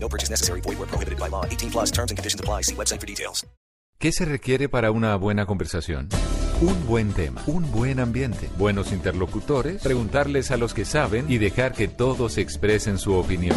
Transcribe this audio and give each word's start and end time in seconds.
No 0.00 0.08
purchase 0.08 0.30
necessary. 0.30 0.62
Void 0.62 0.78
where 0.78 0.88
prohibited 0.88 1.18
by 1.18 1.28
law. 1.28 1.44
18 1.44 1.70
plus 1.70 1.90
terms 1.90 2.10
and 2.10 2.16
conditions 2.16 2.40
apply. 2.40 2.62
See 2.62 2.74
website 2.74 3.00
for 3.00 3.06
details. 3.06 3.44
¿Qué 4.00 4.12
se 4.12 4.24
requiere 4.24 4.68
para 4.68 4.92
una 4.92 5.16
buena 5.16 5.44
conversación? 5.44 6.08
Un 6.60 6.86
buen 6.86 7.12
tema, 7.12 7.42
un 7.48 7.68
buen 7.72 7.98
ambiente, 7.98 8.48
buenos 8.56 8.92
interlocutores, 8.92 9.82
preguntarles 9.82 10.52
a 10.52 10.56
los 10.56 10.72
que 10.72 10.84
saben 10.84 11.26
y 11.28 11.38
dejar 11.38 11.72
que 11.72 11.88
todos 11.88 12.38
expresen 12.38 12.98
su 12.98 13.14
opinión. 13.14 13.56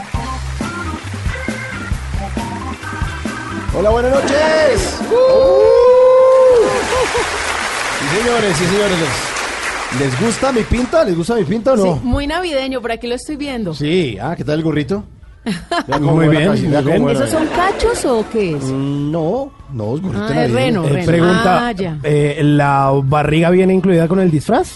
Hola, 3.77 3.89
buenas 3.89 4.11
noches. 4.11 4.99
Uh. 5.09 5.13
Sí, 7.99 8.05
señores, 8.21 8.57
sí, 8.57 8.65
señores. 8.65 8.97
¿Les, 9.99 10.19
gusta 10.21 10.51
mi 10.51 10.61
pinta? 10.63 11.03
¿Les 11.03 11.15
gusta 11.15 11.35
mi 11.35 11.43
pinta 11.43 11.73
o 11.73 11.77
no? 11.77 11.83
Sí, 11.83 11.91
muy 12.03 12.27
navideño, 12.27 12.81
por 12.81 12.91
aquí 12.91 13.07
lo 13.07 13.15
estoy 13.15 13.35
viendo. 13.37 13.73
Sí, 13.73 14.17
ah, 14.21 14.35
¿qué 14.35 14.43
tal 14.43 14.55
el 14.59 14.63
gorrito? 14.63 15.03
Muy 15.99 16.27
bien, 16.27 16.49
casi, 16.51 16.67
muy. 16.99 17.13
¿Esos 17.13 17.31
son 17.31 17.47
cachos 17.47 18.05
o 18.05 18.23
qué 18.31 18.55
es? 18.57 18.63
Mm, 18.63 19.11
No, 19.11 19.51
no, 19.73 19.95
es 19.95 20.01
gorrito 20.03 20.23
Ah, 20.29 20.45
es 20.45 20.51
reno, 20.51 20.85
Eh, 20.85 20.89
reno. 20.89 21.05
pregunta, 21.07 21.67
Ah, 21.67 21.71
ya. 21.71 21.97
eh, 22.03 22.41
¿la 22.43 22.91
barriga 23.03 23.49
viene 23.49 23.73
incluida 23.73 24.07
con 24.07 24.19
el 24.19 24.29
disfraz? 24.29 24.69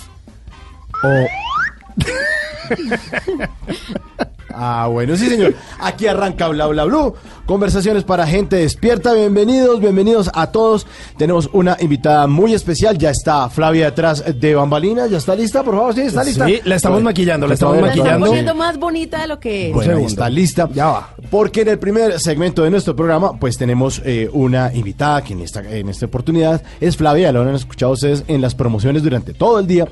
O 1.03 1.07
Ah, 4.57 4.87
bueno, 4.87 5.15
sí, 5.15 5.27
señor. 5.27 5.53
Aquí 5.79 6.07
arranca 6.07 6.47
Bla 6.47 6.67
Bla 6.67 6.85
Blue. 6.85 7.13
Conversaciones 7.45 8.03
para 8.03 8.25
gente 8.25 8.55
despierta. 8.55 9.13
Bienvenidos, 9.13 9.79
bienvenidos 9.79 10.31
a 10.33 10.51
todos. 10.51 10.87
Tenemos 11.17 11.49
una 11.53 11.77
invitada 11.79 12.25
muy 12.27 12.53
especial. 12.53 12.97
Ya 12.97 13.09
está 13.11 13.49
Flavia 13.49 13.85
detrás 13.85 14.23
de 14.39 14.55
bambalinas. 14.55 15.09
¿Ya 15.11 15.17
está 15.17 15.35
lista? 15.35 15.61
Por 15.63 15.75
favor, 15.75 15.93
sí, 15.93 16.01
está 16.01 16.23
lista. 16.23 16.45
Sí, 16.45 16.59
la 16.63 16.75
estamos 16.75 17.01
maquillando, 17.03 17.47
la 17.47 17.53
estamos 17.53 17.75
La 17.77 17.81
maquillando. 17.87 18.25
poniendo 18.27 18.55
más 18.55 18.77
bonita 18.77 19.21
de 19.21 19.27
lo 19.27 19.39
que 19.39 19.69
es. 19.69 19.73
Bueno, 19.75 19.97
está 19.99 20.29
lista. 20.29 20.69
Ya 20.73 20.87
va. 20.87 21.09
Porque 21.29 21.61
en 21.61 21.67
el 21.69 21.79
primer 21.79 22.19
segmento 22.19 22.63
de 22.63 22.69
nuestro 22.71 22.95
programa, 22.95 23.37
pues 23.39 23.57
tenemos 23.57 24.01
eh, 24.05 24.29
una 24.33 24.73
invitada 24.73 25.21
que 25.23 25.33
en 25.33 25.41
esta, 25.41 25.61
en 25.69 25.89
esta 25.89 26.05
oportunidad 26.05 26.61
es 26.79 26.95
Flavia, 26.97 27.31
lo 27.31 27.41
han 27.41 27.53
escuchado 27.55 27.91
ustedes 27.91 28.23
en 28.27 28.41
las 28.41 28.55
promociones 28.55 29.03
durante 29.03 29.33
todo 29.33 29.59
el 29.59 29.67
día. 29.67 29.87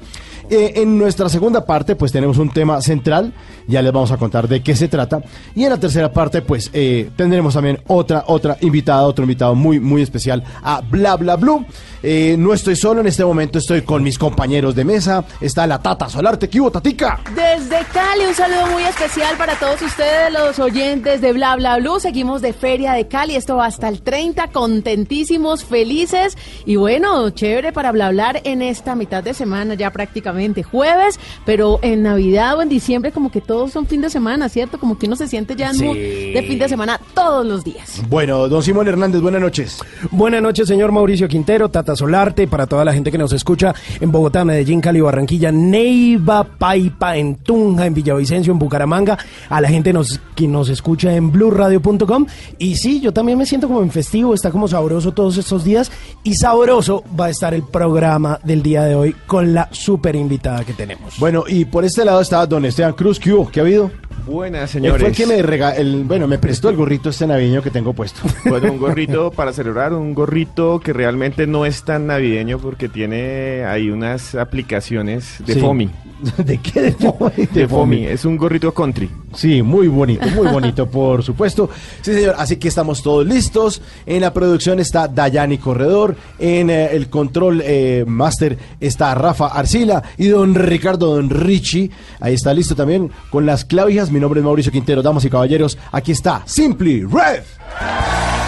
Eh, 0.50 0.74
en 0.76 0.98
nuestra 0.98 1.30
segunda 1.30 1.66
parte, 1.66 1.96
pues 1.96 2.12
tenemos 2.12 2.38
un 2.38 2.50
tema 2.50 2.82
central, 2.82 3.34
ya 3.68 3.82
les 3.82 3.92
vamos 3.92 4.12
a 4.12 4.18
contar 4.18 4.48
de 4.48 4.62
qué 4.62 4.76
se 4.76 4.88
trata. 4.88 5.22
Y 5.56 5.64
en 5.64 5.70
la 5.70 5.80
tercera 5.80 6.12
parte, 6.12 6.42
pues 6.42 6.70
eh, 6.74 7.10
tendremos 7.16 7.54
también 7.54 7.80
otra, 7.88 8.26
otra 8.28 8.58
invitada, 8.62 9.04
otro 9.04 9.24
invitado 9.24 9.56
muy, 9.56 9.80
muy 9.80 10.02
especial 10.02 10.44
a 10.62 10.82
Bla 10.82 11.16
Bla 11.16 11.36
Blue. 11.36 11.66
Eh, 12.06 12.36
no 12.38 12.54
estoy 12.54 12.76
solo 12.76 13.00
en 13.00 13.08
este 13.08 13.24
momento, 13.24 13.58
estoy 13.58 13.82
con 13.82 14.04
mis 14.04 14.20
compañeros 14.20 14.76
de 14.76 14.84
mesa. 14.84 15.24
Está 15.40 15.66
la 15.66 15.82
Tata 15.82 16.10
Solarte, 16.10 16.50
¿qué 16.50 16.60
hubo, 16.60 16.70
Tatica? 16.70 17.22
Desde 17.34 17.78
Cali, 17.94 18.26
un 18.28 18.36
saludo 18.36 18.68
muy 18.68 18.84
especial 18.84 19.38
para 19.38 19.56
todos 19.56 19.82
ustedes, 19.82 20.34
los 20.34 20.60
oyentes 20.60 21.22
de 21.22 21.32
Bla 21.32 21.56
Bla 21.56 21.78
Blue. 21.78 22.02
Seguimos 22.02 22.42
de 22.42 22.52
Feria 22.52 22.92
de 22.92 23.08
Cali, 23.08 23.38
esto 23.38 23.56
va 23.56 23.68
hasta 23.68 23.88
el 23.88 24.02
30, 24.02 24.50
contentísimos, 24.50 25.64
felices 25.64 26.38
y 26.66 26.76
bueno, 26.76 27.30
chévere 27.30 27.72
para 27.72 27.92
Bla 27.92 28.04
hablar 28.08 28.42
en 28.44 28.62
esta 28.62 28.96
mitad 28.96 29.24
de 29.24 29.34
semana, 29.34 29.76
ya 29.76 29.92
prácticamente 29.92 30.62
jueves, 30.62 31.18
pero 31.46 31.80
en 31.84 32.04
Navidad 32.04 32.58
o 32.58 32.62
en 32.62 32.68
diciembre 32.68 33.14
como 33.14 33.32
que 33.32 33.40
todos 33.40 33.72
son 33.72 33.88
fin 33.88 34.02
de 34.02 34.10
semana, 34.10 34.50
¿cierto? 34.50 34.78
Como 34.78 35.00
que 35.00 35.06
uno 35.06 35.16
se 35.16 35.30
siente 35.30 35.56
ya 35.56 35.70
en 35.70 35.78
de 35.78 36.46
fin 36.46 36.60
de 36.60 36.68
semana 36.68 37.00
todos 37.14 37.46
los 37.46 37.64
días. 37.64 38.02
Bueno, 38.10 38.50
don 38.50 38.62
Simón 38.62 38.90
Hernández, 38.90 39.22
buenas 39.22 39.40
noches. 39.40 39.80
Buenas 40.12 40.42
noches, 40.42 40.68
señor 40.68 40.92
Mauricio 40.92 41.30
Quintero, 41.30 41.70
Tata 41.70 41.93
Solarte, 41.96 42.48
para 42.48 42.68
toda 42.68 42.86
la 42.86 42.94
gente 42.94 43.12
que 43.12 43.18
nos 43.18 43.34
escucha 43.34 43.74
en 44.00 44.12
Bogotá, 44.12 44.46
Medellín, 44.46 44.82
Cali, 44.82 45.02
Barranquilla, 45.02 45.52
Neiva, 45.52 46.44
Paipa, 46.44 47.18
en 47.18 47.36
Tunja, 47.36 47.86
en 47.86 47.94
Villavicencio, 47.94 48.54
en 48.54 48.60
Bucaramanga, 48.60 49.18
a 49.50 49.62
la 49.62 49.70
gente 49.70 49.94
nos, 49.94 50.20
que 50.36 50.48
nos 50.48 50.70
escucha 50.70 51.16
en 51.16 51.32
blueradio.com. 51.32 52.26
Y 52.58 52.76
sí, 52.76 53.02
yo 53.02 53.14
también 53.14 53.38
me 53.38 53.46
siento 53.46 53.68
como 53.68 53.82
en 53.82 53.92
festivo, 53.92 54.34
está 54.34 54.52
como 54.52 54.68
sabroso 54.68 55.12
todos 55.12 55.38
estos 55.38 55.64
días. 55.64 55.92
Y 56.24 56.36
sabroso 56.36 57.04
va 57.20 57.26
a 57.26 57.30
estar 57.30 57.54
el 57.54 57.64
programa 57.64 58.40
del 58.44 58.64
día 58.64 58.84
de 58.84 58.96
hoy 58.96 59.16
con 59.28 59.54
la 59.54 59.70
super 59.72 60.16
invitada 60.16 60.64
que 60.64 60.74
tenemos. 60.74 61.18
Bueno, 61.20 61.44
y 61.48 61.66
por 61.66 61.86
este 61.86 62.06
lado 62.06 62.22
está 62.22 62.46
don 62.46 62.66
Esteban 62.66 62.94
Cruz. 62.94 63.20
¿Qué 63.20 63.34
hubo? 63.34 63.50
¿Qué 63.50 63.60
ha 63.60 63.64
habido? 63.64 63.92
Buenas, 64.26 64.72
señores. 64.72 65.02
fue 65.02 65.10
el 65.10 65.16
que 65.16 65.26
me 65.26 65.42
rega 65.42 65.72
el, 65.76 66.04
bueno, 66.06 66.28
me 66.28 66.38
prestó 66.38 66.70
el 66.70 66.78
gorrito 66.78 67.10
este 67.10 67.28
navideño 67.28 67.62
que 67.62 67.72
tengo 67.72 67.94
puesto. 67.94 68.22
Bueno, 68.46 68.72
un 68.72 68.78
gorrito 68.78 69.32
para 69.32 69.52
celebrar, 69.52 69.94
un 69.94 70.14
gorrito 70.14 70.80
que 70.80 70.94
realmente 70.94 71.48
no 71.48 71.66
es 71.66 71.84
tan 71.84 72.08
navideño 72.08 72.60
porque 72.60 72.88
tiene 72.88 73.66
ahí 73.66 73.90
unas 73.90 74.36
aplicaciones 74.36 75.36
de 75.46 75.56
Sí. 75.56 75.60
FOMI. 75.60 75.90
¿De 76.38 76.58
qué? 76.60 76.82
De 76.82 76.92
FOMI. 76.94 77.46
De 77.52 77.68
FOMI, 77.68 78.06
es 78.06 78.24
un 78.26 78.38
gorrito 78.38 78.74
country. 78.74 79.10
Sí, 79.34 79.62
muy 79.62 79.88
bonito, 79.88 80.26
muy 80.30 80.48
bonito, 80.48 80.88
por 80.90 81.24
supuesto. 81.24 81.70
Sí, 82.02 82.14
señor, 82.14 82.36
así 82.38 82.58
que 82.58 82.68
estamos 82.68 83.02
todos 83.02 83.26
listos. 83.26 83.82
En 84.06 84.22
la 84.22 84.32
producción 84.34 84.80
está 84.80 85.08
Dayani 85.08 85.58
Corredor, 85.58 86.16
en 86.40 86.70
eh, 86.70 86.92
el 86.96 87.10
control 87.10 87.62
eh, 87.66 88.06
master 88.08 88.58
está 88.80 89.14
Rafa 89.16 89.48
Arcila 89.48 90.04
y 90.18 90.28
don 90.28 90.54
Ricardo 90.56 91.16
Don 91.16 91.30
Richie. 91.30 91.90
Ahí 92.20 92.36
está 92.36 92.54
listo 92.54 92.76
también 92.76 93.10
con 93.30 93.46
las 93.46 93.66
clavijas. 93.66 94.03
Mi 94.12 94.20
nombre 94.20 94.40
es 94.40 94.44
Mauricio 94.46 94.72
Quintero, 94.72 95.02
damas 95.02 95.26
y 95.26 95.30
caballeros. 95.30 95.78
Aquí 95.92 96.12
está 96.12 96.44
Simply 96.46 97.04
Red. 97.04 98.43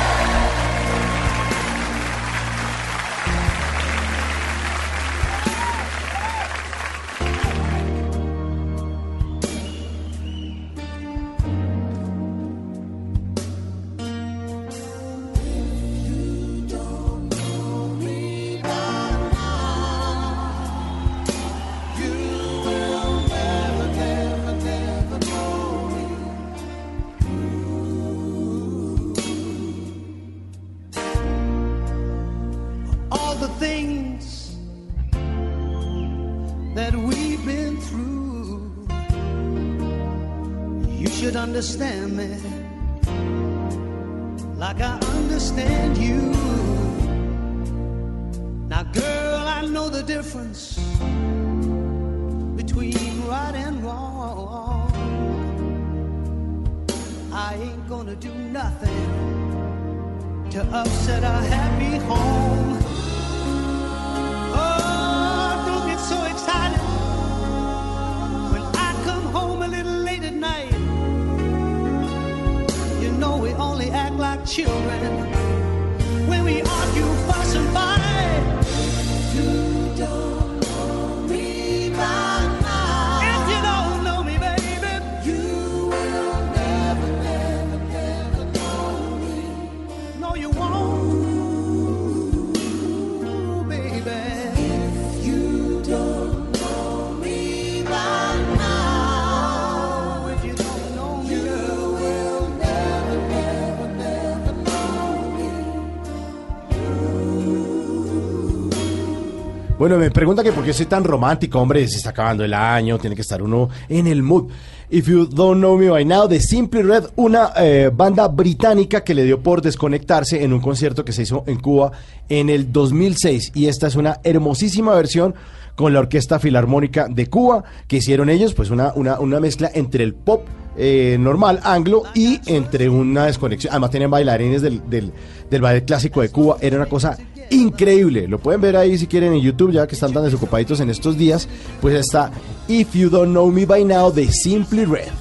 Bueno, 109.86 110.00
me 110.00 110.10
pregunta 110.10 110.42
que 110.42 110.52
por 110.52 110.64
qué 110.64 110.74
soy 110.74 110.88
tan 110.88 111.04
romántico, 111.04 111.60
hombre, 111.60 111.88
se 111.88 111.98
está 111.98 112.10
acabando 112.10 112.44
el 112.44 112.56
año, 112.56 112.98
tiene 112.98 113.16
que 113.16 113.22
estar 113.22 113.44
uno 113.44 113.70
en 113.88 114.08
el 114.08 114.24
mood. 114.24 114.52
If 114.90 115.08
You 115.08 115.28
Don't 115.28 115.60
Know 115.60 115.78
Me 115.78 115.92
By 115.92 116.04
Now, 116.04 116.28
de 116.28 116.40
Simply 116.40 116.82
Red, 116.82 117.10
una 117.18 117.52
eh, 117.56 117.92
banda 117.94 118.28
británica 118.28 119.04
que 119.04 119.14
le 119.14 119.24
dio 119.24 119.42
por 119.42 119.62
desconectarse 119.62 120.44
en 120.44 120.54
un 120.54 120.60
concierto 120.60 121.06
que 121.06 121.12
se 121.12 121.22
hizo 121.22 121.44
en 121.46 121.60
Cuba 121.60 121.92
en 122.30 122.50
el 122.50 122.74
2006. 122.74 123.52
Y 123.54 123.68
esta 123.68 123.86
es 123.86 123.96
una 123.96 124.20
hermosísima 124.24 124.96
versión 124.96 125.36
con 125.76 125.94
la 125.94 126.00
Orquesta 126.00 126.40
Filarmónica 126.40 127.08
de 127.08 127.28
Cuba, 127.28 127.64
que 127.88 127.98
hicieron 127.98 128.32
ellos, 128.32 128.56
pues 128.56 128.72
una, 128.72 128.92
una, 128.96 129.20
una 129.20 129.40
mezcla 129.40 129.70
entre 129.72 130.04
el 130.04 130.16
pop 130.16 130.48
eh, 130.78 131.18
normal, 131.20 131.60
anglo, 131.64 132.06
y 132.16 132.40
entre 132.48 132.90
una 132.90 133.28
desconexión. 133.28 133.72
Además 133.72 133.92
tienen 133.92 134.10
bailarines 134.10 134.64
del, 134.64 134.82
del, 134.90 135.12
del 135.48 135.62
ballet 135.62 135.86
clásico 135.86 136.22
de 136.22 136.30
Cuba. 136.30 136.58
Era 136.60 136.76
una 136.76 136.88
cosa 136.88 137.20
increíble. 137.50 138.28
Lo 138.28 138.40
pueden 138.40 138.62
ver 138.62 138.76
ahí 138.76 138.98
si 138.98 139.08
quieren 139.08 139.34
en 139.34 139.42
YouTube, 139.42 139.72
ya 139.72 139.88
que 139.88 139.96
están 139.96 140.14
tan 140.14 140.24
desocupaditos 140.24 140.80
en 140.80 140.90
estos 140.90 141.18
días. 141.18 141.48
Pues 141.82 141.96
está 141.96 142.32
If 142.68 142.94
You 142.94 143.10
Don't 143.10 143.32
Know 143.32 143.52
Me 143.52 143.66
By 143.66 143.86
Now 143.86 144.12
de 144.12 144.32
Simply 144.32 144.86
Red. 144.86 145.12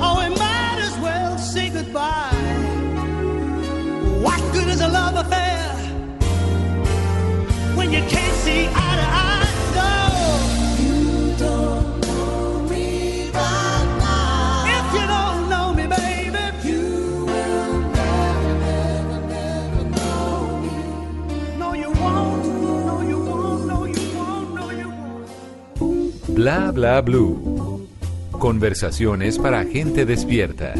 Oh. 0.00 0.26
What 4.22 4.40
good 4.52 4.68
is 4.68 4.80
a 4.80 4.88
love 4.88 5.16
affair 5.16 5.72
when 7.76 7.92
you 7.92 8.00
can't 8.08 8.36
see 8.44 8.66
eye 8.66 8.96
to 8.96 9.02
eye? 9.02 9.25
Bla 26.36 26.70
bla 26.70 27.00
blue. 27.00 27.88
Conversaciones 28.32 29.38
para 29.38 29.64
gente 29.64 30.04
despierta. 30.04 30.74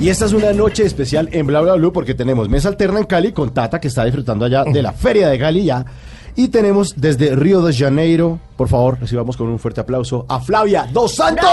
Y 0.00 0.08
esta 0.08 0.24
es 0.24 0.32
una 0.32 0.54
noche 0.54 0.86
especial 0.86 1.28
en 1.32 1.46
Bla 1.46 1.60
Bla 1.60 1.74
Blue 1.74 1.92
porque 1.92 2.14
tenemos 2.14 2.48
mesa 2.48 2.70
alterna 2.70 3.00
en 3.00 3.04
Cali 3.04 3.32
con 3.32 3.52
Tata 3.52 3.78
que 3.78 3.88
está 3.88 4.06
disfrutando 4.06 4.46
allá 4.46 4.64
de 4.64 4.80
la 4.80 4.92
feria 4.92 5.28
de 5.28 5.38
Cali 5.38 5.64
ya. 5.64 5.84
Y 6.34 6.48
tenemos 6.48 6.94
desde 6.96 7.36
Río 7.36 7.60
de 7.60 7.74
Janeiro, 7.74 8.40
por 8.56 8.68
favor, 8.68 8.98
recibamos 8.98 9.36
con 9.36 9.48
un 9.48 9.58
fuerte 9.58 9.82
aplauso 9.82 10.24
a 10.30 10.40
Flavia 10.40 10.88
Dos 10.90 11.14
Santos. 11.14 11.46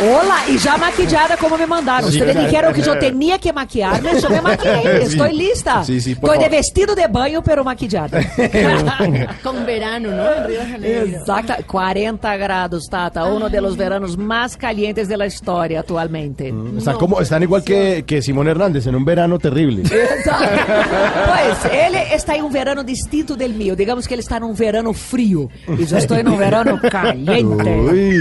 Olá, 0.00 0.48
e 0.48 0.56
já 0.58 0.78
maquillada 0.78 1.36
como 1.36 1.58
me 1.58 1.66
mandaram. 1.66 2.08
Sí, 2.08 2.18
Ustedes 2.18 2.32
claro. 2.32 2.48
dijeron 2.48 2.72
que 2.72 2.82
yo 2.82 2.98
tenía 2.98 3.38
que 3.38 3.52
maquillarme, 3.52 4.20
yo 4.20 4.30
me 4.30 4.40
maquillé. 4.40 5.02
Estoy 5.02 5.32
lista. 5.32 5.82
Sí, 5.82 6.00
sí, 6.00 6.14
por 6.14 6.34
Estoy 6.34 6.44
de 6.44 6.56
vestido 6.56 6.94
de 6.94 7.08
baño, 7.08 7.42
pero 7.42 7.64
maquillada. 7.64 8.20
Con 9.42 9.66
verano, 9.66 10.10
¿no? 10.10 10.32
En 10.32 10.44
Río 10.46 10.60
de 10.60 10.66
Janeiro. 10.66 11.18
Exacto. 11.18 11.54
40 11.66 12.36
grados, 12.36 12.88
Tata. 12.88 13.24
Uno 13.24 13.48
de 13.48 13.60
los 13.60 13.76
veranos 13.76 14.16
más 14.16 14.56
calientes 14.56 15.08
de 15.08 15.16
la 15.16 15.26
historia 15.26 15.80
actualmente. 15.80 16.54
Están, 16.76 16.96
como, 16.96 17.20
están 17.20 17.42
igual 17.42 17.64
que, 17.64 18.04
que 18.06 18.22
Simón 18.22 18.46
Hernández 18.46 18.86
en 18.86 18.94
un 18.94 19.04
verano 19.04 19.38
terrible. 19.38 19.82
Pues 20.28 21.72
ele 21.72 22.14
está 22.14 22.36
em 22.36 22.42
um 22.42 22.50
verano 22.50 22.82
distinto 22.82 23.36
del 23.36 23.54
mío. 23.54 23.74
Digamos 23.74 24.06
que 24.06 24.14
ele 24.14 24.22
está 24.22 24.38
num 24.38 24.54
verano 24.54 24.92
frio. 24.92 25.50
E 25.66 25.92
eu 25.92 25.98
estou 25.98 26.16
em 26.16 26.26
um 26.26 26.36
verano 26.36 26.78
caliente. 26.80 27.68
Uy, 27.68 28.18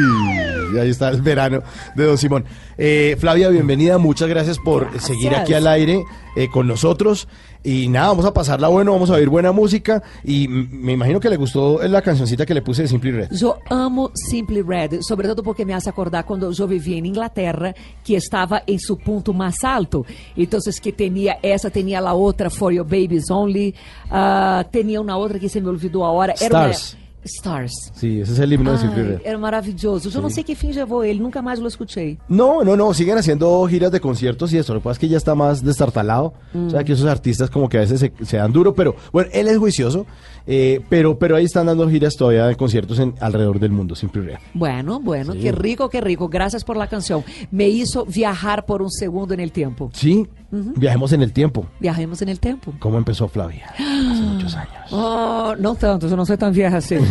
y 0.73 0.77
ahí 0.77 0.89
está 0.89 1.09
el 1.09 1.21
verano 1.21 1.61
de 1.95 2.03
Don 2.05 2.17
Simón. 2.17 2.45
Eh, 2.77 3.15
Flavia, 3.19 3.49
bienvenida, 3.49 3.97
muchas 3.97 4.29
gracias 4.29 4.57
por 4.59 4.99
seguir 4.99 5.35
aquí 5.35 5.53
al 5.53 5.67
aire 5.67 6.03
eh, 6.35 6.47
con 6.49 6.67
nosotros. 6.67 7.27
Y 7.63 7.89
nada, 7.89 8.07
vamos 8.09 8.25
a 8.25 8.33
pasarla 8.33 8.69
bueno, 8.69 8.93
vamos 8.93 9.09
a 9.09 9.15
oír 9.15 9.29
buena 9.29 9.51
música. 9.51 10.01
Y 10.23 10.47
me 10.47 10.93
imagino 10.93 11.19
que 11.19 11.29
le 11.29 11.35
gustó 11.35 11.85
la 11.85 12.01
cancioncita 12.01 12.45
que 12.45 12.53
le 12.53 12.61
puse 12.61 12.83
de 12.83 12.87
Simply 12.87 13.11
Red. 13.11 13.29
Eu 13.31 13.57
amo 13.69 14.11
Simply 14.13 14.61
Red, 14.61 15.01
sobretudo 15.01 15.43
porque 15.43 15.65
me 15.65 15.73
hace 15.73 15.89
acordar 15.89 16.23
quando 16.23 16.49
eu 16.49 16.67
vivia 16.67 16.97
em 16.97 17.07
Inglaterra, 17.07 17.73
que 18.03 18.15
estava 18.15 18.61
em 18.67 18.77
seu 18.77 18.95
ponto 18.95 19.33
mais 19.33 19.63
alto. 19.63 20.05
Então, 20.37 20.59
que 20.81 20.91
tinha 20.91 21.37
essa, 21.41 21.69
tinha 21.69 21.99
a 21.99 22.13
outra, 22.13 22.49
For 22.49 22.71
Your 22.71 22.85
Babies 22.85 23.29
Only, 23.29 23.73
ah, 24.09 24.63
tinha 24.71 25.01
uma 25.01 25.17
outra 25.17 25.39
que 25.39 25.49
se 25.49 25.59
me 25.59 25.67
olvidou 25.67 26.05
a 26.05 26.11
hora. 26.11 26.35
Era 26.39 26.69
Stars. 26.69 26.93
Uma... 26.93 27.06
Stars. 27.27 27.91
Sí, 27.95 28.21
ese 28.21 28.33
es 28.33 28.39
el 28.39 28.51
himno 28.53 28.77
de 28.77 28.87
Ai, 28.87 28.95
Red. 28.95 29.21
era 29.23 29.37
maravilhoso. 29.37 30.09
Eu 30.09 30.21
não 30.21 30.29
sei 30.29 30.43
que 30.43 30.55
fim 30.55 30.71
levou 30.71 31.03
ele, 31.03 31.19
nunca 31.19 31.41
mais 31.41 31.59
o 31.59 31.67
escutei. 31.67 32.17
No, 32.27 32.63
no, 32.63 32.75
no, 32.75 32.93
siguen 32.93 33.17
haciendo 33.17 33.67
giras 33.67 33.91
de 33.91 33.99
conciertos 33.99 34.51
y 34.53 34.57
eso. 34.57 34.73
Lo 34.73 34.79
que 34.79 34.85
pasa 34.85 34.93
es 34.93 34.99
que 34.99 35.07
ya 35.07 35.17
está 35.17 35.35
más 35.35 35.63
destartalado. 35.63 36.33
O 36.53 36.69
sea, 36.69 36.83
que 36.83 36.93
esos 36.93 37.05
artistas 37.05 37.49
como 37.49 37.69
que 37.69 37.77
a 37.77 37.81
veces 37.81 37.99
se, 37.99 38.11
se 38.25 38.37
dan 38.37 38.51
duro, 38.51 38.73
pero 38.73 38.95
bueno, 39.11 39.29
él 39.33 39.47
es 39.47 39.57
juicioso, 39.57 40.05
eh, 40.47 40.81
pero, 40.89 41.17
pero 41.19 41.35
ahí 41.35 41.45
están 41.45 41.65
dando 41.67 41.87
giras 41.89 42.15
todavía 42.15 42.47
de 42.47 42.55
conciertos 42.55 42.99
en, 42.99 43.13
alrededor 43.19 43.59
del 43.59 43.71
mundo, 43.71 43.95
Simply 43.95 44.21
Red. 44.21 44.37
Bueno, 44.53 44.99
bueno, 44.99 45.33
Sí. 45.33 45.39
qué 45.39 45.51
rico, 45.51 45.89
qué 45.89 46.01
rico. 46.01 46.29
Gracias 46.29 46.63
por 46.63 46.77
la 46.77 46.87
canción. 46.87 47.23
Me 47.51 47.67
hizo 47.67 48.05
viajar 48.05 48.65
por 48.65 48.81
un 48.81 48.91
segundo 48.91 49.33
en 49.33 49.39
el 49.41 49.51
tiempo. 49.51 49.89
Sí, 49.93 50.27
viajemos 50.51 51.11
en 51.13 51.21
el 51.21 51.33
tiempo. 51.33 51.65
Viajemos 51.79 52.21
en 52.21 52.29
el 52.29 52.39
tiempo. 52.39 52.73
¿Cómo 52.79 52.97
empezó 52.97 53.27
Flavia? 53.27 53.65
Hace 53.77 54.21
muchos 54.23 54.55
años. 54.55 54.71
Oh, 54.91 55.53
no 55.59 55.75
tanto, 55.75 56.07
yo 56.07 56.15
no 56.15 56.25
soy 56.25 56.37
tan 56.37 56.53
vieja 56.53 56.77
así. 56.77 56.95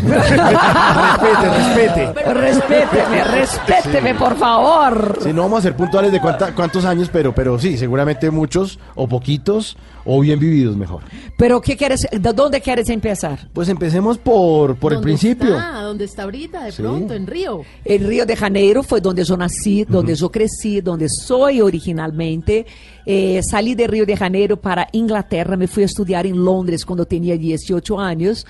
respete, 1.16 2.06
respete. 2.12 2.34
respéteme, 2.34 3.24
respéteme, 3.24 4.14
por 4.14 4.36
favor. 4.36 5.18
Sí, 5.20 5.32
no 5.32 5.42
vamos 5.42 5.60
a 5.60 5.62
ser 5.62 5.76
puntuales 5.76 6.12
de 6.12 6.20
cuánta- 6.20 6.54
cuántos 6.54 6.84
años, 6.84 7.10
pero, 7.12 7.34
pero 7.34 7.58
sí, 7.58 7.76
seguramente 7.76 8.30
muchos 8.30 8.78
o 8.94 9.08
poquitos 9.08 9.76
o 10.06 10.20
bien 10.20 10.39
vividos 10.39 10.77
mejor. 10.77 11.03
Pero 11.36 11.60
¿qué 11.60 11.77
quieres, 11.77 12.06
de 12.10 12.32
dónde 12.32 12.60
quieres 12.60 12.89
empezar? 12.89 13.48
Pues 13.53 13.69
empecemos 13.69 14.17
por, 14.19 14.77
por 14.77 14.93
el 14.93 14.96
¿Dónde 14.98 15.05
principio. 15.06 15.56
Está, 15.56 15.81
¿Dónde 15.82 16.05
está 16.05 16.22
ahorita, 16.22 16.65
de 16.65 16.72
Sí. 16.72 16.82
pronto, 16.82 17.13
en 17.15 17.27
Río? 17.27 17.63
El 17.84 18.06
Río 18.06 18.25
de 18.25 18.36
Janeiro 18.36 18.82
fue 18.82 19.01
donde 19.01 19.25
yo 19.25 19.36
nací, 19.36 19.84
donde 19.84 20.15
yo 20.15 20.31
crecí, 20.31 20.81
donde 20.81 21.08
soy 21.08 21.60
originalmente. 21.60 22.65
Eh, 23.05 23.41
salí 23.43 23.75
de 23.75 23.86
Río 23.86 24.06
de 24.06 24.17
Janeiro 24.17 24.56
para 24.56 24.89
Inglaterra, 24.93 25.56
me 25.56 25.67
fui 25.69 25.82
a 25.82 25.86
estudiar 25.86 26.27
en 26.27 26.43
Londres 26.44 26.84
cuando 26.84 27.05
tenía 27.05 27.36
18 27.36 27.98
años. 28.01 28.46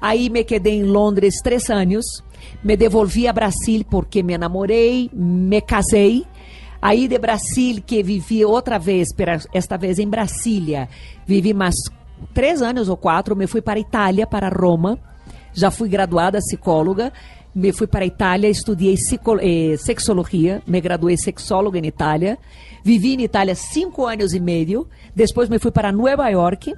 Ahí 0.00 0.30
me 0.30 0.46
quedé 0.46 0.76
en 0.76 0.92
Londres 0.92 1.40
tres 1.42 1.70
años. 1.70 2.22
Me 2.62 2.76
devolví 2.76 3.26
a 3.26 3.32
Brasil 3.32 3.84
porque 3.90 4.22
me 4.22 4.34
enamoré, 4.34 5.08
me 5.12 5.62
casei. 5.62 6.24
Aí 6.80 7.08
de 7.08 7.18
Brasil, 7.18 7.82
que 7.84 8.02
vivi 8.02 8.44
outra 8.44 8.78
vez, 8.78 9.08
esta 9.52 9.76
vez 9.76 9.98
em 9.98 10.08
Brasília, 10.08 10.88
vivi 11.26 11.52
mais 11.52 11.74
três 12.32 12.62
anos 12.62 12.88
ou 12.88 12.96
quatro, 12.96 13.34
me 13.34 13.46
fui 13.46 13.60
para 13.60 13.80
Itália, 13.80 14.26
para 14.26 14.48
Roma, 14.48 14.98
já 15.52 15.70
fui 15.70 15.88
graduada 15.88 16.38
psicóloga, 16.38 17.12
me 17.54 17.72
fui 17.72 17.86
para 17.86 18.06
Itália, 18.06 18.48
estudei 18.48 18.94
eh, 18.94 19.76
sexologia, 19.76 20.62
me 20.66 20.80
graduei 20.80 21.16
sexóloga 21.16 21.78
em 21.78 21.86
Itália, 21.86 22.38
vivi 22.84 23.14
em 23.14 23.22
Itália 23.22 23.54
cinco 23.54 24.06
anos 24.06 24.32
e 24.32 24.38
meio, 24.38 24.88
depois 25.14 25.48
me 25.48 25.58
fui 25.58 25.72
para 25.72 25.90
Nova 25.90 26.28
York, 26.28 26.74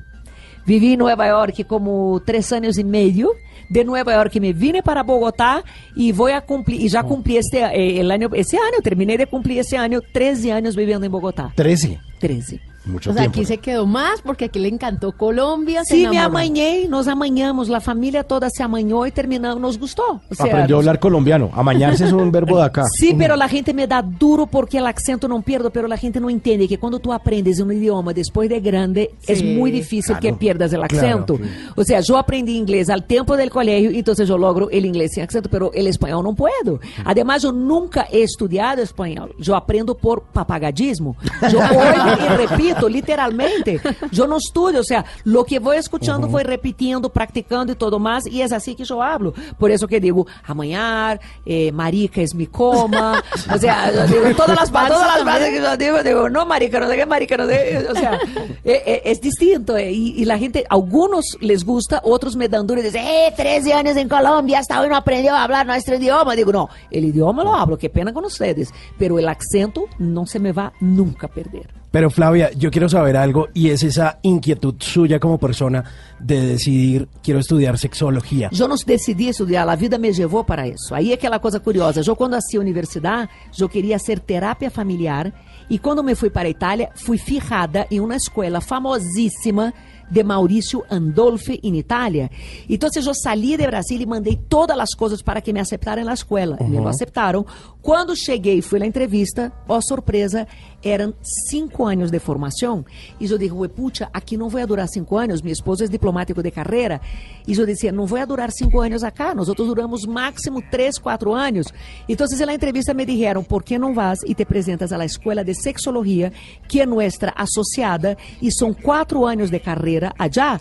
Vivi 0.64 0.92
em 0.92 0.96
Nova 0.96 1.26
York 1.26 1.64
como 1.64 2.20
três 2.20 2.52
anos 2.52 2.76
e 2.78 2.84
meio. 2.84 3.34
De 3.70 3.84
Nova 3.84 4.12
York 4.12 4.40
me 4.40 4.52
vine 4.52 4.82
para 4.82 5.04
Bogotá 5.04 5.62
e 5.96 6.10
vou 6.10 6.26
a 6.26 6.40
cumprir, 6.40 6.80
e 6.84 6.88
já 6.88 7.04
cumpri 7.04 7.36
este, 7.36 7.58
eh, 7.58 8.00
el 8.00 8.10
año, 8.10 8.28
esse 8.34 8.56
ano, 8.56 8.82
terminei 8.82 9.16
de 9.16 9.26
cumprir 9.26 9.58
esse 9.58 9.76
ano 9.76 10.02
13 10.12 10.50
anos 10.50 10.74
vivendo 10.74 11.04
em 11.04 11.10
Bogotá. 11.10 11.52
13. 11.54 12.00
13. 12.18 12.69
Mucho 12.84 13.10
O 13.10 13.12
sea, 13.12 13.22
tiempo. 13.24 13.38
aquí 13.38 13.44
se 13.46 13.58
quedó 13.58 13.86
más 13.86 14.22
porque 14.22 14.46
aquí 14.46 14.58
le 14.58 14.68
encantó 14.68 15.12
Colombia. 15.12 15.82
se 15.84 15.96
Sim, 15.96 16.10
me 16.10 16.18
amanhei, 16.18 16.88
nos 16.88 17.08
amanhamos, 17.08 17.70
a 17.70 17.80
família 17.80 18.24
toda 18.24 18.48
se 18.50 18.62
amanhou 18.62 19.04
e 19.06 19.10
terminamos, 19.10 19.60
nos 19.60 19.78
gostou. 19.78 20.20
O 20.30 20.34
sea, 20.34 20.46
Aprendió 20.46 20.76
a 20.76 20.78
hablar 20.78 20.98
colombiano. 20.98 21.50
Amañarse 21.52 22.04
es 22.06 22.12
un 22.12 22.30
verbo 22.32 22.56
de 22.58 22.64
acá. 22.64 22.84
Sí, 22.98 23.14
pero 23.16 23.36
la 23.36 23.48
gente 23.48 23.74
me 23.74 23.86
da 23.86 24.00
duro 24.02 24.46
porque 24.46 24.78
el 24.78 24.86
acento 24.86 25.28
no 25.28 25.40
pierdo, 25.42 25.70
pero 25.70 25.86
la 25.88 25.96
gente 25.98 26.20
no 26.20 26.30
entiende 26.30 26.66
que 26.68 26.78
cuando 26.78 26.98
tú 26.98 27.12
aprendes 27.12 27.60
un 27.60 27.70
idioma 27.72 28.12
después 28.14 28.48
de 28.48 28.60
grande, 28.60 29.10
es 29.26 29.38
Sí, 29.40 29.44
muy 29.44 29.70
difícil 29.70 30.16
claro, 30.16 30.20
que 30.20 30.32
pierdas 30.34 30.72
el 30.72 30.80
claro, 30.80 31.06
acento. 31.08 31.36
sí. 31.36 31.42
O 31.76 31.84
sea, 31.84 32.00
yo 32.00 32.16
aprendí 32.16 32.56
inglés 32.56 32.88
al 32.88 33.04
tiempo 33.04 33.36
del 33.36 33.50
colegio, 33.50 33.90
entonces 33.90 34.26
yo 34.26 34.38
logro 34.38 34.70
el 34.70 34.86
inglés 34.86 35.10
sin 35.14 35.24
acento, 35.24 35.48
pero 35.50 35.70
el 35.74 35.86
español 35.86 36.24
no 36.24 36.34
puedo. 36.34 36.80
Además, 37.04 37.42
yo 37.42 37.52
nunca 37.52 38.06
he 38.10 38.22
estudiado 38.22 38.80
español. 38.82 39.34
Yo 39.38 39.54
aprendo 39.54 39.94
por 39.96 40.22
papagadismo. 40.22 41.16
Yo 41.52 41.58
oigo 41.70 42.24
y 42.24 42.36
repito, 42.46 42.69
literalmente. 42.88 43.80
Yo 44.10 44.26
no 44.26 44.36
estudio, 44.36 44.80
o 44.80 44.84
sea, 44.84 45.04
lo 45.24 45.44
que 45.44 45.58
voy 45.58 45.76
escuchando 45.76 46.28
voy 46.28 46.42
repitiendo, 46.42 47.08
practicando 47.10 47.72
y 47.72 47.76
todo 47.76 47.98
más, 47.98 48.26
y 48.26 48.42
es 48.42 48.52
así 48.52 48.74
que 48.74 48.84
yo 48.84 49.02
hablo. 49.02 49.32
Por 49.58 49.70
eso 49.70 49.86
que 49.86 50.00
digo, 50.00 50.26
amanhã, 50.44 51.18
eh, 51.44 51.72
marica 51.72 52.20
es 52.20 52.34
mi 52.34 52.46
coma, 52.46 53.22
o 53.52 53.58
sea, 53.58 53.92
yo 54.06 54.06
digo, 54.06 54.36
todas 54.36 54.56
las, 54.56 54.70
todas 54.70 55.06
las 55.06 55.22
frases 55.22 55.50
que 55.50 55.60
yo 55.60 55.76
digo, 55.76 56.02
digo, 56.02 56.30
no 56.30 56.46
marica, 56.46 56.80
no 56.80 56.88
sé 56.88 56.96
qué, 56.96 57.06
marica, 57.06 57.36
no 57.36 57.46
sé, 57.46 57.86
o 57.88 57.94
sea, 57.94 58.18
eh, 58.64 58.82
eh, 58.86 59.02
es 59.04 59.20
distinto, 59.20 59.76
eh, 59.76 59.90
y, 59.90 60.22
y 60.22 60.24
la 60.24 60.38
gente, 60.38 60.64
algunos 60.68 61.36
les 61.40 61.64
gusta, 61.64 62.00
otros 62.04 62.36
me 62.36 62.48
dan 62.48 62.66
duro 62.66 62.80
y 62.80 62.84
dicen, 62.84 63.04
eh, 63.06 63.32
13 63.36 63.72
años 63.72 63.96
en 63.96 64.08
Colombia, 64.08 64.58
hasta 64.58 64.80
hoy 64.80 64.88
no 64.88 64.96
aprendió 64.96 65.34
a 65.34 65.44
hablar 65.44 65.66
nuestro 65.66 65.96
idioma. 65.96 66.34
Digo, 66.34 66.52
no, 66.52 66.68
el 66.90 67.04
idioma 67.04 67.44
lo 67.44 67.54
hablo, 67.54 67.78
qué 67.78 67.90
pena 67.90 68.12
con 68.12 68.24
ustedes, 68.24 68.72
pero 68.98 69.18
el 69.18 69.28
acento 69.28 69.86
no 69.98 70.26
se 70.26 70.38
me 70.38 70.52
va 70.52 70.72
nunca 70.80 71.26
a 71.26 71.30
perder. 71.30 71.79
Pero 71.90 72.08
Flavia, 72.10 72.52
yo 72.52 72.70
quiero 72.70 72.88
saber 72.88 73.16
algo 73.16 73.48
y 73.52 73.70
es 73.70 73.82
esa 73.82 74.18
inquietud 74.22 74.76
suya 74.78 75.18
como 75.18 75.38
persona 75.38 75.84
de 76.20 76.40
decidir, 76.40 77.08
quiero 77.22 77.40
estudiar 77.40 77.78
sexología. 77.78 78.50
Eu 78.52 78.68
não 78.68 78.76
decidi 78.86 79.28
estudar, 79.28 79.68
a 79.68 79.74
vida 79.74 79.98
me 79.98 80.12
levou 80.12 80.44
para 80.44 80.68
isso. 80.68 80.94
Aí 80.94 81.10
é 81.10 81.14
aquela 81.14 81.40
coisa 81.40 81.58
curiosa. 81.58 82.02
Eu, 82.06 82.14
quando 82.14 82.32
nasci 82.32 82.56
a 82.56 82.60
universidade, 82.60 83.28
eu 83.58 83.68
queria 83.68 83.98
ser 83.98 84.20
terapia 84.20 84.70
familiar. 84.70 85.32
E 85.68 85.78
quando 85.78 86.02
me 86.02 86.14
fui 86.14 86.30
para 86.30 86.46
a 86.48 86.50
Itália, 86.50 86.90
fui 86.94 87.18
fijada 87.18 87.86
em 87.90 88.00
uma 88.00 88.16
escola 88.16 88.60
famosíssima 88.60 89.72
de 90.10 90.24
Maurício 90.24 90.84
Andolfi, 90.90 91.60
em 91.62 91.78
Itália. 91.78 92.28
Então, 92.68 92.90
eu 92.94 93.14
saí 93.14 93.56
de 93.56 93.66
Brasília 93.66 94.02
e 94.02 94.06
mandei 94.06 94.36
todas 94.48 94.78
as 94.78 94.94
coisas 94.94 95.22
para 95.22 95.40
que 95.40 95.52
me 95.52 95.60
aceitaram 95.60 96.04
na 96.04 96.14
escola. 96.14 96.56
E 96.60 96.64
me 96.64 96.78
aceitaram. 96.78 97.46
Quando 97.82 98.14
cheguei, 98.14 98.60
fui 98.60 98.78
na 98.78 98.86
entrevista, 98.86 99.50
ó 99.66 99.80
surpresa, 99.80 100.46
eram 100.84 101.14
cinco 101.48 101.86
anos 101.86 102.10
de 102.10 102.18
formação. 102.18 102.84
E 103.18 103.30
eu 103.30 103.38
digo, 103.38 103.66
puxa, 103.70 104.08
aqui 104.12 104.36
não 104.36 104.50
vai 104.50 104.66
durar 104.66 104.86
cinco 104.86 105.16
anos, 105.16 105.40
meu 105.40 105.52
esposo 105.52 105.84
é 105.84 105.86
diplomático 105.86 106.42
de 106.42 106.50
carreira. 106.50 107.00
E 107.48 107.56
eu 107.56 107.64
dizia, 107.64 107.90
não 107.90 108.04
vai 108.04 108.26
durar 108.26 108.50
cinco 108.50 108.80
anos 108.80 109.02
acá, 109.02 109.34
nós 109.34 109.48
outros 109.48 109.66
duramos 109.66 110.04
máximo 110.04 110.60
três, 110.70 110.98
quatro 110.98 111.32
anos. 111.32 111.68
Então, 112.06 112.26
na 112.46 112.54
entrevista 112.54 112.92
me 112.92 113.06
dijeron, 113.06 113.42
por 113.42 113.62
que 113.62 113.78
não 113.78 113.94
vas 113.94 114.18
e 114.26 114.34
te 114.34 114.42
apresentas 114.42 114.92
à 114.92 115.02
escola 115.02 115.42
de 115.42 115.54
sexologia, 115.54 116.32
que 116.68 116.82
é 116.82 116.86
nossa 116.86 117.32
associada, 117.34 118.16
e 118.42 118.52
são 118.52 118.74
quatro 118.74 119.24
anos 119.24 119.50
de 119.50 119.58
carreira 119.58 120.12
allá? 120.18 120.60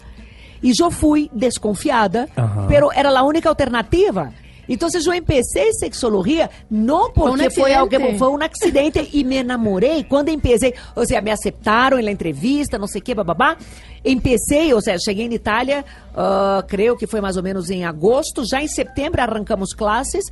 E 0.63 0.71
eu 0.77 0.91
fui 0.91 1.29
desconfiada, 1.33 2.29
Ajá. 2.35 2.65
pero 2.67 2.91
era 2.93 3.09
a 3.17 3.23
única 3.23 3.49
alternativa. 3.49 4.33
Então, 4.69 4.87
eu 4.93 5.13
empecé 5.13 5.71
sexologia 5.73 6.47
não 6.69 7.11
porque 7.11 7.47
um 7.47 7.51
foi 7.51 7.73
algo, 7.73 7.93
accidente. 7.95 8.19
foi 8.19 8.27
um 8.29 8.37
acidente 8.37 9.09
e 9.11 9.23
me 9.23 9.37
enamorei. 9.37 10.03
Quando 10.03 10.29
empecé, 10.29 10.73
ou 10.95 11.05
seja, 11.05 11.19
me 11.21 11.31
aceitaram 11.31 11.99
na 11.99 12.11
entrevista, 12.11 12.77
não 12.77 12.87
sei 12.87 13.01
o 13.01 13.03
que, 13.03 13.15
bababá. 13.15 13.57
Empecé, 14.05 14.73
ou 14.73 14.81
seja, 14.81 14.99
cheguei 15.03 15.27
na 15.27 15.33
Itália, 15.33 15.83
ah, 16.15 16.63
creio 16.67 16.95
que 16.95 17.07
foi 17.07 17.19
mais 17.19 17.35
ou 17.35 17.41
menos 17.41 17.71
em 17.71 17.83
agosto. 17.83 18.45
Já 18.45 18.61
em 18.61 18.67
setembro 18.67 19.21
arrancamos 19.21 19.73
classes. 19.73 20.25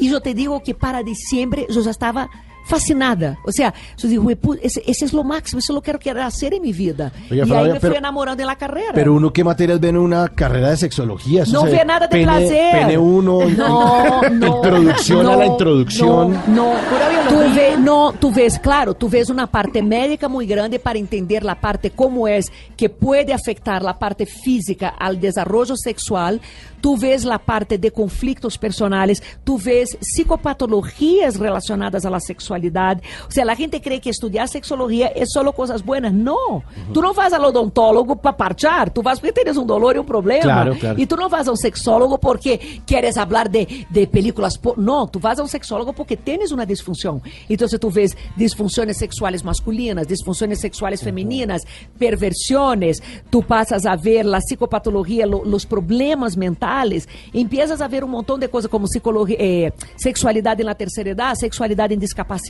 E 0.00 0.08
eu 0.08 0.20
te 0.20 0.32
digo 0.32 0.58
que 0.60 0.72
para 0.72 1.02
diciembre 1.02 1.66
eu 1.68 1.82
já 1.82 1.90
estava 1.90 2.28
fascinada. 2.64 3.38
O 3.44 3.52
sea, 3.52 3.72
yo 3.98 4.08
digo, 4.08 4.24
"Uy, 4.24 4.34
pu- 4.34 4.58
ese, 4.62 4.82
ese 4.86 5.04
es 5.04 5.12
lo 5.12 5.22
máximo, 5.24 5.58
eso 5.58 5.72
es 5.72 5.74
lo 5.74 5.82
que 5.82 5.92
quiero 5.94 6.22
hacer 6.22 6.54
en 6.54 6.62
mi 6.62 6.72
vida. 6.72 7.12
Oiga, 7.30 7.36
y 7.36 7.40
ahí 7.40 7.46
Flavia, 7.46 7.72
me 7.74 7.80
pero- 7.80 7.92
fui 7.92 7.98
enamorando 7.98 8.42
en 8.42 8.46
la 8.46 8.56
carrera. 8.56 8.92
Pero 8.94 9.14
uno, 9.14 9.32
¿qué 9.32 9.44
materias 9.44 9.78
ve 9.80 9.88
en 9.88 9.98
una 9.98 10.28
carrera 10.28 10.70
de 10.70 10.76
sexología? 10.76 11.42
Eso 11.44 11.52
No 11.52 11.64
ve 11.64 11.84
nada 11.84 12.06
de 12.06 12.16
pene- 12.16 12.24
placer. 12.24 12.72
Pene 12.72 12.98
uno, 12.98 13.40
No, 13.56 14.22
no. 14.30 14.46
introducción 14.56 15.20
a 15.26 15.32
no, 15.32 15.36
la 15.38 15.46
introducción. 15.46 16.32
No, 16.48 16.72
no. 16.74 16.74
Tú 17.28 17.38
ves, 17.54 17.78
no, 17.78 18.12
tú 18.12 18.32
ves, 18.32 18.58
claro, 18.58 18.94
tú 18.94 19.08
ves 19.08 19.30
una 19.30 19.46
parte 19.46 19.82
médica 19.82 20.28
muy 20.28 20.46
grande 20.46 20.78
para 20.78 20.98
entender 20.98 21.44
la 21.44 21.54
parte 21.60 21.90
cómo 21.90 22.28
es 22.28 22.50
que 22.76 22.88
puede 22.88 23.32
afectar 23.32 23.82
la 23.82 23.98
parte 23.98 24.26
física 24.26 24.88
al 24.98 25.20
desarrollo 25.20 25.76
sexual. 25.76 26.40
Tú 26.80 26.98
ves 26.98 27.24
la 27.24 27.38
parte 27.38 27.78
de 27.78 27.90
conflictos 27.90 28.58
personales, 28.58 29.22
tú 29.42 29.58
ves 29.58 29.96
psicopatologías 30.00 31.38
relacionadas 31.38 32.04
a 32.04 32.10
la 32.10 32.20
sexualidad. 32.20 32.53
O 33.28 33.30
sea, 33.30 33.44
la 33.44 33.56
gente 33.56 33.80
cree 33.80 34.00
que 34.00 34.10
estudiar 34.10 34.48
sexología 34.48 35.08
es 35.08 35.30
solo 35.32 35.52
cosas 35.52 35.84
buenas. 35.84 36.12
No, 36.12 36.62
tú 36.92 37.00
no 37.02 37.12
vas 37.14 37.32
al 37.32 37.44
odontólogo 37.44 38.16
para 38.16 38.36
parchar, 38.36 38.90
tú 38.90 39.02
vas 39.02 39.20
porque 39.20 39.32
tienes 39.32 39.56
un 39.56 39.66
dolor 39.66 39.96
y 39.96 39.98
un 39.98 40.06
problema. 40.06 40.42
Claro, 40.42 40.74
claro. 40.78 41.00
Y 41.00 41.06
tú 41.06 41.16
no 41.16 41.28
vas 41.28 41.48
a 41.48 41.50
un 41.50 41.56
sexólogo 41.56 42.18
porque 42.18 42.82
quieres 42.86 43.16
hablar 43.16 43.50
de, 43.50 43.86
de 43.90 44.06
películas. 44.06 44.60
No, 44.76 45.06
tú 45.08 45.18
vas 45.20 45.38
a 45.38 45.42
un 45.42 45.48
sexólogo 45.48 45.92
porque 45.92 46.16
tienes 46.16 46.52
una 46.52 46.66
disfunción. 46.66 47.20
Entonces 47.48 47.78
tú 47.80 47.90
ves 47.90 48.16
disfunciones 48.36 48.98
sexuales 48.98 49.44
masculinas, 49.44 50.06
disfunciones 50.08 50.60
sexuales 50.60 51.02
femeninas, 51.02 51.62
perversiones. 51.98 53.02
Tú 53.30 53.42
pasas 53.42 53.86
a 53.86 53.96
ver 53.96 54.24
la 54.24 54.40
psicopatología, 54.40 55.26
lo- 55.26 55.44
los 55.44 55.66
problemas 55.66 56.36
mentales. 56.36 57.08
Empiezas 57.32 57.80
a 57.80 57.88
ver 57.88 58.04
un 58.04 58.10
montón 58.10 58.40
de 58.40 58.48
cosas 58.48 58.70
como 58.70 58.86
psicología, 58.86 59.36
eh, 59.38 59.72
sexualidad 59.96 60.58
en 60.60 60.66
la 60.66 60.74
tercera 60.74 61.10
edad, 61.10 61.34
sexualidad 61.34 61.90
en 61.92 62.00
discapacidad. 62.00 62.43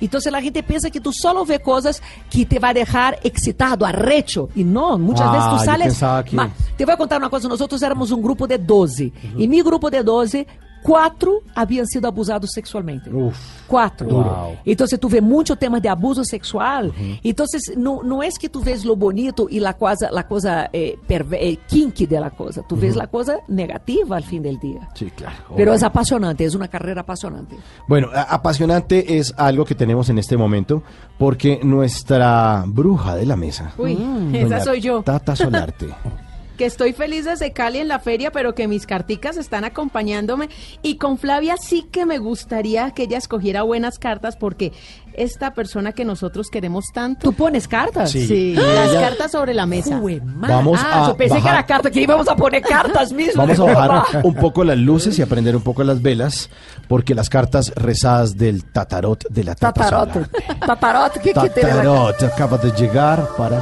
Entonces 0.00 0.30
la 0.32 0.42
gente 0.42 0.62
piensa 0.62 0.90
que 0.90 1.00
tú 1.00 1.12
solo 1.12 1.44
ves 1.44 1.60
cosas 1.60 2.02
que 2.30 2.44
te 2.44 2.58
va 2.58 2.68
a 2.70 2.74
dejar 2.74 3.18
excitado, 3.22 3.86
arrecho. 3.86 4.48
Y 4.54 4.64
no, 4.64 4.98
muchas 4.98 5.26
Ah, 5.28 5.32
veces 5.32 5.50
tú 5.50 5.56
yo 5.58 5.64
sales... 5.64 5.98
que- 6.24 6.36
Ma- 6.36 6.50
te 6.76 6.84
voy 6.84 6.94
a 6.94 6.96
contar 6.96 7.18
una 7.18 7.30
cosa, 7.30 7.48
nosotros 7.48 7.80
éramos 7.82 8.10
un 8.10 8.22
grupo 8.22 8.46
de 8.46 8.58
12. 8.58 9.12
Y 9.38 9.48
mi 9.48 9.62
grupo 9.62 9.90
de 9.90 10.02
12, 10.02 10.46
cuatro 10.84 11.40
habían 11.54 11.86
sido 11.86 12.06
abusados 12.06 12.50
sexualmente. 12.52 13.08
Uf, 13.10 13.34
Cuatro. 13.66 14.06
Wow. 14.08 14.56
Entonces 14.66 15.00
tú 15.00 15.08
ves 15.08 15.22
mucho 15.22 15.56
tema 15.56 15.80
de 15.80 15.88
abuso 15.88 16.22
sexual. 16.22 16.92
Entonces 17.22 17.72
no, 17.76 18.02
no 18.02 18.22
es 18.22 18.38
que 18.38 18.50
tú 18.50 18.60
ves 18.62 18.84
lo 18.84 18.94
bonito 18.94 19.46
y 19.50 19.58
la 19.58 19.72
cosa, 19.72 20.10
la 20.12 20.28
cosa 20.28 20.68
eh, 20.72 20.98
perve- 21.08 21.38
eh, 21.40 21.58
kinky 21.66 22.04
de 22.06 22.20
la 22.20 22.30
cosa. 22.30 22.62
Tú 22.68 22.76
ves 22.76 22.94
la 22.94 23.06
cosa 23.06 23.38
negativa 23.48 24.16
al 24.18 24.24
fin 24.24 24.42
del 24.42 24.58
día. 24.58 24.88
sí, 24.94 25.10
claro. 25.10 25.36
Pero 25.56 25.72
es 25.72 25.82
apasionante, 25.82 26.44
es 26.44 26.54
una 26.54 26.68
carrera 26.68 27.00
apasionante. 27.00 27.56
Bueno, 27.88 28.08
a- 28.14 28.22
apasionante 28.34 29.16
es 29.18 29.32
algo 29.38 29.64
que 29.64 29.74
tenemos 29.74 30.10
en 30.10 30.18
este 30.18 30.36
momento 30.36 30.82
porque 31.18 31.60
nuestra 31.64 32.64
bruja 32.66 33.16
de 33.16 33.24
la 33.24 33.36
mesa, 33.36 33.72
Uy, 33.78 33.94
doña 33.94 34.38
esa 34.58 34.60
soy 34.60 34.80
yo. 34.82 35.02
Tata 35.02 35.34
Solarte. 35.34 35.86
que 36.56 36.66
estoy 36.66 36.92
feliz 36.92 37.24
desde 37.24 37.52
Cali 37.52 37.78
en 37.78 37.88
la 37.88 37.98
feria, 37.98 38.30
pero 38.30 38.54
que 38.54 38.68
mis 38.68 38.86
carticas 38.86 39.36
están 39.36 39.64
acompañándome. 39.64 40.48
Y 40.82 40.96
con 40.96 41.18
Flavia 41.18 41.56
sí 41.56 41.82
que 41.90 42.06
me 42.06 42.18
gustaría 42.18 42.90
que 42.92 43.04
ella 43.04 43.18
escogiera 43.18 43.62
buenas 43.62 43.98
cartas, 43.98 44.36
porque 44.36 44.72
esta 45.16 45.52
persona 45.54 45.92
que 45.92 46.04
nosotros 46.04 46.48
queremos 46.50 46.86
tanto. 46.92 47.20
¿Tú 47.22 47.32
pones 47.32 47.66
cartas? 47.68 48.10
Sí. 48.10 48.26
Sí, 48.26 48.34
Y 48.52 48.54
las 48.54 48.90
ella- 48.90 49.00
cartas 49.00 49.32
sobre 49.32 49.54
la 49.54 49.66
mesa. 49.66 50.00
Vamos 50.34 50.80
ah, 50.82 51.04
a 51.04 51.08
yo 51.08 51.16
pensé 51.16 51.34
que 51.36 51.40
bajar- 51.42 51.54
era 51.54 51.66
carta, 51.66 51.90
que 51.90 52.00
íbamos 52.00 52.28
a 52.28 52.36
poner 52.36 52.62
cartas 52.62 53.12
mismo. 53.12 53.42
Vamos 53.46 53.58
a 53.60 53.64
bajar 53.64 54.20
un 54.24 54.34
poco 54.34 54.64
las 54.64 54.78
luces 54.78 55.18
y 55.18 55.22
a 55.22 55.26
prender 55.26 55.56
un 55.56 55.62
poco 55.62 55.82
las 55.84 56.00
velas 56.02 56.50
porque 56.88 57.14
las 57.14 57.28
cartas 57.30 57.72
rezadas 57.76 58.36
del 58.36 58.64
tatarot 58.64 59.24
de 59.28 59.44
la 59.44 59.54
Tata 59.54 59.82
Tatarote. 59.84 60.12
Solarte. 60.12 60.66
Tatarote, 60.66 61.20
¿qué, 61.20 61.32
qué 61.32 61.50
tiene 61.50 61.68
la 61.70 61.76
Tatarot 61.76 62.22
acaba 62.24 62.58
de 62.58 62.70
llegar 62.72 63.28
para 63.36 63.56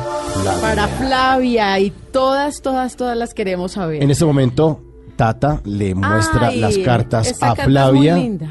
la 0.44 0.52
Para 0.60 0.88
Flavia 0.88 1.78
y 1.78 1.90
todas, 1.90 2.62
todas, 2.62 2.96
todas 2.96 3.16
las 3.16 3.34
queremos 3.34 3.72
saber. 3.72 4.02
En 4.02 4.10
este 4.10 4.24
momento, 4.24 4.82
Tata 5.16 5.60
le 5.64 5.94
muestra 5.94 6.48
Ay, 6.48 6.60
las 6.60 6.78
cartas 6.78 7.28
esa 7.28 7.46
a 7.46 7.48
carta 7.50 7.62
es 7.62 7.68
Flavia. 7.68 8.14
muy 8.14 8.22
linda. 8.22 8.46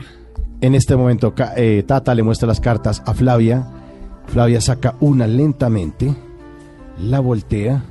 En 0.62 0.76
este 0.76 0.96
momento, 0.96 1.34
eh, 1.58 1.84
Tata 1.88 2.14
le 2.14 2.24
muestra 2.24 2.48
las 2.48 2.60
cartas 2.60 3.02
a 3.06 3.14
Flavia. 3.14 3.66
Flavia 4.28 4.62
saca 4.62 4.96
una 5.00 5.28
lentamente, 5.28 6.14
la 7.00 7.20
voltea, 7.20 7.84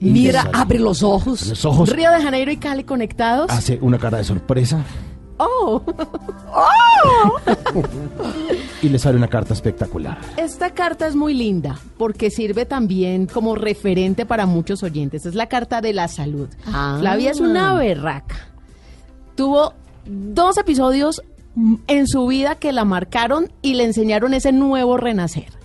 y 0.00 0.10
Mira, 0.10 0.50
abre 0.52 0.78
los 0.80 1.02
ojos. 1.02 1.46
los 1.48 1.64
ojos, 1.64 1.88
Río 1.90 2.10
de 2.10 2.20
Janeiro 2.20 2.50
y 2.50 2.56
Cali 2.56 2.84
conectados. 2.84 3.48
hace 3.50 3.78
una 3.80 3.98
cara 3.98 4.18
de 4.18 4.24
sorpresa 4.24 4.84
Oh, 5.36 5.82
y 8.82 8.88
le 8.88 8.98
sale 9.00 9.16
una 9.16 9.26
carta 9.28 9.52
espectacular. 9.52 10.16
esta 10.36 10.70
carta 10.74 11.06
es 11.08 11.16
muy 11.16 11.34
linda 11.34 11.76
porque 11.98 12.30
sirve 12.30 12.66
también 12.66 13.26
como 13.26 13.56
referente 13.56 14.26
para 14.26 14.46
muchos 14.46 14.82
oyentes. 14.84 15.26
Es 15.26 15.34
la 15.34 15.46
carta 15.48 15.80
de 15.80 15.92
la 15.92 16.06
salud. 16.06 16.48
Ah. 16.66 16.96
Flavia 17.00 17.32
es 17.32 17.40
una 17.40 17.74
berraca. 17.74 18.36
Tuvo 19.34 19.74
dos 20.06 20.56
episodios 20.56 21.20
en 21.56 22.06
su 22.06 22.26
vida 22.26 22.56
que 22.56 22.72
la 22.72 22.84
marcaron 22.84 23.50
y 23.62 23.74
le 23.74 23.84
enseñaron 23.84 24.34
ese 24.34 24.52
nuevo 24.52 24.96
renacer. 24.96 25.63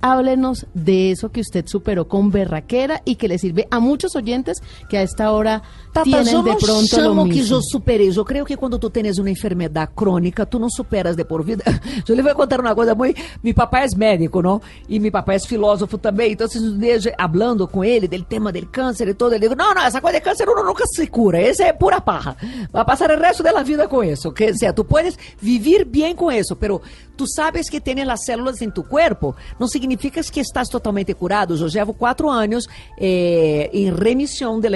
Háblenos 0.00 0.66
de 0.74 1.10
eso 1.10 1.30
que 1.30 1.40
usted 1.40 1.66
superó 1.66 2.08
con 2.08 2.30
berraquera 2.30 3.02
y 3.04 3.16
que 3.16 3.28
le 3.28 3.38
sirve 3.38 3.66
a 3.70 3.80
muchos 3.80 4.14
oyentes 4.16 4.62
que 4.88 4.98
a 4.98 5.02
esta 5.02 5.32
hora 5.32 5.62
Tata, 5.92 6.04
tienen 6.04 6.34
eu 6.34 6.42
de 6.42 6.54
pronto 6.56 6.96
lo 6.96 7.02
chamo 7.02 7.24
que 7.24 7.40
mismo. 7.40 7.56
eu 7.56 7.62
superei. 7.62 8.10
Eu 8.14 8.24
creio 8.24 8.44
que 8.44 8.56
quando 8.56 8.78
tu 8.78 8.90
tens 8.90 9.18
uma 9.18 9.30
enfermidade 9.30 9.92
crônica, 9.94 10.44
tu 10.44 10.58
não 10.58 10.68
superas 10.68 11.16
de 11.16 11.24
por 11.24 11.42
vida. 11.42 11.64
Eu 12.06 12.14
lhe 12.14 12.22
vou 12.22 12.34
contar 12.34 12.60
uma 12.60 12.74
coisa 12.74 12.94
muito... 12.94 13.20
Meu 13.42 13.54
papai 13.54 13.86
é 13.86 13.96
médico, 13.96 14.42
não? 14.42 14.60
E 14.88 15.00
meu 15.00 15.10
papai 15.10 15.36
é 15.36 15.38
filósofo 15.38 15.98
também. 15.98 16.32
Então, 16.32 16.46
se 16.48 16.58
um 16.58 16.78
dia 16.78 16.98
falando 17.16 17.66
com 17.66 17.84
ele 17.84 18.06
del 18.06 18.24
tema 18.24 18.52
del 18.52 18.66
câncer 18.66 19.08
e 19.08 19.14
todo, 19.14 19.32
ele 19.32 19.48
digo, 19.48 19.54
não, 19.54 19.74
não, 19.74 19.82
essa 19.82 20.00
coisa 20.00 20.18
de 20.18 20.24
câncer 20.24 20.48
uno 20.48 20.64
nunca 20.64 20.86
se 20.86 21.06
cura. 21.06 21.40
Esse 21.40 21.62
é 21.62 21.72
pura 21.72 22.00
parra. 22.00 22.36
Vai 22.72 22.84
passar 22.84 23.10
o 23.10 23.18
resto 23.18 23.42
da 23.42 23.62
vida 23.62 23.88
com 23.88 24.02
isso. 24.02 24.32
Que, 24.32 24.50
o 24.50 24.56
sea, 24.56 24.72
tu 24.72 24.84
puedes 24.84 25.18
vivir 25.40 25.84
bem 25.84 26.14
com 26.14 26.30
isso, 26.30 26.54
pero 26.56 26.82
tu 27.16 27.26
sabes 27.26 27.70
que 27.70 27.80
tienes 27.80 28.06
las 28.06 28.24
células 28.24 28.60
en 28.62 28.72
tu 28.72 28.86
cuerpo. 28.86 29.34
No 29.58 29.66
significa 29.68 30.20
que 30.30 30.40
estás 30.40 30.68
totalmente 30.68 31.14
curado. 31.14 31.56
Yo 31.56 31.66
llevo 31.68 31.94
cuatro 31.94 32.30
años 32.30 32.68
eh, 32.98 33.70
en 33.72 33.96
remisión 33.96 34.60
de 34.60 34.70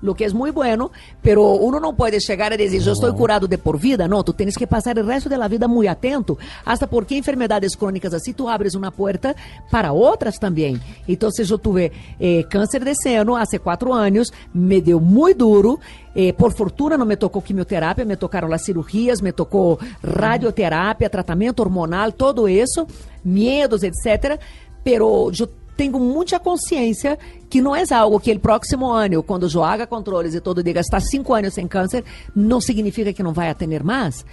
lo 0.00 0.14
que 0.14 0.24
es 0.24 0.34
muy 0.34 0.50
bueno, 0.50 0.90
pero 1.22 1.52
uno 1.52 1.80
no 1.80 1.94
puede 1.96 2.18
llegar 2.20 2.52
a 2.52 2.56
decir, 2.56 2.80
yo 2.80 2.92
estoy 2.92 3.12
curado 3.12 3.46
de 3.46 3.58
por 3.58 3.80
vida. 3.80 4.06
No, 4.06 4.22
tú 4.22 4.32
tienes 4.32 4.56
que 4.56 4.66
pasar 4.66 4.98
el 4.98 5.06
resto 5.06 5.28
de 5.28 5.38
la 5.38 5.48
vida 5.48 5.66
muy 5.66 5.86
atento. 5.86 6.38
Hasta 6.64 6.86
porque 6.86 7.16
enfermedades 7.16 7.76
crónicas 7.76 8.14
así, 8.14 8.32
tú 8.32 8.48
abres 8.48 8.74
una 8.74 8.90
puerta 8.90 9.34
para 9.70 9.92
otras 9.92 10.38
también. 10.38 10.80
Entonces 11.06 11.48
yo 11.48 11.58
tuve 11.58 11.92
eh, 12.18 12.44
cáncer 12.48 12.84
de 12.84 12.94
seno 12.94 13.36
hace 13.36 13.58
cuatro 13.58 13.94
años, 13.94 14.32
me 14.52 14.80
dio 14.80 15.00
muy 15.00 15.34
duro. 15.34 15.80
Eh, 16.14 16.32
por 16.32 16.52
fortuna 16.52 16.96
no 16.96 17.04
me 17.04 17.16
tocó 17.16 17.42
quimioterapia, 17.42 18.04
me 18.04 18.16
tocaron 18.16 18.50
las 18.50 18.64
cirugías, 18.64 19.22
me 19.22 19.32
tocó 19.32 19.78
radioterapia, 20.02 21.08
tratamento 21.08 21.62
hormonal, 21.62 22.14
todo 22.14 22.48
eso, 22.48 22.86
miedos, 23.22 23.82
etcétera. 23.84 24.38
Pero 24.82 25.30
yo 25.30 25.48
tenho 25.78 26.00
muita 26.00 26.40
consciência 26.40 27.16
que 27.48 27.62
não 27.62 27.74
é 27.74 27.84
algo 27.94 28.18
que 28.18 28.32
o 28.32 28.40
próximo 28.40 28.90
ano, 28.90 29.22
quando 29.22 29.46
haga 29.62 29.86
controles 29.86 30.34
e 30.34 30.40
todo, 30.40 30.60
diga 30.60 30.80
estar 30.80 31.00
cinco 31.00 31.32
anos 31.32 31.54
sem 31.54 31.68
câncer, 31.68 32.04
não 32.34 32.60
significa 32.60 33.12
que 33.12 33.22
não 33.22 33.32
vai 33.32 33.48
a 33.48 33.54
ter 33.54 33.84
mais. 33.84 34.26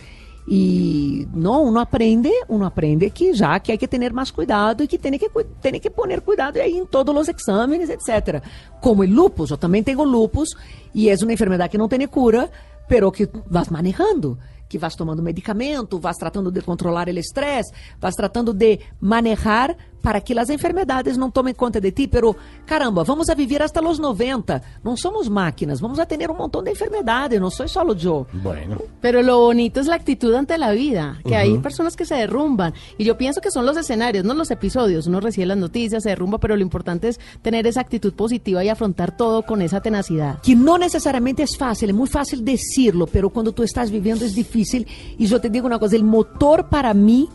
E 0.48 1.28
não, 1.34 1.66
uno 1.66 1.80
aprende, 1.80 2.32
uno 2.50 2.66
aprende 2.66 3.10
que 3.12 3.34
já 3.34 3.60
que 3.60 3.72
hay 3.72 3.78
que 3.78 3.88
ter 3.88 4.12
mais 4.12 4.32
cuidado 4.32 4.84
e 4.84 4.88
que 4.88 4.98
tem 4.98 5.18
que, 5.20 5.30
tem 5.62 5.80
que 5.80 5.90
poner 5.90 6.22
cuidado 6.22 6.58
aí 6.58 6.78
em 6.78 6.86
todos 6.86 7.16
os 7.16 7.30
exames, 7.30 7.90
etc. 7.90 8.44
Como 8.82 9.04
o 9.04 9.06
lupus, 9.06 9.52
eu 9.52 9.58
também 9.58 9.84
tenho 9.84 10.04
lupus 10.04 10.50
e 10.96 11.10
é 11.10 11.16
uma 11.22 11.34
enfermidade 11.34 11.70
que 11.70 11.78
não 11.78 11.88
tem 11.88 12.08
cura, 12.08 12.50
pero 12.88 13.12
que 13.12 13.30
vas 13.48 13.70
manejando 13.70 14.38
que 14.68 14.78
vas 14.78 14.96
tomando 14.96 15.22
medicamento, 15.22 16.00
vas 16.00 16.18
tratando 16.18 16.52
de 16.52 16.62
controlar 16.62 17.08
o 17.08 17.12
estresse, 17.12 17.72
vas 18.00 18.16
tratando 18.16 18.54
de 18.54 18.80
manejar 19.00 19.75
para 20.05 20.21
que 20.21 20.38
as 20.38 20.51
enfermedades 20.51 21.17
não 21.17 21.31
tomem 21.31 21.55
conta 21.55 21.81
de 21.81 21.91
ti. 21.91 22.07
Pero, 22.07 22.35
caramba, 22.63 23.03
vamos 23.03 23.27
a 23.27 23.33
viver 23.33 23.63
hasta 23.63 23.81
los 23.81 23.97
90. 23.97 24.62
Não 24.83 24.95
somos 24.95 25.27
máquinas, 25.27 25.81
vamos 25.81 25.97
a 25.97 26.05
tener 26.05 26.29
um 26.29 26.35
montão 26.35 26.62
de 26.62 26.69
enfermedades, 26.69 27.41
não 27.41 27.50
sou 27.50 27.67
solo 27.67 27.95
yo. 27.95 28.27
Bueno. 28.31 28.77
Pero 29.01 29.24
lo 29.24 29.39
bonito 29.39 29.79
es 29.79 29.88
la 29.88 29.95
actitud 29.95 30.35
ante 30.35 30.59
la 30.59 30.71
vida, 30.74 31.19
que 31.25 31.35
hay 31.35 31.57
personas 31.57 31.95
que 31.95 32.05
se 32.05 32.13
derrumban. 32.13 32.75
Y 33.00 33.03
yo 33.03 33.17
pienso 33.17 33.41
que 33.41 33.50
son 33.50 33.65
los 33.65 33.77
escenarios, 33.77 34.24
no 34.24 34.35
los 34.35 34.51
episodios. 34.51 35.07
Uno 35.07 35.19
recibe 35.19 35.47
las 35.47 35.57
noticias, 35.57 36.03
se 36.03 36.09
derrumba, 36.09 36.38
pero 36.38 36.55
lo 36.55 36.62
importante 36.62 37.07
es 37.07 37.19
tener 37.41 37.65
esa 37.65 37.81
actitud 37.81 38.13
positiva 38.13 38.63
y 38.63 38.69
afrontar 38.69 39.17
todo 39.17 39.41
con 39.41 39.63
esa 39.63 39.81
tenacidad. 39.81 40.39
que 40.43 40.55
não 40.55 40.77
necessariamente 40.77 41.41
é 41.41 41.47
fácil, 41.47 41.89
é 41.89 41.93
muito 41.93 42.12
fácil 42.12 42.41
decirlo, 42.43 43.07
pero 43.07 43.31
quando 43.31 43.51
tu 43.51 43.63
estás 43.63 43.89
vivendo 43.89 44.24
é 44.24 44.27
difícil. 44.27 44.85
E 45.17 45.31
eu 45.31 45.39
te 45.39 45.50
digo 45.50 45.65
uma 45.65 45.79
coisa, 45.79 45.97
o 45.97 46.03
motor 46.03 46.65
para 46.65 46.93
mim 46.93 47.27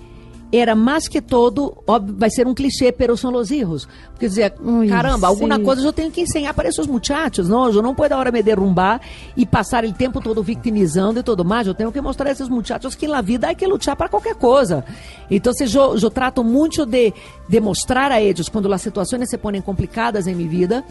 era 0.52 0.74
mais 0.74 1.06
que 1.06 1.20
todo, 1.20 1.82
óbvio, 1.86 2.14
vai 2.18 2.30
ser 2.30 2.46
um 2.46 2.54
clichê, 2.54 2.90
pero 2.90 3.16
são 3.16 3.32
os 3.34 3.50
erros. 3.50 3.88
Porque 4.12 4.26
Ui, 4.60 4.88
caramba, 4.88 5.28
alguma 5.28 5.56
sim. 5.56 5.62
coisa 5.62 5.82
eu 5.82 5.92
tenho 5.92 6.10
que 6.10 6.20
ensinar 6.22 6.54
para 6.54 6.68
esses 6.68 6.86
muchachos, 6.86 7.48
não, 7.48 7.70
eu 7.70 7.82
não 7.82 7.94
posso 7.94 8.12
agora 8.12 8.32
me 8.32 8.42
derrumbar 8.42 9.00
e 9.36 9.46
passar 9.46 9.84
o 9.84 9.92
tempo 9.92 10.20
todo 10.20 10.42
victimizando 10.42 11.20
e 11.20 11.22
tudo 11.22 11.44
mais, 11.44 11.66
eu 11.66 11.74
tenho 11.74 11.92
que 11.92 12.00
mostrar 12.00 12.28
a 12.28 12.32
esses 12.32 12.48
muchachos 12.48 12.94
que 12.94 13.06
na 13.06 13.20
vida 13.20 13.48
há 13.48 13.54
que 13.54 13.66
lutar 13.66 13.94
para 13.96 14.08
qualquer 14.08 14.34
coisa. 14.34 14.84
Então, 15.30 15.52
eu, 15.60 15.96
eu 15.96 16.10
trato 16.10 16.42
muito 16.42 16.84
de, 16.84 17.12
de 17.48 17.60
mostrar 17.60 18.10
a 18.10 18.20
eles, 18.20 18.48
quando 18.48 18.72
as 18.72 18.82
situações 18.82 19.28
se 19.28 19.38
põem 19.38 19.60
complicadas 19.60 20.26
em 20.26 20.34
minha 20.34 20.48
vida, 20.48 20.84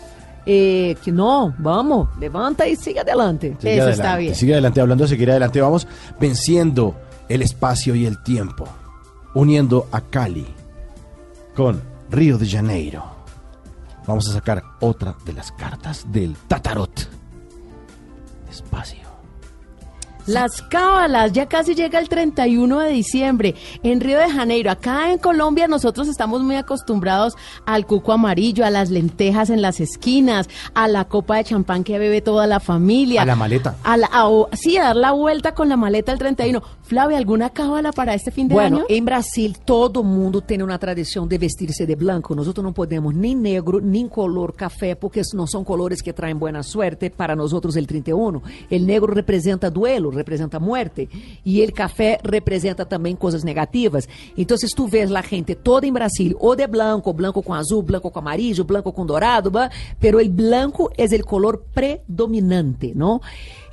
eh, 0.46 0.96
que 1.04 1.12
não, 1.12 1.54
vamos, 1.60 2.08
levanta 2.18 2.68
e 2.68 2.76
siga 2.76 3.02
adelante. 3.02 3.56
Sigue 3.60 3.80
adelante, 3.80 4.36
Sigue 4.36 4.54
adelante, 4.54 4.80
hablando 4.80 5.04
de 5.04 5.10
seguir 5.10 5.30
adelante, 5.30 5.62
vamos 5.62 5.88
venciendo 6.20 6.96
el 7.28 7.42
espacio 7.42 7.94
y 7.96 8.06
el 8.06 8.22
tiempo, 8.24 8.68
uniendo 9.34 9.88
a 9.92 10.02
Cali 10.02 10.48
con 11.56 11.82
Río 12.10 12.38
de 12.38 12.48
Janeiro. 12.48 13.04
Vamos 14.08 14.28
a 14.30 14.34
sacar 14.34 14.64
otra 14.80 15.16
de 15.26 15.34
las 15.34 15.52
cartas 15.52 16.12
del 16.12 16.36
Tatarot. 16.36 17.08
Despacio. 18.48 19.09
Las 20.30 20.62
cábalas, 20.62 21.32
ya 21.34 21.48
casi 21.48 21.74
llega 21.76 22.00
el 22.00 22.08
31 22.08 22.80
de 22.80 22.90
diciembre 22.92 23.56
en 23.84 24.00
Río 24.00 24.20
de 24.20 24.30
Janeiro. 24.30 24.70
Acá 24.72 25.12
en 25.12 25.18
Colombia 25.18 25.68
nosotros 25.68 26.08
estamos 26.08 26.42
muy 26.42 26.56
acostumbrados 26.56 27.34
al 27.66 27.86
cuco 27.86 28.12
amarillo, 28.14 28.64
a 28.66 28.70
las 28.70 28.90
lentejas 28.92 29.50
en 29.50 29.62
las 29.62 29.80
esquinas, 29.80 30.48
a 30.74 30.88
la 30.88 31.06
copa 31.06 31.38
de 31.38 31.46
champán 31.46 31.84
que 31.84 31.98
bebe 31.98 32.22
toda 32.22 32.46
la 32.48 32.60
familia. 32.60 33.24
A 33.24 33.26
la 33.26 33.36
maleta. 33.36 33.76
A 33.84 33.98
la, 33.98 34.08
a- 34.12 34.56
sí, 34.56 34.78
a 34.78 34.84
dar 34.86 34.96
la 34.96 35.12
vuelta 35.14 35.54
con 35.54 35.68
la 35.68 35.78
maleta 35.78 36.12
el 36.12 36.20
31. 36.20 36.62
Flavia, 36.84 37.18
¿alguna 37.18 37.50
cábala 37.52 37.92
para 37.92 38.14
este 38.14 38.32
fin 38.32 38.48
de 38.48 38.54
Bueno, 38.56 38.78
año? 38.78 38.86
em 38.90 39.04
Brasil 39.04 39.56
todo 39.66 40.04
mundo 40.04 40.42
tem 40.42 40.62
uma 40.62 40.78
tradição 40.78 41.28
de 41.28 41.38
vestir-se 41.38 41.86
de 41.86 41.96
branco. 41.96 42.36
Nós 42.36 42.48
outros 42.48 42.64
não 42.64 42.74
podemos 42.74 43.14
nem 43.16 43.36
negro, 43.36 43.80
nem 43.80 44.08
color 44.08 44.54
café, 44.54 44.96
porque 44.96 45.22
não 45.34 45.46
são 45.48 45.64
colores 45.64 46.02
que 46.02 46.14
traem 46.14 46.36
boa 46.36 46.62
sorte 46.64 47.10
para 47.10 47.36
nós 47.36 47.54
outros 47.54 47.76
el 47.76 47.86
31. 47.88 48.42
El 48.72 48.86
negro 48.86 49.14
representa 49.14 49.70
duelo, 49.70 50.10
representa 50.20 50.60
muerte, 50.60 51.10
e 51.44 51.62
el 51.62 51.72
café 51.74 52.20
representa 52.24 52.86
também 52.86 53.16
coisas 53.16 53.44
negativas. 53.44 54.08
Então, 54.38 54.58
se 54.58 54.68
tu 54.76 54.88
vês 54.88 55.12
a 55.12 55.22
gente 55.22 55.56
toda 55.56 55.88
em 55.88 55.92
Brasil, 55.92 56.36
ou 56.40 56.56
de 56.56 56.68
branco, 56.68 57.12
branco 57.12 57.42
com 57.42 57.54
azul, 57.54 57.82
branco 57.82 58.12
com 58.12 58.20
amarillo, 58.20 58.64
branco 58.64 58.92
com 58.94 59.06
dourado, 59.06 59.52
pero 60.00 60.20
el 60.20 60.30
blanco 60.30 60.92
é 60.98 61.06
o 61.06 61.26
color 61.26 61.64
predominante, 61.74 62.94
não? 62.96 63.20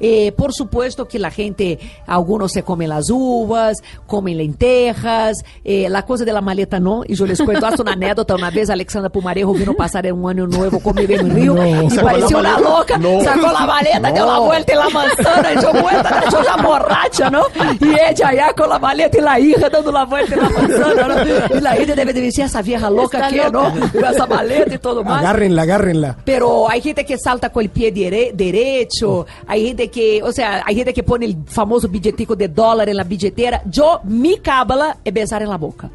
Eh, 0.01 0.33
por 0.33 0.53
supuesto 0.53 1.07
que 1.09 1.19
la 1.19 1.31
gente, 1.31 1.79
algunos 2.07 2.53
se 2.53 2.63
comen 2.63 2.89
las 2.91 3.11
uvas, 3.11 3.79
comen 4.07 4.37
lentejas, 4.39 5.37
eh, 5.65 5.89
la 5.89 6.05
cosa 6.05 6.25
de 6.25 6.33
la 6.33 6.41
maleta 6.41 6.79
no, 6.81 7.03
y 7.07 7.15
yo 7.15 7.27
les 7.27 7.41
cuento 7.43 7.67
hasta 7.67 7.83
una 7.83 7.93
anécdota, 7.93 8.35
una 8.35 8.51
vez 8.51 8.69
Alexandra 8.71 9.11
Pumarejo 9.11 9.53
vino 9.55 9.75
pasar 9.75 10.07
en 10.07 10.15
un 10.23 10.31
año 10.31 10.47
nuevo 10.47 10.81
conmigo 10.81 11.15
en 11.15 11.35
Río, 11.35 11.55
No. 11.55 11.83
y 11.85 11.91
¿Sacó 11.91 12.07
pareció 12.09 12.39
una 12.39 12.53
maleta? 12.53 12.71
loca, 12.71 12.99
No. 12.99 13.21
sacó 13.23 13.53
la 13.53 13.67
maleta, 13.67 14.13
dio 14.13 14.27
la 14.27 14.33
No. 14.35 14.45
vuelta 14.45 14.73
en 14.73 14.79
la 14.79 14.89
manzana, 14.91 15.53
y 15.53 15.63
yo 15.63 15.73
vuelta, 15.73 16.25
yo 16.31 16.43
ya 16.43 16.57
borracha, 16.63 17.31
¿no? 17.31 17.43
Y 17.81 17.89
ella 17.89 18.29
allá 18.29 18.53
con 18.57 18.69
la 18.69 18.79
maleta 18.79 19.19
y 19.19 19.21
la 19.23 19.41
hija 19.41 19.69
dando 19.71 19.93
la 19.93 20.05
vuelta 20.05 20.35
en 20.35 20.43
la 20.43 20.49
manzana, 20.51 21.09
¿no? 21.09 21.57
Y 21.57 21.61
la 21.61 21.73
gente 21.73 21.95
debe 21.95 22.13
de 22.13 22.21
decir, 22.21 22.45
esa 22.45 22.63
vieja 22.63 22.91
loca 22.91 23.29
que. 23.29 23.51
¿no? 23.51 23.71
Con 23.73 24.05
esa 24.05 24.27
maleta 24.27 24.75
y 24.75 24.79
todo 24.79 25.05
más. 25.05 25.21
Agárrenla, 25.21 25.63
agárrenla. 25.63 26.17
Pero 26.25 26.69
hay 26.69 26.81
gente 26.81 27.05
que 27.05 27.17
salta 27.19 27.51
con 27.51 27.63
el 27.63 27.71
pie 27.71 27.93
dire- 27.93 28.33
derecho, 28.35 29.27
hay 29.47 29.67
gente 29.69 29.86
que, 29.88 30.22
o 30.22 30.33
sea, 30.33 30.62
hay 30.66 30.75
gente 30.77 30.92
que 30.94 31.03
pone 31.03 31.27
el 31.27 31.37
famoso 31.46 31.88
billetico 31.88 32.35
de 32.37 32.49
dólar 32.49 32.88
en 32.88 32.96
la 32.96 33.05
billetera. 33.05 33.62
Yo, 33.70 34.01
mi 34.05 34.37
cábala 34.38 34.99
es 35.05 35.12
besar 35.14 35.42
en 35.42 35.49
la 35.51 35.57
boca. 35.59 35.90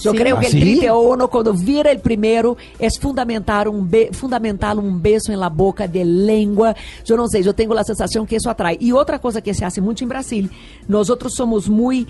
Yo 0.00 0.12
¿Así? 0.12 0.18
creo 0.18 0.40
que 0.40 0.46
¿Así? 0.46 0.56
el 0.56 0.62
31, 0.78 1.28
cuando 1.28 1.52
vira 1.52 1.90
el 1.90 2.00
primero, 2.00 2.56
es 2.78 2.98
fundamental 2.98 3.68
un, 3.68 3.90
be- 3.90 4.08
fundamental 4.12 4.78
un 4.78 5.02
beso 5.02 5.30
en 5.30 5.38
la 5.38 5.50
boca 5.50 5.86
de 5.86 6.02
lengua. 6.06 6.74
Yo 7.04 7.18
no 7.18 7.28
sé, 7.28 7.42
yo 7.42 7.54
tengo 7.54 7.74
la 7.74 7.84
sensación 7.84 8.26
que 8.26 8.36
eso 8.36 8.48
atrae. 8.48 8.78
Y 8.80 8.92
otra 8.92 9.18
cosa 9.18 9.42
que 9.42 9.52
se 9.52 9.62
hace 9.62 9.82
mucho 9.82 10.04
en 10.06 10.08
Brasil, 10.08 10.50
nosotros 10.88 11.34
somos 11.34 11.68
muy, 11.68 12.06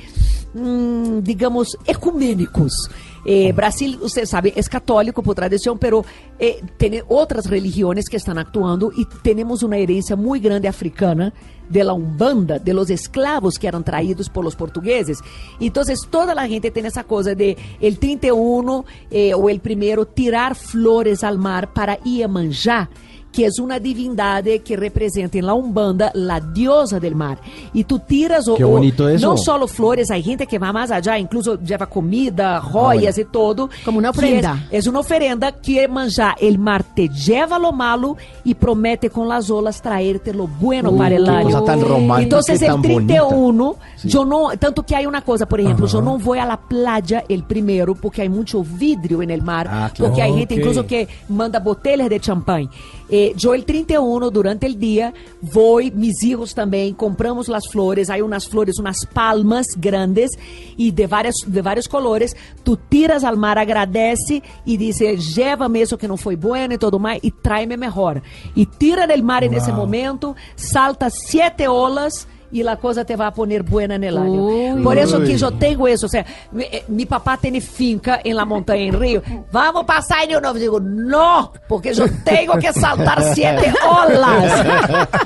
mm, 0.55 1.19
digamos, 1.23 1.77
ecuménicos. 1.85 2.89
Eh, 3.25 3.53
Brasil, 3.53 3.99
usted 4.03 4.27
sabe, 4.27 4.53
es 4.57 4.69
católico 4.69 5.23
por 5.23 5.35
tradición, 5.35 5.79
pero 5.79 6.05
eh, 6.39 6.61
tiene 6.77 7.03
otras 7.09 7.49
religiones 7.49 8.07
que 8.09 8.17
están 8.17 8.39
actuando 8.39 8.93
y 8.95 9.07
tenemos 9.23 9.63
una 9.63 9.79
herencia 9.79 10.17
muy 10.17 10.41
grande 10.41 10.69
africana 10.69 11.33
de 11.69 11.83
la 11.83 11.95
Umbanda, 11.95 12.59
de 12.59 12.75
los 12.75 12.91
esclavos 12.91 13.59
que 13.59 13.67
eran 13.67 13.85
traídos 13.85 14.29
por 14.29 14.45
los 14.45 14.55
portugueses. 14.55 15.19
Entonces, 15.61 16.01
toda 16.11 16.35
la 16.35 16.47
gente 16.47 16.71
tiene 16.71 16.89
esa 16.89 17.05
cosa 17.05 17.35
de 17.35 17.57
el 17.81 17.99
31 17.99 18.85
eh, 19.11 19.33
o 19.35 19.49
el 19.49 19.61
primero 19.61 20.07
tirar 20.07 20.55
flores 20.55 21.25
al 21.25 21.39
mar 21.39 21.73
para 21.73 21.99
Iemanjá, 22.05 22.91
que 23.35 23.47
es 23.47 23.59
una 23.59 23.79
divindade 23.81 24.61
que 24.61 24.77
representa 24.77 25.39
en 25.39 25.47
la 25.47 25.55
Umbanda 25.55 26.11
la 26.15 26.39
diosa 26.41 27.01
del 27.01 27.15
mar. 27.17 27.39
Y 27.73 27.83
tú 27.85 27.99
tiras 27.99 28.47
o, 28.49 28.55
Qué 28.55 28.63
o- 28.65 28.79
eso. 29.09 29.27
no 29.29 29.37
solo 29.37 29.67
flores, 29.67 30.11
hay 30.11 30.23
gente 30.23 30.47
que 30.47 30.59
va 30.59 30.73
más 30.73 30.91
allá, 30.91 31.19
incluso 31.19 31.59
lleva 31.61 31.87
comida, 31.87 32.61
joyas 32.61 33.19
y 33.19 33.25
todo. 33.25 33.69
Como 33.85 33.99
una 33.99 34.11
ofrenda. 34.11 34.67
Es, 34.71 34.81
es 34.81 34.87
una 34.87 35.01
ofrenda 35.01 35.51
que 35.53 35.89
manjar 35.89 36.37
el 36.41 36.59
mar 36.59 36.85
te 36.95 37.09
lleva 37.09 37.59
lo 37.59 37.73
malo 37.73 38.17
y 38.45 38.55
promete 38.55 39.11
con 39.11 39.29
las 39.29 39.51
olas 39.51 39.83
traerte 39.83 40.33
lo 40.33 40.47
bueno 40.47 40.91
Uy, 40.91 40.99
para 40.99 41.17
el 41.17 41.29
año. 41.29 41.45
cosa 41.51 41.65
tan 41.65 41.81
romántica 41.81 42.23
Entonces 42.23 42.61
y 42.63 42.65
el 42.65 42.71
tan 42.71 42.83
31, 42.83 43.77
Sí. 43.94 43.94
Yo 44.05 44.25
no, 44.25 44.49
tanto 44.59 44.85
que 44.85 44.95
hay 44.97 45.07
una 45.07 45.23
cosa, 45.23 45.47
por 45.47 45.61
ejemplo, 45.61 45.87
Ajá. 45.87 45.95
yo 45.95 46.03
no 46.03 46.19
voy 46.19 46.39
a 46.39 46.47
la 46.47 46.61
playa 46.61 47.25
el 47.29 47.45
primero 47.45 47.95
porque 47.95 48.23
hay 48.23 48.29
mucho 48.29 48.63
vidrio 48.63 49.23
en 49.23 49.31
el 49.31 49.43
mar, 49.43 49.69
Ah, 49.71 49.91
porque 49.99 50.23
hay 50.23 50.33
gente 50.35 50.55
Ok. 50.55 50.61
incluso 50.61 50.87
que 50.87 51.09
manda 51.29 51.59
botellas 51.61 52.09
de 52.09 52.21
champán. 52.21 52.69
Eh, 53.09 53.33
yo 53.37 53.53
el 53.55 53.65
31, 53.65 54.31
durante 54.31 54.67
el 54.67 54.79
día, 54.79 55.13
voy, 55.41 55.91
mis 55.91 56.23
hijos 56.25 56.55
también, 56.55 56.95
compramos 56.95 57.49
las 57.49 57.69
flores, 57.71 58.09
hay 58.11 58.23
unas 58.23 58.49
flores, 58.49 58.79
unas 58.79 59.05
palmas 59.07 59.67
grandes 59.77 60.31
y 60.77 60.91
de, 60.91 61.07
varias, 61.07 61.35
de 61.47 61.61
varios 61.63 61.87
colores, 61.89 62.35
tú 62.63 62.77
tiras 62.77 63.23
al 63.25 63.37
mar, 63.37 63.59
agradece 63.59 64.43
y 64.65 64.77
dice, 64.77 65.17
llévame 65.17 65.83
eso 65.83 65.99
que 65.99 66.09
no 66.09 66.17
fue 66.17 66.37
bueno 66.37 66.75
y 66.75 66.79
todo 66.79 66.99
más 66.99 67.19
y 67.23 67.31
tráeme 67.31 67.77
mejor. 67.77 68.23
Y 68.55 68.67
tira 68.67 69.07
del 69.07 69.23
mar 69.23 69.45
en 69.45 69.55
ese 69.55 69.71
Wow. 69.71 69.81
momento, 69.81 70.35
salta 70.57 71.09
siete 71.11 71.69
olas 71.69 72.27
y 72.53 72.63
la 72.63 72.77
cosa 72.77 73.05
te 73.05 73.17
va 73.17 73.29
a 73.29 73.35
poner 73.35 73.63
buena 73.63 73.97
en 73.97 74.05
el 74.05 74.17
año. 74.17 74.45
Uy. 74.45 74.83
Por 74.83 74.99
eso 74.99 75.21
que 75.21 75.37
yo 75.37 75.51
tengo 75.53 75.89
eso. 75.89 76.07
O 76.07 76.09
sea, 76.09 76.25
mi, 76.53 76.65
eh, 76.65 76.85
mi 76.89 77.07
papá 77.07 77.37
tiene 77.37 77.61
finca 77.61 78.21
en 78.23 78.37
la 78.37 78.45
montaña 78.45 78.83
en 78.83 78.99
Río. 78.99 79.23
Vamos 79.51 79.83
a 79.83 79.87
pasar 79.87 80.31
en 80.31 80.41
Nuevo. 80.41 80.59
Digo, 80.59 80.81
no, 80.81 81.53
porque 81.69 81.95
yo 81.95 82.05
tengo 82.25 82.55
que 82.59 82.73
saltar 82.73 83.23
siete 83.35 83.73
olas. 83.89 84.67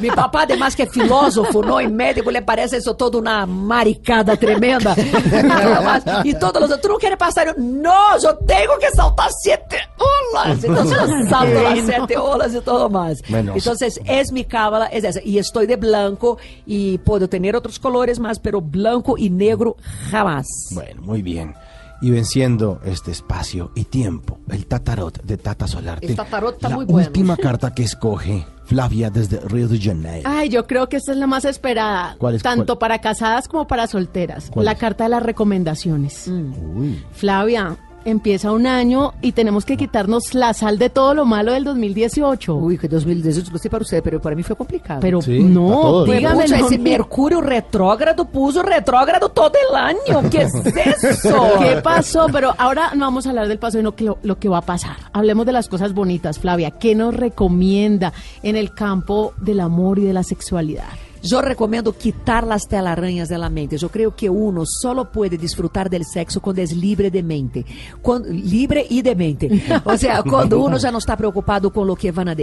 mi 0.00 0.10
papá, 0.10 0.42
además 0.42 0.74
que 0.74 0.84
es 0.84 0.90
filósofo, 0.90 1.62
¿no? 1.62 1.80
Y 1.80 1.88
médico, 1.88 2.30
le 2.30 2.42
parece 2.42 2.78
eso 2.78 2.94
todo 2.94 3.18
una 3.18 3.46
maricada 3.46 4.36
tremenda. 4.36 4.94
y 6.24 6.34
todos 6.34 6.68
los 6.68 6.80
tú 6.80 6.88
no 6.88 6.96
quieres 6.96 7.18
pasar. 7.18 7.58
No, 7.58 8.18
yo 8.22 8.36
tengo 8.38 8.78
que 8.78 8.90
saltar 8.94 9.30
siete 9.40 9.76
olas. 9.98 10.62
Entonces 10.64 10.98
yo 10.98 11.28
salto 11.28 11.62
las 11.62 11.78
siete 11.84 12.16
olas 12.16 12.54
y 12.54 12.60
todo 12.60 12.88
más. 12.88 13.22
Entonces 13.28 14.00
es 14.04 14.32
mi 14.32 14.44
cábala, 14.44 14.86
es 14.86 15.04
esa. 15.04 15.20
Y 15.22 15.38
estoy 15.38 15.66
de 15.66 15.76
blanco 15.76 16.38
y 16.66 16.98
puedo 17.18 17.28
tener 17.28 17.56
otros 17.56 17.80
colores 17.80 18.20
más, 18.20 18.38
pero 18.38 18.60
blanco 18.60 19.16
y 19.18 19.28
negro 19.28 19.76
jamás. 20.10 20.46
Bueno, 20.70 21.02
muy 21.02 21.20
bien. 21.20 21.52
Y 22.00 22.10
venciendo 22.12 22.80
este 22.84 23.10
espacio 23.10 23.72
y 23.74 23.82
tiempo, 23.82 24.38
el 24.50 24.66
tatarot 24.66 25.20
de 25.24 25.36
Tata 25.36 25.66
Solarte. 25.66 26.06
El 26.06 26.14
tatarot 26.14 26.54
está 26.54 26.68
la 26.68 26.76
muy 26.76 26.84
bueno. 26.84 27.08
última 27.08 27.36
carta 27.36 27.74
que 27.74 27.82
escoge 27.82 28.46
Flavia 28.66 29.10
desde 29.10 29.40
Río 29.40 29.66
de 29.66 29.80
Janeiro. 29.80 30.30
Ay, 30.32 30.48
yo 30.48 30.64
creo 30.68 30.88
que 30.88 30.98
esta 30.98 31.10
es 31.10 31.18
la 31.18 31.26
más 31.26 31.44
esperada. 31.44 32.14
¿Cuál 32.20 32.36
es? 32.36 32.42
Tanto 32.44 32.66
¿Cuál? 32.66 32.78
para 32.78 33.00
casadas 33.00 33.48
como 33.48 33.66
para 33.66 33.88
solteras. 33.88 34.48
¿Cuál 34.48 34.66
La 34.66 34.72
es? 34.72 34.78
carta 34.78 35.02
de 35.04 35.10
las 35.10 35.24
recomendaciones. 35.24 36.28
Uy. 36.28 37.04
Flavia, 37.10 37.76
empieza 38.10 38.52
un 38.52 38.66
año 38.66 39.12
y 39.22 39.32
tenemos 39.32 39.64
que 39.64 39.76
quitarnos 39.76 40.34
la 40.34 40.52
sal 40.54 40.78
de 40.78 40.90
todo 40.90 41.14
lo 41.14 41.24
malo 41.24 41.52
del 41.52 41.64
2018. 41.64 42.54
Uy, 42.54 42.78
que 42.78 42.88
2018 42.88 43.50
no 43.52 43.58
sé 43.58 43.70
para 43.70 43.82
usted, 43.82 44.02
pero 44.02 44.20
para 44.20 44.34
mí 44.36 44.42
fue 44.42 44.56
complicado. 44.56 45.00
Pero 45.00 45.20
Sí, 45.22 45.42
no, 45.42 46.04
dígame. 46.04 46.44
ese. 46.44 46.78
Mercurio 46.78 47.40
retrógrado 47.40 48.24
puso 48.24 48.62
retrógrado 48.62 49.28
todo 49.28 49.52
el 49.70 49.76
año. 49.76 50.30
¿Qué 50.30 50.42
es 50.42 50.54
eso? 51.04 51.52
¿Qué 51.60 51.80
pasó? 51.82 52.26
Pero 52.32 52.54
ahora 52.58 52.92
no 52.94 53.04
vamos 53.06 53.26
a 53.26 53.30
hablar 53.30 53.48
del 53.48 53.58
pasado, 53.58 53.80
sino 53.80 53.94
que 53.94 54.04
lo, 54.04 54.18
lo 54.22 54.38
que 54.38 54.48
va 54.48 54.58
a 54.58 54.62
pasar. 54.62 54.96
Hablemos 55.12 55.46
de 55.46 55.52
las 55.52 55.68
cosas 55.68 55.92
bonitas, 55.94 56.38
Flavia. 56.38 56.70
¿Qué 56.72 56.94
nos 56.94 57.14
recomienda 57.14 58.12
en 58.42 58.56
el 58.56 58.72
campo 58.74 59.32
del 59.38 59.60
amor 59.60 59.98
y 59.98 60.04
de 60.04 60.12
la 60.12 60.22
sexualidad? 60.22 60.88
Yo 61.22 61.42
recomiendo 61.42 61.92
quitar 61.96 62.46
las 62.46 62.68
telarañas 62.68 63.28
de 63.28 63.38
mente. 63.50 63.76
Yo 63.78 63.88
creo 63.90 64.14
que 64.14 64.28
uno 64.30 64.64
solo 64.66 65.10
puede 65.10 65.36
disfrutar 65.36 65.90
del 65.90 66.04
sexo 66.04 66.40
cuando 66.40 66.62
es 66.62 66.76
libre 66.76 67.10
de 67.10 67.22
mente. 67.22 67.64
Cuando- 68.02 68.28
libre 68.28 68.86
y 68.88 69.02
de 69.02 69.14
mente. 69.14 69.62
O 69.84 69.96
sea, 69.96 70.22
cuando 70.22 70.60
uno 70.60 70.78
ya 70.78 70.90
no 70.90 70.98
está 70.98 71.16
preocupado 71.16 71.72
con 71.72 71.86
lo 71.86 71.96
que 71.96 72.12
van 72.12 72.28
a 72.28 72.34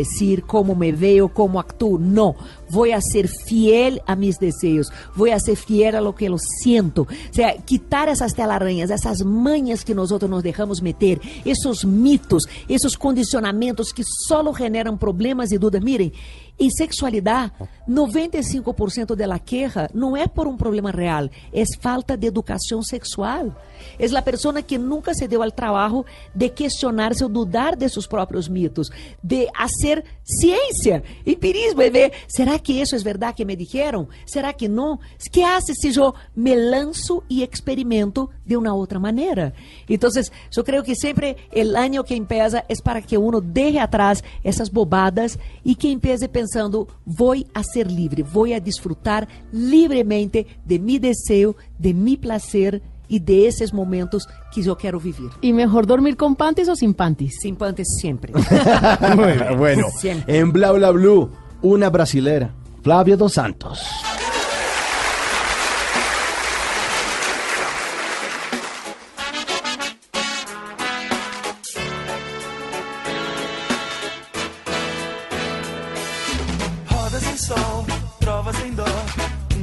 cómo 0.46 0.76
me 0.76 0.92
veo, 0.92 1.30
cómo 1.30 1.60
actúo. 1.60 1.98
No, 2.00 2.36
voy 2.70 2.92
a 2.92 3.02
ser 3.02 3.28
fiel 3.28 4.02
a 4.06 4.16
mis 4.16 4.40
deseos. 4.40 4.92
Voy 5.16 5.32
a 5.32 5.40
ser 5.40 5.58
fiel 5.58 5.96
a 5.96 6.02
lo 6.02 6.16
que 6.16 6.30
lo 6.30 6.38
siento. 6.38 7.04
O 7.04 7.34
sea, 7.34 7.56
quitar 7.58 8.10
esas 8.10 8.34
telarañas, 8.34 8.90
esas 8.90 9.24
mañas 9.24 9.84
que 9.86 9.96
nosotros 9.96 10.30
nos 10.30 10.44
dejamos 10.44 10.82
meter, 10.82 11.20
esos 11.44 11.86
mitos, 11.86 12.48
esos 12.68 12.98
condicionamientos 12.98 13.94
que 13.94 14.04
solo 14.06 14.54
generan 14.54 14.98
problemas 14.98 15.52
y 15.52 15.58
dudas. 15.58 15.82
Miren, 15.82 16.12
em 16.60 16.70
sexualidade, 16.70 17.52
95% 17.88 19.15
da 19.15 19.38
queja 19.38 19.89
não 19.94 20.15
é 20.15 20.28
por 20.28 20.48
um 20.48 20.56
problema 20.56 20.89
real, 20.89 21.30
é 21.54 21.63
falta 21.82 22.15
de 22.15 22.28
educação 22.28 22.82
sexual. 22.82 23.54
É 24.00 24.06
a 24.06 24.22
pessoa 24.22 24.62
que 24.62 24.78
nunca 24.78 25.13
se 25.13 25.28
deu 25.28 25.44
ao 25.44 25.52
trabalho 25.52 26.06
de 26.34 26.50
questionar-se 26.50 27.24
ou 27.24 27.30
dudar 27.30 27.76
de 27.76 27.88
seus 27.89 28.08
próprios 28.08 28.48
mitos, 28.48 28.89
de 29.22 29.48
fazer 29.56 30.04
ciência, 30.24 31.04
empirismo, 31.26 31.82
e 31.82 31.89
ver, 31.89 32.13
será 32.28 32.58
que 32.58 32.74
isso 32.74 32.96
é 32.96 33.00
verdade 33.00 33.36
que 33.36 33.46
me 33.46 33.56
dijeron? 33.56 34.08
Será 34.26 34.54
que 34.54 34.68
não? 34.68 35.00
Que 35.32 35.44
hace 35.44 35.74
se 35.76 35.96
eu 35.96 36.13
me 36.36 36.56
lanço 36.56 37.22
e 37.30 37.44
experimento 37.44 38.30
de 38.46 38.56
uma 38.58 38.74
outra 38.74 39.00
maneira? 39.00 39.54
Então, 39.89 40.10
eu 40.56 40.63
creio 40.63 40.84
que 40.84 40.96
sempre 40.96 41.36
o 41.54 41.78
ano 41.78 42.04
que 42.04 42.15
empieza 42.15 42.63
é 42.68 42.76
para 42.84 43.02
que 43.02 43.18
uno 43.18 43.41
deje 43.41 43.78
atrás 43.78 44.24
essas 44.44 44.70
bobadas 44.70 45.38
e 45.63 45.76
que 45.76 45.89
empiece 45.89 46.28
pensando, 46.46 46.88
vou 47.06 47.36
a 47.54 47.64
ser 47.64 47.88
livre, 47.88 48.24
vou 48.24 48.54
a 48.54 48.60
disfrutar 48.60 49.28
livremente 49.52 50.46
de 50.64 50.78
mi 50.78 51.00
desejo, 51.00 51.56
de 51.78 51.94
mi 51.94 52.16
placer 52.16 52.82
e 53.10 53.20
de 53.20 53.48
esses 53.48 53.72
momentos 53.72 54.28
que 54.52 54.66
eu 54.66 54.76
quero 54.76 55.00
viver. 55.00 55.30
¿Y 55.42 55.54
mejor 55.54 55.86
dormir 55.86 56.16
con 56.16 56.36
panties 56.36 56.70
o 56.70 56.76
sin 56.76 56.94
panties? 56.94 57.36
Sin 57.40 57.56
panties 57.56 57.88
sempre. 58.00 58.34
Muy 59.16 59.56
bueno. 59.58 59.88
Siempre. 60.00 60.40
En 60.40 60.52
Bla 60.52 60.72
Bla 60.72 60.92
Blue, 60.92 61.30
una 61.62 61.90
brasilera, 61.90 62.52
Flavia 62.82 63.16
Dos 63.16 63.34
Santos. 63.34 63.80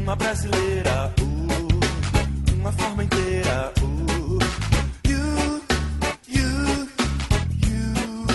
Uma 0.03 0.17
brasileira, 0.17 1.15
uh, 1.21 2.55
uma 2.57 2.73
forma 2.73 3.05
inteira, 3.05 3.73
uh, 3.81 4.39
you, 5.07 5.63
you, 6.29 6.89
you. 7.59 8.27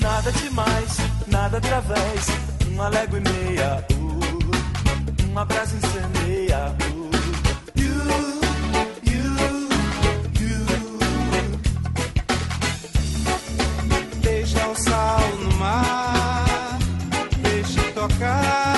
Nada 0.00 0.30
demais, 0.32 0.96
nada 1.26 1.58
através, 1.58 2.26
uma 2.68 2.88
légua 2.88 3.18
e 3.18 3.22
meia, 3.22 3.84
uh, 3.92 5.26
uma 5.30 5.44
brasa 5.44 5.74
incendeia, 5.76 6.76
uh, 6.80 7.10
you. 7.76 7.92
Deixa 14.22 14.68
o 14.68 14.76
sal 14.76 15.28
no 15.40 15.56
mar, 15.56 16.78
deixa 17.42 17.82
tocar 17.92 18.71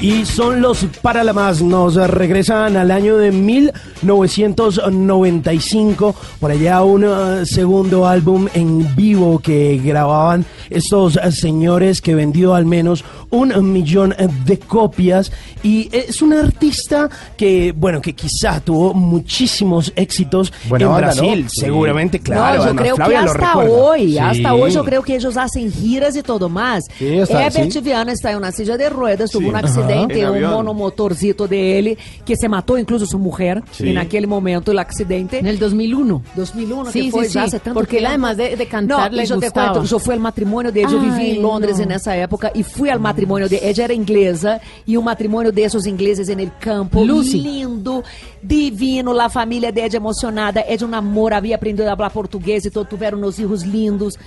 Y 0.00 0.24
son 0.24 0.62
los 0.62 0.86
Paralamas, 1.02 1.60
nos 1.60 1.96
regresan 1.96 2.78
al 2.78 2.90
año 2.90 3.18
de 3.18 3.32
1995, 3.32 6.14
por 6.40 6.50
allá 6.50 6.82
un 6.82 7.04
eh, 7.04 7.44
segundo 7.44 8.06
álbum 8.06 8.48
en 8.54 8.96
vivo 8.96 9.40
que 9.40 9.78
grababan 9.84 10.46
estos 10.70 11.20
señores 11.32 12.00
que 12.00 12.14
vendió 12.14 12.54
al 12.54 12.64
menos 12.64 13.04
un 13.30 13.72
millón 13.72 14.14
de 14.44 14.58
copias 14.58 15.30
y 15.62 15.88
es 15.92 16.20
una 16.22 16.40
artista 16.40 17.08
que, 17.36 17.72
bueno, 17.76 18.00
que 18.00 18.14
quizá 18.14 18.60
tuvo 18.60 18.92
muchísimos 18.94 19.92
éxitos 19.96 20.52
Buena 20.68 20.84
en 20.86 20.90
banda, 20.92 21.06
Brasil, 21.12 21.42
¿no? 21.44 21.48
Sí. 21.48 21.60
seguramente, 21.60 22.18
claro. 22.20 22.64
no, 22.64 22.70
yo 22.70 22.76
creo 22.76 22.94
que 22.96 23.02
Flavia 23.02 23.22
lo 23.22 23.30
hasta 23.30 23.58
hoy, 23.58 24.10
Sí. 24.12 24.18
hasta 24.18 24.54
hoy 24.54 24.70
yo 24.72 24.84
creo 24.84 25.02
que 25.02 25.14
ellos 25.14 25.36
hacen 25.36 25.72
giras 25.72 26.16
y 26.16 26.22
todo 26.22 26.48
más. 26.48 26.84
Sí, 26.98 27.06
Herbert 27.06 27.70
sí. 27.70 27.80
Viana 27.80 28.12
está 28.12 28.32
en 28.32 28.38
una 28.38 28.50
silla 28.52 28.76
de 28.76 28.88
ruedas, 28.90 29.30
tuvo 29.30 29.42
Sí. 29.42 29.48
un 29.48 29.56
accidente, 29.56 30.28
un 30.28 30.42
monomotorcito 30.42 31.46
de 31.46 31.78
él, 31.78 31.98
que 32.24 32.36
se 32.36 32.48
mató 32.48 32.76
incluso 32.78 33.06
su 33.06 33.18
mujer 33.18 33.62
Sí. 33.70 33.88
en 33.90 33.98
aquel 33.98 34.26
momento, 34.26 34.72
el 34.72 34.78
accidente. 34.80 35.38
En 35.38 35.46
el 35.46 35.58
2001. 35.58 36.22
2001, 36.34 36.90
Sí, 36.90 37.04
que 37.06 37.10
fue 37.10 37.24
sí, 37.26 37.34
ya 37.34 37.42
sí, 37.42 37.46
hace 37.48 37.60
tanto 37.60 37.78
porque 37.78 37.96
él 37.98 38.02
tiempo. 38.06 38.26
además 38.26 38.36
de- 38.36 38.56
de 38.56 38.66
cantar 38.66 39.12
no, 39.12 39.22
yo 39.22 39.38
te 39.38 39.50
cuento, 39.50 39.82
eso 39.82 39.98
fue 39.98 40.14
el 40.14 40.20
matrimonio 40.20 40.72
de 40.72 40.80
ella. 40.80 40.90
Yo 40.90 40.98
viví 41.00 41.36
en 41.36 41.42
Londres 41.42 41.76
no. 41.78 41.84
en 41.84 41.92
esa 41.92 42.16
época 42.16 42.50
y 42.54 42.62
fui 42.62 42.88
al 42.88 42.98
matrimonio 42.98 43.19
de 43.48 43.68
ella, 43.68 43.84
era 43.84 43.94
inglesa, 43.94 44.60
y 44.86 44.96
un 44.96 45.04
matrimonio 45.04 45.52
de 45.52 45.64
esos 45.64 45.86
ingleses 45.86 46.28
en 46.28 46.40
el 46.40 46.52
campo. 46.58 47.04
Lucy. 47.04 47.40
Lindo, 47.40 48.02
divino, 48.42 49.12
la 49.12 49.28
familia 49.28 49.72
de 49.72 49.84
ella 49.84 49.98
emocionada. 49.98 50.62
Ella 50.68 50.86
un 50.86 50.94
amor, 50.94 51.34
había 51.34 51.56
aprendido 51.56 51.88
a 51.88 51.92
hablar 51.92 52.12
portugués 52.12 52.66
y 52.66 52.70
todo, 52.70 52.84
tuvieron 52.84 53.20
unos 53.20 53.38
hijos 53.38 53.66
lindos. 53.66 54.18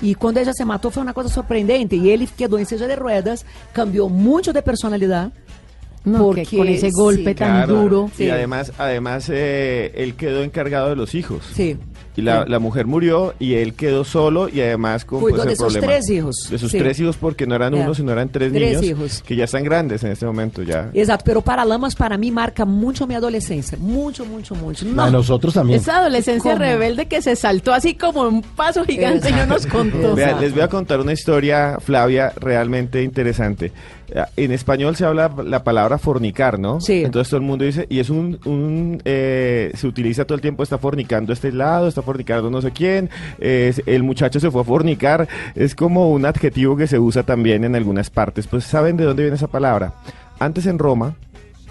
Y 0.00 0.16
cuando 0.16 0.40
ella 0.40 0.52
se 0.52 0.64
mató 0.64 0.90
fue 0.90 1.02
una 1.02 1.14
cosa 1.14 1.28
sorprendente. 1.28 1.94
Y 1.96 2.10
él 2.10 2.28
quedó 2.36 2.58
en 2.58 2.66
silla 2.66 2.88
de 2.88 2.96
ruedas, 2.96 3.46
cambió 3.72 4.08
mucho 4.08 4.52
de 4.52 4.60
personalidad. 4.60 5.32
No, 6.04 6.18
que 6.30 6.42
Porque 6.42 6.56
con 6.56 6.68
ese 6.68 6.90
golpe 6.90 7.30
sí, 7.30 7.34
tan 7.36 7.56
Claro, 7.66 7.82
duro. 7.82 8.10
Y 8.18 8.28
además, 8.28 8.72
además 8.78 9.28
eh, 9.32 9.92
él 9.94 10.14
quedó 10.14 10.42
encargado 10.42 10.88
de 10.90 10.96
los 10.96 11.14
hijos. 11.14 11.44
Sí. 11.54 11.76
Y 12.14 12.20
la, 12.20 12.44
la 12.46 12.58
mujer 12.58 12.86
murió 12.86 13.32
y 13.38 13.54
él 13.54 13.72
quedó 13.72 14.04
solo 14.04 14.46
y 14.50 14.60
además 14.60 15.06
con 15.06 15.20
pues, 15.20 15.42
de 15.44 15.56
sus 15.56 15.72
tres 15.72 16.10
hijos, 16.10 16.48
De 16.50 16.58
sus 16.58 16.70
sí. 16.70 16.78
tres 16.78 17.00
hijos 17.00 17.16
porque 17.16 17.46
no 17.46 17.54
eran 17.54 17.72
Ya. 17.72 17.80
uno, 17.84 17.94
sino 17.94 18.12
eran 18.12 18.28
tres, 18.28 18.52
Tres 18.52 18.80
niños 18.80 18.82
hijos. 18.84 19.22
que 19.26 19.34
ya 19.34 19.44
están 19.44 19.64
grandes 19.64 20.04
en 20.04 20.10
este 20.12 20.26
momento 20.26 20.62
ya. 20.62 20.90
Exato, 20.92 21.22
pero 21.24 21.40
Paralamas 21.40 21.94
para 21.96 22.18
mí 22.18 22.30
marca 22.30 22.66
mucho 22.66 23.06
mi 23.06 23.14
adolescencia. 23.14 23.78
Mucho, 23.80 24.26
mucho, 24.26 24.54
mucho. 24.54 24.84
De 24.84 24.92
nosotros 25.10 25.54
también. 25.54 25.80
Esa 25.80 26.00
adolescencia 26.00 26.52
¿Cómo? 26.52 26.62
rebelde 26.62 27.06
que 27.06 27.22
se 27.22 27.34
saltó 27.34 27.72
así 27.72 27.94
como 27.94 28.28
un 28.28 28.42
paso 28.42 28.84
gigante 28.84 29.30
y 29.30 29.32
no 29.32 29.46
nos 29.46 29.66
contó. 29.66 30.14
Vean, 30.14 30.38
les 30.38 30.52
voy 30.52 30.62
a 30.62 30.68
contar 30.68 31.00
una 31.00 31.14
historia, 31.14 31.78
Flavia, 31.80 32.30
realmente 32.36 33.02
interesante. 33.02 33.72
En 34.36 34.52
español 34.52 34.94
se 34.96 35.04
habla 35.04 35.30
la 35.44 35.64
palabra 35.64 35.96
fornicar, 35.98 36.58
¿no? 36.58 36.80
Sí. 36.80 37.02
Entonces 37.04 37.30
todo 37.30 37.40
el 37.40 37.46
mundo 37.46 37.64
dice, 37.64 37.86
y 37.88 37.98
es 37.98 38.10
un, 38.10 38.38
un, 38.44 39.00
eh, 39.04 39.72
se 39.74 39.86
utiliza 39.86 40.24
todo 40.24 40.34
el 40.36 40.40
tiempo, 40.42 40.62
está 40.62 40.76
fornicando 40.78 41.32
este 41.32 41.50
lado, 41.52 41.88
está 41.88 42.02
fornicando 42.02 42.50
no 42.50 42.60
sé 42.60 42.70
quién, 42.72 43.08
es- 43.38 43.82
el 43.86 44.02
muchacho 44.02 44.38
se 44.40 44.50
fue 44.50 44.60
a 44.60 44.64
fornicar, 44.64 45.28
es 45.54 45.74
como 45.74 46.10
un 46.10 46.26
adjetivo 46.26 46.76
que 46.76 46.86
se 46.86 46.98
usa 46.98 47.22
también 47.22 47.64
en 47.64 47.74
algunas 47.74 48.10
partes. 48.10 48.46
Pues 48.46 48.64
¿saben 48.64 48.96
de 48.96 49.04
dónde 49.04 49.22
viene 49.22 49.36
esa 49.36 49.46
palabra? 49.48 49.94
Antes 50.38 50.66
en 50.66 50.78
Roma, 50.78 51.14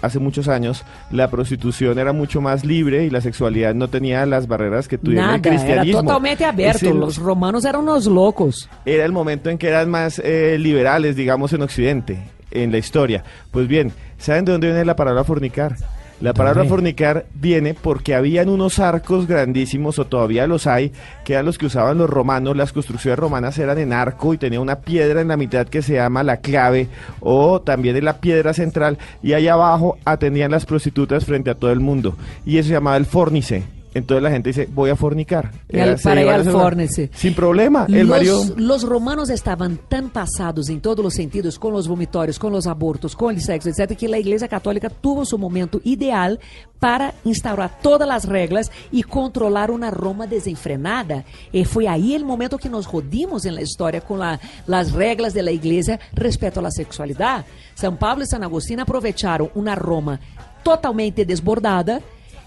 hace 0.02 0.18
muchos 0.18 0.48
años, 0.48 0.84
la 1.10 1.30
prostitución 1.30 1.98
era 1.98 2.12
mucho 2.12 2.40
más 2.40 2.64
libre 2.64 3.04
y 3.06 3.10
la 3.10 3.20
sexualidad 3.20 3.74
no 3.74 3.88
tenía 3.88 4.26
las 4.26 4.46
barreras 4.48 4.88
que 4.88 4.98
tuviera 4.98 5.22
el 5.22 5.26
Nada, 5.28 5.38
era 5.38 5.50
cristianismo. 5.56 6.02
totalmente 6.02 6.44
abierto. 6.44 6.88
el- 6.90 6.98
Los 7.00 7.16
romanos 7.16 7.64
eran 7.64 7.82
unos 7.82 8.06
locos. 8.06 8.68
era 8.84 9.04
el 9.04 9.12
momento 9.12 9.48
en 9.48 9.56
que 9.58 9.68
eran 9.68 9.88
más 9.90 10.18
eh, 10.18 10.56
liberales, 10.58 11.16
digamos, 11.16 11.52
en 11.52 11.62
Occidente, 11.62 12.18
en 12.50 12.70
la 12.72 12.78
historia. 12.78 13.24
Pues 13.50 13.66
bien, 13.68 13.92
¿saben 14.18 14.44
de 14.44 14.52
dónde 14.52 14.66
viene 14.68 14.84
la 14.84 14.96
palabra 14.96 15.24
fornicar? 15.24 15.76
La 16.22 16.34
palabra 16.34 16.64
fornicar 16.66 17.26
viene 17.34 17.74
porque 17.74 18.14
habían 18.14 18.48
unos 18.48 18.78
arcos 18.78 19.26
grandísimos, 19.26 19.98
o 19.98 20.06
todavía 20.06 20.46
los 20.46 20.68
hay, 20.68 20.92
que 21.24 21.32
eran 21.32 21.46
los 21.46 21.58
que 21.58 21.66
usaban 21.66 21.98
los 21.98 22.08
romanos. 22.08 22.56
Las 22.56 22.72
construcciones 22.72 23.18
romanas 23.18 23.58
eran 23.58 23.76
en 23.78 23.92
arco 23.92 24.32
y 24.32 24.38
tenía 24.38 24.60
una 24.60 24.82
piedra 24.82 25.20
en 25.20 25.26
la 25.26 25.36
mitad 25.36 25.66
que 25.66 25.82
se 25.82 25.94
llama 25.94 26.22
la 26.22 26.36
clave, 26.36 26.86
o 27.18 27.60
también 27.60 27.96
en 27.96 28.04
la 28.04 28.18
piedra 28.18 28.54
central, 28.54 28.98
y 29.20 29.32
ahí 29.32 29.48
abajo 29.48 29.98
atendían 30.04 30.52
las 30.52 30.64
prostitutas 30.64 31.24
frente 31.24 31.50
a 31.50 31.56
todo 31.56 31.72
el 31.72 31.80
mundo. 31.80 32.16
Y 32.46 32.58
eso 32.58 32.68
se 32.68 32.74
llamaba 32.74 32.98
el 32.98 33.06
fornice. 33.06 33.81
Entonces 33.94 34.22
la 34.22 34.30
gente 34.30 34.48
dice, 34.50 34.68
voy 34.72 34.90
a 34.90 34.96
fornicar. 34.96 35.50
Y 35.68 35.78
al- 35.78 35.98
se 35.98 36.04
para 36.04 36.22
ir 36.22 36.28
al 36.28 36.44
fornice. 36.44 37.10
Sin 37.14 37.34
problema. 37.34 37.86
El 37.88 38.06
marido... 38.06 38.38
Los, 38.44 38.56
los 38.58 38.82
romanos 38.84 39.28
estaban 39.30 39.78
tan 39.88 40.10
pasados 40.10 40.68
en 40.70 40.80
todos 40.80 41.04
los 41.04 41.14
sentidos, 41.14 41.58
con 41.58 41.72
los 41.72 41.86
vomitorios, 41.88 42.38
con 42.38 42.52
los 42.52 42.66
abortos, 42.66 43.14
con 43.14 43.34
el 43.34 43.40
sexo, 43.42 43.68
etc., 43.68 43.96
que 43.96 44.08
la 44.08 44.18
Iglesia 44.18 44.48
Católica 44.48 44.88
tuvo 44.88 45.24
su 45.24 45.36
momento 45.38 45.80
ideal 45.84 46.40
para 46.78 47.12
instaurar 47.24 47.78
todas 47.82 48.08
las 48.08 48.24
reglas 48.26 48.72
y 48.90 49.02
controlar 49.02 49.70
una 49.70 49.90
Roma 49.90 50.26
desenfrenada. 50.26 51.24
Y 51.52 51.64
fue 51.64 51.86
ahí 51.86 52.14
el 52.14 52.24
momento 52.24 52.58
que 52.58 52.68
nos 52.68 52.86
jodimos 52.86 53.44
en 53.44 53.54
la 53.54 53.62
historia 53.62 54.00
con 54.00 54.18
la- 54.18 54.40
las 54.66 54.92
reglas 54.92 55.34
de 55.34 55.42
la 55.42 55.50
Iglesia 55.52 56.00
respecto 56.14 56.60
a 56.60 56.62
la 56.62 56.70
sexualidad. 56.70 57.44
San 57.74 57.96
Pablo 57.98 58.24
y 58.24 58.26
San 58.26 58.42
Agustín 58.42 58.80
aprovecharon 58.80 59.50
una 59.54 59.74
Roma 59.74 60.18
totalmente 60.62 61.24
desbordada 61.24 62.00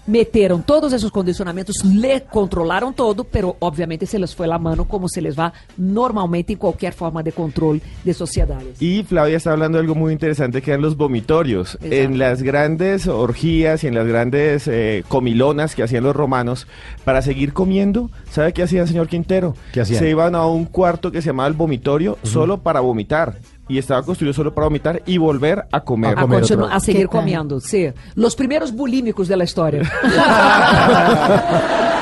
meteram 0.06 0.62
todos 0.62 0.92
esses 0.92 1.10
condicionamentos, 1.10 1.84
le 1.84 2.20
controlaram 2.20 2.92
todo, 2.92 3.24
pero 3.24 3.56
obviamente 3.60 4.06
se 4.06 4.18
les 4.18 4.34
foi 4.34 4.46
la 4.46 4.58
mano 4.58 4.84
como 4.84 5.08
se 5.08 5.20
les 5.20 5.36
va 5.36 5.52
normalmente 5.76 6.52
em 6.52 6.56
qualquer 6.56 6.92
forma 6.92 7.22
de 7.22 7.32
controle 7.32 7.82
de 8.04 8.14
sociedades. 8.14 8.80
Y 8.80 9.02
Flavia 9.02 9.36
está 9.36 9.52
hablando 9.52 9.78
de 9.78 9.82
algo 9.82 9.94
muy 9.94 10.12
interesante 10.12 10.62
que 10.62 10.70
eran 10.70 10.82
los 10.82 10.96
vomitorios. 10.96 11.74
Exacto. 11.74 11.94
En 11.94 12.18
las 12.18 12.42
grandes 12.42 13.06
orgías 13.06 13.84
y 13.84 13.88
en 13.88 13.94
las 13.94 14.06
grandes 14.06 14.68
eh, 14.68 15.04
comilonas 15.08 15.74
que 15.74 15.82
hacían 15.82 16.04
los 16.04 16.14
romanos, 16.14 16.66
para 17.04 17.22
seguir 17.22 17.52
comiendo, 17.52 18.10
¿sabe 18.30 18.52
qué 18.52 18.62
hacía 18.62 18.82
el 18.82 18.88
señor 18.88 19.08
Quintero? 19.08 19.54
¿Qué 19.72 19.80
hacían? 19.80 19.98
Se 19.98 20.10
iban 20.10 20.34
a 20.34 20.46
un 20.46 20.66
cuarto 20.66 21.10
que 21.10 21.20
se 21.20 21.28
llamaba 21.28 21.48
el 21.48 21.54
vomitorio 21.54 22.18
solo 22.22 22.58
para 22.58 22.80
vomitar. 22.80 23.36
Y 23.68 23.78
estaba 23.78 24.02
construido 24.02 24.32
solo 24.32 24.54
para 24.54 24.66
vomitar 24.66 25.02
y 25.06 25.18
volver 25.18 25.66
a 25.72 25.80
comer. 25.80 26.18
A, 26.18 26.22
comer 26.22 26.44
a 26.70 26.80
seguir 26.80 27.08
comendo, 27.08 27.60
sí. 27.60 27.88
Los 28.14 28.36
primeros 28.36 28.72
bulímicos 28.72 29.28
de 29.28 29.36
la 29.36 29.44
historia. 29.44 29.82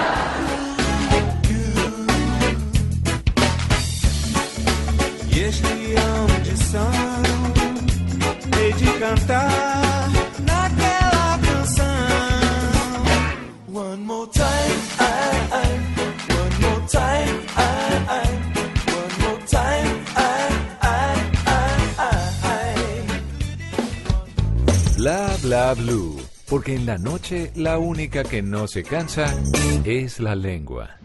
Bla 25.45 25.75
blue. 25.75 26.17
Porque 26.49 26.75
en 26.75 26.87
la 26.87 26.97
noche 26.97 27.51
la 27.55 27.79
única 27.79 28.25
que 28.25 28.41
no 28.41 28.67
se 28.67 28.83
cansa 28.83 29.27
es 29.85 30.19
la 30.19 30.35
lengua. 30.35 30.97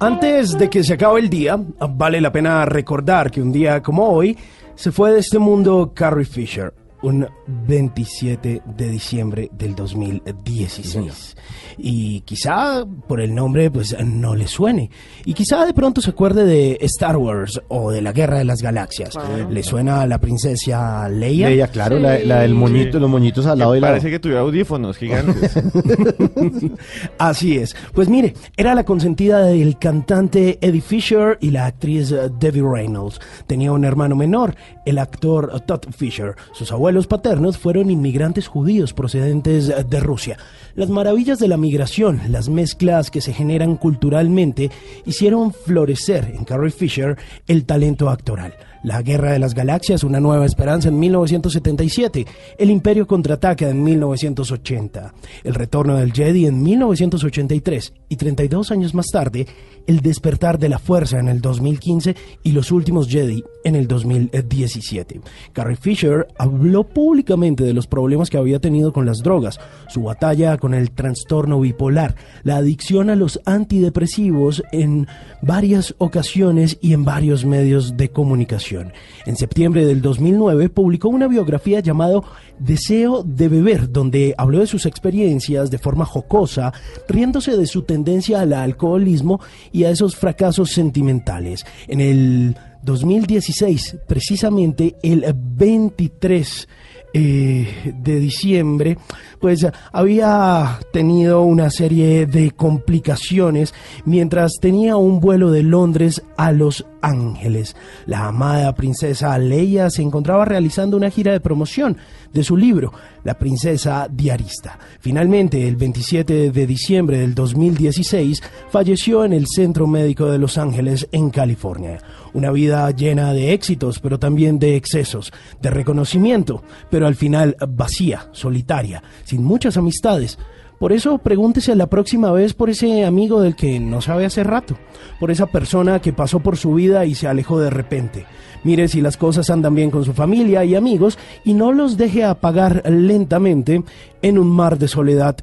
Antes 0.00 0.58
de 0.58 0.68
que 0.68 0.82
se 0.82 0.94
acabe 0.94 1.20
el 1.20 1.30
día, 1.30 1.56
vale 1.90 2.20
la 2.20 2.32
pena 2.32 2.64
recordar 2.66 3.30
que 3.30 3.40
un 3.40 3.52
día 3.52 3.84
como 3.84 4.08
hoy 4.08 4.36
se 4.74 4.90
fue 4.90 5.12
de 5.12 5.20
este 5.20 5.38
mundo 5.38 5.92
Carrie 5.94 6.24
Fisher, 6.24 6.74
un 7.04 7.28
27 7.46 8.62
de 8.64 8.88
diciembre 8.88 9.50
del 9.52 9.74
2016. 9.74 11.36
Y 11.76 12.22
quizá 12.22 12.86
por 13.06 13.20
el 13.20 13.34
nombre 13.34 13.70
pues 13.70 13.94
no 14.02 14.34
le 14.34 14.46
suene. 14.46 14.90
Y 15.26 15.34
quizá 15.34 15.66
de 15.66 15.74
pronto 15.74 16.00
se 16.00 16.10
acuerde 16.10 16.44
de 16.44 16.78
Star 16.80 17.18
Wars 17.18 17.60
o 17.68 17.90
de 17.90 18.00
la 18.00 18.12
Guerra 18.12 18.38
de 18.38 18.44
las 18.44 18.62
Galaxias. 18.62 19.14
¿Le 19.50 19.62
suena 19.62 20.00
a 20.00 20.06
la 20.06 20.18
princesa 20.18 21.06
Leia? 21.10 21.50
Ella, 21.50 21.68
claro, 21.68 21.98
la, 21.98 22.18
la 22.20 22.40
del 22.40 22.54
moñito, 22.54 22.98
los 22.98 23.10
moñitos 23.10 23.44
al 23.46 23.58
lado 23.58 23.76
y 23.76 23.80
lado. 23.80 23.92
Parece 23.92 24.10
que 24.10 24.18
tuviera 24.18 24.40
audífonos 24.40 24.96
gigantes. 24.96 25.58
Así 27.18 27.58
es. 27.58 27.76
Pues 27.92 28.08
mire, 28.08 28.32
era 28.56 28.74
la 28.74 28.84
consentida 28.84 29.44
del 29.44 29.78
cantante 29.78 30.58
Eddie 30.62 30.80
Fisher 30.80 31.36
y 31.40 31.50
la 31.50 31.66
actriz 31.66 32.14
Debbie 32.40 32.62
Reynolds. 32.62 33.20
Tenía 33.46 33.72
un 33.72 33.84
hermano 33.84 34.16
menor, 34.16 34.54
el 34.86 34.98
actor 34.98 35.60
Todd 35.66 35.82
Fisher. 35.94 36.34
Sus 36.52 36.72
abuelos 36.72 36.93
paternos 37.06 37.58
fueron 37.58 37.90
inmigrantes 37.90 38.48
judíos 38.48 38.92
procedentes 38.92 39.72
de 39.88 40.00
Rusia. 40.00 40.38
Las 40.76 40.90
maravillas 40.90 41.38
de 41.38 41.46
la 41.46 41.56
migración, 41.56 42.20
las 42.30 42.48
mezclas 42.48 43.12
que 43.12 43.20
se 43.20 43.32
generan 43.32 43.76
culturalmente, 43.76 44.72
hicieron 45.06 45.52
florecer 45.52 46.32
en 46.34 46.44
Carrie 46.44 46.72
Fisher 46.72 47.16
el 47.46 47.64
talento 47.64 48.10
actoral. 48.10 48.54
La 48.84 49.00
Guerra 49.00 49.32
de 49.32 49.38
las 49.38 49.54
Galaxias, 49.54 50.04
Una 50.04 50.20
Nueva 50.20 50.44
Esperanza 50.44 50.90
en 50.90 50.98
1977, 50.98 52.26
El 52.58 52.70
Imperio 52.70 53.06
Contraataca 53.06 53.70
en 53.70 53.82
1980, 53.82 55.14
El 55.42 55.54
Retorno 55.54 55.96
del 55.96 56.12
Jedi 56.12 56.44
en 56.46 56.62
1983 56.62 57.94
y 58.10 58.16
32 58.16 58.70
años 58.72 58.94
más 58.94 59.06
tarde, 59.06 59.46
El 59.86 60.00
Despertar 60.00 60.58
de 60.58 60.68
la 60.68 60.78
Fuerza 60.78 61.18
en 61.18 61.28
el 61.28 61.40
2015 61.40 62.14
y 62.42 62.52
Los 62.52 62.70
Últimos 62.72 63.08
Jedi 63.08 63.42
en 63.64 63.74
el 63.74 63.88
2017. 63.88 65.22
Carrie 65.54 65.76
Fisher 65.76 66.28
habló 66.36 66.84
públicamente 66.84 67.64
de 67.64 67.72
los 67.72 67.86
problemas 67.86 68.28
que 68.28 68.36
había 68.36 68.60
tenido 68.60 68.92
con 68.92 69.06
las 69.06 69.22
drogas, 69.22 69.58
su 69.88 70.02
batalla 70.02 70.58
con 70.64 70.72
el 70.72 70.92
trastorno 70.92 71.60
bipolar, 71.60 72.14
la 72.42 72.56
adicción 72.56 73.10
a 73.10 73.16
los 73.16 73.38
antidepresivos 73.44 74.62
en 74.72 75.06
varias 75.42 75.94
ocasiones 75.98 76.78
y 76.80 76.94
en 76.94 77.04
varios 77.04 77.44
medios 77.44 77.98
de 77.98 78.08
comunicación. 78.08 78.90
En 79.26 79.36
septiembre 79.36 79.84
del 79.84 80.00
2009 80.00 80.70
publicó 80.70 81.10
una 81.10 81.28
biografía 81.28 81.80
llamado 81.80 82.24
Deseo 82.58 83.22
de 83.24 83.48
beber, 83.48 83.92
donde 83.92 84.34
habló 84.38 84.60
de 84.60 84.66
sus 84.66 84.86
experiencias 84.86 85.70
de 85.70 85.76
forma 85.76 86.06
jocosa, 86.06 86.72
riéndose 87.06 87.58
de 87.58 87.66
su 87.66 87.82
tendencia 87.82 88.40
al 88.40 88.54
alcoholismo 88.54 89.42
y 89.70 89.84
a 89.84 89.90
esos 89.90 90.16
fracasos 90.16 90.70
sentimentales. 90.70 91.66
En 91.88 92.00
el 92.00 92.56
2016, 92.84 93.98
precisamente 94.06 94.96
el 95.02 95.26
23 95.36 96.68
eh, 97.16 97.94
de 97.96 98.18
diciembre, 98.18 98.98
pues 99.38 99.64
había 99.92 100.80
tenido 100.92 101.42
una 101.42 101.70
serie 101.70 102.26
de 102.26 102.50
complicaciones 102.50 103.72
mientras 104.04 104.54
tenía 104.60 104.96
un 104.96 105.20
vuelo 105.20 105.52
de 105.52 105.62
Londres 105.62 106.24
a 106.36 106.50
Los 106.50 106.84
Ángeles. 107.02 107.76
La 108.06 108.26
amada 108.26 108.74
princesa 108.74 109.38
Leia 109.38 109.90
se 109.90 110.02
encontraba 110.02 110.44
realizando 110.44 110.96
una 110.96 111.10
gira 111.10 111.30
de 111.30 111.38
promoción 111.38 111.98
de 112.34 112.44
su 112.44 112.56
libro, 112.56 112.92
La 113.22 113.38
princesa 113.38 114.08
diarista. 114.10 114.78
Finalmente, 115.00 115.66
el 115.66 115.76
27 115.76 116.50
de 116.50 116.66
diciembre 116.66 117.18
del 117.18 117.34
2016, 117.34 118.42
falleció 118.70 119.24
en 119.24 119.32
el 119.32 119.46
Centro 119.46 119.86
Médico 119.86 120.30
de 120.30 120.38
Los 120.38 120.58
Ángeles, 120.58 121.08
en 121.12 121.30
California. 121.30 122.00
Una 122.34 122.50
vida 122.50 122.90
llena 122.90 123.32
de 123.32 123.52
éxitos, 123.52 124.00
pero 124.00 124.18
también 124.18 124.58
de 124.58 124.76
excesos, 124.76 125.32
de 125.62 125.70
reconocimiento, 125.70 126.62
pero 126.90 127.06
al 127.06 127.14
final 127.14 127.56
vacía, 127.68 128.28
solitaria, 128.32 129.02
sin 129.24 129.44
muchas 129.44 129.76
amistades. 129.76 130.36
Por 130.78 130.92
eso 130.92 131.18
pregúntese 131.18 131.74
la 131.76 131.86
próxima 131.86 132.32
vez 132.32 132.52
por 132.52 132.68
ese 132.68 133.04
amigo 133.04 133.40
del 133.40 133.54
que 133.54 133.78
no 133.78 134.00
sabe 134.00 134.26
hace 134.26 134.42
rato, 134.42 134.76
por 135.20 135.30
esa 135.30 135.46
persona 135.46 136.00
que 136.00 136.12
pasó 136.12 136.40
por 136.40 136.56
su 136.56 136.74
vida 136.74 137.06
y 137.06 137.14
se 137.14 137.28
alejó 137.28 137.60
de 137.60 137.70
repente. 137.70 138.26
Mire 138.64 138.88
si 138.88 139.00
las 139.00 139.16
cosas 139.16 139.50
andan 139.50 139.74
bien 139.74 139.90
con 139.90 140.04
su 140.04 140.12
familia 140.14 140.64
y 140.64 140.74
amigos 140.74 141.18
y 141.44 141.54
no 141.54 141.72
los 141.72 141.96
deje 141.96 142.24
apagar 142.24 142.82
lentamente 142.90 143.84
en 144.22 144.38
un 144.38 144.48
mar 144.48 144.78
de 144.78 144.88
soledad 144.88 145.36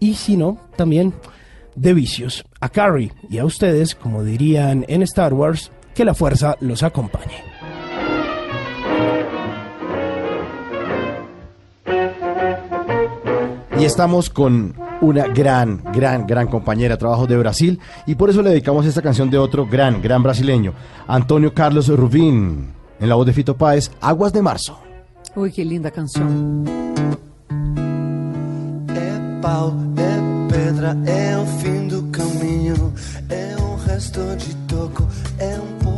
y 0.00 0.14
si 0.14 0.36
no, 0.36 0.58
también 0.76 1.14
de 1.76 1.94
vicios. 1.94 2.44
A 2.60 2.70
Carrie 2.70 3.12
y 3.28 3.38
a 3.38 3.44
ustedes, 3.44 3.94
como 3.94 4.24
dirían 4.24 4.84
en 4.88 5.02
Star 5.02 5.34
Wars, 5.34 5.70
que 5.94 6.04
la 6.04 6.14
fuerza 6.14 6.56
los 6.60 6.82
acompañe. 6.82 7.44
Y 13.78 13.84
estamos 13.84 14.28
con 14.28 14.74
una 15.00 15.26
gran, 15.28 15.82
gran, 15.92 16.26
gran 16.26 16.46
compañera 16.46 16.94
de 16.94 16.98
trabajo 16.98 17.26
de 17.26 17.36
Brasil 17.36 17.80
y 18.06 18.14
por 18.14 18.30
eso 18.30 18.42
le 18.42 18.50
dedicamos 18.50 18.86
esta 18.86 19.02
canción 19.02 19.30
de 19.30 19.38
otro 19.38 19.66
gran, 19.66 20.00
gran 20.02 20.22
brasileño, 20.22 20.74
Antonio 21.06 21.54
Carlos 21.54 21.88
Rubín, 21.88 22.72
en 22.98 23.08
la 23.08 23.14
voz 23.14 23.26
de 23.26 23.32
Fito 23.32 23.56
Páez, 23.56 23.90
Aguas 24.00 24.32
de 24.32 24.42
Marzo. 24.42 24.78
Uy, 25.34 25.52
qué 25.52 25.64
linda 25.64 25.90
canción. 25.90 26.64
É 28.88 29.40
pau, 29.40 29.74
é 29.96 30.52
pedra, 30.52 30.96
é 31.06 31.38
o 31.38 31.46
fim 31.46 31.88
do 31.88 32.02
caminho. 32.10 32.92
É 33.28 33.56
um 33.62 33.76
resto 33.86 34.20
de 34.36 34.54
toco, 34.66 35.06
é 35.38 35.56
um 35.58 35.78
pouco. 35.78 35.90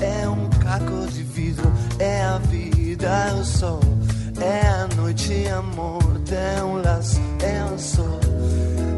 É 0.00 0.28
um 0.28 0.48
caco 0.58 1.06
de 1.12 1.22
vidro, 1.22 1.72
é 1.98 2.22
a 2.22 2.38
vida, 2.38 3.06
é 3.06 3.32
o 3.34 3.44
sol. 3.44 3.93
É 4.40 4.66
a 4.66 4.88
noite, 4.96 5.46
a 5.48 5.62
morte, 5.62 6.34
é 6.34 6.62
um 6.62 6.82
laço, 6.82 7.20
é 7.42 7.64
um 7.64 7.78
sol. 7.78 8.20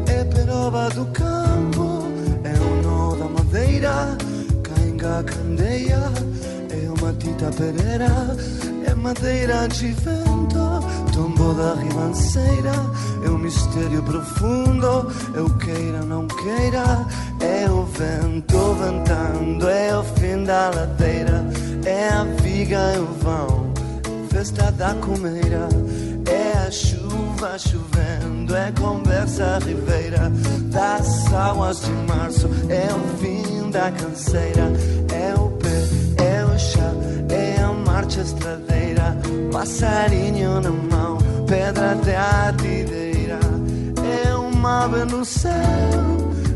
É 0.07 0.23
peroba 0.23 0.89
do 0.89 1.05
campo, 1.07 2.03
é 2.43 2.53
o 2.59 2.81
nó 2.81 3.15
da 3.15 3.25
madeira. 3.25 4.17
Cainga, 4.63 5.23
candeia, 5.23 6.01
é 6.69 6.89
uma 6.99 7.13
tita 7.13 7.51
pereira. 7.51 8.07
É 8.85 8.93
madeira 8.95 9.67
de 9.67 9.91
vento, 9.93 11.13
tombo 11.13 11.53
da 11.53 11.75
ribanceira. 11.75 12.71
É 13.23 13.29
um 13.29 13.37
mistério 13.37 14.01
profundo, 14.03 15.11
eu 15.35 15.49
queira, 15.57 16.01
não 16.01 16.27
queira. 16.27 17.05
É 17.39 17.69
o 17.69 17.83
vento 17.83 18.73
ventando, 18.75 19.67
é 19.67 19.97
o 19.97 20.03
fim 20.03 20.43
da 20.43 20.69
ladeira. 20.69 21.45
É 21.85 22.09
a 22.09 22.23
viga, 22.41 22.77
é 22.77 22.99
o 22.99 23.05
vão, 23.21 23.66
festa 24.37 24.71
da 24.73 24.93
comeira. 24.93 25.67
É 26.29 26.67
a 26.67 26.69
chuva 26.69 27.57
chovendo, 27.57 28.55
é 28.55 28.71
conversa 28.71 29.57
ribeira 29.65 30.31
das 30.65 31.33
águas 31.33 31.81
de 31.81 31.91
março. 32.07 32.47
É 32.69 32.87
o 32.93 33.17
fim 33.17 33.71
da 33.71 33.89
canseira, 33.89 34.71
é 35.11 35.33
o 35.33 35.49
pé, 35.57 36.23
é 36.23 36.45
o 36.45 36.59
chá, 36.59 36.91
é 37.29 37.63
a 37.63 37.73
marcha 37.73 38.21
estradeira. 38.21 39.17
Passarinho 39.51 40.61
na 40.61 40.69
mão, 40.69 41.17
pedra 41.47 41.95
de 41.95 42.15
atideira. 42.15 43.39
É 44.23 44.35
uma 44.35 44.85
ave 44.85 45.03
no 45.05 45.25
céu, 45.25 45.51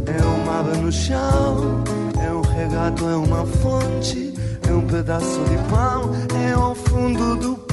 é 0.05 0.23
uma 0.23 0.59
ave 0.59 0.77
no 0.77 0.91
chão. 0.91 1.83
É 2.23 2.31
um 2.31 2.41
regato, 2.41 3.09
é 3.09 3.15
uma 3.15 3.43
fonte, 3.43 4.35
é 4.69 4.71
um 4.71 4.85
pedaço 4.85 5.39
de 5.45 5.57
pão. 5.67 6.11
É 6.47 6.55
o 6.55 6.75
fundo 6.75 7.35
do 7.37 7.70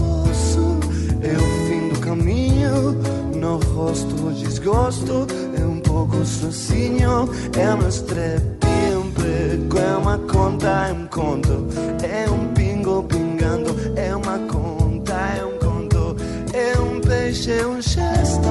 No 3.48 3.56
rosto 3.56 4.26
o 4.26 4.30
desgosto, 4.30 5.26
é 5.58 5.64
um 5.64 5.80
pouco 5.80 6.22
sozinho. 6.22 7.30
É 7.58 7.72
uma 7.72 7.88
estrepe, 7.88 8.66
é 8.92 8.94
um 8.94 9.11
prego, 9.11 9.78
é 9.78 9.96
uma 9.96 10.18
conta, 10.18 10.66
é 10.66 10.92
um 10.92 11.06
conto. 11.06 11.66
É 12.02 12.30
um 12.30 12.52
pingo 12.52 13.04
pingando, 13.04 13.74
é 13.96 14.14
uma 14.14 14.38
conta, 14.40 15.14
é 15.14 15.46
um 15.46 15.58
conto. 15.58 16.14
É 16.52 16.78
um 16.78 17.00
peixe, 17.00 17.52
é 17.52 17.66
um 17.66 17.80
gesto, 17.80 18.48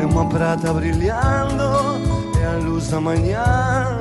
é 0.00 0.06
uma 0.06 0.26
prata 0.26 0.72
brilhando. 0.72 1.62
É 2.40 2.46
a 2.54 2.56
luz 2.56 2.88
da 2.88 3.02
manhã, 3.02 3.98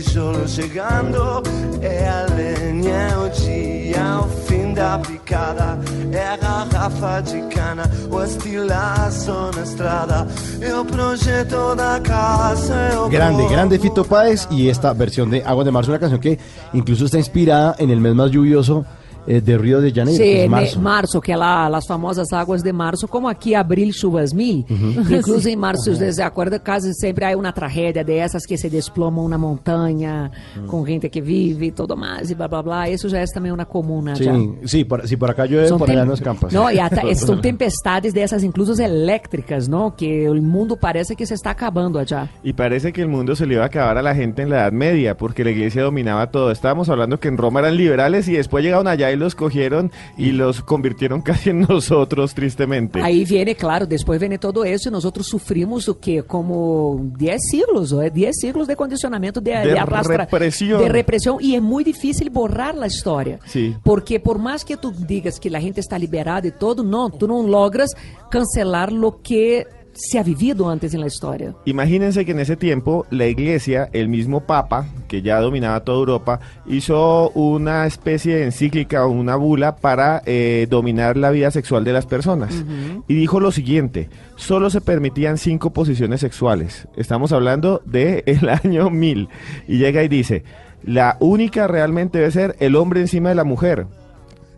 é 0.00 0.02
o 0.02 0.02
tijolo 0.02 0.48
chegando. 0.48 1.42
É 1.82 2.08
a 2.08 2.26
lenha, 2.34 2.90
é 2.90 3.16
o 3.16 3.28
dia, 3.28 4.20
o 4.20 4.28
fim 4.46 4.72
da 4.72 4.98
picada. 4.98 5.78
É 6.12 6.26
a 6.26 6.36
garrafa 6.36 7.20
de 7.20 7.42
cana, 7.54 7.90
o 8.10 8.22
estilaço 8.22 9.50
na 9.54 9.62
estrada. 9.62 10.26
É 10.60 10.74
o 10.74 10.84
projeto 10.84 11.74
da 11.74 12.00
casa, 12.00 13.00
o 13.04 13.08
Grande, 13.08 13.46
grande 13.48 13.78
Fito 13.78 14.04
Páez 14.04 14.48
y 14.50 14.68
esta 14.68 14.92
versión 14.92 15.30
de 15.30 15.42
Aguas 15.44 15.64
de 15.64 15.72
Marzo, 15.72 15.90
una 15.90 16.00
canción 16.00 16.20
que 16.20 16.38
incluso 16.72 17.04
está 17.04 17.18
inspirada 17.18 17.76
en 17.78 17.90
el 17.90 18.00
mes 18.00 18.14
más 18.14 18.30
lluvioso 18.30 18.84
eh, 19.26 19.40
de 19.40 19.56
Río 19.58 19.80
de 19.80 19.90
Janeiro, 19.90 20.18
que 20.22 20.24
Sí, 20.30 20.36
es 20.38 20.42
ne- 20.42 20.48
marzo. 20.48 20.80
março, 20.80 21.20
que 21.20 21.32
é 21.32 21.36
lá 21.36 21.66
as 21.76 21.86
famosas 21.86 22.32
águas 22.32 22.62
de 22.62 22.72
março, 22.72 23.06
como 23.08 23.28
aqui 23.28 23.54
abril 23.54 23.92
chuvas 23.92 24.32
mil. 24.32 24.64
Incluso 25.10 25.48
em 25.48 25.56
março, 25.56 25.94
vocês 25.94 26.16
se 26.16 26.22
acordam, 26.22 26.58
quase 26.58 26.92
sempre 26.94 27.24
há 27.24 27.36
uma 27.36 27.52
tragédia 27.52 28.02
dessas 28.04 28.44
que 28.46 28.56
se 28.56 28.68
desplomam 28.68 29.28
na 29.28 29.38
montanha, 29.38 30.30
com 30.66 30.84
gente 30.84 31.08
que 31.08 31.20
vive 31.20 31.66
e 31.66 31.70
tudo 31.72 31.96
mais, 31.96 32.30
e 32.30 32.34
blá 32.34 32.48
blá 32.48 32.62
blá. 32.62 32.88
Isso 32.90 33.08
já 33.08 33.18
é 33.20 33.24
também 33.32 33.52
uma 33.52 33.64
comuna. 33.64 34.14
já. 34.14 34.32
Sí, 34.34 34.52
sí, 34.66 34.84
por, 34.84 35.06
si 35.06 35.16
por 35.16 35.30
acá 35.30 35.46
llueve, 35.46 35.68
Son 35.68 35.78
por 35.78 35.88
allá 35.90 36.00
tem- 36.00 36.08
no 36.08 36.14
escampas. 36.14 36.52
Não, 36.52 36.70
e 36.70 36.80
ata- 36.80 37.14
são 37.14 37.38
tempestades 37.40 38.12
dessas, 38.12 38.42
incluso 38.42 38.80
elétricas, 38.80 39.68
não? 39.68 39.90
Que 39.90 40.28
o 40.28 40.34
mundo 40.42 40.76
parece 40.76 41.14
que 41.14 41.26
se 41.26 41.34
está 41.34 41.50
acabando 41.50 41.98
allá. 41.98 42.28
Y 42.42 42.52
parece 42.52 42.92
que 42.92 43.02
el 43.02 43.08
mundo 43.08 43.34
se 43.36 43.46
le 43.46 43.54
iba 43.54 43.62
a 43.62 43.66
acabar 43.66 43.98
a 43.98 44.02
la 44.02 44.14
gente 44.14 44.42
en 44.42 44.50
la 44.50 44.62
Edad 44.62 44.72
Media, 44.72 45.16
porque 45.16 45.44
la 45.44 45.50
iglesia 45.50 45.82
dominaba 45.82 46.30
todo. 46.30 46.50
Estábamos 46.50 46.88
hablando 46.88 47.18
que 47.20 47.28
en 47.28 47.36
Roma 47.36 47.60
eran 47.60 47.76
liberales 47.76 48.28
y 48.28 48.32
después 48.32 48.64
llegaron 48.64 48.88
allá 48.88 49.09
y 49.12 49.16
los 49.16 49.34
cogieron 49.34 49.90
y 50.16 50.32
los 50.32 50.60
convirtieron 50.62 51.20
casi 51.22 51.50
en 51.50 51.60
nosotros, 51.60 52.34
tristemente. 52.34 53.00
Aí 53.02 53.24
viene, 53.24 53.54
claro, 53.54 53.86
depois 53.86 54.18
vem 54.20 54.36
todo 54.38 54.64
isso 54.64 54.88
e 54.88 54.90
nós 54.90 55.04
outros 55.04 55.26
sofrimos 55.28 55.88
o 55.88 55.94
quê? 55.94 56.22
Como 56.22 57.10
10 57.18 57.40
siglos, 57.50 57.92
ó, 57.92 58.00
10 58.08 58.36
siglos 58.40 58.66
de 58.68 58.76
condicionamento 58.76 59.40
de, 59.40 59.50
De 59.50 59.78
arrastra- 59.78 60.24
represión. 60.24 60.82
de 60.82 60.88
repressão 60.88 61.38
e 61.40 61.54
é 61.56 61.60
muito 61.60 61.86
difícil 61.92 62.30
borrar 62.30 62.74
a 62.80 62.86
história. 62.86 63.38
Sí. 63.46 63.76
Porque 63.84 64.18
por 64.18 64.38
mais 64.38 64.62
que 64.64 64.76
tu 64.76 64.90
digas 64.92 65.38
que 65.38 65.54
a 65.54 65.60
gente 65.60 65.78
está 65.80 65.96
liberada 65.98 66.46
e 66.46 66.50
todo, 66.50 66.82
não, 66.82 67.10
tu 67.10 67.26
não 67.26 67.42
logras 67.42 67.90
cancelar 68.30 68.92
lo 68.92 69.12
que 69.12 69.66
se 70.00 70.18
ha 70.18 70.22
vivido 70.22 70.70
antes 70.70 70.94
en 70.94 71.00
la 71.00 71.06
historia. 71.06 71.54
Imagínense 71.66 72.24
que 72.24 72.32
en 72.32 72.40
ese 72.40 72.56
tiempo 72.56 73.06
la 73.10 73.26
iglesia, 73.26 73.90
el 73.92 74.08
mismo 74.08 74.40
papa, 74.40 74.86
que 75.08 75.20
ya 75.20 75.40
dominaba 75.40 75.80
toda 75.80 75.98
Europa, 75.98 76.40
hizo 76.66 77.30
una 77.30 77.86
especie 77.86 78.36
de 78.36 78.44
encíclica 78.44 79.04
o 79.04 79.10
una 79.10 79.36
bula 79.36 79.76
para 79.76 80.22
eh, 80.24 80.66
dominar 80.70 81.18
la 81.18 81.30
vida 81.30 81.50
sexual 81.50 81.84
de 81.84 81.92
las 81.92 82.06
personas. 82.06 82.64
Y 83.08 83.14
dijo 83.14 83.40
lo 83.40 83.52
siguiente, 83.52 84.08
solo 84.36 84.70
se 84.70 84.80
permitían 84.80 85.36
cinco 85.36 85.70
posiciones 85.70 86.20
sexuales. 86.20 86.88
Estamos 86.96 87.32
hablando 87.32 87.82
del 87.84 88.48
año 88.64 88.88
1000. 88.88 89.28
Y 89.68 89.78
llega 89.78 90.02
y 90.02 90.08
dice, 90.08 90.44
la 90.82 91.18
única 91.20 91.66
realmente 91.66 92.18
debe 92.18 92.30
ser 92.30 92.56
el 92.58 92.74
hombre 92.76 93.00
encima 93.00 93.28
de 93.28 93.34
la 93.34 93.44
mujer. 93.44 93.86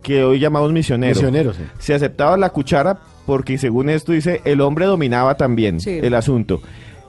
que 0.01 0.23
hoy 0.23 0.39
llamamos 0.39 0.71
misioneros. 0.71 1.17
Misioneros, 1.17 1.57
sí. 1.57 1.63
Se 1.79 1.93
aceptaba 1.93 2.37
la 2.37 2.49
cuchara 2.49 2.99
porque 3.25 3.57
según 3.57 3.89
esto 3.89 4.11
dice, 4.11 4.41
el 4.45 4.61
hombre 4.61 4.85
dominaba 4.85 5.35
también 5.35 5.79
Sí. 5.79 5.99
el 6.01 6.13
asunto. 6.13 6.61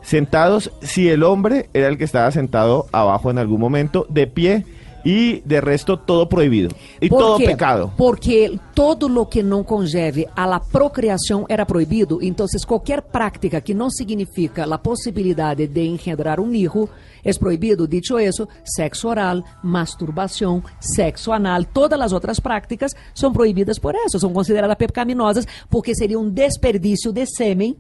Sentados, 0.03 0.71
si 0.83 1.09
el 1.09 1.23
hombre 1.23 1.69
era 1.73 1.89
el 1.89 1.97
que 1.97 2.05
estaba 2.05 2.31
sentado 2.31 2.87
abajo 2.93 3.31
en 3.31 3.39
algún 3.39 3.59
momento, 3.61 4.07
de 4.11 4.27
pie 4.27 4.65
y 5.05 5.43
de 5.45 5.61
resto 5.61 5.99
todo 5.99 6.29
prohibido. 6.29 6.71
Y 7.01 7.09
Por 7.09 7.19
todo 7.21 7.39
quê? 7.39 7.47
pecado. 7.47 7.93
Porque 7.97 8.59
todo 8.75 9.09
lo 9.09 9.29
que 9.29 9.43
não 9.43 9.63
conlleve 9.63 10.27
a 10.35 10.47
la 10.47 10.61
procriação 10.61 11.45
era 11.49 11.67
proibido. 11.67 12.19
Então, 12.23 12.47
qualquer 12.67 13.03
prática 13.03 13.61
que 13.61 13.75
não 13.75 13.91
significa 13.91 14.65
a 14.65 14.79
possibilidade 14.79 15.67
de 15.67 15.83
engendrar 15.85 16.41
um 16.41 16.55
hijo 16.55 16.89
é 17.23 17.33
proibido. 17.35 17.87
Dicho 17.87 18.19
isso, 18.19 18.49
sexo 18.65 19.09
oral, 19.09 19.43
masturbação, 19.63 20.63
sexo 20.81 21.33
anal, 21.33 21.65
todas 21.65 22.01
as 22.01 22.13
outras 22.13 22.41
práticas 22.41 22.93
são 23.15 23.33
proibidas 23.33 23.79
por 23.79 23.95
isso. 23.95 24.19
São 24.19 24.33
consideradas 24.33 24.77
pecaminosas 24.77 25.47
porque 25.71 25.95
seria 25.95 26.19
um 26.19 26.29
desperdício 26.29 27.13
de 27.13 27.27
sêmen 27.27 27.77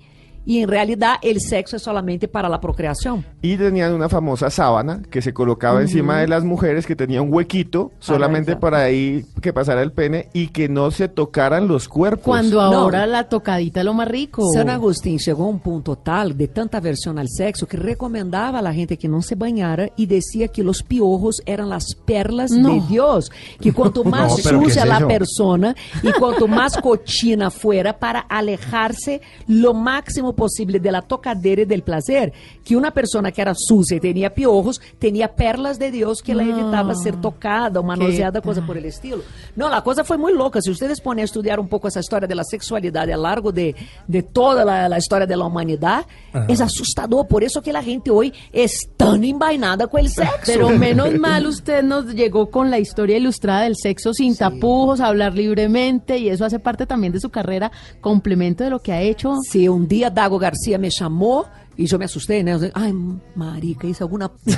e, 0.47 0.59
em 0.59 0.67
realidade, 0.67 1.21
o 1.29 1.41
sexo 1.41 1.77
é 1.77 1.79
solamente 1.79 2.27
para 2.29 2.49
a 2.49 2.59
procriação. 2.59 3.25
Y 3.43 3.57
tenían 3.57 3.93
una 3.95 4.09
famosa 4.09 4.51
sábana 4.51 5.03
que 5.11 5.21
se 5.23 5.33
colocaba 5.33 5.81
encima 5.83 6.19
de 6.21 6.29
las 6.29 6.45
mujeres 6.45 6.87
que 6.87 6.97
tenía 6.97 7.23
un 7.23 7.33
huequito 7.33 7.93
solamente 7.99 8.57
para 8.57 8.79
ahí 8.83 9.25
que 9.41 9.53
pasara 9.53 9.83
el 9.83 9.93
pene 9.93 10.29
y 10.33 10.49
que 10.49 10.69
no 10.69 10.91
se 10.91 11.09
tocaran 11.09 11.69
los 11.69 11.89
cuerpos. 11.89 12.25
Cuando 12.25 12.57
No. 12.57 12.79
ahora 12.79 13.07
la 13.07 13.25
tocadita 13.29 13.81
es 13.81 13.87
lo 13.87 13.95
más 13.95 14.09
rico. 14.09 14.43
San 14.53 14.69
Agustín 14.71 15.19
chegou 15.19 15.47
a 15.47 15.51
um 15.51 15.59
ponto 15.59 15.97
tal 15.97 16.33
de 16.33 16.49
tanta 16.49 16.79
aversão 16.79 17.17
ao 17.19 17.27
sexo 17.27 17.67
que 17.67 17.77
recomendava 17.77 18.59
a 18.61 18.73
gente 18.73 18.97
que 18.97 19.09
não 19.09 19.21
se 19.23 19.35
banhara 19.35 19.91
e 19.97 20.07
dizia 20.07 20.49
que 20.49 20.63
os 20.63 20.83
piojos 20.83 21.37
eram 21.47 21.73
as 21.73 21.95
perlas 21.95 22.51
No. 22.51 22.81
de 22.81 22.95
Deus. 22.95 23.31
Que 23.61 23.71
No, 23.75 23.91
pero 23.93 24.61
¿qué 24.61 24.67
sucia 24.67 24.85
es 24.85 24.91
a 24.91 24.99
eso? 24.99 25.07
persona 25.09 25.75
e 26.03 26.13
quanto 26.13 26.47
mais 26.49 26.77
cochina 26.77 27.51
fuera 27.51 27.93
para 27.93 28.21
alejarse 28.29 29.21
lo 29.49 29.73
máximo 29.75 30.34
possível 30.35 30.81
de 30.81 30.91
la 30.91 31.03
tocadeira 31.03 31.63
e 31.63 31.67
del 31.67 31.83
placer, 31.83 32.33
que 32.65 32.77
uma 32.77 32.91
pessoa 32.91 33.31
que 33.31 33.41
era 33.41 33.55
sucia 33.55 33.97
e 33.97 34.01
tinha 34.01 34.31
piojos, 34.31 34.81
tinha 35.01 35.29
perlas 35.29 35.79
de 35.79 35.91
Deus 35.91 36.21
que 36.21 36.35
No. 36.35 36.43
evitava 36.43 36.95
ser 36.95 37.17
tocada 37.17 37.81
ou 37.81 37.87
manoseada, 37.87 38.41
coisa 38.43 38.61
por 38.63 38.77
el 38.77 38.85
estilo. 38.87 39.23
Não, 39.57 39.69
a 39.73 39.81
coisa 39.81 40.05
foi 40.05 40.17
muito 40.17 40.37
louca. 40.37 40.61
Se 40.61 40.75
vocês 40.75 41.01
ponem 41.01 41.23
a 41.23 41.25
estudar 41.25 41.59
um 41.59 41.67
pouco 41.67 41.89
essa 41.89 42.01
história 42.01 42.27
da 42.29 42.45
sexualidade 42.45 43.13
a 43.13 43.17
largo 43.17 43.53
de, 43.53 43.75
de 44.09 44.23
toda 44.23 44.63
a, 44.71 44.95
a 44.95 44.99
história 44.99 45.27
da 45.27 45.37
humanidade, 45.39 46.07
é 46.33 46.63
assustador. 46.63 47.25
Por 47.27 47.43
isso 47.43 47.63
que 47.63 47.71
a 47.71 47.81
gente 47.81 48.11
hoje 48.11 48.33
é 48.53 48.65
tão 48.97 49.23
embainada 49.23 49.87
com 49.87 50.01
o 50.01 50.09
sexo. 50.09 50.41
Pero 50.47 50.69
menos 50.71 51.19
mal 51.19 51.47
usted 51.47 51.83
nos 51.83 52.13
llegó 52.15 52.51
con 52.51 52.71
la 52.71 52.79
historia 52.79 53.17
ilustrada 53.17 53.63
del 53.63 53.77
sexo 53.77 54.13
sin 54.13 54.37
tapujos, 54.37 55.01
hablar 55.01 55.35
libremente 55.35 56.19
y 56.19 56.29
eso 56.29 56.45
hace 56.45 56.59
parte 56.59 56.87
también 56.87 57.13
de 57.13 57.21
su 57.21 57.31
carrera, 57.31 57.71
complemento 58.01 58.65
de 58.65 58.71
lo 58.71 58.81
que 58.81 58.93
ha 58.93 59.01
hecho. 59.01 59.35
Se 59.51 59.69
um 59.69 59.87
dia 59.87 60.11
Dago 60.25 60.39
Garcia 60.39 60.79
me 60.79 60.91
chamou 60.91 61.45
e 61.77 61.87
eu 61.91 61.99
me 61.99 62.07
assustei, 62.07 62.43
né? 62.43 62.55
Eu 62.55 62.59
disse, 62.59 62.73
Ai, 62.75 62.95
marica, 63.37 63.87
isso 63.87 64.03
é 64.03 64.05
alguma... 64.05 64.31
¿qué 64.47 64.53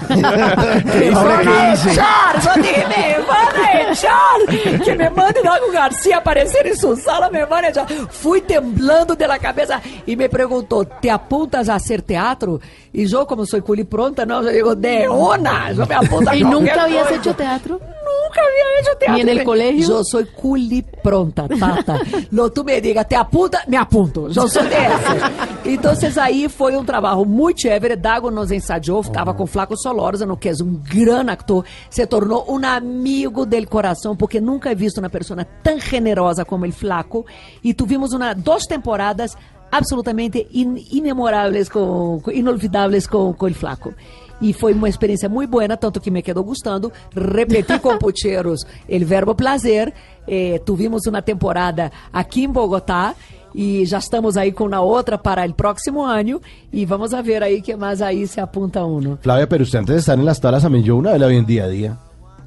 hice? 1.73 1.95
Charles, 1.95 2.47
me 2.57 3.19
manda 3.27 3.95
Charles, 3.97 4.85
que 4.85 4.95
me 4.95 5.11
mande 5.11 5.43
Dago 5.43 5.73
Garcia 5.73 6.19
aparecer 6.19 6.67
em 6.67 6.77
sua 6.77 6.95
sala, 6.95 7.29
me 7.31 7.45
manda. 7.47 7.85
Fui 8.11 8.41
temblando 8.43 9.17
de 9.17 9.27
la 9.27 9.41
cabeça 9.41 9.83
e 10.07 10.15
me 10.15 10.29
perguntou, 10.29 10.85
te 10.85 11.09
apuntas 11.11 11.69
a 11.69 11.81
ser 11.81 12.01
teatro? 12.03 12.61
E 12.95 13.11
eu, 13.13 13.27
como 13.27 13.45
sou 13.45 13.61
culi 13.61 13.83
pronta, 13.83 14.25
não, 14.25 14.43
eu 14.45 14.53
digo, 14.53 14.75
de 14.77 15.09
una, 15.09 15.73
eu 15.73 15.85
me 15.85 15.95
apunto 15.95 16.31
a 16.31 16.37
¿Y 16.37 16.43
qualquer 16.43 16.61
nunca 16.61 16.83
coisa. 16.85 17.15
hecho 17.15 17.35
teatro? 17.35 17.81
Nunca 18.07 18.41
había 18.41 18.81
hecho 18.81 18.99
teatro. 18.99 19.15
¿Ni 19.15 19.21
en 19.23 19.29
el 19.29 19.45
colegio? 19.45 19.87
Yo 19.89 20.05
soy 20.05 20.25
culi 20.27 20.83
pronta, 20.83 21.47
tata. 21.49 22.01
Lo 22.31 22.51
tú 22.51 22.63
me 22.65 22.81
digas, 22.81 23.07
te 23.09 23.17
apunta, 23.17 23.63
me 23.67 23.77
apunto. 23.77 24.29
Eu 24.29 24.49
sou 24.49 24.63
dessas. 24.65 25.23
Então, 25.65 25.95
aí 26.19 26.49
foi 26.49 26.77
um 26.77 26.85
trabalho 26.85 27.25
muito 27.25 27.63
chévere. 27.63 27.97
Dago 27.97 28.31
nos 28.31 28.51
ensaiou, 28.51 29.03
ficava 29.03 29.35
com 29.35 29.47
Flaco 29.47 29.77
Solórzano, 29.77 30.37
que 30.37 30.49
é 30.49 30.53
um 30.63 30.75
grande 30.75 31.31
actor. 31.33 31.65
Se 31.91 32.07
tornou 32.07 32.45
um 32.49 32.65
amigo 32.65 33.45
del 33.45 33.67
coração, 33.67 34.15
porque 34.17 34.41
nunca 34.41 34.71
he 34.71 34.75
visto 34.75 34.99
uma 34.99 35.11
pessoa 35.11 35.45
tão 35.63 35.81
generosa 35.81 36.45
como 36.45 36.65
ele 36.65 36.73
Flaco. 36.73 37.27
E 37.65 37.75
tuvimos 37.75 38.13
uma, 38.13 38.35
duas 38.35 38.65
temporadas 38.67 39.37
absolutamente 39.71 40.47
in, 40.53 40.77
com, 41.69 42.21
com- 42.23 42.31
inolvidáveis 42.31 43.07
com, 43.07 43.33
com 43.33 43.47
o 43.47 43.55
Flaco. 43.55 43.93
E 44.41 44.53
foi 44.53 44.73
uma 44.75 44.89
experiência 44.89 45.29
muito 45.29 45.51
boa, 45.51 45.77
tanto 45.77 46.01
que 46.01 46.11
me 46.11 46.23
quedou 46.23 46.45
gostando. 46.45 46.93
Repeti 47.15 47.79
com 47.79 47.97
Pucheiros 47.99 48.65
el 48.89 49.05
verbo 49.05 49.35
prazer. 49.35 49.93
Eh, 50.29 50.61
tuvimos 50.65 51.07
uma 51.07 51.23
temporada 51.23 51.91
aqui 52.13 52.45
em 52.45 52.49
Bogotá. 52.51 53.15
E 53.55 53.87
já 53.87 53.97
estamos 53.99 54.37
aí 54.37 54.53
com 54.53 54.69
a 54.75 54.81
outra 54.83 55.17
para 55.17 55.47
o 55.47 55.55
próximo 55.55 56.03
ano. 56.05 56.43
E 56.71 56.85
vamos 56.85 57.15
a 57.15 57.23
ver 57.23 57.43
aí 57.43 57.63
que 57.63 57.75
mais 57.75 58.03
aí 58.03 58.27
se 58.27 58.39
apunta 58.39 58.85
uno. 58.85 59.19
Flavia, 59.23 59.47
pero 59.47 59.63
usted 59.65 59.79
antes 59.79 59.95
de 59.95 60.01
estar 60.01 60.19
en 60.19 60.25
las 60.27 60.39
tablas 60.39 60.63
también 60.63 60.85
yo 60.85 60.97
una 60.97 61.13
vez 61.13 61.21
la 61.21 61.27
vi 61.29 61.37
en 61.37 61.47
día 61.47 61.65
a 61.65 61.69
día. 61.69 61.97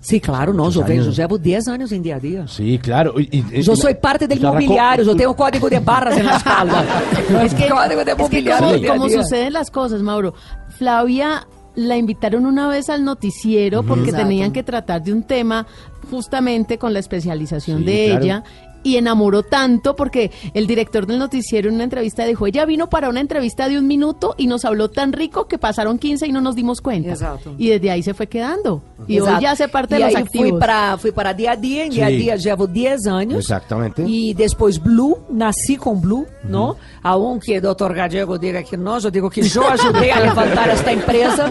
Sim, 0.01 0.19
claro, 0.19 0.53
não. 0.53 0.65
Muitos 0.65 0.77
Eu 0.77 0.85
venho, 0.85 1.01
anos. 1.01 1.17
eu 1.17 1.23
levo 1.23 1.37
10 1.37 1.67
anos 1.67 1.91
em 1.91 2.01
dia 2.01 2.15
a 2.15 2.19
dia. 2.19 2.47
Sí, 2.47 2.79
claro. 2.81 3.19
Y, 3.19 3.27
y- 3.33 3.67
Eu 3.67 3.75
sou 3.75 3.93
parte 3.95 4.27
del 4.27 4.39
mobiliário, 4.39 5.03
eu 5.03 5.13
tenho 5.15 5.31
um 5.31 5.33
código 5.33 5.69
de 5.69 5.79
barras 5.81 6.15
na 6.23 6.37
espalda. 6.37 6.85
Es 7.43 7.53
que, 7.53 7.67
código 7.67 8.05
de 8.05 8.11
es 8.11 8.29
que 8.29 8.43
como, 8.45 8.87
como 8.87 9.09
suceden 9.09 9.51
las 9.53 9.69
cosas, 9.69 10.01
Mauro. 10.01 10.33
Flavia 10.77 11.45
la 11.87 11.97
invitaron 11.97 12.45
una 12.45 12.67
vez 12.67 12.89
al 12.89 13.03
noticiero 13.03 13.83
porque 13.83 14.09
Exacto. 14.09 14.27
tenían 14.27 14.51
que 14.51 14.63
tratar 14.63 15.01
de 15.03 15.13
un 15.13 15.23
tema 15.23 15.65
justamente 16.09 16.77
con 16.77 16.93
la 16.93 16.99
especialización 16.99 17.79
Sí, 17.79 17.83
de 17.85 18.05
claro. 18.07 18.23
ella. 18.23 18.43
Y 18.83 18.95
enamoró 18.97 19.43
tanto 19.43 19.95
porque 19.95 20.31
el 20.53 20.67
director 20.67 21.05
del 21.05 21.19
noticiero 21.19 21.67
en 21.69 21.75
una 21.75 21.83
entrevista 21.83 22.25
dijo, 22.25 22.47
ella 22.47 22.65
vino 22.65 22.89
para 22.89 23.09
una 23.09 23.19
entrevista 23.19 23.67
de 23.67 23.77
un 23.79 23.87
minuto 23.87 24.35
y 24.37 24.47
nos 24.47 24.63
habló 24.65 24.89
tan 24.89 25.11
rico 25.13 25.47
que 25.47 25.57
pasaron 25.57 25.97
15 25.97 26.27
y 26.27 26.31
no 26.31 26.41
nos 26.41 26.55
dimos 26.55 26.81
cuenta. 26.81 27.09
Exacto. 27.09 27.55
Y 27.57 27.69
desde 27.69 27.91
ahí 27.91 28.03
se 28.03 28.13
fue 28.13 28.27
quedando. 28.27 28.81
Y 29.07 29.17
Exato. 29.17 29.35
hoy 29.35 29.41
ya 29.41 29.51
hace 29.51 29.67
parte 29.67 29.95
de 29.95 30.01
los 30.01 30.15
activos. 30.15 30.49
fui 30.49 30.59
para 30.59 30.97
fui 30.97 31.11
para 31.11 31.33
dia 31.33 31.51
a 31.51 31.55
dia, 31.55 31.85
em 31.85 31.89
dia 31.89 32.05
a 32.05 32.09
Sim. 32.09 32.17
dia 32.17 32.37
já 32.37 32.49
levo 32.51 32.67
10 32.67 33.07
anos. 33.07 33.37
Exactamente. 33.37 34.01
E 34.01 34.33
depois 34.33 34.77
Blue, 34.77 35.17
nasci 35.29 35.77
com 35.77 35.95
Blue, 35.95 36.25
não? 36.43 36.75
Aunque 37.03 37.57
o 37.57 37.61
Dr. 37.61 37.93
Gadiego 37.93 38.37
diga 38.37 38.61
que 38.63 38.75
não, 38.75 38.99
eu 38.99 39.09
digo 39.11 39.29
que 39.29 39.41
eu 39.41 39.67
ajudei 39.67 40.11
a 40.11 40.19
levantar 40.19 40.69
esta 40.69 40.91
empresa. 40.91 41.45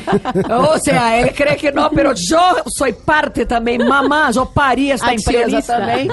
Ou 0.68 0.78
seja, 0.78 1.16
ele 1.18 1.30
crê 1.30 1.56
que 1.56 1.70
não, 1.70 1.90
mas 1.92 2.30
eu 2.30 2.40
sou 2.68 2.92
parte 2.92 3.44
também, 3.46 3.78
mamã, 3.78 4.30
eu 4.34 4.46
pari 4.46 4.90
esta 4.90 5.14
empresa 5.14 5.58
Acionista. 5.58 5.76
também. 5.76 6.08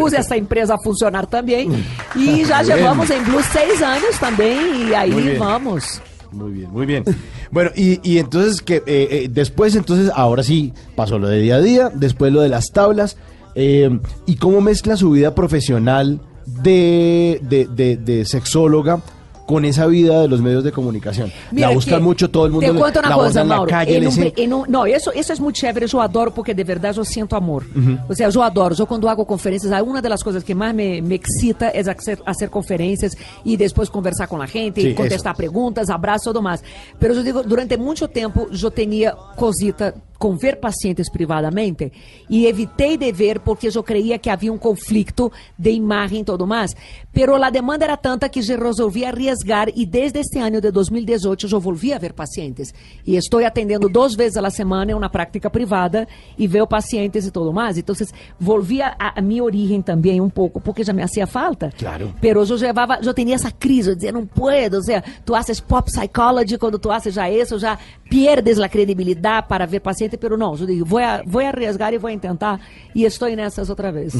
Pus 0.00 0.12
essa 0.12 0.36
empresa 0.36 0.74
a 0.74 0.78
funcionar 0.82 1.26
também. 1.26 1.70
E 2.16 2.44
já 2.44 2.60
levamos 2.60 3.10
em 3.10 3.22
Blue 3.22 3.42
seis 3.42 3.82
anos 3.82 4.18
também, 4.18 4.88
e 4.88 4.94
aí 4.94 5.36
vamos. 5.36 6.00
Muy 6.32 6.52
bien, 6.52 6.70
muy 6.70 6.86
bien. 6.86 7.04
Bueno, 7.50 7.70
y, 7.76 8.00
y 8.02 8.18
entonces 8.18 8.60
que 8.60 8.76
eh, 8.76 8.82
eh, 9.10 9.28
después, 9.30 9.74
entonces, 9.76 10.10
ahora 10.14 10.42
sí 10.42 10.72
pasó 10.96 11.18
lo 11.18 11.28
de 11.28 11.38
día 11.40 11.56
a 11.56 11.60
día, 11.60 11.90
después 11.94 12.32
lo 12.32 12.40
de 12.40 12.48
las 12.48 12.70
tablas, 12.72 13.16
eh, 13.54 13.98
y 14.26 14.36
cómo 14.36 14.60
mezcla 14.60 14.96
su 14.96 15.10
vida 15.12 15.34
profesional 15.34 16.20
de, 16.46 17.40
de, 17.42 17.66
de- 17.66 17.96
de 17.96 18.24
sexóloga 18.24 19.00
con 19.46 19.64
esa 19.64 19.86
vida 19.86 20.22
de 20.22 20.28
los 20.28 20.40
medios 20.40 20.64
de 20.64 20.72
comunicación. 20.72 21.30
Mira 21.52 21.68
la 21.68 21.74
buscan 21.74 22.02
mucho, 22.02 22.30
todo 22.30 22.46
el 22.46 22.52
mundo 22.52 22.66
Te 22.66 22.72
conto 22.78 23.00
uma 23.00 23.08
la 23.08 23.14
aborda 23.14 23.40
en 23.42 23.48
la 23.48 23.56
Mauro. 23.56 23.70
calle, 23.70 23.94
Eu 23.94 24.00
le 24.00 24.04
não, 24.06 24.10
dicen- 24.12 24.32
eu 24.36 24.48
não, 24.48 24.64
não, 24.66 24.86
isso, 24.86 25.10
isso 25.14 25.32
é 25.32 25.36
muito 25.36 25.58
chévere, 25.58 25.86
eu 25.92 26.00
adoro, 26.00 26.30
porque 26.32 26.54
de 26.54 26.64
verdade 26.64 26.96
eu 26.98 27.04
sinto 27.04 27.36
amor. 27.36 27.64
Ou 28.08 28.14
seja, 28.14 28.36
eu 28.38 28.42
adoro. 28.42 28.74
Eu 28.78 28.86
quando 28.86 29.06
hago 29.08 29.24
conferências, 29.26 29.70
uma 29.82 30.00
das 30.00 30.22
coisas 30.22 30.42
que 30.42 30.54
mais 30.54 30.74
me, 30.74 31.00
me 31.02 31.16
excita 31.22 31.66
é 31.66 31.80
hacer, 31.80 32.18
hacer 32.24 32.48
conferências 32.48 33.14
e 33.44 33.56
depois 33.56 33.88
conversar 33.88 34.26
com 34.28 34.40
a 34.40 34.46
gente, 34.46 34.80
Sí, 34.80 34.94
contestar 34.94 35.36
perguntas, 35.36 35.90
abraço 35.90 36.24
e 36.24 36.28
tudo 36.30 36.42
mais. 36.42 36.62
Pero 36.98 37.14
eu 37.14 37.22
digo, 37.22 37.42
durante 37.42 37.76
muito 37.76 38.08
tempo, 38.08 38.48
eu 38.50 38.70
tinha 38.70 39.12
cosita 39.36 39.94
com 40.18 40.36
ver 40.36 40.56
pacientes 40.56 41.10
privadamente 41.10 41.92
e 42.28 42.46
evitei 42.46 42.96
de 42.96 43.10
ver 43.12 43.40
porque 43.40 43.68
eu 43.74 43.82
creía 43.82 44.18
que 44.18 44.30
havia 44.30 44.52
um 44.52 44.58
conflito 44.58 45.30
de 45.58 45.70
imagem 45.70 46.20
e 46.20 46.24
tudo 46.24 46.46
mais. 46.46 46.74
Pero 47.12 47.34
a 47.42 47.50
demanda 47.50 47.84
era 47.84 47.96
tanta 47.96 48.28
que 48.28 48.40
eu 48.40 48.58
resolvi 48.58 49.04
arriesgar 49.04 49.68
e 49.74 49.84
desde 49.86 50.20
este 50.20 50.38
ano 50.38 50.60
de 50.60 50.70
2018 50.70 51.48
eu 51.50 51.60
volvi 51.60 51.92
a 51.92 51.98
ver 51.98 52.12
pacientes. 52.12 52.72
E 53.06 53.16
estou 53.16 53.44
atendendo 53.44 53.88
duas 53.88 54.14
vezes 54.14 54.36
a 54.36 54.50
semana 54.50 54.92
em 54.92 54.94
uma 54.94 55.08
prática 55.08 55.50
privada 55.50 56.06
e 56.38 56.46
vejo 56.46 56.66
pacientes 56.66 57.26
e 57.26 57.30
tudo 57.30 57.52
mais. 57.52 57.76
Então, 57.78 57.94
volvi 58.38 58.82
a, 58.82 58.94
a 58.98 59.20
minha 59.20 59.42
origem 59.42 59.82
também 59.82 60.20
um 60.20 60.30
pouco 60.30 60.60
porque 60.60 60.82
já 60.84 60.92
me 60.92 61.02
hacía 61.02 61.26
falta. 61.26 61.72
Claro. 61.76 62.14
Pero 62.20 62.44
eu 62.44 62.56
levava, 62.56 62.98
eu 63.02 63.14
tinha 63.14 63.34
essa 63.34 63.50
crise, 63.50 63.90
eu 63.90 63.94
dizia, 63.94 64.12
não 64.12 64.26
puedo, 64.26 64.76
ou 64.76 64.82
seja, 64.82 65.02
tu 65.24 65.34
haces 65.34 65.60
pop 65.60 65.90
psychology, 65.90 66.58
quando 66.58 66.78
tu 66.78 66.90
haces 66.90 67.14
já 67.14 67.30
isso, 67.30 67.58
já 67.58 67.78
pierdes 68.08 68.58
a 68.58 68.68
credibilidade 68.68 69.48
para 69.48 69.66
ver 69.66 69.80
paciente, 70.04 70.16
pero 70.16 70.36
não, 70.36 70.56
eu 70.56 70.66
digo, 70.66 70.84
vou, 70.84 70.98
a, 70.98 71.22
vou 71.26 71.44
arriesgar 71.44 71.92
e 71.92 71.98
vou 71.98 72.16
tentar, 72.18 72.60
e 72.94 73.04
estou 73.04 73.28
nessas 73.34 73.70
outra 73.70 73.90
vez. 73.90 74.14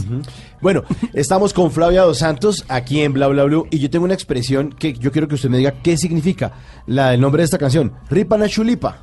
Bueno, 0.60 0.84
estamos 1.12 1.52
con 1.52 1.70
Flavia 1.70 2.02
Dos 2.02 2.18
Santos 2.18 2.64
aquí 2.68 3.00
en 3.00 3.12
Bla 3.12 3.28
Bla 3.28 3.44
Blue 3.44 3.66
y 3.70 3.78
yo 3.78 3.90
tengo 3.90 4.04
una 4.04 4.14
expresión 4.14 4.70
que 4.72 4.94
yo 4.94 5.12
quiero 5.12 5.28
que 5.28 5.34
usted 5.34 5.48
me 5.48 5.58
diga 5.58 5.74
qué 5.82 5.96
significa 5.96 6.52
la 6.86 7.10
del 7.10 7.20
nombre 7.20 7.42
de 7.42 7.44
esta 7.44 7.58
canción. 7.58 7.92
Ripa 8.10 8.38
na 8.38 8.48
chulipa. 8.48 8.98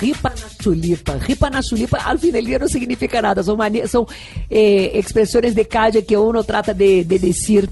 ripa 0.00 0.30
na 0.30 0.48
chulipa. 0.58 1.14
Ripa 1.16 1.50
na 1.50 1.62
chulipa, 1.62 1.98
al 1.98 2.18
fin 2.18 2.32
del 2.32 2.46
día 2.46 2.58
no 2.58 2.68
significa 2.68 3.20
nada. 3.20 3.42
Son, 3.42 3.58
son 3.86 4.06
eh, 4.48 4.92
expresiones 4.94 5.54
de 5.54 5.66
calle 5.66 6.04
que 6.04 6.16
uno 6.16 6.42
trata 6.44 6.72
de, 6.72 7.04
de 7.04 7.18
decir. 7.18 7.68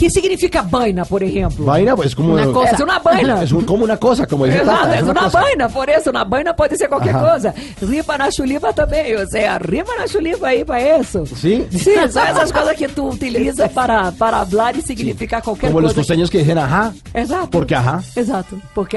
¿Qué 0.00 0.08
significa 0.08 0.62
vaina, 0.62 1.04
por 1.04 1.22
ejemplo? 1.22 1.66
Vaina, 1.66 1.94
pues 1.94 2.14
como 2.14 2.32
Una 2.32 2.46
cosa. 2.46 2.70
Es 2.70 2.80
una 2.80 2.98
vaina. 3.00 3.42
Es 3.42 3.52
un- 3.52 3.64
como 3.66 3.84
una 3.84 3.98
cosa, 3.98 4.26
como 4.26 4.46
dice 4.46 4.60
Exato, 4.60 4.84
Tata, 4.84 4.96
é 4.96 5.02
uma 5.02 5.14
cosa. 5.14 5.40
vaina, 5.42 5.68
por 5.68 5.88
isso, 5.90 6.08
uma 6.10 6.24
vaina 6.24 6.54
pode 6.54 6.78
ser 6.78 6.88
qualquer 6.88 7.14
Ajá. 7.14 7.30
coisa. 7.32 7.54
Ripa 7.82 8.16
na 8.16 8.30
chulipa 8.30 8.72
também, 8.72 9.14
ou 9.14 9.26
seja, 9.26 9.58
ripa 9.58 9.92
na 9.98 10.06
chulipa 10.06 10.46
aí 10.46 10.64
para 10.64 10.98
isso. 10.98 11.26
Sí. 11.26 11.66
Sim, 11.70 12.08
são 12.08 12.22
essas 12.24 12.50
coisas 12.50 12.76
que 12.78 12.88
tu 12.88 13.10
utiliza 13.10 13.68
para, 13.68 14.10
para 14.12 14.38
hablar 14.40 14.74
e 14.74 14.80
significar 14.80 15.42
qualquer 15.42 15.66
Como 15.68 15.80
los 15.82 15.92
coisa. 15.92 16.00
costeños 16.00 16.30
que 16.30 16.38
dicen 16.38 16.56
ajá. 16.56 16.94
Exato. 17.12 17.50
Porque 17.50 17.74
ajá. 17.74 18.02
Exato, 18.16 18.56
porque 18.74 18.96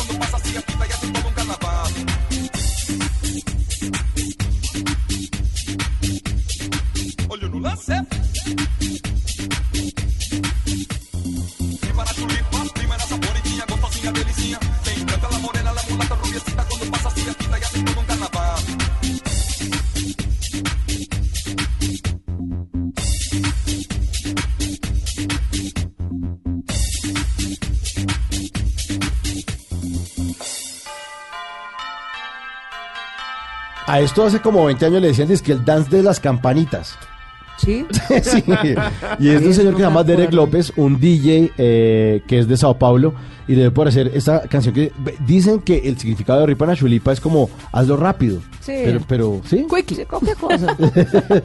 A 33.91 33.99
esto 33.99 34.23
hace 34.23 34.39
como 34.39 34.63
20 34.63 34.85
años 34.85 35.01
le 35.01 35.09
decían 35.09 35.29
es 35.31 35.41
que 35.41 35.51
el 35.51 35.65
dance 35.65 35.93
de 35.93 36.01
las 36.01 36.21
campanitas. 36.21 36.97
Sí. 37.57 37.85
Sí. 38.23 38.41
Y 39.19 39.29
es 39.29 39.41
de 39.41 39.47
un 39.47 39.53
señor 39.53 39.73
que 39.73 39.79
se 39.79 39.83
llama 39.83 40.05
Derek 40.05 40.31
López, 40.31 40.71
un 40.77 40.97
DJ 40.97 41.51
eh, 41.57 42.23
que 42.25 42.39
es 42.39 42.47
de 42.47 42.55
Sao 42.55 42.79
Paulo 42.79 43.13
y 43.47 43.55
debe 43.55 43.71
por 43.71 43.87
hacer 43.87 44.11
esta 44.13 44.41
canción 44.43 44.73
que 44.73 44.91
dicen 45.25 45.59
que 45.59 45.77
el 45.79 45.97
significado 45.97 46.41
de 46.41 46.47
Ripa 46.47 46.65
na 46.65 46.75
Chulipa 46.75 47.11
es 47.11 47.19
como 47.19 47.49
hazlo 47.71 47.97
rápido. 47.97 48.39
Sí. 48.61 48.73
Pero, 48.85 48.99
pero 49.07 49.41
sí, 49.49 49.65
Pode 49.69 49.95
ser 49.95 50.07
qualquer 50.07 50.35
coisa. 50.35 50.77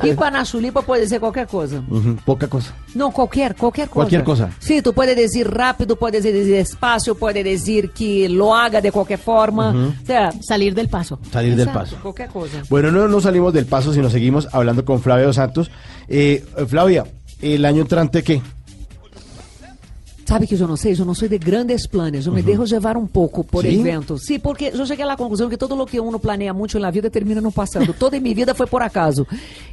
Ripa 0.00 0.30
na 0.30 0.44
chulipa 0.44 0.82
pode 0.82 1.08
ser 1.08 1.18
qualquer 1.18 1.46
coisa. 1.46 1.82
Ujú, 1.88 2.16
poca 2.24 2.46
cosa. 2.46 2.74
Não, 2.94 3.10
qualquer, 3.10 3.54
qualquer 3.54 3.88
coisa. 3.88 4.08
Qualquer 4.10 4.24
cosa. 4.24 4.50
Sim, 4.58 4.82
tu 4.82 4.92
pode 4.92 5.14
dizer 5.14 5.48
rápido, 5.48 5.96
pode 5.96 6.20
dizer 6.20 6.44
despacio, 6.44 7.14
pode 7.14 7.42
dizer 7.42 7.90
que 7.90 8.28
lo 8.28 8.54
haga 8.54 8.80
de 8.80 8.92
qualquer 8.92 9.18
forma. 9.18 9.70
O 10.02 10.06
sea, 10.06 10.30
Salir 10.42 10.74
del 10.74 10.88
paso. 10.88 11.18
Salir 11.32 11.56
del 11.56 11.68
paso. 11.68 11.96
Qualquer 12.02 12.28
coisa. 12.28 12.62
Bueno, 12.68 12.90
no 12.90 13.08
nos 13.08 13.22
salimos 13.22 13.52
del 13.52 13.66
paso, 13.66 13.92
sino 13.92 14.10
seguimos 14.10 14.48
hablando 14.52 14.84
con 14.84 15.00
Flavia 15.00 15.26
Dos 15.26 15.36
Santos. 15.36 15.70
Eh, 16.08 16.44
Flavia, 16.68 17.04
¿el 17.40 17.64
año 17.64 17.82
entrante 17.82 18.22
qué? 18.22 18.42
Sabe 20.26 20.44
que 20.44 20.54
eu 20.60 20.66
não 20.66 20.76
sei, 20.76 20.92
eu 20.98 21.04
não 21.04 21.14
sou 21.14 21.28
de 21.28 21.38
grandes 21.38 21.86
planos, 21.86 22.26
eu 22.26 22.32
me 22.32 22.42
deixo 22.42 22.62
levar 22.74 22.96
um 22.96 23.06
pouco 23.06 23.44
por 23.44 23.62
Sim? 23.62 23.78
evento. 23.80 24.18
Sim, 24.18 24.40
porque 24.40 24.72
eu 24.74 24.84
cheguei 24.84 25.04
à 25.08 25.16
conclusão 25.16 25.48
que 25.48 25.56
todo 25.56 25.80
o 25.80 25.86
que 25.86 26.00
uno 26.00 26.18
planeia 26.18 26.52
muito 26.52 26.76
na 26.80 26.90
vida 26.90 27.08
termina 27.08 27.40
no 27.40 27.52
passado. 27.52 27.94
Toda 27.96 28.18
minha 28.18 28.34
vida 28.34 28.52
foi 28.52 28.66
por 28.66 28.82
acaso. 28.82 29.24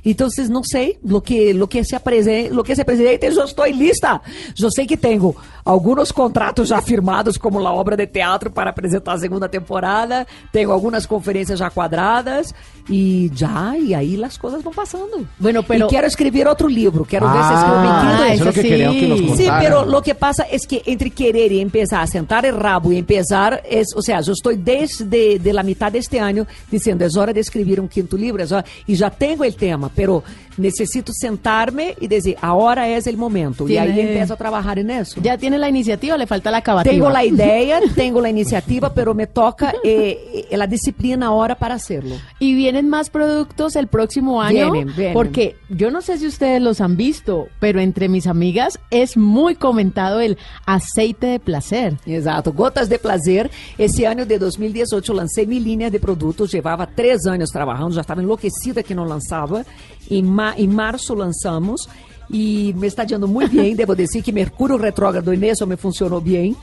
Então, 0.06 0.30
vocês 0.30 0.50
não 0.50 0.64
sei, 0.64 1.00
lo 1.04 1.20
que, 1.22 1.54
lo 1.54 1.68
que 1.68 1.84
se 1.84 1.96
apresenta, 1.96 2.54
lo 2.54 2.64
que 2.64 2.76
se 2.76 2.82
apresenta, 2.82 3.26
eu 3.26 3.32
já 3.32 3.46
estou 3.46 3.66
lista. 3.66 4.22
Eu 4.62 4.70
sei 4.72 4.86
que 4.86 4.96
tenho 4.96 5.36
alguns 5.66 6.12
contratos 6.12 6.68
já 6.70 6.80
firmados, 6.84 7.36
como 7.36 7.58
a 7.66 7.74
obra 7.74 7.98
de 7.98 8.06
teatro 8.06 8.52
para 8.52 8.70
apresentar 8.70 9.14
a 9.14 9.18
segunda 9.18 9.50
temporada, 9.50 10.28
tenho 10.52 10.72
algumas 10.72 11.08
conferências 11.08 11.58
já 11.58 11.72
quadradas 11.72 12.54
e 12.88 13.32
já, 13.34 13.76
e 13.78 13.96
aí 13.96 14.24
as 14.24 14.38
coisas 14.38 14.62
vão 14.62 14.72
passando. 14.74 15.28
Bueno, 15.40 15.64
pero- 15.64 15.88
E 15.88 15.90
quero 15.90 16.06
escrever 16.06 16.48
outro 16.48 16.68
livro, 16.68 17.06
quero 17.06 17.28
ver 17.28 17.42
se 17.44 17.54
escrevo 17.56 17.76
Ah, 17.88 18.02
quinto. 18.02 18.24
eso 18.26 18.34
es 18.34 18.40
lo 18.46 18.54
que 18.54 18.62
sí. 18.62 18.68
que 19.00 19.08
nos 19.08 19.38
Sí, 19.38 19.48
pero 19.60 19.86
lo 19.86 20.02
que 20.02 20.14
pasa 20.14 20.43
es 20.52 20.68
que 20.68 20.82
entre 20.86 21.10
querer 21.10 21.52
y 21.52 21.60
empezar, 21.60 22.08
sentar 22.08 22.46
el 22.46 22.56
rabo 22.56 22.92
y 22.92 22.98
empezar, 22.98 23.62
es, 23.70 23.88
o 23.96 24.02
sea, 24.02 24.22
yo 24.22 24.34
estoy 24.34 24.58
desde 24.58 25.40
de 25.40 25.54
la 25.54 25.64
mitad 25.64 25.92
de 25.92 26.00
este 26.00 26.20
año 26.20 26.46
diciendo, 26.72 27.06
es 27.06 27.16
hora 27.18 27.34
de 27.34 27.40
escribir 27.40 27.80
un 27.80 27.88
quinto 27.88 28.18
libro, 28.18 28.44
es 28.44 28.52
hora- 28.52 28.66
y 28.86 28.96
ya 28.96 29.10
tengo 29.10 29.44
el 29.44 29.56
tema, 29.56 29.90
pero 29.96 30.24
necesito 30.58 31.12
sentarme 31.16 31.96
y 32.00 32.08
decir, 32.08 32.36
ahora 32.42 32.88
es 32.88 33.08
el 33.08 33.18
momento. 33.18 33.68
Y 33.68 33.78
ahí 33.78 33.92
Tiene- 33.94 34.12
empiezo 34.12 34.34
a 34.36 34.38
trabajar 34.38 34.78
en 34.80 34.92
eso. 34.92 35.20
Ya 35.22 35.38
tiene 35.38 35.58
la 35.58 35.68
iniciativa, 35.68 36.16
le 36.18 36.28
falta 36.28 36.52
la 36.52 36.58
acabativa. 36.58 36.94
Tengo 36.94 37.10
la 37.10 37.26
idea, 37.26 37.80
tengo 37.96 38.22
la 38.22 38.30
iniciativa, 38.30 38.94
pero 38.94 39.14
me 39.16 39.26
toca 39.28 39.74
eh, 39.84 40.48
la 40.52 40.68
disciplina 40.68 41.28
ahora 41.28 41.56
para 41.56 41.76
hacerlo. 41.76 42.16
Y 42.40 42.54
vienen 42.54 42.88
más 42.88 43.10
productos 43.10 43.76
el 43.76 43.88
próximo 43.88 44.42
año. 44.42 44.72
Vienen, 44.72 44.96
vienen. 44.96 45.14
Porque 45.14 45.56
yo 45.70 45.90
no 45.90 46.02
sé 46.02 46.20
si 46.20 46.28
ustedes 46.28 46.62
los 46.62 46.82
han 46.82 46.98
visto, 46.98 47.48
pero 47.60 47.80
entre 47.80 48.08
mis 48.08 48.28
amigas 48.28 48.80
es 48.92 49.18
muy 49.18 49.56
comentado 49.56 50.20
el 50.22 50.33
aceite 50.66 51.20
de 51.20 51.40
placer. 51.40 51.98
Exato, 52.06 52.52
Gotas 52.52 52.88
de 52.88 52.98
Prazer. 52.98 53.50
Esse 53.78 54.06
ano 54.06 54.26
de 54.26 54.38
2018 54.38 55.14
lancei 55.14 55.46
minha 55.46 55.62
linha 55.62 55.92
de 55.92 56.00
produtos, 56.00 56.52
levava 56.52 56.86
três 56.86 57.26
anos 57.26 57.50
trabalhando, 57.50 57.94
já 57.94 58.02
estava 58.02 58.22
enlouquecida 58.22 58.84
que 58.84 58.94
não 58.94 59.04
lançava. 59.04 59.66
Em, 60.10 60.22
ma 60.22 60.54
em 60.58 60.68
março 60.68 61.14
lançamos 61.14 61.88
e 62.30 62.74
me 62.78 62.88
está 62.88 63.04
dando 63.04 63.28
muito 63.28 63.56
bem, 63.56 63.76
devo 63.76 63.96
dizer 63.96 64.22
que 64.22 64.32
Mercúrio 64.32 64.78
retrógrado 64.78 65.32
nisso 65.34 65.66
me 65.68 65.78
funcionou 65.78 66.20
bem. 66.20 66.56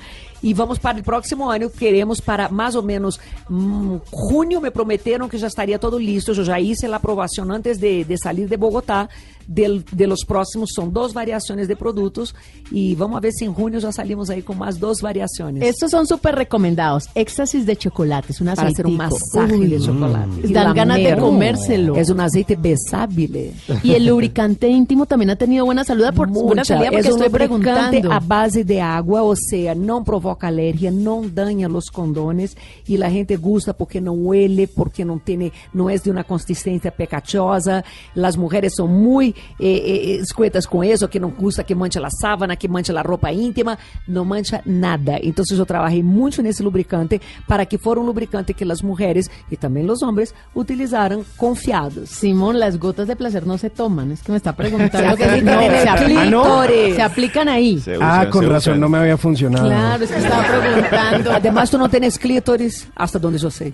E 0.42 0.54
vamos 0.54 0.78
para 0.78 0.98
o 0.98 1.02
próximo 1.02 1.50
ano, 1.50 1.68
queremos 1.68 2.18
para 2.18 2.48
mais 2.48 2.74
ou 2.74 2.82
menos 2.82 3.20
hum, 3.50 4.00
junho, 4.30 4.58
me 4.60 4.70
prometeram 4.70 5.28
que 5.28 5.36
já 5.36 5.46
estaria 5.46 5.78
todo 5.78 5.98
listo, 5.98 6.30
eu 6.30 6.44
já 6.44 6.58
hice 6.58 6.86
a 6.86 6.96
aprovação 6.96 7.50
antes 7.52 7.76
de, 7.76 8.04
de 8.04 8.16
sair 8.16 8.46
de 8.46 8.56
Bogotá, 8.56 9.06
del, 9.50 9.84
de 9.92 10.06
los 10.06 10.24
próximos, 10.24 10.70
são 10.72 10.88
duas 10.88 11.12
variações 11.12 11.66
de 11.66 11.74
produtos 11.74 12.32
e 12.70 12.94
vamos 12.94 13.20
ver 13.20 13.32
se 13.32 13.44
em 13.44 13.52
junho 13.52 13.80
já 13.80 13.90
salimos 13.90 14.30
aí 14.30 14.42
com 14.42 14.54
mais 14.54 14.76
duas 14.76 15.00
variações. 15.00 15.60
Estos 15.60 15.90
son 15.90 16.06
súper 16.06 16.36
recomendados. 16.36 17.08
Éxtasis 17.16 17.66
de 17.66 17.74
chocolate, 17.74 18.30
es 18.30 18.40
un 18.40 18.46
para 18.54 18.68
hacer 18.68 18.86
un 18.86 18.96
masaje 18.96 19.54
Uy, 19.54 19.66
de 19.66 19.80
chocolate. 19.80 20.46
Y 20.48 20.52
dan 20.52 20.72
ganas 20.72 20.98
de 20.98 21.16
comérselo. 21.16 21.96
Es 21.96 22.10
un 22.10 22.20
aceite 22.20 22.54
besable. 22.56 23.52
Y 23.82 23.92
el 23.92 24.06
lubricante 24.06 24.68
íntimo 24.68 25.06
también 25.06 25.30
ha 25.30 25.36
tenido 25.36 25.64
buena 25.64 25.82
salud 25.82 26.04
por 26.14 26.28
buena 26.28 26.62
Mucha. 26.62 26.64
salida 26.64 26.90
porque 26.92 27.08
es 27.08 27.14
un 27.14 27.22
estoy 27.22 27.28
lubricante 27.28 28.00
preguntando. 28.00 28.12
a 28.12 28.20
base 28.20 28.64
de 28.64 28.80
agua, 28.80 29.22
o 29.22 29.34
sea, 29.34 29.74
não 29.74 30.04
provoca 30.04 30.46
alergia, 30.46 30.92
não 30.92 31.22
daña 31.28 31.68
los 31.68 31.90
condones 31.90 32.56
y 32.86 32.96
la 32.96 33.10
gente 33.10 33.36
gusta 33.36 33.72
porque 33.72 34.00
no 34.00 34.12
huele, 34.12 34.68
porque 34.68 35.04
no 35.04 35.20
tiene, 35.24 35.52
no 35.72 35.90
es 35.90 36.04
de 36.04 36.10
una 36.12 36.22
consistencia 36.22 36.92
pecachosa. 36.92 37.84
Las 38.14 38.36
mujeres 38.36 38.74
son 38.76 38.92
muy 38.92 39.34
eh, 39.58 39.82
eh, 39.84 40.18
escuetas 40.22 40.66
con 40.66 40.84
eso, 40.84 41.08
que 41.10 41.20
no 41.20 41.28
gusta 41.30 41.64
que 41.64 41.74
manche 41.74 42.00
la 42.00 42.10
sábana, 42.10 42.56
que 42.56 42.68
manche 42.68 42.92
la 42.92 43.02
ropa 43.02 43.32
íntima, 43.32 43.78
no 44.06 44.24
mancha 44.24 44.62
nada. 44.64 45.16
Entonces 45.20 45.56
yo 45.58 45.64
trabajé 45.66 46.02
mucho 46.02 46.42
nesse 46.42 46.62
lubricante 46.62 47.20
para 47.46 47.66
que 47.66 47.78
fuera 47.78 48.00
un 48.00 48.06
lubricante 48.06 48.54
que 48.54 48.64
las 48.64 48.82
mujeres 48.82 49.30
y 49.50 49.56
también 49.56 49.86
los 49.86 50.02
hombres 50.02 50.34
utilizaran 50.54 51.22
confiados. 51.36 52.08
Simón, 52.10 52.58
las 52.58 52.78
gotas 52.78 53.08
de 53.08 53.16
placer 53.16 53.46
no 53.46 53.58
se 53.58 53.70
toman. 53.70 54.12
Es 54.12 54.22
que 54.22 54.32
me 54.32 54.36
está 54.38 54.54
preguntando 54.54 55.16
que 55.16 55.24
aplican 55.24 55.44
no, 55.44 55.60
se, 55.60 55.88
aplican, 55.88 56.24
clítoris. 56.30 56.94
se 56.96 57.02
aplican 57.02 57.48
ahí. 57.48 57.78
Se 57.80 57.94
Ah, 58.00 58.20
usan, 58.20 58.30
con 58.30 58.42
se 58.44 58.48
razón, 58.48 58.80
no 58.80 58.88
me 58.88 58.98
había 58.98 59.16
funcionado. 59.16 59.66
Claro, 59.68 60.04
es 60.04 60.10
que 60.10 60.18
estaba 60.18 60.44
preguntando. 60.60 61.32
Además, 61.34 61.70
tú 61.70 61.78
no 61.78 61.88
tienes 61.88 62.18
clítoris, 62.18 62.88
hasta 62.94 63.18
donde 63.18 63.38
yo 63.38 63.50
sé. 63.50 63.72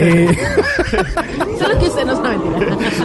Eh, 0.00 0.28
Solo 1.58 1.78
que 1.78 1.86
usted 1.86 2.04
no 2.06 2.16
sabe. 2.22 2.36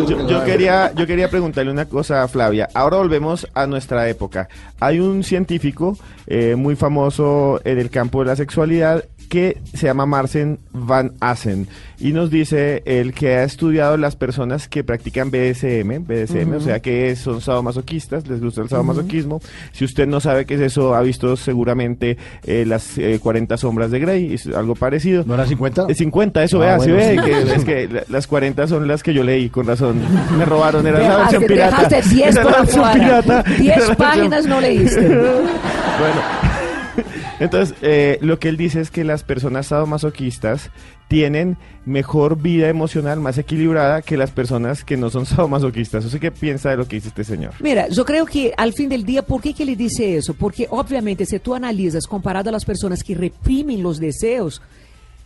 Yo, 0.07 0.28
yo 0.28 0.43
quería, 0.43 0.91
yo 0.93 1.07
quería 1.07 1.30
preguntarle 1.42 1.72
una 1.72 1.86
cosa 1.86 2.22
a 2.22 2.28
Flavia. 2.28 2.70
Ahora 2.76 2.98
volvemos 2.98 3.48
a 3.56 3.66
nuestra 3.66 4.08
época. 4.08 4.48
Hay 4.80 5.00
un 5.00 5.24
científico 5.24 5.98
eh, 6.28 6.56
muy 6.56 6.76
famoso 6.76 7.60
en 7.64 7.80
el 7.80 7.89
campo 7.89 8.20
de 8.20 8.28
la 8.28 8.36
sexualidad 8.36 9.06
que 9.32 9.58
se 9.74 9.86
llama 9.88 10.06
Marcen 10.06 10.60
Van 10.74 11.14
Assen 11.22 11.66
y 11.98 12.12
nos 12.12 12.30
dice 12.30 12.84
él 12.86 13.14
que 13.14 13.36
ha 13.38 13.44
estudiado 13.46 13.96
las 13.96 14.18
personas 14.18 14.68
que 14.68 14.84
practican 14.84 15.32
BDSM, 15.32 16.04
BDSM, 16.06 16.54
o 16.56 16.60
sea 16.60 16.82
que 16.82 17.16
son 17.16 17.40
sadomasoquistas, 17.40 18.28
les 18.28 18.42
gusta 18.42 18.62
el 18.62 18.68
sadomasoquismo. 18.68 19.40
Si 19.72 19.86
usted 19.86 20.06
no 20.06 20.20
sabe 20.20 20.46
qué 20.46 20.56
es 20.56 20.60
eso, 20.62 20.96
ha 20.96 21.02
visto 21.02 21.38
seguramente 21.38 22.18
eh, 22.44 22.66
las 22.68 22.98
eh, 22.98 23.20
40 23.24 23.56
sombras 23.56 23.90
de 23.90 24.00
Grey, 24.00 24.34
es 24.34 24.48
algo 24.48 24.76
parecido. 24.76 25.24
¿No 25.26 25.36
era 25.36 25.46
50? 25.46 25.86
Es 25.88 25.98
50, 26.00 26.44
eso 26.44 26.58
Ah, 26.62 26.66
vea, 26.66 26.78
bueno, 26.78 26.96
ve, 26.96 27.16
sí. 27.18 27.24
que, 27.24 27.42
es 27.56 27.64
que 27.64 27.88
la- 27.88 28.04
las 28.10 28.28
40 28.28 28.68
son 28.68 28.86
las 28.86 29.02
que 29.02 29.14
yo 29.14 29.24
leí, 29.24 29.50
con 29.50 29.66
razón. 29.66 29.96
Me 30.38 30.44
robaron, 30.44 30.86
era 30.86 31.00
la 31.00 31.18
versión 31.20 31.46
pirata. 31.46 31.88
dejaste 31.88 32.10
10 32.16 32.36
Era 32.36 32.44
por 32.44 32.52
la 32.82 32.94
pirata. 32.94 33.44
10 33.44 33.60
Era 33.62 33.70
la 33.70 33.76
versión- 33.78 33.96
páginas 33.96 34.46
no 34.46 34.60
leíste. 34.60 35.08
Bueno, 36.02 36.51
entonces 37.42 37.76
eh, 37.82 38.18
lo 38.22 38.39
que 38.39 38.50
él 38.50 38.58
dice 38.58 38.82
es 38.82 38.92
que 38.92 39.04
las 39.04 39.24
personas 39.24 39.68
sadomasoquistas 39.68 40.70
tienen 41.08 41.58
mejor 41.86 42.42
vida 42.42 42.70
emocional, 42.70 43.20
más 43.20 43.38
equilibrada 43.38 44.02
que 44.02 44.16
las 44.16 44.32
personas 44.32 44.86
que 44.86 44.96
no 44.96 45.10
son 45.10 45.26
sadomasoquistas. 45.28 46.06
¿Usted 46.06 46.20
qué 46.20 46.32
piensa 46.32 46.70
de 46.70 46.78
lo 46.78 46.88
que 46.88 46.96
dice 46.96 47.10
este 47.10 47.24
señor? 47.24 47.54
Mira, 47.60 47.89
yo 47.89 48.06
creo 48.06 48.26
que 48.26 48.54
al 48.56 48.74
fin 48.74 48.88
del 48.88 49.04
día, 49.04 49.22
¿por 49.22 49.42
qué 49.42 49.54
que 49.54 49.64
ele 49.64 49.76
dice 49.76 50.16
eso? 50.16 50.34
Porque 50.34 50.68
obviamente 50.70 51.26
si 51.26 51.38
tú 51.39 51.54
analizas 51.54 52.08
comparado 52.08 52.50
a 52.50 52.54
las 52.54 52.64
personas 52.64 53.04
que 53.04 53.16
reprimen 53.16 53.84
los 53.84 54.00
deseos, 54.00 54.62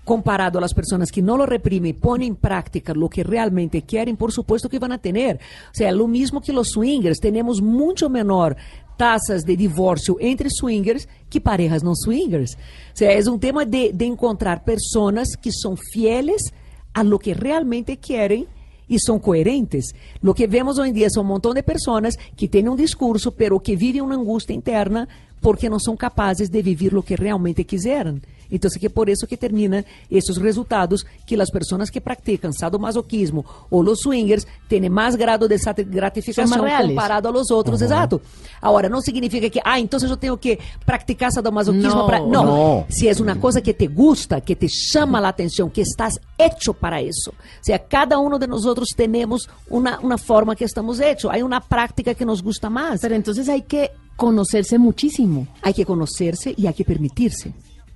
comparado 0.05 0.59
a 0.59 0.61
las 0.61 0.73
personas 0.73 1.11
que 1.11 1.21
no 1.21 1.35
lo 1.35 1.45
reprimen, 1.45 1.95
ponen 1.95 2.29
en 2.29 2.35
práctica 2.35 2.93
lo 2.93 3.09
que 3.09 3.23
realmente 3.23 3.81
quieren, 3.81 4.15
por 4.15 4.31
supuesto 4.31 4.69
que 4.69 4.79
van 4.79 4.91
a 4.91 4.99
tener. 4.99 5.37
O 5.71 5.75
sea, 5.75 5.91
lo 5.91 6.07
mismo 6.07 6.41
que 6.41 6.53
los 6.53 6.69
swingers, 6.69 7.19
tenemos 7.19 7.61
mucho 7.61 8.09
menor 8.09 8.55
tasas 8.97 9.43
de 9.45 9.57
divorcio 9.57 10.17
entre 10.19 10.49
swingers 10.49 11.07
que 11.29 11.41
parejas 11.41 11.83
no 11.83 11.93
swingers. 11.95 12.55
O 12.55 12.97
sea, 12.97 13.11
es 13.11 13.27
un 13.27 13.39
tema 13.39 13.65
de, 13.65 13.91
de 13.93 14.05
encontrar 14.05 14.63
personas 14.63 15.29
que 15.41 15.51
son 15.51 15.77
fieles 15.77 16.53
a 16.93 17.03
lo 17.03 17.19
que 17.19 17.33
realmente 17.33 17.97
quieren 17.97 18.47
y 18.87 18.99
son 18.99 19.19
coherentes. 19.19 19.95
Lo 20.21 20.33
que 20.33 20.47
vemos 20.47 20.77
hoy 20.77 20.89
en 20.89 20.95
día 20.95 21.09
son 21.09 21.25
un 21.25 21.33
montón 21.33 21.55
de 21.55 21.63
personas 21.63 22.17
que 22.37 22.47
tienen 22.47 22.71
un 22.71 22.77
discurso, 22.77 23.31
pero 23.31 23.59
que 23.59 23.75
viven 23.75 24.03
una 24.03 24.15
angustia 24.15 24.53
interna 24.53 25.07
porque 25.41 25.69
no 25.69 25.79
son 25.79 25.97
capaces 25.97 26.51
de 26.51 26.61
vivir 26.61 26.93
lo 26.93 27.03
que 27.03 27.15
realmente 27.15 27.65
quisieran. 27.65 28.21
Entonces, 28.49 28.79
que 28.79 28.89
por 28.89 29.09
eso 29.09 29.27
que 29.27 29.37
termina 29.37 29.83
esos 30.09 30.37
resultados 30.37 31.05
que 31.25 31.37
las 31.37 31.51
personas 31.51 31.91
que 31.91 32.01
practican 32.01 32.53
sadomasoquismo 32.53 33.45
o 33.69 33.83
los 33.83 33.99
swingers 34.01 34.47
tienen 34.67 34.91
más 34.91 35.15
grado 35.15 35.47
de 35.47 35.57
gratificación 35.87 36.59
comparado 36.59 37.29
a 37.29 37.31
los 37.31 37.51
otros, 37.51 37.81
exacto. 37.81 38.21
Ahora, 38.61 38.89
no 38.89 39.01
significa 39.01 39.49
que, 39.49 39.59
ah, 39.63 39.79
entonces 39.79 40.09
yo 40.09 40.17
tengo 40.17 40.37
que 40.37 40.59
practicar 40.85 41.31
sadomasoquismo 41.31 41.89
No. 41.95 42.05
para... 42.05 42.19
No, 42.19 42.43
No. 42.43 42.85
si 42.89 43.07
es 43.07 43.19
una 43.19 43.39
cosa 43.39 43.61
que 43.61 43.73
te 43.73 43.87
gusta, 43.87 44.41
que 44.41 44.55
te 44.55 44.67
llama 44.67 45.21
la 45.21 45.29
atención, 45.29 45.69
que 45.69 45.81
estás 45.81 46.19
hecho 46.37 46.73
para 46.73 46.99
eso. 47.01 47.31
O 47.31 47.63
sea, 47.63 47.79
cada 47.79 48.17
uno 48.17 48.37
de 48.39 48.47
nosotros 48.47 48.89
tenemos 48.95 49.49
una, 49.69 49.99
una 50.01 50.17
forma 50.17 50.55
que 50.55 50.65
estamos 50.65 50.99
hechos. 50.99 51.31
Hay 51.31 51.41
una 51.41 51.61
práctica 51.61 52.13
que 52.13 52.25
nos 52.25 52.41
gusta 52.43 52.69
más. 52.69 53.01
Pero 53.01 53.15
entonces 53.15 53.47
hay 53.49 53.61
que 53.63 53.91
conocerse 54.15 54.77
muchísimo. 54.77 55.47
Hay 55.61 55.73
que 55.73 55.85
conocerse 55.85 56.53
y 56.57 56.67
hay 56.67 56.73
que 56.73 56.85
permitirse 56.85 57.53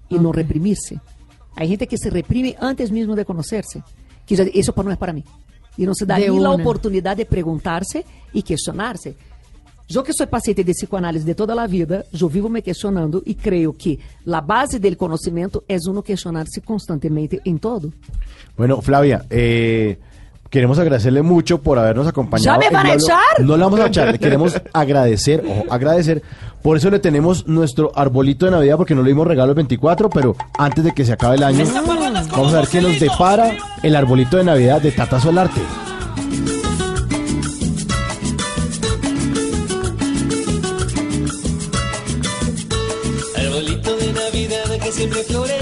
y 0.10 0.20
no 0.20 0.32
reprimirse. 0.32 1.00
Hay 1.56 1.68
gente 1.70 1.88
que 1.88 1.98
se 1.98 2.10
reprime 2.10 2.56
antes 2.60 2.92
mismo 2.92 3.16
de 3.16 3.26
conocerse. 3.26 3.84
Que 4.26 4.36
ya- 4.36 4.44
eso 4.54 4.74
no 4.84 4.92
es 4.92 4.98
para 4.98 5.14
mí. 5.14 5.24
Y 5.78 5.86
no 5.86 5.94
se 5.96 6.06
da 6.06 6.16
De 6.18 6.30
ni 6.30 6.40
la 6.40 6.52
una. 6.52 6.64
oportunidad 6.64 7.16
de 7.18 7.26
preguntarse 7.26 8.06
y 8.34 8.44
cuestionarse. 8.44 9.16
Yo 9.88 10.04
que 10.04 10.14
soy 10.14 10.28
paciente 10.28 10.64
de 10.64 10.74
psicoanálisis 10.74 11.26
de 11.26 11.34
toda 11.34 11.56
la 11.56 11.66
vida, 11.66 12.06
yo 12.14 12.30
vivo 12.30 12.48
me 12.48 12.62
questionando 12.62 13.24
y 13.26 13.34
creo 13.34 13.74
que 13.74 13.98
la 14.26 14.40
base 14.40 14.80
del 14.80 14.96
conocimiento 14.98 15.64
es 15.68 15.88
uno 15.88 16.04
questionarse 16.04 16.62
constantemente 16.62 17.42
en 17.44 17.58
todo. 17.58 17.92
Bueno, 18.56 18.82
Flavia, 18.82 19.26
eh, 19.32 19.98
queremos 20.50 20.80
agradecerle 20.80 21.22
mucho 21.22 21.62
por 21.62 21.78
habernos 21.80 22.08
acompañado. 22.08 22.60
¿Ya 22.60 22.70
me 22.70 22.74
van 22.74 22.88
a 22.88 22.94
echar? 22.94 23.20
No 23.40 23.56
la 23.58 23.66
vamos 23.66 23.80
a 23.80 23.88
echar, 23.88 24.12
le 24.12 24.20
queremos 24.20 24.60
agradecer, 24.74 25.44
ojo, 25.48 25.66
agradecer. 25.70 26.22
Por 26.62 26.76
eso 26.76 26.90
le 26.90 27.00
tenemos 27.00 27.48
nuestro 27.48 27.92
arbolito 27.96 28.46
de 28.46 28.52
Navidad, 28.52 28.76
porque 28.78 28.94
no 28.94 29.02
le 29.02 29.10
dimos 29.10 29.28
regalo 29.28 29.52
el 29.52 29.56
24, 29.56 30.10
pero 30.10 30.36
antes 30.58 30.84
de 30.84 30.92
que 30.94 31.06
se 31.06 31.14
acabe 31.14 31.36
el 31.36 31.44
año, 31.44 31.66
vamos 32.32 32.54
a 32.54 32.60
ver 32.60 32.68
qué 32.68 32.82
nos 32.82 33.00
depara 33.00 33.56
el 33.82 33.96
arbolito 33.96 34.38
de 34.38 34.44
Navidad 34.44 34.82
de 34.82 34.92
Tata 34.92 35.20
Solarte. 35.20 35.62
Arbolito 43.38 43.96
de 43.96 44.14
Navidad 44.14 44.80
que 44.84 44.92
siempre 44.92 45.24
florece 45.24 45.59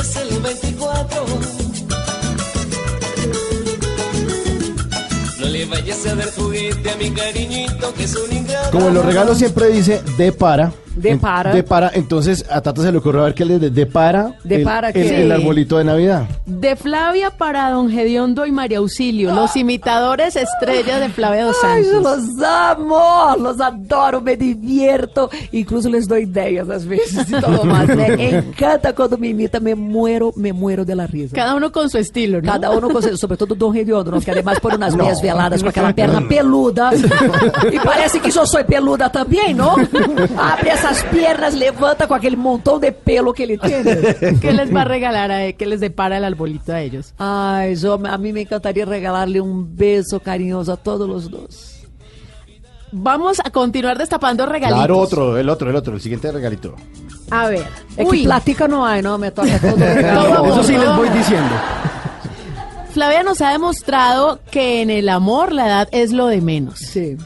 Como 8.71 8.87
en 8.87 8.93
los 8.93 9.05
regalos 9.05 9.37
siempre 9.37 9.67
dice 9.69 10.01
de 10.17 10.31
para. 10.31 10.71
De 10.97 11.17
para. 11.17 11.53
De 11.53 11.63
para, 11.63 11.91
entonces 11.93 12.45
a 12.49 12.61
Tata 12.61 12.81
se 12.81 12.91
le 12.91 12.97
ocurrió 12.97 13.21
a 13.21 13.25
ver 13.25 13.33
qué 13.33 13.45
le 13.45 13.59
de, 13.59 13.69
de 13.69 13.85
para. 13.85 14.33
De 14.43 14.55
el, 14.57 14.63
para 14.63 14.87
el, 14.89 14.93
qué. 14.93 15.21
el 15.23 15.31
arbolito 15.31 15.77
de 15.77 15.83
Navidad. 15.83 16.25
De 16.45 16.75
Flavia 16.75 17.29
para 17.31 17.69
Don 17.71 17.89
Gediondo 17.89 18.45
y 18.45 18.51
María 18.51 18.79
Auxilio, 18.79 19.33
los 19.33 19.55
imitadores 19.55 20.35
estrellas 20.35 20.99
de 20.99 21.09
Flavia 21.09 21.45
dos 21.45 21.55
Ay, 21.63 21.83
yo 21.83 22.01
Santos. 22.01 22.27
los 22.27 22.43
amo, 22.45 23.35
los 23.39 23.61
adoro, 23.61 24.21
me 24.21 24.35
divierto, 24.37 25.29
incluso 25.51 25.89
les 25.89 26.07
doy 26.07 26.23
ideas 26.23 26.69
às 26.69 26.85
vezes 26.85 27.29
y 27.29 27.31
todo 27.41 27.63
más. 27.63 27.87
Me 27.87 28.29
encanta 28.37 28.93
cuando 28.93 29.17
me 29.17 29.27
imita, 29.29 29.59
me 29.59 29.75
muero, 29.75 30.31
me 30.35 30.53
muero 30.53 30.83
de 30.85 30.95
la 30.95 31.07
risa. 31.07 31.35
Cada 31.35 31.55
uno 31.55 31.71
con 31.71 31.89
su 31.89 31.97
estilo, 31.97 32.41
¿no? 32.41 32.51
Cada 32.51 32.71
uno 32.71 32.89
con 32.89 33.01
su- 33.03 33.17
sobre 33.17 33.37
todo 33.37 33.55
Don 33.55 33.75
Hediondo, 33.75 34.11
¿no? 34.11 34.19
que 34.21 34.31
además 34.31 34.59
pone 34.59 34.75
unas 34.75 34.95
meias 34.95 35.21
veladas 35.21 35.59
con 35.61 35.69
aquela 35.69 35.93
perna 35.95 36.27
peluda. 36.27 36.91
E 37.71 37.79
parece 37.83 38.19
que 38.19 38.29
eu 38.29 38.45
sou 38.45 38.63
peluda 38.65 39.09
também, 39.09 39.53
não? 39.53 39.75
Abre 40.37 40.69
essas 40.87 41.03
pernas, 41.03 41.53
levanta 41.53 42.07
com 42.07 42.13
aquele 42.13 42.35
montão 42.35 42.79
de 42.79 42.91
pelo 42.91 43.33
que 43.33 43.43
ele 43.43 43.57
tem. 43.57 43.83
¿Qué 44.39 44.51
les 44.51 44.73
va 44.73 44.81
a 44.81 44.85
regalar 44.85 45.31
a 45.31 45.51
qué 45.53 45.65
les 45.65 45.79
depara 45.79 46.17
el 46.17 46.23
arbolito 46.23 46.71
a 46.71 46.81
ellos? 46.81 47.13
Ai, 47.17 47.75
Jô, 47.75 47.99
a 48.05 48.17
mim 48.17 48.33
me 48.33 48.41
encantaria 48.41 48.85
regalar-lhe 48.85 49.41
um 49.41 49.61
beijo 49.63 50.19
carinhoso 50.19 50.71
a 50.71 50.77
todos 50.77 51.09
os 51.09 51.29
dois. 51.29 51.77
Vamos 52.91 53.39
a 53.43 53.49
continuar 53.49 53.97
destapando 53.97 54.45
regalitos. 54.45 54.79
Claro, 54.79 54.97
otro, 54.97 55.37
el 55.37 55.49
otro, 55.49 55.69
el 55.69 55.75
otro, 55.75 55.95
el 55.95 56.01
siguiente 56.01 56.31
regalito. 56.31 56.75
A 57.29 57.47
ver. 57.47 57.67
Que 57.95 58.03
Uy, 58.05 58.23
platica 58.23 58.67
não 58.67 58.85
há, 58.85 59.01
não? 59.01 59.17
Me 59.17 59.29
toca 59.31 59.59
todo. 59.59 59.83
Eso 60.47 60.63
sí 60.63 60.77
les 60.77 60.95
voy 60.95 61.09
diciendo. 61.09 61.53
Flavia 62.93 63.23
nos 63.23 63.41
ha 63.41 63.51
demostrado 63.51 64.39
que 64.49 64.81
en 64.81 64.89
el 64.89 65.09
amor 65.09 65.51
la 65.51 65.67
edad 65.67 65.89
es 65.91 66.13
lo 66.13 66.27
de 66.27 66.39
menos. 66.41 66.79
Sí. 66.79 67.17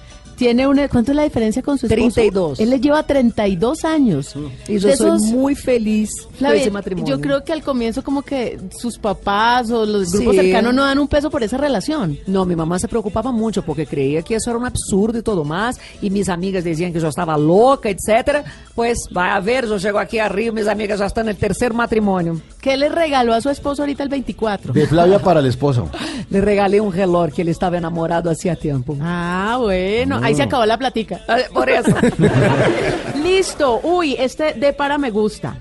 Tiene 0.42 0.66
una, 0.66 0.88
¿Cuánto 0.89 1.12
es 1.12 1.16
la 1.16 1.24
diferencia 1.24 1.62
con 1.62 1.78
su 1.78 1.86
esposo? 1.86 2.02
32. 2.16 2.60
Él 2.60 2.72
le 2.72 2.80
lleva 2.80 3.04
32 3.04 3.86
años. 3.86 4.34
De 4.68 4.80
sou 4.80 4.89
esos- 4.89 5.22
muito 5.32 5.62
feliz 5.62 6.10
com 6.24 6.32
Flavia, 6.34 6.62
esse 6.62 6.72
matrimônio. 6.72 7.16
yo 7.16 7.22
creo 7.22 7.44
que 7.44 7.54
al 7.54 7.62
comienzo 7.62 8.02
como 8.04 8.24
que 8.24 8.58
sus 8.76 8.98
papás 8.98 9.70
o 9.70 9.86
los 9.86 10.10
grupos 10.12 10.36
Sí. 10.36 10.42
cercanos 10.42 10.74
no 10.74 10.84
dan 10.84 10.98
un 10.98 11.08
peso 11.08 11.30
por 11.30 11.44
esa 11.44 11.58
relación. 11.58 12.18
Não, 12.26 12.44
minha 12.44 12.58
mamãe 12.58 12.80
se 12.80 12.88
preocupava 12.88 13.32
muito, 13.32 13.62
porque 13.62 13.86
creia 13.86 14.24
que 14.24 14.34
isso 14.34 14.50
era 14.50 14.58
um 14.58 14.66
absurdo 14.66 15.20
e 15.20 15.22
tudo 15.22 15.46
mais. 15.46 15.78
E 16.02 16.10
minhas 16.10 16.28
amigas 16.28 16.64
diziam 16.64 16.92
que 16.92 16.98
eu 16.98 17.08
estava 17.08 17.36
louca, 17.36 17.89
etc. 17.92 18.44
Pois, 18.76 18.98
vai 19.12 19.30
a 19.30 19.39
ver, 19.39 19.66
eu 19.66 19.78
chego 19.78 20.00
aqui 20.00 20.18
a 20.20 20.28
Rio, 20.28 20.52
minhas 20.54 20.68
amigas 20.68 20.98
já 20.98 21.06
estão 21.06 21.24
no 21.24 21.36
terceiro 21.36 21.76
matrimônio. 21.76 22.42
¿Qué 22.60 22.76
le 22.76 22.89
regaló 22.89 23.34
a 23.34 23.42
su 23.42 23.50
esposo 23.52 23.84
ahorita 23.84 24.02
el 24.02 24.10
24? 24.10 24.74
De 24.74 24.88
Flavia 24.88 25.20
para 25.20 25.39
el 25.39 25.46
esposo. 25.46 25.88
Le 26.32 26.39
regalei 26.39 26.80
um 26.80 26.88
relógio 26.89 27.36
que 27.36 27.42
ele 27.42 27.52
estava 27.52 27.76
enamorado 27.78 28.30
hacía 28.30 28.56
tempo. 28.56 28.96
Ah, 29.02 29.58
bueno, 29.60 30.16
ahí 30.32 30.36
se 30.36 30.44
acabó 30.44 30.66
la 30.66 30.78
platica. 30.78 31.22
Ah, 31.28 31.38
Por 31.54 31.70
eso. 31.70 31.92
Listo. 33.24 33.80
Uy, 33.84 34.16
este 34.18 34.54
de 34.54 34.74
para 34.74 34.98
me 34.98 35.12
gusta. 35.12 35.58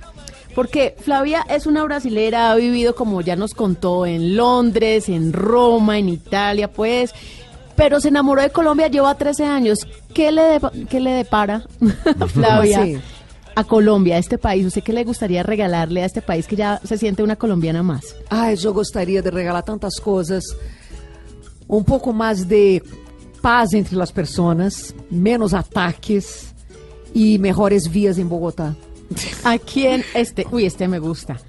Porque 0.55 0.97
Flavia 1.01 1.45
es 1.49 1.67
una 1.67 1.85
brasilera, 1.85 2.51
ha 2.51 2.57
vivido, 2.57 2.95
como 2.95 3.21
ya 3.21 3.37
nos 3.37 3.55
contó, 3.55 4.05
en 4.05 4.37
Londres, 4.37 5.09
en 5.09 5.33
Roma, 5.33 5.99
en 5.99 6.09
Italia, 6.09 6.69
pues. 6.71 7.13
Pero 7.77 8.01
se 8.01 8.09
enamoró 8.09 8.43
de 8.43 8.51
Colombia, 8.51 8.89
lleva 8.89 9.15
13 9.15 9.45
años. 9.45 9.79
¿Qué 10.13 10.33
le, 10.33 10.43
depa- 10.61 10.89
qué 10.89 10.99
le 11.01 11.13
depara, 11.13 11.63
Flavia, 12.35 12.79
¿Cómo 12.79 12.97
así? 12.97 13.01
a 13.55 13.65
Colombia, 13.65 14.17
a 14.17 14.19
este 14.19 14.39
país? 14.39 14.67
¿Usted 14.67 14.83
qué 14.83 14.93
le 14.93 15.05
gustaría 15.05 15.43
regalarle 15.45 16.03
a 16.03 16.07
este 16.07 16.21
país 16.21 16.47
que 16.49 16.57
ya 16.57 16.81
se 16.85 16.99
siente 16.99 17.23
una 17.23 17.37
colombiana 17.37 17.83
más? 17.85 18.17
Ai, 18.29 18.57
eu 18.63 18.73
gostaria 18.75 19.23
de 19.23 19.31
regalar 19.31 19.63
tantas 19.63 20.01
coisas. 20.01 20.43
Um 21.69 21.85
pouco 21.85 22.13
mais 22.13 22.45
de 22.45 22.83
paz 23.41 23.73
entre 23.73 24.01
as 24.01 24.11
pessoas, 24.11 24.95
menos 25.11 25.55
ataques 25.55 26.55
e 27.15 27.39
melhores 27.39 27.87
vias 27.87 28.19
em 28.19 28.25
Bogotá. 28.25 28.75
¿A 29.45 29.59
quién? 29.59 30.05
Este, 30.15 30.47
uy, 30.53 30.65
este 30.65 30.87
me 30.87 30.99
gusta. 30.99 31.41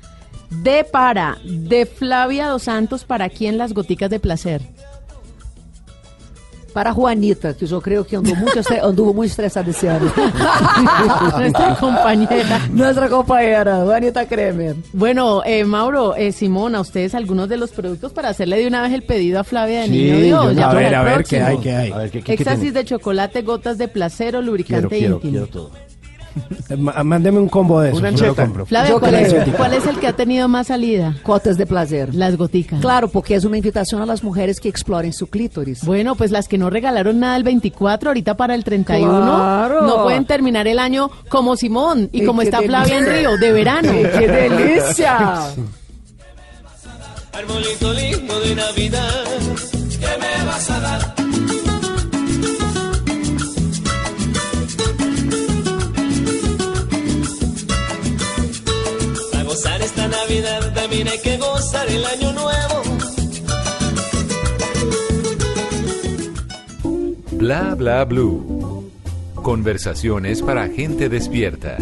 De 0.49 0.83
para, 0.83 1.37
de 1.45 1.85
Flavia 1.85 2.49
Dos 2.49 2.63
Santos, 2.63 3.03
¿para 3.03 3.29
quién 3.29 3.57
las 3.57 3.73
goticas 3.73 4.09
de 4.09 4.19
placer? 4.19 4.61
Para 6.74 6.93
Juanita, 6.93 7.53
que 7.53 7.65
yo 7.65 7.82
creo 7.82 8.05
que 8.07 8.15
anduvo 8.15 8.36
mucho, 8.38 8.59
estre- 8.61 8.82
anduvo 8.82 9.13
muy 9.13 9.28
estresada 9.28 9.69
ese 9.69 9.89
año. 9.89 10.11
Nuestra 11.38 11.76
compañera. 11.76 12.61
Nuestra 12.72 13.09
compañera, 13.09 13.82
Juanita 13.84 14.26
Kremer. 14.26 14.76
Bueno, 14.93 15.41
eh, 15.45 15.65
Mauro, 15.65 16.15
eh, 16.15 16.32
Simón, 16.32 16.76
a 16.76 16.82
ustedes 16.82 17.13
algunos 17.15 17.49
de 17.49 17.57
los 17.57 17.72
productos 17.72 18.13
para 18.13 18.30
hacerle 18.30 18.57
de 18.59 18.67
una 18.67 18.82
vez 18.82 18.93
el 18.93 19.03
pedido 19.03 19.39
a 19.39 19.43
Flavia 19.43 19.82
de 19.82 19.86
Sí, 19.88 19.91
Niño 19.91 20.17
Dios. 20.19 20.43
yo 20.45 20.51
ya 20.53 20.59
ya- 20.61 20.65
A 20.65 20.69
para 20.69 20.80
ver, 20.82 20.95
a 20.95 21.03
ver. 21.03 21.24
¿qué 21.26 21.41
hay, 21.41 21.57
qué 21.57 21.76
hay? 21.76 21.91
A 21.91 21.97
ver, 21.97 22.11
¿qué, 22.11 22.19
qué, 22.19 22.24
qué 22.26 22.34
Éxtasis 22.34 22.74
de 22.74 22.86
chocolate, 22.86 23.41
gotas 23.41 23.78
de 23.78 23.88
placer 23.88 24.28
o 24.36 24.39
Quiero, 24.39 24.45
lubricante 24.45 24.88
quiero, 24.97 25.15
íntimo. 25.15 25.32
quiero 25.32 25.47
todo. 25.47 25.72
Mándeme 26.77 27.39
un 27.39 27.49
combo 27.49 27.82
de 27.82 27.89
eso. 27.89 27.97
Una 27.99 28.09
ancheta. 28.09 28.49
Flavia, 28.65 28.99
¿cuál 28.99 29.15
es, 29.15 29.34
creo. 29.34 29.57
cuál 29.57 29.73
es 29.73 29.86
el 29.86 29.99
que 29.99 30.07
ha 30.07 30.13
tenido 30.15 30.47
más 30.47 30.67
salida? 30.67 31.15
Cotas 31.23 31.57
de 31.57 31.65
placer. 31.65 32.13
Las 32.15 32.38
goticas. 32.38 32.79
Claro, 32.82 33.07
porque 33.09 33.36
es 33.36 33.43
una 33.45 33.57
invitación 33.57 34.01
a 34.01 34.05
las 34.05 34.23
mujeres 34.23 34.59
que 34.59 34.69
exploren 34.69 35.13
su 35.13 35.27
clítoris. 35.27 35.84
Bueno, 35.86 36.15
pues 36.15 36.32
las 36.32 36.47
que 36.47 36.57
no 36.57 36.69
regalaron 36.69 37.19
nada 37.19 37.36
el 37.38 37.43
24, 37.43 38.09
ahorita 38.09 38.36
para 38.38 38.55
el 38.55 38.63
31, 38.63 39.11
Claro. 39.11 39.82
no 39.88 40.03
pueden 40.03 40.25
terminar 40.25 40.67
el 40.67 40.79
año 40.79 41.09
como 41.29 41.55
Simón 41.55 42.09
y 42.11 42.25
como 42.25 42.41
está 42.41 42.57
delicia. 42.61 42.84
Flavia 42.86 42.97
en 42.99 43.05
Río, 43.13 43.38
de 43.38 43.51
verano. 43.51 43.91
¡Qué 43.91 44.27
delicia! 44.27 45.39
Arbolito 47.34 47.93
lindo 47.93 48.39
de 48.41 48.55
Navidad, 48.55 49.23
¿qué 49.99 50.07
me 50.19 50.45
vas 50.45 50.69
a 50.69 50.79
dar? 50.79 51.15
Gozar 59.62 59.82
esta 59.84 60.07
Navidad 60.07 60.74
también 60.74 61.07
hay 61.07 61.20
que 61.20 61.38
gozar 61.38 61.88
el 61.88 62.03
año 62.03 62.34
nuevo. 62.34 62.82
Bla 67.34 67.76
bla 67.76 68.03
blue. 68.05 68.89
Conversaciones 69.36 70.41
para 70.41 70.68
gente 70.68 71.09
despierta. 71.09 71.78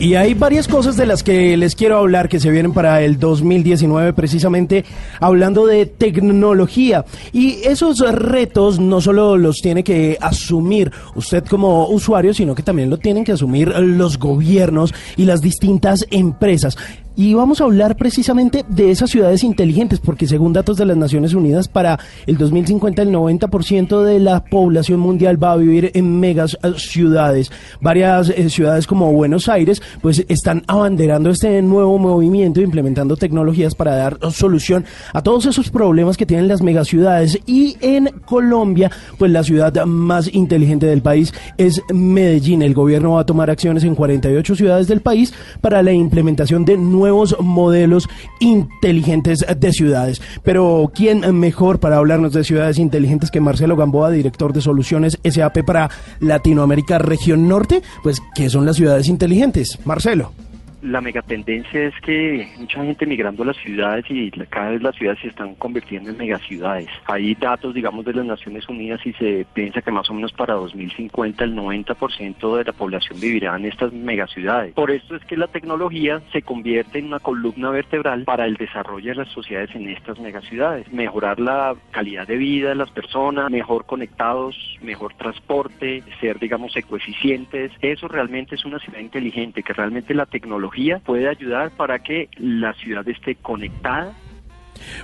Y 0.00 0.14
hay 0.14 0.34
varias 0.34 0.68
cosas 0.68 0.96
de 0.96 1.06
las 1.06 1.24
que 1.24 1.56
les 1.56 1.74
quiero 1.74 1.98
hablar 1.98 2.28
que 2.28 2.38
se 2.38 2.50
vienen 2.50 2.72
para 2.72 3.02
el 3.02 3.18
2019, 3.18 4.12
precisamente 4.12 4.84
hablando 5.18 5.66
de 5.66 5.86
tecnología. 5.86 7.04
Y 7.32 7.54
esos 7.64 7.98
retos 7.98 8.78
no 8.78 9.00
solo 9.00 9.36
los 9.36 9.56
tiene 9.56 9.82
que 9.82 10.16
asumir 10.20 10.92
usted 11.16 11.44
como 11.46 11.88
usuario, 11.88 12.32
sino 12.32 12.54
que 12.54 12.62
también 12.62 12.90
lo 12.90 12.98
tienen 12.98 13.24
que 13.24 13.32
asumir 13.32 13.70
los 13.76 14.20
gobiernos 14.20 14.94
y 15.16 15.24
las 15.24 15.40
distintas 15.40 16.06
empresas. 16.12 16.76
Y 17.20 17.34
vamos 17.34 17.60
a 17.60 17.64
hablar 17.64 17.96
precisamente 17.96 18.64
de 18.68 18.92
esas 18.92 19.10
ciudades 19.10 19.42
inteligentes, 19.42 19.98
porque 19.98 20.28
según 20.28 20.52
datos 20.52 20.76
de 20.76 20.86
las 20.86 20.96
Naciones 20.96 21.34
Unidas, 21.34 21.66
para 21.66 21.98
el 22.28 22.38
2050 22.38 23.02
el 23.02 23.10
90% 23.12 24.04
de 24.04 24.20
la 24.20 24.44
población 24.44 25.00
mundial 25.00 25.42
va 25.42 25.50
a 25.50 25.56
vivir 25.56 25.90
en 25.94 26.20
megas 26.20 26.56
eh, 26.62 26.74
ciudades. 26.76 27.50
Varias 27.80 28.28
eh, 28.28 28.48
ciudades 28.50 28.86
como 28.86 29.12
Buenos 29.12 29.48
Aires, 29.48 29.82
pues 30.00 30.24
están 30.28 30.62
abanderando 30.68 31.30
este 31.30 31.60
nuevo 31.60 31.98
movimiento, 31.98 32.60
implementando 32.60 33.16
tecnologías 33.16 33.74
para 33.74 33.96
dar 33.96 34.18
solución 34.30 34.84
a 35.12 35.20
todos 35.20 35.46
esos 35.46 35.70
problemas 35.70 36.16
que 36.16 36.24
tienen 36.24 36.46
las 36.46 36.62
megaciudades. 36.62 37.36
Y 37.46 37.78
en 37.80 38.10
Colombia, 38.26 38.92
pues 39.18 39.32
la 39.32 39.42
ciudad 39.42 39.84
más 39.86 40.32
inteligente 40.32 40.86
del 40.86 41.02
país 41.02 41.34
es 41.56 41.82
Medellín. 41.92 42.62
El 42.62 42.74
gobierno 42.74 43.14
va 43.14 43.22
a 43.22 43.26
tomar 43.26 43.50
acciones 43.50 43.82
en 43.82 43.96
48 43.96 44.54
ciudades 44.54 44.86
del 44.86 45.00
país 45.00 45.34
para 45.60 45.82
la 45.82 45.90
implementación 45.90 46.64
de 46.64 46.76
nuevos 46.76 47.07
modelos 47.40 48.08
inteligentes 48.40 49.44
de 49.56 49.72
ciudades. 49.72 50.22
Pero 50.42 50.90
¿quién 50.94 51.38
mejor 51.38 51.80
para 51.80 51.96
hablarnos 51.96 52.32
de 52.32 52.44
ciudades 52.44 52.78
inteligentes 52.78 53.30
que 53.30 53.40
Marcelo 53.40 53.76
Gamboa, 53.76 54.10
director 54.10 54.52
de 54.52 54.60
soluciones 54.60 55.18
SAP 55.24 55.64
para 55.64 55.90
Latinoamérica 56.20 56.98
Región 56.98 57.48
Norte? 57.48 57.82
Pues, 58.02 58.20
¿qué 58.34 58.50
son 58.50 58.66
las 58.66 58.76
ciudades 58.76 59.08
inteligentes? 59.08 59.78
Marcelo. 59.84 60.32
La 60.80 61.00
megatendencia 61.00 61.86
es 61.86 61.94
que 62.02 62.46
mucha 62.56 62.84
gente 62.84 63.04
migrando 63.04 63.42
a 63.42 63.46
las 63.46 63.56
ciudades 63.56 64.04
y 64.08 64.30
cada 64.30 64.70
vez 64.70 64.82
las 64.82 64.94
ciudades 64.94 65.20
se 65.20 65.28
están 65.28 65.56
convirtiendo 65.56 66.10
en 66.10 66.16
megaciudades. 66.16 66.88
Hay 67.06 67.34
datos, 67.34 67.74
digamos, 67.74 68.04
de 68.04 68.14
las 68.14 68.24
Naciones 68.24 68.68
Unidas 68.68 69.04
y 69.04 69.12
se 69.14 69.44
piensa 69.54 69.82
que 69.82 69.90
más 69.90 70.08
o 70.08 70.14
menos 70.14 70.32
para 70.32 70.54
2050 70.54 71.42
el 71.42 71.56
90% 71.56 72.56
de 72.56 72.64
la 72.64 72.72
población 72.72 73.18
vivirá 73.20 73.56
en 73.56 73.64
estas 73.64 73.92
megaciudades. 73.92 74.74
Por 74.74 74.92
esto 74.92 75.16
es 75.16 75.24
que 75.24 75.36
la 75.36 75.48
tecnología 75.48 76.22
se 76.32 76.42
convierte 76.42 77.00
en 77.00 77.06
una 77.06 77.18
columna 77.18 77.70
vertebral 77.70 78.22
para 78.22 78.46
el 78.46 78.54
desarrollo 78.54 79.10
de 79.10 79.16
las 79.16 79.28
sociedades 79.28 79.74
en 79.74 79.88
estas 79.88 80.20
megaciudades. 80.20 80.90
Mejorar 80.92 81.40
la 81.40 81.74
calidad 81.90 82.28
de 82.28 82.36
vida 82.36 82.68
de 82.68 82.76
las 82.76 82.90
personas, 82.90 83.50
mejor 83.50 83.84
conectados, 83.84 84.56
mejor 84.80 85.14
transporte, 85.14 86.04
ser, 86.20 86.38
digamos, 86.38 86.76
ecoeficientes. 86.76 87.72
Eso 87.80 88.06
realmente 88.06 88.54
es 88.54 88.64
una 88.64 88.78
ciudad 88.78 89.00
inteligente, 89.00 89.64
que 89.64 89.72
realmente 89.72 90.14
la 90.14 90.26
tecnología 90.26 90.67
puede 91.04 91.28
ayudar 91.28 91.70
para 91.70 91.98
que 91.98 92.28
la 92.36 92.72
ciudad 92.74 93.08
esté 93.08 93.34
conectada 93.36 94.12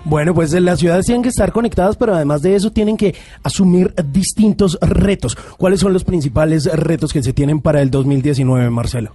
Bueno, 0.04 0.34
pues 0.34 0.52
eh, 0.54 0.60
las 0.60 0.78
ciudades 0.78 1.06
tienen 1.06 1.22
que 1.22 1.28
estar 1.28 1.52
conectadas, 1.52 1.96
pero 1.96 2.14
además 2.14 2.42
de 2.42 2.54
eso 2.54 2.70
tienen 2.70 2.96
que 2.96 3.14
asumir 3.42 3.92
distintos 4.12 4.78
retos. 4.80 5.36
¿Cuáles 5.56 5.80
son 5.80 5.92
los 5.92 6.04
principales 6.04 6.66
retos 6.72 7.12
que 7.12 7.22
se 7.22 7.32
tienen 7.32 7.60
para 7.60 7.82
el 7.82 7.90
2019, 7.90 8.70
Marcelo? 8.70 9.14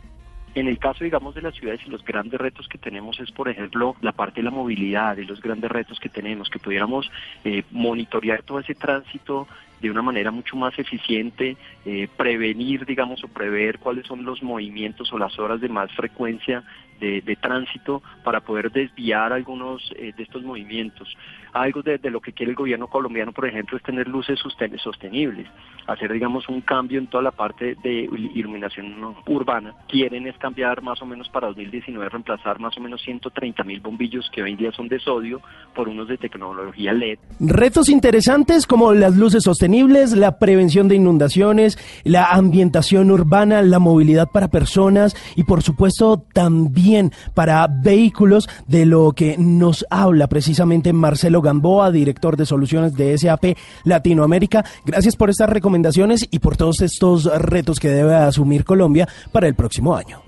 En 0.55 0.67
el 0.67 0.79
caso, 0.79 1.03
digamos, 1.03 1.35
de 1.35 1.41
las 1.41 1.53
ciudades 1.55 1.87
los 1.87 2.03
grandes 2.03 2.39
retos 2.39 2.67
que 2.67 2.77
tenemos 2.77 3.19
es, 3.19 3.31
por 3.31 3.49
ejemplo, 3.49 3.95
la 4.01 4.11
parte 4.11 4.41
de 4.41 4.45
la 4.45 4.51
movilidad 4.51 5.15
y 5.17 5.25
los 5.25 5.41
grandes 5.41 5.71
retos 5.71 5.99
que 5.99 6.09
tenemos, 6.09 6.49
que 6.49 6.59
pudiéramos 6.59 7.09
eh, 7.45 7.63
monitorear 7.71 8.41
todo 8.43 8.59
ese 8.59 8.75
tránsito 8.75 9.47
de 9.81 9.89
una 9.89 10.01
manera 10.01 10.31
mucho 10.31 10.55
más 10.55 10.77
eficiente, 10.77 11.57
eh, 11.85 12.07
prevenir, 12.17 12.85
digamos, 12.85 13.23
o 13.23 13.27
prever 13.27 13.79
cuáles 13.79 14.05
son 14.05 14.23
los 14.25 14.43
movimientos 14.43 15.11
o 15.13 15.17
las 15.17 15.37
horas 15.39 15.61
de 15.61 15.69
más 15.69 15.91
frecuencia 15.93 16.63
de, 16.99 17.21
de 17.21 17.35
tránsito 17.35 18.01
para 18.23 18.39
poder 18.41 18.71
desviar 18.71 19.33
algunos 19.33 19.81
eh, 19.97 20.13
de 20.15 20.23
estos 20.23 20.43
movimientos. 20.43 21.07
Algo 21.51 21.81
de, 21.81 21.97
de 21.97 22.11
lo 22.11 22.19
que 22.21 22.31
quiere 22.31 22.51
el 22.51 22.55
gobierno 22.55 22.87
colombiano, 22.87 23.31
por 23.31 23.47
ejemplo, 23.47 23.75
es 23.77 23.83
tener 23.83 24.07
luces 24.07 24.39
sosten- 24.39 24.77
sostenibles, 24.79 25.47
hacer, 25.87 26.13
digamos, 26.13 26.47
un 26.47 26.61
cambio 26.61 26.99
en 26.99 27.07
toda 27.07 27.23
la 27.23 27.31
parte 27.31 27.75
de 27.83 28.03
il- 28.05 28.31
iluminación 28.35 29.15
urbana. 29.25 29.73
Quieren 29.87 30.27
es 30.27 30.37
cambiar 30.37 30.83
más 30.83 31.01
o 31.01 31.07
menos 31.07 31.27
para 31.29 31.47
2019, 31.47 32.07
reemplazar 32.09 32.59
más 32.59 32.77
o 32.77 32.81
menos 32.81 33.01
130 33.01 33.63
mil 33.63 33.79
bombillos 33.79 34.29
que 34.31 34.43
hoy 34.43 34.51
en 34.51 34.57
día 34.57 34.71
son 34.71 34.87
de 34.89 34.99
sodio 34.99 35.41
por 35.73 35.89
unos 35.89 36.07
de 36.07 36.17
tecnología 36.17 36.93
LED. 36.93 37.17
Retos 37.39 37.89
interesantes 37.89 38.67
como 38.67 38.93
las 38.93 39.15
luces 39.17 39.43
sostenibles, 39.43 40.15
la 40.15 40.37
prevención 40.37 40.87
de 40.87 40.95
inundaciones, 40.97 41.79
la 42.03 42.25
ambientación 42.31 43.09
urbana, 43.09 43.63
la 43.63 43.79
movilidad 43.79 44.27
para 44.31 44.49
personas 44.49 45.15
y 45.35 45.45
por 45.45 45.63
supuesto 45.63 46.23
también 46.33 46.88
para 47.33 47.67
vehículos 47.67 48.49
de 48.67 48.85
lo 48.85 49.11
que 49.11 49.37
nos 49.37 49.85
habla 49.89 50.27
precisamente 50.27 50.93
Marcelo 50.93 51.41
Gamboa, 51.41 51.91
director 51.91 52.35
de 52.35 52.45
soluciones 52.45 52.95
de 52.95 53.17
SAP 53.17 53.57
Latinoamérica. 53.83 54.65
Gracias 54.85 55.15
por 55.15 55.29
estas 55.29 55.49
recomendaciones 55.49 56.27
y 56.31 56.39
por 56.39 56.57
todos 56.57 56.81
estos 56.81 57.25
retos 57.41 57.79
que 57.79 57.89
debe 57.89 58.15
asumir 58.15 58.65
Colombia 58.65 59.07
para 59.31 59.47
el 59.47 59.55
próximo 59.55 59.95
año. 59.95 60.21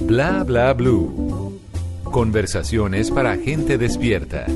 Bla 0.00 0.44
bla 0.44 0.72
blue. 0.74 1.58
Conversaciones 2.04 3.10
para 3.10 3.36
gente 3.36 3.78
despierta. 3.78 4.46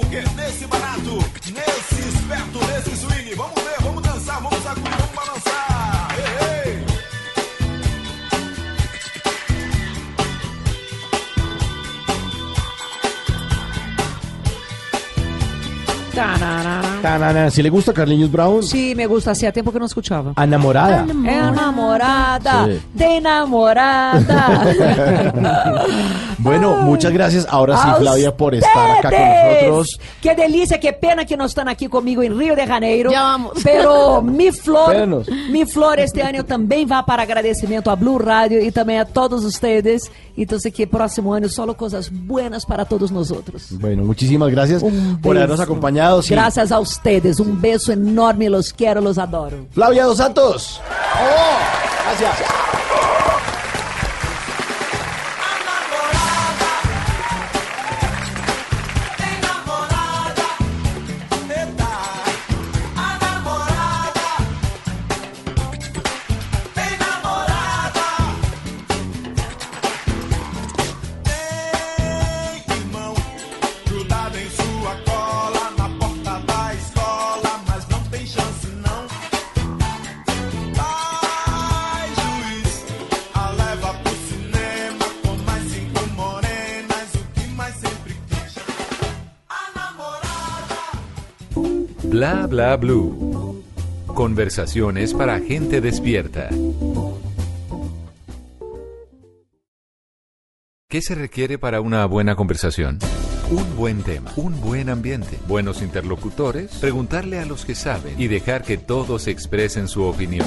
Porque 0.00 0.22
nesse 0.34 0.66
barato, 0.66 1.18
nesse 1.52 2.08
esperto, 2.08 2.58
nesse 2.66 2.96
swing, 2.96 3.34
vamos 3.34 3.62
ver, 3.62 3.69
Tanana, 17.02 17.50
¿Sí 17.50 17.62
le 17.62 17.70
gusta 17.70 17.92
Carliños 17.92 18.30
Brown? 18.30 18.62
Sí, 18.62 18.94
me 18.94 19.06
gusta, 19.06 19.30
hacía 19.30 19.52
tiempo 19.52 19.72
que 19.72 19.78
no 19.78 19.86
escuchaba. 19.86 20.32
Enamorada. 20.36 21.06
Enamorada, 21.08 22.66
Sí. 22.66 22.80
de 22.94 23.16
enamorada. 23.16 24.64
Bueno, 26.42 26.76
muchas 26.84 27.12
gracias. 27.12 27.46
Ahora 27.50 27.76
sí, 27.76 27.88
Flavia, 27.98 28.34
por 28.34 28.54
estar 28.54 28.90
acá 28.98 29.10
con 29.10 29.20
nosotros. 29.20 30.00
Qué 30.22 30.34
delicia, 30.34 30.80
qué 30.80 30.94
pena 30.94 31.26
que 31.26 31.36
no 31.36 31.44
están 31.44 31.68
aquí 31.68 31.86
conmigo 31.86 32.22
en 32.22 32.38
Río 32.38 32.56
de 32.56 32.66
Janeiro. 32.66 33.10
Ya 33.10 33.22
vamos. 33.22 33.52
Pero 33.64 34.22
mi 34.22 34.50
flor, 34.50 34.90
Espérenos. 34.94 35.28
mi 35.50 35.66
flor 35.66 36.00
este 36.00 36.22
año 36.22 36.44
también 36.46 36.88
va 36.90 37.04
para 37.04 37.24
agradecimiento 37.24 37.90
a 37.90 37.94
Blue 37.96 38.18
Radio 38.18 38.62
y 38.64 38.70
también 38.70 39.00
a 39.00 39.04
todos 39.04 39.44
ustedes. 39.44 40.10
Entonces 40.34 40.72
que 40.72 40.86
próximo 40.86 41.34
año 41.34 41.50
solo 41.50 41.76
cosas 41.76 42.10
buenas 42.10 42.64
para 42.64 42.86
todos 42.86 43.12
nosotros. 43.12 43.66
Bueno, 43.78 44.04
muchísimas 44.04 44.48
gracias 44.50 44.82
Un 44.82 45.18
por 45.20 45.36
habernos 45.36 45.58
beso. 45.58 45.70
Sí. 46.22 46.34
Gracias 46.34 46.72
a 46.72 46.80
ustedes. 46.80 47.40
Un 47.40 47.60
beso 47.60 47.92
enorme, 47.92 48.48
los 48.50 48.72
quiero, 48.72 49.00
los 49.00 49.18
adoro. 49.18 49.66
Flavia 49.72 50.04
Dos 50.04 50.18
Santos. 50.18 50.80
¡Oh! 51.14 52.18
Gracias. 52.18 52.79
Blue. 92.78 93.62
Conversaciones 94.06 95.14
para 95.14 95.40
gente 95.40 95.80
despierta. 95.80 96.50
¿Qué 100.88 101.00
se 101.00 101.14
requiere 101.14 101.56
para 101.56 101.80
una 101.80 102.04
buena 102.04 102.36
conversación? 102.36 102.98
Un 103.50 103.76
buen 103.76 104.02
tema, 104.02 104.30
un 104.36 104.60
buen 104.60 104.90
ambiente, 104.90 105.38
buenos 105.48 105.80
interlocutores, 105.80 106.72
preguntarle 106.76 107.38
a 107.38 107.46
los 107.46 107.64
que 107.64 107.74
saben 107.74 108.20
y 108.20 108.28
dejar 108.28 108.62
que 108.62 108.76
todos 108.76 109.26
expresen 109.26 109.88
su 109.88 110.02
opinión. 110.02 110.46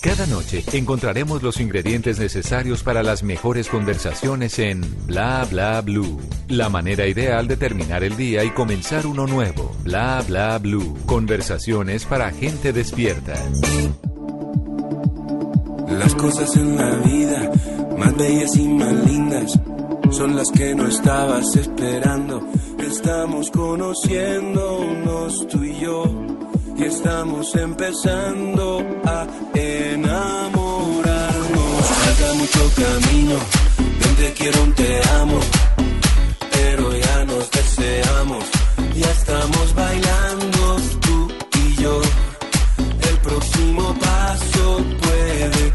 Cada 0.00 0.26
noche 0.26 0.64
encontraremos 0.72 1.42
los 1.42 1.60
ingredientes 1.60 2.20
necesarios 2.20 2.82
para 2.84 3.02
las 3.02 3.24
mejores 3.24 3.68
conversaciones 3.68 4.58
en 4.60 4.80
Bla 5.06 5.44
Bla 5.50 5.80
Blue. 5.80 6.20
La 6.48 6.68
manera 6.68 7.06
ideal 7.06 7.48
de 7.48 7.56
terminar 7.56 8.04
el 8.04 8.16
día 8.16 8.44
y 8.44 8.50
comenzar 8.50 9.06
uno 9.06 9.26
nuevo. 9.26 9.74
Bla 9.82 10.22
Bla 10.26 10.58
Blue. 10.58 10.96
Conversaciones 11.06 12.04
para 12.04 12.30
gente 12.30 12.72
despierta. 12.72 13.34
Las 15.88 16.14
cosas 16.14 16.54
en 16.56 16.76
la 16.76 16.94
vida, 16.96 17.50
más 17.98 18.16
bellas 18.16 18.56
y 18.56 18.68
más 18.68 18.92
lindas, 19.04 19.58
son 20.10 20.36
las 20.36 20.52
que 20.52 20.74
no 20.76 20.86
estabas 20.86 21.56
esperando. 21.56 22.46
Estamos 22.78 23.50
conociéndonos 23.50 25.48
tú 25.48 25.64
y 25.64 25.80
yo, 25.80 26.04
y 26.78 26.84
estamos 26.84 27.54
empezando 27.56 28.86
a 29.04 29.26
enamorarnos. 29.54 31.06
Falta 32.04 32.34
mucho 32.34 32.70
camino, 32.76 33.34
de 33.98 34.08
un 34.08 34.14
te 34.16 34.32
quiero, 34.34 34.60
te 34.74 35.00
amo, 35.20 35.40
pero 36.52 36.96
ya 36.96 37.24
nos 37.24 37.50
deseamos, 37.50 38.44
ya 38.94 39.10
estamos 39.10 39.74
bailando 39.74 40.76
tú 41.00 41.28
y 41.54 41.82
yo. 41.82 42.00
El 43.10 43.18
próximo 43.18 43.94
paso 43.98 44.84
puede 45.02 45.72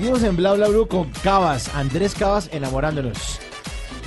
Seguimos 0.00 0.22
en 0.22 0.34
Bla 0.34 0.54
Bla 0.54 0.68
Blue 0.68 0.88
con 0.88 1.10
Cabas, 1.22 1.74
Andrés 1.74 2.14
Cabas, 2.14 2.48
enamorándonos. 2.52 3.38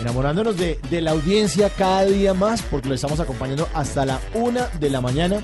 Enamorándonos 0.02 0.58
de, 0.58 0.80
de 0.90 1.02
la 1.02 1.12
audiencia 1.12 1.70
cada 1.70 2.06
día 2.06 2.34
más, 2.34 2.64
porque 2.64 2.90
lo 2.90 2.96
estamos 2.96 3.20
acompañando 3.20 3.70
hasta 3.76 4.04
la 4.04 4.20
una 4.34 4.70
de 4.80 4.90
la 4.90 5.02
mañana. 5.02 5.44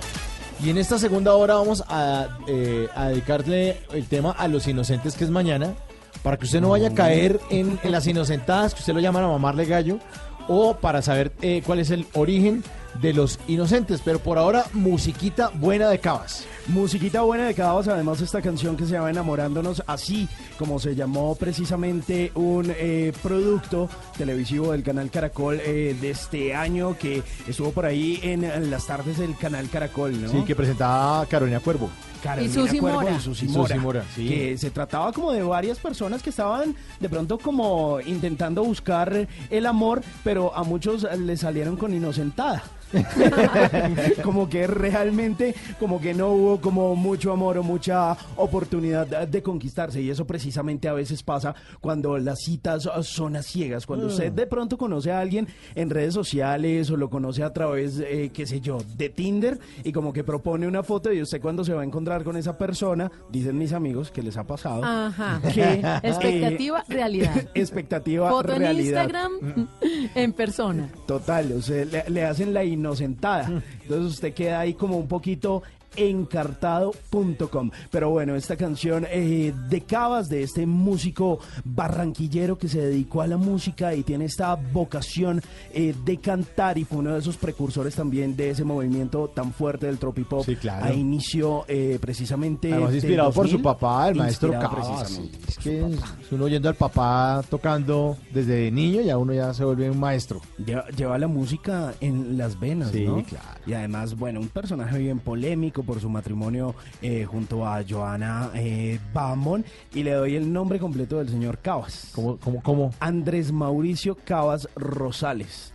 Y 0.63 0.71
en 0.71 0.79
esta 0.79 0.97
segunda 0.97 1.35
hora 1.35 1.53
vamos 1.53 1.83
a, 1.87 2.39
eh, 2.47 2.87
a 2.95 3.09
dedicarle 3.09 3.77
el 3.93 4.07
tema 4.07 4.31
a 4.31 4.47
los 4.47 4.67
inocentes, 4.67 5.13
que 5.13 5.23
es 5.23 5.29
mañana, 5.29 5.75
para 6.23 6.37
que 6.37 6.45
usted 6.45 6.61
no 6.61 6.69
vaya 6.69 6.87
a 6.87 6.93
caer 6.95 7.39
en, 7.51 7.79
en 7.83 7.91
las 7.91 8.07
inocentadas, 8.07 8.73
que 8.73 8.79
usted 8.79 8.95
lo 8.95 9.01
llaman 9.01 9.25
a 9.25 9.27
mamarle 9.27 9.65
gallo, 9.65 9.99
o 10.47 10.77
para 10.77 11.03
saber 11.03 11.31
eh, 11.43 11.61
cuál 11.63 11.77
es 11.77 11.91
el 11.91 12.07
origen 12.13 12.63
de 13.01 13.13
los 13.13 13.39
inocentes. 13.47 14.01
Pero 14.03 14.19
por 14.19 14.37
ahora, 14.37 14.65
musiquita 14.73 15.49
buena 15.53 15.89
de 15.89 15.99
Cabas. 15.99 16.45
Musiquita 16.67 17.21
buena 17.21 17.45
de 17.45 17.53
Cabas, 17.53 17.87
además 17.87 18.21
esta 18.21 18.41
canción 18.41 18.77
que 18.77 18.85
se 18.85 18.91
llama 18.91 19.09
Enamorándonos, 19.09 19.83
así 19.87 20.27
como 20.57 20.79
se 20.79 20.95
llamó 20.95 21.35
precisamente 21.35 22.31
un 22.35 22.73
eh, 22.77 23.11
producto 23.23 23.89
televisivo 24.17 24.71
del 24.71 24.83
canal 24.83 25.09
Caracol 25.09 25.59
eh, 25.63 25.95
de 25.99 26.09
este 26.11 26.53
año 26.53 26.97
que 26.97 27.23
estuvo 27.47 27.71
por 27.71 27.85
ahí 27.85 28.19
en, 28.21 28.43
en 28.43 28.69
las 28.69 28.85
tardes 28.85 29.17
del 29.17 29.35
canal 29.37 29.69
Caracol, 29.69 30.21
¿no? 30.21 30.29
Sí, 30.29 30.43
que 30.45 30.55
presentaba 30.55 31.25
Carolina 31.25 31.59
Cuervo. 31.59 31.89
Carolina 32.21 32.51
Y 32.51 32.53
Susi 32.53 32.79
Cuervo 32.79 33.01
Mora. 33.01 33.15
y 33.15 33.19
Susi 33.19 33.45
Y 33.45 33.49
Mora, 33.49 33.67
Susi 33.75 33.79
Mora, 33.79 34.03
sí. 34.15 34.27
que 34.27 34.57
se 34.57 34.71
trataba 34.71 35.11
como 35.11 35.31
de 35.31 35.43
varias 35.43 35.79
personas 35.79 36.21
que 36.23 36.29
estaban 36.29 36.75
de 36.99 37.09
pronto 37.09 37.37
como 37.37 37.99
intentando 38.01 38.63
buscar 38.63 39.27
el 39.49 39.65
amor, 39.65 40.01
pero 40.23 40.55
a 40.55 40.63
muchos 40.63 41.07
les 41.19 41.39
salieron 41.41 41.75
con 41.77 41.93
inocentada. 41.93 42.63
como 44.23 44.49
que 44.49 44.65
realmente 44.65 45.53
como 45.79 46.01
que 46.01 46.15
no 46.15 46.29
hubo 46.29 46.59
como 46.59 46.95
mucho 46.95 47.31
amor 47.31 47.59
o 47.59 47.63
mucha 47.63 48.17
oportunidad 48.35 49.05
de- 49.05 49.27
de 49.27 49.43
conquistarse 49.43 50.01
y 50.01 50.09
eso 50.09 50.25
precisamente 50.25 50.87
a 50.87 50.93
veces 50.93 51.21
pasa 51.21 51.53
cuando 51.81 52.17
las 52.17 52.39
citas 52.39 52.89
son 53.03 53.35
a 53.35 53.43
ciegas 53.43 53.85
cuando 53.85 54.07
Mm. 54.07 54.09
usted 54.09 54.31
de 54.31 54.47
pronto 54.47 54.75
conoce 54.75 55.11
a 55.11 55.19
alguien 55.19 55.47
en 55.75 55.91
redes 55.91 56.15
sociales 56.15 56.89
o 56.89 56.97
lo 56.97 57.11
conoce 57.11 57.43
a 57.43 57.53
través 57.53 57.99
eh, 57.99 58.31
qué 58.33 58.47
sé 58.47 58.59
yo 58.59 58.79
de 58.97 59.09
Tinder 59.09 59.59
y 59.83 59.91
como 59.91 60.11
que 60.11 60.23
propone 60.23 60.67
una 60.67 60.81
foto 60.81 61.13
y 61.13 61.21
usted 61.21 61.39
cuando 61.39 61.63
se 61.63 61.73
va 61.73 61.81
a 61.81 61.85
encontrar 61.85 62.08
con 62.23 62.35
esa 62.37 62.57
persona 62.57 63.11
dicen 63.29 63.57
mis 63.57 63.73
amigos 63.73 64.11
que 64.11 64.23
les 64.23 64.35
ha 64.37 64.43
pasado 64.45 64.83
Ajá. 64.83 65.39
que 65.53 65.81
Expectativa, 66.03 66.79
eh, 66.79 66.93
realidad. 66.93 67.49
expectativa 67.53 68.29
Foto 68.29 68.53
en 68.53 68.59
realidad 68.59 69.03
Instagram, 69.03 69.67
en 70.15 70.33
persona. 70.33 70.89
Total, 71.05 71.51
o 71.53 71.61
sea, 71.61 71.85
le, 71.85 72.03
le 72.09 72.25
hacen 72.25 72.53
la 72.53 72.63
inocentada. 72.63 73.61
Entonces 73.81 74.13
usted 74.13 74.33
queda 74.33 74.59
ahí 74.61 74.73
como 74.73 74.97
un 74.97 75.07
poquito 75.07 75.61
encartado.com. 75.99 77.71
Pero 77.91 78.09
bueno, 78.09 78.35
esta 78.35 78.55
canción 78.55 79.05
eh, 79.09 79.53
de 79.69 79.81
Cabas, 79.81 80.29
de 80.29 80.43
este 80.43 80.65
músico 80.65 81.39
barranquillero 81.65 82.57
que 82.57 82.67
se 82.67 82.81
dedicó 82.81 83.21
a 83.21 83.27
la 83.27 83.37
música 83.37 83.93
y 83.95 84.03
tiene 84.03 84.25
esta 84.25 84.55
vocación 84.55 85.41
eh, 85.73 85.93
de 86.05 86.17
cantar 86.17 86.77
y 86.77 86.83
fue 86.85 86.99
uno 86.99 87.13
de 87.13 87.19
esos 87.19 87.37
precursores 87.37 87.95
también 87.95 88.35
de 88.35 88.51
ese 88.51 88.63
movimiento 88.63 89.27
tan 89.29 89.51
fuerte 89.53 89.85
del 89.87 89.97
tropipop. 89.97 90.45
Sí, 90.45 90.55
claro. 90.55 90.85
A 90.85 90.93
inicio 90.93 91.65
eh, 91.67 91.97
precisamente. 92.01 92.71
Además, 92.73 92.93
inspirado 92.93 93.31
por 93.31 93.47
su 93.47 93.57
2000, 93.57 93.63
papá, 93.63 94.09
el 94.09 94.15
maestro 94.15 94.51
Cabas. 94.51 94.87
precisamente. 95.01 95.37
Es 95.47 95.57
que 95.57 95.79
es 95.79 96.31
uno 96.31 96.45
oyendo 96.45 96.69
al 96.69 96.75
papá 96.75 97.43
tocando 97.49 98.17
desde 98.33 98.71
niño, 98.71 99.01
ya 99.01 99.17
uno 99.17 99.33
ya 99.33 99.53
se 99.53 99.63
vuelve 99.63 99.89
un 99.89 99.99
maestro. 99.99 100.41
Lleva, 100.63 100.87
lleva 100.89 101.17
la 101.17 101.27
música 101.27 101.93
en 102.01 102.37
las 102.37 102.59
venas, 102.59 102.91
Sí, 102.91 103.05
¿no? 103.05 103.23
claro. 103.23 103.59
Y 103.65 103.73
además, 103.73 104.15
bueno, 104.17 104.39
un 104.39 104.47
personaje 104.49 104.97
bien 104.97 105.19
polémico 105.19 105.83
por 105.89 105.99
su 105.99 106.07
matrimonio 106.07 106.75
eh, 107.01 107.25
junto 107.25 107.65
a 107.65 107.83
Joana 107.87 108.51
eh, 108.53 108.99
Bamon. 109.11 109.65
Y 109.95 110.03
le 110.03 110.11
doy 110.11 110.35
el 110.35 110.53
nombre 110.53 110.77
completo 110.77 111.17
del 111.17 111.29
señor 111.29 111.57
Cabas. 111.57 112.11
¿Cómo, 112.13 112.37
cómo, 112.37 112.61
cómo? 112.61 112.93
Andrés 112.99 113.51
Mauricio 113.51 114.15
Cabas 114.23 114.69
Rosales. 114.75 115.73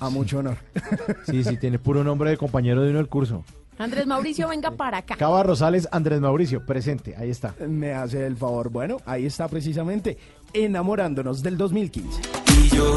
A 0.00 0.08
mucho 0.08 0.38
honor. 0.38 0.56
Sí, 1.26 1.44
sí, 1.44 1.56
tiene 1.58 1.78
puro 1.78 2.02
nombre 2.02 2.30
de 2.30 2.36
compañero 2.38 2.82
de 2.82 2.90
uno 2.90 2.98
del 2.98 3.08
curso. 3.08 3.44
Andrés 3.76 4.06
Mauricio, 4.06 4.48
venga 4.48 4.70
para 4.70 4.98
acá. 4.98 5.16
Cava 5.16 5.42
Rosales, 5.42 5.88
Andrés 5.90 6.20
Mauricio, 6.20 6.64
presente, 6.64 7.14
ahí 7.16 7.30
está. 7.30 7.54
Me 7.68 7.92
hace 7.92 8.24
el 8.26 8.36
favor. 8.36 8.70
Bueno, 8.70 8.98
ahí 9.04 9.26
está 9.26 9.48
precisamente 9.48 10.16
enamorándonos 10.52 11.42
del 11.42 11.58
2015. 11.58 12.22
Y 12.62 12.68
yo, 12.68 12.96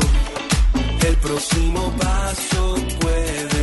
el 1.08 1.16
próximo 1.18 1.92
paso 2.00 2.76
puede 3.02 3.57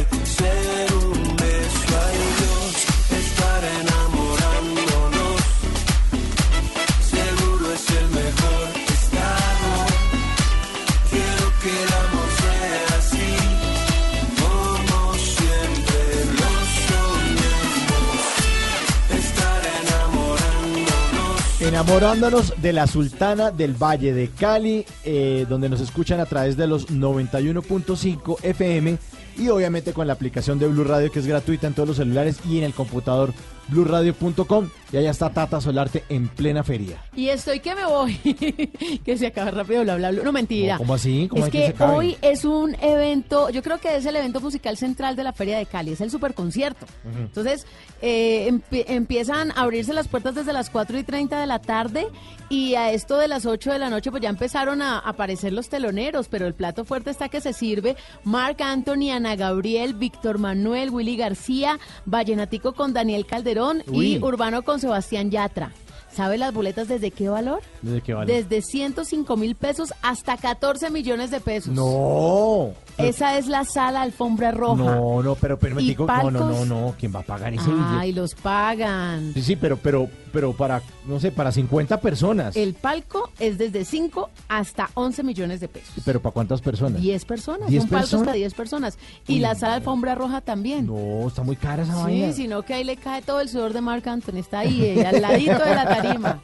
enamorándonos. 21.65 22.55
De 22.61 22.73
la 22.73 22.87
Sultana 22.87 23.51
del 23.51 23.75
Valle 23.75 24.13
de 24.13 24.29
Cali, 24.29 24.85
eh, 25.05 25.47
donde 25.49 25.69
nos 25.69 25.81
escuchan 25.81 26.21
a 26.21 26.27
través 26.27 26.57
de 26.57 26.67
los 26.67 26.89
91.5 26.91 28.39
FM 28.43 28.99
y 29.37 29.49
obviamente 29.49 29.93
con 29.93 30.07
la 30.07 30.13
aplicación 30.13 30.59
de 30.59 30.69
Blue 30.69 30.85
Radio 30.85 31.11
que 31.11 31.19
es 31.19 31.27
gratuita 31.27 31.67
en 31.67 31.75
todos 31.75 31.89
los 31.89 31.97
celulares 31.97 32.39
y 32.49 32.59
en 32.59 32.65
el 32.65 32.73
computador 32.73 33.33
blueradio.com. 33.69 34.69
Y 34.93 34.97
allá 34.97 35.11
está 35.11 35.31
Tata 35.31 35.61
Solarte 35.61 36.05
en 36.09 36.29
plena 36.29 36.63
feria. 36.63 37.03
Y 37.17 37.29
estoy 37.29 37.59
que 37.59 37.75
me 37.75 37.85
voy. 37.85 38.15
que 39.05 39.19
se 39.19 39.27
acaba 39.27 39.51
rápido, 39.51 39.83
bla, 39.83 39.97
bla, 39.97 40.11
bla. 40.13 40.23
No, 40.23 40.31
mentira. 40.31 40.77
¿cómo 40.79 40.95
así? 40.95 41.27
¿Cómo 41.29 41.45
es 41.47 41.51
que 41.51 41.59
que, 41.59 41.67
se 41.67 41.71
acabe? 41.73 41.93
hoy 41.97 42.17
es 42.23 42.45
un 42.45 42.77
evento, 42.81 43.51
yo 43.51 43.63
creo 43.63 43.79
que 43.79 43.97
es 43.97 44.07
el 44.07 44.15
evento 44.15 44.41
musical 44.41 44.77
central 44.77 45.17
de 45.17 45.25
la 45.25 45.33
Feria 45.33 45.59
de 45.59 45.67
Cali, 45.67 45.93
es 45.93 46.01
el 46.01 46.11
superconcierto. 46.13 46.87
Entonces, 47.17 47.67
eh, 48.03 48.49
empie- 48.53 48.85
empiezan 48.87 49.51
a 49.53 49.63
abrirse 49.63 49.93
las 49.93 50.07
puertas 50.07 50.37
desde 50.37 50.53
las 50.53 50.71
4 50.71 50.97
y 50.99 51.03
30 51.03 51.41
de 51.41 51.47
la 51.47 51.59
tarde 51.59 52.07
y 52.49 52.75
a 52.77 52.93
esto 52.93 53.17
de 53.19 53.27
las 53.27 53.47
8 53.47 53.73
de 53.73 53.79
la 53.81 53.91
noche 53.91 54.11
pues 54.13 54.23
ya 54.23 54.29
empezaron 54.29 54.81
a 54.83 54.99
aparecer 55.01 55.53
los 55.53 55.69
teloneros, 55.69 56.29
pero 56.29 56.47
el 56.47 56.55
plato 56.55 56.85
fuerte 56.85 57.11
está 57.11 57.29
que 57.29 57.41
se 57.41 57.53
sirve 57.53 57.97
Marc 58.23 58.61
Anthony, 58.61 59.11
Ana 59.13 59.35
Gabriel, 59.35 59.95
Víctor 59.95 60.39
Manuel, 60.39 60.91
Willy 60.91 61.17
García, 61.17 61.79
Vallenatico 62.05 62.75
con 62.75 62.93
Daniel 62.93 63.27
Calderón 63.27 63.54
Uy. 63.87 64.15
y 64.15 64.23
Urbano 64.23 64.63
con 64.63 64.81
Sebastián 64.81 65.31
Yatra. 65.31 65.73
¿Sabe 66.15 66.39
las 66.39 66.55
boletas 66.55 66.89
desde 66.89 67.11
qué 67.11 67.29
valor? 67.29 67.61
¿Desde 67.83 68.01
qué 68.01 68.15
vale? 68.15 68.33
Desde 68.33 68.63
105 68.63 69.37
mil 69.37 69.55
pesos 69.57 69.93
hasta 70.03 70.37
14 70.37 70.91
millones 70.91 71.31
de 71.31 71.41
pesos. 71.41 71.75
No. 71.75 72.73
Esa 72.97 73.37
es 73.39 73.49
la 73.49 73.65
sala 73.65 74.03
alfombra 74.03 74.53
roja. 74.53 74.85
No, 74.85 75.23
no, 75.23 75.35
pero. 75.35 75.59
¿Y 75.81 75.97
No, 75.97 76.31
no, 76.31 76.51
no, 76.51 76.65
no. 76.65 76.95
¿Quién 76.99 77.13
va 77.15 77.21
a 77.21 77.25
pagar 77.25 77.53
ese 77.53 77.69
Ay, 77.69 78.11
billete? 78.13 78.21
los 78.21 78.35
pagan. 78.37 79.33
Sí, 79.35 79.43
sí, 79.43 79.57
pero, 79.57 79.77
pero, 79.77 80.09
pero 80.33 80.53
para, 80.53 80.81
no 81.07 81.19
sé, 81.19 81.33
para 81.33 81.51
50 81.51 82.01
personas. 82.01 82.55
El 82.57 82.75
palco 82.75 83.31
es 83.41 83.59
desde 83.59 83.85
5 83.85 84.31
hasta 84.49 84.91
11 84.95 85.25
millones 85.25 85.59
de 85.61 85.67
pesos. 85.67 85.93
Pero 86.05 86.23
para 86.23 86.33
cuántas 86.33 86.61
personas? 86.61 87.01
10 87.03 87.25
personas. 87.25 87.69
10 87.69 87.83
Son 87.83 87.91
palcos 87.91 88.11
personas. 88.11 88.27
para 88.27 88.37
10 88.37 88.55
personas. 88.55 88.99
Y 89.27 89.41
la 89.41 89.57
sala 89.57 89.75
alfombra 89.75 90.15
roja 90.15 90.41
también. 90.41 90.87
No, 90.87 91.27
está 91.27 91.43
muy 91.43 91.57
cara 91.57 91.83
esa 91.83 91.97
vaina. 91.97 92.29
Sí, 92.29 92.43
sino 92.43 92.63
que 92.63 92.75
ahí 92.75 92.85
le 92.85 92.97
cae 92.97 93.23
todo 93.23 93.41
el 93.41 93.49
sudor 93.49 93.73
de 93.73 93.81
Marc 93.81 94.07
Anthony. 94.07 94.37
Está 94.39 94.61
ahí, 94.61 94.85
eh, 94.85 95.05
al 95.05 95.21
ladito 95.21 95.59
de 95.65 95.75
la 95.75 95.85
tarima. 96.05 96.41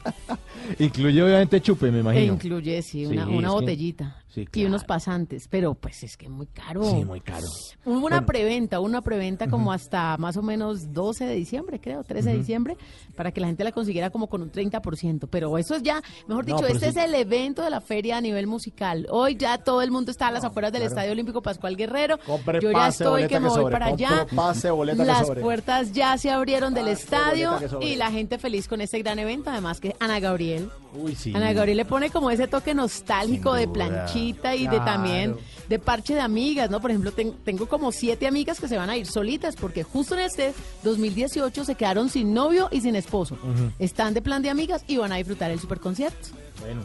Incluye 0.79 1.23
obviamente 1.23 1.61
chupe, 1.61 1.91
me 1.91 1.97
E 1.97 2.01
imagino. 2.01 2.33
incluye, 2.33 2.81
sí, 2.81 3.05
una, 3.05 3.25
Sí, 3.25 3.31
una 3.33 3.49
botellita. 3.51 4.15
Sí, 4.33 4.47
Y 4.53 4.65
unos 4.65 4.83
pasantes. 4.85 5.47
Pero 5.49 5.73
pues 5.73 6.03
es 6.03 6.15
que 6.17 6.29
muy 6.29 6.47
caro. 6.47 6.83
Sí, 6.85 7.03
muy 7.03 7.19
caro. 7.19 7.45
Hubo 7.85 7.95
una 7.95 8.01
Bueno. 8.17 8.25
preventa, 8.25 8.79
una 8.79 9.01
preventa 9.01 9.47
como 9.49 9.73
hasta 9.73 10.15
más 10.17 10.37
o 10.37 10.41
menos 10.41 10.93
12 10.93 11.25
de 11.25 11.35
diciembre, 11.35 11.79
creo, 11.81 12.03
13 12.03 12.29
de 12.31 12.37
diciembre, 12.37 12.77
para 13.15 13.31
que 13.31 13.41
la 13.41 13.47
gente 13.47 13.63
la 13.65 13.71
consiguiera 13.73 14.09
como 14.09 14.27
con 14.27 14.41
un 14.41 14.49
30%. 14.51 15.27
Pero 15.29 15.57
eso 15.57 15.75
es 15.75 15.83
ya, 15.83 16.01
mejor 16.27 16.45
dicho, 16.45 16.65
este 16.65 16.91
sí. 16.91 16.97
es 16.99 17.05
el 17.05 17.13
evento 17.15 17.61
de 17.61 17.69
la 17.69 17.81
feria 17.81 18.17
a 18.17 18.21
nivel 18.21 18.47
musical. 18.47 19.05
Hoy 19.09 19.35
ya 19.35 19.57
todo 19.57 19.81
el 19.81 19.91
mundo 19.91 20.11
está 20.11 20.27
a 20.27 20.31
las 20.31 20.43
afueras 20.45 20.71
del 20.71 20.81
claro. 20.81 20.91
Estadio 20.95 21.11
Olímpico 21.11 21.41
Pascual 21.41 21.75
Guerrero. 21.75 22.17
Compre 22.19 22.61
Yo 22.61 22.71
ya 22.71 22.77
pase, 22.77 23.03
estoy 23.03 23.27
que 23.27 23.39
me 23.39 23.49
voy 23.49 23.57
sobre, 23.57 23.71
para 23.73 23.89
compre 23.89 24.05
allá. 24.05 24.27
pase, 24.33 24.69
Las 24.95 25.29
puertas 25.29 25.91
ya 25.91 26.17
se 26.17 26.29
abrieron 26.31 26.73
del 26.73 26.87
estadio 26.87 27.57
y 27.81 27.95
la 27.95 28.11
gente 28.11 28.37
feliz 28.37 28.67
con 28.67 28.79
este 28.81 28.99
gran 28.99 29.19
evento. 29.19 29.49
Además 29.49 29.79
que 29.81 29.95
Ana 29.99 30.19
Gabriel. 30.19 30.69
Uy, 30.93 31.15
sí. 31.15 31.33
Ana 31.35 31.53
Gabriel 31.53 31.77
le 31.77 31.85
pone 31.85 32.09
como 32.09 32.31
ese 32.31 32.47
toque 32.47 32.73
nostálgico 32.73 33.53
de 33.53 33.65
duda. 33.65 34.05
Y 34.29 34.67
de 34.67 34.79
también 34.79 35.35
de 35.69 35.79
parche 35.79 36.13
de 36.13 36.19
amigas, 36.21 36.69
¿no? 36.69 36.81
Por 36.81 36.91
ejemplo, 36.91 37.11
ten- 37.11 37.33
tengo 37.45 37.65
como 37.67 37.91
siete 37.91 38.27
amigas 38.27 38.59
que 38.59 38.67
se 38.67 38.77
van 38.77 38.89
a 38.89 38.97
ir 38.97 39.05
solitas 39.07 39.55
porque 39.55 39.83
justo 39.83 40.15
en 40.15 40.21
este 40.21 40.53
2018 40.83 41.63
se 41.65 41.75
quedaron 41.75 42.09
sin 42.09 42.33
novio 42.33 42.67
y 42.71 42.81
sin 42.81 42.95
esposo. 42.95 43.37
Están 43.79 44.13
de 44.13 44.21
plan 44.21 44.41
de 44.41 44.49
amigas 44.49 44.83
y 44.87 44.97
van 44.97 45.11
a 45.11 45.15
disfrutar 45.15 45.49
el 45.51 45.59
superconcierto. 45.59 46.29
Bueno. 46.59 46.81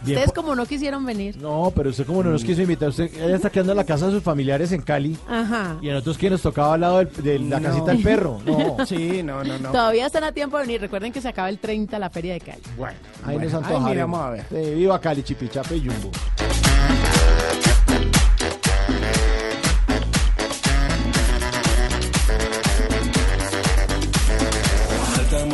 Bien 0.00 0.16
Ustedes 0.18 0.30
po- 0.32 0.42
como 0.42 0.54
no 0.54 0.64
quisieron 0.64 1.04
venir. 1.04 1.36
No, 1.38 1.72
pero 1.74 1.90
usted 1.90 2.06
como 2.06 2.22
no 2.22 2.30
nos 2.30 2.44
quiso 2.44 2.62
invitar, 2.62 2.90
usted 2.90 3.10
ella 3.20 3.34
está 3.34 3.50
quedando 3.50 3.72
en 3.72 3.78
la 3.78 3.84
casa 3.84 4.06
de 4.06 4.12
sus 4.12 4.22
familiares 4.22 4.70
en 4.70 4.80
Cali 4.82 5.16
Ajá. 5.26 5.76
y 5.82 5.88
a 5.90 5.94
nosotros 5.94 6.18
que 6.18 6.30
nos 6.30 6.40
tocaba 6.40 6.74
al 6.74 6.80
lado 6.82 6.98
del- 6.98 7.10
de 7.16 7.38
la 7.40 7.58
No. 7.58 7.68
casita 7.68 7.86
del 7.92 8.02
perro. 8.04 8.38
No. 8.46 8.86
Sí, 8.86 9.24
no, 9.24 9.42
no, 9.42 9.58
no. 9.58 9.70
Todavía 9.72 10.06
están 10.06 10.22
a 10.22 10.30
tiempo 10.30 10.56
de 10.58 10.62
venir. 10.66 10.80
Recuerden 10.82 11.12
que 11.12 11.20
se 11.20 11.26
acaba 11.26 11.48
el 11.48 11.58
30 11.58 11.98
la 11.98 12.10
feria 12.10 12.34
de 12.34 12.40
Cali. 12.40 12.62
Bueno, 12.76 12.96
ahí 13.24 13.34
Bueno, 13.34 13.40
nos 13.50 13.52
ahí 13.54 13.58
antojaremos. 13.58 13.90
miramos 13.90 14.20
a 14.20 14.30
ver. 14.30 14.44
Eh, 14.52 14.74
viva 14.76 15.00
Cali, 15.00 15.22
Chipichape 15.24 15.76
y 15.78 15.80
Jumbo. 15.88 16.12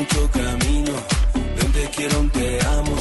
Mucho 0.04 0.30
camino, 0.32 0.92
donde 1.60 1.88
quiero 1.96 2.20
un 2.20 2.28
te 2.30 2.58
amo, 2.66 2.94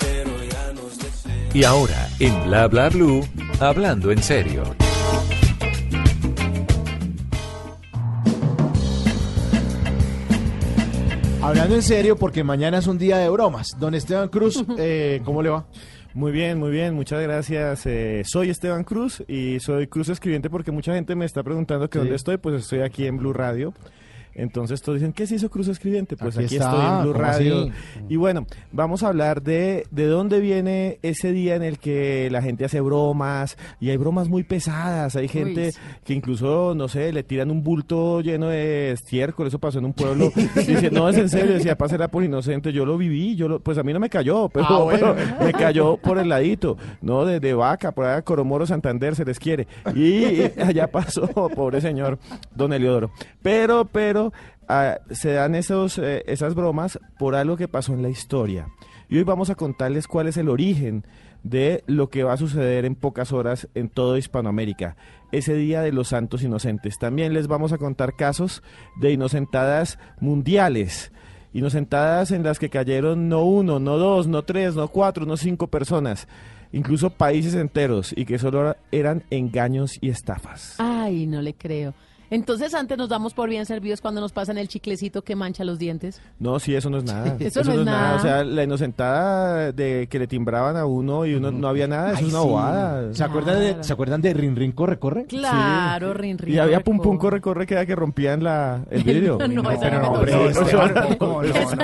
pero 0.00 0.30
ya 0.50 0.72
nos 0.72 0.98
deseo. 0.98 1.48
Y 1.54 1.62
ahora, 1.64 2.08
en 2.18 2.44
Bla 2.44 2.66
Bla 2.66 2.88
Blue, 2.88 3.24
hablando 3.60 4.10
en 4.10 4.20
serio. 4.22 4.64
Hablando 11.42 11.74
en 11.74 11.82
serio, 11.82 12.16
porque 12.16 12.42
mañana 12.42 12.78
es 12.78 12.86
un 12.86 12.96
día 12.96 13.18
de 13.18 13.28
bromas. 13.28 13.76
Don 13.78 13.94
Esteban 13.94 14.28
Cruz, 14.28 14.64
eh, 14.78 15.20
¿cómo 15.24 15.42
le 15.42 15.50
va? 15.50 15.66
Muy 16.14 16.32
bien, 16.32 16.58
muy 16.58 16.70
bien, 16.70 16.94
muchas 16.94 17.20
gracias. 17.22 17.82
Eh, 17.86 18.22
soy 18.24 18.48
Esteban 18.48 18.84
Cruz 18.84 19.22
y 19.28 19.60
soy 19.60 19.86
Cruz 19.88 20.08
Escribiente 20.08 20.48
porque 20.48 20.70
mucha 20.70 20.94
gente 20.94 21.14
me 21.14 21.24
está 21.26 21.42
preguntando 21.42 21.88
que 21.90 21.98
Sí. 21.98 22.00
dónde 22.00 22.16
estoy, 22.16 22.38
pues 22.38 22.62
estoy 22.62 22.80
aquí 22.80 23.06
en 23.06 23.18
Blue 23.18 23.32
Radio. 23.32 23.74
Entonces 24.34 24.82
todos 24.82 24.98
dicen, 24.98 25.12
¿qué 25.12 25.26
se 25.26 25.36
hizo 25.36 25.50
Cruz 25.50 25.68
Escribiente? 25.68 26.16
Pues 26.16 26.36
Aquí 26.36 26.46
aquí, 26.46 26.56
está, 26.56 26.70
estoy 26.70 26.84
en 26.86 27.02
Blue 27.02 27.12
¿cómo 27.12 27.24
Radio. 27.24 27.60
así? 27.62 27.72
Y 28.08 28.16
bueno, 28.16 28.46
vamos 28.72 29.02
a 29.02 29.08
hablar 29.08 29.42
de, 29.42 29.86
de 29.90 30.06
dónde 30.06 30.40
viene 30.40 30.98
ese 31.02 31.32
día 31.32 31.54
en 31.56 31.62
el 31.62 31.78
que 31.78 32.28
la 32.30 32.42
gente 32.42 32.64
hace 32.64 32.80
bromas 32.80 33.56
y 33.80 33.90
hay 33.90 33.96
bromas 33.96 34.28
muy 34.28 34.42
pesadas. 34.42 35.16
Hay 35.16 35.28
gente 35.28 35.72
sí. 35.72 35.78
que 36.04 36.14
incluso, 36.14 36.74
no 36.74 36.88
sé, 36.88 37.12
le 37.12 37.22
tiran 37.22 37.50
un 37.50 37.62
bulto 37.62 38.20
lleno 38.20 38.48
de 38.48 38.92
estiércol, 38.92 39.46
eso 39.46 39.58
pasó 39.58 39.78
en 39.78 39.84
un 39.86 39.92
pueblo. 39.92 40.30
Dice, 40.56 40.90
no, 40.90 41.08
es 41.08 41.16
en 41.18 41.28
serio, 41.28 41.54
decía, 41.54 41.76
pasa 41.78 41.94
era 41.94 42.08
por 42.08 42.24
inocente. 42.24 42.72
Yo 42.72 42.84
lo 42.84 42.98
viví, 42.98 43.36
yo 43.36 43.48
lo, 43.48 43.60
pues 43.60 43.78
a 43.78 43.82
mí 43.82 43.92
no 43.92 44.00
me 44.00 44.10
cayó, 44.10 44.48
pero, 44.48 44.66
Ah, 44.68 44.82
bueno. 44.82 45.14
pero 45.14 45.44
me 45.44 45.52
cayó 45.52 45.96
por 45.96 46.18
el 46.18 46.28
ladito, 46.28 46.76
¿no? 47.02 47.24
De, 47.24 47.38
de 47.40 47.54
vaca, 47.54 47.92
por 47.92 48.06
allá 48.06 48.22
Coromoro, 48.22 48.66
Santander, 48.66 49.14
se 49.14 49.24
les 49.24 49.38
quiere. 49.38 49.66
Y 49.94 50.42
allá 50.60 50.88
pasó, 50.90 51.28
pobre 51.54 51.80
señor, 51.80 52.18
don 52.54 52.72
Eliodoro. 52.72 53.10
Pero, 53.42 53.84
pero, 53.84 54.23
se 55.10 55.32
dan 55.32 55.54
esos, 55.54 55.98
eh, 55.98 56.24
esas 56.26 56.54
bromas 56.54 56.98
por 57.18 57.34
algo 57.34 57.56
que 57.56 57.68
pasó 57.68 57.92
en 57.92 58.02
la 58.02 58.08
historia. 58.08 58.68
Y 59.08 59.18
hoy 59.18 59.24
vamos 59.24 59.50
a 59.50 59.54
contarles 59.54 60.08
cuál 60.08 60.28
es 60.28 60.36
el 60.36 60.48
origen 60.48 61.04
de 61.42 61.84
lo 61.86 62.08
que 62.08 62.24
va 62.24 62.32
a 62.32 62.38
suceder 62.38 62.84
en 62.84 62.94
pocas 62.94 63.32
horas 63.32 63.68
en 63.74 63.90
todo 63.90 64.16
Hispanoamérica. 64.16 64.96
Ese 65.30 65.54
Día 65.54 65.82
de 65.82 65.92
los 65.92 66.08
Santos 66.08 66.42
Inocentes. 66.42 66.98
También 66.98 67.34
les 67.34 67.46
vamos 67.46 67.72
a 67.72 67.78
contar 67.78 68.16
casos 68.16 68.62
de 69.00 69.12
inocentadas 69.12 69.98
mundiales. 70.20 71.12
Inocentadas 71.52 72.30
en 72.30 72.42
las 72.42 72.58
que 72.58 72.70
cayeron 72.70 73.28
no 73.28 73.44
uno, 73.44 73.78
no 73.78 73.98
dos, 73.98 74.26
no 74.26 74.42
tres, 74.42 74.74
no 74.74 74.88
cuatro, 74.88 75.26
no 75.26 75.36
cinco 75.36 75.68
personas. 75.68 76.26
Incluso 76.72 77.10
países 77.10 77.54
enteros 77.54 78.12
y 78.16 78.24
que 78.24 78.38
solo 78.38 78.74
eran 78.90 79.22
engaños 79.30 79.98
y 80.00 80.08
estafas. 80.08 80.76
Ay, 80.78 81.26
no 81.26 81.42
le 81.42 81.54
creo. 81.54 81.94
Entonces 82.34 82.74
antes 82.74 82.98
nos 82.98 83.08
damos 83.08 83.32
por 83.32 83.48
bien 83.48 83.64
servidos 83.64 84.00
cuando 84.00 84.20
nos 84.20 84.32
pasan 84.32 84.58
el 84.58 84.66
chiclecito 84.66 85.22
que 85.22 85.36
mancha 85.36 85.62
los 85.62 85.78
dientes. 85.78 86.20
No, 86.40 86.58
sí, 86.58 86.74
eso 86.74 86.90
no 86.90 86.98
es 86.98 87.04
nada. 87.04 87.36
Eso 87.44 87.62
no 87.62 87.72
es 87.74 87.84
nada. 87.84 88.16
O 88.16 88.18
sea, 88.18 88.42
la 88.42 88.64
inocentada 88.64 89.70
de 89.70 90.08
que 90.10 90.18
le 90.18 90.26
timbraban 90.26 90.76
a 90.76 90.84
uno 90.84 91.26
y 91.26 91.34
uno 91.34 91.52
no 91.52 91.68
había 91.68 91.86
nada, 91.86 92.08
eso 92.10 92.18
Ay, 92.18 92.26
es 92.26 92.32
una 92.32 92.42
sí. 92.42 92.48
bobada. 92.48 93.14
¿Se 93.14 93.22
acuerdan 93.22 93.60
de, 93.60 93.84
¿se 93.84 93.92
acuerdan 93.92 94.20
de 94.20 94.34
Rin 94.34 94.56
Rin 94.56 94.72
Corre 94.72 94.98
Corre? 94.98 95.26
Claro, 95.26 96.12
rin 96.12 96.36
rin. 96.36 96.54
Y 96.54 96.58
había 96.58 96.80
pum 96.80 96.98
pum 96.98 97.18
corre 97.18 97.40
corre 97.40 97.66
que 97.66 97.74
era 97.74 97.86
que 97.86 97.94
rompían 97.94 98.42
la, 98.42 98.82
el 98.90 99.04
vidrio. 99.04 99.38
No, 99.38 99.46
no, 99.46 99.70
Esa 99.70 99.90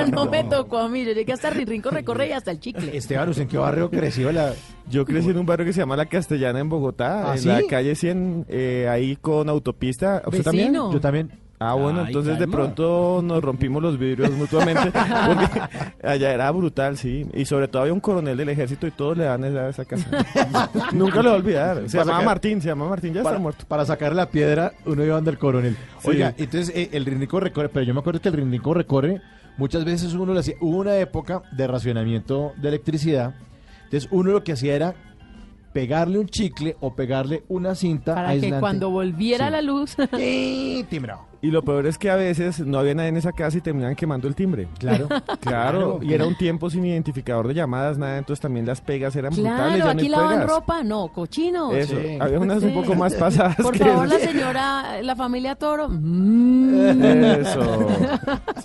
no, 0.06 0.26
me 0.26 0.42
tocó 0.44 0.78
a 0.78 0.88
mí. 0.88 1.04
Yo 1.04 1.12
llegué 1.12 1.32
hasta 1.32 1.50
rin 1.50 1.68
rin 1.68 1.80
corre 1.80 2.02
corre 2.04 2.26
y 2.28 2.32
hasta 2.32 2.50
el 2.50 2.58
chicle. 2.58 2.96
Esteban, 2.96 3.28
¿usted 3.28 3.42
en 3.42 3.48
qué 3.48 3.58
barrio 3.58 3.88
creció? 3.88 4.32
La... 4.32 4.52
Yo 4.90 5.04
crecí 5.04 5.30
en 5.30 5.38
un 5.38 5.46
barrio 5.46 5.64
que 5.66 5.72
se 5.72 5.80
llama 5.80 5.96
La 5.96 6.06
Castellana 6.06 6.58
en 6.60 6.68
Bogotá, 6.68 7.30
¿Ah, 7.30 7.34
en 7.34 7.38
sí? 7.42 7.48
la 7.48 7.60
calle 7.68 7.94
100, 7.94 8.46
eh, 8.48 8.88
ahí 8.90 9.16
con 9.16 9.48
autopista. 9.48 10.22
¿Usted 10.26 10.42
también? 10.42 10.74
Yo 10.74 11.00
también. 11.00 11.30
Ah, 11.62 11.74
bueno, 11.74 12.00
Ay, 12.00 12.06
entonces 12.06 12.38
de 12.38 12.48
pronto 12.48 13.20
nos 13.22 13.42
rompimos 13.44 13.82
los 13.82 13.98
vidrios 13.98 14.30
mutuamente, 14.30 14.90
porque 15.26 15.60
allá 16.02 16.32
era 16.32 16.50
brutal, 16.52 16.96
sí. 16.96 17.26
Y 17.34 17.44
sobre 17.44 17.68
todo 17.68 17.82
había 17.82 17.92
un 17.92 18.00
coronel 18.00 18.34
del 18.34 18.48
ejército 18.48 18.86
y 18.86 18.90
todos 18.92 19.18
le 19.18 19.24
dan 19.24 19.44
esa, 19.44 19.68
esa 19.68 19.84
casa. 19.84 20.08
Nunca 20.94 21.16
lo 21.16 21.24
voy 21.24 21.32
a 21.32 21.34
olvidar. 21.42 21.76
Se 21.86 21.98
Para 21.98 22.04
llamaba 22.04 22.06
sacar- 22.20 22.24
Martín, 22.24 22.62
se 22.62 22.68
llamaba 22.68 22.90
Martín, 22.90 23.12
ya 23.12 23.22
para, 23.22 23.34
está 23.36 23.42
muerto. 23.42 23.64
para 23.68 23.84
sacar 23.84 24.14
la 24.14 24.30
piedra, 24.30 24.72
uno 24.86 25.04
iba 25.04 25.16
donde 25.16 25.32
el 25.32 25.38
coronel. 25.38 25.76
Sí. 25.98 26.08
Oiga, 26.08 26.32
entonces 26.38 26.74
eh, 26.74 26.88
el 26.92 27.04
rindico 27.04 27.38
recorre, 27.40 27.68
pero 27.68 27.84
yo 27.84 27.92
me 27.92 28.00
acuerdo 28.00 28.20
que 28.22 28.30
el 28.30 28.36
rindico 28.36 28.72
recorre, 28.72 29.20
muchas 29.58 29.84
veces 29.84 30.14
uno 30.14 30.32
lo 30.32 30.40
hacía, 30.40 30.54
hubo 30.62 30.78
una 30.78 30.96
época 30.96 31.42
de 31.52 31.66
racionamiento 31.66 32.52
de 32.56 32.68
electricidad, 32.68 33.34
entonces 33.90 34.08
uno 34.12 34.30
lo 34.30 34.44
que 34.44 34.52
hacía 34.52 34.74
era 34.76 34.94
pegarle 35.72 36.18
un 36.18 36.26
chicle 36.28 36.76
o 36.80 36.94
pegarle 36.94 37.42
una 37.48 37.74
cinta 37.74 38.14
Para 38.14 38.38
que 38.38 38.52
cuando 38.60 38.90
volviera 38.90 39.46
Sí. 39.46 39.52
la 39.52 39.62
luz. 39.62 39.96
¡Y, 40.18 40.84
timbrado! 40.84 41.26
Y 41.42 41.50
lo 41.50 41.62
peor 41.62 41.86
es 41.86 41.96
que 41.96 42.10
a 42.10 42.16
veces 42.16 42.60
no 42.60 42.78
había 42.78 42.94
nadie 42.94 43.08
en 43.08 43.16
esa 43.16 43.32
casa 43.32 43.56
y 43.56 43.60
terminaban 43.62 43.96
quemando 43.96 44.28
el 44.28 44.34
timbre. 44.34 44.68
Claro. 44.78 45.08
Claro, 45.40 45.98
y 46.02 46.12
era 46.12 46.26
un 46.26 46.36
tiempo 46.36 46.68
sin 46.70 46.84
identificador 46.84 47.48
de 47.48 47.54
llamadas, 47.54 47.96
nada, 47.98 48.18
entonces 48.18 48.40
también 48.40 48.66
las 48.66 48.80
pegas 48.80 49.16
eran 49.16 49.32
brutales. 49.32 49.56
Claro, 49.58 49.76
ya 49.78 49.84
no 49.84 49.90
aquí 49.90 50.02
hay 50.02 50.08
lavan 50.10 50.28
pegas. 50.34 50.48
ropa, 50.50 50.82
no, 50.84 51.08
cochinos. 51.08 51.74
Eso, 51.74 51.96
Sí. 52.00 52.18
había 52.20 52.38
unas 52.38 52.62
un 52.62 52.74
poco 52.74 52.94
más 52.94 53.14
pasadas 53.16 53.56
Por 53.56 53.72
que 53.72 53.84
favor, 53.84 54.06
la 54.06 54.18
señora, 54.18 55.02
la 55.02 55.16
familia 55.16 55.54
Toro. 55.56 55.88
mm. 55.88 57.02
Eso. 57.04 57.88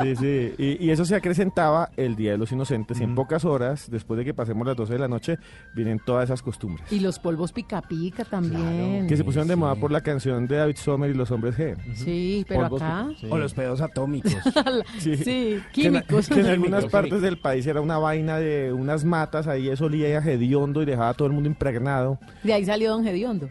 Sí, 0.02 0.16
sí. 0.16 0.54
Y, 0.58 0.86
y 0.86 0.92
eso 0.92 1.06
se 1.06 1.16
acrecentaba 1.16 1.90
el 1.98 2.16
Día 2.16 2.32
de 2.32 2.38
los 2.38 2.52
Inocentes. 2.52 3.00
Y 3.00 3.04
en 3.04 3.16
pocas 3.16 3.46
horas, 3.46 3.90
después 3.90 4.18
de 4.18 4.26
que 4.26 4.34
pasemos 4.34 4.66
las 4.68 4.76
12 4.76 4.94
de 4.94 5.00
la 5.00 5.08
noche, 5.08 5.38
vienen 5.74 6.00
todas 6.06 6.26
esas 6.26 6.42
costumbres. 6.42 6.92
Y 6.92 7.00
los 7.00 7.20
polvos 7.20 7.52
pica 7.52 7.82
pica 7.82 8.26
también. 8.26 9.08
Que 9.08 9.18
se 9.18 9.24
pusieron 9.24 9.48
de 9.48 9.56
moda 9.56 9.76
por 9.76 9.92
la 9.92 10.02
canción 10.02 10.48
de 10.48 10.58
David 10.58 10.76
Sommer 10.78 11.10
y 11.10 11.14
los 11.14 11.32
hombres 11.32 11.58
G. 11.58 11.76
Sí, 11.96 12.46
pero 12.48 12.65
Polvos 12.70 12.82
acá. 12.82 13.06
pica- 13.10 13.20
sí. 13.22 13.28
O 13.30 13.38
los 13.38 13.54
pedos 13.54 13.82
atómicos. 13.82 14.34
Sí, 15.00 15.18
Sí, 15.18 15.24
Que 15.24 15.88
en, 15.88 15.94
químicos. 15.94 16.28
que 16.30 16.40
en 16.40 16.46
algunas 16.48 16.86
partes 16.86 17.22
del 17.22 17.38
país 17.38 17.66
era 17.68 17.82
una 17.82 17.98
vaina 17.98 18.38
de 18.38 18.72
unas 18.74 19.04
matas, 19.06 19.48
ahí 19.48 19.70
eso 19.70 19.86
olía 19.86 20.20
a 20.20 20.24
hediondo 20.24 20.82
y 20.82 20.86
dejaba 20.86 21.10
a 21.10 21.14
todo 21.14 21.28
el 21.28 21.34
mundo 21.34 21.50
impregnado. 21.50 22.20
De 22.44 22.54
ahí 22.54 22.66
salió 22.66 22.92
Don 22.92 23.04
Gediondo. 23.04 23.50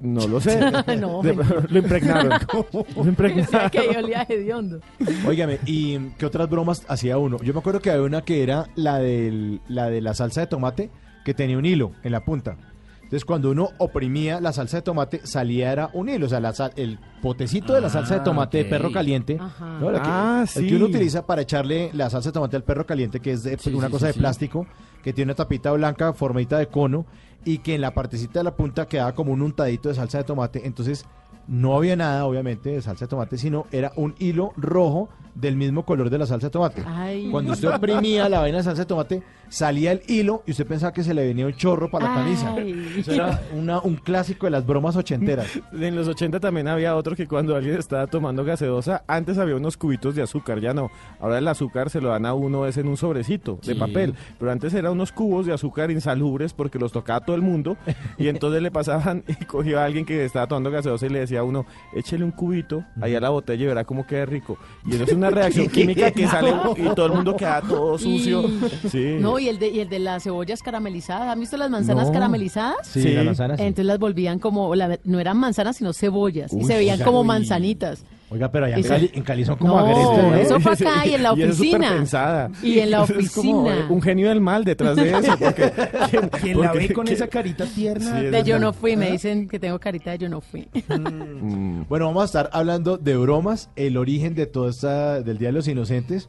No 0.00 0.26
lo 0.28 0.40
sé. 0.40 0.58
No, 1.00 1.22
De- 1.22 1.32
mentira. 1.32 1.64
lo 1.68 1.78
impregnaron. 1.78 2.32
Lo 2.96 3.04
impregnaron. 3.08 3.70
que 3.70 3.92
yo 3.92 3.98
olía 4.00 4.20
a 4.22 4.24
Gediondo. 4.26 4.80
Óigame, 5.26 5.58
¿y 5.66 5.98
qué 6.18 6.26
otras 6.26 6.50
bromas 6.50 6.84
hacía 6.88 7.16
uno? 7.16 7.38
Yo 7.42 7.52
me 7.54 7.60
acuerdo 7.60 7.80
que 7.80 7.90
había 7.90 8.02
una 8.04 8.22
que 8.22 8.42
era 8.42 8.66
la, 8.74 8.98
del, 8.98 9.60
la 9.68 9.88
de 9.88 10.00
la 10.00 10.12
salsa 10.14 10.40
de 10.42 10.46
tomate 10.48 10.90
que 11.24 11.32
tenía 11.32 11.56
un 11.56 11.64
hilo 11.64 11.92
en 12.02 12.12
la 12.12 12.24
punta. 12.24 12.56
Entonces, 13.04 13.24
cuando 13.24 13.50
uno 13.50 13.70
oprimía 13.78 14.40
la 14.40 14.52
salsa 14.52 14.78
de 14.78 14.82
tomate, 14.82 15.20
salía 15.24 15.70
era 15.72 15.90
un 15.92 16.08
hilo. 16.08 16.26
O 16.26 16.28
sea, 16.28 16.40
la 16.40 16.52
sal- 16.52 16.72
el 16.76 16.98
potecito 17.22 17.72
de 17.72 17.80
la 17.80 17.88
salsa 17.90 18.14
de 18.14 18.20
Ah, 18.20 18.24
tomate 18.24 18.58
de 18.58 18.64
perro 18.64 18.90
caliente. 18.90 19.38
Ajá. 19.40 19.78
¿no? 19.80 19.92
Que- 19.92 19.98
Ah, 20.02 20.44
El 20.56 20.66
que 20.68 20.76
uno 20.76 20.86
utiliza 20.86 21.24
para 21.26 21.42
echarle 21.42 21.90
la 21.94 22.10
salsa 22.10 22.30
de 22.30 22.32
tomate 22.34 22.56
al 22.56 22.64
perro 22.64 22.86
caliente, 22.86 23.20
que 23.20 23.32
es 23.32 23.42
de, 23.44 23.56
Sí, 23.58 23.72
una 23.72 23.86
sí, 23.86 23.92
cosa 23.92 24.06
sí, 24.06 24.08
de 24.08 24.12
sí. 24.14 24.18
plástico, 24.18 24.66
que 25.02 25.12
tiene 25.12 25.30
una 25.30 25.36
tapita 25.36 25.70
blanca, 25.72 26.12
formadita 26.12 26.58
de 26.58 26.66
cono, 26.68 27.06
y 27.44 27.58
que 27.58 27.74
en 27.74 27.82
la 27.82 27.92
partecita 27.94 28.40
de 28.40 28.44
la 28.44 28.56
punta 28.56 28.86
quedaba 28.86 29.14
como 29.14 29.32
un 29.32 29.42
untadito 29.42 29.88
de 29.90 29.94
salsa 29.94 30.18
de 30.18 30.24
tomate. 30.24 30.66
Entonces, 30.66 31.04
no 31.48 31.76
había 31.76 31.96
nada, 31.96 32.24
obviamente, 32.26 32.70
de 32.70 32.82
salsa 32.82 33.04
de 33.06 33.08
tomate, 33.10 33.38
sino 33.38 33.66
era 33.72 33.92
un 33.96 34.14
hilo 34.18 34.52
rojo 34.56 35.08
del 35.34 35.56
mismo 35.56 35.84
color 35.84 36.10
de 36.10 36.18
la 36.18 36.26
salsa 36.26 36.46
de 36.46 36.50
tomate. 36.52 36.82
Ay. 36.86 37.28
Cuando 37.30 37.52
usted 37.52 37.68
oprimía 37.68 38.28
la 38.28 38.38
vaina 38.40 38.58
de 38.58 38.64
salsa 38.64 38.82
de 38.82 38.86
tomate, 38.86 39.22
salía 39.48 39.90
el 39.92 40.02
hilo 40.08 40.42
y 40.46 40.52
usted 40.52 40.64
pensaba 40.66 40.92
que 40.92 41.02
se 41.02 41.12
le 41.12 41.26
venía 41.26 41.44
un 41.46 41.54
chorro 41.54 41.90
para 41.90 42.08
la 42.08 42.14
camisa. 42.14 42.54
Ay. 42.56 42.94
Eso 42.98 43.12
era 43.12 43.42
una- 43.52 43.80
un 43.80 43.96
clásico 43.96 44.46
de 44.46 44.50
las 44.52 44.64
bromas 44.64 44.94
ochenteras. 44.96 45.48
En 45.72 45.96
los 45.96 46.06
80 46.06 46.38
también 46.38 46.68
había 46.68 46.94
otro 46.94 47.16
que 47.16 47.26
cuando 47.26 47.56
alguien 47.56 47.76
estaba 47.78 48.06
tomando 48.06 48.44
gaseosa, 48.44 49.02
antes 49.08 49.36
había 49.38 49.56
unos 49.56 49.76
cubitos 49.76 50.14
de 50.14 50.22
azúcar, 50.22 50.60
ya 50.60 50.72
no. 50.72 50.90
Ahora 51.20 51.38
el 51.38 51.48
azúcar 51.48 51.90
se 51.90 52.00
lo 52.00 52.10
dan 52.10 52.26
a 52.26 52.34
uno 52.34 52.66
es 52.66 52.76
en 52.76 52.86
un 52.86 52.96
sobrecito 52.96 53.58
de 53.66 53.74
papel, 53.74 54.14
pero 54.38 54.52
antes 54.52 54.72
eran 54.72 54.92
unos 54.92 55.10
cubos 55.10 55.46
de 55.46 55.52
azúcar 55.52 55.90
insalubres 55.90 56.52
porque 56.54 56.78
los 56.78 56.92
tocaba 56.92 57.20
todo 57.24 57.34
el 57.34 57.42
mundo 57.42 57.76
y 58.18 58.28
entonces 58.28 58.62
le 58.62 58.70
pasaban 58.70 59.24
y 59.40 59.44
cogía 59.46 59.82
a 59.82 59.84
alguien 59.84 60.04
que 60.06 60.24
estaba 60.24 60.46
tomando 60.46 60.70
gaseosa 60.70 61.06
y 61.06 61.08
le 61.10 61.18
decía 61.20 61.33
a 61.36 61.44
uno, 61.44 61.66
échele 61.94 62.24
un 62.24 62.30
cubito 62.30 62.84
ahí 63.00 63.14
a 63.14 63.20
la 63.20 63.30
botella 63.30 63.64
y 63.64 63.66
verá 63.66 63.84
cómo 63.84 64.06
queda 64.06 64.24
rico. 64.26 64.58
Y 64.86 64.94
eso 64.94 65.04
es 65.04 65.12
una 65.12 65.30
reacción 65.30 65.68
química 65.70 66.10
que 66.10 66.26
sale 66.26 66.52
y 66.76 66.82
todo 66.94 67.06
el 67.06 67.12
mundo 67.12 67.36
queda 67.36 67.60
todo 67.62 67.98
sucio. 67.98 68.42
Y- 68.48 68.88
Sí. 68.88 69.16
No, 69.20 69.38
y 69.38 69.48
el, 69.48 69.58
de, 69.58 69.68
y 69.70 69.80
el 69.80 69.88
de 69.88 69.98
las 69.98 70.22
cebollas 70.24 70.62
caramelizadas. 70.62 71.28
¿Han 71.28 71.40
visto 71.40 71.56
las 71.56 71.70
manzanas 71.70 72.06
No. 72.08 72.12
caramelizadas? 72.12 72.86
Sí, 72.86 73.02
Sí. 73.02 73.12
la 73.12 73.24
manzana 73.24 73.56
sí. 73.56 73.62
Entonces 73.62 73.86
las 73.86 73.98
volvían 73.98 74.38
como, 74.38 74.74
la- 74.74 74.98
no 75.04 75.20
eran 75.20 75.36
manzanas, 75.38 75.76
sino 75.76 75.92
cebollas. 75.92 76.52
y 76.52 76.64
se 76.64 76.74
veían 76.76 77.00
como 77.00 77.20
uy. 77.20 77.26
manzanitas. 77.26 78.04
Oiga, 78.34 78.50
pero 78.50 78.66
allá 78.66 78.76
en 78.76 78.82
Cali, 78.82 79.10
en 79.14 79.22
Cali 79.22 79.44
son 79.44 79.56
como 79.56 79.74
No, 79.76 79.78
agrestes, 79.86 80.24
¿no? 80.24 80.34
eso 80.34 80.60
fue 80.60 80.72
acá 80.72 81.06
y 81.06 81.14
en 81.14 81.22
la 81.22 81.32
Y 81.36 81.42
eso 81.42 81.50
es 81.52 81.58
oficina. 81.60 82.50
Y 82.62 82.78
en 82.80 82.90
la 82.90 83.04
Eso 83.04 83.18
es 83.18 83.30
como 83.30 83.62
oficina. 83.62 83.86
un 83.88 84.02
genio 84.02 84.28
del 84.28 84.40
mal 84.40 84.64
detrás 84.64 84.96
de 84.96 85.08
eso. 85.10 85.38
Porque, 85.38 85.72
Quien 86.42 86.60
la 86.60 86.72
porque- 86.72 86.88
ve 86.88 86.92
con 86.94 87.06
esa 87.08 87.28
carita 87.28 87.64
tierna. 87.64 88.18
Sí, 88.20 88.26
De 88.26 88.42
yo 88.42 88.58
no 88.58 88.72
fui, 88.72 88.96
me 88.96 89.10
dicen 89.12 89.48
que 89.48 89.58
tengo 89.60 89.78
carita 89.78 90.10
de 90.10 90.18
yo 90.18 90.28
no 90.28 90.40
fui. 90.40 90.68
Mm. 90.88 91.82
Bueno, 91.88 92.06
vamos 92.06 92.22
a 92.22 92.26
estar 92.26 92.50
hablando 92.52 92.96
de 92.98 93.16
bromas, 93.16 93.70
el 93.76 93.96
origen 93.96 94.34
de 94.34 94.46
todo 94.46 94.68
esta 94.68 95.20
del 95.22 95.38
Día 95.38 95.48
de 95.48 95.52
los 95.52 95.68
Inocentes. 95.68 96.28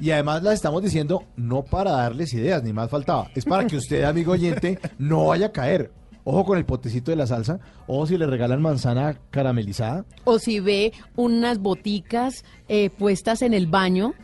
Y 0.00 0.10
además 0.10 0.42
las 0.42 0.54
estamos 0.54 0.82
diciendo 0.82 1.24
no 1.36 1.62
para 1.64 1.92
darles 1.92 2.32
ideas, 2.32 2.62
ni 2.64 2.72
más 2.72 2.90
faltaba. 2.90 3.28
Es 3.34 3.44
para 3.44 3.66
que 3.66 3.76
usted, 3.76 4.04
amigo 4.04 4.32
oyente, 4.32 4.78
no 4.98 5.26
vaya 5.26 5.46
a 5.48 5.52
caer. 5.52 5.90
Ojo 6.24 6.44
con 6.44 6.58
el 6.58 6.64
potecito 6.64 7.10
de 7.10 7.16
la 7.16 7.26
salsa. 7.26 7.58
Ojo 7.86 8.06
si 8.06 8.16
le 8.16 8.26
regalan 8.26 8.62
manzana 8.62 9.18
caramelizada. 9.30 10.04
O 10.24 10.38
si 10.38 10.60
ve 10.60 10.92
unas 11.16 11.58
boticas 11.58 12.44
eh, 12.68 12.90
puestas 12.90 13.42
en 13.42 13.54
el 13.54 13.66
baño 13.66 14.14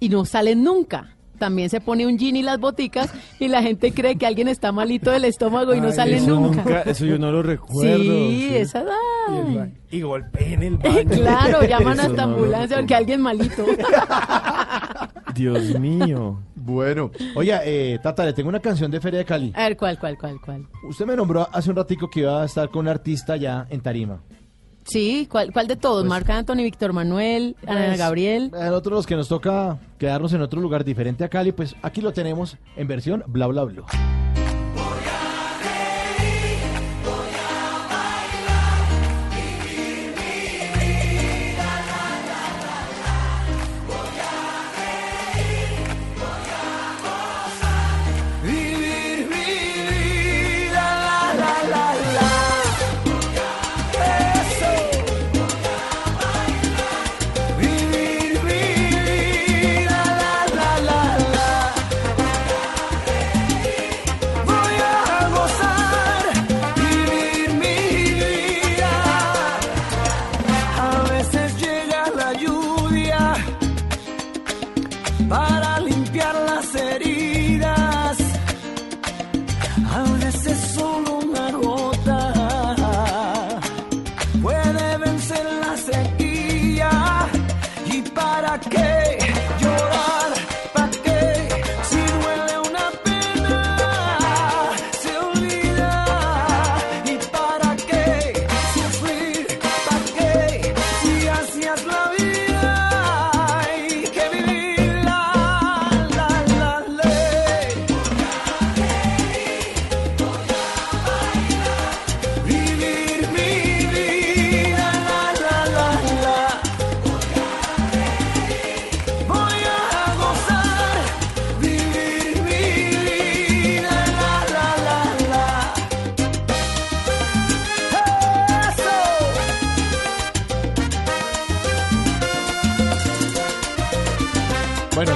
y 0.00 0.08
no 0.08 0.24
salen 0.24 0.64
nunca. 0.64 1.14
También 1.38 1.70
se 1.70 1.80
pone 1.80 2.04
un 2.04 2.18
gin 2.18 2.34
y 2.34 2.42
las 2.42 2.58
boticas 2.58 3.12
y 3.38 3.46
la 3.46 3.62
gente 3.62 3.92
cree 3.92 4.16
que 4.16 4.26
alguien 4.26 4.48
está 4.48 4.72
malito 4.72 5.12
del 5.12 5.24
estómago 5.24 5.72
y 5.72 5.80
no 5.80 5.86
Ay, 5.86 5.92
sale 5.92 6.16
eso 6.16 6.26
nunca. 6.34 6.82
Eso 6.82 7.04
yo 7.04 7.16
no 7.16 7.30
lo 7.30 7.44
recuerdo. 7.44 8.02
Sí, 8.02 8.50
esa 8.56 8.80
edad. 8.80 9.68
Y 9.92 10.00
golpeen 10.00 10.64
el 10.64 10.76
baño. 10.78 11.08
Claro, 11.08 11.62
llaman 11.62 12.00
Eso 12.00 12.08
hasta 12.10 12.26
no 12.26 12.34
ambulancia 12.34 12.76
porque 12.78 12.94
alguien 12.96 13.20
malito. 13.20 13.64
Dios 15.34 15.78
mío. 15.78 16.40
Bueno, 16.60 17.10
oiga, 17.36 17.62
eh, 17.64 17.98
Tata, 18.02 18.24
le 18.24 18.32
tengo 18.32 18.48
una 18.48 18.60
canción 18.60 18.90
de 18.90 19.00
Feria 19.00 19.18
de 19.20 19.24
Cali. 19.24 19.52
A 19.54 19.64
ver, 19.64 19.76
¿cuál, 19.76 19.98
cuál, 19.98 20.16
cuál, 20.18 20.40
cuál? 20.44 20.66
Usted 20.88 21.06
me 21.06 21.16
nombró 21.16 21.48
hace 21.52 21.70
un 21.70 21.76
ratico 21.76 22.08
que 22.10 22.20
iba 22.20 22.42
a 22.42 22.44
estar 22.46 22.68
con 22.70 22.80
un 22.80 22.88
artista 22.88 23.36
ya 23.36 23.66
en 23.70 23.80
Tarima. 23.80 24.20
Sí, 24.84 25.28
¿cuál, 25.30 25.52
cuál 25.52 25.66
de 25.68 25.76
todos? 25.76 26.02
Pues- 26.02 26.08
Marc 26.08 26.30
Anthony, 26.30 26.56
Víctor 26.62 26.92
Manuel, 26.94 27.56
Ana 27.66 27.86
Pues, 27.88 27.98
Gabriel. 27.98 28.50
A 28.54 28.66
nosotros 28.70 28.94
los 28.98 29.06
que 29.06 29.16
nos 29.16 29.28
toca 29.28 29.78
quedarnos 29.98 30.32
en 30.32 30.40
otro 30.40 30.60
lugar 30.60 30.84
diferente 30.84 31.24
a 31.24 31.28
Cali, 31.28 31.52
pues 31.52 31.76
aquí 31.82 32.00
lo 32.00 32.12
tenemos 32.12 32.56
en 32.76 32.88
versión 32.88 33.22
bla 33.26 33.46
bla 33.46 33.64
bla. 33.64 33.84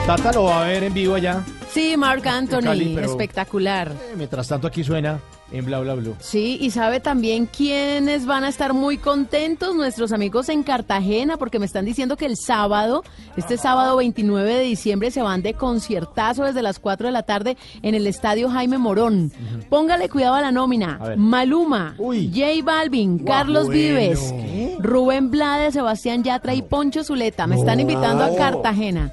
Tata 0.07 0.33
lo 0.33 0.45
va 0.45 0.65
a 0.65 0.67
ver 0.69 0.83
en 0.85 0.93
vivo 0.95 1.15
allá. 1.15 1.43
Sí, 1.71 1.97
Mark 1.97 2.27
Anthony, 2.29 2.61
Cali, 2.63 2.93
pero- 2.95 3.11
espectacular. 3.11 3.89
Eh, 3.93 4.15
Mientras 4.17 4.49
tanto 4.49 4.67
aquí 4.67 4.83
suena 4.85 5.21
en 5.53 5.65
Bla 5.65 5.81
Bla 5.81 5.95
Blue. 5.95 6.17
Sí, 6.19 6.59
y 6.61 6.71
sabe 6.71 6.99
también 7.01 7.47
quiénes 7.47 8.27
van 8.27 8.43
a 8.45 8.49
estar 8.49 8.75
muy 8.75 8.99
contentos, 8.99 9.75
nuestros 9.75 10.13
amigos 10.13 10.49
en 10.49 10.65
Cartagena, 10.65 11.37
porque 11.39 11.59
me 11.59 11.67
están 11.67 11.85
diciendo 11.85 12.17
que 12.17 12.27
el 12.27 12.37
sábado, 12.37 13.05
este 13.37 13.57
sábado 13.57 13.97
29 13.97 14.53
de 14.55 14.65
diciembre, 14.65 15.11
se 15.13 15.23
van 15.23 15.41
de 15.43 15.55
conciertazo 15.55 16.45
desde 16.45 16.63
las 16.63 16.79
4 16.79 17.07
de 17.07 17.13
la 17.13 17.23
tarde 17.23 17.57
en 17.83 17.95
el 17.95 18.07
estadio 18.07 18.51
Jaime 18.51 18.77
Morón. 18.79 19.31
Póngale 19.71 20.09
cuidado 20.11 20.35
a 20.35 20.41
la 20.43 20.53
nómina. 20.53 20.99
A. 21.01 21.17
Maluma, 21.17 21.95
J 21.97 22.47
Balvin, 22.65 23.21
Carlos 23.21 23.67
bueno. 23.67 23.81
Vives, 23.81 24.35
Rubén 24.81 25.31
Blades, 25.31 25.75
Sebastián 25.75 26.23
Yatra 26.25 26.55
y 26.55 26.63
Poncho 26.63 27.03
Zuleta. 27.05 27.47
Me 27.47 27.57
están 27.57 27.79
invitando 27.81 28.25
a. 28.25 28.35
Cartagena. 28.37 29.13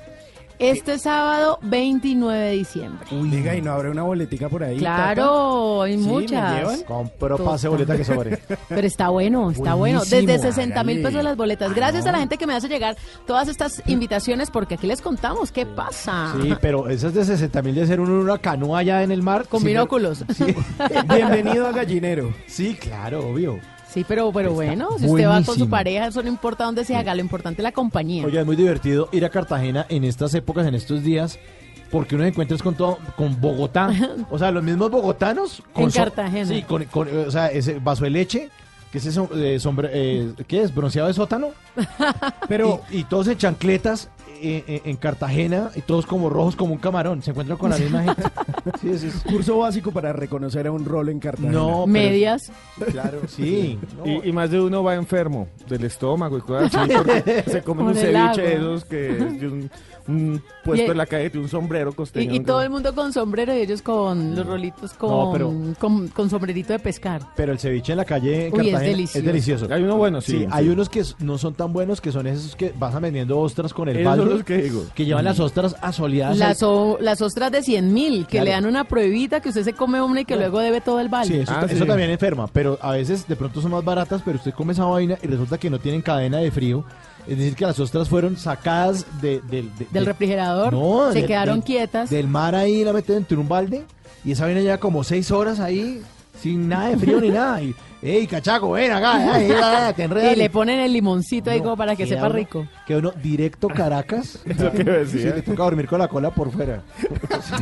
Este 0.60 1.00
sábado 1.00 1.58
29 1.62 2.38
de 2.38 2.52
diciembre. 2.52 3.08
Diga, 3.10 3.56
y 3.56 3.62
no 3.62 3.72
habrá 3.72 3.92
una 3.92 4.04
boletica 4.04 4.50
por 4.50 4.62
ahí. 4.62 4.78
Claro, 4.78 5.84
hay 5.84 5.94
¿Sí? 5.94 6.00
¿Me 6.00 6.08
muchas. 6.08 6.58
llevan? 6.60 6.84
Compro 6.84 7.38
pase 7.38 7.70
boleta 7.70 7.96
que 7.96 8.04
sobre. 8.04 8.38
Pero 8.68 8.86
está 8.86 9.08
bueno, 9.08 9.52
está 9.52 9.76
bueno. 9.76 10.02
Desde 10.04 10.38
60 10.38 10.84
mil 10.84 11.02
pesos 11.02 11.24
las 11.24 11.38
boletas. 11.38 11.74
Gracias 11.74 12.06
a 12.06 12.12
la 12.12 12.20
gente 12.20 12.38
que 12.38 12.46
me 12.46 12.54
hace 12.56 12.68
llegar 12.68 12.98
todas 13.26 13.48
estas 13.48 13.82
invitaciones 13.88 14.52
porque 14.52 14.76
aquí 14.76 14.86
les 14.86 15.02
contamos 15.02 15.54
qué 15.54 15.66
pasa. 15.66 16.34
Sí, 16.42 16.54
pero 16.60 16.90
esas 16.90 17.14
de 17.14 17.24
60 17.24 17.62
mil 17.62 17.76
de 17.76 17.88
ser 17.88 18.02
uno 18.02 18.12
en 18.16 18.22
una 18.22 18.38
canoa 18.38 18.80
allá 18.80 19.02
en 19.04 19.12
el 19.12 19.22
mar. 19.24 19.48
Con 19.48 19.62
sí 19.62 19.68
binóculos. 19.68 20.26
Sí. 20.40 20.56
Bienvenido 21.14 21.68
a 21.68 21.72
Gallinero. 21.72 22.34
Sí, 22.48 22.76
claro, 22.76 23.28
obvio. 23.30 23.60
Sí, 23.92 24.06
pero, 24.08 24.32
pero 24.32 24.54
bueno, 24.54 24.90
si 25.00 25.08
usted 25.08 25.28
va 25.28 25.42
con 25.44 25.58
su 25.58 25.68
pareja, 25.70 26.08
eso 26.08 26.22
no 26.22 26.30
importa 26.30 26.66
dónde 26.66 26.86
se 26.86 26.96
haga, 26.96 27.16
lo 27.16 27.22
importante 27.22 27.62
es 27.62 27.64
la 27.64 27.72
compañía. 27.72 28.26
Oye, 28.26 28.40
es 28.40 28.46
muy 28.46 28.56
divertido 28.56 29.10
ir 29.12 29.26
a 29.26 29.30
Cartagena 29.30 29.86
en 29.90 30.04
estas 30.04 30.34
épocas, 30.36 30.68
en 30.68 30.76
estos 30.76 31.02
días, 31.04 31.40
porque 31.90 32.14
uno 32.14 32.24
se 32.24 32.30
encuentra 32.30 32.56
con 32.60 32.76
todo, 32.76 33.00
con 33.16 33.42
Bogotá. 33.42 33.90
O 34.30 34.38
sea, 34.38 34.52
los 34.52 34.64
mismos 34.64 34.92
bogotanos. 34.92 35.64
Con 35.74 35.86
En 35.86 35.92
so- 35.92 36.00
Cartagena. 36.02 36.46
Sí, 36.46 36.62
con, 36.62 36.84
con, 36.86 37.08
eh, 37.08 37.26
o 37.28 37.32
sea, 37.32 37.48
ese 37.48 37.80
vaso 37.80 38.04
de 38.04 38.12
leche, 38.12 38.50
que 38.92 39.00
es 39.00 39.06
ese 39.08 39.22
eh, 39.34 39.60
sombre, 39.60 39.90
eh, 39.92 40.34
¿qué 40.48 40.62
es? 40.62 40.74
Bronceado 40.74 41.08
de 41.08 41.14
sótano. 41.16 41.48
Pero 42.48 42.82
Y, 42.92 43.00
y 43.00 43.04
todos 43.06 43.28
en 43.28 43.38
chancletas 43.38 44.10
en 44.42 44.96
Cartagena, 44.98 45.70
y 45.76 45.82
todos 45.82 46.06
como 46.06 46.30
rojos 46.30 46.56
como 46.56 46.74
un 46.74 46.80
camarón. 46.80 47.22
Se 47.22 47.32
encuentran 47.32 47.58
con 47.58 47.70
la 47.72 47.78
misma 47.78 48.04
gente. 48.04 48.24
Sí, 48.82 48.98
sí, 49.00 49.10
sí. 49.12 49.30
curso 49.30 49.58
básico 49.58 49.92
para 49.92 50.14
reconocer 50.14 50.68
a 50.68 50.72
un 50.72 50.86
rol 50.86 51.10
en 51.10 51.20
Cartagena. 51.20 51.52
No, 51.54 51.68
pero- 51.70 51.88
Medias. 51.88 52.52
Claro, 52.92 53.22
sí. 53.28 53.78
No, 53.98 54.06
Y, 54.06 54.30
y 54.30 54.32
más 54.32 54.52
de 54.52 54.62
uno 54.62 54.84
va 54.84 54.96
enfermo 54.96 55.48
del 55.68 55.84
estómago 55.86 56.38
y 56.38 56.42
cosas 56.42 56.74
así, 56.76 56.92
porque 56.96 57.44
se 57.48 57.62
comen 57.64 57.88
un 57.88 57.96
ceviche 57.96 58.42
de 58.42 58.54
esos 58.56 58.86
que 58.86 59.10
es 59.12 59.42
de 59.42 59.48
un, 59.48 59.72
un 60.08 60.42
puesto 60.64 60.86
Y- 60.88 60.92
en 60.92 60.98
la 60.98 61.06
calle 61.08 61.30
de 61.30 61.40
un 61.40 61.50
sombrero 61.50 61.94
costeño. 61.94 62.32
Y, 62.32 62.38
y 62.38 62.40
todo 62.42 62.62
el 62.62 62.70
mundo 62.70 62.94
con 62.94 63.12
sombrero 63.12 63.54
y 63.56 63.60
ellos 63.62 63.82
con 63.82 64.36
los 64.36 64.46
rolitos 64.46 64.94
con, 64.94 65.10
No, 65.10 65.32
pero- 65.34 65.54
con, 65.80 66.08
con 66.10 66.30
sombrerito 66.30 66.74
de 66.74 66.80
pescar. 66.80 67.22
Pero 67.36 67.52
el 67.52 67.60
ceviche 67.60 67.94
en 67.94 67.98
la 67.98 68.06
calle 68.06 68.48
en 68.48 68.54
Uy, 68.54 68.60
es 68.60 68.66
Cartagena 68.74 68.80
delicioso. 68.92 69.26
delicioso. 69.28 69.68
Hay 69.72 69.84
uno 69.84 69.98
bueno, 69.98 70.22
sí. 70.22 70.32
Sí, 70.40 70.48
hay 70.52 70.70
unos 70.70 70.90
que 70.90 71.04
no 71.20 71.38
son 71.38 71.54
tan 71.56 71.74
buenos, 71.74 72.00
que 72.02 72.12
son 72.12 72.28
esos 72.28 72.56
que 72.56 72.72
vas 72.78 73.00
vendiendo 73.02 73.40
ostras 73.40 73.74
con 73.74 73.90
el 73.90 73.98
Esos 73.98 74.06
son 74.30 74.38
balde, 74.40 74.54
los 74.54 74.62
que 74.62 74.64
digo. 74.70 74.86
que 74.96 75.06
llevan 75.06 75.26
las 75.26 75.40
ostras 75.40 75.76
asoleadas. 75.82 76.38
Las, 76.38 76.64
o- 76.64 76.98
las 77.02 77.22
ostras 77.22 77.52
de 77.52 77.62
100 77.64 77.94
mil, 77.94 78.26
que 78.26 78.32
Claro. 78.38 78.46
le 78.46 78.52
dan 78.52 78.66
una 78.66 78.84
pruebita, 78.86 79.42
que 79.42 79.50
usted 79.50 79.64
se 79.64 79.74
come 79.74 80.02
una 80.02 80.22
y 80.22 80.26
que 80.26 80.36
luego 80.36 80.60
debe 80.60 80.82
todo 80.82 81.00
el 81.00 81.08
Sí, 81.08 81.12
balde. 81.12 81.42
eso, 81.42 81.52
Ah, 81.56 81.66
eso 81.70 81.84
sí. 81.84 81.88
también 81.88 82.10
enferma, 82.10 82.48
pero 82.48 82.78
a 82.82 82.92
veces 82.92 83.28
de 83.28 83.36
pronto 83.36 83.62
son 83.62 83.72
más 83.72 83.84
baratas, 83.84 84.22
pero 84.24 84.38
usted 84.38 84.54
come 84.54 84.74
esa 84.74 84.86
vaina 84.86 85.18
y 85.22 85.28
resulta 85.28 85.58
que 85.58 85.70
no 85.70 85.80
tienen 85.80 86.02
cadena 86.02 86.38
de 86.38 86.52
frío. 86.52 86.84
Es 87.28 87.38
decir, 87.38 87.56
que 87.56 87.66
las 87.66 87.80
ostras 87.80 88.10
fueron 88.10 88.38
sacadas 88.38 89.06
de, 89.22 89.42
del- 89.42 89.70
de- 89.78 89.86
Del 89.92 90.06
de- 90.06 90.06
refrigerador, 90.06 90.74
No, 90.74 91.12
se 91.12 91.22
de- 91.22 91.26
quedaron 91.28 91.62
quietas. 91.62 92.10
Del 92.10 92.28
mar 92.28 92.56
ahí 92.56 92.84
la 92.84 92.94
meten 92.94 93.18
entre 93.18 93.38
un 93.38 93.48
balde 93.48 93.84
y 94.26 94.32
esa 94.32 94.46
vaina 94.46 94.62
lleva 94.62 94.78
como 94.80 95.04
seis 95.04 95.30
horas 95.30 95.60
ahí 95.60 96.02
sin 96.42 96.68
nada 96.70 96.90
de 96.90 96.98
frío 96.98 97.20
ni 97.22 97.30
nada. 97.30 97.62
Y, 97.62 97.76
¡Ey, 98.02 98.28
cachaco, 98.28 98.72
ven 98.72 98.92
acá! 98.94 99.34
ay, 99.34 99.52
ay, 99.52 99.94
te 99.94 100.04
enredas". 100.04 100.34
Y 100.36 100.40
le 100.40 100.50
ponen 100.50 100.80
el 100.80 100.94
limoncito 100.94 101.50
ahí 101.52 101.58
No, 101.60 101.64
como 101.66 101.78
para 101.78 101.96
que 101.96 102.08
sepa 102.08 102.28
uno- 102.28 102.36
rico. 102.36 102.66
Que 102.88 102.96
uno 102.96 103.12
directo 103.12 103.68
Caracas. 103.68 104.40
Es 104.46 104.58
lo 104.60 104.72
que 104.72 104.78
Sí, 105.06 105.18
decía. 105.18 105.36
le 105.36 105.42
toca 105.42 105.64
dormir 105.64 105.88
con 105.88 106.00
la 106.00 106.08
cola 106.08 106.30
por 106.32 106.50
fuera. 106.52 106.82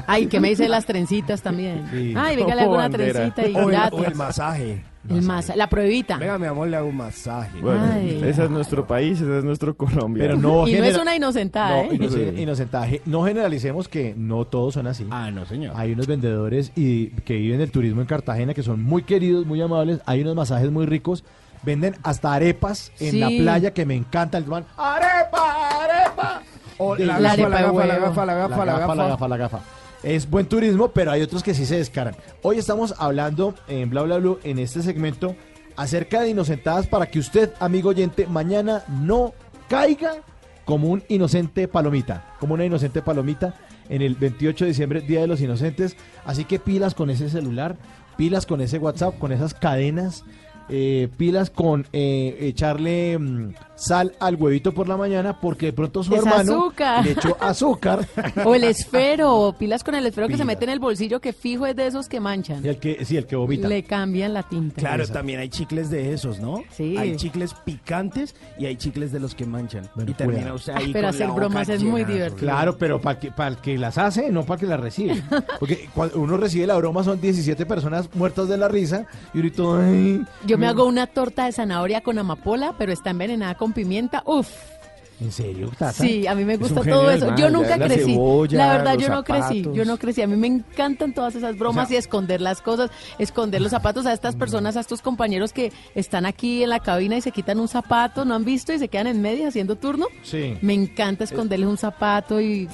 Ay, 0.06 0.28
que 0.28 0.40
me 0.40 0.50
dice 0.50 0.68
las 0.70 0.86
trencitas 0.86 1.42
también. 1.42 1.88
Sí. 1.92 2.14
Ay, 2.16 2.36
venga, 2.36 2.54
le 2.56 2.62
hago 2.62 2.74
una 2.74 2.84
bandera. 2.84 3.14
trencita 3.14 3.48
y 3.48 3.56
O 3.56 3.70
el, 3.70 3.78
o 3.92 4.04
el 4.06 4.16
masaje. 4.16 4.84
El 5.10 5.22
masa- 5.24 5.56
la 5.56 5.68
pruebita. 5.70 6.18
Venga, 6.18 6.38
mi 6.38 6.48
amor, 6.48 6.68
le 6.68 6.78
hago 6.78 6.88
un 6.90 6.98
masaje. 6.98 7.60
Bueno, 7.62 7.82
Ay. 7.94 8.22
ese 8.26 8.44
es 8.46 8.50
nuestro 8.50 8.86
país, 8.86 9.22
ese 9.22 9.38
es 9.40 9.44
nuestro 9.44 9.76
Colombia. 9.76 10.24
Pero 10.24 10.38
no 10.38 10.68
y 10.68 10.74
no 10.76 10.84
es 10.84 10.98
una 10.98 11.16
inocentada, 11.16 11.84
No, 11.84 11.92
¿eh? 11.92 11.98
inoc- 11.98 12.40
inocentaje. 12.40 13.02
No 13.06 13.24
generalicemos 13.24 13.88
que 13.88 14.14
no 14.18 14.46
todos 14.46 14.74
son 14.74 14.88
así. 14.88 15.06
Ah, 15.12 15.32
no, 15.32 15.46
señor. 15.46 15.74
Hay 15.76 15.94
unos 15.94 16.08
vendedores 16.08 16.72
y 16.76 17.08
que 17.26 17.36
viven 17.36 17.60
del 17.60 17.72
turismo 17.72 18.02
en 18.02 18.08
Cartagena 18.08 18.54
que 18.54 18.64
son 18.64 18.82
muy 18.84 19.04
queridos, 19.04 19.46
muy 19.46 19.62
amables. 19.62 20.00
Hay 20.06 20.22
unos 20.22 20.36
masajes 20.36 20.70
muy 20.72 20.86
ricos. 20.86 21.24
Venden 21.64 21.96
hasta 22.04 22.34
arepas 22.34 22.92
en 23.00 23.12
Sí. 23.12 23.20
la 23.20 23.28
playa 23.30 23.72
que 23.74 23.86
me 23.86 23.96
encanta. 23.96 24.38
El 24.38 24.46
man, 24.46 24.64
¡Arepa, 24.78 25.84
arepa! 25.84 26.42
O 26.78 26.96
De- 26.96 27.06
la, 27.06 27.20
La 27.20 27.36
gafa, 27.36 27.48
arepa 27.48 27.50
la 27.50 27.62
gafa, 27.62 27.86
la 27.86 27.96
gafa, 27.98 28.26
la 28.26 28.34
gafa, 28.36 28.66
la 28.66 28.74
gafa. 28.78 28.96
la 28.96 29.08
gafa, 29.08 29.28
la 29.28 29.38
gafa. 29.38 29.60
Es 30.08 30.30
buen 30.30 30.46
turismo, 30.46 30.88
pero 30.94 31.12
hay 31.12 31.22
otros 31.22 31.44
que 31.44 31.54
sí 31.54 31.66
se 31.66 31.76
descaran. 31.76 32.16
Hoy 32.42 32.58
estamos 32.58 32.96
hablando 32.98 33.54
en 33.68 33.90
Bla 33.90 34.04
Bla 34.04 34.20
Blue, 34.20 34.40
en 34.46 34.58
este 34.58 34.82
segmento, 34.82 35.36
acerca 35.76 36.22
de 36.22 36.30
inocentadas 36.30 36.88
para 36.88 37.08
que 37.08 37.20
usted, 37.20 37.52
amigo 37.60 37.90
oyente, 37.90 38.26
mañana 38.26 38.86
no 38.88 39.34
caiga 39.68 40.24
como 40.64 40.88
un 40.88 41.04
inocente 41.10 41.68
palomita, 41.68 42.38
como 42.40 42.54
una 42.54 42.64
inocente 42.64 43.02
palomita 43.02 43.56
en 43.90 44.02
el 44.02 44.16
28 44.16 44.64
de 44.64 44.70
diciembre, 44.70 45.02
Día 45.02 45.20
de 45.20 45.28
los 45.28 45.42
Inocentes. 45.42 45.98
Así 46.24 46.46
que 46.46 46.58
pilas 46.58 46.96
con 46.96 47.10
ese 47.10 47.30
celular, 47.30 47.76
pilas 48.16 48.46
con 48.46 48.62
ese 48.62 48.78
WhatsApp, 48.78 49.20
con 49.20 49.34
esas 49.34 49.54
cadenas, 49.54 50.24
eh, 50.70 51.08
pilas 51.18 51.50
con 51.50 51.86
eh, 51.94 52.38
echarle 52.42 53.18
mm, 53.18 53.54
sal 53.76 54.14
al 54.20 54.36
huevito 54.36 54.74
por 54.74 54.88
la 54.88 54.98
mañana, 54.98 55.40
porque 55.40 55.68
de 55.68 55.74
pronto 55.74 56.04
su 56.04 56.14
Es 56.14 56.20
hermano 56.20 56.54
azúcar. 56.66 57.06
le 57.06 57.12
echó 57.12 57.38
azúcar. 57.40 58.08
O 58.46 58.56
el 58.56 58.64
esfero, 58.64 59.34
o 59.36 59.54
pilas 59.54 59.84
con 59.84 59.96
el 59.96 60.06
esfero 60.06 60.28
que 60.28 60.34
se 60.34 60.38
Pilas. 60.44 60.48
mete 60.48 60.66
en 60.66 60.72
el 60.72 60.80
bolsillo 60.80 61.20
que 61.20 61.34
fijo 61.34 61.66
es 61.66 61.76
de 61.76 61.88
esos 61.88 62.08
que 62.08 62.20
manchan. 62.20 62.64
Y 62.66 62.70
el 62.70 62.78
que, 62.80 63.04
sí, 63.06 63.18
el 63.18 63.26
que 63.26 63.36
vomita. 63.36 63.68
Le 63.68 63.84
cambian 63.84 64.34
la 64.34 64.44
tinta. 64.44 64.76
Claro, 64.80 65.04
Esa. 65.04 65.14
también 65.14 65.40
hay 65.40 65.50
chicles 65.50 65.90
de 65.90 66.14
esos, 66.14 66.40
¿no? 66.40 66.64
Sí. 66.72 66.96
Hay 66.98 67.16
chicles 67.16 67.54
picantes 67.66 68.36
y 68.58 68.66
hay 68.66 68.76
chicles 68.76 69.12
de 69.12 69.20
los 69.20 69.36
que 69.36 69.46
manchan. 69.46 69.90
Bueno, 69.96 70.12
y 70.12 70.14
termina 70.14 70.40
cuidado. 70.40 70.56
usted 70.56 70.74
ahí 70.74 70.94
Pero 70.94 71.08
con 71.08 71.16
hacer 71.16 71.28
la 71.28 71.34
bromas 71.34 71.70
es 71.70 71.84
muy 71.84 72.02
llena 72.02 72.14
divertido. 72.14 72.40
Claro, 72.40 72.78
pero 72.78 73.00
para 73.02 73.20
el 73.20 73.20
que, 73.26 73.32
para 73.32 73.50
el 73.50 73.58
que 73.58 73.78
las 73.78 73.98
hace, 73.98 74.32
no 74.32 74.44
para 74.44 74.56
el 74.56 74.60
que 74.62 74.68
las 74.68 74.80
recibe. 74.80 75.24
Porque 75.60 75.90
cuando 75.94 76.20
uno 76.20 76.38
recibe 76.38 76.68
la 76.68 76.76
broma 76.78 77.04
son 77.04 77.20
17 77.22 77.66
personas 77.66 78.10
muertas 78.16 78.48
de 78.48 78.58
la 78.58 78.68
risa 78.68 79.06
y 79.34 79.38
ahorita... 79.38 79.64
ay, 79.88 80.22
Yo 80.46 80.57
me 80.58 80.68
hago 80.68 80.86
una 80.86 81.06
torta 81.06 81.46
de 81.46 81.52
zanahoria 81.52 82.02
con 82.02 82.18
amapola, 82.18 82.74
pero 82.78 82.92
está 82.92 83.12
envenenada 83.12 83.56
con 83.56 83.74
pimienta. 83.74 84.24
Uf. 84.26 84.77
¿En 85.20 85.32
serio, 85.32 85.70
Tata? 85.78 85.94
Sí, 85.94 86.28
a 86.28 86.36
mí 86.36 86.46
me 86.46 86.58
gusta 86.58 86.82
todo 86.84 87.10
eso. 87.10 87.36
Yo 87.36 87.50
nunca 87.50 87.76
la 87.76 87.88
crecí. 87.88 88.12
cebolla, 88.12 88.58
la 88.58 88.72
verdad, 88.78 88.98
yo 89.00 89.10
no 89.10 89.24
crecí. 89.24 89.64
Yo 89.74 89.84
no 89.84 89.98
crecí. 89.98 90.22
A 90.22 90.28
mí 90.28 90.36
me 90.36 90.46
encantan 90.46 91.12
todas 91.14 91.34
esas 91.36 91.58
bromas 91.58 91.86
O 91.86 91.88
sea- 91.88 91.96
y 91.96 91.98
esconder 91.98 92.40
las 92.40 92.62
cosas, 92.62 92.92
esconder 93.18 93.60
los 93.62 93.72
zapatos 93.72 94.06
a 94.06 94.14
estas 94.14 94.36
personas, 94.36 94.78
a 94.78 94.82
estos 94.82 95.02
compañeros 95.02 95.54
que 95.54 95.72
están 95.96 96.28
aquí 96.28 96.62
en 96.62 96.70
la 96.70 96.80
cabina 96.80 97.18
y 97.18 97.22
se 97.22 97.32
quitan 97.32 97.60
un 97.60 97.68
zapato, 97.68 98.26
no 98.26 98.36
han 98.36 98.46
visto 98.46 98.74
y 98.74 98.78
se 98.80 98.90
quedan 98.90 99.08
en 99.08 99.22
medio 99.22 99.48
haciendo 99.48 99.76
turno. 99.76 100.06
Sí. 100.22 100.56
Me 100.62 100.76
encanta 100.76 101.24
esconderles 101.24 101.68
un 101.68 101.78
zapato 101.78 102.40
y 102.40 102.70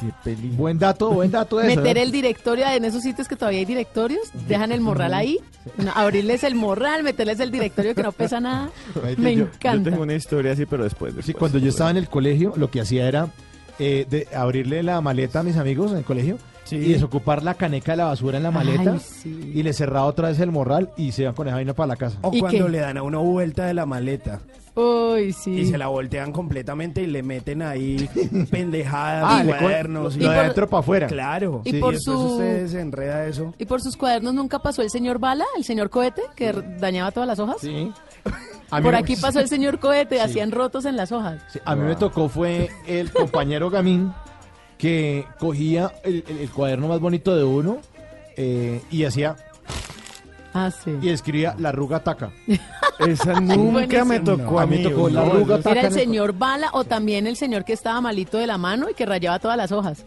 Buen 0.57 0.77
dato, 0.77 1.11
buen 1.11 1.31
dato 1.31 1.61
eso. 1.61 1.67
meter 1.79 1.95
¿no? 1.95 2.01
el 2.03 2.11
directorio 2.11 2.65
en 2.67 2.83
esos 2.83 3.03
sitios 3.03 3.27
que 3.29 3.37
todavía 3.37 3.59
hay 3.59 3.65
directorios, 3.65 4.21
dejan 4.49 4.71
el 4.73 4.81
morral 4.81 5.13
ahí, 5.13 5.39
no, 5.77 5.91
abrirles 5.95 6.43
el 6.43 6.55
morral, 6.55 7.03
meterles 7.03 7.39
el 7.39 7.51
directorio 7.51 7.95
que 7.95 8.03
no 8.03 8.11
pesa 8.11 8.41
nada. 8.41 8.69
Ay, 9.01 9.15
Me 9.17 9.33
yo- 9.35 9.45
yo 9.45 9.45
Yo 9.45 9.55
encanta. 9.55 9.89
tengo 9.91 10.03
una 10.03 10.13
historia 10.15 10.51
así, 10.51 10.65
pero 10.65 10.83
después. 10.83 11.11
Sí, 11.13 11.17
después, 11.17 11.37
cuando 11.37 11.57
yo 11.59 11.69
estaba 11.69 11.89
en 11.91 11.97
el 11.97 12.09
colegio, 12.09 12.32
lo 12.55 12.69
que 12.71 12.81
hacía 12.81 13.07
era 13.07 13.27
eh, 13.79 14.05
de 14.09 14.27
abrirle 14.35 14.83
la 14.83 15.01
maleta 15.01 15.39
a 15.39 15.43
mis 15.43 15.57
amigos 15.57 15.91
en 15.91 15.97
el 15.97 16.03
colegio 16.03 16.37
Sí. 16.65 16.77
y 16.77 16.93
desocupar 16.93 17.43
la 17.43 17.55
caneca 17.55 17.91
de 17.91 17.97
la 17.97 18.05
basura 18.05 18.37
en 18.37 18.43
la 18.43 18.49
maleta 18.51 18.93
Ay, 18.93 18.99
sí. 18.99 19.51
y 19.53 19.63
le 19.63 19.73
cerraba 19.73 20.05
otra 20.05 20.29
vez 20.29 20.39
el 20.39 20.49
morral 20.49 20.91
y 20.95 21.11
se 21.11 21.23
iban 21.23 21.33
con 21.35 21.45
esa 21.45 21.57
vaina 21.57 21.73
para 21.73 21.87
la 21.87 21.95
casa. 21.97 22.17
O 22.21 22.31
¿Y 22.33 22.39
cuando 22.39 22.65
qué? 22.67 22.71
le 22.71 22.77
dan 22.79 22.97
a 22.97 23.03
uno 23.03 23.21
vuelta 23.21 23.65
de 23.65 23.73
la 23.73 23.85
maleta 23.85 24.39
Uy, 24.73 25.33
sí. 25.33 25.51
y 25.51 25.65
se 25.65 25.77
la 25.77 25.87
voltean 25.87 26.31
completamente 26.31 27.01
y 27.01 27.07
le 27.07 27.21
meten 27.21 27.63
ahí 27.63 28.09
pendejadas, 28.49 29.23
Ah, 29.27 29.43
cuadernos. 29.59 30.15
lo 30.15 30.23
y- 30.23 30.25
de 30.29 30.39
adentro 30.39 30.69
para 30.69 30.79
afuera. 30.79 31.07
Claro. 31.07 31.63
Y 31.65 31.73
por 31.81 31.95
después 31.95 32.03
su- 32.17 32.33
usted 32.35 32.67
se 32.67 32.79
enreda 32.79 33.27
eso. 33.27 33.53
¿Y 33.59 33.65
por 33.65 33.81
sus 33.81 33.97
cuadernos 33.97 34.33
nunca 34.33 34.59
pasó 34.59 34.81
el 34.83 34.89
señor 34.89 35.19
Bala, 35.19 35.45
el 35.57 35.65
señor 35.65 35.89
Cohete, 35.89 36.21
que 36.33 36.53
dañaba 36.79 37.11
todas 37.11 37.27
las 37.27 37.39
hojas? 37.39 37.57
Sí. 37.59 37.91
Por 38.81 38.93
me- 38.93 38.97
aquí 38.99 39.15
pasó 39.15 39.39
el 39.39 39.47
señor 39.49 39.79
Cohete, 39.79 40.21
hacían 40.21 40.51
rotos 40.51 40.85
en 40.85 40.95
las 40.97 41.11
hojas. 41.11 41.41
Sí, 41.51 41.59
a 41.63 41.75
mí 41.75 41.83
me 41.83 41.95
tocó 41.95 42.29
fue 42.29 42.69
el 42.87 43.11
compañero 43.11 43.69
Gamín 43.69 44.13
que 44.77 45.25
cogía 45.39 45.91
el, 46.03 46.23
el- 46.27 46.37
el 46.39 46.49
cuaderno 46.49 46.87
más 46.87 46.99
bonito 46.99 47.35
de 47.35 47.43
uno 47.43 47.77
eh, 48.37 48.81
y 48.89 49.05
hacía 49.05 49.35
Ah, 50.53 50.69
sí. 50.71 50.91
y 51.01 51.09
escribía 51.09 51.55
la 51.57 51.69
arruga 51.69 52.03
taca. 52.03 52.31
Esa 52.99 53.39
nunca 53.39 54.05
me 54.05 54.19
tocó 54.19 54.59
a 54.59 54.63
A 54.63 54.65
mí 54.67 54.83
tocó 54.83 55.09
la 55.09 55.23
no, 55.25 55.31
arruga 55.31 55.55
eso- 55.57 55.69
Era 55.69 55.81
el- 55.87 55.93
señor 55.93 56.33
Bala 56.33 56.69
o 56.73 56.83
también 56.83 57.25
el 57.27 57.35
señor 57.37 57.65
que 57.65 57.73
estaba 57.73 57.99
malito 58.01 58.37
de 58.37 58.45
la 58.47 58.57
mano 58.57 58.89
y 58.89 58.93
que 58.93 59.05
rayaba 59.05 59.39
todas 59.39 59.57
las 59.57 59.71
hojas. 59.71 60.05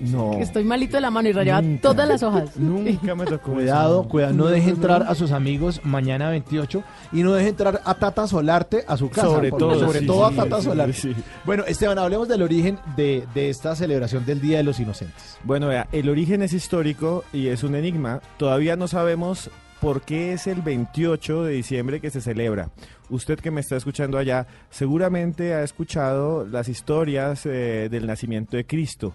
No. 0.00 0.32
Estoy 0.38 0.64
malito 0.64 0.96
de 0.96 1.00
la 1.02 1.10
mano 1.10 1.28
y 1.28 1.32
rayaba 1.32 1.62
Nunca. 1.62 1.82
todas 1.82 2.08
las 2.08 2.22
hojas. 2.22 2.56
Nunca 2.56 3.14
me 3.14 3.24
tocó 3.24 3.52
Cuidado, 3.52 4.08
cuidado, 4.08 4.32
no 4.34 4.46
deje 4.46 4.70
entrar 4.70 5.04
a 5.06 5.14
sus 5.14 5.32
amigos 5.32 5.80
mañana 5.84 6.30
28 6.30 6.82
y 7.12 7.22
no 7.22 7.32
deje 7.32 7.48
entrar 7.48 7.80
a 7.84 7.94
Tata 7.94 8.26
Solarte 8.26 8.84
a 8.86 8.96
su 8.96 9.10
casa. 9.10 9.28
Sobre 9.28 9.50
todo, 9.50 9.78
sobre 9.78 10.00
sí, 10.00 10.06
todo 10.06 10.28
sí, 10.28 10.34
a 10.38 10.42
Tata 10.44 10.58
sí, 10.58 10.64
Solarte. 10.64 10.92
sí. 10.94 11.14
Bueno, 11.44 11.64
Esteban, 11.66 11.98
hablemos 11.98 12.28
del 12.28 12.42
origen 12.42 12.78
de, 12.96 13.26
de 13.34 13.50
esta 13.50 13.74
celebración 13.76 14.24
del 14.24 14.40
Día 14.40 14.58
de 14.58 14.64
los 14.64 14.80
Inocentes. 14.80 15.38
Bueno, 15.44 15.68
vea, 15.68 15.86
el 15.92 16.08
origen 16.08 16.42
es 16.42 16.52
histórico 16.52 17.24
y 17.32 17.48
es 17.48 17.62
un 17.62 17.74
enigma. 17.74 18.20
Todavía 18.38 18.76
no 18.76 18.88
sabemos 18.88 19.50
por 19.80 20.02
qué 20.02 20.34
es 20.34 20.46
el 20.46 20.60
28 20.62 21.44
de 21.44 21.52
diciembre 21.54 22.00
que 22.00 22.10
se 22.10 22.20
celebra. 22.20 22.70
Usted 23.08 23.40
que 23.40 23.50
me 23.50 23.60
está 23.60 23.76
escuchando 23.76 24.18
allá 24.18 24.46
seguramente 24.70 25.54
ha 25.54 25.62
escuchado 25.62 26.46
las 26.46 26.68
historias 26.68 27.44
eh, 27.46 27.88
del 27.90 28.06
nacimiento 28.06 28.56
de 28.56 28.66
Cristo, 28.66 29.14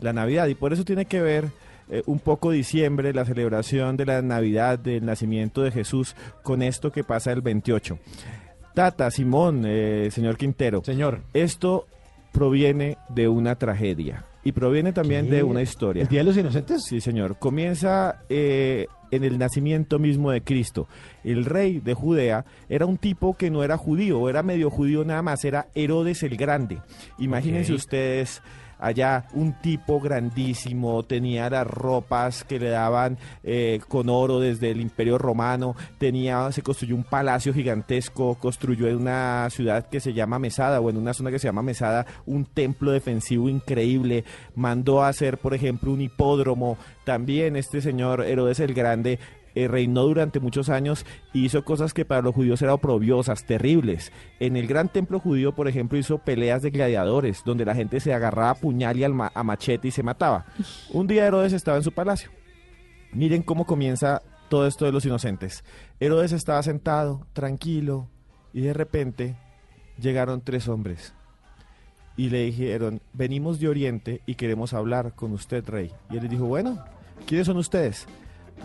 la 0.00 0.12
Navidad, 0.12 0.46
y 0.48 0.54
por 0.54 0.72
eso 0.72 0.84
tiene 0.84 1.06
que 1.06 1.20
ver 1.20 1.50
eh, 1.90 2.02
un 2.06 2.18
poco 2.18 2.50
diciembre, 2.50 3.14
la 3.14 3.24
celebración 3.24 3.96
de 3.96 4.06
la 4.06 4.22
Navidad, 4.22 4.78
del 4.78 5.06
nacimiento 5.06 5.62
de 5.62 5.70
Jesús, 5.70 6.14
con 6.42 6.62
esto 6.62 6.92
que 6.92 7.04
pasa 7.04 7.32
el 7.32 7.40
28. 7.40 7.98
Tata, 8.74 9.10
Simón, 9.10 9.64
eh, 9.66 10.08
señor 10.12 10.36
Quintero. 10.36 10.84
Señor. 10.84 11.22
Esto 11.32 11.86
proviene 12.32 12.98
de 13.08 13.26
una 13.26 13.56
tragedia 13.56 14.24
y 14.44 14.52
proviene 14.52 14.92
también 14.92 15.26
¿Qué? 15.26 15.36
de 15.36 15.42
una 15.42 15.62
historia. 15.62 16.02
¿El 16.02 16.08
Día 16.08 16.20
de 16.20 16.24
los 16.24 16.36
Inocentes? 16.36 16.84
Sí, 16.84 17.00
señor. 17.00 17.38
Comienza 17.38 18.22
eh, 18.28 18.86
en 19.10 19.24
el 19.24 19.38
nacimiento 19.38 19.98
mismo 19.98 20.30
de 20.30 20.42
Cristo. 20.42 20.88
El 21.24 21.44
rey 21.44 21.80
de 21.80 21.94
Judea 21.94 22.44
era 22.68 22.86
un 22.86 22.98
tipo 22.98 23.36
que 23.36 23.50
no 23.50 23.64
era 23.64 23.76
judío, 23.76 24.28
era 24.28 24.42
medio 24.42 24.70
judío 24.70 25.04
nada 25.04 25.22
más, 25.22 25.44
era 25.44 25.68
Herodes 25.74 26.22
el 26.22 26.36
Grande. 26.36 26.78
Imagínense 27.18 27.72
ustedes 27.72 28.42
allá 28.78 29.26
un 29.32 29.52
tipo 29.60 30.00
grandísimo, 30.00 31.02
tenía 31.02 31.50
las 31.50 31.66
ropas 31.66 32.44
que 32.44 32.58
le 32.58 32.70
daban 32.70 33.18
eh, 33.42 33.80
con 33.88 34.08
oro 34.08 34.40
desde 34.40 34.70
el 34.70 34.80
Imperio 34.80 35.18
Romano, 35.18 35.74
tenía, 35.98 36.50
se 36.52 36.62
construyó 36.62 36.94
un 36.94 37.04
palacio 37.04 37.52
gigantesco, 37.52 38.36
construyó 38.36 38.88
en 38.88 38.96
una 38.96 39.48
ciudad 39.50 39.88
que 39.88 40.00
se 40.00 40.12
llama 40.12 40.38
Mesada 40.38 40.80
o 40.80 40.90
en 40.90 40.96
una 40.96 41.14
zona 41.14 41.30
que 41.30 41.38
se 41.38 41.48
llama 41.48 41.62
Mesada 41.62 42.06
un 42.26 42.44
templo 42.44 42.92
defensivo 42.92 43.48
increíble, 43.48 44.24
mandó 44.54 45.02
a 45.02 45.08
hacer, 45.08 45.38
por 45.38 45.54
ejemplo, 45.54 45.92
un 45.92 46.00
hipódromo, 46.00 46.78
también 47.04 47.56
este 47.56 47.80
señor 47.80 48.24
Herodes 48.24 48.60
el 48.60 48.74
Grande 48.74 49.18
eh, 49.58 49.68
reinó 49.68 50.04
durante 50.04 50.38
muchos 50.38 50.68
años 50.68 51.04
y 51.32 51.44
hizo 51.44 51.64
cosas 51.64 51.92
que 51.92 52.04
para 52.04 52.22
los 52.22 52.34
judíos 52.34 52.62
eran 52.62 52.74
oprobiosas, 52.74 53.44
terribles. 53.44 54.12
En 54.38 54.56
el 54.56 54.68
gran 54.68 54.88
templo 54.88 55.18
judío, 55.18 55.54
por 55.54 55.66
ejemplo, 55.66 55.98
hizo 55.98 56.18
peleas 56.18 56.62
de 56.62 56.70
gladiadores, 56.70 57.42
donde 57.44 57.64
la 57.64 57.74
gente 57.74 57.98
se 57.98 58.14
agarraba 58.14 58.50
a 58.50 58.54
puñal 58.54 58.96
y 58.98 59.04
a 59.04 59.08
machete 59.08 59.88
y 59.88 59.90
se 59.90 60.04
mataba. 60.04 60.46
Un 60.90 61.08
día 61.08 61.26
Herodes 61.26 61.52
estaba 61.52 61.76
en 61.76 61.82
su 61.82 61.90
palacio. 61.90 62.30
Miren 63.12 63.42
cómo 63.42 63.66
comienza 63.66 64.22
todo 64.48 64.66
esto 64.66 64.84
de 64.84 64.92
los 64.92 65.04
inocentes. 65.04 65.64
Herodes 65.98 66.30
estaba 66.30 66.62
sentado, 66.62 67.26
tranquilo, 67.32 68.08
y 68.52 68.60
de 68.60 68.74
repente 68.74 69.36
llegaron 69.98 70.40
tres 70.40 70.68
hombres. 70.68 71.14
Y 72.16 72.30
le 72.30 72.44
dijeron, 72.44 73.00
venimos 73.12 73.58
de 73.58 73.68
Oriente 73.68 74.22
y 74.24 74.36
queremos 74.36 74.72
hablar 74.72 75.14
con 75.14 75.32
usted, 75.32 75.68
rey. 75.68 75.92
Y 76.10 76.16
él 76.16 76.22
les 76.22 76.30
dijo, 76.30 76.46
bueno, 76.46 76.84
¿quiénes 77.26 77.46
son 77.46 77.56
ustedes? 77.56 78.06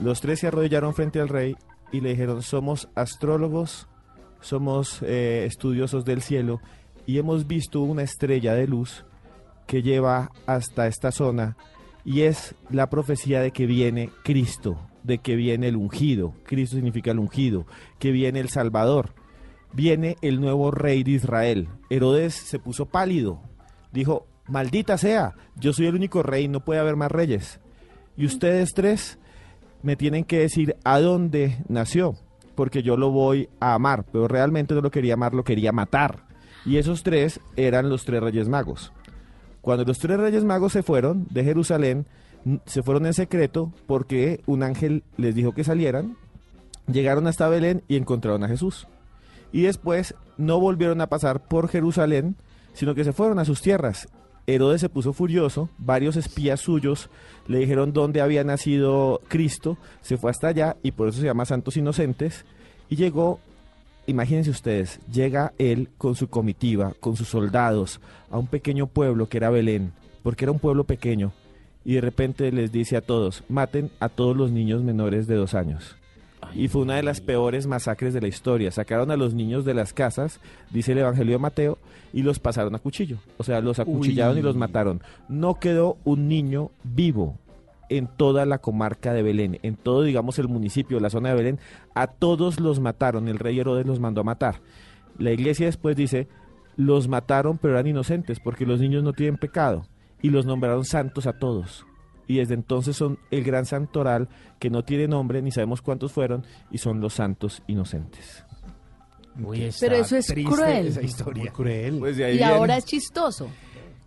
Los 0.01 0.21
tres 0.21 0.39
se 0.39 0.47
arrodillaron 0.47 0.93
frente 0.93 1.19
al 1.19 1.29
rey 1.29 1.55
y 1.91 2.01
le 2.01 2.09
dijeron, 2.09 2.41
somos 2.41 2.89
astrólogos, 2.95 3.87
somos 4.41 5.01
eh, 5.03 5.45
estudiosos 5.45 6.05
del 6.05 6.21
cielo 6.21 6.59
y 7.05 7.17
hemos 7.17 7.47
visto 7.47 7.81
una 7.81 8.03
estrella 8.03 8.53
de 8.53 8.67
luz 8.67 9.05
que 9.67 9.81
lleva 9.81 10.31
hasta 10.45 10.87
esta 10.87 11.11
zona 11.11 11.55
y 12.05 12.21
es 12.21 12.55
la 12.69 12.89
profecía 12.89 13.41
de 13.41 13.51
que 13.51 13.65
viene 13.65 14.09
Cristo, 14.23 14.77
de 15.03 15.19
que 15.19 15.35
viene 15.35 15.69
el 15.69 15.77
ungido, 15.77 16.33
Cristo 16.43 16.75
significa 16.75 17.11
el 17.11 17.19
ungido, 17.19 17.65
que 17.99 18.11
viene 18.11 18.39
el 18.39 18.49
Salvador, 18.49 19.13
viene 19.71 20.17
el 20.21 20.41
nuevo 20.41 20.71
rey 20.71 21.03
de 21.03 21.11
Israel. 21.11 21.69
Herodes 21.89 22.33
se 22.33 22.59
puso 22.59 22.87
pálido, 22.87 23.41
dijo, 23.91 24.27
maldita 24.47 24.97
sea, 24.97 25.35
yo 25.55 25.71
soy 25.73 25.87
el 25.87 25.95
único 25.95 26.23
rey, 26.23 26.47
no 26.47 26.65
puede 26.65 26.79
haber 26.79 26.95
más 26.95 27.11
reyes. 27.11 27.59
Y 28.17 28.25
ustedes 28.25 28.73
tres 28.73 29.17
me 29.83 29.95
tienen 29.95 30.23
que 30.23 30.39
decir 30.39 30.75
a 30.83 30.99
dónde 30.99 31.63
nació, 31.67 32.15
porque 32.55 32.81
yo 32.81 32.97
lo 32.97 33.11
voy 33.11 33.49
a 33.59 33.75
amar, 33.75 34.05
pero 34.11 34.27
realmente 34.27 34.73
no 34.73 34.81
lo 34.81 34.91
quería 34.91 35.13
amar, 35.13 35.33
lo 35.33 35.43
quería 35.43 35.71
matar. 35.71 36.25
Y 36.65 36.77
esos 36.77 37.03
tres 37.03 37.41
eran 37.55 37.89
los 37.89 38.05
tres 38.05 38.23
reyes 38.23 38.47
magos. 38.47 38.93
Cuando 39.61 39.83
los 39.83 39.99
tres 39.99 40.17
reyes 40.19 40.43
magos 40.43 40.73
se 40.73 40.83
fueron 40.83 41.27
de 41.29 41.43
Jerusalén, 41.43 42.07
se 42.65 42.83
fueron 42.83 43.05
en 43.05 43.13
secreto 43.13 43.71
porque 43.85 44.41
un 44.45 44.63
ángel 44.63 45.03
les 45.17 45.35
dijo 45.35 45.53
que 45.53 45.63
salieran, 45.63 46.17
llegaron 46.87 47.27
hasta 47.27 47.49
Belén 47.49 47.83
y 47.87 47.97
encontraron 47.97 48.43
a 48.43 48.47
Jesús. 48.47 48.87
Y 49.51 49.63
después 49.63 50.15
no 50.37 50.59
volvieron 50.59 50.99
a 51.01 51.07
pasar 51.07 51.47
por 51.47 51.69
Jerusalén, 51.69 52.37
sino 52.73 52.95
que 52.95 53.03
se 53.03 53.13
fueron 53.13 53.39
a 53.39 53.45
sus 53.45 53.61
tierras. 53.61 54.07
Herodes 54.45 54.81
se 54.81 54.89
puso 54.89 55.13
furioso, 55.13 55.69
varios 55.77 56.17
espías 56.17 56.59
suyos 56.59 57.09
le 57.47 57.59
dijeron 57.59 57.93
dónde 57.93 58.21
había 58.21 58.43
nacido 58.43 59.21
Cristo, 59.29 59.77
se 60.01 60.17
fue 60.17 60.31
hasta 60.31 60.47
allá 60.47 60.75
y 60.83 60.91
por 60.91 61.07
eso 61.07 61.19
se 61.19 61.25
llama 61.25 61.45
Santos 61.45 61.77
Inocentes, 61.77 62.45
y 62.89 62.97
llegó, 62.97 63.39
imagínense 64.05 64.49
ustedes, 64.49 64.99
llega 65.11 65.53
él 65.57 65.89
con 65.97 66.15
su 66.15 66.27
comitiva, 66.27 66.93
con 66.99 67.15
sus 67.15 67.29
soldados, 67.29 68.01
a 68.29 68.37
un 68.37 68.47
pequeño 68.47 68.87
pueblo 68.87 69.29
que 69.29 69.37
era 69.37 69.49
Belén, 69.49 69.93
porque 70.23 70.45
era 70.45 70.51
un 70.51 70.59
pueblo 70.59 70.83
pequeño, 70.83 71.31
y 71.85 71.93
de 71.93 72.01
repente 72.01 72.51
les 72.51 72.71
dice 72.71 72.97
a 72.97 73.01
todos, 73.01 73.43
maten 73.47 73.91
a 73.99 74.09
todos 74.09 74.35
los 74.35 74.51
niños 74.51 74.83
menores 74.83 75.25
de 75.27 75.35
dos 75.35 75.53
años. 75.53 75.95
Y 76.53 76.67
fue 76.67 76.81
una 76.81 76.95
de 76.95 77.03
las 77.03 77.21
peores 77.21 77.67
masacres 77.67 78.13
de 78.13 78.21
la 78.21 78.27
historia. 78.27 78.71
Sacaron 78.71 79.11
a 79.11 79.17
los 79.17 79.33
niños 79.33 79.65
de 79.65 79.73
las 79.73 79.93
casas, 79.93 80.39
dice 80.71 80.91
el 80.91 80.99
Evangelio 80.99 81.33
de 81.33 81.39
Mateo, 81.39 81.77
y 82.13 82.23
los 82.23 82.39
pasaron 82.39 82.75
a 82.75 82.79
cuchillo. 82.79 83.17
O 83.37 83.43
sea, 83.43 83.61
los 83.61 83.79
acuchillaron 83.79 84.35
Uy. 84.35 84.39
y 84.39 84.43
los 84.43 84.55
mataron. 84.55 85.01
No 85.29 85.59
quedó 85.59 85.97
un 86.03 86.27
niño 86.27 86.71
vivo 86.83 87.37
en 87.89 88.07
toda 88.07 88.45
la 88.45 88.59
comarca 88.59 89.13
de 89.13 89.23
Belén, 89.23 89.59
en 89.63 89.75
todo, 89.75 90.03
digamos, 90.03 90.39
el 90.39 90.47
municipio, 90.47 90.99
la 90.99 91.09
zona 91.09 91.29
de 91.29 91.35
Belén. 91.35 91.59
A 91.93 92.07
todos 92.07 92.59
los 92.59 92.79
mataron. 92.79 93.27
El 93.27 93.39
rey 93.39 93.59
Herodes 93.59 93.85
los 93.85 93.99
mandó 93.99 94.21
a 94.21 94.25
matar. 94.25 94.61
La 95.17 95.31
iglesia 95.31 95.67
después 95.67 95.95
dice, 95.95 96.27
los 96.75 97.07
mataron 97.07 97.57
pero 97.59 97.73
eran 97.73 97.87
inocentes 97.87 98.39
porque 98.39 98.65
los 98.65 98.79
niños 98.79 99.03
no 99.03 99.13
tienen 99.13 99.37
pecado. 99.37 99.87
Y 100.21 100.29
los 100.29 100.45
nombraron 100.45 100.85
santos 100.85 101.27
a 101.27 101.33
todos 101.33 101.85
y 102.27 102.37
desde 102.37 102.53
entonces 102.53 102.95
son 102.95 103.19
el 103.31 103.43
gran 103.43 103.65
santoral 103.65 104.29
que 104.59 104.69
no 104.69 104.83
tiene 104.83 105.07
nombre 105.07 105.41
ni 105.41 105.51
sabemos 105.51 105.81
cuántos 105.81 106.11
fueron 106.11 106.45
y 106.71 106.77
son 106.77 106.99
los 107.01 107.13
santos 107.13 107.61
inocentes. 107.67 108.43
Pero 109.79 109.95
eso 109.95 110.15
es 110.15 110.27
cruel. 110.45 110.87
esa 110.87 111.01
historia. 111.01 111.43
Muy 111.43 111.51
cruel. 111.51 111.97
Pues 111.99 112.17
Y 112.17 112.23
viene. 112.23 112.43
ahora 112.45 112.77
es 112.77 112.85
chistoso. 112.85 113.49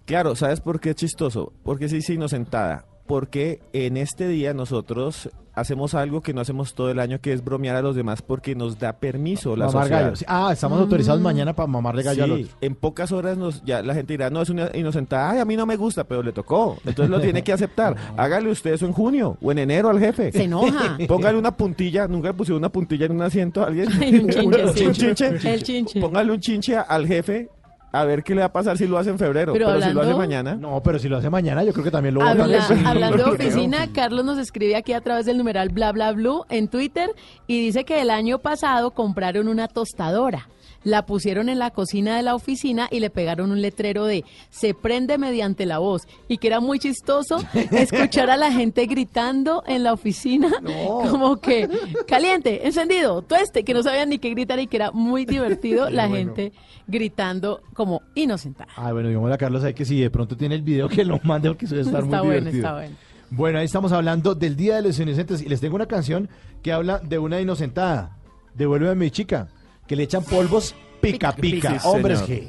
Claro, 0.05 0.37
¿sabes 0.37 0.61
por 0.61 0.79
qué 0.79 0.91
es 0.91 0.97
chistoso? 0.97 1.53
Porque 1.65 1.89
se 1.89 1.97
dice 1.97 2.15
inocentada. 2.15 2.85
Porque 3.07 3.61
en 3.73 3.97
este 3.97 4.27
día 4.29 4.53
nosotros 4.55 5.31
hacemos 5.55 5.95
algo 5.95 6.21
que 6.21 6.35
no 6.35 6.43
hacemos 6.43 6.75
todo 6.75 6.91
el 6.91 6.99
año, 7.01 7.19
que 7.23 7.33
es 7.33 7.43
bromear 7.43 7.77
a 7.77 7.81
los 7.81 7.97
demás 7.97 8.21
porque 8.21 8.55
nos 8.55 8.79
da 8.79 8.93
permiso 8.93 9.57
la 9.57 9.67
mamar 9.69 9.85
sociedad. 9.85 10.03
gallo. 10.11 10.17
Ah, 10.29 10.51
estamos 10.53 10.79
autorizados 10.79 11.23
mañana 11.23 11.55
para 11.57 11.67
mamarle 11.67 12.03
gallo 12.03 12.25
al 12.25 12.37
Sí, 12.37 12.43
otro. 12.45 12.57
en 12.61 12.75
pocas 12.75 13.11
horas 13.11 13.39
nos, 13.39 13.65
ya 13.65 13.81
la 13.83 13.95
gente 13.95 14.13
dirá, 14.13 14.29
no, 14.29 14.43
es 14.43 14.51
una 14.51 14.69
inocentada, 14.75 15.31
ay, 15.31 15.39
a 15.39 15.47
mí 15.47 15.57
no 15.57 15.65
me 15.65 15.77
gusta, 15.77 16.05
pero 16.05 16.23
le 16.23 16.33
tocó. 16.33 16.77
Entonces 16.85 17.09
lo 17.09 17.21
tiene 17.23 17.43
que 17.43 17.55
aceptar. 17.55 17.97
Hágale 18.19 18.51
usted 18.51 18.75
eso 18.75 18.85
en 18.85 18.93
junio 18.93 19.39
o 19.41 19.51
en 19.51 19.59
enero 19.61 19.89
al 19.89 19.99
jefe. 19.99 20.31
Se 20.31 20.43
enoja. 20.45 20.99
Póngale 21.09 21.39
una 21.39 21.57
puntilla, 21.57 22.07
nunca 22.07 22.29
le 22.29 22.35
pusieron 22.35 22.59
una 22.59 22.69
puntilla 22.71 23.07
en 23.07 23.13
un 23.13 23.23
asiento 23.23 23.63
a 23.63 23.69
alguien. 23.69 23.89
Ay, 23.99 24.15
un 24.19 24.29
chinche, 24.29 24.87
Un 24.89 24.93
chinche. 24.93 25.55
El 25.55 25.63
chinche. 25.63 26.01
Póngale 26.03 26.33
un 26.33 26.41
chinche 26.41 26.77
al 26.77 27.07
jefe 27.07 27.49
A 27.93 28.05
ver 28.05 28.23
qué 28.23 28.35
le 28.35 28.41
va 28.41 28.47
a 28.47 28.53
pasar 28.53 28.77
si 28.77 28.87
lo 28.87 28.99
hace 28.99 29.11
en 29.11 29.19
febrero. 29.19 29.53
Pero 29.53 29.67
Pero, 29.69 29.81
si 29.81 29.93
lo 29.93 30.03
hace 30.03 30.15
mañana. 30.15 30.55
No, 30.55 30.83
pero 30.83 30.99
si 30.99 31.09
lo 31.09 31.17
hace 31.17 31.31
mañana, 31.31 31.65
yo 31.65 31.73
creo 31.73 31.85
que 31.85 31.91
también 31.91 32.15
lo 32.15 32.23
Habla- 32.23 32.47
votan. 32.47 32.63
Sí, 32.79 32.85
hablando 32.85 33.17
de 33.25 33.31
oficina, 33.31 33.89
Carlos 33.93 34.25
nos 34.25 34.39
escribe 34.39 34.77
aquí 34.77 34.93
a 34.93 35.01
través 35.01 35.25
del 35.27 35.39
numeral 35.39 35.69
bla 35.71 35.93
bla 35.93 36.13
blue 36.13 36.45
en 36.51 36.69
Twitter 36.69 37.11
y 37.47 37.61
dice 37.67 37.85
que 37.85 38.03
el 38.03 38.11
año 38.11 38.39
pasado 38.39 38.91
compraron 38.91 39.49
una 39.49 39.69
tostadora. 39.69 40.49
La 40.87 41.05
pusieron 41.05 41.49
en 41.49 41.59
la 41.59 41.73
cocina 41.73 42.17
de 42.17 42.23
la 42.23 42.37
oficina 42.37 42.87
y 42.93 43.01
le 43.01 43.11
pegaron 43.11 43.51
un 43.51 43.61
letrero 43.61 44.05
de 44.05 44.25
se 44.51 44.73
prende 44.73 45.19
mediante 45.19 45.67
la 45.67 45.79
voz 45.79 46.03
y 46.29 46.39
que 46.39 46.47
era 46.47 46.61
muy 46.61 46.79
chistoso 46.79 47.39
escuchar 47.73 48.31
a 48.31 48.37
la 48.37 48.53
gente 48.53 48.87
gritando 48.87 49.65
en 49.67 49.83
la 49.83 49.93
oficina 49.93 50.49
como 51.11 51.41
que 51.41 51.69
caliente, 52.07 52.69
encendido, 52.69 53.23
tueste, 53.23 53.65
que 53.65 53.75
no 53.75 53.83
sabían 53.83 54.11
ni 54.11 54.21
qué 54.21 54.31
gritar 54.31 54.61
y 54.61 54.69
que 54.69 54.77
era 54.77 54.93
muy 54.93 55.25
divertido 55.25 55.91
la 55.91 56.07
bueno. 56.07 56.35
gente 56.37 56.53
gritando 56.87 57.63
como 57.75 58.03
inocentada. 58.15 58.71
Ay, 58.77 58.93
bueno, 58.93 59.09
digámosle 59.09 59.35
a 59.35 59.39
Carlos 59.39 59.65
ahí 59.65 59.75
que 59.75 59.85
si 59.85 60.01
de 60.01 60.11
pronto 60.11 60.37
tiene 60.37 60.55
el 60.55 60.63
video 60.63 60.89
que 60.89 61.05
lo 61.05 61.19
mande 61.25 61.49
porque 61.49 61.67
debe 61.67 61.81
estar 61.83 62.05
Está 62.05 62.19
muy 62.19 62.27
bueno, 62.29 62.51
divertido. 62.51 62.65
está 62.65 62.73
bueno. 62.75 62.97
Bueno, 63.31 63.59
ahí 63.59 63.65
estamos 63.65 63.91
hablando 63.91 64.37
del 64.37 64.55
Día 64.55 64.77
de 64.77 64.83
los 64.83 65.01
Inocentes 65.01 65.43
y 65.43 65.49
les 65.49 65.61
tengo 65.61 65.75
una 65.75 65.87
canción 65.87 66.29
que 66.63 66.73
habla 66.73 67.01
de 67.01 67.19
una 67.19 67.41
inocentada. 67.41 68.17
Devuélveme 68.55 68.93
a 68.93 68.95
mi 68.95 69.11
chica, 69.11 69.49
que 69.87 69.97
le 69.97 70.03
echan 70.05 70.25
polvos 70.25 70.75
pica 71.01 71.35
pica. 71.35 71.79
Sí, 71.79 71.89
Hombres. 71.89 72.23
G. 72.29 72.49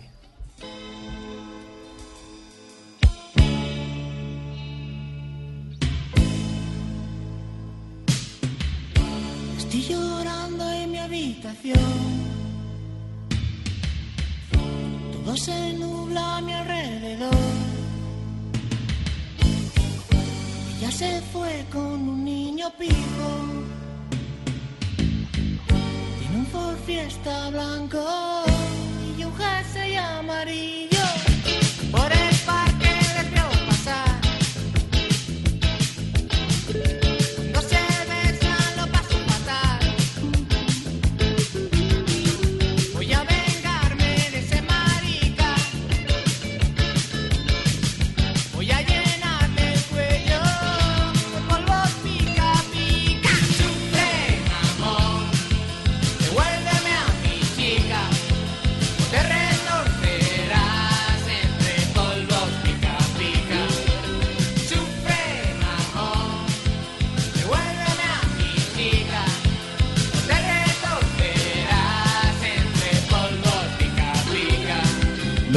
Estoy 9.57 9.81
llorando 9.81 10.69
en 10.72 10.91
mi 10.91 10.97
habitación. 10.97 11.77
Todo 15.11 15.38
se 15.38 15.73
nubla 15.73 16.38
a 16.38 16.41
mi 16.41 16.53
alrededor. 16.53 17.35
Ella 20.77 20.91
se 20.91 21.22
fue 21.34 21.65
con 21.72 22.09
un 22.09 22.23
niño 22.26 22.72
pijo. 22.80 23.66
Fiesta 26.88 27.49
blanco 27.49 28.01
y 29.18 29.22
un 29.22 29.35
jersey 29.35 29.97
amarillo. 29.97 30.97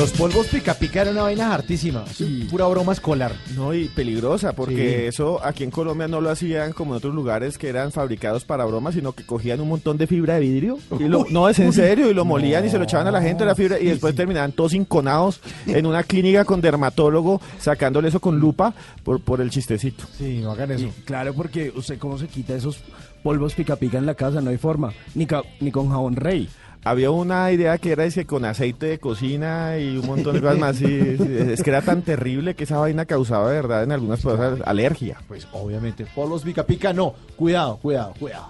Los 0.00 0.12
polvos 0.12 0.46
pica 0.46 0.72
pica 0.72 1.02
era 1.02 1.10
una 1.10 1.22
vaina 1.24 1.52
hartísima. 1.52 2.06
Pura 2.48 2.66
broma 2.68 2.94
escolar. 2.94 3.32
No, 3.54 3.74
y 3.74 3.84
peligrosa, 3.88 4.54
porque 4.54 5.00
Sí. 5.00 5.06
eso 5.08 5.44
aquí 5.44 5.62
en 5.62 5.70
Colombia 5.70 6.08
no 6.08 6.22
lo 6.22 6.30
hacían 6.30 6.72
como 6.72 6.94
en 6.94 6.96
otros 6.98 7.14
lugares 7.14 7.58
que 7.58 7.68
eran 7.68 7.92
fabricados 7.92 8.46
para 8.46 8.64
bromas, 8.64 8.94
sino 8.94 9.12
que 9.12 9.26
cogían 9.26 9.60
un 9.60 9.68
montón 9.68 9.98
de 9.98 10.06
fibra 10.06 10.34
de 10.34 10.40
vidrio. 10.40 10.78
Y 10.98 11.02
lo- 11.04 11.26
no, 11.28 11.50
es 11.50 11.58
en 11.58 11.74
serio, 11.74 12.10
y 12.10 12.14
lo 12.14 12.24
molían 12.24 12.64
y 12.64 12.70
se 12.70 12.78
lo 12.78 12.84
echaban 12.84 13.08
a 13.08 13.10
la 13.10 13.20
gente 13.20 13.44
la 13.44 13.54
fibra, 13.54 13.78
y 13.78 13.84
después 13.86 14.14
terminaban 14.14 14.52
todos 14.52 14.72
inconados 14.72 15.40
en 15.66 15.84
una 15.84 16.02
clínica 16.02 16.46
con 16.46 16.62
dermatólogo, 16.62 17.38
sacándole 17.58 18.08
eso 18.08 18.20
con 18.20 18.38
lupa 18.40 18.72
por, 19.04 19.20
por 19.20 19.42
el 19.42 19.50
chistecito. 19.50 20.04
Sí, 20.16 20.38
no 20.42 20.52
hagan 20.52 20.70
eso. 20.70 20.86
Y 20.86 20.90
claro, 21.04 21.34
porque 21.34 21.70
usted 21.76 21.98
cómo 21.98 22.16
se 22.16 22.26
quita 22.26 22.54
esos 22.54 22.78
polvos 23.22 23.52
pica 23.52 23.76
pica 23.76 23.98
en 23.98 24.06
la 24.06 24.14
casa, 24.14 24.40
no 24.40 24.48
hay 24.48 24.56
forma, 24.56 24.94
ni, 25.14 25.26
ca- 25.26 25.42
ni 25.60 25.70
con 25.70 25.90
jabón 25.90 26.16
rey. 26.16 26.48
Había 26.82 27.10
una 27.10 27.52
idea 27.52 27.76
que 27.76 27.92
era 27.92 28.04
ese 28.04 28.24
con 28.24 28.44
aceite 28.44 28.86
de 28.86 28.98
cocina 28.98 29.78
y 29.78 29.98
un 29.98 30.06
montón 30.06 30.34
de 30.34 30.40
cosas 30.40 30.58
más. 30.58 30.76
sí, 30.76 30.86
es 30.86 31.62
que 31.62 31.70
era 31.70 31.82
tan 31.82 32.02
terrible 32.02 32.54
que 32.54 32.64
esa 32.64 32.78
vaina 32.78 33.04
causaba 33.04 33.50
de 33.50 33.56
verdad 33.56 33.82
en 33.82 33.92
algunas 33.92 34.22
personas 34.22 34.60
alergia. 34.64 35.18
Pues 35.28 35.46
obviamente, 35.52 36.06
polvos 36.14 36.42
pica 36.42 36.64
pica 36.64 36.92
no. 36.92 37.14
Cuidado, 37.36 37.76
cuidado, 37.76 38.14
cuidado. 38.18 38.48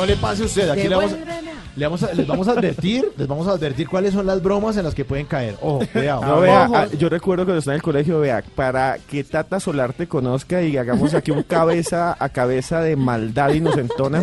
No 0.00 0.06
le 0.06 0.16
pase 0.16 0.42
a 0.42 0.46
usted. 0.46 0.68
Aquí 0.70 0.88
le 0.88 0.96
vamos. 0.96 1.12
Le 1.76 1.86
vamos 1.86 2.02
a, 2.02 2.12
les 2.12 2.26
vamos 2.26 2.48
a 2.48 2.52
advertir, 2.52 3.04
les 3.16 3.28
vamos 3.28 3.46
a 3.46 3.52
advertir 3.52 3.88
cuáles 3.88 4.14
son 4.14 4.26
las 4.26 4.42
bromas 4.42 4.76
en 4.76 4.84
las 4.84 4.94
que 4.94 5.04
pueden 5.04 5.26
caer. 5.26 5.56
Ojo, 5.60 5.82
cuidado. 5.92 6.24
No, 6.24 6.40
vea, 6.40 6.68
ah, 6.72 6.86
yo 6.98 7.08
recuerdo 7.08 7.44
cuando 7.44 7.58
estaba 7.58 7.74
en 7.74 7.78
el 7.78 7.82
colegio, 7.82 8.20
vea, 8.20 8.42
para 8.54 8.98
que 8.98 9.24
Tata 9.24 9.60
Solar 9.60 9.92
te 9.92 10.06
conozca 10.06 10.62
y 10.62 10.76
hagamos 10.76 11.14
aquí 11.14 11.30
un 11.30 11.42
cabeza 11.42 12.16
a 12.18 12.28
cabeza 12.28 12.80
de 12.80 12.96
maldad 12.96 13.50
inocentona. 13.50 14.22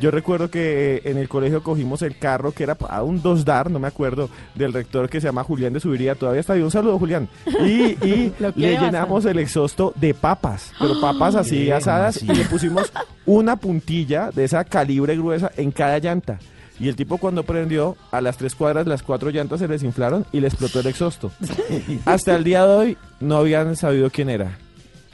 Yo 0.00 0.10
recuerdo 0.10 0.50
que 0.50 0.96
eh, 0.96 1.02
en 1.04 1.18
el 1.18 1.28
colegio 1.28 1.62
cogimos 1.62 2.02
el 2.02 2.18
carro 2.18 2.52
que 2.52 2.64
era 2.64 2.74
para 2.74 3.02
un 3.02 3.22
dos 3.22 3.44
dar, 3.44 3.70
no 3.70 3.78
me 3.78 3.88
acuerdo, 3.88 4.28
del 4.54 4.72
rector 4.72 5.08
que 5.08 5.20
se 5.20 5.28
llama 5.28 5.44
Julián 5.44 5.72
de 5.72 5.80
Subiría, 5.80 6.14
todavía 6.14 6.40
está 6.40 6.52
ahí, 6.54 6.62
un 6.62 6.70
saludo 6.70 6.98
Julián. 6.98 7.28
Y, 7.64 7.96
y 8.06 8.32
le 8.56 8.78
llenamos 8.78 9.24
el 9.24 9.38
exhausto 9.38 9.92
de 9.96 10.14
papas, 10.14 10.72
pero 10.78 11.00
papas 11.00 11.34
así 11.34 11.70
asadas 11.70 12.22
y 12.22 12.26
le 12.26 12.44
pusimos 12.44 12.92
una 13.26 13.56
puntilla 13.56 14.30
de 14.30 14.44
esa 14.44 14.64
calibre 14.64 15.16
gruesa 15.16 15.50
en 15.56 15.70
cada 15.70 15.98
llanta. 15.98 16.38
Y 16.80 16.88
el 16.88 16.96
tipo 16.96 17.18
cuando 17.18 17.44
prendió, 17.44 17.96
a 18.10 18.20
las 18.20 18.36
tres 18.36 18.54
cuadras 18.54 18.86
las 18.86 19.02
cuatro 19.02 19.30
llantas 19.30 19.60
se 19.60 19.68
les 19.68 19.82
inflaron 19.82 20.26
y 20.32 20.40
le 20.40 20.48
explotó 20.48 20.80
el 20.80 20.86
exhausto. 20.86 21.30
Hasta 22.04 22.34
el 22.34 22.44
día 22.44 22.66
de 22.66 22.74
hoy 22.74 22.96
no 23.20 23.36
habían 23.36 23.76
sabido 23.76 24.10
quién 24.10 24.28
era. 24.28 24.58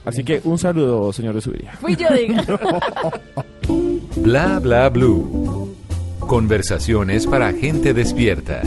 Así 0.05 0.25
que 0.25 0.41
un 0.45 0.59
saludo, 0.59 1.13
señor 1.13 1.35
de 1.35 1.41
Subiría. 1.43 1.73
Fui 1.73 1.95
yo, 1.95 2.09
diga. 2.15 2.43
Bla 4.17 4.59
bla 4.59 4.89
blue. 4.89 5.77
Conversaciones 6.21 7.27
para 7.27 7.53
gente 7.53 7.93
despierta. 7.93 8.63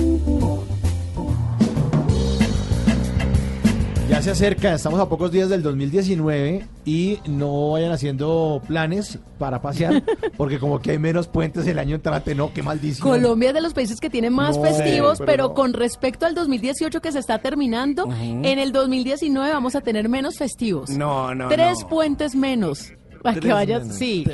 Se 4.24 4.32
acerca, 4.32 4.74
estamos 4.74 5.00
a 5.02 5.10
pocos 5.10 5.32
días 5.32 5.50
del 5.50 5.62
2019 5.64 6.66
y 6.86 7.20
no 7.28 7.72
vayan 7.72 7.92
haciendo 7.92 8.62
planes 8.66 9.20
para 9.38 9.62
pasear, 9.62 10.02
porque 10.38 10.60
como 10.60 10.80
que 10.80 10.92
hay 10.92 11.00
menos 11.00 11.28
puentes 11.28 11.68
el 11.68 11.78
año 11.78 11.96
entrante, 11.96 12.34
no, 12.34 12.54
qué 12.54 12.64
maldición. 12.64 13.06
Colombia 13.08 13.50
es 13.50 13.56
de 13.56 13.62
los 13.62 13.74
países 13.74 14.00
que 14.00 14.10
tiene 14.10 14.30
más 14.30 14.56
No, 14.58 14.64
festivos, 14.64 15.18
pero 15.20 15.26
pero, 15.34 15.48
no. 15.50 15.54
con 15.56 15.74
respecto 15.74 16.26
al 16.26 16.36
2018 16.36 17.02
que 17.02 17.12
se 17.12 17.20
está 17.20 17.40
terminando, 17.40 18.08
en 18.22 18.46
el 18.60 18.72
2019 18.72 19.52
vamos 19.52 19.76
a 19.76 19.82
tener 19.82 20.08
menos 20.08 20.38
festivos. 20.38 20.90
No, 20.90 21.36
no, 21.36 21.50
Tres 21.50 21.80
no. 21.82 21.90
puentes 21.90 22.36
menos. 22.36 22.94
Para 23.22 23.40
que 23.40 23.52
vayas, 23.52 23.82
menos. 23.84 23.98
sí. 23.98 24.26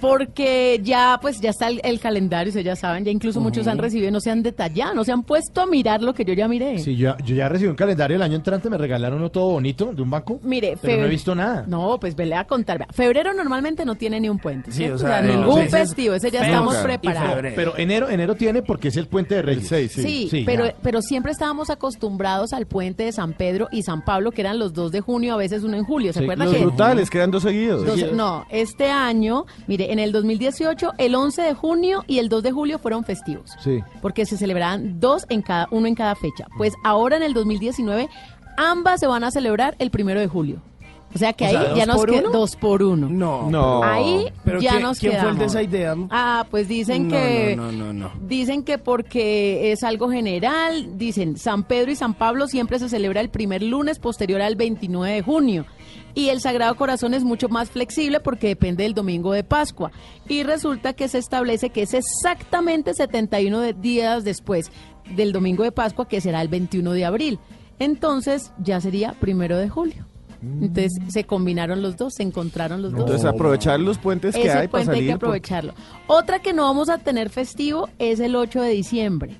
Porque 0.00 0.80
ya, 0.82 1.18
pues, 1.20 1.40
ya 1.40 1.50
está 1.50 1.68
el, 1.68 1.80
el 1.84 2.00
calendario, 2.00 2.48
ustedes 2.48 2.64
ya 2.66 2.76
saben, 2.76 3.04
ya 3.04 3.10
incluso 3.10 3.40
muchos 3.40 3.66
han 3.66 3.78
recibido, 3.78 4.10
no 4.10 4.20
se 4.20 4.30
han 4.30 4.42
detallado, 4.42 4.94
no 4.94 5.04
se 5.04 5.12
han 5.12 5.22
puesto 5.22 5.60
a 5.60 5.66
mirar 5.66 6.02
lo 6.02 6.14
que 6.14 6.24
yo 6.24 6.32
ya 6.34 6.48
miré. 6.48 6.78
Sí, 6.78 6.96
yo, 6.96 7.16
yo 7.24 7.34
ya 7.34 7.48
recibí 7.48 7.68
un 7.70 7.76
calendario 7.76 8.16
el 8.16 8.22
año 8.22 8.36
entrante, 8.36 8.70
me 8.70 8.78
regalaron 8.78 9.18
uno 9.18 9.30
todo 9.30 9.50
bonito 9.50 9.92
de 9.92 10.02
un 10.02 10.10
banco, 10.10 10.40
Mire, 10.42 10.76
pero 10.80 11.00
no 11.02 11.06
he 11.06 11.10
visto 11.10 11.34
nada. 11.34 11.64
No, 11.66 11.98
pues 12.00 12.16
vele 12.16 12.34
a 12.34 12.44
contar. 12.46 12.78
Vea, 12.78 12.88
Febrero 12.92 13.32
normalmente 13.34 13.84
no 13.84 13.94
tiene 13.94 14.18
ni 14.20 14.28
un 14.28 14.38
puente. 14.38 14.70
Sí, 14.72 14.78
¿cierto? 14.78 14.96
o 14.96 14.98
sea, 14.98 15.20
ningún 15.22 15.62
sí, 15.62 15.68
festivo, 15.68 16.14
ese 16.14 16.30
ya 16.30 16.44
estamos 16.44 16.76
preparados. 16.76 17.36
Pero 17.54 17.76
enero, 17.76 18.08
enero 18.08 18.34
tiene 18.34 18.62
porque 18.62 18.88
es 18.88 18.96
el 18.96 19.06
puente 19.06 19.34
de 19.36 19.42
Reyes. 19.42 19.68
seis, 19.68 19.92
sí. 19.92 20.02
Sí, 20.02 20.28
Sí, 20.30 20.42
pero, 20.46 20.66
ya. 20.66 20.74
pero 20.82 21.02
siempre 21.02 21.32
estábamos 21.32 21.70
acostumbrados 21.70 22.52
al 22.52 22.66
puente 22.66 23.04
de 23.04 23.12
San 23.12 23.32
Pedro 23.34 23.68
y 23.70 23.82
San 23.82 24.04
Pablo, 24.04 24.30
que 24.32 24.40
eran 24.40 24.58
los 24.58 24.72
dos 24.72 24.92
de 24.92 25.00
junio, 25.00 25.34
a 25.34 25.36
veces 25.36 25.62
uno 25.62 25.76
en 25.76 25.84
julio. 25.84 26.12
¿Se 26.12 26.20
Sí, 26.20 26.24
acuerdan 26.24 26.46
Los 26.48 26.56
que? 26.56 26.62
brutales, 26.62 27.10
quedan 27.10 27.30
dos 27.30 27.42
seguidos. 27.42 27.84
Dos- 27.84 28.12
no, 28.12 28.46
este 28.50 28.90
año, 28.90 29.44
mire, 29.66 29.89
en 29.92 29.98
el 29.98 30.12
2018 30.12 30.92
el 30.98 31.14
11 31.14 31.42
de 31.42 31.54
junio 31.54 32.04
y 32.06 32.18
el 32.18 32.28
2 32.28 32.42
de 32.42 32.52
julio 32.52 32.78
fueron 32.78 33.04
festivos. 33.04 33.52
Sí. 33.62 33.80
porque 34.02 34.26
se 34.26 34.36
celebraban 34.36 35.00
dos 35.00 35.26
en 35.28 35.42
cada 35.42 35.68
uno 35.70 35.86
en 35.86 35.94
cada 35.94 36.14
fecha. 36.14 36.46
Pues 36.56 36.72
ahora 36.84 37.16
en 37.16 37.22
el 37.22 37.34
2019 37.34 38.08
ambas 38.56 39.00
se 39.00 39.06
van 39.06 39.24
a 39.24 39.30
celebrar 39.30 39.74
el 39.78 39.90
primero 39.90 40.20
de 40.20 40.26
julio. 40.28 40.60
O 41.12 41.18
sea 41.18 41.32
que 41.32 41.42
O 41.44 41.48
ahí 41.48 41.52
sea, 41.54 41.64
¿dos 41.70 41.78
ya 41.78 41.86
nos 41.86 41.96
por 41.96 42.10
queda 42.10 42.20
uno? 42.20 42.30
dos 42.30 42.54
por 42.56 42.82
uno. 42.84 43.08
No. 43.08 43.50
No. 43.50 43.82
Ahí 43.82 44.26
Pero 44.44 44.60
ya 44.60 44.70
¿quién- 44.70 44.82
nos 44.84 44.98
quién 45.00 45.12
fue 45.12 45.20
el 45.22 45.26
de 45.26 45.32
quedamos. 45.46 45.52
esa 45.54 45.62
idea? 45.64 45.96
Ah, 46.08 46.46
pues 46.52 46.68
dicen 46.68 47.08
No, 47.08 47.14
que 47.14 47.54
no, 47.56 47.72
no, 47.72 47.92
no, 47.92 47.92
no. 47.92 48.12
dicen 48.28 48.62
que 48.62 48.78
porque 48.78 49.72
es 49.72 49.82
algo 49.82 50.08
general, 50.08 50.96
dicen 50.98 51.36
San 51.36 51.64
Pedro 51.64 51.90
y 51.90 51.96
San 51.96 52.14
Pablo 52.14 52.46
siempre 52.46 52.78
se 52.78 52.88
celebra 52.88 53.20
el 53.20 53.28
primer 53.28 53.60
lunes 53.60 53.98
posterior 53.98 54.40
al 54.40 54.54
29 54.54 55.12
de 55.14 55.22
junio. 55.22 55.66
Y 56.14 56.28
el 56.30 56.40
Sagrado 56.40 56.74
Corazón 56.76 57.14
es 57.14 57.24
mucho 57.24 57.48
más 57.48 57.70
flexible 57.70 58.20
porque 58.20 58.48
depende 58.48 58.82
del 58.84 58.94
domingo 58.94 59.32
de 59.32 59.44
Pascua. 59.44 59.90
Y 60.28 60.42
resulta 60.42 60.92
que 60.92 61.08
se 61.08 61.18
establece 61.18 61.70
que 61.70 61.82
es 61.82 61.94
exactamente 61.94 62.94
71 62.94 63.60
de- 63.60 63.72
días 63.74 64.24
después 64.24 64.70
del 65.14 65.32
domingo 65.32 65.62
de 65.64 65.72
Pascua, 65.72 66.08
que 66.08 66.20
será 66.20 66.42
el 66.42 66.48
21 66.48 66.92
de 66.92 67.04
abril. 67.04 67.38
Entonces 67.78 68.52
ya 68.62 68.80
sería 68.80 69.12
primero 69.20 69.56
de 69.56 69.68
julio. 69.68 70.04
Entonces 70.42 70.92
se 71.08 71.24
combinaron 71.24 71.82
los 71.82 71.98
dos, 71.98 72.14
se 72.14 72.22
encontraron 72.22 72.80
los 72.80 72.92
dos. 72.92 73.00
Entonces 73.02 73.26
aprovechar 73.26 73.78
los 73.78 73.98
puentes 73.98 74.34
que 74.34 74.40
Ese 74.42 74.50
hay 74.52 74.68
para 74.68 74.70
puente 74.84 74.90
hay 74.92 74.96
salir. 74.96 75.08
que 75.08 75.12
aprovecharlo. 75.14 75.74
Otra 76.06 76.38
que 76.40 76.54
no 76.54 76.62
vamos 76.62 76.88
a 76.88 76.96
tener 76.96 77.28
festivo 77.28 77.90
es 77.98 78.20
el 78.20 78.34
8 78.36 78.62
de 78.62 78.70
diciembre. 78.70 79.36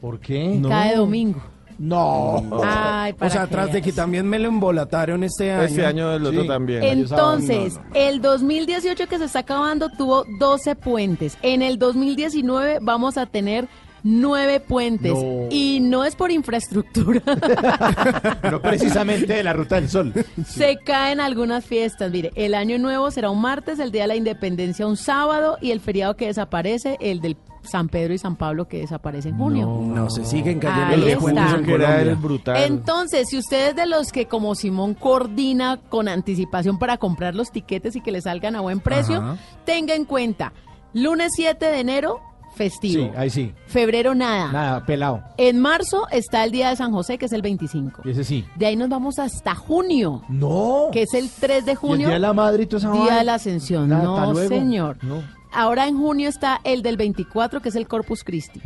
¿Por 0.00 0.18
qué? 0.18 0.60
Cae 0.68 0.96
domingo. 0.96 1.40
No. 1.82 2.44
Ay, 2.64 3.12
O 3.20 3.28
sea, 3.28 3.48
tras 3.48 3.72
de 3.72 3.82
que 3.82 3.90
también 3.92 4.24
me 4.28 4.38
lo 4.38 4.46
embolataron 4.48 5.24
este 5.24 5.50
año. 5.50 5.62
Este 5.64 5.84
año 5.84 6.12
el 6.12 6.24
otro 6.24 6.42
Sí. 6.42 6.46
también. 6.48 6.82
Entonces, 6.84 7.74
No, 7.74 7.80
no, 7.82 7.90
el 7.94 8.20
2018 8.22 9.08
que 9.08 9.18
se 9.18 9.24
está 9.24 9.40
acabando 9.40 9.88
tuvo 9.90 10.24
12 10.38 10.76
puentes. 10.76 11.36
En 11.42 11.60
el 11.60 11.80
2019 11.80 12.78
vamos 12.80 13.18
a 13.18 13.26
tener 13.26 13.66
9 14.04 14.60
puentes. 14.60 15.12
No. 15.12 15.48
Y 15.50 15.80
no 15.80 16.04
es 16.04 16.14
por 16.14 16.30
infraestructura. 16.30 17.20
No 18.50 18.60
precisamente 18.60 19.32
de 19.32 19.42
la 19.42 19.52
Ruta 19.52 19.76
del 19.76 19.88
Sol. 19.88 20.12
Se 20.46 20.76
caen 20.84 21.20
algunas 21.20 21.64
fiestas. 21.64 22.10
Mire, 22.12 22.30
el 22.34 22.54
año 22.54 22.78
nuevo 22.78 23.10
será 23.10 23.30
un 23.30 23.40
martes, 23.40 23.78
el 23.80 23.90
día 23.90 24.02
de 24.02 24.08
la 24.08 24.16
independencia 24.16 24.86
un 24.86 24.96
sábado 24.96 25.58
y 25.60 25.70
el 25.72 25.80
feriado 25.80 26.16
que 26.16 26.26
desaparece, 26.26 26.96
el 27.00 27.20
del 27.20 27.36
San 27.62 27.88
Pedro 27.88 28.12
y 28.14 28.18
San 28.18 28.36
Pablo 28.36 28.66
que 28.68 28.78
desaparece 28.78 29.28
en 29.30 29.38
junio. 29.38 29.66
No, 29.66 30.10
se 30.10 30.24
siguen 30.24 30.58
cayendo 30.58 30.94
Ahí 30.94 31.00
los 31.00 31.08
está. 31.28 31.56
en 31.56 31.64
Colombia. 31.64 32.14
brutal. 32.20 32.56
Entonces, 32.64 33.28
si 33.28 33.38
usted 33.38 33.68
es 33.70 33.76
de 33.76 33.86
los 33.86 34.10
que 34.12 34.26
como 34.26 34.54
Simón 34.54 34.94
coordina 34.94 35.78
con 35.88 36.08
anticipación 36.08 36.78
para 36.78 36.98
comprar 36.98 37.34
los 37.34 37.50
tiquetes 37.52 37.96
y 37.96 38.00
que 38.00 38.10
le 38.12 38.20
salgan 38.20 38.56
a 38.56 38.60
buen 38.60 38.80
precio, 38.80 39.16
Ajá. 39.20 39.36
tenga 39.64 39.94
en 39.94 40.04
cuenta, 40.04 40.52
lunes 40.92 41.32
7 41.36 41.64
de 41.64 41.80
enero, 41.80 42.20
festivo. 42.54 43.04
Sí, 43.04 43.10
ahí 43.16 43.30
sí. 43.30 43.54
Febrero 43.66 44.14
nada. 44.14 44.52
Nada, 44.52 44.84
pelado. 44.84 45.22
En 45.38 45.58
marzo 45.60 46.06
está 46.10 46.44
el 46.44 46.50
Día 46.50 46.68
de 46.68 46.76
San 46.76 46.92
José, 46.92 47.16
que 47.16 47.24
es 47.26 47.32
el 47.32 47.40
25. 47.42 48.02
Y 48.04 48.10
ese 48.10 48.24
sí. 48.24 48.44
De 48.56 48.66
ahí 48.66 48.76
nos 48.76 48.88
vamos 48.90 49.18
hasta 49.18 49.54
junio, 49.54 50.22
No. 50.28 50.88
que 50.92 51.02
es 51.02 51.14
el 51.14 51.30
3 51.30 51.64
de 51.64 51.70
¿Y 51.70 51.74
el 51.74 51.78
junio. 51.78 52.06
Día 52.08 52.14
de 52.14 52.20
la 52.20 52.32
Madre 52.34 52.64
y 52.64 52.66
toda 52.66 52.78
esa 52.90 53.02
Día 53.04 53.16
de 53.18 53.24
la 53.24 53.34
Ascensión. 53.34 53.88
Nada, 53.88 54.02
no, 54.04 54.34
señor. 54.34 54.98
No. 55.02 55.22
Ahora 55.52 55.86
en 55.86 55.96
junio 55.96 56.28
está 56.28 56.60
el 56.64 56.82
del 56.82 56.96
24, 56.96 57.60
que 57.60 57.68
es 57.68 57.76
el 57.76 57.86
Corpus 57.86 58.24
Christi. 58.24 58.60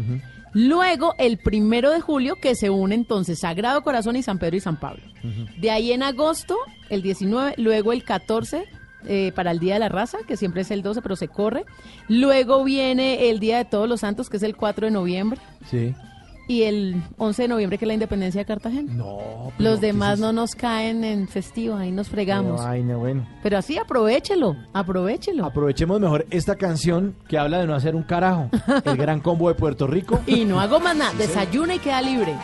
Luego 0.53 1.15
el 1.19 1.39
primero 1.39 1.91
de 1.91 2.01
julio, 2.01 2.37
que 2.41 2.55
se 2.55 2.71
une 2.71 2.95
entonces 2.95 3.41
Sagrado 3.41 3.83
Corazón 3.83 4.17
y 4.17 4.23
San 4.23 4.39
Pedro 4.39 4.57
y 4.57 4.61
San 4.61 4.79
Pablo. 4.79 5.03
De 5.59 5.71
ahí 5.71 5.93
en 5.93 6.03
agosto, 6.03 6.57
el 6.89 7.03
19, 7.03 7.55
luego 7.59 7.93
el 7.93 8.05
14 8.05 8.65
eh, 9.09 9.33
para 9.35 9.51
el 9.51 9.59
Día 9.59 9.75
de 9.75 9.81
la 9.81 9.89
Raza, 9.89 10.19
que 10.27 10.37
siempre 10.37 10.63
es 10.63 10.71
el 10.71 10.83
12, 10.83 11.03
pero 11.03 11.15
se 11.15 11.29
corre. 11.29 11.65
Luego 12.09 12.65
viene 12.65 13.29
el 13.29 13.39
Día 13.39 13.59
de 13.59 13.65
Todos 13.65 13.89
los 13.89 14.01
Santos, 14.01 14.31
que 14.31 14.39
es 14.39 14.43
el 14.43 14.57
4 14.57 14.87
de 14.87 14.91
noviembre. 14.91 15.41
Sí. 15.71 15.95
Y 16.49 16.63
el 16.63 17.03
11 17.19 17.43
de 17.43 17.49
noviembre, 17.49 17.77
que 17.79 17.85
es 17.85 17.89
la 17.89 17.95
independencia 17.95 18.41
de 18.41 18.45
Cartagena. 18.45 18.93
No. 18.93 19.53
pero 19.59 19.71
Los 19.71 19.81
¿qué 19.81 19.87
demás 19.87 20.15
es 20.15 20.21
no 20.21 20.33
nos 20.33 20.55
caen 20.55 21.03
en 21.05 21.27
festivo, 21.27 21.75
ahí 21.77 21.91
nos 21.91 22.09
fregamos. 22.09 22.63
vaina, 22.63 22.97
bueno. 22.97 23.27
Pero 23.43 23.59
así 23.59 23.77
aprovechelo, 23.79 24.57
aprovechelo. 24.73 25.45
Aprovechemos 25.45 25.99
mejor 26.01 26.25
esta 26.31 26.55
canción 26.57 27.17
que 27.29 27.37
habla 27.39 27.59
de 27.59 27.67
no 27.67 27.75
hacer 27.75 27.97
un 27.97 28.05
carajo. 28.05 28.49
El 28.85 28.97
gran 28.97 29.21
combo 29.21 29.49
de 29.49 29.55
Puerto 29.57 29.87
Rico. 29.87 30.21
Y 30.27 30.45
no 30.45 30.61
hago 30.61 30.79
más 30.81 30.97
nada, 30.97 31.13
desayuna 31.15 31.75
y 31.75 31.79
queda 31.79 32.01
libre. 32.03 32.35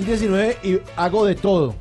2019 0.00 0.58
y 0.64 0.80
hago 0.96 1.24
de 1.24 1.34
todo. 1.36 1.74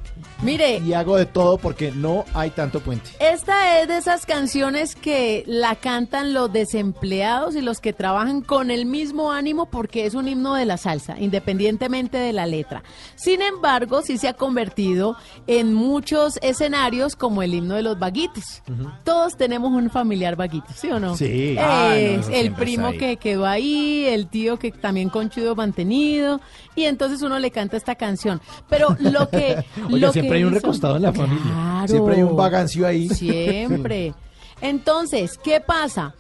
Mire, 0.44 0.80
Y 0.80 0.94
hago 0.94 1.16
de 1.16 1.26
todo 1.26 1.58
porque 1.58 1.92
no 1.92 2.26
hay 2.34 2.50
tanto 2.50 2.82
puente. 2.82 3.12
esta 3.20 3.80
es 3.82 3.88
de 3.88 3.98
esas 3.98 4.26
canciones 4.26 4.93
que 5.04 5.44
la 5.48 5.76
cantan 5.76 6.34
los 6.34 6.52
desempleados 6.54 7.58
y 7.58 7.62
los 7.62 7.82
que 7.82 7.92
trabajan 7.92 8.40
con 8.42 8.72
el 8.72 8.86
mismo 8.86 9.34
ánimo 9.34 9.66
porque 9.66 10.06
es 10.06 10.14
un 10.14 10.30
himno 10.30 10.56
de 10.56 10.66
la 10.66 10.78
salsa, 10.78 11.20
independientemente 11.20 12.18
de 12.18 12.32
la 12.32 12.46
letra. 12.46 12.84
Sin 13.16 13.42
embargo, 13.42 14.02
sí 14.02 14.18
se 14.18 14.30
ha 14.30 14.34
convertido 14.34 15.18
en 15.46 15.74
muchos 15.74 16.40
escenarios 16.42 17.18
como 17.18 17.44
el 17.44 17.54
himno 17.54 17.76
de 17.76 17.82
los 17.82 18.00
vaguitos. 18.00 18.64
Todos 19.04 19.36
tenemos 19.36 19.74
un 19.74 19.90
familiar 19.90 20.38
vaguito, 20.38 20.68
¿sí 20.74 20.90
o 20.90 21.02
no? 21.02 21.18
Sí. 21.18 21.58
Es 21.58 21.60
Ah, 21.60 21.90
no, 21.90 21.94
eso 21.96 22.32
el 22.32 22.54
primo 22.54 22.92
que 22.94 23.18
quedó 23.18 23.46
ahí, 23.46 24.06
el 24.08 24.28
tío 24.28 24.58
que 24.58 24.72
también 24.72 25.10
conchudo 25.10 25.54
mantenido, 25.54 26.40
y 26.76 26.84
entonces 26.86 27.22
uno 27.24 27.40
le 27.40 27.52
canta 27.52 27.76
esta 27.76 27.96
canción. 27.96 28.40
Pero 28.70 28.96
lo 29.02 29.28
que... 29.30 29.66
Lo 29.90 30.14
siempre 30.14 30.30
que 30.32 30.38
hay 30.38 30.44
un 30.46 30.54
hizo- 30.54 30.62
recostado 30.62 30.96
en 30.96 31.02
la 31.02 31.12
familia. 31.12 31.44
Claro. 31.44 31.88
Siempre 31.90 32.16
hay 32.16 32.24
un 32.24 32.38
vagancio 32.38 32.88
ahí. 32.88 33.10
Siempre. 33.10 34.14
Entonces, 34.62 35.38
¿qué 35.38 35.60
pasa? 35.60 36.16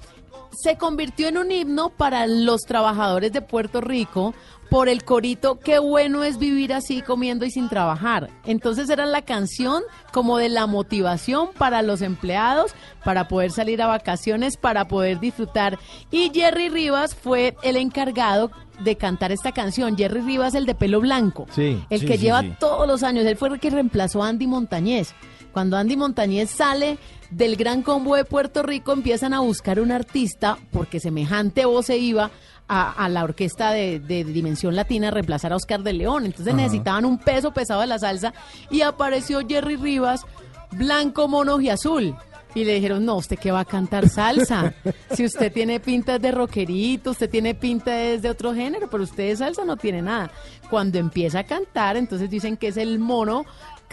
Se 0.52 0.78
convirtió 0.78 1.28
en 1.28 1.38
un 1.38 1.52
himno 1.52 1.90
para 1.90 2.28
los 2.28 2.62
trabajadores 2.62 3.32
de 3.32 3.42
Puerto 3.42 3.82
Rico 3.82 4.34
por 4.74 4.90
el 4.90 5.04
corito, 5.04 5.60
qué 5.60 5.78
bueno 5.78 6.24
es 6.24 6.40
vivir 6.40 6.74
así 6.74 7.04
comiendo 7.04 7.46
y 7.46 7.52
sin 7.52 7.70
trabajar. 7.70 8.32
Entonces 8.44 8.90
era 8.90 9.06
la 9.06 9.22
canción 9.22 9.84
como 10.12 10.40
de 10.40 10.50
la 10.50 10.66
motivación 10.66 11.50
para 11.56 11.84
los 11.84 12.02
empleados, 12.02 12.74
para 13.04 13.28
poder 13.28 13.52
salir 13.52 13.84
a 13.84 13.88
vacaciones, 13.88 14.58
para 14.58 14.88
poder 14.88 15.20
disfrutar. 15.20 15.78
Y 16.10 16.32
Jerry 16.34 16.70
Rivas 16.70 17.14
fue 17.14 17.56
el 17.62 17.78
encargado 17.78 18.50
de 18.80 18.96
cantar 18.96 19.32
esta 19.32 19.52
canción. 19.52 19.96
Jerry 19.96 20.22
Rivas, 20.22 20.56
el 20.56 20.66
de 20.66 20.74
pelo 20.74 21.02
blanco. 21.02 21.46
Sí, 21.52 21.80
El 21.92 22.00
sí, 22.00 22.06
que 22.08 22.18
sí, 22.18 22.24
lleva 22.24 22.42
todos 22.60 22.88
los 22.88 23.04
años. 23.04 23.26
Él 23.26 23.38
fue 23.38 23.50
el 23.50 23.60
que 23.60 23.70
reemplazó 23.70 24.24
a 24.24 24.30
Andy 24.30 24.48
Montañez. 24.48 25.14
Cuando 25.52 25.78
Andy 25.78 25.96
Montañez 25.96 26.50
sale 26.50 26.98
del 27.36 27.56
Gran 27.56 27.82
Combo 27.82 28.16
de 28.16 28.26
Puerto 28.26 28.64
Rico, 28.64 28.92
empiezan 28.94 29.34
a 29.34 29.40
buscar 29.40 29.80
un 29.80 29.92
artista 29.92 30.58
porque 30.72 31.00
semejante 31.00 31.66
voz 31.66 31.88
se 31.88 31.98
iba 31.98 32.32
a, 32.68 32.92
a 32.92 33.10
la 33.10 33.24
orquesta 33.24 33.72
de, 33.72 34.00
de 34.00 34.24
Dimensión 34.24 34.76
Latina 34.76 35.08
a 35.10 35.12
reemplazar 35.12 35.52
a 35.52 35.56
Oscar 35.56 35.82
de 35.84 35.94
León. 35.94 36.26
Entonces 36.26 36.54
Ajá. 36.54 36.62
necesitaban 36.64 37.06
un 37.06 37.18
peso 37.18 37.52
pesado 37.52 37.82
de 37.82 37.88
la 37.88 38.00
salsa 38.00 38.34
y 38.70 38.82
apareció 38.82 39.42
Jerry 39.48 39.76
Rivas, 39.76 40.26
blanco, 40.72 41.28
mono 41.28 41.60
y 41.60 41.70
azul. 41.70 42.16
Y 42.56 42.66
le 42.66 42.76
dijeron, 42.76 43.04
no, 43.04 43.16
usted 43.16 43.40
que 43.40 43.52
va 43.52 43.62
a 43.62 43.66
cantar 43.66 44.08
salsa. 44.10 44.76
Si 45.12 45.26
usted 45.26 45.52
tiene 45.52 45.80
pintas 45.80 46.22
de 46.22 46.32
rockerito, 46.32 47.10
usted 47.10 47.28
tiene 47.28 47.56
pintas 47.56 48.22
de 48.22 48.30
otro 48.30 48.54
género, 48.54 48.88
pero 48.92 49.02
usted 49.02 49.30
de 49.30 49.36
salsa 49.36 49.66
no 49.66 49.76
tiene 49.76 50.04
nada. 50.04 50.30
Cuando 50.70 51.00
empieza 51.00 51.40
a 51.40 51.44
cantar, 51.46 51.98
entonces 51.98 52.30
dicen 52.30 52.56
que 52.56 52.68
es 52.68 52.78
el 52.78 53.00
mono, 53.00 53.44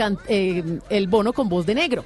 can- 0.00 0.18
eh, 0.28 0.78
el 0.88 1.08
bono 1.08 1.34
con 1.34 1.48
voz 1.50 1.66
de 1.66 1.74
negro. 1.74 2.04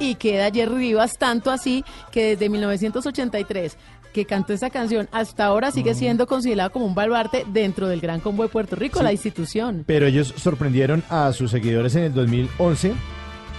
Y 0.00 0.16
queda 0.16 0.50
Jerry 0.50 0.74
Rivas 0.74 1.16
tanto 1.16 1.50
así 1.52 1.84
que 2.10 2.30
desde 2.30 2.48
1983 2.48 3.76
que 4.12 4.24
cantó 4.24 4.52
esta 4.52 4.70
canción 4.70 5.08
hasta 5.12 5.44
ahora 5.44 5.70
sigue 5.70 5.94
siendo 5.94 6.26
considerado 6.26 6.72
como 6.72 6.86
un 6.86 6.94
baluarte 6.96 7.44
dentro 7.52 7.86
del 7.86 8.00
Gran 8.00 8.18
Combo 8.18 8.42
de 8.42 8.48
Puerto 8.48 8.74
Rico, 8.74 8.98
Sí. 8.98 9.04
la 9.04 9.12
institución. 9.12 9.84
Pero 9.86 10.06
ellos 10.06 10.34
sorprendieron 10.36 11.04
a 11.08 11.32
sus 11.32 11.52
seguidores 11.52 11.94
en 11.94 12.02
el 12.04 12.14
2011 12.14 12.92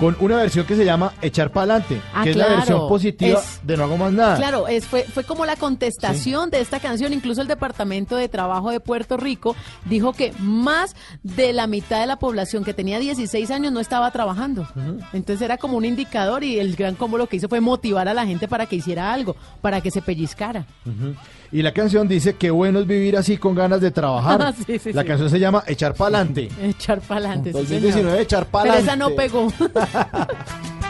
con 0.01 0.17
una 0.19 0.37
versión 0.37 0.65
que 0.65 0.75
se 0.75 0.83
llama 0.83 1.13
Echar 1.21 1.51
Pa'lante, 1.51 2.01
Ah, 2.11 2.23
que 2.23 2.31
es 2.31 2.35
la 2.35 2.47
versión 2.47 2.87
positiva 2.87 3.39
Es- 3.39 3.59
de 3.61 3.77
No 3.77 3.83
Hago 3.83 3.97
Más 3.97 4.11
Nada. 4.11 4.35
Claro, 4.35 4.67
es, 4.67 4.87
fue, 4.87 5.03
fue 5.03 5.23
como 5.23 5.45
la 5.45 5.55
contestación 5.55 6.49
de 6.49 6.59
esta 6.59 6.79
canción. 6.79 7.13
Incluso 7.13 7.39
el 7.43 7.47
Departamento 7.47 8.15
de 8.15 8.27
Trabajo 8.27 8.71
de 8.71 8.79
Puerto 8.79 9.15
Rico 9.15 9.55
dijo 9.85 10.13
que 10.13 10.33
más 10.39 10.95
de 11.21 11.53
la 11.53 11.67
mitad 11.67 11.99
de 12.01 12.07
la 12.07 12.17
población 12.17 12.63
que 12.63 12.73
tenía 12.73 12.97
16 12.97 13.51
años 13.51 13.71
no 13.71 13.79
estaba 13.79 14.09
trabajando. 14.09 14.67
Entonces 15.13 15.39
era 15.45 15.57
como 15.57 15.77
un 15.77 15.85
indicador 15.85 16.43
y 16.43 16.57
el 16.59 16.75
gran 16.75 16.95
combo 16.95 17.19
lo 17.19 17.27
que 17.27 17.35
hizo 17.37 17.47
fue 17.47 17.61
motivar 17.61 18.07
a 18.07 18.15
la 18.15 18.25
gente 18.25 18.47
para 18.47 18.65
que 18.65 18.77
hiciera 18.77 19.13
algo, 19.13 19.35
para 19.61 19.81
que 19.81 19.91
se 19.91 20.01
pellizcara. 20.01 20.65
Y 21.53 21.61
la 21.61 21.73
canción 21.73 22.07
dice 22.07 22.35
que 22.37 22.49
bueno 22.49 22.79
es 22.79 22.87
vivir 22.87 23.17
así 23.17 23.37
con 23.37 23.55
ganas 23.55 23.81
de 23.81 23.91
trabajar. 23.91 24.53
Sí, 24.65 24.79
sí, 24.79 24.93
la 24.93 25.01
sí. 25.01 25.07
canción 25.07 25.29
se 25.29 25.39
llama 25.39 25.63
Echar 25.67 25.93
Pa'lante. 25.97 26.49
Echar 26.61 26.99
para 27.01 27.19
adelante. 27.19 27.51
2019, 27.51 28.21
echar 28.21 28.45
Pero 28.45 28.51
pa'lante. 28.51 28.81
esa 28.83 28.95
no 28.95 29.09
pegó. 29.15 29.47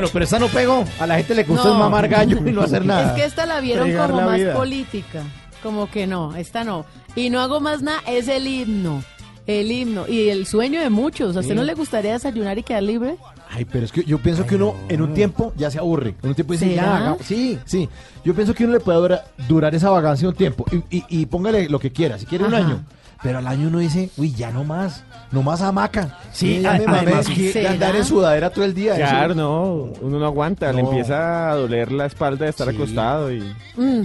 Bueno, 0.00 0.12
pero 0.14 0.24
esa 0.24 0.38
no 0.38 0.48
pegó. 0.48 0.84
A 0.98 1.06
la 1.06 1.16
gente 1.16 1.34
le 1.34 1.44
gusta 1.44 1.68
No. 1.68 1.74
mamar 1.78 2.08
gallo 2.08 2.38
y 2.38 2.52
no 2.52 2.62
hacer 2.62 2.86
nada. 2.86 3.08
Es 3.08 3.12
que 3.20 3.24
esta 3.26 3.44
la 3.44 3.60
vieron 3.60 3.84
Fregar 3.84 4.08
como 4.08 4.20
la 4.22 4.26
más 4.28 4.36
vida. 4.38 4.54
política. 4.54 5.22
Como 5.62 5.90
que 5.90 6.06
no, 6.06 6.34
esta 6.36 6.64
no. 6.64 6.86
Y 7.14 7.28
no 7.28 7.38
hago 7.40 7.60
más 7.60 7.82
nada, 7.82 8.00
es 8.06 8.26
el 8.28 8.46
himno. 8.46 9.04
El 9.46 9.70
himno. 9.70 10.08
Y 10.08 10.30
el 10.30 10.46
sueño 10.46 10.80
de 10.80 10.88
muchos. 10.88 11.36
¿A 11.36 11.40
usted 11.40 11.52
Sí. 11.52 11.56
no 11.58 11.64
le 11.64 11.74
gustaría 11.74 12.12
desayunar 12.12 12.56
y 12.56 12.62
quedar 12.62 12.82
libre? 12.82 13.16
Ay, 13.50 13.66
pero 13.66 13.84
es 13.84 13.92
que 13.92 14.02
yo 14.04 14.16
pienso 14.18 14.46
que 14.46 14.54
uno 14.54 14.74
en 14.88 15.02
un 15.02 15.12
tiempo 15.12 15.52
ya 15.56 15.70
se 15.70 15.78
aburre. 15.78 16.14
En 16.22 16.30
un 16.30 16.34
tiempo 16.34 16.54
dice, 16.54 16.70
¿Será? 16.70 16.82
ya, 16.82 16.96
haga- 16.96 17.16
sí, 17.22 17.58
sí. 17.66 17.86
Yo 18.24 18.34
pienso 18.34 18.54
que 18.54 18.64
uno 18.64 18.72
le 18.72 18.80
puede 18.80 18.96
durar, 18.98 19.24
durar 19.48 19.74
esa 19.74 19.90
vagancia 19.90 20.26
un 20.28 20.34
tiempo. 20.34 20.64
Y, 20.90 20.96
y- 20.98 21.04
y 21.10 21.26
póngale 21.26 21.68
lo 21.68 21.78
que 21.78 21.92
quiera, 21.92 22.16
si 22.18 22.24
quiere 22.24 22.44
un 22.44 22.54
Ajá. 22.54 22.64
año. 22.64 22.84
Pero 23.22 23.38
al 23.38 23.46
año 23.46 23.68
uno 23.68 23.78
dice, 23.80 24.08
uy, 24.16 24.32
ya 24.32 24.50
no 24.50 24.64
más. 24.64 25.04
No 25.30 25.42
más 25.42 25.60
hamaca. 25.60 26.18
Sí, 26.32 26.60
ya 26.62 26.72
me 26.72 26.84
además 26.86 27.28
que- 27.28 27.68
andar 27.68 27.94
en 27.94 28.04
sudadera 28.04 28.50
todo 28.50 28.64
el 28.64 28.74
día. 28.74 28.96
Claro, 28.96 29.32
eso- 29.32 29.40
no, 29.42 29.72
uno 30.00 30.18
no 30.18 30.24
aguanta, 30.26 30.72
le 30.72 30.80
empieza 30.80 31.50
a 31.50 31.54
doler 31.54 31.92
la 31.92 32.06
espalda 32.06 32.46
de 32.46 32.50
estar 32.50 32.68
acostado 32.68 33.30
y... 33.30 33.40
Mm, 33.76 34.02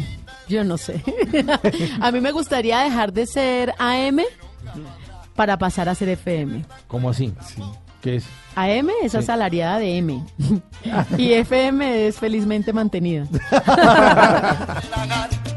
yo 0.50 0.64
no 0.64 0.78
sé. 0.78 1.02
a 2.02 2.12
mí 2.12 2.20
me 2.22 2.32
gustaría 2.32 2.80
dejar 2.80 3.12
de 3.14 3.26
ser 3.26 3.74
AM 3.80 4.20
para 5.36 5.58
pasar 5.58 5.90
a 5.90 5.96
ser 5.96 6.10
FM. 6.10 6.66
¿Cómo 6.88 7.10
así? 7.10 7.34
¿Qué 8.02 8.18
es? 8.18 8.26
AM 8.56 8.90
es 9.02 9.14
Sí. 9.14 9.18
asalariada 9.18 9.80
de 9.80 9.98
M. 9.98 10.24
y 11.18 11.34
FM 11.34 12.08
es 12.08 12.18
felizmente 12.20 12.72
mantenida. 12.74 13.26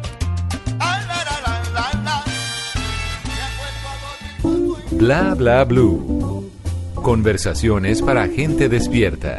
Bla 4.98 5.34
bla 5.34 5.64
blue. 5.64 6.50
Conversaciones 6.94 8.02
para 8.02 8.26
gente 8.28 8.68
despierta. 8.68 9.36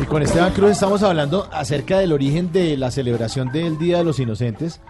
Y 0.00 0.04
con 0.06 0.22
Esteban 0.22 0.52
Cruz 0.52 0.70
estamos 0.72 1.02
hablando 1.02 1.48
acerca 1.52 1.98
del 1.98 2.12
origen 2.12 2.52
de 2.52 2.76
la 2.76 2.90
celebración 2.90 3.50
del 3.52 3.78
Día 3.78 3.98
de 3.98 4.04
los 4.04 4.18
Inocentes. 4.18 4.80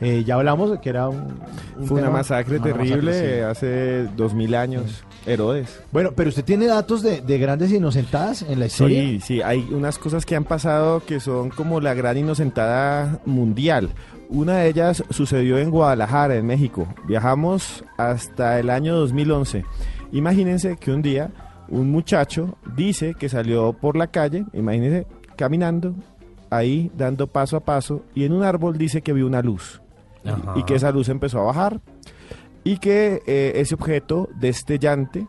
Eh, 0.00 0.24
ya 0.26 0.34
hablamos 0.34 0.70
de 0.72 0.80
que 0.80 0.88
era 0.88 1.08
un... 1.08 1.40
un 1.78 1.86
Fue 1.86 1.98
una 1.98 2.06
tema- 2.08 2.18
masacre 2.18 2.56
una 2.56 2.64
terrible 2.64 3.10
masacre, 3.12 3.36
sí. 3.36 3.40
hace 3.42 4.02
dos 4.16 4.34
mil 4.34 4.54
años. 4.54 5.04
Herodes. 5.24 5.80
Bueno, 5.92 6.10
pero 6.16 6.30
usted 6.30 6.44
tiene 6.44 6.66
datos 6.66 7.00
de, 7.02 7.20
de 7.20 7.38
grandes 7.38 7.70
inocentadas 7.70 8.42
en 8.42 8.58
la 8.58 8.66
historia. 8.66 9.00
Sí, 9.00 9.20
sí, 9.20 9.40
hay 9.42 9.60
unas 9.70 9.96
cosas 9.98 10.26
que 10.26 10.34
han 10.34 10.42
pasado 10.42 11.04
que 11.06 11.20
son 11.20 11.50
como 11.50 11.80
la 11.80 11.94
gran 11.94 12.18
inocentada 12.18 13.20
mundial. 13.24 13.90
Una 14.32 14.60
de 14.60 14.68
ellas 14.70 15.04
sucedió 15.10 15.58
en 15.58 15.70
Guadalajara, 15.70 16.36
en 16.36 16.46
México. 16.46 16.88
Viajamos 17.06 17.84
hasta 17.98 18.58
el 18.58 18.70
año 18.70 18.96
2011. 18.96 19.62
Imagínense 20.10 20.78
que 20.78 20.90
un 20.90 21.02
día 21.02 21.30
un 21.68 21.90
muchacho 21.90 22.56
dice 22.74 23.12
que 23.12 23.28
salió 23.28 23.74
por 23.74 23.94
la 23.94 24.06
calle, 24.06 24.46
imagínense, 24.54 25.06
caminando, 25.36 25.94
ahí 26.48 26.90
dando 26.96 27.26
paso 27.26 27.58
a 27.58 27.60
paso, 27.60 28.06
y 28.14 28.24
en 28.24 28.32
un 28.32 28.42
árbol 28.42 28.78
dice 28.78 29.02
que 29.02 29.12
vio 29.12 29.26
una 29.26 29.42
luz. 29.42 29.82
Ajá. 30.24 30.54
Y 30.56 30.62
que 30.62 30.76
esa 30.76 30.92
luz 30.92 31.10
empezó 31.10 31.40
a 31.40 31.44
bajar. 31.44 31.82
Y 32.64 32.78
que 32.78 33.20
eh, 33.26 33.52
ese 33.56 33.74
objeto 33.74 34.30
destellante 34.40 35.26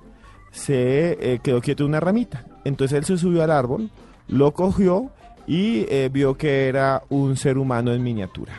se 0.51 1.17
eh, 1.19 1.39
quedó 1.43 1.59
quieto 1.59 1.84
en 1.84 1.89
una 1.89 1.99
ramita. 1.99 2.45
Entonces 2.63 2.99
él 2.99 3.03
se 3.03 3.17
subió 3.17 3.43
al 3.43 3.51
árbol, 3.51 3.89
lo 4.30 4.53
cogió 4.53 5.11
y 5.45 5.88
eh, 5.89 6.09
vio 6.09 6.38
que 6.38 6.69
era 6.69 7.03
un 7.09 7.35
ser 7.35 7.57
humano 7.57 7.91
en 7.91 8.01
miniatura. 8.01 8.53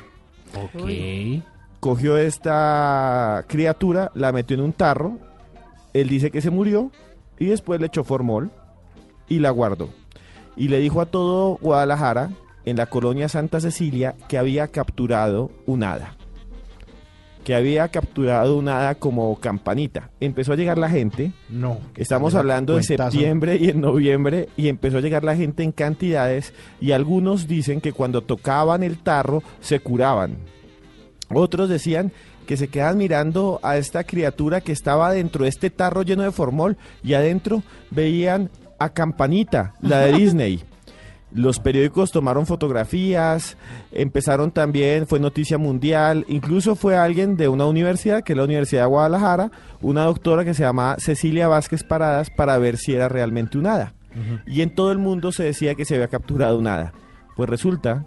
Ok. 0.54 1.42
Cogió 1.80 2.16
esta 2.16 3.44
criatura, 3.46 4.10
la 4.14 4.32
metió 4.32 4.56
en 4.56 4.62
un 4.62 4.72
tarro, 4.72 5.18
él 5.92 6.08
dice 6.08 6.30
que 6.30 6.40
se 6.40 6.50
murió 6.50 6.90
y 7.38 7.46
después 7.46 7.80
le 7.80 7.86
echó 7.86 8.04
formol 8.04 8.50
y 9.28 9.38
la 9.38 9.50
guardó. 9.50 9.90
Y 10.56 10.68
le 10.68 10.78
dijo 10.78 11.00
a 11.00 11.06
todo 11.06 11.58
Guadalajara, 11.60 12.30
en 12.64 12.76
la 12.76 12.86
colonia 12.86 13.28
Santa 13.28 13.60
Cecilia, 13.60 14.14
que 14.28 14.38
había 14.38 14.68
capturado 14.68 15.50
un 15.66 15.84
hada. 15.84 16.16
Que 17.44 17.54
había 17.54 17.88
capturado 17.88 18.56
un 18.56 18.68
hada 18.68 18.94
como 18.94 19.38
campanita. 19.38 20.10
Empezó 20.18 20.54
a 20.54 20.56
llegar 20.56 20.78
la 20.78 20.88
gente. 20.88 21.32
No. 21.50 21.78
Estamos 21.94 22.34
hablando 22.34 22.76
de 22.76 22.82
septiembre 22.82 23.56
y 23.60 23.68
en 23.68 23.82
noviembre 23.82 24.48
y 24.56 24.68
empezó 24.68 24.98
a 24.98 25.00
llegar 25.02 25.24
la 25.24 25.36
gente 25.36 25.62
en 25.62 25.72
cantidades 25.72 26.54
y 26.80 26.92
algunos 26.92 27.46
dicen 27.46 27.80
que 27.82 27.92
cuando 27.92 28.22
tocaban 28.22 28.82
el 28.82 28.98
tarro 28.98 29.42
se 29.60 29.78
curaban. 29.80 30.36
Otros 31.28 31.68
decían 31.68 32.12
que 32.46 32.56
se 32.56 32.68
quedaban 32.68 32.98
mirando 32.98 33.60
a 33.62 33.76
esta 33.76 34.04
criatura 34.04 34.60
que 34.60 34.72
estaba 34.72 35.12
dentro 35.12 35.44
de 35.44 35.50
este 35.50 35.70
tarro 35.70 36.02
lleno 36.02 36.22
de 36.22 36.32
formol 36.32 36.76
y 37.02 37.14
adentro 37.14 37.62
veían 37.90 38.50
a 38.78 38.90
Campanita, 38.90 39.74
la 39.80 40.00
de 40.00 40.12
Disney. 40.18 40.62
Los 41.34 41.58
periódicos 41.58 42.12
tomaron 42.12 42.46
fotografías, 42.46 43.56
empezaron 43.90 44.52
también, 44.52 45.06
fue 45.08 45.18
noticia 45.18 45.58
mundial, 45.58 46.24
incluso 46.28 46.76
fue 46.76 46.96
alguien 46.96 47.36
de 47.36 47.48
una 47.48 47.66
universidad, 47.66 48.22
que 48.22 48.34
es 48.34 48.36
la 48.36 48.44
Universidad 48.44 48.82
de 48.82 48.88
Guadalajara, 48.88 49.50
una 49.82 50.04
doctora 50.04 50.44
que 50.44 50.54
se 50.54 50.62
llama 50.62 50.94
Cecilia 50.98 51.48
Vázquez 51.48 51.82
Paradas, 51.82 52.30
para 52.30 52.56
ver 52.58 52.76
si 52.76 52.94
era 52.94 53.08
realmente 53.08 53.58
un 53.58 53.66
hada. 53.66 53.94
Y 54.46 54.60
en 54.60 54.72
todo 54.72 54.92
el 54.92 54.98
mundo 54.98 55.32
se 55.32 55.42
decía 55.42 55.74
que 55.74 55.84
se 55.84 55.96
había 55.96 56.06
capturado 56.06 56.56
un 56.56 56.68
hada. 56.68 56.92
Pues 57.34 57.50
resulta 57.50 58.06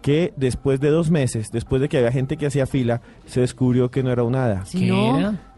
que 0.00 0.32
después 0.36 0.80
de 0.80 0.88
dos 0.88 1.10
meses, 1.10 1.50
después 1.52 1.82
de 1.82 1.90
que 1.90 1.98
había 1.98 2.10
gente 2.10 2.38
que 2.38 2.46
hacía 2.46 2.64
fila, 2.64 3.02
se 3.26 3.40
descubrió 3.40 3.90
que 3.90 4.02
no 4.02 4.10
era 4.10 4.22
un 4.22 4.34
hada. 4.34 4.64
Si 4.64 4.86
no, 4.86 5.18
era 5.18 5.51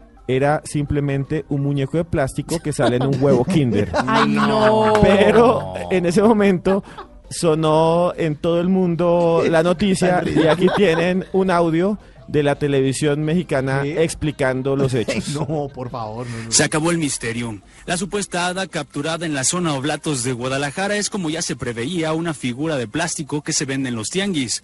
simplemente 0.63 1.45
un 1.49 1.61
muñeco 1.63 1.97
de 1.97 2.05
plástico 2.05 2.59
que 2.59 2.73
sale 2.73 2.97
en 2.97 3.03
un 3.07 3.21
huevo 3.21 3.43
Kinder. 3.51 3.89
Ay, 4.07 4.29
no. 4.29 4.93
Pero 5.01 5.73
en 5.91 6.05
ese 6.05 6.21
momento 6.21 6.83
sonó 7.29 8.13
en 8.15 8.35
todo 8.35 8.61
el 8.61 8.69
mundo 8.69 9.43
la 9.49 9.63
noticia 9.63 10.23
y 10.25 10.47
aquí 10.47 10.67
tienen 10.75 11.25
un 11.33 11.49
audio 11.51 11.97
de 12.27 12.43
la 12.43 12.55
televisión 12.55 13.23
mexicana 13.23 13.85
explicando 13.85 14.75
los 14.75 14.93
hechos. 14.93 15.29
No, 15.29 15.67
por 15.73 15.89
favor. 15.89 16.25
no, 16.27 16.43
no. 16.45 16.51
Se 16.51 16.63
acabó 16.63 16.91
el 16.91 16.97
misterio. 16.97 17.59
La 17.85 17.97
supuesta 17.97 18.47
hada 18.47 18.65
capturada 18.65 19.27
en 19.27 19.35
la 19.35 19.43
zona 19.43 19.75
Oblatos 19.75 20.23
de 20.23 20.33
Guadalajara 20.33 20.97
es 20.97 21.11
como 21.11 21.29
ya 21.29 21.43
se 21.43 21.55
preveía 21.55 22.13
una 22.13 22.33
figura 22.33 22.77
de 22.77 22.87
plástico 22.87 23.43
que 23.43 23.53
se 23.53 23.65
vende 23.65 23.89
en 23.89 23.95
los 23.95 24.09
tianguis. 24.09 24.63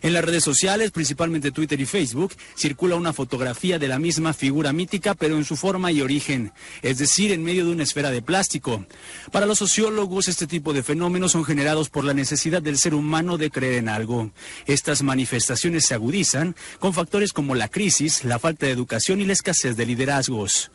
En 0.00 0.14
las 0.14 0.24
redes 0.24 0.42
sociales, 0.42 0.90
principalmente 0.90 1.50
Twitter 1.50 1.78
y 1.82 1.84
Facebook, 1.84 2.32
circula 2.56 2.96
una 2.96 3.12
fotografía 3.12 3.78
de 3.78 3.88
la 3.88 3.98
misma 3.98 4.32
figura 4.32 4.72
mítica, 4.72 5.14
pero 5.14 5.36
en 5.36 5.44
su 5.44 5.56
forma 5.56 5.92
y 5.92 6.00
origen, 6.00 6.54
es 6.80 6.96
decir, 6.96 7.30
en 7.30 7.44
medio 7.44 7.66
de 7.66 7.72
una 7.72 7.82
esfera 7.82 8.10
de 8.10 8.22
plástico. 8.22 8.86
Para 9.32 9.44
los 9.44 9.58
sociólogos, 9.58 10.28
este 10.28 10.46
tipo 10.46 10.72
de 10.72 10.82
fenómenos 10.82 11.32
son 11.32 11.44
generados 11.44 11.90
por 11.90 12.04
la 12.04 12.14
necesidad 12.14 12.62
del 12.62 12.78
ser 12.78 12.94
humano 12.94 13.36
de 13.36 13.50
creer 13.50 13.74
en 13.74 13.90
algo. 13.90 14.30
Estas 14.64 15.02
manifestaciones 15.02 15.84
se 15.84 15.92
agudizan 15.92 16.56
con 16.78 16.94
factores 16.94 17.34
como 17.34 17.54
la 17.54 17.68
crisis, 17.68 18.24
la 18.24 18.38
falta 18.38 18.64
de 18.64 18.72
educación 18.72 19.20
y 19.20 19.26
la 19.26 19.34
escasez 19.34 19.76
de 19.76 19.84
liderazgos. 19.84 20.70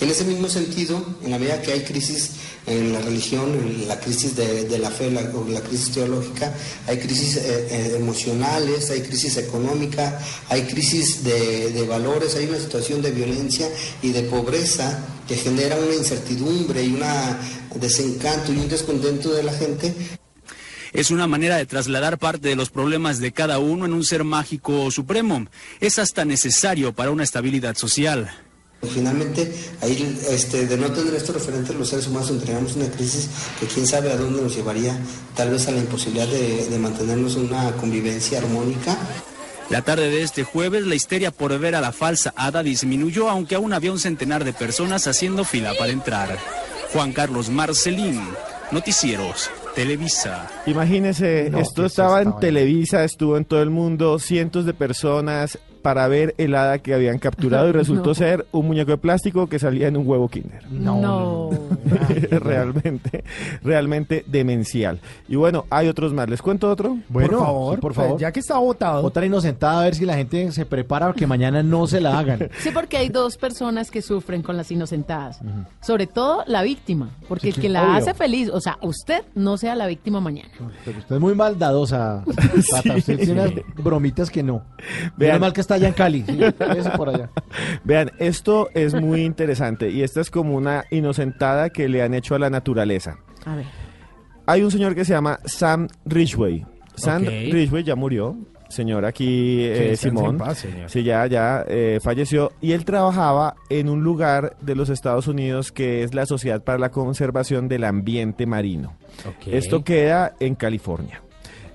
En 0.00 0.08
ese 0.10 0.24
mismo 0.24 0.48
sentido, 0.48 1.04
en 1.24 1.30
la 1.30 1.38
medida 1.38 1.60
que 1.62 1.72
hay 1.72 1.80
crisis 1.80 2.30
en 2.66 2.92
la 2.92 3.00
religión, 3.00 3.52
en 3.54 3.88
la 3.88 3.98
crisis 4.00 4.36
de, 4.36 4.78
la 4.78 4.90
fe, 4.90 5.10
la, 5.10 5.22
o 5.34 5.46
la 5.48 5.60
crisis 5.60 5.92
teológica, 5.92 6.52
hay 6.86 6.98
crisis 6.98 7.36
eh, 7.36 7.68
eh, 7.70 7.96
emocionales, 7.96 8.90
hay 8.90 9.02
crisis 9.02 9.36
económica, 9.36 10.18
hay 10.48 10.62
crisis 10.62 11.24
de, 11.24 11.70
de 11.72 11.86
valores, 11.86 12.36
hay 12.36 12.46
una 12.46 12.58
situación 12.58 13.02
de 13.02 13.10
violencia 13.10 13.68
y 14.02 14.12
de 14.12 14.22
pobreza 14.22 15.04
que 15.26 15.36
genera 15.36 15.76
una 15.76 15.94
incertidumbre 15.94 16.82
y 16.82 16.94
un 16.94 17.80
desencanto 17.80 18.52
y 18.52 18.58
un 18.58 18.68
descontento 18.68 19.32
de 19.32 19.42
la 19.42 19.52
gente 19.52 19.94
Es 20.92 21.10
una 21.10 21.26
manera 21.26 21.56
de 21.56 21.66
trasladar 21.66 22.18
parte 22.18 22.48
de 22.48 22.56
los 22.56 22.70
problemas 22.70 23.18
de 23.18 23.32
cada 23.32 23.58
uno 23.58 23.84
en 23.84 23.92
un 23.92 24.04
ser 24.04 24.22
mágico 24.22 24.90
supremo. 24.92 25.46
Es 25.80 25.98
hasta 25.98 26.24
necesario 26.24 26.92
para 26.92 27.10
una 27.10 27.24
estabilidad 27.24 27.74
social. 27.74 28.30
Finalmente, 28.82 29.50
ahí 29.80 30.20
este, 30.28 30.66
de 30.66 30.76
no 30.76 30.90
tener 30.92 31.14
estos 31.14 31.34
referentes 31.34 31.74
los 31.74 31.88
seres 31.88 32.06
humanos 32.06 32.30
entraríamos 32.30 32.76
en 32.76 32.82
una 32.82 32.90
crisis 32.90 33.30
que 33.58 33.66
quién 33.66 33.86
sabe 33.86 34.12
a 34.12 34.16
dónde 34.16 34.42
nos 34.42 34.54
llevaría, 34.54 34.98
tal 35.34 35.50
vez 35.50 35.66
a 35.68 35.70
la 35.70 35.78
imposibilidad 35.78 36.26
de, 36.28 36.66
de 36.68 36.78
mantenernos 36.78 37.36
en 37.36 37.44
una 37.46 37.72
convivencia 37.72 38.38
armónica. 38.38 38.96
La 39.70 39.80
tarde 39.80 40.10
de 40.10 40.22
este 40.22 40.44
jueves, 40.44 40.86
la 40.86 40.94
histeria 40.94 41.30
por 41.30 41.58
ver 41.58 41.74
a 41.74 41.80
la 41.80 41.92
falsa 41.92 42.34
hada 42.36 42.62
disminuyó, 42.62 43.30
aunque 43.30 43.54
aún 43.54 43.72
había 43.72 43.92
un 43.92 43.98
centenar 43.98 44.44
de 44.44 44.52
personas 44.52 45.06
haciendo 45.06 45.44
fila 45.44 45.72
para 45.78 45.90
entrar. 45.90 46.38
Juan 46.92 47.12
Carlos 47.12 47.48
Marcelín, 47.48 48.20
Noticieros, 48.70 49.50
Televisa. 49.74 50.50
Imagínese, 50.66 51.48
No, 51.50 51.58
esto 51.58 51.82
¿qué 51.82 51.86
es 51.86 51.92
estaba 51.92 52.20
esta 52.20 52.34
en 52.34 52.40
Televisa, 52.40 53.04
estuvo 53.04 53.38
en 53.38 53.46
todo 53.46 53.62
el 53.62 53.70
mundo, 53.70 54.18
cientos 54.18 54.66
de 54.66 54.74
personas 54.74 55.58
para 55.84 56.08
ver 56.08 56.34
el 56.38 56.54
hada 56.54 56.78
que 56.78 56.94
habían 56.94 57.18
capturado 57.18 57.68
y 57.68 57.72
resultó 57.82 58.08
No. 58.08 58.14
ser 58.14 58.46
un 58.52 58.66
muñeco 58.66 58.90
de 58.92 58.96
plástico 58.96 59.46
que 59.48 59.58
salía 59.58 59.86
en 59.88 59.98
un 59.98 60.08
huevo 60.08 60.28
Kinder. 60.28 60.62
No. 60.72 61.50
realmente, 62.30 63.22
realmente 63.62 64.24
demencial. 64.26 64.98
Y 65.28 65.36
bueno, 65.36 65.66
hay 65.68 65.88
otros 65.88 66.14
más. 66.14 66.28
¿Les 66.30 66.40
cuento 66.40 66.70
otro? 66.70 66.96
Bueno, 67.10 67.28
por 67.36 67.38
favor, 67.46 67.74
sí, 67.76 67.80
por 67.82 67.94
favor. 67.94 68.18
Ya 68.20 68.32
que 68.32 68.40
está 68.40 68.56
votado. 68.58 69.04
Otra 69.04 69.26
inocentada, 69.26 69.80
a 69.80 69.84
ver 69.84 69.94
si 69.94 70.06
la 70.06 70.16
gente 70.16 70.50
se 70.52 70.64
prepara 70.64 71.04
para 71.06 71.12
que 71.18 71.26
mañana 71.26 71.62
no 71.62 71.86
se 71.86 72.00
la 72.00 72.18
hagan. 72.18 72.48
Sí, 72.64 72.70
porque 72.72 72.96
hay 72.96 73.10
dos 73.10 73.36
personas 73.36 73.90
que 73.90 74.00
sufren 74.00 74.42
con 74.42 74.56
las 74.56 74.70
inocentadas. 74.70 75.38
Sobre 75.82 76.06
todo 76.06 76.44
la 76.46 76.62
víctima, 76.62 77.10
porque 77.28 77.48
el 77.50 77.54
que 77.56 77.68
la 77.68 77.82
obvio. 77.84 77.96
hace 77.96 78.14
feliz, 78.14 78.48
o 78.48 78.58
sea, 78.60 78.78
usted 78.80 79.22
no 79.34 79.58
sea 79.58 79.74
la 79.74 79.86
víctima 79.86 80.18
mañana. 80.20 80.48
Pero 80.84 80.98
usted 80.98 81.16
es 81.16 81.20
muy 81.20 81.34
maldadosa, 81.34 82.24
Tata. 82.70 82.96
Usted 82.96 83.16
tiene 83.18 83.32
unas 83.32 83.50
bromitas 83.76 84.30
que 84.30 84.42
no. 84.42 84.62
Vean. 85.18 85.40
Mal 85.40 85.52
que 85.52 85.60
está 85.60 85.73
allá 85.74 85.88
en 85.88 85.94
Cali. 85.94 86.24
Sí, 86.26 86.38
váyase 86.58 86.90
por 86.90 87.08
allá. 87.08 87.30
Vean, 87.84 88.10
esto 88.18 88.68
es 88.74 88.94
muy 88.94 89.22
interesante 89.22 89.90
y 89.90 90.02
esta 90.02 90.20
es 90.20 90.30
como 90.30 90.54
una 90.54 90.84
inocentada 90.90 91.70
que 91.70 91.88
le 91.88 92.02
han 92.02 92.14
hecho 92.14 92.34
a 92.34 92.38
la 92.38 92.50
naturaleza. 92.50 93.18
A 93.44 93.56
ver. 93.56 93.66
Hay 94.46 94.62
un 94.62 94.70
señor 94.70 94.94
que 94.94 95.04
se 95.04 95.12
llama 95.12 95.38
Sam 95.44 95.88
Ridgway. 96.04 96.64
Sam 96.96 97.22
Ok. 97.22 97.28
Ridgway 97.28 97.82
ya 97.84 97.94
murió. 97.96 98.36
Señor 98.68 99.04
aquí, 99.04 99.62
eh, 99.62 99.94
Simón. 99.96 100.30
en 100.30 100.38
paz, 100.38 100.58
señor. 100.58 100.90
Sí, 100.90 101.04
ya, 101.04 101.26
ya 101.26 101.64
eh, 101.68 102.00
falleció. 102.02 102.50
Y 102.60 102.72
él 102.72 102.84
trabajaba 102.84 103.54
en 103.68 103.88
un 103.88 104.02
lugar 104.02 104.56
de 104.62 104.74
los 104.74 104.88
Estados 104.88 105.28
Unidos 105.28 105.70
que 105.70 106.02
es 106.02 106.12
la 106.12 106.26
Sociedad 106.26 106.62
para 106.62 106.78
la 106.78 106.90
Conservación 106.90 107.68
del 107.68 107.84
Ambiente 107.84 108.46
Marino. 108.46 108.96
Esto 109.46 109.84
queda 109.84 110.34
en 110.40 110.56
California. 110.56 111.22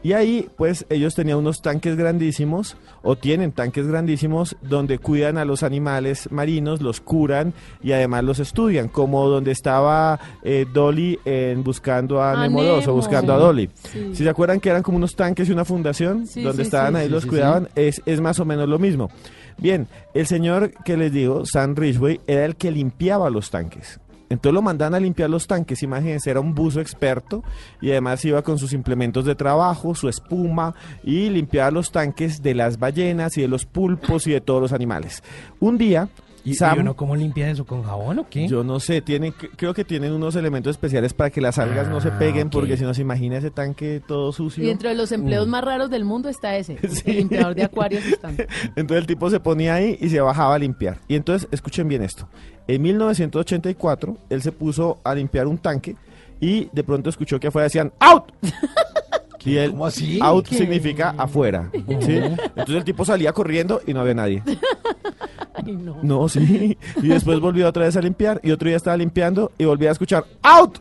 Y 0.02 0.14
ahí, 0.14 0.48
pues, 0.58 0.86
ellos 0.90 1.14
tenían 1.14 1.40
unos 1.40 1.62
tanques 1.62 1.98
grandísimos, 1.98 2.78
o 3.02 3.18
tienen 3.18 3.52
tanques 3.52 3.86
grandísimos, 3.86 4.56
donde 4.62 4.98
cuidan 4.98 5.38
a 5.38 5.44
los 5.44 5.62
animales 5.62 6.32
marinos, 6.32 6.82
los 6.82 7.02
curan 7.02 7.54
y 7.84 7.92
además 7.92 8.24
los 8.24 8.40
estudian, 8.40 8.88
como 8.88 9.28
donde 9.28 9.52
estaba 9.52 10.20
eh, 10.44 10.66
Dolly 10.74 11.20
en 11.26 11.64
Buscando 11.64 12.22
a, 12.22 12.32
A 12.32 12.44
Nemo 12.44 12.64
2 12.64 12.88
o. 12.88 12.94
Buscando 12.94 13.34
a. 13.34 13.38
Dolly. 13.38 13.70
Sí. 13.92 14.12
Si 14.14 14.24
se 14.24 14.30
acuerdan 14.30 14.60
que 14.60 14.70
eran 14.70 14.84
como 14.84 14.98
unos 14.98 15.16
tanques 15.16 15.50
y 15.50 15.52
una 15.52 15.66
fundación, 15.66 16.28
Sí, 16.28 16.44
donde 16.44 16.64
sí, 16.64 16.68
estaban 16.68 16.94
sí. 16.94 17.00
ahí, 17.00 17.06
Sí, 17.08 17.12
los 17.12 17.24
sí, 17.24 17.30
cuidaban, 17.30 17.68
Es, 17.76 18.02
es 18.06 18.22
más 18.22 18.40
o 18.40 18.46
menos 18.46 18.70
lo 18.70 18.80
mismo. 18.80 19.10
Bien, 19.58 19.88
el 20.14 20.26
señor 20.28 20.72
que 20.86 20.96
les 20.96 21.12
digo, 21.12 21.46
Sam 21.46 21.76
Ridgway, 21.76 22.22
era 22.28 22.46
el 22.46 22.56
que 22.56 22.72
limpiaba 22.72 23.30
los 23.30 23.50
tanques. 23.50 24.00
Entonces 24.30 24.54
lo 24.54 24.62
mandan 24.62 24.94
a 24.94 25.00
limpiar 25.00 25.30
los 25.30 25.48
tanques, 25.48 25.82
imagínense, 25.82 26.30
era 26.30 26.40
un 26.40 26.54
buzo 26.54 26.82
experto 26.82 27.44
y 27.82 27.92
además 27.92 28.24
iba 28.26 28.42
con 28.44 28.60
sus 28.60 28.74
implementos 28.74 29.26
de 29.26 29.36
trabajo, 29.36 29.96
su 29.96 30.08
espuma 30.08 30.76
y 31.04 31.30
limpiaba 31.30 31.72
los 31.72 31.92
tanques 31.92 32.44
de 32.44 32.54
las 32.54 32.78
ballenas 32.78 33.38
y 33.38 33.42
de 33.42 33.48
los 33.48 33.66
pulpos 33.66 34.28
y 34.28 34.32
de 34.32 34.42
todos 34.42 34.62
los 34.62 34.74
animales. 34.74 35.24
Un 35.60 35.78
día, 35.78 36.10
¿Y, 36.46 36.56
Sam, 36.56 36.78
y 36.78 36.80
uno 36.82 36.96
cómo 36.96 37.16
limpia 37.16 37.50
eso? 37.50 37.66
¿Con 37.66 37.84
jabón 37.84 38.20
o 38.20 38.30
qué? 38.30 38.48
yo 38.48 38.64
no 38.64 38.80
sé, 38.80 39.02
tienen, 39.02 39.34
cre- 39.34 39.50
creo 39.56 39.74
que 39.74 39.84
tienen 39.84 40.14
unos 40.14 40.36
elementos 40.36 40.72
especiales 40.72 41.14
para 41.14 41.30
que 41.30 41.42
las 41.42 41.58
algas 41.60 41.88
no 41.90 42.00
se 42.02 42.10
Ah, 42.10 42.18
peguen, 42.20 42.50
porque 42.50 42.78
si 42.78 42.84
no 42.84 42.94
se 42.94 43.02
imagina 43.02 43.38
ese 43.38 43.52
tanque 43.52 44.02
todo 44.08 44.32
sucio. 44.32 44.64
Y 44.64 44.68
dentro 44.68 44.90
de 44.90 44.96
los 44.96 45.12
empleos 45.12 45.48
Mm. 45.48 45.50
más 45.52 45.64
raros 45.64 45.90
del 45.90 46.06
mundo 46.06 46.30
está 46.30 46.56
ese, 46.56 46.78
el 47.06 47.16
limpiador 47.18 47.56
de 47.56 47.64
acuarios. 47.64 48.06
Están. 48.06 48.38
Entonces 48.76 48.98
el 48.98 49.08
tipo 49.08 49.30
se 49.30 49.40
ponía 49.40 49.76
ahí 49.76 49.98
y 50.00 50.10
se 50.10 50.22
bajaba 50.22 50.56
a 50.56 50.60
limpiar. 50.60 50.98
Y 51.08 51.16
entonces, 51.16 51.48
escuchen 51.52 51.88
bien 51.88 52.04
esto. 52.04 52.28
En 52.68 52.82
1984, 52.82 54.18
él 54.30 54.42
se 54.42 54.52
puso 54.52 55.00
a 55.04 55.14
limpiar 55.16 55.48
un 55.48 55.58
tanque 55.58 55.96
y 56.40 56.70
de 56.72 56.84
pronto 56.84 57.10
escuchó 57.10 57.40
que 57.40 57.48
afuera 57.48 57.64
decían 57.66 57.92
¡Out! 58.00 58.26
Y 59.50 59.58
él, 59.58 59.72
¿Cómo 59.72 59.86
así? 59.86 60.20
out 60.22 60.48
¿Qué? 60.48 60.56
significa 60.56 61.14
afuera. 61.18 61.70
¿sí? 61.74 62.16
Entonces 62.18 62.76
el 62.76 62.84
tipo 62.84 63.04
salía 63.06 63.34
corriendo 63.34 63.82
y 63.88 63.94
no 63.94 64.02
había 64.02 64.14
nadie. 64.14 64.44
Ay, 65.54 65.74
no. 65.76 65.98
No, 66.02 66.30
sí. 66.30 66.78
Y 67.02 67.08
después 67.08 67.40
volvió 67.40 67.68
otra 67.68 67.84
vez 67.86 67.98
a 67.98 68.02
limpiar 68.02 68.40
y 68.44 68.52
otro 68.52 68.68
día 68.68 68.78
estaba 68.78 68.96
limpiando 68.98 69.52
y 69.58 69.66
volvía 69.66 69.90
a 69.90 69.92
escuchar 69.94 70.26
¡Out! 70.42 70.80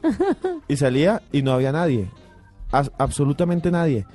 Y 0.69 0.77
salía 0.77 1.23
y 1.33 1.43
no 1.43 1.53
había 1.53 1.73
nadie. 1.73 2.09
As- 2.71 2.93
absolutamente 2.99 3.71
nadie. 3.71 4.07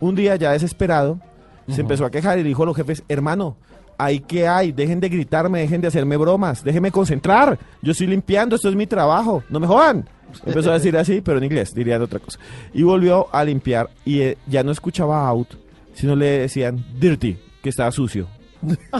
Un 0.00 0.14
día 0.14 0.36
ya 0.36 0.52
desesperado, 0.52 1.20
se 1.68 1.80
empezó 1.80 2.04
a 2.04 2.10
quejar 2.10 2.38
y 2.38 2.42
dijo 2.42 2.64
a 2.64 2.66
los 2.66 2.76
jefes, 2.76 3.04
hermano, 3.08 3.56
¿ahí 3.96 4.18
qué 4.20 4.48
hay? 4.48 4.72
Dejen 4.72 4.98
de 5.00 5.08
gritarme, 5.08 5.60
dejen 5.60 5.80
de 5.80 5.86
hacerme 5.88 6.16
bromas, 6.16 6.64
déjenme 6.64 6.90
concentrar. 6.90 7.56
Yo 7.80 7.92
estoy 7.92 8.08
limpiando, 8.08 8.56
esto 8.56 8.68
es 8.68 8.74
mi 8.74 8.86
trabajo, 8.86 9.44
no 9.48 9.60
me 9.60 9.66
jodan. 9.68 10.04
Empezó 10.44 10.70
a 10.70 10.74
decir 10.74 10.96
así, 10.96 11.20
pero 11.20 11.38
en 11.38 11.44
inglés, 11.44 11.74
dirían 11.74 12.02
otra 12.02 12.18
cosa. 12.18 12.38
Y 12.72 12.82
volvió 12.82 13.28
a 13.34 13.44
limpiar 13.44 13.90
y 14.04 14.20
eh, 14.20 14.38
ya 14.46 14.62
no 14.62 14.72
escuchaba 14.72 15.26
out, 15.28 15.54
sino 15.94 16.16
le 16.16 16.40
decían 16.40 16.84
dirty, 16.98 17.38
que 17.62 17.68
estaba 17.68 17.90
sucio. 17.90 18.28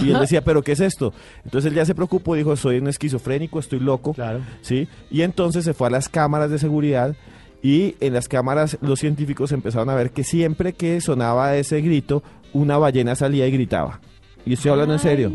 Y 0.00 0.10
él 0.10 0.18
decía, 0.18 0.42
¿pero 0.42 0.62
qué 0.62 0.72
es 0.72 0.80
esto? 0.80 1.12
Entonces 1.44 1.70
él 1.70 1.76
ya 1.76 1.84
se 1.84 1.94
preocupó, 1.94 2.34
dijo, 2.34 2.56
soy 2.56 2.78
un 2.78 2.88
esquizofrénico, 2.88 3.58
estoy 3.58 3.80
loco. 3.80 4.14
¿sí? 4.60 4.88
Y 5.10 5.22
entonces 5.22 5.64
se 5.64 5.74
fue 5.74 5.86
a 5.86 5.90
las 5.90 6.08
cámaras 6.08 6.50
de 6.50 6.58
seguridad 6.58 7.14
y 7.62 7.94
en 8.00 8.12
las 8.12 8.28
cámaras 8.28 8.76
los 8.80 8.98
científicos 8.98 9.52
empezaron 9.52 9.88
a 9.88 9.94
ver 9.94 10.10
que 10.10 10.24
siempre 10.24 10.72
que 10.72 11.00
sonaba 11.00 11.56
ese 11.56 11.80
grito, 11.80 12.22
una 12.52 12.76
ballena 12.76 13.14
salía 13.14 13.46
y 13.46 13.52
gritaba. 13.52 14.00
Y 14.44 14.54
estoy 14.54 14.72
hablando 14.72 14.94
en 14.94 15.00
serio. 15.00 15.32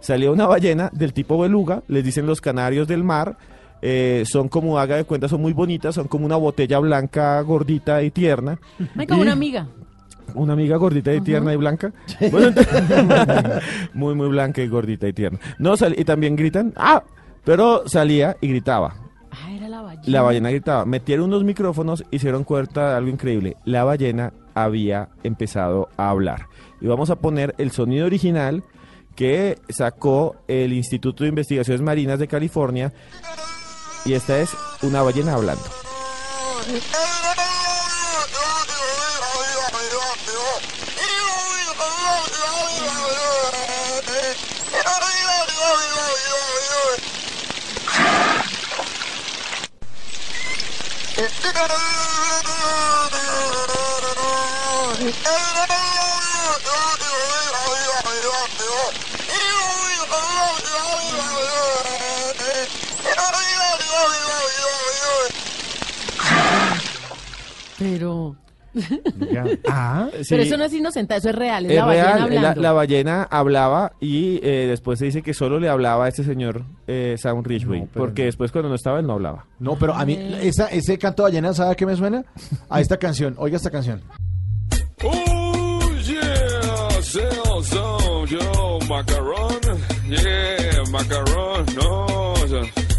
Salía 0.00 0.30
una 0.30 0.46
ballena 0.46 0.90
del 0.92 1.14
tipo 1.14 1.38
beluga, 1.38 1.82
les 1.88 2.04
dicen 2.04 2.26
los 2.26 2.42
canarios 2.42 2.86
del 2.86 3.02
mar, 3.02 3.38
eh, 3.86 4.22
son 4.26 4.48
como, 4.48 4.78
haga 4.78 4.96
de 4.96 5.04
cuenta, 5.04 5.28
son 5.28 5.42
muy 5.42 5.52
bonitas, 5.52 5.94
son 5.94 6.08
como 6.08 6.24
una 6.24 6.36
botella 6.36 6.78
blanca, 6.78 7.38
gordita 7.42 8.02
y 8.02 8.10
tierna. 8.10 8.58
Ay, 8.96 9.06
como 9.06 9.20
Y- 9.20 9.22
una 9.24 9.32
amiga. 9.32 9.66
una 10.34 10.54
amiga 10.54 10.76
gordita 10.78 11.12
y 11.12 11.20
tierna 11.20 11.52
y 11.52 11.56
blanca. 11.56 11.92
Bueno, 12.32 12.48
ent- 12.48 13.62
muy, 13.92 14.14
muy 14.14 14.28
blanca 14.28 14.62
y 14.62 14.68
gordita 14.68 15.06
y 15.06 15.12
tierna. 15.12 15.38
No, 15.58 15.76
sal- 15.76 15.94
y 15.98 16.04
también 16.04 16.34
gritan, 16.34 16.72
¡ah! 16.76 17.02
Pero 17.44 17.86
salía 17.86 18.36
y 18.40 18.48
gritaba. 18.48 18.94
Ah, 19.30 19.52
era 19.52 19.68
la 19.68 19.82
ballena. 19.82 20.04
La 20.06 20.22
ballena 20.22 20.50
gritaba. 20.50 20.84
Metieron 20.86 21.26
unos 21.26 21.44
micrófonos 21.44 22.04
y 22.10 22.18
se 22.20 22.28
dieron 22.28 22.44
cuenta 22.44 22.88
de 22.90 22.96
algo 22.96 23.10
increíble. 23.10 23.56
La 23.66 23.84
ballena 23.84 24.32
había 24.54 25.10
empezado 25.24 25.88
a 25.98 26.08
hablar. 26.08 26.46
Y 26.80 26.86
vamos 26.86 27.10
a 27.10 27.16
poner 27.16 27.54
el 27.58 27.70
sonido 27.70 28.06
original 28.06 28.62
que 29.14 29.58
sacó 29.68 30.36
el 30.48 30.72
Instituto 30.72 31.22
de 31.24 31.28
Investigaciones 31.30 31.82
Marinas 31.82 32.18
de 32.18 32.28
California 32.28 32.92
y 34.04 34.14
esta 34.14 34.38
es 34.38 34.50
una 34.82 35.02
ballena 35.02 35.34
hablando. 35.34 35.64
Pero... 67.78 68.36
Ah, 69.68 70.08
Pero 70.28 70.42
eso 70.42 70.56
no 70.56 70.64
es 70.64 70.72
inocente, 70.72 71.14
eso 71.14 71.28
es 71.30 71.34
real, 71.36 71.66
es, 71.66 71.72
Es 71.72 71.76
la 71.76 71.84
ballena 71.84 72.06
real, 72.06 72.18
la, 72.18 72.24
hablando. 72.24 72.60
la 72.60 72.72
ballena 72.72 73.22
hablaba 73.30 73.92
y 74.00 74.40
eh, 74.42 74.66
después 74.68 74.98
se 74.98 75.04
dice 75.06 75.22
que 75.22 75.32
solo 75.32 75.60
le 75.60 75.68
hablaba 75.68 76.06
a 76.06 76.08
este 76.08 76.24
señor 76.24 76.64
eh, 76.88 77.14
Sam 77.16 77.44
Ridgway, 77.44 77.86
porque 77.94 78.24
después 78.24 78.50
cuando 78.50 78.68
no 78.70 78.74
estaba 78.74 78.98
él 78.98 79.06
no 79.06 79.12
hablaba. 79.12 79.46
No, 79.60 79.76
pero 79.78 79.94
a 79.94 80.04
mí, 80.04 80.18
esa, 80.42 80.66
ese 80.66 80.98
canto 80.98 81.22
de 81.22 81.30
ballena, 81.30 81.54
¿sabe 81.54 81.72
a 81.72 81.74
qué 81.76 81.86
me 81.86 81.94
suena? 81.96 82.24
A 82.68 82.80
esta 82.80 82.96
canción. 82.96 83.36
Oiga 83.38 83.56
esta 83.56 83.70
canción. 83.70 84.02
Oh 85.04 85.90
yeah, 86.02 87.00
sell 87.00 87.62
some 87.62 88.26
yo 88.26 88.78
macaron, 88.88 89.60
yeah 90.08 90.82
macaron, 90.90 91.66
no 91.76 92.34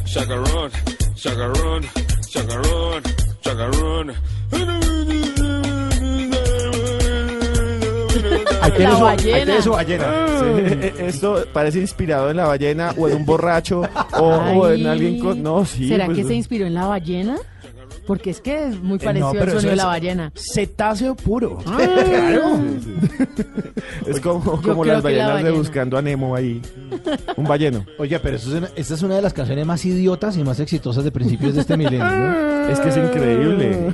chacarón, 0.06 0.72
chacarón, 1.16 1.82
chacarón, 2.30 3.04
chacarón. 3.42 4.35
Tiene 8.76 8.92
La 8.92 8.98
ballena. 9.00 9.62
su 9.62 9.72
ballena. 9.72 10.06
Sí, 10.40 10.46
eh, 10.58 10.94
Esto 11.08 11.46
parece 11.54 11.80
inspirado 11.80 12.30
en 12.30 12.36
la 12.38 12.46
ballena 12.48 12.94
o 12.98 13.08
en 13.08 13.16
un 13.18 13.26
borracho 13.26 13.84
o, 14.20 14.24
o 14.26 14.70
en 14.70 14.86
alguien 14.88 15.20
con... 15.20 15.42
No, 15.42 15.64
sí. 15.66 15.88
¿Será 15.88 16.06
pues, 16.08 16.18
que 16.18 16.24
se 16.26 16.34
inspiró 16.34 16.66
en 16.66 16.74
la 16.74 16.86
ballena? 16.88 17.38
Porque 18.06 18.32
es 18.32 18.42
que 18.42 18.66
es 18.68 18.80
muy 18.84 18.98
Eh, 18.98 19.02
parecido 19.02 19.34
no, 19.34 19.42
al 19.42 19.50
sonido 19.52 19.70
de 19.70 19.76
la 19.78 19.86
ballena. 19.86 20.32
Cetáceo 20.36 21.16
puro. 21.16 21.60
Ah. 21.66 21.78
claro. 22.06 22.60
Es 24.08 24.20
como, 24.20 24.62
como 24.62 24.84
las 24.84 24.98
que 24.98 25.12
la 25.16 25.28
ballenas 25.28 25.28
de 25.28 25.34
ballena. 25.44 25.58
buscando 25.58 25.98
a 25.98 26.02
Nemo 26.02 26.36
ahí. 26.36 26.62
Un 27.38 27.46
balleno. 27.46 27.86
Oiga, 27.98 28.20
pero 28.22 28.36
eso 28.36 28.50
es 28.50 28.56
una- 28.56 28.70
esta 28.76 28.94
es 28.96 29.02
una 29.04 29.16
de 29.16 29.22
las 29.22 29.34
canciones 29.34 29.66
más 29.66 29.86
idiotas 29.86 30.36
y 30.38 30.44
más 30.44 30.60
exitosas 30.60 31.04
de 31.06 31.12
principios 31.12 31.56
de 31.56 31.62
este 31.62 31.78
milenio. 31.78 32.04
¿no? 32.06 32.68
Es 32.68 32.80
que 32.80 32.90
es 32.90 32.98
increíble. 32.98 33.94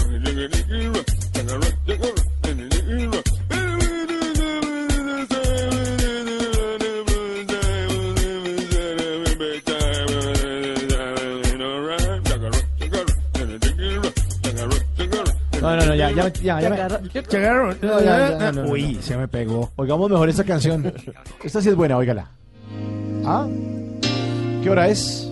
ya, 16.15 16.27
ya, 16.33 16.61
ya, 16.61 16.61
ya. 16.61 16.99
me- 16.99 17.21
Llegaron. 17.29 17.77
No, 17.81 17.99
ya, 17.99 18.29
ya, 18.29 18.29
no, 18.37 18.51
no, 18.51 18.63
no. 18.63 18.71
Uy, 18.71 18.97
se 19.01 19.17
me 19.17 19.27
pegó. 19.27 19.71
Oigamos 19.75 20.09
mejor 20.09 20.29
esta 20.29 20.43
canción. 20.43 20.93
Esta 21.43 21.61
sí 21.61 21.69
es 21.69 21.75
buena, 21.75 21.97
óigala. 21.97 22.27
¿Ah? 23.25 23.47
¿Qué 24.63 24.69
hora 24.69 24.87
es? 24.87 25.27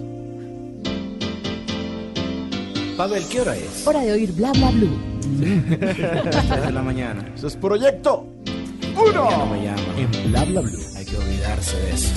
Pavel, 2.97 3.23
¿qué 3.30 3.41
hora 3.41 3.56
es? 3.56 3.88
Hora 3.88 4.01
de 4.01 4.11
oír 4.11 4.31
bla 4.34 4.51
bla 4.51 4.72
blue. 4.72 4.99
De 5.39 6.72
la 6.73 6.81
mañana. 6.81 7.26
Eso 7.35 7.47
es 7.47 7.56
Proyecto 7.56 8.26
Uno. 8.95 9.30
Ya 9.30 9.38
no 9.38 9.45
me 9.45 9.64
llama. 9.64 9.81
en 9.97 10.31
Bla 10.31 10.43
Bla 10.45 10.61
Blue. 10.61 10.80
Hay 10.97 11.06
que 11.06 11.15
olvidarse 11.18 11.77
de 11.77 11.91
eso. 11.91 12.14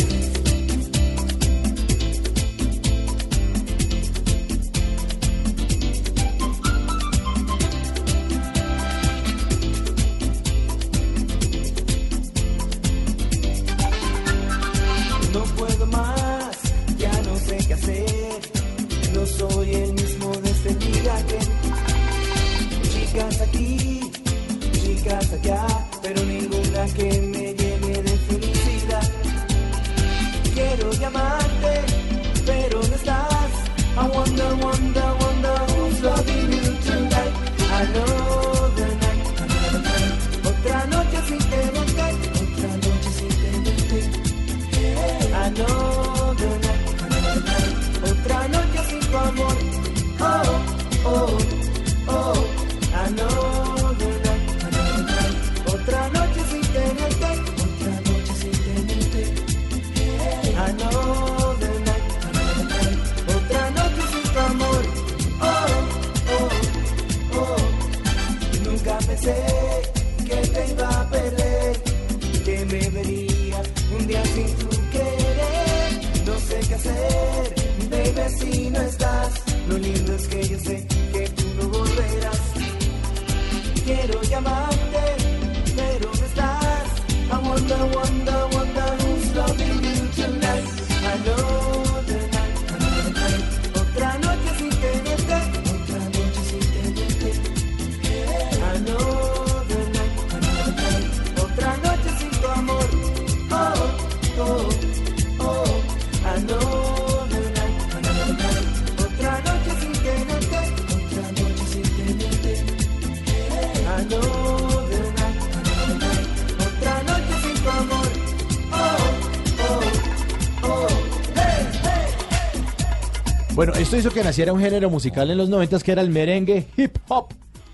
que 124.11 124.25
naciera 124.25 124.53
un 124.53 124.61
género 124.61 124.91
musical 124.91 125.31
en 125.31 125.39
los 125.39 125.49
noventas 125.49 125.83
que 125.83 125.93
era 125.93 126.03
el 126.03 126.11
merengue 126.11 126.67
hip 126.77 126.97
hop. 127.09 127.27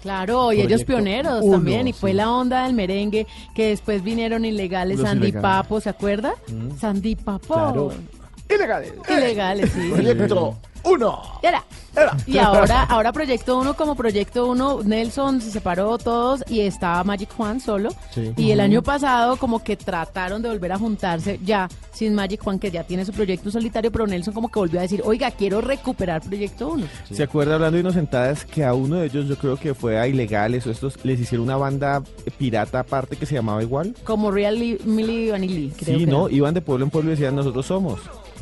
Claro, 0.03 0.53
y 0.53 0.61
ellos 0.61 0.85
pioneros 0.85 1.49
también, 1.51 1.89
y 1.89 1.93
fue 1.93 2.15
la 2.15 2.31
onda 2.31 2.65
del 2.65 2.75
merengue 2.75 3.27
que 3.55 3.71
después 3.71 4.05
vinieron 4.05 4.45
ilegales, 4.45 4.99
Los 4.99 5.09
Sandy. 5.09 5.33
Papo, 5.33 5.81
¿se 5.81 5.89
acuerda? 5.89 6.35
Mm. 6.49 6.79
Sandy 6.79 7.17
Papo. 7.17 7.93
Ilegales. 8.49 8.93
Ilegales, 9.09 9.71
sí. 9.73 9.91
Proyecto 9.93 10.57
y 12.27 12.39
ahora, 12.39 12.83
ahora 12.85 13.13
Proyecto 13.13 13.59
Uno 13.59 13.75
como 13.75 13.95
Proyecto 13.95 14.47
Uno, 14.47 14.83
Nelson 14.83 15.41
se 15.41 15.51
separó 15.51 15.99
todos 15.99 16.45
y 16.49 16.61
estaba 16.61 17.03
Magic 17.05 17.31
Juan 17.37 17.61
solo. 17.61 17.91
Y 18.37 18.51
el 18.51 18.61
año 18.61 18.83
pasado 18.83 19.37
como 19.37 19.63
que 19.63 19.77
trataron 19.77 20.43
de 20.43 20.49
volver 20.49 20.73
a 20.73 20.79
juntarse 20.79 21.39
ya 21.45 21.69
sin 21.93 22.15
Magic 22.15 22.43
Juan, 22.43 22.59
que 22.59 22.71
ya 22.71 22.85
tiene 22.85 23.05
su 23.05 23.13
proyecto 23.13 23.51
solitario, 23.51 23.91
pero 23.91 24.07
Nelson 24.07 24.33
como 24.33 24.49
que 24.49 24.59
volvió 24.59 24.79
a 24.79 24.83
decir, 24.83 25.03
oiga, 25.05 25.31
quiero 25.31 25.61
recuperar 25.61 26.23
Proyecto 26.23 26.69
Uno. 26.69 26.87
¿Se 27.11 27.23
acuerda 27.23 27.55
hablando 27.55 27.75
de 27.77 27.81
Inocentadas 27.81 28.45
que 28.45 28.65
a 28.65 28.75
uno 28.75 28.97
de 28.97 29.07
ellos 29.07 29.27
yo 29.27 29.37
creo 29.37 29.57
que 29.57 29.75
fue 29.75 29.99
a 29.99 30.07
Ilegales 30.07 30.67
o 30.67 30.71
estos, 30.71 30.95
les 31.05 31.19
hicieron 31.21 31.45
una 31.47 31.57
banda 31.57 32.03
pirata 32.39 32.81
aparte 32.81 33.17
que 33.17 33.27
se 33.27 33.35
llamaba 33.35 33.63
igual? 33.63 33.95
Como 34.05 34.31
Real 34.31 34.57
Milly 34.59 35.31
Vanilli, 35.31 35.71
creo 35.71 35.99
Sí, 35.99 36.05
que 36.05 36.11
no, 36.11 36.29
iban 36.29 36.55
de 36.55 36.61
pueblo 36.61 36.85
en 36.85 36.91
pueblo 36.91 37.11
y 37.11 37.15
decían, 37.15 37.35
nosotros 37.35 37.67
somos. 37.67 38.01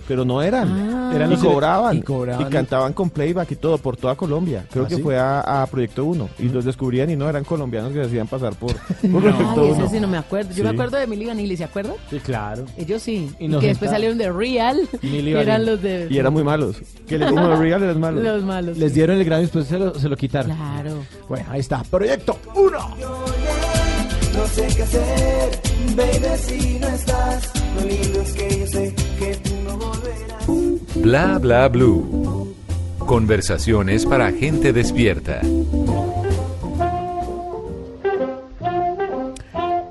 Pero 0.09 0.25
no 0.25 0.41
eran. 0.43 0.69
Ah. 0.69 1.13
eran 1.15 1.33
y 1.33 1.37
cobraban. 1.37 1.97
y 1.97 2.03
cobraban. 2.03 2.47
Y 2.47 2.51
cantaban 2.51 2.93
con 2.93 3.11
playback 3.11 3.51
y 3.53 3.57
todo 3.57 3.79
por 3.79 3.97
toda 3.97 4.15
Colombia. 4.15 4.65
Creo 4.71 4.85
¿Ah, 4.85 4.89
que 4.89 4.97
sí? 4.97 5.03
fue 5.03 5.19
a, 5.19 5.63
a 5.63 5.67
Proyecto 5.67 6.05
1. 6.05 6.29
Y 6.39 6.49
los 6.49 6.65
descubrían 6.65 7.11
y 7.11 7.17
no 7.17 7.29
eran 7.29 7.45
colombianos 7.45 7.93
que 7.93 7.99
se 8.01 8.07
hacían 8.07 8.27
pasar 8.27 8.55
por, 8.55 8.73
por 8.77 9.27
Ay, 9.27 9.33
Proyecto 9.33 9.65
1. 9.67 9.75
ese 9.85 9.89
sí 9.89 10.01
no 10.01 10.09
me 10.09 10.19
acuerdo. 10.19 10.53
Yo 10.55 10.65
me 10.65 10.71
acuerdo 10.71 10.97
de 10.97 11.07
Milli 11.07 11.27
Vanilli, 11.27 11.57
¿se 11.57 11.65
acuerdan? 11.65 11.95
Sí, 12.11 12.19
claro. 12.21 12.65
Ellos 12.77 13.03
sí. 13.03 13.31
Y 13.39 13.49
que 13.59 13.67
después 13.69 13.91
salieron 13.91 14.17
de 14.19 14.31
Real, 14.31 14.81
que 15.01 15.41
eran 15.41 15.67
los 15.67 15.83
de... 15.83 16.07
Y 16.11 16.19
eran 16.19 16.33
muy 16.33 16.45
malos. 16.45 16.77
Que 17.09 17.19
les 17.19 17.29
como 17.31 17.49
de 17.49 17.57
real 17.57 17.83
eran 17.83 18.01
malos. 18.01 18.23
Los 18.25 18.43
malos. 18.43 18.79
Les 18.79 18.95
dieron 18.95 19.17
el 19.17 19.25
Grammy 19.25 19.43
y 19.43 19.47
después 19.47 19.67
se 19.67 19.79
lo, 19.79 19.95
se 19.99 20.09
lo 20.09 20.17
quitaron. 20.17 20.57
Claro. 20.57 21.03
Bueno, 21.29 21.47
ahí 21.51 21.61
está. 21.61 21.83
Proyecto 21.85 22.39
1. 22.55 23.66
No 24.37 24.47
sé 24.49 24.67
qué 24.77 24.83
hacer, 24.83 25.61
baby, 25.97 26.39
si 26.39 26.79
no 26.79 26.89
estás. 26.89 27.53
Lo 27.75 27.89
lindo 27.89 28.21
es 28.21 28.33
que 28.35 28.59
yo 28.61 28.67
sé 28.67 28.95
que 29.19 29.35
tú 29.37 29.51
no 29.65 29.77
volverás. 29.79 30.97
Bla 30.97 31.39
bla 31.39 31.69
blue. 31.69 32.55
Conversaciones 32.99 34.05
para 34.05 34.33
gente 34.33 34.73
despierta. 34.73 35.41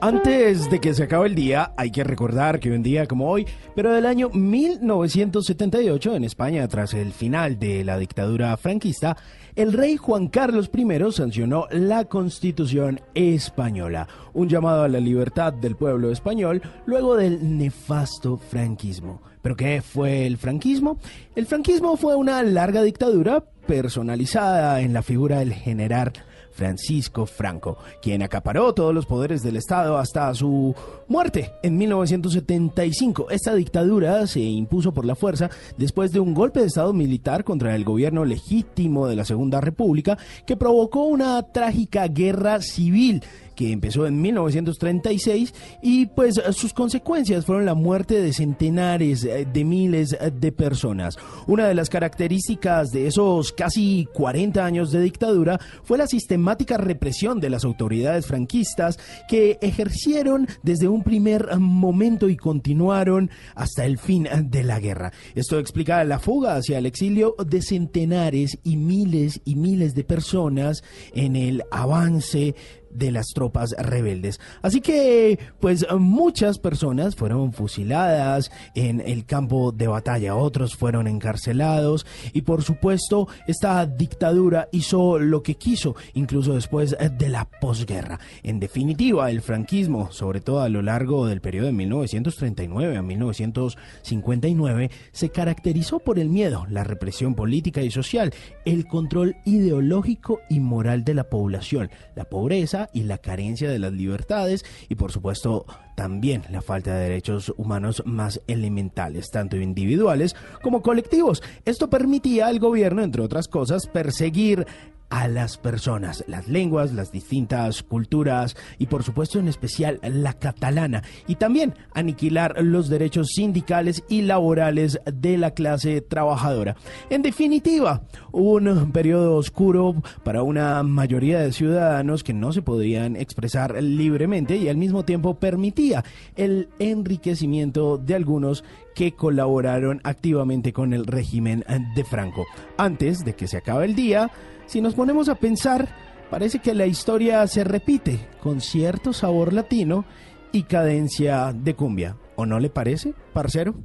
Antes 0.02 0.70
de 0.70 0.80
que 0.80 0.94
se 0.94 1.02
acabe 1.02 1.26
el 1.26 1.34
día, 1.34 1.72
hay 1.78 1.90
que 1.90 2.04
recordar 2.04 2.60
que 2.60 2.70
un 2.70 2.84
día 2.84 3.08
como 3.08 3.28
hoy, 3.28 3.48
pero 3.74 3.92
del 3.92 4.06
año 4.06 4.30
1978, 4.30 6.16
en 6.16 6.24
España, 6.24 6.68
tras 6.68 6.94
el 6.94 7.12
final 7.12 7.58
de 7.58 7.84
la 7.84 7.98
dictadura 7.98 8.56
franquista, 8.58 9.18
el 9.56 9.72
rey 9.72 9.96
Juan 9.96 10.28
Carlos 10.28 10.70
I 10.74 11.12
sancionó 11.12 11.68
la 11.72 12.06
Constitución 12.06 13.00
española, 13.14 14.08
un 14.34 14.50
llamado 14.50 14.84
a 14.84 14.90
la 14.90 15.00
libertad 15.00 15.54
del 15.54 15.76
pueblo 15.78 16.12
español 16.12 16.62
luego 16.86 17.16
del 17.16 17.58
nefasto 17.58 18.38
franquismo. 18.38 19.22
¿Pero 19.42 19.56
qué 19.56 19.82
fue 19.82 20.28
el 20.28 20.38
franquismo? 20.38 20.98
El 21.36 21.46
franquismo 21.46 21.96
fue 21.96 22.16
una 22.16 22.44
larga 22.44 22.84
dictadura 22.84 23.46
personalizada 23.66 24.82
en 24.82 24.92
la 24.92 25.04
figura 25.04 25.40
del 25.40 25.54
general 25.54 26.12
Francisco 26.52 27.26
Franco, 27.26 27.78
quien 28.02 28.24
acaparó 28.24 28.74
todos 28.74 28.94
los 28.94 29.06
poderes 29.06 29.44
del 29.44 29.58
Estado 29.58 29.98
hasta 29.98 30.34
su 30.34 30.74
muerte 31.08 31.52
en 31.64 31.78
1975. 31.78 33.30
Esta 33.30 33.54
dictadura 33.56 34.28
se 34.28 34.42
impuso 34.42 34.94
por 34.94 35.06
la 35.06 35.16
fuerza 35.16 35.50
después 35.78 36.12
de 36.12 36.20
un 36.20 36.34
golpe 36.34 36.62
de 36.62 36.68
Estado 36.68 36.94
militar 36.94 37.44
contra 37.44 37.76
el 37.76 37.84
gobierno 37.84 38.26
legítimo 38.26 39.08
de 39.08 39.16
la 39.16 39.26
Segunda 39.26 39.62
República 39.62 40.18
que 40.46 40.58
provocó 40.58 41.04
una 41.04 41.42
trágica 41.44 42.08
guerra 42.08 42.62
civil 42.62 43.22
que 43.56 43.72
empezó 43.72 44.06
en 44.06 44.22
1936 44.22 45.54
y 45.82 46.08
pues 46.08 46.42
sus 46.52 46.74
consecuencias 46.74 47.46
fueron 47.46 47.66
la 47.66 47.74
muerte 47.74 48.22
de 48.22 48.34
centenares 48.34 49.24
eh, 49.24 49.48
de 49.52 49.64
miles 49.64 50.14
eh, 50.14 50.32
de 50.32 50.52
personas. 50.52 51.18
Una 51.48 51.68
de 51.68 51.74
las 51.74 51.90
características 51.90 52.92
de 52.92 53.08
esos 53.08 53.54
casi 53.54 54.08
40 54.14 54.64
años 54.64 54.92
de 54.92 55.02
dictadura 55.02 55.60
fue 55.84 55.98
la 55.98 56.08
sistemática 56.08 56.78
represión 56.78 57.40
de 57.40 57.50
las 57.50 57.64
autoridades 57.64 58.26
franquistas 58.26 59.00
que 59.28 59.58
ejercieron 59.62 60.48
desde 60.64 60.88
un 60.88 60.95
primer 61.04 61.58
momento 61.58 62.30
y 62.30 62.38
continuaron 62.38 63.30
hasta 63.56 63.86
el 63.86 63.98
fin 63.98 64.28
de 64.44 64.64
la 64.64 64.80
guerra. 64.80 65.12
Esto 65.34 65.60
explica 65.60 66.04
la 66.04 66.20
fuga 66.20 66.56
hacia 66.56 66.78
el 66.78 66.86
exilio 66.86 67.36
de 67.46 67.62
centenares 67.62 68.58
y 68.64 68.78
miles 68.78 69.42
y 69.46 69.56
miles 69.56 69.96
de 69.96 70.04
personas 70.04 70.84
en 71.14 71.36
el 71.36 71.64
avance 71.72 72.56
de 72.96 73.12
las 73.12 73.28
tropas 73.28 73.76
rebeldes. 73.78 74.40
Así 74.62 74.82
que, 74.82 75.40
pues 75.60 75.86
muchas 75.98 76.60
personas 76.60 77.16
fueron 77.16 77.54
fusiladas 77.54 78.52
en 78.74 79.02
el 79.02 79.26
campo 79.26 79.72
de 79.72 79.88
batalla, 79.88 80.36
otros 80.36 80.76
fueron 80.76 81.08
encarcelados 81.08 82.06
y 82.34 82.42
por 82.42 82.64
supuesto 82.64 83.28
esta 83.48 83.86
dictadura 83.86 84.70
hizo 84.72 85.20
lo 85.20 85.44
que 85.44 85.56
quiso, 85.56 85.96
incluso 86.14 86.54
después 86.54 86.96
de 87.18 87.30
la 87.30 87.46
posguerra. 87.46 88.20
En 88.44 88.60
definitiva, 88.60 89.30
el 89.30 89.42
franquismo, 89.42 90.12
sobre 90.12 90.42
todo 90.42 90.62
a 90.62 90.70
lo 90.70 90.82
largo 90.82 91.26
del 91.28 91.42
periodo 91.42 91.68
de 91.68 91.74
1939 91.74 92.98
a 92.98 93.02
1959, 93.02 94.92
se 95.12 95.30
caracterizó 95.30 96.00
por 96.00 96.20
el 96.20 96.30
miedo, 96.30 96.66
la 96.70 96.84
represión 96.84 97.36
política 97.36 97.82
y 97.82 97.92
social, 97.92 98.34
el 98.66 98.88
control 98.88 99.38
ideológico 99.46 100.42
y 100.50 100.60
moral 100.60 101.04
de 101.04 101.14
la 101.14 101.26
población, 101.26 101.90
la 102.16 102.26
pobreza 102.26 102.85
y 102.94 103.04
la 103.04 103.18
carencia 103.18 103.70
de 103.70 103.80
las 103.80 103.94
libertades 103.94 104.64
y 104.90 104.96
por 104.96 105.12
supuesto 105.12 105.66
también 105.96 106.44
la 106.50 106.62
falta 106.62 106.96
de 106.96 107.04
derechos 107.04 107.54
humanos 107.58 108.04
más 108.06 108.42
elementales, 108.48 109.32
tanto 109.32 109.58
individuales 109.58 110.36
como 110.62 110.82
colectivos. 110.82 111.42
Esto 111.66 111.90
permitía 111.90 112.48
al 112.48 112.60
gobierno, 112.60 113.04
entre 113.04 113.22
otras 113.22 113.48
cosas, 113.48 113.88
perseguir 113.88 114.66
a 115.10 115.28
las 115.28 115.58
personas, 115.58 116.24
las 116.28 116.48
lenguas, 116.48 116.94
las 116.94 117.12
distintas 117.12 117.84
culturas 117.84 118.56
y 118.78 118.88
por 118.88 119.04
supuesto 119.04 119.40
en 119.40 119.48
especial 119.48 120.00
la 120.04 120.34
catalana 120.34 121.04
y 121.28 121.36
también 121.36 121.74
aniquilar 121.94 122.56
los 122.64 122.90
derechos 122.90 123.28
sindicales 123.36 124.04
y 124.10 124.24
laborales 124.24 125.00
de 125.06 125.38
la 125.38 125.52
clase 125.52 126.02
trabajadora. 126.02 126.76
En 127.10 127.22
definitiva, 127.22 128.04
un 128.32 128.92
periodo 128.92 129.36
oscuro 129.36 129.96
para 130.24 130.44
una 130.44 130.82
mayoría 130.84 131.40
de 131.40 131.52
ciudadanos 131.52 132.24
que 132.24 132.34
no 132.34 132.52
se 132.52 132.62
podían 132.62 133.16
expresar 133.16 133.82
libremente 133.82 134.58
y 134.58 134.70
al 134.70 134.78
mismo 134.78 135.06
tiempo 135.06 135.36
permitía 135.40 136.04
el 136.36 136.70
enriquecimiento 136.80 137.98
de 137.98 138.16
algunos 138.16 138.64
que 138.96 139.14
colaboraron 139.14 140.00
activamente 140.04 140.74
con 140.74 140.94
el 140.94 141.06
régimen 141.06 141.64
de 141.96 142.04
Franco. 142.04 142.46
Antes 142.78 143.26
de 143.26 143.36
que 143.36 143.48
se 143.48 143.58
acabe 143.58 143.86
el 143.86 143.96
día, 143.96 144.32
si 144.66 144.82
nos 144.82 144.96
ponemos 144.96 145.30
a 145.30 145.36
pensar, 145.36 145.88
parece 146.30 146.60
que 146.60 146.74
la 146.74 146.86
historia 146.86 147.46
se 147.48 147.64
repite 147.64 148.28
con 148.42 148.62
cierto 148.62 149.14
sabor 149.14 149.54
latino 149.54 150.06
y 150.52 150.64
cadencia 150.64 151.54
de 151.54 151.76
cumbia. 151.76 152.18
¿O 152.36 152.46
no 152.46 152.60
le 152.60 152.70
parece, 152.70 153.14
parcero? 153.34 153.76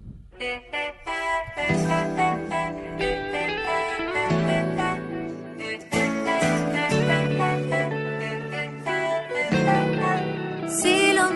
Si 10.69 11.13
lo 11.13 11.31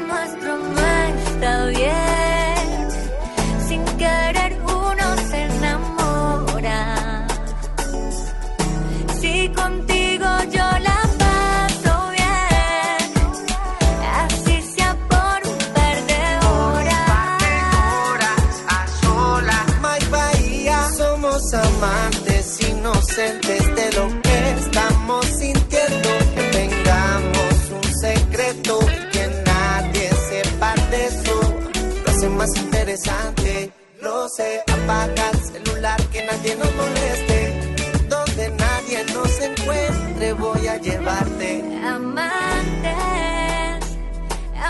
bien, 1.69 1.84
interesante, 32.95 33.73
lo 34.03 34.29
sé. 34.29 34.61
Apaga 34.73 35.31
el 35.33 35.39
celular 35.65 36.01
que 36.13 36.25
nadie 36.25 36.57
nos 36.57 36.75
moleste. 36.77 37.53
Donde 38.09 38.51
nadie 38.51 39.05
nos 39.13 39.41
encuentre, 39.41 40.33
voy 40.35 40.67
a 40.69 40.81
llevarte. 40.81 41.63
Amantes, 41.85 42.95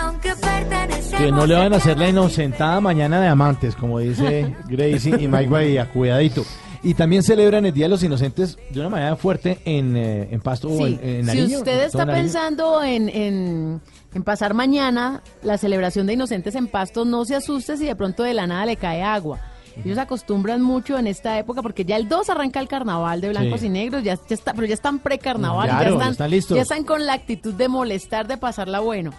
aunque 0.01 0.33
pertenecemos 0.35 1.21
Que 1.21 1.31
no 1.31 1.45
le 1.45 1.55
van 1.55 1.73
a 1.73 1.77
hacer 1.77 1.97
la 1.99 2.09
inocentada 2.09 2.81
mañana 2.81 3.21
de 3.21 3.27
amantes, 3.27 3.75
como 3.75 3.99
dice 3.99 4.55
Gracie 4.67 5.15
y 5.19 5.27
Mike 5.27 5.49
Bahía, 5.49 5.89
cuidadito. 5.91 6.43
Y 6.81 6.93
también 6.93 7.23
celebran 7.23 7.65
el 7.65 7.73
Día 7.73 7.85
de 7.85 7.89
los 7.89 8.03
Inocentes 8.03 8.57
de 8.69 8.79
una 8.79 8.89
manera 8.89 9.15
fuerte 9.15 9.59
en, 9.65 9.97
eh, 9.97 10.27
en 10.29 10.39
Pasto 10.39 10.67
o 10.69 10.77
Sí, 10.77 10.99
en, 11.01 11.09
en 11.09 11.21
si 11.21 11.27
Nariño, 11.27 11.57
usted 11.59 11.73
todo 11.91 12.01
está 12.01 12.05
pensando 12.05 12.83
en, 12.83 13.09
en- 13.09 13.81
en 14.15 14.23
pasar 14.23 14.53
mañana 14.55 15.21
la 15.43 15.57
celebración 15.59 16.07
de 16.07 16.13
Inocentes 16.13 16.55
en 16.55 16.67
Pasto, 16.67 17.05
no 17.05 17.25
se 17.25 17.35
asuste 17.35 17.77
si 17.77 17.85
de 17.85 17.95
pronto 17.95 18.23
de 18.23 18.33
la 18.33 18.47
nada 18.47 18.65
le 18.65 18.77
cae 18.77 19.03
agua. 19.03 19.39
Ellos 19.83 19.97
acostumbran 19.97 20.61
mucho 20.61 20.97
en 20.97 21.05
esta 21.05 21.37
época 21.37 21.61
porque 21.61 21.83
ya 21.83 21.97
el 21.97 22.07
2 22.07 22.29
arranca 22.29 22.61
el 22.61 22.69
carnaval 22.69 23.19
de 23.19 23.29
blancos 23.29 23.59
Sí. 23.59 23.65
y 23.67 23.69
negros, 23.69 24.03
ya, 24.03 24.15
ya 24.15 24.33
está, 24.35 24.53
pero 24.53 24.65
ya 24.65 24.73
están 24.73 24.99
pre-carnaval, 24.99 25.67
Claro, 25.67 25.83
ya, 25.83 25.89
ya 25.89 25.95
están, 25.95 26.11
están 26.13 26.31
listos. 26.31 26.55
ya 26.55 26.61
están 26.61 26.83
con 26.85 27.05
la 27.05 27.11
actitud 27.13 27.53
de 27.53 27.67
molestar, 27.67 28.25
de 28.25 28.37
pasarla 28.37 28.79
bueno. 28.79 29.11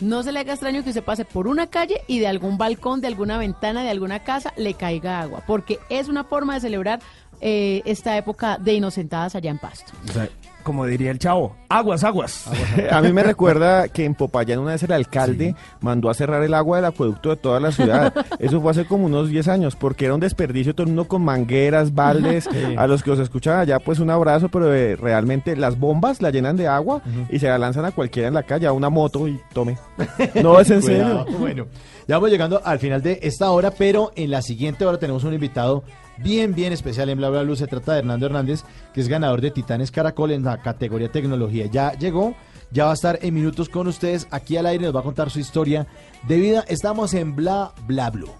No 0.00 0.22
se 0.22 0.30
le 0.32 0.40
haga 0.40 0.52
extraño 0.52 0.82
que 0.84 0.90
usted 0.90 1.02
pase 1.04 1.24
por 1.24 1.48
una 1.48 1.66
calle 1.66 2.02
y 2.06 2.20
de 2.20 2.28
algún 2.28 2.58
balcón, 2.58 3.00
de 3.00 3.08
alguna 3.08 3.38
ventana, 3.38 3.82
de 3.82 3.90
alguna 3.90 4.20
casa 4.20 4.52
le 4.56 4.74
caiga 4.74 5.20
agua, 5.20 5.42
porque 5.48 5.78
es 5.88 6.08
una 6.08 6.22
forma 6.24 6.54
de 6.54 6.60
celebrar 6.60 7.00
eh, 7.40 7.82
esta 7.84 8.16
época 8.16 8.58
de 8.58 8.74
inocentadas 8.74 9.34
allá 9.34 9.50
en 9.50 9.58
Pasto. 9.58 9.92
O 10.08 10.12
sea, 10.12 10.28
como 10.64 10.86
diría 10.86 11.10
el 11.12 11.18
chavo, 11.20 11.54
aguas, 11.68 12.02
aguas. 12.02 12.46
A 12.90 13.00
mí 13.00 13.12
me 13.12 13.22
recuerda 13.22 13.88
que 13.88 14.04
en 14.04 14.14
Popayán 14.14 14.58
una 14.58 14.72
vez 14.72 14.82
el 14.82 14.92
alcalde 14.92 15.54
mandó 15.80 16.10
a 16.10 16.14
cerrar 16.14 16.42
el 16.42 16.54
agua 16.54 16.78
del 16.78 16.86
acueducto 16.86 17.30
de 17.30 17.36
toda 17.36 17.60
la 17.60 17.70
ciudad. 17.70 18.12
Eso 18.40 18.60
fue 18.60 18.70
hace 18.72 18.86
como 18.86 19.06
unos 19.06 19.28
10 19.28 19.46
años, 19.48 19.76
porque 19.76 20.06
era 20.06 20.14
un 20.14 20.20
desperdicio 20.20 20.74
todo 20.74 20.84
el 20.84 20.88
mundo 20.88 21.06
con 21.06 21.22
mangueras, 21.22 21.94
baldes. 21.94 22.48
Sí. 22.50 22.74
A 22.76 22.86
los 22.86 23.02
que 23.02 23.10
os 23.12 23.18
escuchan 23.18 23.60
allá, 23.60 23.78
pues 23.78 24.00
un 24.00 24.10
abrazo, 24.10 24.48
pero 24.48 24.74
eh, 24.74 24.96
realmente 24.96 25.54
las 25.54 25.78
bombas 25.78 26.20
la 26.20 26.30
llenan 26.30 26.56
de 26.56 26.66
agua 26.66 27.02
y 27.30 27.38
se 27.38 27.48
la 27.48 27.58
lanzan 27.58 27.84
a 27.84 27.92
cualquiera 27.92 28.28
en 28.28 28.34
la 28.34 28.42
calle, 28.42 28.66
a 28.66 28.72
una 28.72 28.90
moto 28.90 29.28
y 29.28 29.40
tome. 29.52 29.78
No, 30.42 30.58
es 30.58 30.70
en 30.70 30.82
serio. 30.82 31.24
Bueno, 31.38 31.66
ya 32.08 32.16
vamos 32.16 32.30
llegando 32.30 32.60
al 32.64 32.78
final 32.78 33.02
de 33.02 33.18
esta 33.22 33.50
hora, 33.50 33.70
pero 33.70 34.12
en 34.16 34.30
la 34.30 34.42
siguiente 34.42 34.84
hora 34.84 34.98
tenemos 34.98 35.24
un 35.24 35.34
invitado 35.34 35.84
bien, 36.18 36.54
bien 36.54 36.72
especial 36.72 37.08
en 37.08 37.18
Bla 37.18 37.30
Bla 37.30 37.42
Blue. 37.42 37.56
Se 37.56 37.66
trata 37.66 37.92
de 37.92 38.00
Hernando 38.00 38.26
Hernández, 38.26 38.64
que 38.92 39.00
es 39.00 39.08
ganador 39.08 39.40
de 39.40 39.50
Titanes 39.50 39.90
Caracol 39.90 40.32
en 40.32 40.44
la 40.44 40.62
categoría 40.62 41.10
tecnología. 41.10 41.66
Ya 41.66 41.92
llegó, 41.92 42.34
ya 42.70 42.84
va 42.86 42.92
a 42.92 42.94
estar 42.94 43.18
en 43.22 43.34
minutos 43.34 43.68
con 43.68 43.86
ustedes 43.86 44.26
aquí 44.30 44.56
al 44.56 44.66
aire, 44.66 44.84
nos 44.84 44.94
va 44.94 45.00
a 45.00 45.04
contar 45.04 45.30
su 45.30 45.40
historia 45.40 45.86
de 46.26 46.36
vida. 46.36 46.64
Estamos 46.68 47.14
en 47.14 47.34
Bla 47.34 47.72
Bla 47.86 48.10
Blue. 48.10 48.32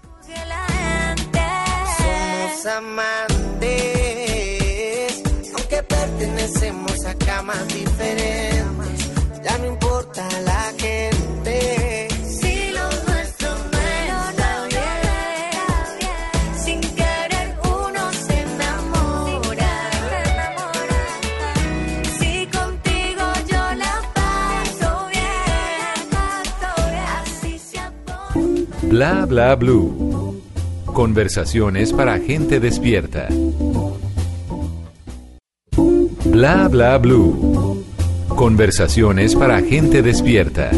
Somos 1.97 2.65
amantes, 2.65 3.73
aunque 5.55 5.83
pertenecemos 5.83 7.05
a 7.05 7.13
camas 7.15 7.67
diferentes. 7.67 9.11
Ya 9.43 9.57
no 9.59 9.67
importa 9.67 10.27
la. 10.45 10.55
Bla 28.97 29.25
bla 29.25 29.53
blue. 29.57 30.41
Conversaciones 30.85 31.91
para 31.91 32.17
gente 32.17 32.61
despierta. 32.61 33.27
Bla 36.23 36.69
bla 36.69 36.97
blue. 36.97 37.83
Conversaciones 38.29 39.35
para 39.35 39.61
gente 39.61 40.01
despierta. 40.01 40.71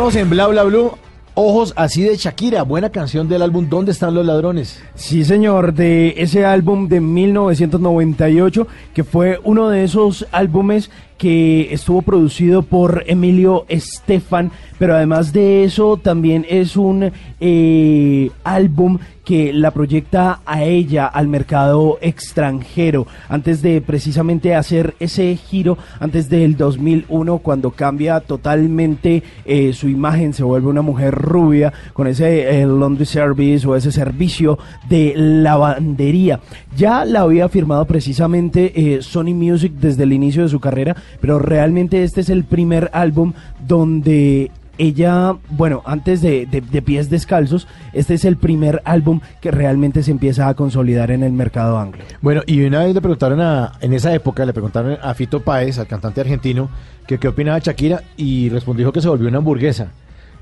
En 0.00 0.30
Bla 0.30 0.46
Bla 0.46 0.62
Blue. 0.62 0.92
Ojos 1.34 1.74
así 1.76 2.02
de 2.02 2.16
Shakira, 2.16 2.62
buena 2.62 2.88
canción 2.88 3.28
del 3.28 3.42
álbum 3.42 3.68
¿Dónde 3.68 3.92
están 3.92 4.14
los 4.14 4.24
ladrones? 4.24 4.82
Sí, 4.94 5.26
señor, 5.26 5.74
de 5.74 6.14
ese 6.16 6.46
álbum 6.46 6.88
de 6.88 7.00
1998, 7.00 8.66
que 8.94 9.04
fue 9.04 9.38
uno 9.44 9.68
de 9.68 9.84
esos 9.84 10.26
álbumes 10.32 10.90
que 11.20 11.74
estuvo 11.74 12.00
producido 12.00 12.62
por 12.62 13.04
Emilio 13.06 13.66
Estefan, 13.68 14.50
pero 14.78 14.94
además 14.94 15.34
de 15.34 15.64
eso 15.64 15.98
también 15.98 16.46
es 16.48 16.78
un 16.78 17.12
eh, 17.40 18.30
álbum 18.42 18.98
que 19.30 19.52
la 19.52 19.70
proyecta 19.70 20.40
a 20.44 20.64
ella 20.64 21.06
al 21.06 21.28
mercado 21.28 21.98
extranjero, 22.00 23.06
antes 23.28 23.62
de 23.62 23.80
precisamente 23.80 24.56
hacer 24.56 24.96
ese 24.98 25.36
giro, 25.36 25.78
antes 26.00 26.28
del 26.28 26.56
2001, 26.56 27.38
cuando 27.38 27.70
cambia 27.70 28.18
totalmente 28.18 29.22
eh, 29.44 29.72
su 29.72 29.88
imagen, 29.88 30.32
se 30.32 30.42
vuelve 30.42 30.68
una 30.68 30.82
mujer 30.82 31.14
rubia, 31.14 31.72
con 31.92 32.08
ese 32.08 32.60
eh, 32.60 32.66
laundry 32.66 33.06
service 33.06 33.64
o 33.68 33.76
ese 33.76 33.92
servicio 33.92 34.58
de 34.88 35.12
lavandería. 35.14 36.40
Ya 36.76 37.04
la 37.04 37.20
había 37.20 37.48
firmado 37.48 37.84
precisamente 37.84 38.72
eh, 38.74 39.02
Sony 39.02 39.34
Music 39.34 39.72
desde 39.74 40.02
el 40.02 40.12
inicio 40.12 40.42
de 40.42 40.48
su 40.48 40.58
carrera, 40.58 40.96
pero 41.20 41.38
realmente 41.38 42.04
este 42.04 42.20
es 42.20 42.28
el 42.30 42.44
primer 42.44 42.90
álbum 42.92 43.32
donde 43.66 44.50
ella, 44.78 45.36
bueno, 45.50 45.82
antes 45.84 46.22
de, 46.22 46.46
de- 46.46 46.62
de 46.62 46.80
Pies 46.82 47.10
Descalzos, 47.10 47.68
este 47.92 48.14
es 48.14 48.24
el 48.24 48.36
primer 48.38 48.80
álbum 48.86 49.20
que 49.42 49.50
realmente 49.50 50.02
se 50.02 50.10
empieza 50.10 50.48
a 50.48 50.54
consolidar 50.54 51.10
en 51.10 51.22
el 51.22 51.32
mercado 51.32 51.78
anglo. 51.78 52.02
Bueno, 52.22 52.40
y 52.46 52.62
una 52.64 52.84
vez 52.84 52.94
le 52.94 53.00
preguntaron 53.02 53.40
a, 53.42 53.72
en 53.82 53.92
esa 53.92 54.14
época, 54.14 54.46
le 54.46 54.54
preguntaron 54.54 54.96
a 55.02 55.12
Fito 55.12 55.40
Páez, 55.40 55.78
al 55.78 55.86
cantante 55.86 56.22
argentino, 56.22 56.70
que 57.06 57.18
qué 57.18 57.28
opinaba 57.28 57.58
Shakira 57.58 58.02
y 58.16 58.48
respondió 58.48 58.90
que 58.90 59.02
se 59.02 59.08
volvió 59.08 59.28
una 59.28 59.38
hamburguesa. 59.38 59.88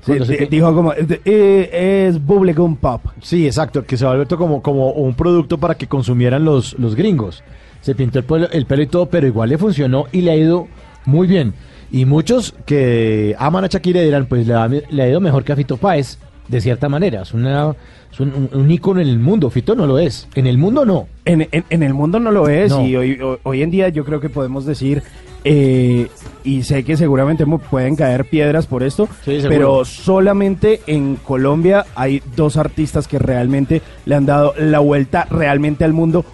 Sí, 0.05 0.13
se- 0.23 0.45
dijo 0.45 0.73
como, 0.73 0.93
eh, 0.93 2.07
es 2.07 2.25
bubblegum 2.25 2.77
pop. 2.77 3.01
Sí, 3.21 3.45
exacto, 3.45 3.83
que 3.85 3.97
se 3.97 4.05
volvió 4.05 4.25
como, 4.37 4.61
como 4.61 4.91
un 4.91 5.13
producto 5.15 5.57
para 5.57 5.75
que 5.75 5.87
consumieran 5.87 6.45
los, 6.45 6.79
los 6.79 6.95
gringos. 6.95 7.43
Se 7.81 7.95
pintó 7.95 8.19
el 8.19 8.25
pelo, 8.25 8.49
el 8.51 8.65
pelo 8.65 8.81
y 8.83 8.87
todo, 8.87 9.05
pero 9.07 9.25
igual 9.27 9.49
le 9.49 9.57
funcionó 9.57 10.05
y 10.11 10.21
le 10.21 10.31
ha 10.31 10.35
ido 10.35 10.67
muy 11.05 11.27
bien. 11.27 11.53
Y 11.91 12.05
muchos 12.05 12.53
que 12.65 13.35
aman 13.39 13.63
a 13.63 13.67
Shakira 13.67 14.01
dirán, 14.01 14.27
pues 14.27 14.45
le 14.45 14.53
ha, 14.53 14.67
le 14.67 15.01
ha 15.03 15.09
ido 15.09 15.19
mejor 15.21 15.43
que 15.43 15.53
a 15.53 15.55
Fito 15.55 15.77
Páez, 15.77 16.19
de 16.47 16.61
cierta 16.61 16.87
manera. 16.89 17.21
Es, 17.23 17.33
una, 17.33 17.75
es 18.11 18.19
un, 18.19 18.49
un, 18.53 18.69
ícono 18.71 18.99
en 19.01 19.07
el 19.07 19.17
mundo. 19.19 19.49
Fito 19.49 19.75
no 19.75 19.87
lo 19.87 19.97
es. 19.97 20.27
En 20.35 20.45
el 20.45 20.57
mundo 20.57 20.85
no. 20.85 21.07
En, 21.25 21.47
en- 21.51 21.63
en 21.69 21.83
el 21.83 21.93
mundo 21.93 22.19
no 22.19 22.31
lo 22.31 22.47
es 22.49 22.71
No. 22.71 22.85
y 22.85 22.95
hoy, 22.95 23.19
hoy, 23.21 23.37
hoy 23.43 23.61
en 23.63 23.71
día 23.71 23.89
yo 23.89 24.03
creo 24.05 24.19
que 24.19 24.29
podemos 24.29 24.65
decir, 24.65 25.01
eh, 25.45 26.07
y 26.43 26.63
sé 26.63 26.83
que 26.83 26.97
seguramente 26.97 27.45
pueden 27.69 27.95
caer 27.95 28.25
piedras 28.25 28.67
por 28.67 28.83
esto, 28.83 29.07
Sí, 29.23 29.39
pero 29.47 29.85
solamente 29.85 30.81
en 30.85 31.15
Colombia 31.15 31.85
hay 31.95 32.21
dos 32.35 32.57
artistas 32.57 33.07
que 33.07 33.19
realmente 33.19 33.81
le 34.05 34.15
han 34.15 34.25
dado 34.25 34.53
la 34.57 34.79
vuelta 34.79 35.25
realmente 35.29 35.85
al 35.85 35.93
mundo, 35.93 36.25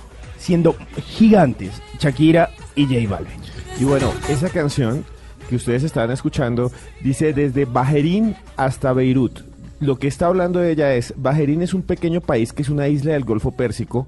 siendo 0.46 0.76
gigantes, 1.18 1.82
Shakira 2.00 2.52
y 2.76 2.86
J 2.86 3.10
Balvin. 3.10 3.42
Y 3.80 3.84
bueno, 3.84 4.14
esa 4.30 4.48
canción 4.50 5.04
que 5.50 5.56
ustedes 5.56 5.82
están 5.82 6.12
escuchando 6.12 6.72
dice 7.02 7.34
desde 7.34 7.66
Bajerín 7.66 8.36
hasta 8.56 8.94
Beirut. 8.94 9.40
Lo 9.80 9.98
que 9.98 10.08
está 10.08 10.28
hablando 10.28 10.60
de 10.60 10.72
ella 10.72 10.94
es, 10.94 11.16
Bajerín 11.18 11.64
es 11.64 11.74
un 11.74 11.82
pequeño 11.82 12.22
país 12.22 12.54
que 12.54 12.62
es 12.62 12.70
una 12.70 12.88
isla 12.88 13.14
del 13.14 13.26
Golfo 13.26 13.52
Pérsico, 13.52 14.06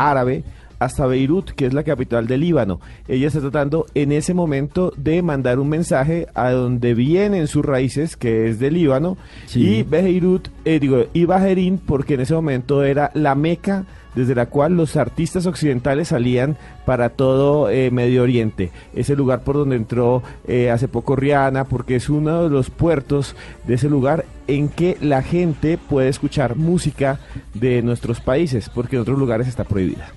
árabe, 0.00 0.42
hasta 0.78 1.06
Beirut, 1.06 1.50
que 1.50 1.66
es 1.66 1.72
la 1.74 1.82
capital 1.84 2.26
del 2.26 2.40
Líbano. 2.40 2.80
Ella 3.08 3.28
está 3.28 3.40
tratando 3.40 3.86
en 3.94 4.12
ese 4.12 4.34
momento 4.34 4.92
de 4.96 5.22
mandar 5.22 5.58
un 5.58 5.68
mensaje 5.68 6.26
a 6.34 6.50
donde 6.50 6.94
vienen 6.94 7.46
sus 7.46 7.64
raíces, 7.64 8.16
que 8.16 8.48
es 8.48 8.58
del 8.58 8.74
Líbano, 8.74 9.16
Sí. 9.46 9.78
y 9.78 9.82
Beirut, 9.82 10.48
eh, 10.64 10.78
digo, 10.80 11.04
y 11.12 11.24
Bajerín, 11.24 11.78
porque 11.78 12.14
en 12.14 12.20
ese 12.20 12.34
momento 12.34 12.82
era 12.84 13.10
la 13.14 13.34
meca 13.34 13.84
desde 14.14 14.34
la 14.34 14.46
cual 14.46 14.74
los 14.78 14.96
artistas 14.96 15.44
occidentales 15.44 16.08
salían 16.08 16.56
para 16.86 17.10
todo 17.10 17.68
eh, 17.68 17.90
Medio 17.90 18.22
Oriente. 18.22 18.70
Es 18.94 19.10
el 19.10 19.18
lugar 19.18 19.40
por 19.42 19.56
donde 19.56 19.76
entró 19.76 20.22
eh, 20.48 20.70
hace 20.70 20.88
poco 20.88 21.16
Rihanna, 21.16 21.64
porque 21.64 21.96
es 21.96 22.08
uno 22.08 22.44
de 22.44 22.48
los 22.48 22.70
puertos 22.70 23.36
de 23.66 23.74
ese 23.74 23.90
lugar 23.90 24.24
en 24.46 24.70
que 24.70 24.96
la 25.02 25.20
gente 25.22 25.76
puede 25.76 26.08
escuchar 26.08 26.56
música 26.56 27.20
de 27.52 27.82
nuestros 27.82 28.20
países, 28.20 28.70
porque 28.70 28.96
en 28.96 29.02
otros 29.02 29.18
lugares 29.18 29.48
está 29.48 29.64
prohibida. 29.64 30.08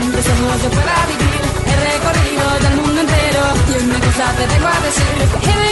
Empecemos 0.00 0.56
para 0.76 1.06
vivir 1.06 1.42
el 1.66 1.78
recorrido 1.92 2.44
del 2.62 2.76
mundo 2.76 3.00
entero. 3.00 3.42
Y 3.68 3.84
una 3.84 4.00
cosa 4.00 4.32
te 4.36 4.46
tengo 4.46 4.66
a 4.66 4.80
decir, 4.80 5.69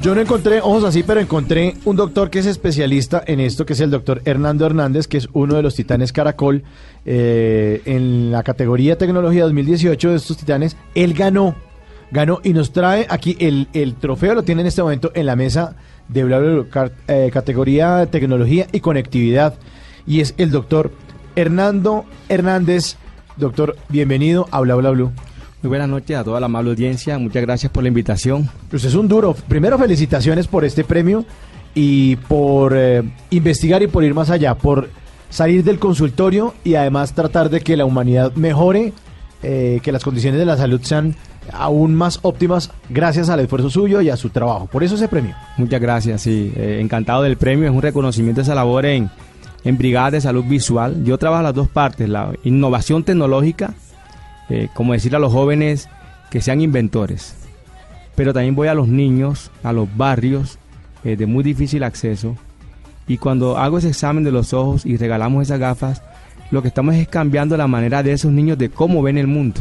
Yo 0.00 0.14
no 0.14 0.22
encontré 0.22 0.60
ojos 0.60 0.84
así, 0.84 1.02
pero 1.02 1.20
encontré 1.20 1.74
un 1.84 1.94
doctor 1.94 2.30
que 2.30 2.38
es 2.38 2.46
especialista 2.46 3.22
en 3.26 3.38
esto, 3.38 3.66
que 3.66 3.74
es 3.74 3.80
el 3.80 3.90
doctor 3.90 4.22
Hernando 4.24 4.64
Hernández, 4.64 5.06
que 5.06 5.18
es 5.18 5.28
uno 5.34 5.56
de 5.56 5.62
los 5.62 5.74
titanes 5.74 6.10
Caracol 6.10 6.62
eh, 7.04 7.82
en 7.84 8.32
la 8.32 8.42
categoría 8.42 8.96
tecnología 8.96 9.42
2018 9.42 10.10
de 10.10 10.16
estos 10.16 10.38
titanes. 10.38 10.78
Él 10.94 11.12
ganó, 11.12 11.54
ganó 12.10 12.40
y 12.42 12.54
nos 12.54 12.72
trae 12.72 13.06
aquí 13.10 13.36
el, 13.40 13.68
el 13.74 13.94
trofeo, 13.94 14.34
lo 14.34 14.42
tiene 14.42 14.62
en 14.62 14.68
este 14.68 14.82
momento 14.82 15.12
en 15.14 15.26
la 15.26 15.36
mesa 15.36 15.76
de 16.08 16.24
bla, 16.24 16.38
bla, 16.38 16.62
bla, 16.62 16.92
eh, 17.06 17.30
categoría 17.30 18.06
tecnología 18.06 18.68
y 18.72 18.80
conectividad. 18.80 19.52
Y 20.06 20.20
es 20.20 20.32
el 20.38 20.50
doctor 20.50 20.92
Hernando 21.36 22.06
Hernández. 22.30 22.96
Doctor, 23.36 23.76
bienvenido 23.90 24.48
a 24.50 24.60
Bla 24.60 24.76
Bla 24.76 24.90
Blue. 24.90 25.12
Muy 25.62 25.68
buenas 25.68 25.90
noches 25.90 26.16
a 26.16 26.24
toda 26.24 26.40
la 26.40 26.46
amable 26.46 26.70
audiencia. 26.70 27.18
Muchas 27.18 27.42
gracias 27.42 27.70
por 27.70 27.82
la 27.82 27.88
invitación. 27.88 28.48
Pues 28.70 28.82
es 28.84 28.94
un 28.94 29.08
duro. 29.08 29.34
Primero, 29.46 29.78
felicitaciones 29.78 30.46
por 30.46 30.64
este 30.64 30.84
premio 30.84 31.26
y 31.74 32.16
por 32.16 32.72
eh, 32.74 33.02
investigar 33.28 33.82
y 33.82 33.86
por 33.86 34.02
ir 34.02 34.14
más 34.14 34.30
allá, 34.30 34.54
por 34.54 34.88
salir 35.28 35.62
del 35.62 35.78
consultorio 35.78 36.54
y 36.64 36.76
además 36.76 37.12
tratar 37.12 37.50
de 37.50 37.60
que 37.60 37.76
la 37.76 37.84
humanidad 37.84 38.32
mejore, 38.36 38.94
eh, 39.42 39.80
que 39.82 39.92
las 39.92 40.02
condiciones 40.02 40.40
de 40.40 40.46
la 40.46 40.56
salud 40.56 40.80
sean 40.82 41.14
aún 41.52 41.94
más 41.94 42.20
óptimas 42.22 42.70
gracias 42.88 43.28
al 43.28 43.40
esfuerzo 43.40 43.68
suyo 43.68 44.00
y 44.00 44.08
a 44.08 44.16
su 44.16 44.30
trabajo. 44.30 44.66
Por 44.66 44.82
eso 44.82 44.94
ese 44.94 45.08
premio. 45.08 45.34
Muchas 45.58 45.80
gracias, 45.80 46.22
sí. 46.22 46.54
Eh, 46.56 46.78
encantado 46.80 47.22
del 47.22 47.36
premio. 47.36 47.66
Es 47.66 47.74
un 47.74 47.82
reconocimiento 47.82 48.40
de 48.40 48.44
esa 48.44 48.54
labor 48.54 48.86
en, 48.86 49.10
en 49.64 49.76
Brigadas 49.76 50.12
de 50.12 50.20
Salud 50.22 50.44
Visual. 50.44 51.04
Yo 51.04 51.18
trabajo 51.18 51.42
las 51.42 51.54
dos 51.54 51.68
partes, 51.68 52.08
la 52.08 52.32
innovación 52.44 53.04
tecnológica, 53.04 53.74
eh, 54.50 54.68
como 54.74 54.92
decir 54.92 55.14
a 55.16 55.18
los 55.18 55.32
jóvenes 55.32 55.88
que 56.30 56.40
sean 56.40 56.60
inventores. 56.60 57.36
Pero 58.16 58.32
también 58.32 58.54
voy 58.54 58.68
a 58.68 58.74
los 58.74 58.88
niños, 58.88 59.50
a 59.62 59.72
los 59.72 59.88
barrios 59.96 60.58
eh, 61.04 61.16
de 61.16 61.26
muy 61.26 61.42
difícil 61.42 61.82
acceso. 61.82 62.36
Y 63.06 63.18
cuando 63.18 63.56
hago 63.56 63.78
ese 63.78 63.88
examen 63.88 64.24
de 64.24 64.32
los 64.32 64.52
ojos 64.52 64.84
y 64.84 64.96
regalamos 64.96 65.42
esas 65.42 65.58
gafas, 65.58 66.02
lo 66.50 66.62
que 66.62 66.68
estamos 66.68 66.94
es 66.94 67.08
cambiando 67.08 67.56
la 67.56 67.66
manera 67.66 68.02
de 68.02 68.12
esos 68.12 68.32
niños 68.32 68.58
de 68.58 68.70
cómo 68.70 69.02
ven 69.02 69.18
el 69.18 69.26
mundo. 69.26 69.60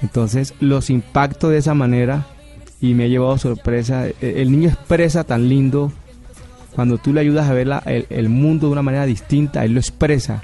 Entonces 0.00 0.54
los 0.60 0.90
impacto 0.90 1.48
de 1.48 1.58
esa 1.58 1.74
manera 1.74 2.26
y 2.80 2.94
me 2.94 3.04
ha 3.04 3.08
llevado 3.08 3.38
sorpresa. 3.38 4.06
Eh, 4.06 4.14
El 4.36 4.50
niño 4.50 4.68
expresa 4.68 5.24
tan 5.24 5.48
lindo. 5.48 5.92
Cuando 6.74 6.98
tú 6.98 7.12
le 7.12 7.20
ayudas 7.20 7.48
a 7.48 7.54
ver 7.54 7.68
el, 7.86 8.06
el 8.10 8.28
mundo 8.28 8.66
de 8.66 8.72
una 8.72 8.82
manera 8.82 9.06
distinta, 9.06 9.64
él 9.64 9.72
lo 9.72 9.80
expresa. 9.80 10.42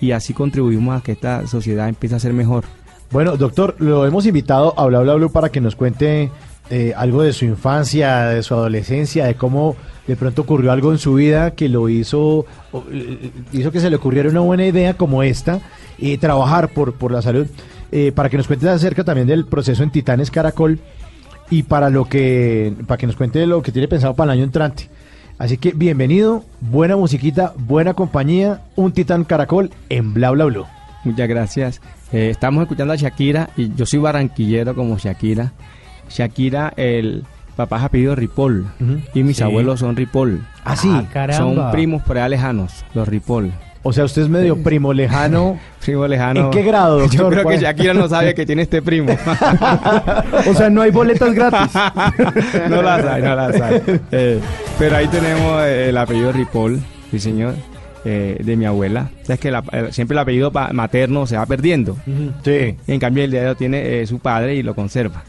Y 0.00 0.12
así 0.12 0.32
contribuimos 0.32 0.98
a 0.98 1.02
que 1.02 1.12
esta 1.12 1.46
sociedad 1.46 1.88
empiece 1.88 2.14
a 2.14 2.18
ser 2.18 2.32
mejor. 2.32 2.64
Bueno, 3.10 3.36
doctor, 3.36 3.76
lo 3.78 4.06
hemos 4.06 4.24
invitado 4.26 4.72
a 4.78 4.86
Bla 4.86 5.00
Bla 5.00 5.14
Blue 5.14 5.32
para 5.32 5.50
que 5.50 5.60
nos 5.60 5.76
cuente 5.76 6.30
eh, 6.70 6.92
algo 6.96 7.22
de 7.22 7.32
su 7.32 7.44
infancia, 7.44 8.26
de 8.26 8.42
su 8.44 8.54
adolescencia, 8.54 9.26
de 9.26 9.34
cómo 9.34 9.76
de 10.06 10.14
pronto 10.16 10.42
ocurrió 10.42 10.70
algo 10.70 10.92
en 10.92 10.98
su 10.98 11.14
vida 11.14 11.50
que 11.50 11.68
lo 11.68 11.88
hizo, 11.88 12.46
eh, 12.92 13.30
hizo 13.52 13.72
que 13.72 13.80
se 13.80 13.90
le 13.90 13.96
ocurriera 13.96 14.28
una 14.28 14.40
buena 14.40 14.64
idea 14.64 14.94
como 14.94 15.24
esta 15.24 15.60
y 15.98 16.16
trabajar 16.18 16.68
por, 16.68 16.94
por 16.94 17.10
la 17.10 17.22
salud. 17.22 17.46
Eh, 17.92 18.12
para 18.12 18.28
que 18.28 18.36
nos 18.36 18.46
cuente 18.46 18.68
acerca 18.68 19.02
también 19.02 19.26
del 19.26 19.46
proceso 19.46 19.82
en 19.82 19.90
Titanes 19.90 20.30
Caracol 20.30 20.78
y 21.50 21.64
para 21.64 21.90
lo 21.90 22.04
que 22.04 22.72
para 22.86 22.98
que 22.98 23.08
nos 23.08 23.16
cuente 23.16 23.44
lo 23.46 23.62
que 23.62 23.72
tiene 23.72 23.88
pensado 23.88 24.14
para 24.14 24.32
el 24.32 24.38
año 24.38 24.44
entrante. 24.44 24.88
Así 25.40 25.56
que 25.56 25.70
bienvenido, 25.72 26.44
buena 26.60 26.96
musiquita, 26.96 27.54
buena 27.56 27.94
compañía, 27.94 28.60
un 28.76 28.92
Titán 28.92 29.24
Caracol 29.24 29.70
en 29.88 30.12
Bla 30.12 30.30
Bla 30.32 30.44
Blue. 30.44 30.66
Muchas 31.02 31.28
gracias. 31.30 31.80
Eh, 32.12 32.28
estamos 32.28 32.60
escuchando 32.62 32.92
a 32.92 32.96
Shakira 32.96 33.48
y 33.56 33.74
yo 33.74 33.86
soy 33.86 34.00
barranquillero 34.00 34.74
como 34.74 34.98
Shakira. 34.98 35.52
Shakira, 36.10 36.74
el 36.76 37.24
papá 37.56 37.78
es 37.78 37.84
apellido 37.84 38.14
Ripoll 38.16 38.66
y 39.14 39.22
mis 39.22 39.38
Sí. 39.38 39.42
abuelos 39.42 39.80
son 39.80 39.96
Ripoll. 39.96 40.44
Ah, 40.62 40.76
sí. 40.76 40.90
Ah, 40.92 41.04
caramba. 41.10 41.38
Son 41.62 41.72
primos 41.72 42.02
por 42.02 42.18
allá 42.18 42.28
lejanos, 42.28 42.84
los 42.92 43.08
Ripoll. 43.08 43.50
O 43.82 43.92
sea, 43.94 44.04
usted 44.04 44.22
es 44.22 44.28
medio 44.28 44.62
primo 44.62 44.92
lejano. 44.92 45.58
Primo 45.84 46.06
lejano. 46.06 46.40
¿En 46.40 46.50
qué 46.50 46.62
grado, 46.62 46.98
Yo 47.06 47.22
doctor? 47.24 47.32
creo 47.32 47.48
que. 47.48 47.58
Shakira 47.58 47.94
no 47.94 48.06
sabe 48.08 48.34
que 48.34 48.44
tiene 48.44 48.62
este 48.62 48.82
primo. 48.82 49.16
O 50.46 50.54
sea, 50.54 50.68
no 50.70 50.82
hay 50.82 50.90
boletas 50.90 51.32
gratis. 51.34 51.74
no 52.68 52.82
la 52.82 53.00
sabe, 53.02 53.22
no 53.22 53.34
la 53.36 53.52
sabe. 53.52 53.82
Eh, 54.12 54.40
pero 54.78 54.96
ahí 54.96 55.06
tenemos 55.08 55.62
eh, 55.64 55.88
el 55.88 55.96
apellido 55.96 56.32
Ripoll, 56.32 56.80
sí 57.10 57.18
señor, 57.18 57.54
eh, 58.04 58.38
de 58.42 58.56
mi 58.56 58.64
abuela. 58.66 59.10
O 59.22 59.26
sea, 59.26 59.34
es 59.34 59.40
que 59.40 59.50
la- 59.50 59.64
siempre 59.90 60.14
el 60.14 60.18
apellido 60.18 60.50
materno 60.72 61.26
se 61.26 61.36
va 61.36 61.46
perdiendo. 61.46 61.96
Sí. 62.44 62.76
En 62.86 63.00
cambio 63.00 63.24
el 63.24 63.30
dedo 63.30 63.54
tiene 63.54 64.00
eh, 64.02 64.06
su 64.06 64.18
padre 64.18 64.54
y 64.56 64.62
lo 64.62 64.74
conserva. 64.74 65.22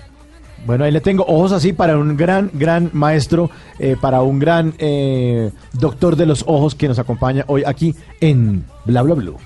Bueno, 0.65 0.83
ahí 0.83 0.91
le 0.91 1.01
tengo 1.01 1.25
ojos 1.27 1.51
así 1.51 1.73
para 1.73 1.97
un 1.97 2.15
gran, 2.15 2.51
gran 2.53 2.89
maestro, 2.93 3.49
eh, 3.79 3.95
para 3.99 4.21
un 4.21 4.39
gran 4.39 4.73
eh, 4.77 5.51
doctor 5.73 6.15
de 6.15 6.25
los 6.25 6.43
ojos 6.47 6.75
que 6.75 6.87
nos 6.87 6.99
acompaña 6.99 7.45
hoy 7.47 7.63
aquí 7.65 7.95
en 8.19 8.65
Bla 8.85 9.01
Bla 9.01 9.15
Blue. 9.15 9.37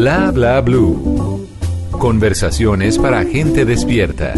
Bla 0.00 0.30
bla 0.30 0.62
blue. 0.62 1.46
Conversaciones 1.90 2.96
para 2.96 3.22
gente 3.22 3.66
despierta. 3.66 4.32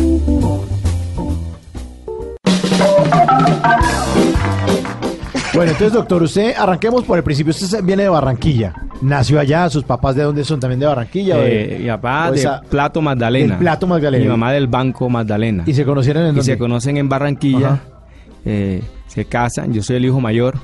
Bueno, 5.55 5.70
entonces, 5.72 5.93
doctor, 5.93 6.22
usted, 6.22 6.55
arranquemos 6.56 7.05
por 7.05 7.18
el 7.18 7.24
principio. 7.24 7.51
Usted 7.51 7.84
viene 7.84 8.05
de 8.05 8.09
Barranquilla. 8.09 8.72
Nació 9.02 9.39
allá, 9.39 9.68
sus 9.68 9.84
papás 9.84 10.16
de 10.16 10.22
dónde 10.22 10.44
son 10.44 10.59
también 10.59 10.80
de 10.80 10.86
Barranquilla. 10.86 11.36
de- 11.36 11.76
Eh, 11.76 11.78
mi 11.80 11.89
papá 11.89 12.28
o 12.30 12.32
de 12.32 12.39
esa- 12.40 12.62
Plato 12.62 13.02
Magdalena. 13.02 13.55
del 13.55 13.59
Plato 13.59 13.86
Magdalena. 13.86 14.24
Mi 14.24 14.30
mamá 14.30 14.51
del 14.52 14.66
Banco 14.66 15.10
Magdalena. 15.10 15.64
¿Y 15.66 15.74
se 15.74 15.84
conocieron 15.84 16.22
en 16.22 16.28
Y 16.30 16.36
dónde? 16.36 16.44
se 16.52 16.59
conocen 16.59 16.97
en 16.97 17.09
Barranquilla. 17.09 17.80
Eh, 18.47 18.82
se 19.09 19.26
casan. 19.26 19.72
Yo 19.74 19.82
soy 19.82 19.97
el 19.97 20.06
hijo 20.06 20.20
mayor. 20.20 20.55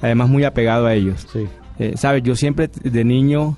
Además, 0.00 0.28
muy 0.30 0.44
apegado 0.44 0.86
a 0.86 0.94
ellos. 0.94 1.26
Sí. 1.32 1.46
Eh, 1.78 1.92
Sabes, 1.96 2.22
yo 2.22 2.34
siempre 2.34 2.70
de 2.82 3.04
niño, 3.04 3.56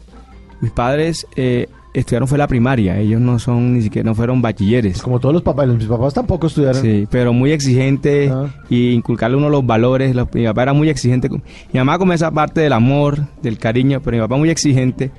mis 0.64 0.72
padres 0.72 1.26
eh, 1.36 1.68
estudiaron 1.92 2.26
fue 2.26 2.38
la 2.38 2.48
primaria. 2.48 2.98
Ellos 2.98 3.20
no 3.20 3.38
son 3.38 3.74
ni 3.74 3.82
siquiera, 3.82 4.06
no 4.08 4.14
fueron 4.14 4.42
bachilleres. 4.42 5.00
Como 5.02 5.20
todos 5.20 5.32
los 5.34 5.42
papás, 5.42 5.68
mis 5.68 5.84
papás 5.86 6.12
tampoco 6.14 6.48
estudiaron. 6.48 6.82
Sí, 6.82 7.06
pero 7.10 7.32
muy 7.32 7.52
exigente 7.52 8.32
y 8.68 8.90
inculcarle 8.92 9.36
uno 9.36 9.48
los 9.48 9.64
valores. 9.64 10.14
Los- 10.14 10.32
mi 10.34 10.44
papá 10.44 10.62
era 10.64 10.72
muy 10.72 10.88
exigente. 10.88 11.28
Mi 11.30 11.40
mamá 11.78 11.98
con 11.98 12.10
esa 12.12 12.30
parte 12.30 12.60
del 12.62 12.72
amor, 12.72 13.20
del 13.42 13.58
cariño, 13.58 14.00
pero 14.02 14.16
mi 14.16 14.20
papá 14.22 14.36
muy 14.36 14.50
exigente. 14.50 15.10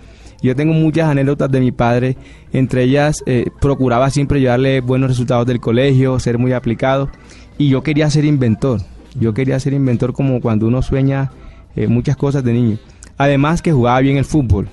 Yo 0.41 0.55
tengo 0.55 0.73
muchas 0.73 1.09
anécdotas 1.09 1.49
de 1.49 1.59
mi 1.61 1.71
padre, 1.71 2.17
entre 2.51 2.83
ellas 2.83 3.23
eh, 3.25 3.45
procuraba 3.61 4.09
siempre 4.09 4.39
llevarle 4.41 4.81
buenos 4.81 5.09
resultados 5.09 5.47
del 5.47 5.59
colegio, 5.61 6.19
ser 6.19 6.37
muy 6.37 6.51
aplicado 6.51 7.09
y 7.57 7.69
yo 7.69 7.81
quería 7.81 8.09
ser 8.09 8.25
inventor. 8.25 8.81
Yo 9.17 9.33
quería 9.33 9.59
ser 9.61 9.71
inventor 9.73 10.11
como 10.11 10.41
cuando 10.41 10.67
uno 10.67 10.81
sueña 10.81 11.31
eh, 11.75 11.87
muchas 11.87 12.17
cosas 12.17 12.43
de 12.43 12.51
niño. 12.53 12.77
Además 13.17 13.61
que 13.61 13.71
jugaba 13.71 14.01
bien 14.01 14.17
el 14.17 14.25
fútbol. 14.25 14.67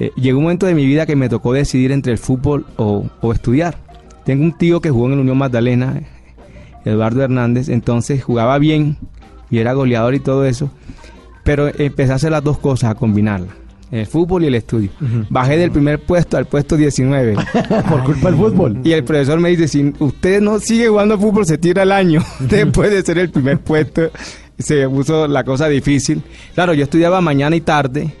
Eh, 0.00 0.10
llegó 0.16 0.38
un 0.38 0.44
momento 0.44 0.66
de 0.66 0.74
mi 0.74 0.86
vida 0.86 1.06
que 1.06 1.16
me 1.16 1.28
tocó 1.28 1.52
decidir 1.52 1.92
entre 1.92 2.12
el 2.12 2.18
fútbol 2.18 2.66
o, 2.76 3.06
o 3.20 3.32
estudiar. 3.32 3.78
Tengo 4.24 4.42
un 4.42 4.56
tío 4.56 4.80
que 4.80 4.90
jugó 4.90 5.06
en 5.06 5.14
el 5.14 5.18
Unión 5.20 5.38
Magdalena, 5.38 6.02
Eduardo 6.84 7.22
Hernández, 7.22 7.68
entonces 7.68 8.22
jugaba 8.22 8.58
bien 8.58 8.96
y 9.50 9.58
era 9.58 9.72
goleador 9.72 10.14
y 10.14 10.20
todo 10.20 10.44
eso, 10.44 10.70
pero 11.44 11.68
empecé 11.68 12.12
a 12.12 12.16
hacer 12.16 12.32
las 12.32 12.42
dos 12.42 12.58
cosas, 12.58 12.90
a 12.90 12.94
combinarlas, 12.94 13.50
el 13.90 14.06
fútbol 14.06 14.44
y 14.44 14.46
el 14.46 14.54
estudio. 14.54 14.90
Bajé 15.30 15.56
del 15.56 15.70
primer 15.70 16.00
puesto 16.00 16.36
al 16.36 16.46
puesto 16.46 16.76
19. 16.76 17.36
Por 17.88 18.04
culpa 18.04 18.30
del 18.30 18.36
fútbol. 18.36 18.80
Y 18.82 18.92
el 18.92 19.04
profesor 19.04 19.38
me 19.38 19.50
dice, 19.50 19.68
si 19.68 19.92
usted 19.98 20.40
no 20.40 20.58
sigue 20.58 20.88
jugando 20.88 21.18
fútbol, 21.18 21.46
se 21.46 21.58
tira 21.58 21.84
el 21.84 21.92
año. 21.92 22.22
Después 22.40 22.90
de 22.90 23.02
ser 23.02 23.18
el 23.18 23.30
primer 23.30 23.58
puesto, 23.58 24.10
se 24.58 24.88
puso 24.88 25.28
la 25.28 25.44
cosa 25.44 25.68
difícil. 25.68 26.22
Claro, 26.54 26.74
yo 26.74 26.84
estudiaba 26.84 27.20
mañana 27.20 27.54
y 27.54 27.60
tarde, 27.60 28.12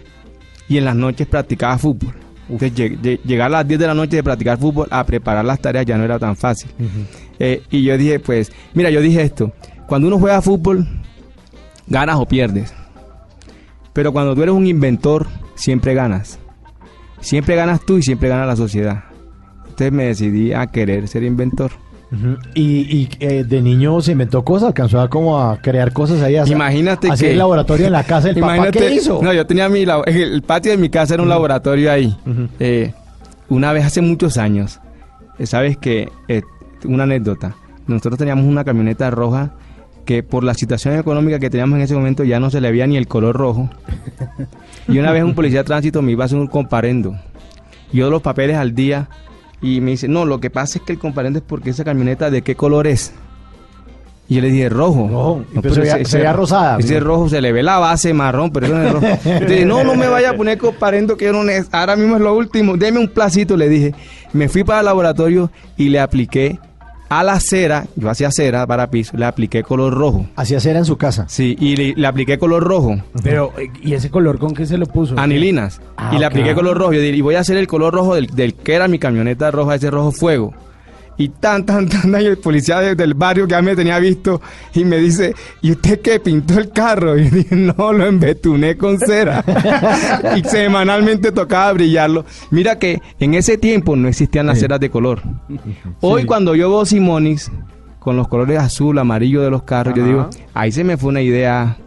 y 0.68 0.78
en 0.78 0.84
las 0.84 0.96
noches 0.96 1.26
practicaba 1.26 1.78
fútbol. 1.78 2.14
Entonces, 2.48 2.74
lleg- 2.76 3.00
lleg- 3.00 3.20
llegar 3.24 3.46
a 3.46 3.50
las 3.50 3.68
10 3.68 3.80
de 3.80 3.86
la 3.86 3.94
noche 3.94 4.16
de 4.16 4.22
practicar 4.22 4.58
fútbol 4.58 4.86
a 4.90 5.04
preparar 5.04 5.44
las 5.44 5.60
tareas 5.60 5.86
ya 5.86 5.96
no 5.96 6.04
era 6.04 6.18
tan 6.18 6.36
fácil. 6.36 6.70
Eh, 7.38 7.62
y 7.70 7.82
yo 7.82 7.96
dije, 7.96 8.20
pues, 8.20 8.52
mira, 8.74 8.90
yo 8.90 9.00
dije 9.00 9.22
esto, 9.22 9.52
cuando 9.86 10.08
uno 10.08 10.18
juega 10.18 10.40
fútbol, 10.42 10.86
ganas 11.86 12.16
o 12.16 12.26
pierdes. 12.26 12.72
Pero 13.92 14.12
cuando 14.12 14.34
tú 14.34 14.42
eres 14.42 14.54
un 14.54 14.66
inventor, 14.66 15.26
siempre 15.54 15.94
ganas. 15.94 16.38
Siempre 17.20 17.56
ganas 17.56 17.80
tú 17.84 17.96
y 17.98 18.02
siempre 18.02 18.28
gana 18.28 18.44
la 18.44 18.56
sociedad. 18.56 19.04
Entonces 19.64 19.92
me 19.92 20.04
decidí 20.04 20.52
a 20.52 20.66
querer 20.66 21.08
ser 21.08 21.22
inventor. 21.22 21.72
Y, 22.54 22.62
y, 22.62 23.08
eh, 23.20 23.44
de 23.44 23.60
niño 23.62 24.00
se 24.00 24.12
inventó 24.12 24.44
cosas, 24.44 24.68
alcanzó 24.68 25.00
a 25.00 25.08
como 25.08 25.40
a 25.40 25.58
crear 25.60 25.92
cosas 25.92 26.22
ahí. 26.22 26.36
a- 26.36 26.44
Imagínate 26.46 27.08
hacer 27.10 27.26
que 27.28 27.32
el 27.32 27.38
laboratorio 27.38 27.86
en 27.86 27.92
la 27.92 28.04
casa 28.04 28.28
del 28.28 28.36
papá. 28.40 28.56
Imagínate- 28.56 28.78
¿Qué 28.78 28.94
hizo? 28.94 29.20
No, 29.22 29.32
yo 29.32 29.46
tenía 29.46 29.68
mi 29.68 29.84
el 30.06 30.42
patio 30.42 30.72
de 30.72 30.78
mi 30.78 30.88
casa 30.90 31.14
era 31.14 31.22
un 31.22 31.28
laboratorio 31.28 31.90
ahí. 31.90 32.16
Eh, 32.60 32.92
una 33.48 33.72
vez 33.72 33.84
hace 33.84 34.00
muchos 34.00 34.38
años, 34.38 34.80
eh, 35.38 35.46
sabes 35.46 35.76
que 35.76 36.08
una 36.84 37.04
anécdota. 37.04 37.56
Nosotros 37.86 38.18
teníamos 38.18 38.44
una 38.44 38.64
camioneta 38.64 39.10
roja 39.10 39.52
que 40.04 40.22
por 40.22 40.44
la 40.44 40.52
situación 40.54 40.98
económica 40.98 41.38
que 41.38 41.48
teníamos 41.50 41.76
en 41.76 41.82
ese 41.82 41.94
momento 41.94 42.24
ya 42.24 42.38
no 42.40 42.50
se 42.50 42.60
le 42.60 42.70
veía 42.70 42.86
ni 42.86 42.96
el 42.98 43.08
color 43.08 43.34
rojo. 43.36 43.70
Y 44.88 44.98
una 44.98 45.12
vez 45.12 45.24
un 45.24 45.34
policía 45.34 45.60
de 45.60 45.64
tránsito 45.64 46.02
me 46.02 46.12
iba 46.12 46.24
a 46.24 46.26
hacer 46.26 46.38
un 46.38 46.46
comparendo. 46.46 47.16
Yo 47.92 48.10
los 48.10 48.20
papeles 48.22 48.56
al 48.56 48.74
día 48.74 49.08
y 49.62 49.80
me 49.80 49.92
dice, 49.92 50.08
no, 50.08 50.24
lo 50.24 50.40
que 50.40 50.50
pasa 50.50 50.78
es 50.78 50.84
que 50.84 50.92
el 50.92 50.98
comparendo 50.98 51.38
es 51.38 51.44
porque 51.46 51.70
esa 51.70 51.84
camioneta 51.84 52.30
de 52.30 52.42
qué 52.42 52.54
color 52.54 52.86
es. 52.86 53.12
Y 54.26 54.36
yo 54.36 54.40
le 54.40 54.50
dije, 54.50 54.68
rojo. 54.70 55.06
No, 55.10 55.44
y 55.54 55.60
pero 55.60 55.74
se 55.74 56.04
se 56.06 56.16
veía 56.16 56.32
rosada. 56.32 56.78
Ese 56.78 56.98
rojo, 56.98 57.28
se 57.28 57.42
le 57.42 57.52
ve 57.52 57.62
la 57.62 57.78
base 57.78 58.14
marrón, 58.14 58.50
pero 58.52 58.66
eso 58.66 58.74
no 58.74 58.82
es 58.82 58.92
rojo. 58.92 59.06
Entonces, 59.24 59.66
no, 59.66 59.84
no 59.84 59.94
me 59.96 60.08
vaya 60.08 60.30
a 60.30 60.34
poner 60.34 60.56
comparendo 60.56 61.16
que 61.18 61.26
yo 61.26 61.32
no 61.34 61.44
neces- 61.44 61.68
Ahora 61.72 61.94
mismo 61.96 62.16
es 62.16 62.22
lo 62.22 62.34
último. 62.34 62.76
Deme 62.78 63.00
un 63.00 63.08
placito, 63.08 63.54
le 63.56 63.68
dije. 63.68 63.94
Me 64.32 64.48
fui 64.48 64.64
para 64.64 64.80
el 64.80 64.86
laboratorio 64.86 65.50
y 65.76 65.90
le 65.90 66.00
apliqué 66.00 66.58
a 67.08 67.22
la 67.22 67.38
cera, 67.40 67.86
yo 67.96 68.10
hacía 68.10 68.30
cera 68.30 68.66
para 68.66 68.90
piso, 68.90 69.16
le 69.16 69.24
apliqué 69.24 69.62
color 69.62 69.94
rojo. 69.94 70.26
Hacía 70.36 70.60
cera 70.60 70.78
en 70.78 70.84
su 70.84 70.96
casa. 70.96 71.26
Sí, 71.28 71.56
y 71.60 71.76
le, 71.76 71.94
le 71.94 72.06
apliqué 72.06 72.38
color 72.38 72.62
rojo. 72.64 72.96
Pero, 73.22 73.52
¿y 73.82 73.94
ese 73.94 74.10
color 74.10 74.38
con 74.38 74.54
qué 74.54 74.66
se 74.66 74.78
lo 74.78 74.86
puso? 74.86 75.18
Anilinas. 75.18 75.80
Ah, 75.96 76.12
y 76.14 76.18
le 76.18 76.24
apliqué 76.26 76.54
color 76.54 76.76
rojo. 76.78 76.92
Y 76.94 77.20
voy 77.20 77.34
a 77.34 77.40
hacer 77.40 77.56
el 77.56 77.66
color 77.66 77.94
rojo 77.94 78.14
del, 78.14 78.26
del 78.28 78.54
que 78.54 78.74
era 78.74 78.88
mi 78.88 78.98
camioneta 78.98 79.50
roja, 79.50 79.74
ese 79.76 79.90
rojo 79.90 80.12
fuego. 80.12 80.54
Y 81.16 81.28
tan, 81.28 81.64
tan, 81.64 81.88
tan, 81.88 82.10
y 82.20 82.24
el 82.26 82.38
policía 82.38 82.80
de- 82.80 82.94
del 82.96 83.14
barrio 83.14 83.46
que 83.46 83.52
ya 83.52 83.62
me 83.62 83.76
tenía 83.76 83.98
visto 84.00 84.40
y 84.74 84.84
me 84.84 84.96
dice, 84.98 85.34
¿y 85.62 85.70
usted 85.72 86.00
qué 86.00 86.18
pintó 86.20 86.58
el 86.58 86.70
carro? 86.70 87.16
Y 87.18 87.28
yo 87.30 87.36
dije, 87.36 87.54
no, 87.56 87.92
lo 87.92 88.06
embetuné 88.06 88.76
con 88.76 88.98
cera. 88.98 89.44
y 90.36 90.42
semanalmente 90.48 91.30
tocaba 91.32 91.72
brillarlo. 91.72 92.24
Mira 92.50 92.78
que 92.78 93.00
en 93.20 93.34
ese 93.34 93.58
tiempo 93.58 93.94
no 93.96 94.08
existían 94.08 94.46
las 94.46 94.58
ceras 94.58 94.80
de 94.80 94.90
color. 94.90 95.22
Hoy 96.00 96.24
cuando 96.24 96.54
yo 96.54 96.68
veo 96.68 96.84
Simonis 96.84 97.50
con 98.00 98.16
los 98.16 98.28
colores 98.28 98.58
azul, 98.58 98.98
amarillo 98.98 99.40
de 99.42 99.50
los 99.50 99.62
carros, 99.62 99.94
yo 99.94 100.04
digo, 100.04 100.28
ahí 100.52 100.72
se 100.72 100.84
me 100.84 100.96
fue 100.96 101.10
una 101.10 101.22
idea, 101.22 101.78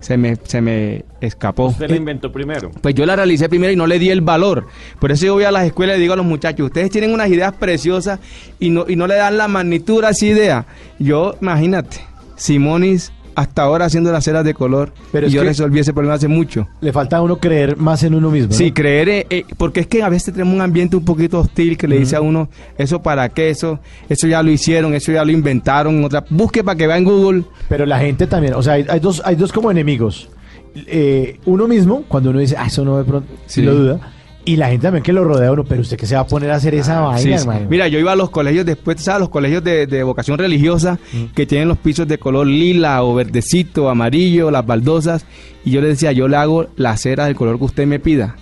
se 0.00 0.16
me, 0.16 0.36
se 0.42 0.60
me 0.60 1.04
escapó. 1.20 1.66
Usted 1.66 1.90
la 1.90 1.96
inventó 1.96 2.32
primero. 2.32 2.70
Pues 2.80 2.94
yo 2.94 3.06
la 3.06 3.16
realicé 3.16 3.48
primero 3.48 3.72
y 3.72 3.76
no 3.76 3.86
le 3.86 3.98
di 3.98 4.10
el 4.10 4.22
valor. 4.22 4.66
Por 4.98 5.12
eso 5.12 5.26
yo 5.26 5.34
voy 5.34 5.44
a 5.44 5.52
las 5.52 5.66
escuelas 5.66 5.96
y 5.96 5.98
le 5.98 6.02
digo 6.02 6.14
a 6.14 6.16
los 6.16 6.26
muchachos, 6.26 6.66
ustedes 6.66 6.90
tienen 6.90 7.12
unas 7.12 7.28
ideas 7.28 7.52
preciosas 7.52 8.18
y 8.58 8.70
no, 8.70 8.86
y 8.88 8.96
no 8.96 9.06
le 9.06 9.14
dan 9.14 9.36
la 9.36 9.46
magnitud 9.48 10.02
a 10.04 10.10
esa 10.10 10.26
idea. 10.26 10.66
Yo, 10.98 11.36
imagínate, 11.40 11.98
Simonis 12.36 13.12
hasta 13.34 13.62
ahora 13.62 13.86
haciendo 13.86 14.12
las 14.12 14.24
ceras 14.24 14.44
de 14.44 14.54
color 14.54 14.92
Pero 15.12 15.28
y 15.28 15.30
yo 15.30 15.42
resolví 15.44 15.78
ese 15.80 15.92
problema 15.92 16.14
hace 16.14 16.28
mucho. 16.28 16.68
Le 16.80 16.92
falta 16.92 17.18
a 17.18 17.22
uno 17.22 17.36
creer 17.38 17.76
más 17.76 18.02
en 18.02 18.14
uno 18.14 18.30
mismo. 18.30 18.48
¿no? 18.50 18.54
Sí, 18.56 18.72
creer, 18.72 19.08
eh, 19.08 19.26
eh, 19.30 19.44
porque 19.56 19.80
es 19.80 19.86
que 19.86 20.02
a 20.02 20.08
veces 20.08 20.32
tenemos 20.32 20.54
un 20.54 20.60
ambiente 20.60 20.96
un 20.96 21.04
poquito 21.04 21.38
hostil 21.40 21.76
que 21.78 21.88
le 21.88 21.98
dice 21.98 22.16
a 22.16 22.20
uno, 22.20 22.48
eso 22.78 23.02
para 23.02 23.28
qué, 23.28 23.50
eso, 23.50 23.80
eso 24.08 24.26
ya 24.26 24.42
lo 24.42 24.50
hicieron, 24.50 24.94
eso 24.94 25.12
ya 25.12 25.24
lo 25.24 25.32
inventaron, 25.32 26.02
otra, 26.04 26.24
busque 26.30 26.62
para 26.64 26.76
que 26.76 26.86
vea 26.86 26.96
en 26.98 27.04
Google. 27.04 27.44
Pero 27.68 27.86
la 27.86 27.98
gente 27.98 28.26
también, 28.26 28.54
o 28.54 28.62
sea, 28.62 28.74
hay, 28.74 28.86
hay 28.88 29.00
dos, 29.00 29.22
hay 29.24 29.36
dos 29.36 29.52
como 29.52 29.70
enemigos. 29.70 30.28
Eh, 30.74 31.38
uno 31.46 31.66
mismo, 31.66 32.04
cuando 32.08 32.30
uno 32.30 32.38
dice, 32.38 32.56
ah, 32.58 32.66
eso 32.66 32.84
no 32.84 32.98
de 32.98 33.04
pronto, 33.04 33.28
si 33.46 33.60
Sí. 33.60 33.62
lo 33.66 33.74
duda. 33.74 34.12
Y 34.44 34.56
la 34.56 34.68
gente 34.70 34.84
también 34.84 35.02
que 35.02 35.12
lo 35.12 35.22
rodea 35.22 35.52
uno, 35.52 35.64
pero 35.64 35.82
usted 35.82 35.96
que 35.98 36.06
se 36.06 36.14
va 36.14 36.22
a 36.22 36.26
poner 36.26 36.50
a 36.50 36.56
hacer 36.56 36.74
esa 36.74 37.00
vaina, 37.00 37.18
Sí, 37.18 37.28
sí. 37.28 37.32
hermano. 37.34 37.66
Mira, 37.68 37.88
yo 37.88 37.98
iba 37.98 38.12
a 38.12 38.16
los 38.16 38.30
colegios 38.30 38.64
después, 38.64 39.00
¿sabes? 39.00 39.20
Los 39.20 39.28
colegios 39.28 39.62
de, 39.62 39.86
de 39.86 40.02
vocación 40.02 40.38
religiosa 40.38 40.98
que 41.34 41.44
tienen 41.46 41.68
los 41.68 41.76
pisos 41.78 42.08
de 42.08 42.16
color 42.18 42.46
lila 42.46 43.02
o 43.04 43.14
verdecito, 43.14 43.90
amarillo, 43.90 44.50
las 44.50 44.64
baldosas. 44.66 45.26
Y 45.64 45.72
yo 45.72 45.82
le 45.82 45.88
decía, 45.88 46.12
yo 46.12 46.26
le 46.26 46.36
hago 46.36 46.68
la 46.76 46.96
cera 46.96 47.26
del 47.26 47.36
color 47.36 47.58
que 47.58 47.64
usted 47.64 47.86
me 47.86 47.98
pida. 48.00 48.36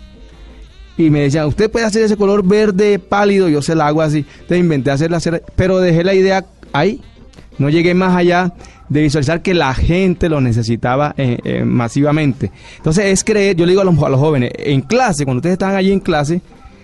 Y 0.97 1.11
me 1.11 1.21
decían, 1.21 1.47
usted 1.47 1.71
puede 1.71 1.85
hacer 1.87 2.03
ese 2.03 2.17
color 2.17 2.45
verde 2.47 2.99
pálido, 3.01 3.49
yo 3.49 3.61
se 3.63 3.75
la 3.75 3.89
hago 3.89 4.01
así. 4.03 4.25
Entonces 4.35 4.59
inventé 4.59 4.91
hacer 4.93 5.11
la 5.11 5.21
cera, 5.21 5.41
pero 5.57 5.79
dejé 5.81 6.05
la 6.05 6.15
idea 6.15 6.45
ahí. 6.73 7.01
No 7.59 7.69
llegué 7.69 7.95
más 7.95 8.17
allá 8.17 8.53
de 8.89 9.03
visualizar 9.03 9.43
que 9.43 9.55
la 9.55 9.75
gente 9.75 10.29
lo 10.29 10.41
necesitaba 10.41 11.15
eh, 11.17 11.39
eh, 11.45 11.65
masivamente. 11.65 12.51
Entonces 12.77 13.07
es 13.07 13.25
creer, 13.25 13.57
yo 13.57 13.67
le 13.67 13.73
digo 13.73 13.83
a 13.83 13.85
los, 13.85 14.03
a 14.03 14.09
los 14.09 14.21
jóvenes, 14.21 14.53
en 14.57 14.81
clase, 14.81 15.25
cuando 15.25 15.39
ustedes 15.39 15.55
están 15.55 15.75
allí 15.75 15.93
en 15.93 16.01
clase, 16.01 16.41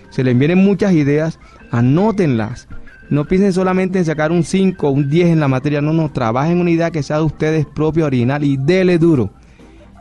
se 0.09 0.23
les 0.23 0.37
vienen 0.37 0.59
muchas 0.59 0.93
ideas, 0.93 1.39
anótenlas. 1.71 2.67
No 3.09 3.25
piensen 3.25 3.53
solamente 3.53 3.99
en 3.99 4.05
sacar 4.05 4.31
un 4.31 4.43
5 4.43 4.87
o 4.87 4.91
un 4.91 5.09
10 5.09 5.29
en 5.29 5.39
la 5.39 5.47
materia, 5.47 5.81
no, 5.81 5.93
no, 5.93 6.11
trabajen 6.11 6.59
una 6.59 6.71
idea 6.71 6.91
que 6.91 7.03
sea 7.03 7.17
de 7.17 7.23
ustedes 7.23 7.65
propia, 7.65 8.05
original 8.05 8.43
y 8.43 8.57
dele 8.57 8.97
duro. 8.97 9.31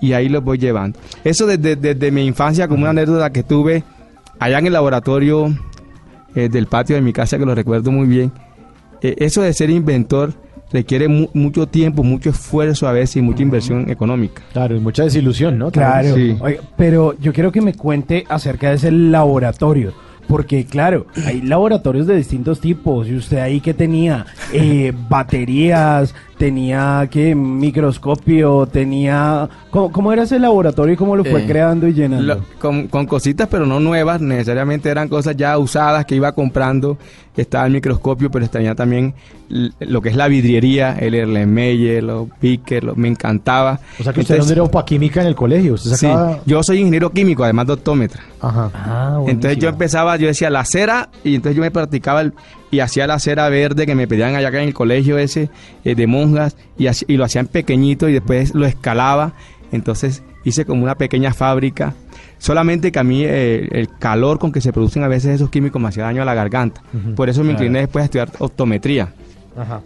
Y 0.01 0.13
ahí 0.13 0.29
los 0.29 0.43
voy 0.43 0.59
llevando. 0.59 0.99
Eso 1.23 1.47
desde, 1.47 1.77
desde 1.77 2.11
mi 2.11 2.25
infancia, 2.27 2.69
como 2.69 2.83
una 2.83 2.91
anécdota 2.91 3.31
que 3.31 3.43
tuve 3.43 3.85
allá 4.39 4.59
en 4.59 4.67
el 4.67 4.73
laboratorio 4.73 5.55
eh, 6.35 6.49
del 6.49 6.67
patio 6.67 6.97
de 6.97 7.03
mi 7.03 7.13
casa, 7.13 7.39
que 7.39 7.47
lo 7.47 7.55
recuerdo 7.55 7.91
muy 7.91 8.07
bien. 8.07 8.33
Eh, 9.05 9.15
eso 9.19 9.43
de 9.43 9.53
ser 9.53 9.69
inventor 9.71 10.33
requiere 10.73 11.07
mu- 11.09 11.29
mucho 11.35 11.67
tiempo, 11.69 12.03
mucho 12.03 12.31
esfuerzo 12.31 12.89
a 12.89 12.93
veces 12.93 13.17
y 13.17 13.23
mucha 13.23 13.43
inversión 13.43 13.91
económica. 13.91 14.43
Claro, 14.53 14.75
y 14.77 14.81
mucha 14.81 15.05
desilusión, 15.05 15.59
¿no? 15.59 15.71
Claro. 15.71 16.15
Sí. 16.15 16.37
Oiga, 16.41 16.63
pero 16.77 17.15
yo 17.21 17.33
quiero 17.33 17.53
que 17.53 17.61
me 17.61 17.75
cuente 17.75 18.25
acerca 18.29 18.71
de 18.71 18.77
ese 18.77 18.91
laboratorio. 18.91 19.93
Porque, 20.27 20.65
claro, 20.65 21.07
hay 21.27 21.43
laboratorios 21.43 22.07
de 22.07 22.17
distintos 22.17 22.59
tipos. 22.59 23.07
Y 23.09 23.15
usted 23.15 23.37
ahí 23.41 23.61
que 23.61 23.75
tenía 23.75 24.25
Eh, 24.55 24.91
baterías, 25.11 26.15
tenía 26.39 27.09
que 27.11 27.35
microscopio, 27.35 28.67
tenía. 28.67 29.49
¿Cómo, 29.71 29.91
cómo 29.93 30.13
era 30.13 30.23
ese 30.25 30.39
laboratorio 30.39 30.95
y 30.95 30.97
cómo 30.97 31.17
lo 31.17 31.25
fue 31.25 31.43
Eh, 31.43 31.47
creando 31.47 31.87
y 31.89 31.93
llenando? 31.95 32.35
Lo- 32.37 32.45
con, 32.59 32.89
con 32.89 33.07
cositas, 33.07 33.49
pero 33.51 33.67
no 33.67 33.81
nuevas, 33.81 34.21
necesariamente 34.21 34.89
eran 34.89 35.09
cosas 35.09 35.37
ya 35.37 35.59
usadas 35.59 36.05
que 36.07 36.15
iba 36.17 36.33
comprando. 36.33 36.97
Estaba 37.37 37.67
el 37.67 37.73
microscopio, 37.73 38.31
pero 38.31 38.49
tenía 38.49 38.77
también 38.77 39.13
lo 39.81 40.01
que 40.01 40.09
es 40.11 40.15
la 40.17 40.29
vidriería, 40.29 40.93
el 40.97 41.15
Erlenmeyer, 41.15 42.03
los 42.05 42.29
Picker, 42.41 42.85
lo- 42.85 42.95
me 42.95 43.09
encantaba. 43.09 43.81
O 43.99 44.05
sea 44.05 44.13
que 44.13 44.21
usted 44.21 44.39
no 44.39 44.45
era 44.53 44.65
para 44.67 44.85
química 44.85 45.21
en 45.21 45.27
el 45.27 45.35
colegio. 45.35 45.75
Usted 45.75 45.97
Sí, 45.97 46.09
yo 46.47 46.63
soy 46.63 46.79
ingeniero 46.79 47.11
químico, 47.11 47.43
además 47.43 47.67
de 47.67 47.73
optómetra. 47.73 48.23
Ajá. 48.41 48.71
Ah, 48.75 49.21
Entonces 49.27 49.59
yo 49.59 49.69
empezaba, 49.69 50.17
yo 50.17 50.29
decía 50.29 50.49
la 50.49 50.65
cera 50.65 51.09
y 51.25 51.35
entonces 51.35 51.57
yo 51.57 51.63
me 51.63 51.73
practicaba 51.73 52.21
el- 52.21 52.33
y 52.75 52.81
hacía 52.81 53.07
la 53.07 53.19
cera 53.19 53.49
verde 53.49 53.87
que 53.87 53.95
me 53.95 54.09
pedían 54.09 54.35
allá 54.35 54.49
acá 54.49 54.61
en 54.61 54.69
el 54.69 54.75
colegio 54.75 55.17
ese 55.17 55.49
eh, 55.85 55.95
de 55.95 56.07
monjas 56.07 56.57
y, 56.77 56.87
y 57.07 57.17
lo 57.17 57.25
hacían 57.25 57.47
pequeñito 57.47 58.09
y 58.09 58.13
después 58.13 58.55
lo 58.55 58.67
escalaba. 58.67 59.35
Entonces 59.71 60.23
hice 60.45 60.65
como 60.65 60.83
una 60.83 60.97
pequeña 60.97 61.33
fábrica. 61.33 61.95
Solamente 62.39 62.91
que 62.91 62.99
a 62.99 63.05
mí 63.05 63.23
eh, 63.25 63.69
el 63.71 63.89
calor 63.99 64.39
con 64.39 64.53
que 64.53 64.61
se 64.61 64.73
producen 64.73 65.05
a 65.05 65.09
veces 65.09 65.37
esos 65.37 65.51
químicos 65.51 65.81
me 65.81 65.89
hacía 65.89 66.03
daño 66.03 66.23
a 66.23 66.25
la 66.25 66.35
garganta. 66.35 66.83
Por 67.15 67.29
eso 67.29 67.45
me 67.45 67.53
incliné 67.53 67.79
después 67.81 68.03
a 68.03 68.05
estudiar 68.07 68.31
optometría. 68.39 69.15
Ajá. 69.57 69.81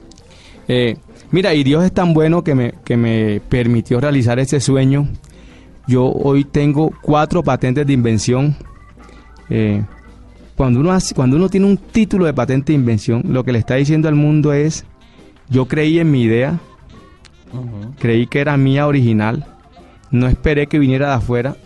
Eh, 0.67 0.97
mira, 1.31 1.55
y 1.55 1.63
Dios 1.65 1.85
es 1.85 1.93
tan 1.93 2.15
bueno 2.15 2.43
que 2.43 2.55
me, 2.55 2.75
que 2.85 2.97
me 2.97 3.41
permitió 3.49 4.01
realizar 4.01 4.39
ese 4.39 4.61
sueño. 4.61 5.09
Yo 5.87 6.07
hoy 6.07 6.45
tengo 6.45 6.91
cuatro 7.03 7.43
patentes 7.43 7.87
de 7.87 7.93
invención. 7.93 8.57
Eh, 9.51 9.83
cuando, 10.59 10.81
uno 10.81 10.93
hace- 10.93 11.15
cuando 11.15 11.37
uno 11.37 11.49
tiene 11.49 11.65
un 11.67 11.79
título 11.79 12.27
de 12.27 12.35
patente 12.35 12.73
de 12.73 12.79
invención, 12.79 13.23
lo 13.29 13.45
que 13.45 13.53
le 13.53 13.59
está 13.61 13.77
diciendo 13.77 14.09
al 14.09 14.15
mundo 14.15 14.53
es, 14.53 14.85
yo 15.49 15.67
creí 15.67 15.99
en 15.99 16.11
mi 16.11 16.23
idea, 16.23 16.59
creí 17.99 18.27
que 18.27 18.41
era 18.41 18.57
mía 18.59 18.87
original, 18.87 19.47
no 20.11 20.27
esperé 20.29 20.67
que 20.67 20.79
viniera 20.79 21.09
de 21.09 21.15
afuera. 21.15 21.57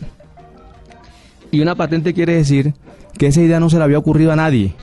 Y 1.51 1.60
una 1.60 1.74
patente 1.74 2.14
quiere 2.14 2.35
decir 2.35 2.74
que 3.19 3.27
esa 3.27 3.40
idea 3.43 3.59
no 3.60 3.69
se 3.69 3.78
le 3.78 3.85
había 3.85 3.98
ocurrido 3.98 4.31
a 4.32 4.36
nadie 4.36 4.74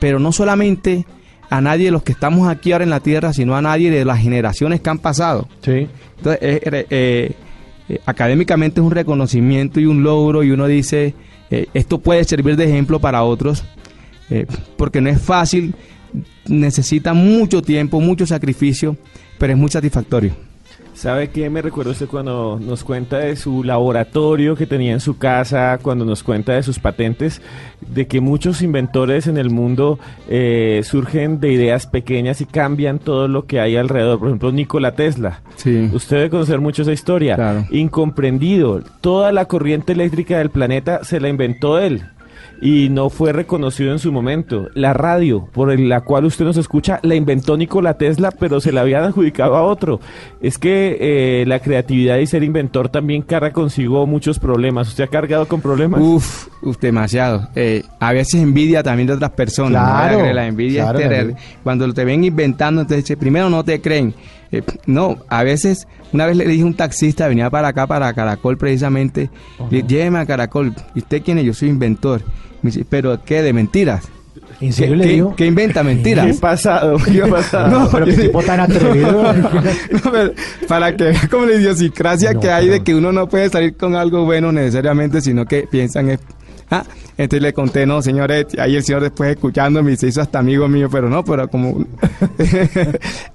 pero 0.00 0.18
no 0.20 0.30
solamente 0.30 1.06
a 1.50 1.60
nadie 1.60 1.86
de 1.86 1.90
los 1.90 2.02
que 2.04 2.12
estamos 2.12 2.46
aquí 2.48 2.70
ahora 2.72 2.84
en 2.84 2.90
la 2.90 3.00
Tierra, 3.00 3.32
sino 3.32 3.56
a 3.56 3.62
nadie 3.62 3.90
de 3.90 4.04
las 4.04 4.20
generaciones 4.20 4.80
que 4.80 4.90
han 4.90 4.98
pasado. 5.00 5.48
Sí. 5.62 5.88
Entonces, 6.18 6.38
eh, 6.40 6.60
eh, 6.90 7.32
eh, 7.88 7.98
académicamente 8.06 8.80
es 8.80 8.84
un 8.86 8.92
reconocimiento 8.92 9.80
y 9.80 9.86
un 9.86 10.04
logro 10.04 10.44
y 10.44 10.52
uno 10.52 10.66
dice, 10.68 11.14
eh, 11.50 11.66
esto 11.74 11.98
puede 11.98 12.24
servir 12.24 12.56
de 12.56 12.64
ejemplo 12.64 13.00
para 13.00 13.22
otros, 13.22 13.64
eh, 14.30 14.46
porque 14.76 15.00
no 15.00 15.08
es 15.08 15.20
fácil, 15.20 15.74
necesita 16.46 17.14
mucho 17.14 17.62
tiempo, 17.62 18.00
mucho 18.00 18.26
sacrificio, 18.26 18.96
pero 19.38 19.52
es 19.52 19.58
muy 19.58 19.70
satisfactorio. 19.70 20.47
¿Sabe 20.98 21.30
qué 21.30 21.48
me 21.48 21.62
recuerda 21.62 21.92
usted 21.92 22.08
cuando 22.08 22.58
nos 22.60 22.82
cuenta 22.82 23.18
de 23.18 23.36
su 23.36 23.62
laboratorio 23.62 24.56
que 24.56 24.66
tenía 24.66 24.92
en 24.92 24.98
su 24.98 25.16
casa, 25.16 25.78
cuando 25.80 26.04
nos 26.04 26.24
cuenta 26.24 26.54
de 26.54 26.64
sus 26.64 26.80
patentes, 26.80 27.40
de 27.80 28.08
que 28.08 28.20
muchos 28.20 28.62
inventores 28.62 29.28
en 29.28 29.38
el 29.38 29.48
mundo 29.48 30.00
eh, 30.28 30.80
surgen 30.82 31.38
de 31.38 31.52
ideas 31.52 31.86
pequeñas 31.86 32.40
y 32.40 32.46
cambian 32.46 32.98
todo 32.98 33.28
lo 33.28 33.46
que 33.46 33.60
hay 33.60 33.76
alrededor? 33.76 34.18
Por 34.18 34.26
ejemplo, 34.26 34.50
Nikola 34.50 34.96
Tesla. 34.96 35.40
Usted 35.92 36.16
debe 36.16 36.30
conocer 36.30 36.60
mucho 36.60 36.82
esa 36.82 36.92
historia. 36.92 37.64
Incomprendido. 37.70 38.82
Toda 39.00 39.30
la 39.30 39.44
corriente 39.44 39.92
eléctrica 39.92 40.38
del 40.38 40.50
planeta 40.50 41.04
se 41.04 41.20
la 41.20 41.28
inventó 41.28 41.78
él 41.78 42.02
y 42.60 42.88
no 42.88 43.10
fue 43.10 43.32
reconocido 43.32 43.92
en 43.92 43.98
su 43.98 44.12
momento. 44.12 44.68
La 44.74 44.92
radio 44.92 45.48
por 45.52 45.78
la 45.78 46.00
cual 46.00 46.24
usted 46.24 46.44
nos 46.44 46.56
escucha 46.56 47.00
la 47.02 47.14
inventó 47.14 47.56
Nikola 47.56 47.94
Tesla, 47.94 48.30
pero 48.30 48.60
se 48.60 48.72
la 48.72 48.80
habían 48.82 49.04
adjudicado 49.04 49.56
a 49.56 49.62
otro. 49.62 50.00
Es 50.40 50.58
que 50.58 50.96
eh, 51.00 51.44
la 51.46 51.60
creatividad 51.60 52.18
y 52.18 52.26
ser 52.26 52.42
inventor 52.42 52.88
también 52.88 53.22
carga 53.22 53.52
consigo 53.52 54.06
muchos 54.06 54.38
problemas. 54.38 54.88
¿Usted 54.88 55.04
ha 55.04 55.08
cargado 55.08 55.46
con 55.46 55.60
problemas? 55.60 56.00
Uf, 56.00 56.48
uf, 56.62 56.78
demasiado. 56.78 57.48
Eh, 57.54 57.84
a 58.00 58.12
veces 58.12 58.42
envidia 58.42 58.82
también 58.82 59.06
de 59.06 59.14
otras 59.14 59.30
personas. 59.30 59.82
¿no? 59.82 59.88
Claro, 59.88 60.22
La, 60.24 60.34
la 60.34 60.46
envidia 60.46 60.82
claro, 60.82 60.98
es 60.98 61.08
terrible. 61.08 61.32
Gabriel. 61.34 61.58
Cuando 61.62 61.94
te 61.94 62.04
ven 62.04 62.24
inventando, 62.24 62.80
entonces 62.80 63.16
primero 63.16 63.48
no 63.50 63.64
te 63.64 63.80
creen. 63.80 64.14
Eh, 64.50 64.62
no, 64.86 65.18
a 65.28 65.42
veces, 65.42 65.86
una 66.12 66.26
vez 66.26 66.36
le 66.36 66.46
dije 66.46 66.62
a 66.62 66.66
un 66.66 66.74
taxista, 66.74 67.28
venía 67.28 67.50
para 67.50 67.68
acá, 67.68 67.86
para 67.86 68.12
Caracol 68.14 68.56
precisamente, 68.56 69.30
le 69.70 69.82
dije, 69.82 69.88
lléveme 69.88 70.18
a 70.18 70.26
Caracol. 70.26 70.74
¿Y 70.94 71.00
usted 71.00 71.22
quién 71.22 71.38
es? 71.38 71.44
Yo 71.44 71.54
soy 71.54 71.68
inventor. 71.68 72.22
Me 72.62 72.70
dice, 72.70 72.84
¿pero 72.88 73.22
qué? 73.24 73.42
¿De 73.42 73.52
mentiras? 73.52 74.08
¿En 74.60 74.72
serio 74.72 74.92
¿Qué, 74.94 74.96
le 74.98 75.04
qué- 75.04 75.12
dijo? 75.12 75.36
qué 75.36 75.46
inventa 75.46 75.82
mentiras? 75.84 76.26
¿Qué 76.26 76.34
pasado? 76.34 76.96
¿Qué 77.04 77.22
ha 77.22 77.26
pasado? 77.26 77.68
No, 77.80 77.88
Pero 77.90 78.06
qué 78.06 78.12
tipo 78.14 78.42
tan 78.42 78.60
atrevido. 78.60 79.32
No, 79.92 80.10
pero 80.12 80.32
para 80.66 80.96
que 80.96 81.04
vea 81.04 81.28
como 81.30 81.46
la 81.46 81.54
idiosincrasia 81.54 82.34
que 82.34 82.50
hay 82.50 82.68
de 82.68 82.82
que 82.82 82.94
uno 82.94 83.12
no 83.12 83.28
puede 83.28 83.48
salir 83.50 83.76
con 83.76 83.94
algo 83.94 84.24
bueno 84.24 84.50
necesariamente, 84.52 85.20
sino 85.20 85.44
que 85.46 85.68
piensan 85.70 86.10
es... 86.10 86.20
Ah, 86.70 86.84
entonces 87.16 87.42
le 87.42 87.52
conté, 87.54 87.86
no, 87.86 88.02
señores, 88.02 88.46
ahí 88.58 88.76
el 88.76 88.82
señor 88.84 89.02
después 89.02 89.30
escuchándome 89.30 89.92
y 89.92 89.96
se 89.96 90.08
hizo 90.08 90.20
hasta 90.20 90.38
amigo 90.40 90.68
mío, 90.68 90.88
pero 90.90 91.08
no, 91.08 91.24
pero 91.24 91.48
como... 91.48 91.84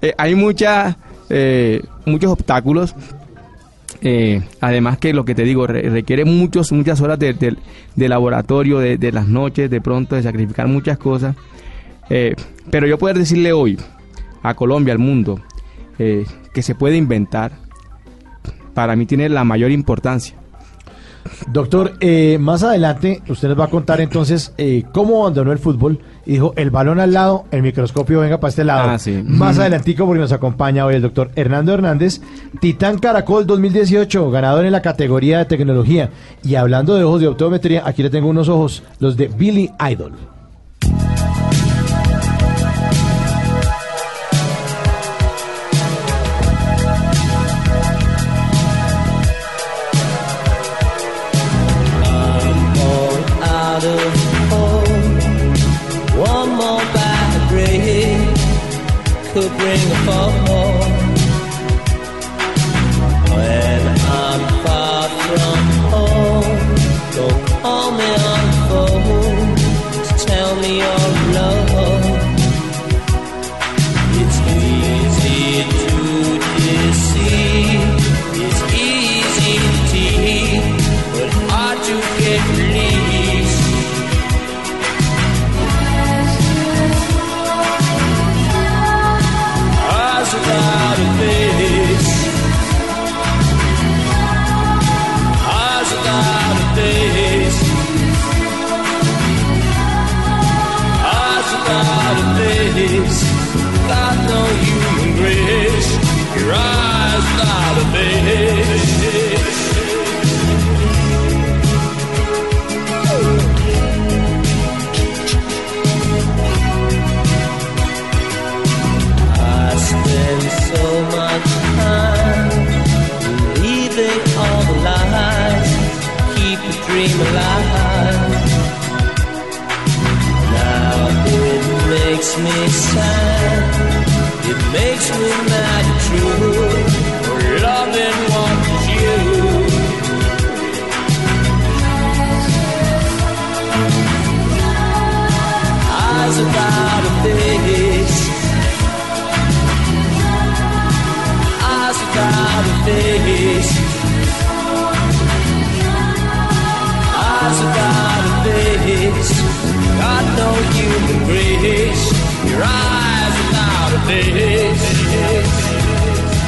Eh, 0.00 0.14
hay 0.16 0.34
muchas, 0.34 0.96
eh, 1.30 1.82
muchos 2.06 2.30
obstáculos. 2.32 2.94
Eh, 4.02 4.42
además 4.60 4.98
que 4.98 5.12
lo 5.14 5.24
que 5.24 5.34
te 5.34 5.44
digo, 5.44 5.66
re- 5.66 5.88
requiere 5.88 6.24
muchos, 6.24 6.72
muchas 6.72 7.00
horas 7.00 7.18
de, 7.18 7.32
de- 7.34 7.56
de 7.94 8.08
laboratorio, 8.08 8.78
de, 8.78 8.98
de 8.98 9.12
las 9.12 9.26
noches, 9.28 9.70
de 9.70 9.80
pronto, 9.80 10.14
de 10.16 10.22
sacrificar 10.22 10.68
muchas 10.68 10.98
cosas. 10.98 11.36
Eh, 12.10 12.34
pero 12.70 12.86
yo 12.86 12.98
poder 12.98 13.16
decirle 13.18 13.52
hoy 13.52 13.78
a 14.42 14.54
Colombia, 14.54 14.92
al 14.92 14.98
mundo, 14.98 15.40
eh, 15.98 16.26
que 16.52 16.62
se 16.62 16.74
puede 16.74 16.96
inventar, 16.96 17.52
para 18.74 18.94
mí 18.96 19.06
tiene 19.06 19.28
la 19.28 19.44
mayor 19.44 19.70
importancia. 19.70 20.34
Doctor, 21.50 21.94
eh, 22.00 22.38
más 22.40 22.62
adelante 22.62 23.22
usted 23.28 23.48
nos 23.48 23.58
va 23.58 23.64
a 23.64 23.70
contar 23.70 24.00
entonces 24.00 24.52
eh, 24.58 24.84
cómo 24.92 25.22
abandonó 25.22 25.52
el 25.52 25.58
fútbol 25.58 26.00
y 26.26 26.32
dijo 26.32 26.52
el 26.56 26.70
balón 26.70 27.00
al 27.00 27.12
lado, 27.12 27.44
el 27.50 27.62
microscopio 27.62 28.20
venga 28.20 28.40
para 28.40 28.48
este 28.50 28.64
lado. 28.64 28.90
Ah, 28.90 28.98
sí. 28.98 29.22
Más 29.24 29.58
adelantico 29.58 30.06
porque 30.06 30.20
nos 30.20 30.32
acompaña 30.32 30.86
hoy 30.86 30.94
el 30.94 31.02
doctor 31.02 31.30
Hernando 31.36 31.74
Hernández, 31.74 32.20
Titán 32.60 32.98
Caracol 32.98 33.46
2018, 33.46 34.30
ganador 34.30 34.64
en 34.64 34.72
la 34.72 34.82
categoría 34.82 35.38
de 35.38 35.44
tecnología. 35.44 36.10
Y 36.42 36.54
hablando 36.54 36.94
de 36.94 37.04
ojos 37.04 37.20
de 37.20 37.28
optometría, 37.28 37.82
aquí 37.84 38.02
le 38.02 38.10
tengo 38.10 38.28
unos 38.28 38.48
ojos, 38.48 38.82
los 39.00 39.16
de 39.16 39.28
Billy 39.28 39.70
Idol. 39.90 40.12
Bring 59.74 59.90
a 59.90 59.94
fall. 60.04 60.43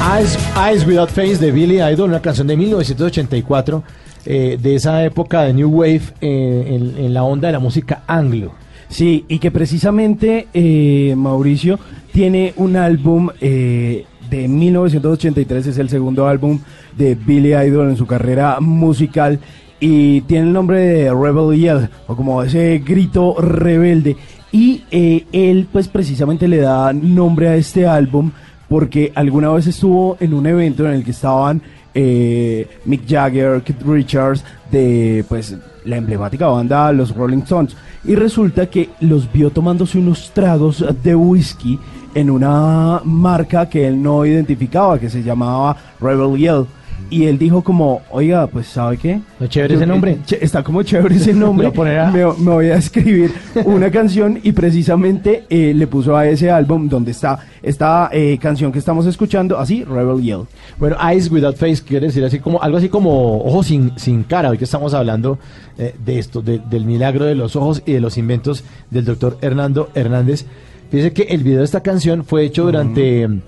Eyes, 0.07 0.37
Eyes 0.55 0.87
Without 0.87 1.09
Face 1.09 1.37
de 1.37 1.51
Billy 1.51 1.81
Idol, 1.81 2.09
una 2.09 2.21
canción 2.21 2.47
de 2.47 2.55
1984, 2.55 3.83
eh, 4.25 4.57
de 4.61 4.75
esa 4.75 5.03
época 5.03 5.41
de 5.41 5.53
New 5.53 5.69
Wave 5.69 6.01
eh, 6.21 6.65
en, 6.69 7.05
en 7.05 7.13
la 7.13 7.23
onda 7.23 7.49
de 7.49 7.51
la 7.51 7.59
música 7.59 8.03
anglo. 8.07 8.53
Sí, 8.87 9.25
y 9.27 9.39
que 9.39 9.51
precisamente 9.51 10.47
eh, 10.53 11.13
Mauricio 11.17 11.77
tiene 12.13 12.53
un 12.55 12.77
álbum 12.77 13.29
eh, 13.41 14.05
de 14.29 14.47
1983, 14.47 15.67
es 15.67 15.77
el 15.77 15.89
segundo 15.89 16.25
álbum 16.27 16.59
de 16.97 17.15
Billy 17.15 17.53
Idol 17.53 17.89
en 17.89 17.97
su 17.97 18.07
carrera 18.07 18.59
musical 18.61 19.39
y 19.79 20.21
tiene 20.21 20.47
el 20.47 20.53
nombre 20.53 20.79
de 20.79 21.13
Rebel 21.13 21.59
Yell, 21.59 21.89
o 22.07 22.15
como 22.15 22.41
ese 22.43 22.79
grito 22.79 23.35
rebelde. 23.39 24.15
Y 24.51 24.83
eh, 24.89 25.25
él 25.33 25.67
pues 25.71 25.89
precisamente 25.89 26.47
le 26.47 26.57
da 26.57 26.93
nombre 26.93 27.49
a 27.49 27.55
este 27.57 27.85
álbum 27.85 28.31
porque 28.67 29.11
alguna 29.15 29.51
vez 29.51 29.67
estuvo 29.67 30.17
en 30.19 30.33
un 30.33 30.45
evento 30.45 30.85
en 30.85 30.93
el 30.93 31.03
que 31.03 31.11
estaban 31.11 31.61
eh, 31.93 32.67
Mick 32.85 33.07
Jagger, 33.07 33.61
Keith 33.61 33.81
Richards, 33.81 34.43
de 34.71 35.25
pues 35.27 35.55
la 35.85 35.97
emblemática 35.97 36.47
banda 36.47 36.91
Los 36.91 37.15
Rolling 37.15 37.39
Stones. 37.39 37.75
Y 38.03 38.15
resulta 38.15 38.67
que 38.67 38.89
los 38.99 39.31
vio 39.31 39.49
tomándose 39.49 39.97
unos 39.97 40.31
tragos 40.31 40.85
de 41.03 41.15
whisky 41.15 41.79
en 42.13 42.29
una 42.29 43.01
marca 43.03 43.67
que 43.67 43.87
él 43.87 44.01
no 44.01 44.25
identificaba, 44.25 44.99
que 44.99 45.09
se 45.09 45.23
llamaba 45.23 45.75
Rebel 45.99 46.37
Yell. 46.37 46.65
Y 47.09 47.25
él 47.25 47.37
dijo 47.37 47.63
como, 47.63 48.01
oiga, 48.11 48.47
pues 48.47 48.67
¿sabe 48.67 48.97
qué? 48.97 49.19
chévere 49.49 49.75
ese 49.75 49.85
nombre. 49.85 50.11
eh, 50.11 50.17
che- 50.25 50.39
está 50.43 50.63
como 50.63 50.83
chévere 50.83 51.15
ese 51.15 51.33
nombre. 51.33 51.67
Me 51.67 51.69
voy 51.69 51.73
a 51.73 51.75
poner 51.75 51.99
a- 51.99 52.11
me, 52.11 52.25
me 52.43 52.51
voy 52.51 52.69
a 52.69 52.75
escribir 52.77 53.31
una 53.65 53.89
canción 53.91 54.39
y 54.43 54.51
precisamente 54.51 55.43
eh, 55.49 55.73
le 55.75 55.87
puso 55.87 56.15
a 56.15 56.27
ese 56.27 56.51
álbum 56.51 56.87
donde 56.89 57.11
está 57.11 57.39
esta 57.63 58.09
eh, 58.13 58.37
canción 58.41 58.71
que 58.71 58.79
estamos 58.79 59.05
escuchando, 59.05 59.57
así, 59.57 59.83
Rebel 59.83 60.21
Yell. 60.21 60.41
Bueno, 60.79 60.95
Eyes 61.05 61.29
Without 61.31 61.55
Face 61.57 61.83
quiere 61.85 62.07
decir 62.07 62.23
así 62.23 62.39
como 62.39 62.61
algo 62.61 62.77
así 62.77 62.87
como 62.89 63.37
ojos 63.43 63.67
sin, 63.67 63.91
sin 63.97 64.23
cara. 64.23 64.49
Hoy 64.49 64.57
que 64.57 64.63
estamos 64.65 64.93
hablando 64.93 65.37
eh, 65.77 65.93
de 66.05 66.19
esto, 66.19 66.41
de- 66.41 66.59
del 66.59 66.85
milagro 66.85 67.25
de 67.25 67.35
los 67.35 67.55
ojos 67.55 67.81
y 67.85 67.93
de 67.93 67.99
los 68.01 68.17
inventos 68.17 68.63
del 68.89 69.05
doctor 69.05 69.37
Hernando 69.41 69.89
Hernández. 69.95 70.45
Fíjese 70.89 71.11
que 71.11 71.23
el 71.23 71.43
video 71.43 71.59
de 71.59 71.65
esta 71.65 71.81
canción 71.81 72.23
fue 72.23 72.45
hecho 72.45 72.63
durante 72.63 73.27
mm, 73.27 73.41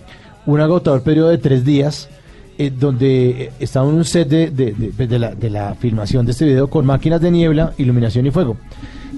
un 0.48 0.60
agotador 0.60 1.04
periodo 1.04 1.30
de 1.30 1.38
tres 1.38 1.64
días, 1.64 2.10
eh, 2.60 2.70
donde 2.78 3.30
eh, 3.30 3.52
estaba 3.60 3.88
un 3.88 4.04
set 4.06 4.28
de, 4.30 4.52
de- 4.52 5.08
de 5.08 5.18
la, 5.20 5.34
de 5.34 5.50
la 5.50 5.74
filmación 5.76 6.26
de 6.26 6.34
este 6.34 6.46
video 6.46 6.70
con 6.70 6.86
máquinas 6.86 7.20
de 7.22 7.32
niebla, 7.32 7.74
iluminación 7.80 8.28
y 8.28 8.32
fuego. 8.32 8.58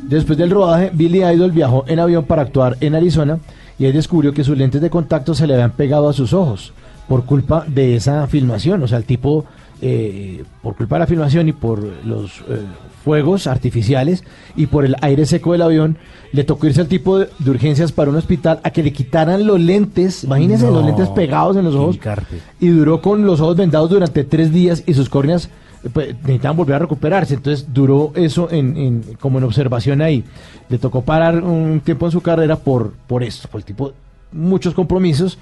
Después 0.07 0.37
del 0.37 0.49
rodaje, 0.51 0.91
Billy 0.93 1.23
Idol 1.23 1.51
viajó 1.51 1.83
en 1.87 1.99
avión 1.99 2.23
para 2.25 2.43
actuar 2.43 2.77
en 2.81 2.95
Arizona 2.95 3.39
y 3.79 3.85
ahí 3.85 3.91
descubrió 3.91 4.33
que 4.33 4.43
sus 4.43 4.57
lentes 4.57 4.79
de 4.81 4.89
contacto 4.89 5.33
se 5.33 5.47
le 5.47 5.53
habían 5.55 5.71
pegado 5.71 6.07
a 6.07 6.13
sus 6.13 6.33
ojos 6.33 6.71
por 7.07 7.25
culpa 7.25 7.65
de 7.67 7.95
esa 7.95 8.27
filmación. 8.27 8.83
O 8.83 8.87
sea, 8.87 8.97
el 8.99 9.05
tipo, 9.05 9.45
eh, 9.81 10.43
por 10.61 10.75
culpa 10.75 10.95
de 10.95 10.99
la 11.01 11.07
filmación 11.07 11.49
y 11.49 11.53
por 11.53 11.83
los 12.05 12.39
eh, 12.49 12.61
fuegos 13.03 13.47
artificiales 13.47 14.23
y 14.55 14.67
por 14.67 14.85
el 14.85 14.95
aire 15.01 15.25
seco 15.25 15.53
del 15.53 15.63
avión, 15.63 15.97
le 16.33 16.43
tocó 16.43 16.67
irse 16.67 16.81
al 16.81 16.87
tipo 16.87 17.17
de, 17.19 17.29
de 17.39 17.49
urgencias 17.49 17.91
para 17.91 18.11
un 18.11 18.15
hospital 18.15 18.59
a 18.63 18.69
que 18.69 18.83
le 18.83 18.93
quitaran 18.93 19.45
los 19.45 19.59
lentes. 19.59 20.23
Imagínense 20.23 20.65
No. 20.65 20.71
los 20.73 20.85
lentes 20.85 21.09
pegados 21.09 21.57
en 21.57 21.65
los 21.65 21.73
ojos. 21.75 21.97
Y 22.59 22.67
duró 22.69 23.01
con 23.01 23.25
los 23.25 23.41
ojos 23.41 23.57
vendados 23.57 23.89
durante 23.89 24.23
tres 24.23 24.51
días 24.53 24.83
y 24.85 24.93
sus 24.93 25.09
córneas 25.09 25.49
eh, 25.83 25.89
pues, 25.91 26.13
necesitaban 26.21 26.55
volver 26.57 26.75
a 26.75 26.79
recuperarse. 26.79 27.33
Entonces 27.33 27.65
duró 27.73 28.11
eso 28.15 28.49
en, 28.51 28.77
en- 28.77 29.01
como 29.19 29.39
en 29.39 29.45
observación 29.45 30.01
ahí. 30.03 30.23
Le 30.69 30.77
tocó 30.77 31.01
parar 31.01 31.43
un 31.43 31.81
tiempo 31.83 32.05
en 32.05 32.11
su 32.11 32.21
carrera 32.21 32.55
por, 32.55 32.93
por 33.07 33.23
esto, 33.23 33.47
por 33.49 33.59
el 33.61 33.65
tipo, 33.65 33.93
muchos 34.31 34.73
compromisos. 34.75 35.39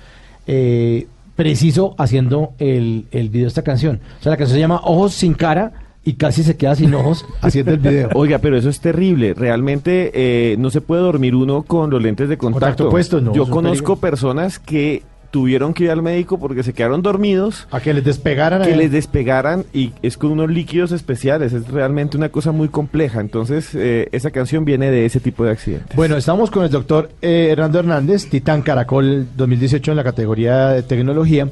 eh, 0.48 1.08
preciso 1.40 1.96
haciendo 1.98 2.52
el, 2.58 3.06
el 3.12 3.30
video 3.30 3.46
de 3.46 3.48
esta 3.48 3.62
canción. 3.62 4.02
O 4.20 4.24
sea, 4.24 4.32
la 4.32 4.36
canción 4.36 4.58
se 4.58 4.60
llama 4.60 4.82
Ojos 4.84 5.14
sin 5.14 5.34
cara 5.34 5.72
y 6.04 6.16
casi 6.16 6.44
se 6.44 6.58
queda 6.58 6.76
sin 6.76 6.94
ojos 6.94 7.26
haciendo 7.42 7.72
el 7.72 7.80
video. 7.80 8.10
Oiga, 8.14 8.40
pero 8.40 8.58
eso 8.58 8.68
es 8.68 8.82
terrible. 8.82 9.34
Realmente 9.34 10.12
eh, 10.14 10.58
no 10.58 10.70
se 10.70 10.82
puede 10.82 11.02
dormir 11.02 11.36
uno 11.36 11.64
con 11.64 11.92
los 11.92 12.04
lentes 12.04 12.28
de 12.28 12.38
contacto. 12.38 12.66
Contacto 12.66 12.90
puesto, 12.90 13.22
no, 13.22 13.34
Yo 13.34 13.50
conozco 13.50 13.96
personas 13.96 14.60
que 14.60 15.04
tuvieron 15.32 15.74
que 15.74 15.86
ir 15.86 15.92
al 15.92 16.02
médico 16.02 16.40
porque 16.40 16.64
se 16.64 16.74
quedaron 16.74 17.02
dormidos. 17.02 17.68
A 17.72 17.80
que 17.80 17.94
les 17.94 18.04
despegaran. 18.04 18.62
Que 18.64 18.76
les 18.76 18.92
despegaran 18.92 19.66
y 19.74 19.94
es 20.02 20.18
con 20.18 20.32
unos 20.32 20.50
líquidos 20.50 20.92
especiales. 20.92 21.54
Es 21.54 21.68
realmente 21.70 22.18
una 22.18 22.30
cosa 22.30 22.52
muy 22.52 22.70
compleja. 22.70 23.22
Entonces, 23.22 23.74
eh, 23.76 24.08
esa 24.12 24.32
canción 24.32 24.66
viene 24.66 24.92
de 24.92 25.06
ese 25.06 25.20
tipo 25.20 25.44
de 25.44 25.52
accidentes. 25.52 25.96
Bueno, 25.96 26.18
estamos 26.18 26.52
con 26.52 26.64
el 26.64 26.70
doctor 26.70 27.10
eh, 27.22 27.50
Hernando 27.52 27.80
Hernández, 27.80 28.30
Titán 28.30 28.62
Caracol 28.62 29.28
2018 29.36 29.92
en 29.92 29.98
la 29.98 30.04
categoría 30.04 30.70
de 30.70 30.84
tecnología. 30.84 31.50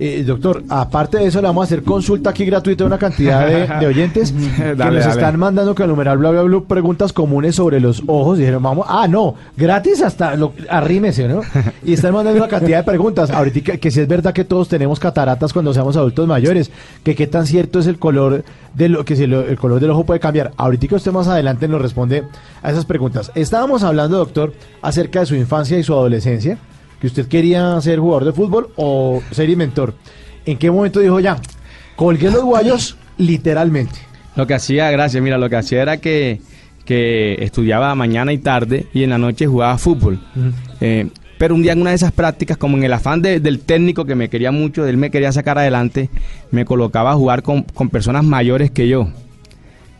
Eh, 0.00 0.22
doctor, 0.24 0.62
aparte 0.68 1.18
de 1.18 1.26
eso, 1.26 1.40
le 1.40 1.48
vamos 1.48 1.62
a 1.62 1.64
hacer 1.64 1.82
consulta 1.82 2.30
aquí 2.30 2.44
gratuita 2.44 2.84
a 2.84 2.86
una 2.86 2.98
cantidad 2.98 3.46
de, 3.48 3.66
de 3.80 3.86
oyentes 3.92 4.32
que 4.32 4.74
Dale, 4.76 4.96
nos 4.96 5.04
dale. 5.06 5.10
están 5.10 5.38
mandando 5.40 5.74
con 5.74 5.82
el 5.84 5.90
numeral 5.90 6.18
bla 6.18 6.30
bla 6.30 6.42
bla 6.42 6.60
preguntas 6.68 7.12
comunes 7.12 7.56
sobre 7.56 7.80
los 7.80 8.02
ojos. 8.06 8.38
Y 8.38 8.42
dijeron, 8.42 8.62
vamos, 8.62 8.86
ah, 8.88 9.08
no, 9.08 9.34
gratis 9.56 10.00
hasta 10.02 10.36
lo, 10.36 10.52
arrímese, 10.70 11.26
¿no? 11.26 11.40
Y 11.84 11.94
están 11.94 12.12
mandando 12.14 12.38
una 12.38 12.48
cantidad 12.48 12.78
de 12.78 12.84
preguntas. 12.84 13.30
Ahorita 13.30 13.60
que, 13.72 13.80
que 13.80 13.90
si 13.90 13.98
es 14.00 14.06
verdad 14.06 14.32
que 14.32 14.44
todos 14.44 14.68
tenemos 14.68 15.00
cataratas 15.00 15.52
cuando 15.52 15.74
seamos 15.74 15.96
adultos 15.96 16.28
mayores, 16.28 16.70
que 17.02 17.16
qué 17.16 17.26
tan 17.26 17.46
cierto 17.46 17.80
es 17.80 17.88
el 17.88 17.98
color 17.98 18.44
de 18.74 18.88
lo 18.88 19.04
que 19.04 19.16
si 19.16 19.26
lo- 19.26 19.42
el 19.48 19.58
color 19.58 19.80
del 19.80 19.90
ojo 19.90 20.04
puede 20.04 20.20
cambiar. 20.20 20.52
Ahorita 20.56 20.94
usted 20.94 21.10
más 21.10 21.26
adelante 21.26 21.66
nos 21.66 21.82
responde 21.82 22.22
a 22.62 22.70
esas 22.70 22.84
preguntas. 22.84 23.32
Estábamos 23.34 23.82
hablando, 23.82 24.18
doctor, 24.18 24.52
acerca 24.80 25.20
de 25.20 25.26
su 25.26 25.34
infancia 25.34 25.76
y 25.76 25.82
su 25.82 25.92
adolescencia, 25.92 26.56
que 27.00 27.06
usted 27.06 27.26
quería 27.28 27.80
ser 27.80 27.98
jugador 27.98 28.24
de 28.24 28.32
fútbol 28.32 28.70
o 28.76 29.22
ser 29.30 29.48
inventor. 29.50 29.94
¿En 30.46 30.56
qué 30.58 30.70
momento 30.70 31.00
dijo 31.00 31.20
ya? 31.20 31.36
Colgué 31.96 32.30
los 32.30 32.42
guayos 32.44 32.96
literalmente. 33.18 33.98
Lo 34.36 34.46
que 34.46 34.54
hacía, 34.54 34.90
gracias, 34.90 35.22
mira, 35.22 35.36
lo 35.38 35.48
que 35.50 35.56
hacía 35.56 35.82
era 35.82 35.96
que, 35.98 36.40
que 36.84 37.36
estudiaba 37.40 37.94
mañana 37.94 38.32
y 38.32 38.38
tarde 38.38 38.86
y 38.94 39.02
en 39.02 39.10
la 39.10 39.18
noche 39.18 39.46
jugaba 39.46 39.76
fútbol. 39.78 40.20
Eh, 40.80 41.08
pero 41.38 41.54
un 41.54 41.62
día 41.62 41.72
en 41.72 41.80
una 41.80 41.90
de 41.90 41.96
esas 41.96 42.12
prácticas, 42.12 42.56
como 42.56 42.76
en 42.76 42.82
el 42.84 42.92
afán 42.92 43.22
de- 43.22 43.38
del 43.40 43.60
técnico 43.60 44.04
que 44.04 44.14
me 44.16 44.28
quería 44.28 44.50
mucho, 44.50 44.86
él 44.86 44.96
me 44.96 45.10
quería 45.10 45.30
sacar 45.32 45.58
adelante, 45.58 46.08
me 46.50 46.64
colocaba 46.64 47.12
a 47.12 47.14
jugar 47.14 47.42
con, 47.42 47.62
con 47.62 47.90
personas 47.90 48.24
mayores 48.24 48.70
que 48.72 48.88
yo. 48.88 49.08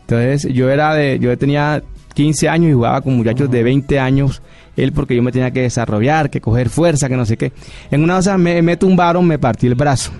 Entonces 0.01 0.51
yo 0.53 0.69
era 0.69 0.93
de, 0.95 1.19
yo 1.19 1.37
tenía 1.37 1.83
15 2.13 2.49
años 2.49 2.71
y 2.71 2.73
jugaba 2.73 3.01
con 3.01 3.15
muchachos 3.15 3.49
de 3.51 3.63
20 3.63 3.99
años, 3.99 4.41
él 4.83 4.91
porque 4.93 5.15
yo 5.15 5.21
me 5.23 5.31
tenía 5.31 5.51
que 5.51 5.61
desarrollar, 5.61 6.29
que 6.29 6.41
coger 6.41 6.69
fuerza, 6.69 7.07
que 7.09 7.15
no 7.17 7.25
sé 7.25 7.37
qué. 7.37 7.51
En 7.91 8.03
una 8.03 8.15
de 8.15 8.19
esas 8.21 8.39
me, 8.39 8.61
me 8.61 8.77
tumbaron, 8.77 9.25
me 9.27 9.37
partí 9.39 9.67
el 9.67 9.75
brazo. 9.75 10.11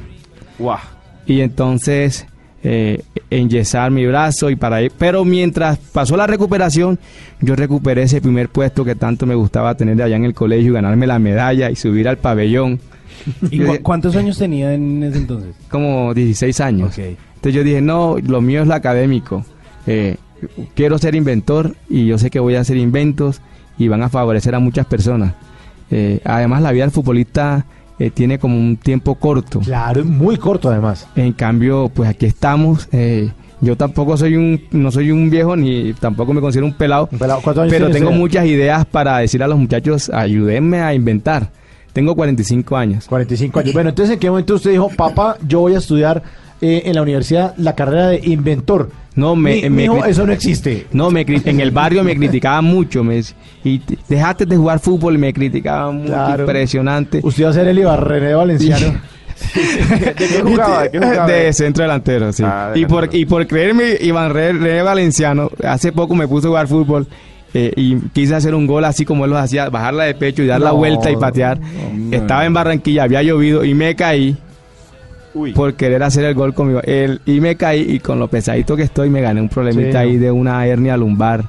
Y 1.26 1.41
entonces 1.41 2.26
eh, 2.64 3.02
enyesar 3.30 3.91
mi 3.91 4.06
brazo 4.06 4.49
y 4.49 4.56
para 4.56 4.81
ir. 4.81 4.91
Pero 4.98 5.23
mientras 5.26 5.77
pasó 5.77 6.18
la 6.18 6.27
recuperación, 6.27 6.99
yo 7.41 7.56
recuperé 7.56 8.03
ese 8.03 8.19
primer 8.22 8.49
puesto 8.49 8.84
que 8.84 8.95
tanto 8.95 9.26
me 9.26 9.36
gustaba 9.36 9.76
tener 9.76 9.95
de 9.95 10.03
allá 10.03 10.15
en 10.18 10.26
el 10.26 10.34
colegio, 10.34 10.72
y 10.72 10.73
ganarme 10.73 11.07
la 11.07 11.19
medalla 11.19 11.69
y 11.69 11.76
subir 11.76 12.07
al 12.07 12.18
pabellón. 12.18 12.80
¿Y 13.52 13.60
cu- 13.60 13.77
cuántos 13.84 14.15
años 14.15 14.38
tenía 14.38 14.73
en 14.73 15.03
ese 15.03 15.18
entonces? 15.19 15.56
como 15.69 16.14
16 16.14 16.60
años. 16.61 16.98
Entonces 16.98 17.53
yo 17.53 17.64
dije, 17.64 17.81
no, 17.81 18.18
lo 18.22 18.41
mío 18.41 18.61
es 18.61 18.68
lo 18.68 18.73
académico. 18.73 19.45
Eh, 19.88 20.18
quiero 20.76 20.98
ser 20.98 21.15
inventor 21.15 21.76
y 21.90 22.06
yo 22.06 22.18
sé 22.18 22.30
que 22.30 22.40
voy 22.40 22.56
a 22.56 22.61
hacer 22.61 22.77
inventos 22.77 23.41
y 23.80 23.88
van 23.88 24.04
a 24.04 24.10
favorecer 24.10 24.54
a 24.54 24.60
muchas 24.60 24.86
personas. 24.86 25.34
Eh, 25.90 26.20
además, 26.24 26.62
la 26.62 26.72
vida 26.72 26.84
del 26.84 26.92
futbolista 26.92 27.66
eh, 27.98 28.12
tiene 28.12 28.38
como 28.38 28.56
un 28.58 28.78
tiempo 28.78 29.16
corto. 29.16 29.62
Claro, 29.62 30.06
muy 30.06 30.38
corto 30.38 30.70
además. 30.70 31.08
En 31.16 31.34
cambio, 31.34 31.90
pues 31.94 32.10
aquí 32.10 32.28
estamos. 32.28 32.88
eh, 32.92 33.32
yo 33.62 33.76
tampoco 33.76 34.16
soy 34.16 34.38
un, 34.38 34.62
no 34.72 34.90
soy 34.90 35.12
un 35.12 35.30
viejo 35.30 35.56
ni 35.58 35.92
tampoco 35.94 36.34
me 36.34 36.40
considero 36.40 36.66
un 36.66 36.74
pelado. 36.74 37.08
¿cuántos 37.08 37.58
años 37.58 37.74
pero 37.74 37.90
tengo 37.90 38.08
usted? 38.08 38.20
muchas 38.20 38.46
ideas 38.46 38.86
para 38.86 39.18
decir 39.18 39.44
a 39.44 39.48
los 39.50 39.58
muchachos, 39.58 40.10
ayúdenme 40.10 40.80
a 40.80 40.94
inventar. 40.94 41.52
Tengo 41.92 42.16
45 42.16 42.78
años. 42.78 43.06
45 43.08 43.60
años. 43.60 43.74
Bueno, 43.74 43.90
entonces, 43.90 44.14
¿en 44.14 44.20
qué 44.20 44.30
momento 44.30 44.56
usted 44.56 44.72
dijo, 44.72 44.90
papá, 44.96 45.36
yo 45.46 45.60
voy 45.60 45.76
a 45.76 45.80
estudiar 45.80 46.24
eh, 46.61 46.84
en 46.86 46.95
la 46.95 47.02
universidad 47.02 47.53
la 47.57 47.76
carrera 47.76 48.07
de 48.10 48.22
inventor? 48.23 48.90
No, 49.15 49.36
me, 49.36 49.56
Mi- 49.56 49.61
me 49.64 49.69
mijo, 49.69 49.98
cri- 49.99 50.07
eso 50.10 50.26
no 50.26 50.31
existe. 50.31 50.88
No, 50.94 51.11
me 51.11 51.26
en 51.27 51.60
el 51.60 51.72
barrio 51.72 52.03
me 52.03 52.15
criticaban 52.15 52.64
mucho. 52.65 53.03
Me, 53.03 53.22
y 53.64 53.80
te- 53.80 53.98
dejaste 54.07 54.45
de 54.45 54.56
jugar 54.56 54.80
fútbol 54.80 55.15
y 55.15 55.18
me 55.18 55.34
criticaban 55.34 55.98
mucho. 55.98 56.07
Claro. 56.14 56.44
Impresionante. 56.44 57.19
Usted 57.23 57.45
va 57.45 57.49
a 57.49 57.53
ser 57.53 57.68
el 57.68 57.80
Ibarrené 57.80 58.34
Valenciano. 58.34 58.94
¿De 59.56 60.14
qué 60.15 60.41
jugaba? 60.41 60.84
¿De 60.84 60.91
qué 60.91 60.99
jugaba? 60.99 61.27
De 61.27 61.53
centro 61.53 61.81
delantero, 61.84 62.31
sí. 62.34 62.44
Ah, 62.45 62.72
de 62.73 62.80
y, 62.80 62.86
por, 62.86 63.10
y 63.14 63.26
por 63.26 63.45
creerme 63.48 63.95
Iván 64.02 64.31
Re- 64.34 64.53
René 64.53 64.81
Valenciano, 64.84 65.49
hace 65.65 65.91
poco 65.91 66.14
me 66.15 66.27
puse 66.27 66.48
a 66.48 66.49
jugar 66.49 66.68
fútbol 66.68 67.07
eh, 67.53 67.72
y 67.76 67.95
quise 68.14 68.36
hacer 68.36 68.53
un 68.53 68.68
gol 68.68 68.86
así 68.86 69.06
como 69.06 69.26
él 69.26 69.31
lo 69.31 69.38
hacía, 69.38 69.69
bajarla 69.69 70.03
de 70.03 70.14
pecho 70.15 70.44
y 70.44 70.48
dar 70.48 70.61
la 70.61 70.72
vuelta 70.72 71.10
y 71.10 71.15
patear. 71.15 71.60
Estaba 72.11 72.45
en 72.45 72.53
Barranquilla, 72.53 73.03
había 73.03 73.23
llovido 73.23 73.64
y 73.65 73.73
me 73.73 73.95
caí 73.95 74.36
por 75.56 75.74
querer 75.76 76.04
hacer 76.04 76.26
el 76.26 76.34
gol 76.36 76.54
conmigo. 76.54 76.82
El, 76.84 77.22
y 77.26 77.40
me 77.40 77.56
caí 77.56 77.82
y 77.82 78.00
con 78.00 78.20
lo 78.20 78.28
pesadito 78.28 78.76
que 78.76 78.84
estoy 78.84 79.10
me 79.10 79.22
gané 79.22 79.42
un 79.42 79.50
problemita 79.50 80.02
Sí, 80.02 80.08
ahí 80.08 80.14
no. 80.16 80.22
de 80.22 80.32
una 80.32 80.66
hernia 80.66 80.98
lumbar 80.98 81.44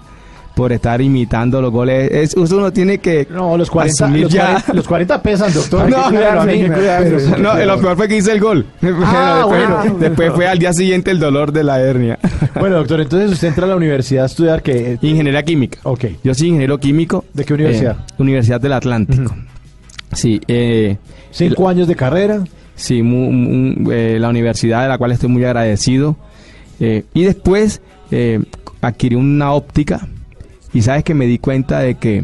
por 0.55 0.73
estar 0.73 1.01
imitando 1.01 1.63
los 1.63 1.71
goles. 1.71 2.11
Es, 2.13 2.35
uno 2.35 2.71
tiene 2.73 2.99
que 2.99 3.27
No, 3.31 3.57
los 3.57 3.71
40, 3.71 4.05
asumir 4.05 4.23
los 4.25 4.33
ya. 4.33 4.47
40, 4.47 4.75
los 4.75 4.89
40 4.89 5.23
pesan, 5.23 5.55
doctor. 5.55 5.89
No, 5.91 6.09
cuidarse, 6.09 6.51
que 6.51 6.69
no, 7.39 7.65
lo 7.65 7.81
peor 7.81 7.97
fue 7.97 8.09
que 8.09 8.17
hice 8.19 8.33
el 8.33 8.41
gol. 8.41 8.67
Ah, 8.83 9.45
después, 9.47 9.69
bueno. 9.69 9.99
después 9.99 10.33
fue 10.35 10.49
al 10.49 10.59
día 10.59 10.73
siguiente 10.73 11.11
el 11.13 11.19
dolor 11.19 11.53
de 11.53 11.65
la 11.65 11.81
hernia. 11.81 12.19
Bueno, 12.59 12.77
doctor, 12.77 13.01
entonces 13.01 13.31
usted 13.33 13.49
entra 13.49 13.65
a 13.65 13.69
la 13.69 13.77
universidad 13.77 14.25
a 14.25 14.27
estudiar 14.27 14.63
que... 14.63 14.99
Ingeniería 15.01 15.43
química. 15.43 15.79
Ok. 15.85 16.05
Yo 16.23 16.35
soy 16.35 16.49
ingeniero 16.49 16.79
químico. 16.79 17.25
¿De 17.33 17.45
qué 17.45 17.55
universidad? 17.55 17.97
Eh, 17.99 18.15
universidad 18.19 18.61
del 18.61 18.73
Atlántico. 18.75 19.35
Sí. 20.13 20.41
Eh, 20.47 20.97
Cinco 21.31 21.69
años 21.69 21.87
de 21.89 21.95
carrera. 21.95 22.45
Sí, 22.81 23.03
mu- 23.03 23.31
mu- 23.31 23.91
eh, 23.93 24.17
la 24.19 24.31
universidad 24.31 24.83
de 24.83 24.89
la 24.89 24.97
cual 24.97 25.13
estoy 25.13 25.29
muy 25.29 25.45
agradecido. 25.45 26.17
Eh, 26.81 27.05
y 27.13 27.25
después 27.25 27.83
eh, 28.11 28.41
adquirí 28.81 29.15
una 29.17 29.53
óptica 29.53 30.09
y 30.73 30.81
sabes 30.81 31.05
que 31.05 31.13
me 31.13 31.27
di 31.27 31.39
cuenta 31.39 31.81
de 31.81 31.97
que 31.97 32.19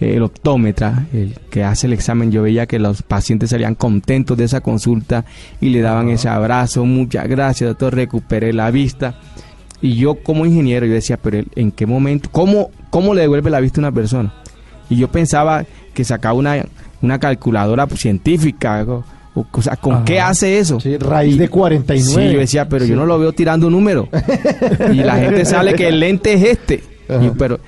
eh, 0.00 0.16
el 0.16 0.22
optómetra, 0.24 1.06
el 1.12 1.34
que 1.48 1.62
hace 1.62 1.86
el 1.86 1.92
examen, 1.92 2.32
yo 2.32 2.42
veía 2.42 2.66
que 2.66 2.80
los 2.80 3.02
pacientes 3.02 3.50
salían 3.50 3.76
contentos 3.76 4.36
de 4.36 4.44
esa 4.44 4.60
consulta 4.62 5.24
y 5.60 5.68
le 5.68 5.80
daban 5.80 6.08
ese 6.08 6.28
abrazo, 6.28 6.84
muchas 6.84 7.28
gracias, 7.28 7.68
doctor, 7.70 7.94
recuperé 7.94 8.52
la 8.52 8.72
vista. 8.72 9.14
Y 9.80 9.94
yo 9.94 10.16
como 10.16 10.44
ingeniero, 10.44 10.86
yo 10.86 10.94
decía, 10.94 11.18
pero 11.18 11.44
¿en 11.54 11.70
qué 11.70 11.86
momento? 11.86 12.30
¿Cómo, 12.32 12.70
cómo 12.90 13.14
le 13.14 13.20
devuelve 13.20 13.50
la 13.50 13.60
vista 13.60 13.80
a 13.80 13.82
una 13.82 13.92
persona? 13.92 14.32
Y 14.90 14.96
yo 14.96 15.06
pensaba 15.08 15.64
que 15.94 16.02
sacaba 16.04 16.34
una, 16.34 16.64
una 17.00 17.20
calculadora 17.20 17.86
pues, 17.86 18.00
científica, 18.00 18.84
O, 19.34 19.44
o 19.50 19.62
sea, 19.62 19.76
¿con 19.76 20.04
qué 20.04 20.20
hace 20.20 20.58
eso? 20.58 20.78
raíz 21.00 21.36
de 21.38 21.48
49. 21.48 22.28
Sí, 22.28 22.32
yo 22.34 22.38
decía, 22.40 22.68
pero 22.68 22.84
yo 22.84 22.94
Sí. 22.94 22.98
no 23.00 23.04
lo 23.06 23.18
veo 23.18 23.32
tirando 23.32 23.68
número. 23.70 24.08
y 24.92 24.96
la 24.96 25.16
gente 25.16 25.44
sale 25.44 25.74
que 25.74 25.88
el 25.88 26.00
lente 26.00 26.34
es 26.34 26.42
este. 26.44 26.84
Y, 27.20 27.30
pero, 27.38 27.58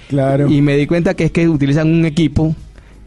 y 0.49 0.63
me 0.63 0.77
di 0.77 0.87
cuenta 0.87 1.15
que 1.15 1.25
es 1.25 1.31
que 1.33 1.49
utilizan 1.49 1.93
un 1.93 2.05
equipo 2.07 2.55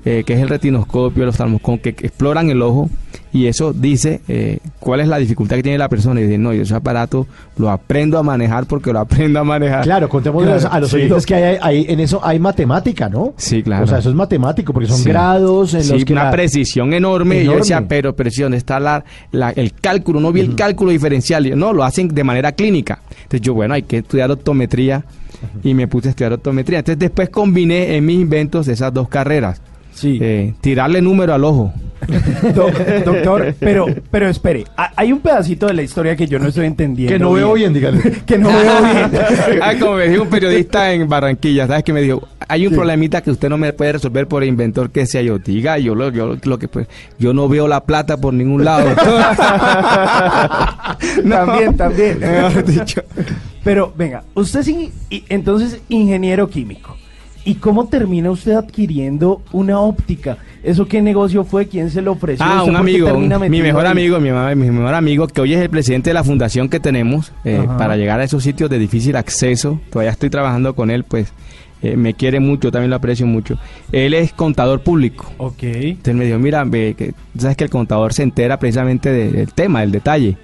eh, 0.06 0.24
que 0.26 0.34
es 0.34 0.40
el 0.40 0.50
retinoscopio, 0.50 1.24
el 1.24 1.30
oftalmoscón, 1.30 1.80
que, 1.80 1.94
que 1.94 2.08
exploran 2.08 2.50
el 2.50 2.62
ojo 2.62 2.90
y 3.32 3.46
eso 3.46 3.74
dice 3.74 4.22
eh, 4.28 4.58
cuál 4.80 5.02
es 5.02 5.08
la 5.08 5.18
dificultad 5.20 5.56
que 5.58 5.62
tiene 5.64 5.78
la 5.78 5.90
persona. 5.90 6.20
Y 6.20 6.24
dice, 6.24 6.38
no, 6.38 6.52
yo 6.54 6.64
ese 6.64 6.74
aparato 6.74 7.28
lo 7.58 7.70
aprendo 7.70 8.18
a 8.18 8.24
manejar 8.24 8.66
porque 8.66 8.92
lo 8.92 9.00
aprendo 9.00 9.40
a 9.40 9.44
manejar. 9.44 9.84
Claro, 9.84 10.10
contemos 10.10 10.66
a 10.66 10.80
los 10.80 10.90
Sí. 10.90 10.96
oyentes 10.96 11.26
que 11.26 11.36
hay, 11.36 11.58
hay- 11.62 11.86
en 11.90 12.00
eso 12.00 12.20
hay 12.24 12.40
matemática, 12.40 13.08
¿no? 13.10 13.34
Sí, 13.38 13.62
claro. 13.62 13.84
O 13.84 13.88
sea, 13.88 14.00
eso 14.00 14.10
es 14.10 14.16
matemático, 14.16 14.74
porque 14.74 14.88
son 14.90 14.98
Sí. 14.98 15.10
grados 15.10 15.74
en 15.76 15.84
Sí, 15.84 15.92
los 15.94 16.06
que 16.06 16.14
una 16.14 16.24
la- 16.26 16.32
precisión 16.32 16.94
enorme. 16.94 17.42
Y 17.42 17.46
yo 17.46 17.56
decía, 17.58 17.84
pero 17.88 18.16
presión, 18.16 18.54
está 18.56 18.80
la, 18.80 19.04
la- 19.32 19.52
el 19.52 19.74
cálculo, 19.74 20.20
no 20.20 20.32
vi 20.32 20.40
el 20.42 20.56
cálculo 20.56 20.92
diferencial. 20.92 21.46
Y 21.46 21.50
yo, 21.52 21.56
no, 21.56 21.72
lo 21.74 21.84
hacen 21.84 22.08
de 22.08 22.24
manera 22.24 22.54
clínica. 22.54 23.00
Entonces 23.12 23.42
yo, 23.42 23.54
bueno, 23.54 23.76
hay 23.76 23.84
que 23.84 23.98
estudiar 24.00 24.32
optometría 24.32 25.04
y 25.64 25.74
me 25.76 25.88
puse 25.88 26.08
a 26.08 26.12
estudiar 26.12 26.34
optometría. 26.34 26.80
Entonces 26.80 26.98
después 27.00 27.30
combiné 27.30 27.96
en 27.96 28.06
mis 28.06 28.20
inventos 28.20 28.68
esas 28.68 28.92
dos 28.94 29.08
carreras. 29.08 29.62
Eh, 30.22 30.54
tirarle 30.62 31.02
número 31.02 31.34
al 31.34 31.44
ojo. 31.44 31.74
Doc- 32.56 33.04
doctor, 33.04 33.54
pero, 33.60 33.86
pero 34.10 34.30
espere, 34.30 34.64
ha- 34.78 34.94
hay 34.96 35.12
un 35.12 35.20
pedacito 35.20 35.68
de 35.68 35.74
la 35.74 35.82
historia 35.82 36.16
que 36.16 36.28
yo 36.28 36.40
no 36.40 36.48
estoy 36.48 36.66
entendiendo. 36.66 37.14
Que 37.14 37.20
no 37.20 37.34
veo 37.34 37.54
bien, 37.54 37.74
dígale. 37.74 38.00
que 38.26 38.38
no 38.38 38.48
veo 38.48 38.82
bien. 38.82 39.12
Ah, 39.62 39.74
como 39.78 39.96
me 39.96 40.08
dijo 40.08 40.24
un 40.24 40.30
periodista 40.30 40.94
en 40.94 41.10
Barranquilla, 41.10 41.68
¿sabes 41.68 41.84
qué 41.84 41.92
me 41.92 42.02
dijo? 42.02 42.26
Hay 42.48 42.66
un 42.66 42.74
problemita 42.74 43.22
que 43.22 43.32
usted 43.32 43.50
no 43.50 43.58
me 43.58 43.74
puede 43.74 43.92
resolver 43.94 44.28
por 44.28 44.44
inventor 44.46 44.90
que 44.92 45.06
sea 45.06 45.22
yo. 45.22 45.38
Diga, 45.40 45.78
yo 45.78 45.94
lo, 45.94 46.10
yo 46.12 46.38
lo 46.42 46.58
que 46.58 46.68
pues, 46.70 46.88
yo 47.20 47.34
no 47.34 47.50
veo 47.50 47.68
la 47.68 47.82
plata 47.84 48.16
por 48.18 48.34
ningún 48.34 48.64
lado. 48.64 48.90
También, 51.30 51.76
también. 51.78 52.20
Pero 53.64 53.94
venga, 53.96 54.24
usted 54.36 54.62
es 54.62 54.68
in- 54.70 54.92
entonces 55.30 55.80
ingeniero 55.90 56.50
químico. 56.50 56.96
¿Y 57.46 57.56
cómo 57.56 57.88
termina 57.88 58.30
usted 58.32 58.52
adquiriendo 58.54 59.42
una 59.54 59.80
óptica? 59.80 60.38
¿Eso 60.62 60.86
qué 60.88 61.02
negocio 61.02 61.44
fue? 61.46 61.68
¿Quién 61.68 61.90
se 61.90 62.02
lo 62.02 62.12
ofreció? 62.12 62.46
Ah, 62.46 62.60
¿Usted 62.60 62.70
un 62.72 62.76
amigo, 62.76 63.14
un- 63.16 63.50
mi 63.50 63.62
mejor 63.62 63.86
ahí? 63.86 63.92
amigo, 63.94 64.20
mi, 64.20 64.30
mamá- 64.30 64.54
mi 64.56 64.70
mejor 64.70 64.94
amigo, 64.94 65.26
que 65.28 65.42
hoy 65.42 65.54
es 65.54 65.62
el 65.62 65.70
presidente 65.70 66.10
de 66.10 66.14
la 66.14 66.24
fundación 66.24 66.68
que 66.70 66.80
tenemos 66.80 67.32
eh, 67.46 67.66
para 67.78 67.96
llegar 67.96 68.20
a 68.20 68.24
esos 68.26 68.44
sitios 68.44 68.70
de 68.70 68.78
difícil 68.78 69.16
acceso. 69.16 69.80
Todavía 69.90 70.12
estoy 70.12 70.30
trabajando 70.30 70.76
con 70.76 70.92
él, 70.92 71.06
pues 71.06 71.32
eh, 71.82 71.96
me 71.96 72.14
quiere 72.14 72.42
mucho, 72.42 72.72
también 72.72 72.90
lo 72.90 72.98
aprecio 72.98 73.26
mucho. 73.26 73.58
Él 73.94 74.14
es 74.14 74.34
contador 74.34 74.82
público. 74.82 75.32
Ok. 75.38 75.64
Entonces 75.64 76.16
me 76.16 76.26
dijo, 76.26 76.38
mira, 76.40 76.66
ve, 76.66 76.94
que, 76.98 77.14
sabes 77.38 77.56
que 77.56 77.64
el 77.64 77.70
contador 77.70 78.14
se 78.14 78.24
entera 78.24 78.60
precisamente 78.60 79.12
de- 79.12 79.32
del 79.32 79.54
tema, 79.54 79.80
del 79.80 79.92
detalle, 79.92 80.36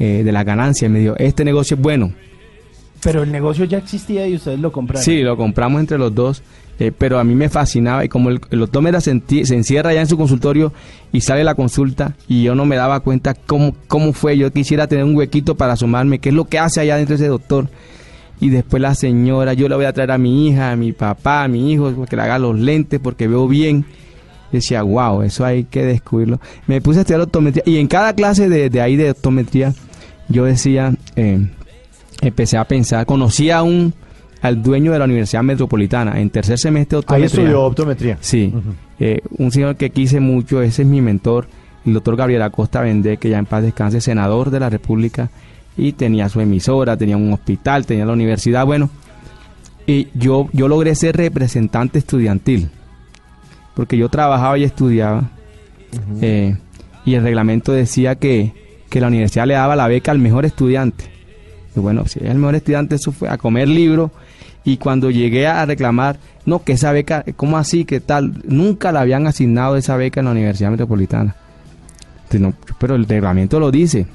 eh, 0.00 0.22
de 0.24 0.32
la 0.32 0.42
ganancia. 0.42 0.88
Me 0.88 0.98
dijo, 0.98 1.14
este 1.16 1.44
negocio 1.44 1.76
es 1.76 1.80
bueno. 1.80 2.12
Pero 3.04 3.22
el 3.22 3.30
negocio 3.30 3.66
ya 3.66 3.78
existía 3.78 4.26
y 4.26 4.34
ustedes 4.36 4.58
lo 4.58 4.72
compraron. 4.72 5.04
Sí, 5.04 5.20
lo 5.20 5.36
compramos 5.36 5.78
entre 5.80 5.98
los 5.98 6.14
dos, 6.14 6.42
eh, 6.78 6.90
pero 6.96 7.18
a 7.18 7.24
mí 7.24 7.34
me 7.34 7.50
fascinaba 7.50 8.02
y 8.02 8.08
como 8.08 8.30
el, 8.30 8.40
el 8.50 9.02
se, 9.02 9.54
encierra 9.54 9.92
ya 9.92 10.00
en 10.00 10.06
su 10.06 10.16
consultorio 10.16 10.72
y 11.12 11.20
sale 11.20 11.44
la 11.44 11.54
consulta 11.54 12.16
y 12.28 12.42
yo 12.42 12.54
no 12.54 12.64
me 12.64 12.76
daba 12.76 13.00
cuenta 13.00 13.34
cómo, 13.34 13.76
cómo 13.88 14.14
fue, 14.14 14.38
yo 14.38 14.50
quisiera 14.50 14.86
tener 14.86 15.04
un 15.04 15.14
huequito 15.14 15.54
para 15.54 15.74
asomarme, 15.74 16.18
qué 16.18 16.30
es 16.30 16.34
lo 16.34 16.46
que 16.46 16.58
hace 16.58 16.80
allá 16.80 16.96
dentro 16.96 17.16
ese 17.16 17.28
doctor. 17.28 17.68
Y 18.40 18.48
después 18.48 18.80
la 18.80 18.94
señora, 18.94 19.52
yo 19.52 19.68
le 19.68 19.76
voy 19.76 19.84
a 19.84 19.92
traer 19.92 20.10
a 20.10 20.18
mi 20.18 20.48
hija, 20.48 20.72
a 20.72 20.76
mi 20.76 20.92
papá, 20.92 21.44
a 21.44 21.48
mi 21.48 21.72
hijo, 21.72 22.04
que 22.06 22.16
le 22.16 22.22
haga 22.22 22.38
los 22.38 22.58
lentes 22.58 23.00
porque 23.00 23.28
veo 23.28 23.46
bien. 23.46 23.84
Decía, 24.50 24.82
wow, 24.82 25.22
eso 25.22 25.44
hay 25.44 25.64
que 25.64 25.84
descubrirlo. 25.84 26.40
Me 26.66 26.80
puse 26.80 26.98
a 26.98 27.02
estudiar 27.02 27.20
optometría 27.20 27.62
y 27.66 27.78
en 27.78 27.86
cada 27.86 28.14
clase 28.14 28.48
de, 28.48 28.70
de 28.70 28.80
ahí 28.80 28.96
de 28.96 29.10
optometría 29.10 29.72
yo 30.28 30.44
decía, 30.44 30.94
eh, 31.16 31.46
empecé 32.20 32.56
a 32.56 32.64
pensar, 32.64 33.06
conocí 33.06 33.50
a 33.50 33.62
un 33.62 33.92
al 34.44 34.62
dueño 34.62 34.92
de 34.92 34.98
la 34.98 35.06
Universidad 35.06 35.42
Metropolitana 35.42 36.20
en 36.20 36.28
tercer 36.28 36.58
semestre 36.58 36.98
de 36.98 37.04
Ahí 37.08 37.22
estudió 37.22 37.62
optometría. 37.62 38.18
Sí, 38.20 38.52
eh, 39.00 39.22
un 39.38 39.50
señor 39.50 39.76
que 39.76 39.88
quise 39.88 40.20
mucho, 40.20 40.60
ese 40.60 40.82
es 40.82 40.88
mi 40.88 41.00
mentor, 41.00 41.48
el 41.86 41.94
doctor 41.94 42.14
Gabriel 42.14 42.42
Acosta 42.42 42.82
Vendé, 42.82 43.16
que 43.16 43.30
ya 43.30 43.38
en 43.38 43.46
paz 43.46 43.62
descanse, 43.62 44.02
senador 44.02 44.50
de 44.50 44.60
la 44.60 44.68
República, 44.68 45.30
y 45.78 45.92
tenía 45.92 46.28
su 46.28 46.42
emisora, 46.42 46.94
tenía 46.94 47.16
un 47.16 47.32
hospital, 47.32 47.86
tenía 47.86 48.04
la 48.04 48.12
universidad, 48.12 48.66
bueno, 48.66 48.90
y 49.86 50.08
yo, 50.12 50.50
yo 50.52 50.68
logré 50.68 50.94
ser 50.94 51.16
representante 51.16 51.98
estudiantil, 51.98 52.68
porque 53.74 53.96
yo 53.96 54.10
trabajaba 54.10 54.58
y 54.58 54.64
estudiaba, 54.64 55.30
eh, 56.20 56.54
y 57.06 57.14
el 57.14 57.22
reglamento 57.22 57.72
decía 57.72 58.16
que, 58.16 58.52
que 58.90 59.00
la 59.00 59.06
universidad 59.06 59.46
le 59.46 59.54
daba 59.54 59.74
la 59.74 59.88
beca 59.88 60.10
al 60.10 60.18
mejor 60.18 60.44
estudiante. 60.44 61.13
Y 61.76 61.80
bueno, 61.80 62.06
si 62.06 62.20
es 62.20 62.26
el 62.26 62.38
mejor 62.38 62.54
estudiante, 62.54 62.94
eso 62.94 63.12
a 63.28 63.38
comer 63.38 63.68
libro. 63.68 64.10
Y 64.64 64.78
cuando 64.78 65.10
llegué 65.10 65.46
a 65.46 65.66
reclamar, 65.66 66.18
no, 66.46 66.64
que 66.64 66.72
esa 66.72 66.92
beca, 66.92 67.24
¿cómo 67.36 67.58
así? 67.58 67.84
¿Qué 67.84 68.00
tal? 68.00 68.42
Nunca 68.44 68.92
la 68.92 69.00
habían 69.00 69.26
asignado 69.26 69.76
esa 69.76 69.96
beca 69.96 70.20
en 70.20 70.26
la 70.26 70.32
Universidad 70.32 70.70
Metropolitana. 70.70 71.36
Pero 72.78 72.94
el 72.94 73.06
reglamento 73.06 73.60
lo 73.60 73.70
dice. 73.70 74.06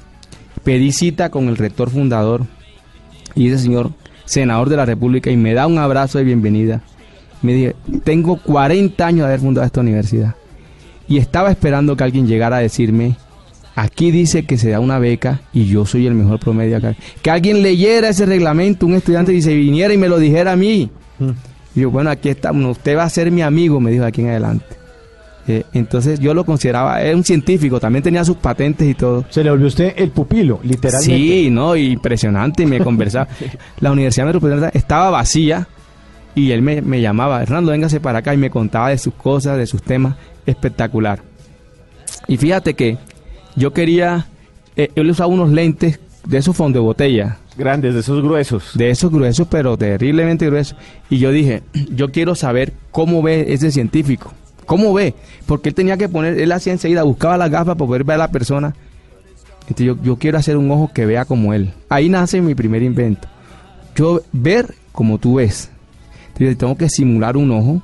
Pedí 0.64 0.92
cita 0.92 1.30
con 1.30 1.48
el 1.48 1.56
rector 1.56 1.90
fundador 1.90 2.46
y 3.34 3.48
ese 3.48 3.62
señor, 3.62 3.92
senador 4.24 4.68
de 4.68 4.76
la 4.76 4.84
República, 4.84 5.30
y 5.30 5.36
me 5.36 5.54
da 5.54 5.66
un 5.66 5.78
abrazo 5.78 6.18
de 6.18 6.24
bienvenida. 6.24 6.82
Me 7.42 7.54
dije, 7.54 7.76
tengo 8.04 8.36
40 8.36 9.06
años 9.06 9.20
de 9.20 9.26
haber 9.26 9.40
fundado 9.40 9.66
esta 9.66 9.80
universidad. 9.80 10.34
Y 11.08 11.18
estaba 11.18 11.50
esperando 11.50 11.96
que 11.96 12.04
alguien 12.04 12.26
llegara 12.26 12.58
a 12.58 12.60
decirme, 12.60 13.16
aquí 13.80 14.10
dice 14.10 14.44
que 14.44 14.58
se 14.58 14.70
da 14.70 14.80
una 14.80 14.98
beca 14.98 15.40
y 15.52 15.64
yo 15.64 15.86
soy 15.86 16.06
el 16.06 16.14
mejor 16.14 16.38
promedio 16.38 16.76
acá. 16.76 16.94
Que 17.22 17.30
alguien 17.30 17.62
leyera 17.62 18.10
ese 18.10 18.26
reglamento, 18.26 18.86
un 18.86 18.94
estudiante, 18.94 19.32
y 19.32 19.40
se 19.40 19.54
viniera 19.54 19.94
y 19.94 19.98
me 19.98 20.08
lo 20.08 20.18
dijera 20.18 20.52
a 20.52 20.56
mí. 20.56 20.90
Y 21.74 21.80
yo, 21.80 21.90
bueno, 21.90 22.10
aquí 22.10 22.28
está, 22.28 22.52
usted 22.52 22.96
va 22.96 23.04
a 23.04 23.10
ser 23.10 23.30
mi 23.30 23.42
amigo, 23.42 23.80
me 23.80 23.90
dijo 23.90 24.02
de 24.02 24.08
aquí 24.08 24.20
en 24.20 24.28
adelante. 24.28 24.66
Eh, 25.48 25.64
entonces 25.72 26.20
yo 26.20 26.34
lo 26.34 26.44
consideraba, 26.44 27.00
era 27.00 27.16
un 27.16 27.24
científico, 27.24 27.80
también 27.80 28.02
tenía 28.02 28.24
sus 28.24 28.36
patentes 28.36 28.86
y 28.86 28.94
todo. 28.94 29.24
Se 29.30 29.42
le 29.42 29.50
volvió 29.50 29.66
usted 29.66 29.94
el 29.96 30.10
pupilo, 30.10 30.60
literalmente. 30.62 31.16
Sí, 31.16 31.48
no, 31.50 31.74
impresionante, 31.74 32.64
y 32.64 32.66
me 32.66 32.80
conversaba. 32.80 33.28
La 33.80 33.92
Universidad 33.92 34.26
Metropolitana 34.26 34.70
estaba 34.74 35.08
vacía 35.10 35.66
y 36.34 36.50
él 36.50 36.60
me, 36.60 36.82
me 36.82 37.00
llamaba, 37.00 37.42
Hernando, 37.42 37.72
véngase 37.72 37.98
para 37.98 38.18
acá 38.18 38.34
y 38.34 38.36
me 38.36 38.50
contaba 38.50 38.90
de 38.90 38.98
sus 38.98 39.14
cosas, 39.14 39.56
de 39.56 39.66
sus 39.66 39.82
temas, 39.82 40.16
espectacular. 40.44 41.22
Y 42.28 42.36
fíjate 42.36 42.74
que 42.74 42.98
yo 43.56 43.72
quería, 43.72 44.26
eh, 44.76 44.90
él 44.94 45.10
usaba 45.10 45.32
unos 45.32 45.50
lentes 45.50 46.00
de 46.26 46.38
esos 46.38 46.56
fondos 46.56 46.80
de 46.80 46.86
botella. 46.86 47.38
Grandes, 47.56 47.94
de 47.94 48.00
esos 48.00 48.22
gruesos. 48.22 48.70
De 48.74 48.90
esos 48.90 49.10
gruesos, 49.10 49.46
pero 49.48 49.76
terriblemente 49.76 50.46
gruesos. 50.46 50.76
Y 51.08 51.18
yo 51.18 51.30
dije, 51.30 51.62
yo 51.90 52.10
quiero 52.10 52.34
saber 52.34 52.72
cómo 52.90 53.22
ve 53.22 53.52
ese 53.52 53.70
científico. 53.70 54.32
¿Cómo 54.66 54.92
ve? 54.94 55.14
Porque 55.46 55.70
él 55.70 55.74
tenía 55.74 55.96
que 55.96 56.08
poner, 56.08 56.38
él 56.38 56.52
hacía 56.52 56.72
enseguida, 56.72 57.02
buscaba 57.02 57.36
las 57.36 57.50
gafas 57.50 57.74
para 57.74 57.86
poder 57.86 58.04
ver 58.04 58.14
a 58.14 58.18
la 58.18 58.30
persona. 58.30 58.74
Entonces 59.62 59.86
yo, 59.86 59.96
yo 60.02 60.16
quiero 60.16 60.38
hacer 60.38 60.56
un 60.56 60.70
ojo 60.70 60.90
que 60.94 61.06
vea 61.06 61.24
como 61.24 61.54
él. 61.54 61.72
Ahí 61.88 62.08
nace 62.08 62.40
mi 62.40 62.54
primer 62.54 62.82
invento. 62.82 63.28
Yo 63.96 64.22
ver 64.32 64.74
como 64.92 65.18
tú 65.18 65.34
ves. 65.34 65.70
Entonces 66.28 66.56
tengo 66.56 66.76
que 66.76 66.88
simular 66.88 67.36
un 67.36 67.50
ojo, 67.50 67.82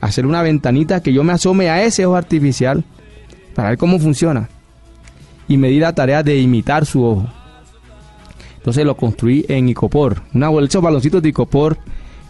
hacer 0.00 0.26
una 0.26 0.42
ventanita 0.42 1.00
que 1.00 1.12
yo 1.12 1.24
me 1.24 1.32
asome 1.32 1.70
a 1.70 1.82
ese 1.82 2.04
ojo 2.04 2.16
artificial 2.16 2.84
para 3.54 3.70
ver 3.70 3.78
cómo 3.78 3.98
funciona. 3.98 4.48
Y 5.48 5.56
me 5.56 5.68
di 5.68 5.78
la 5.78 5.94
tarea 5.94 6.22
de 6.22 6.38
imitar 6.38 6.86
su 6.86 7.04
ojo. 7.04 7.26
Entonces 8.56 8.84
lo 8.84 8.96
construí 8.96 9.44
en 9.48 9.68
icopor, 9.68 10.22
una 10.34 10.48
bolsa, 10.48 10.68
esos 10.68 10.82
baloncitos 10.82 11.22
de 11.22 11.28
icopor. 11.28 11.78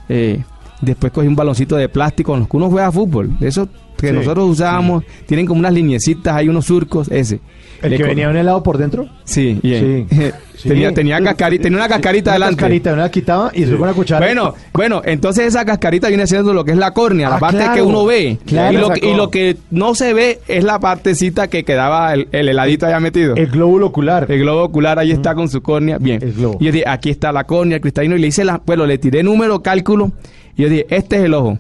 eh, 0.09 0.45
después 0.83 1.13
cogí 1.13 1.27
un 1.27 1.37
baloncito 1.37 1.77
de 1.77 1.89
plástico 1.89 2.33
con 2.33 2.41
los 2.41 2.49
que 2.49 2.57
uno 2.57 2.69
juega 2.69 2.93
fútbol. 2.93 3.31
Esos 3.41 3.69
que 3.97 4.09
Sí, 4.09 4.13
nosotros 4.15 4.49
usábamos, 4.51 5.05
tienen 5.27 5.47
como 5.47 5.61
unas 5.61 5.73
lineecitas, 5.73 6.35
hay 6.37 6.49
unos 6.49 6.67
surcos, 6.67 7.09
ese. 7.11 7.41
¿El 7.83 7.91
que 7.95 8.01
co- 8.03 8.09
venía 8.09 8.29
un 8.31 8.37
helado 8.37 8.63
por 8.63 8.79
dentro? 8.79 9.07
Sí, 9.25 9.59
bien. 9.63 10.07
Sí. 10.11 10.31
tenía, 10.69 10.93
tenía, 10.95 11.21
cascarita, 11.23 11.63
tenía 11.65 11.79
una 11.79 11.89
cascarita 11.89 12.35
Una 12.35 12.47
cascarita, 12.49 12.93
una 12.95 13.03
la 13.03 13.11
quitaba 13.11 13.51
y 13.53 13.61
después 13.61 13.79
con 13.79 13.89
la 13.89 13.95
cuchara. 13.95 14.25
Bueno, 14.27 14.55
bueno, 14.73 15.03
entonces 15.05 15.47
esa 15.47 15.65
cascarita 15.67 16.09
viene 16.09 16.27
siendo 16.27 16.55
lo 16.55 16.65
que 16.65 16.71
es 16.73 16.79
la 16.79 16.93
córnea, 16.95 17.29
la 17.29 17.37
Ah, 17.37 17.39
parte 17.39 17.59
claro. 17.59 17.75
que 17.75 17.83
uno 17.83 18.07
ve. 18.07 18.39
Claro. 18.47 18.73
y, 18.73 18.81
lo 18.81 18.91
que, 18.91 19.07
y 19.07 19.15
lo 19.15 19.31
que 19.31 19.57
no 19.71 19.95
se 19.95 20.15
ve 20.15 20.41
es 20.49 20.65
la 20.65 20.79
partecita 20.81 21.49
que 21.49 21.65
quedaba 21.65 22.15
el, 22.15 22.29
el 22.33 22.49
heladito 22.49 22.87
allá 22.87 22.99
metido. 22.99 23.35
El 23.37 23.49
glóbulo 23.49 23.87
ocular. 23.89 24.27
El 24.31 24.39
globo 24.41 24.63
ocular 24.65 24.99
ahí 24.99 25.11
está 25.13 25.35
con 25.35 25.51
su 25.51 25.61
córnea. 25.61 25.99
Bien. 25.99 26.21
Y 26.59 26.65
yo 26.65 26.73
dije, 26.73 26.85
aquí 26.87 27.11
está 27.11 27.31
la 27.31 27.45
córnea, 27.45 27.77
el 27.77 27.83
cristalino. 27.83 28.17
Y 28.17 28.21
le 28.21 28.29
hice 28.29 28.43
la, 28.45 28.61
bueno, 28.65 28.87
le 28.87 28.97
tiré 28.97 29.23
número, 29.23 29.61
cálculo. 29.63 30.13
Y 30.57 30.63
yo 30.63 30.71
dije, 30.71 30.87
este 30.89 31.17
es 31.17 31.25
el 31.25 31.35
ojo. 31.35 31.59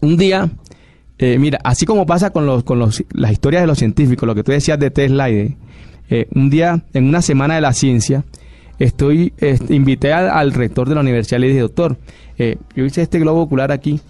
Un 0.00 0.16
día, 0.16 0.48
eh, 1.18 1.38
mira, 1.38 1.58
así 1.64 1.86
como 1.86 2.06
pasa 2.06 2.30
con 2.30 2.46
los, 2.46 2.64
con 2.64 2.78
los, 2.78 3.02
las 3.12 3.32
historias 3.32 3.62
de 3.62 3.66
los 3.66 3.78
científicos, 3.78 4.26
lo 4.26 4.34
que 4.34 4.44
tú 4.44 4.52
decías 4.52 4.78
de 4.78 4.90
Tesla 4.90 5.30
y 5.30 5.34
de, 5.34 5.56
eh, 6.10 6.28
un 6.34 6.50
día, 6.50 6.82
en 6.94 7.04
una 7.04 7.22
semana 7.22 7.56
de 7.56 7.60
la 7.60 7.72
ciencia, 7.72 8.24
estoy, 8.78 9.32
este, 9.38 9.74
invité 9.74 10.12
al, 10.12 10.30
al 10.30 10.52
rector 10.52 10.88
de 10.88 10.94
la 10.94 11.00
universidad 11.00 11.38
y 11.38 11.42
le 11.42 11.48
dije, 11.48 11.60
doctor, 11.60 11.98
eh, 12.38 12.56
yo 12.74 12.84
hice 12.84 13.02
este 13.02 13.18
globo 13.18 13.42
ocular 13.42 13.72
aquí 13.72 14.00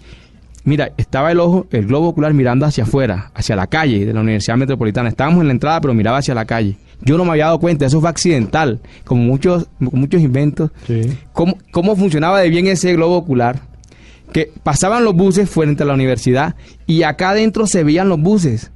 Mira, 0.65 0.91
estaba 0.97 1.31
el 1.31 1.39
ojo, 1.39 1.67
el 1.71 1.87
globo 1.87 2.09
ocular 2.09 2.33
mirando 2.33 2.65
hacia 2.65 2.83
afuera, 2.83 3.31
hacia 3.33 3.55
la 3.55 3.67
calle 3.67 4.05
de 4.05 4.13
la 4.13 4.21
Universidad 4.21 4.57
Metropolitana. 4.57 5.09
Estábamos 5.09 5.41
en 5.41 5.47
la 5.47 5.53
entrada, 5.53 5.81
pero 5.81 5.93
miraba 5.93 6.17
hacia 6.17 6.35
la 6.35 6.45
calle. 6.45 6.77
Yo 7.01 7.17
no 7.17 7.23
me 7.23 7.31
había 7.31 7.45
dado 7.45 7.59
cuenta, 7.59 7.85
eso 7.85 8.01
fue 8.01 8.09
accidental, 8.09 8.79
como 9.05 9.23
muchos, 9.23 9.67
muchos 9.79 10.21
inventos. 10.21 10.69
¿Cómo, 11.31 11.57
¿Cómo 11.71 11.95
funcionaba 11.95 12.41
de 12.41 12.49
bien 12.49 12.67
ese 12.67 12.93
globo 12.93 13.15
ocular? 13.15 13.61
Que 14.33 14.51
pasaban 14.63 15.03
los 15.03 15.15
buses 15.15 15.49
frente 15.49 15.83
a 15.83 15.85
la 15.85 15.93
universidad 15.93 16.55
y 16.85 17.03
acá 17.03 17.31
adentro 17.31 17.67
se 17.67 17.83
veían 17.83 18.09
los 18.09 18.19
buses. 18.19 18.71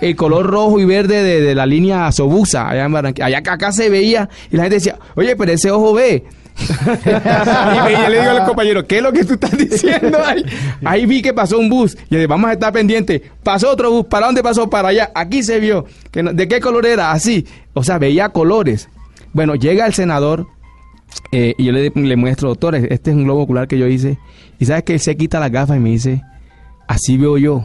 El 0.00 0.16
color 0.16 0.46
rojo 0.46 0.80
y 0.80 0.86
verde 0.86 1.22
de, 1.22 1.42
de 1.42 1.54
la 1.54 1.66
línea 1.66 2.10
Sobusa, 2.12 2.68
allá 2.68 2.84
en 2.86 2.92
Barranquilla. 2.92 3.26
Allá 3.26 3.38
acá 3.38 3.72
se 3.72 3.90
veía 3.90 4.28
y 4.50 4.56
la 4.56 4.62
gente 4.64 4.76
decía, 4.76 4.98
oye, 5.16 5.36
pero 5.36 5.52
ese 5.52 5.70
ojo 5.70 5.92
ve. 5.92 6.24
y 7.06 7.92
yo 7.92 8.08
le 8.08 8.20
digo 8.20 8.30
al 8.30 8.44
compañero, 8.46 8.86
¿qué 8.86 8.96
es 8.96 9.02
lo 9.02 9.12
que 9.12 9.24
tú 9.24 9.34
estás 9.34 9.56
diciendo 9.58 10.18
ahí? 10.24 10.42
Ahí 10.84 11.04
vi 11.04 11.20
que 11.20 11.34
pasó 11.34 11.58
un 11.58 11.68
bus. 11.68 11.94
Y 12.08 12.14
yo 12.14 12.16
dije, 12.18 12.26
vamos 12.26 12.48
a 12.48 12.54
estar 12.54 12.72
pendientes. 12.72 13.20
Pasó 13.42 13.70
otro 13.70 13.90
bus. 13.90 14.06
¿Para 14.06 14.26
dónde 14.26 14.42
pasó? 14.42 14.70
Para 14.70 14.88
allá. 14.88 15.10
Aquí 15.14 15.42
se 15.42 15.60
vio. 15.60 15.84
Que 16.10 16.22
no- 16.22 16.32
¿De 16.32 16.48
qué 16.48 16.60
color 16.60 16.86
era? 16.86 17.12
Así. 17.12 17.46
O 17.74 17.84
sea, 17.84 17.98
veía 17.98 18.30
colores. 18.30 18.88
Bueno, 19.34 19.54
llega 19.54 19.84
el 19.86 19.92
senador 19.92 20.46
eh, 21.32 21.54
y 21.58 21.64
yo 21.64 21.72
le, 21.72 21.90
le 21.94 22.16
muestro, 22.16 22.48
doctor, 22.50 22.74
este 22.76 23.10
es 23.10 23.16
un 23.16 23.24
globo 23.24 23.42
ocular 23.42 23.66
que 23.68 23.78
yo 23.78 23.86
hice. 23.86 24.18
Y 24.58 24.64
sabes 24.66 24.84
que 24.84 24.94
él 24.94 25.00
se 25.00 25.16
quita 25.16 25.40
las 25.40 25.50
gafas 25.50 25.76
y 25.76 25.80
me 25.80 25.90
dice, 25.90 26.22
así 26.88 27.16
veo 27.16 27.36
yo. 27.38 27.64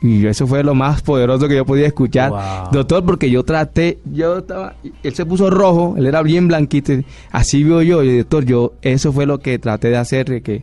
Y 0.00 0.26
eso 0.26 0.46
fue 0.46 0.62
lo 0.62 0.74
más 0.76 1.02
poderoso 1.02 1.48
que 1.48 1.56
yo 1.56 1.66
podía 1.66 1.86
escuchar. 1.88 2.30
Doctor, 2.72 3.04
porque 3.04 3.30
yo 3.30 3.42
traté, 3.42 3.98
yo 4.04 4.38
estaba, 4.38 4.76
él 5.02 5.14
se 5.14 5.26
puso 5.26 5.50
rojo, 5.50 5.94
él 5.98 6.06
era 6.06 6.22
bien 6.22 6.46
blanquito. 6.46 6.92
Así 7.32 7.64
veo 7.64 7.82
yo. 7.82 8.04
Y 8.04 8.18
doctor, 8.18 8.44
yo, 8.44 8.74
eso 8.82 9.12
fue 9.12 9.26
lo 9.26 9.40
que 9.40 9.58
traté 9.58 9.88
de 9.88 9.96
hacer. 9.96 10.40
que 10.42 10.62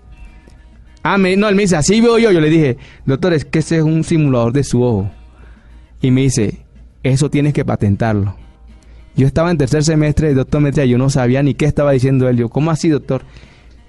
Ah, 1.03 1.17
me- 1.17 1.35
no, 1.35 1.49
él 1.49 1.55
me 1.55 1.64
dice, 1.64 1.75
así 1.75 1.99
veo 1.99 2.17
yo. 2.17 2.31
Yo 2.31 2.39
le 2.39 2.49
dije, 2.49 2.77
doctor, 3.05 3.33
es 3.33 3.43
que 3.43 3.59
ese 3.59 3.77
es 3.77 3.83
un 3.83 4.05
simulador 4.05 4.53
de 4.53 4.64
su 4.64 4.81
ojo. 4.81 5.11
Y 6.01 6.11
me 6.11 6.22
dice, 6.22 6.59
eso 7.03 7.30
tienes 7.30 7.53
que 7.53 7.65
patentarlo. 7.65 8.35
Yo 9.16 9.27
estaba 9.27 9.52
en 9.52 9.58
tercer 9.58 9.84
semestre 9.84 10.30
de 10.30 10.34
doctometría, 10.34 10.85
yo 10.85 10.98
no 10.98 11.10
sabía 11.10 11.42
ni 11.42 11.53
qué 11.53 11.66
estaba 11.66 11.92
diciendo 11.92 12.27
él. 12.27 12.38
Yo, 12.38 12.50
¿cómo 12.50 12.72
así, 12.72 12.90
doctor? 12.90 13.24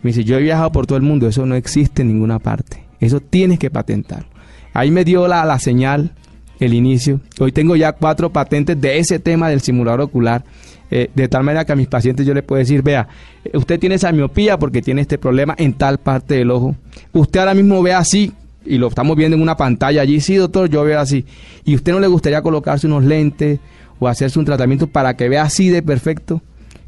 Me 0.03 0.11
dice, 0.11 0.25
yo 0.25 0.37
he 0.39 0.43
viajado 0.43 0.71
por 0.73 0.87
todo 0.87 0.97
el 0.99 1.03
mundo, 1.03 1.27
eso 1.27 1.47
no 1.47 1.55
existe 1.57 2.03
en 2.03 2.09
ninguna 2.09 2.39
parte. 2.39 2.85
Eso 3.01 3.21
tienes 3.21 3.59
que 3.59 3.71
patentarlo. 3.71 4.29
Ahí 4.73 4.91
me 4.91 5.05
dio 5.05 5.27
la, 5.27 5.45
la 5.45 5.59
señal, 5.59 6.13
el 6.61 6.75
inicio. 6.75 7.21
Hoy 7.41 7.51
tengo 7.51 7.77
ya 7.77 7.93
cuatro 7.93 8.31
patentes 8.31 8.81
de 8.81 8.99
ese 8.99 9.19
tema 9.19 9.49
del 9.49 9.61
simulador 9.61 10.01
ocular. 10.03 10.45
eh, 10.91 11.11
de 11.15 11.29
tal 11.29 11.43
manera 11.43 11.65
que 11.65 11.73
a 11.73 11.77
mis 11.77 11.89
pacientes 11.89 12.27
yo 12.27 12.35
les 12.35 12.45
puedo 12.45 12.59
decir, 12.59 12.83
vea, 12.83 13.09
eh, 13.45 13.51
usted 13.55 13.79
tiene 13.79 13.97
esa 13.97 14.13
miopía 14.13 14.59
porque 14.59 14.83
tiene 14.83 15.01
este 15.01 15.19
problema 15.19 15.55
en 15.59 15.73
tal 15.75 15.99
parte 15.99 16.35
del 16.35 16.51
ojo. 16.51 16.77
Usted 17.13 17.41
ahora 17.41 17.55
mismo 17.55 17.83
ve 17.83 17.93
así, 17.93 18.33
y 18.65 18.79
lo 18.79 18.89
estamos 18.89 19.17
viendo 19.17 19.37
en 19.37 19.43
una 19.43 19.57
pantalla 19.57 20.03
allí, 20.03 20.21
sí, 20.21 20.37
doctor, 20.37 20.69
yo 20.69 20.85
veo 20.85 21.01
así. 21.01 21.25
¿Y 21.65 21.75
usted 21.75 21.93
no 21.93 22.01
le 22.01 22.07
gustaría 22.07 22.43
colocarse 22.43 22.87
unos 22.87 23.05
lentes 23.05 23.61
o 23.99 24.09
hacerse 24.09 24.39
un 24.39 24.45
tratamiento 24.45 24.87
para 24.87 25.17
que 25.17 25.29
vea 25.29 25.43
así 25.43 25.69
de 25.69 25.83
perfecto? 25.83 26.43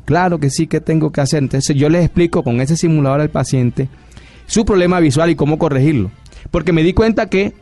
Claro 0.04 0.38
que 0.38 0.50
sí, 0.50 0.66
que 0.66 0.80
tengo 0.80 1.12
que 1.12 1.20
hacer? 1.20 1.42
Entonces 1.42 1.76
yo 1.76 1.88
les 1.88 2.04
explico 2.04 2.42
con 2.42 2.60
ese 2.60 2.76
simulador 2.76 3.20
al 3.20 3.30
paciente 3.30 3.88
su 4.46 4.64
problema 4.64 5.00
visual 5.00 5.30
y 5.30 5.36
cómo 5.36 5.58
corregirlo. 5.58 6.10
Porque 6.50 6.72
me 6.72 6.82
di 6.82 6.94
cuenta 6.94 7.28
que 7.28 7.52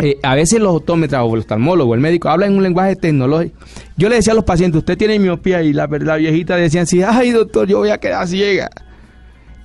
eh, 0.00 0.18
a 0.22 0.34
veces 0.34 0.60
los 0.60 0.74
optómetras 0.74 1.22
o 1.24 1.34
el 1.34 1.40
oftalmólogo, 1.40 1.94
el 1.94 2.00
médico, 2.00 2.28
hablan 2.28 2.52
en 2.52 2.56
un 2.56 2.62
lenguaje 2.62 2.96
tecnológico. 2.96 3.56
Yo 3.96 4.08
le 4.08 4.16
decía 4.16 4.32
a 4.32 4.36
los 4.36 4.44
pacientes, 4.44 4.78
usted 4.78 4.98
tiene 4.98 5.18
miopía 5.18 5.62
y 5.62 5.72
la, 5.72 5.86
la 5.86 6.16
viejita 6.16 6.56
decía 6.56 6.82
así, 6.82 7.02
ay 7.02 7.30
doctor, 7.30 7.68
yo 7.68 7.78
voy 7.78 7.90
a 7.90 7.98
quedar 7.98 8.26
ciega. 8.26 8.70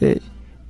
Eh, 0.01 0.19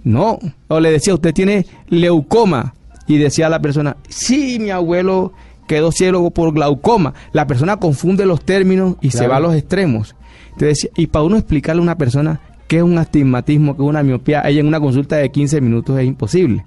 no, 0.03 0.39
o 0.67 0.79
le 0.79 0.91
decía, 0.91 1.13
usted 1.13 1.33
tiene 1.33 1.65
leucoma 1.89 2.73
y 3.05 3.17
decía 3.17 3.49
la 3.49 3.59
persona, 3.59 3.97
sí, 4.07 4.59
mi 4.59 4.69
abuelo 4.69 5.33
quedó 5.69 5.91
ciego 5.91 6.31
por 6.31 6.51
glaucoma. 6.51 7.13
La 7.31 7.45
persona 7.45 7.77
confunde 7.77 8.25
los 8.25 8.43
términos 8.43 8.95
y 9.01 9.11
se 9.11 9.27
va 9.27 9.37
a 9.37 9.39
los 9.39 9.53
extremos. 9.53 10.15
Entonces, 10.53 10.89
y 10.97 11.05
para 11.07 11.23
uno 11.23 11.37
explicarle 11.37 11.79
a 11.79 11.83
una 11.83 11.95
persona 11.95 12.41
qué 12.67 12.77
es 12.77 12.83
un 12.83 12.97
astigmatismo, 12.97 13.77
qué 13.77 13.83
es 13.83 13.87
una 13.87 14.01
miopía, 14.01 14.41
ella 14.45 14.61
en 14.61 14.67
una 14.67 14.79
consulta 14.79 15.17
de 15.17 15.29
15 15.29 15.61
minutos 15.61 15.99
es 15.99 16.07
imposible. 16.07 16.65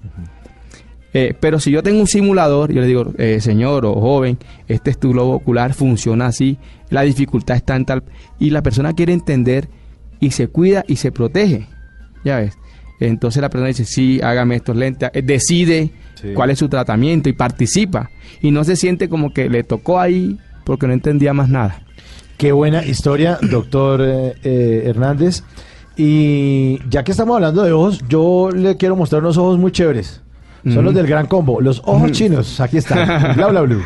Eh, 1.13 1.35
pero 1.37 1.59
si 1.59 1.69
yo 1.69 1.83
tengo 1.83 1.99
un 1.99 2.07
simulador, 2.07 2.71
yo 2.71 2.79
le 2.79 2.87
digo, 2.87 3.11
eh, 3.17 3.41
señor 3.41 3.85
o 3.85 3.93
joven, 3.93 4.37
este 4.69 4.91
es 4.91 4.97
tu 4.97 5.11
globo 5.11 5.33
ocular, 5.33 5.73
funciona 5.73 6.27
así, 6.27 6.57
la 6.89 7.01
dificultad 7.01 7.57
está 7.57 7.75
en 7.75 7.85
tal... 7.85 8.03
Y 8.39 8.51
la 8.51 8.63
persona 8.63 8.93
quiere 8.93 9.11
entender 9.11 9.67
y 10.21 10.31
se 10.31 10.47
cuida 10.47 10.85
y 10.87 10.95
se 10.95 11.11
protege. 11.11 11.67
Ya 12.23 12.37
ves. 12.37 12.57
Entonces 13.07 13.41
la 13.41 13.49
persona 13.49 13.67
dice, 13.67 13.85
sí, 13.85 14.19
hágame 14.21 14.55
estos 14.55 14.75
lentes, 14.75 15.09
eh, 15.13 15.21
decide 15.21 15.91
Sí. 16.15 16.29
cuál 16.33 16.51
es 16.51 16.59
su 16.59 16.69
tratamiento 16.69 17.27
y 17.27 17.33
participa. 17.33 18.09
Y 18.41 18.51
no 18.51 18.63
se 18.63 18.75
siente 18.77 19.09
como 19.09 19.33
que 19.33 19.49
le 19.49 19.63
tocó 19.63 19.99
ahí 19.99 20.37
porque 20.63 20.87
no 20.87 20.93
entendía 20.93 21.33
más 21.33 21.49
nada. 21.49 21.81
Qué 22.37 22.51
buena 22.53 22.83
historia, 22.85 23.37
doctor 23.51 24.01
eh, 24.01 24.33
eh, 24.43 24.83
Hernández. 24.85 25.43
Y 25.97 26.79
ya 26.89 27.03
que 27.03 27.11
estamos 27.11 27.35
hablando 27.35 27.63
de 27.63 27.71
ojos, 27.73 27.99
yo 28.07 28.49
le 28.55 28.77
quiero 28.77 28.95
mostrar 28.95 29.21
unos 29.21 29.37
ojos 29.37 29.57
muy 29.59 29.71
chéveres. 29.71 30.21
Son 30.73 30.85
los 30.85 30.93
del 30.93 31.05
gran 31.07 31.25
combo, 31.27 31.59
los 31.59 31.81
ojos 31.85 32.13
chinos. 32.13 32.61
Aquí 32.61 32.77
están. 32.77 33.05
Bla, 33.35 33.47
bla, 33.47 33.61
blue. 33.63 33.83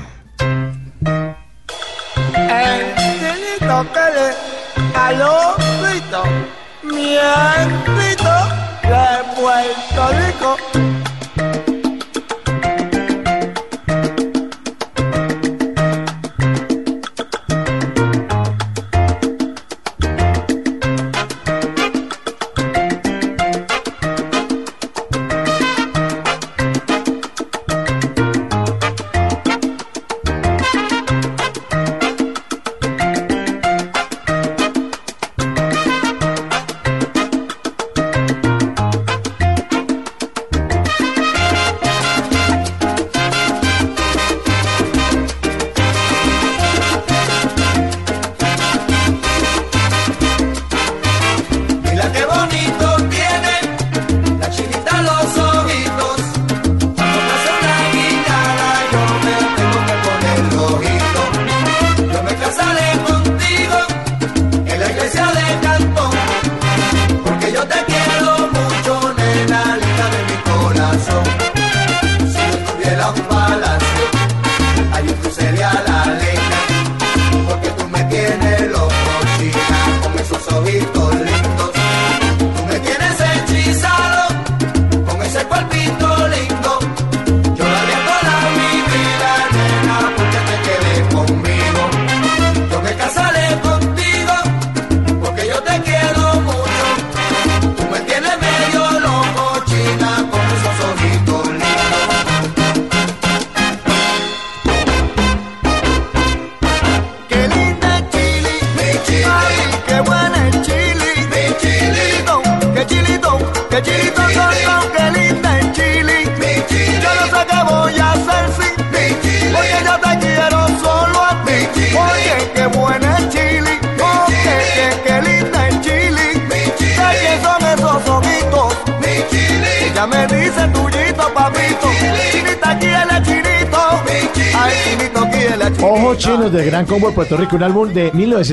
El 2.35 2.83
grito 2.95 3.85
que 3.93 4.05
le 4.13 4.95
aló 4.95 5.55
grito, 5.81 6.23
mi 6.83 7.15
grito 7.15 8.29
de 8.29 8.46
Puerto 9.47 10.11
Rico. 10.11 10.96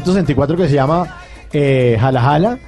1964 0.02 0.56
que 0.56 0.68
se 0.68 0.74
llama 0.74 1.06
eh, 1.52 1.96
Jala 2.00 2.20
Jala. 2.20 2.58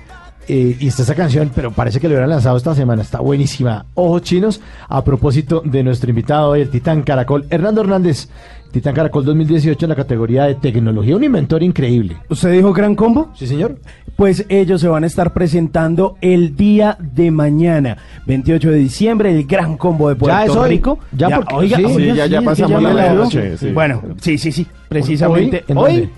eh, 0.48 0.76
y 0.78 0.86
está 0.86 1.02
esa 1.02 1.14
canción, 1.14 1.50
pero 1.54 1.72
parece 1.72 1.98
que 1.98 2.06
lo 2.08 2.12
hubieran 2.14 2.30
lanzado 2.30 2.56
esta 2.56 2.74
semana. 2.74 3.02
Está 3.02 3.18
buenísima. 3.20 3.86
Ojos 3.94 4.22
chinos. 4.22 4.60
A 4.88 5.02
propósito 5.02 5.60
de 5.64 5.82
nuestro 5.82 6.08
invitado 6.10 6.50
hoy, 6.50 6.60
el 6.60 6.70
Titán 6.70 7.02
Caracol, 7.02 7.46
Hernando 7.50 7.80
Hernández. 7.80 8.28
Titán 8.70 8.94
Caracol 8.94 9.24
2018 9.24 9.86
en 9.86 9.88
la 9.88 9.94
categoría 9.96 10.44
de 10.44 10.54
tecnología. 10.56 11.16
Un 11.16 11.24
inventor 11.24 11.62
increíble. 11.62 12.16
¿Usted 12.28 12.52
dijo 12.52 12.72
Gran 12.72 12.94
Combo? 12.94 13.30
Sí, 13.34 13.46
señor. 13.46 13.78
Pues 14.16 14.44
ellos 14.48 14.80
se 14.80 14.88
van 14.88 15.04
a 15.04 15.06
estar 15.06 15.32
presentando 15.32 16.16
el 16.20 16.56
día 16.56 16.96
de 17.00 17.30
mañana, 17.30 17.96
28 18.26 18.70
de 18.70 18.76
diciembre, 18.76 19.30
el 19.34 19.46
Gran 19.46 19.76
Combo 19.76 20.08
de 20.10 20.16
Puerto 20.16 20.36
Ya 20.36 20.44
es 20.44 20.50
hoy. 20.50 20.68
Rico. 20.70 20.98
Ya 21.12 21.36
porque- 21.36 21.54
oiga, 21.54 21.76
sí, 21.78 21.84
oiga, 21.84 22.24
sí, 22.24 22.30
ya- 22.30 22.42
pasamos 22.42 22.82
la 22.82 23.26
sí. 23.56 23.70
Bueno, 23.72 24.02
sí, 24.20 24.36
sí, 24.38 24.52
sí, 24.52 24.66
precisamente 24.88 25.58
¿Hoy? 25.58 25.64
¿En 25.68 25.78
hoy. 25.78 26.10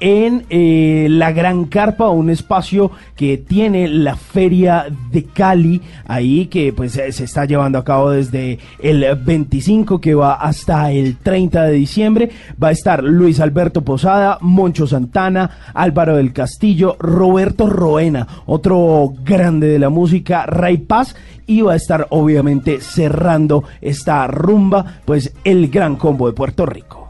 En 0.00 0.44
eh, 0.50 1.06
la 1.10 1.32
Gran 1.32 1.64
Carpa, 1.66 2.10
un 2.10 2.30
espacio 2.30 2.90
que 3.16 3.38
tiene 3.38 3.88
la 3.88 4.16
Feria 4.16 4.86
de 5.10 5.24
Cali, 5.24 5.80
ahí 6.06 6.46
que 6.46 6.72
pues 6.72 6.96
eh, 6.96 7.12
se 7.12 7.24
está 7.24 7.44
llevando 7.44 7.78
a 7.78 7.84
cabo 7.84 8.10
desde 8.10 8.58
el 8.78 9.04
25 9.14 10.00
que 10.00 10.14
va 10.14 10.34
hasta 10.34 10.92
el 10.92 11.16
30 11.16 11.64
de 11.64 11.72
diciembre. 11.72 12.30
Va 12.62 12.68
a 12.68 12.72
estar 12.72 13.02
Luis 13.02 13.40
Alberto 13.40 13.82
Posada, 13.82 14.38
Moncho 14.40 14.86
Santana, 14.86 15.50
Álvaro 15.74 16.16
del 16.16 16.32
Castillo, 16.32 16.96
Roberto 16.98 17.68
Roena, 17.68 18.26
otro 18.46 19.12
grande 19.24 19.68
de 19.68 19.78
la 19.78 19.90
música, 19.90 20.46
Ray 20.46 20.78
Paz, 20.78 21.16
y 21.46 21.62
va 21.62 21.74
a 21.74 21.76
estar 21.76 22.06
obviamente 22.10 22.80
cerrando 22.80 23.64
esta 23.80 24.26
rumba, 24.26 25.00
pues 25.04 25.32
el 25.44 25.68
Gran 25.68 25.96
Combo 25.96 26.26
de 26.26 26.32
Puerto 26.32 26.66
Rico. 26.66 27.05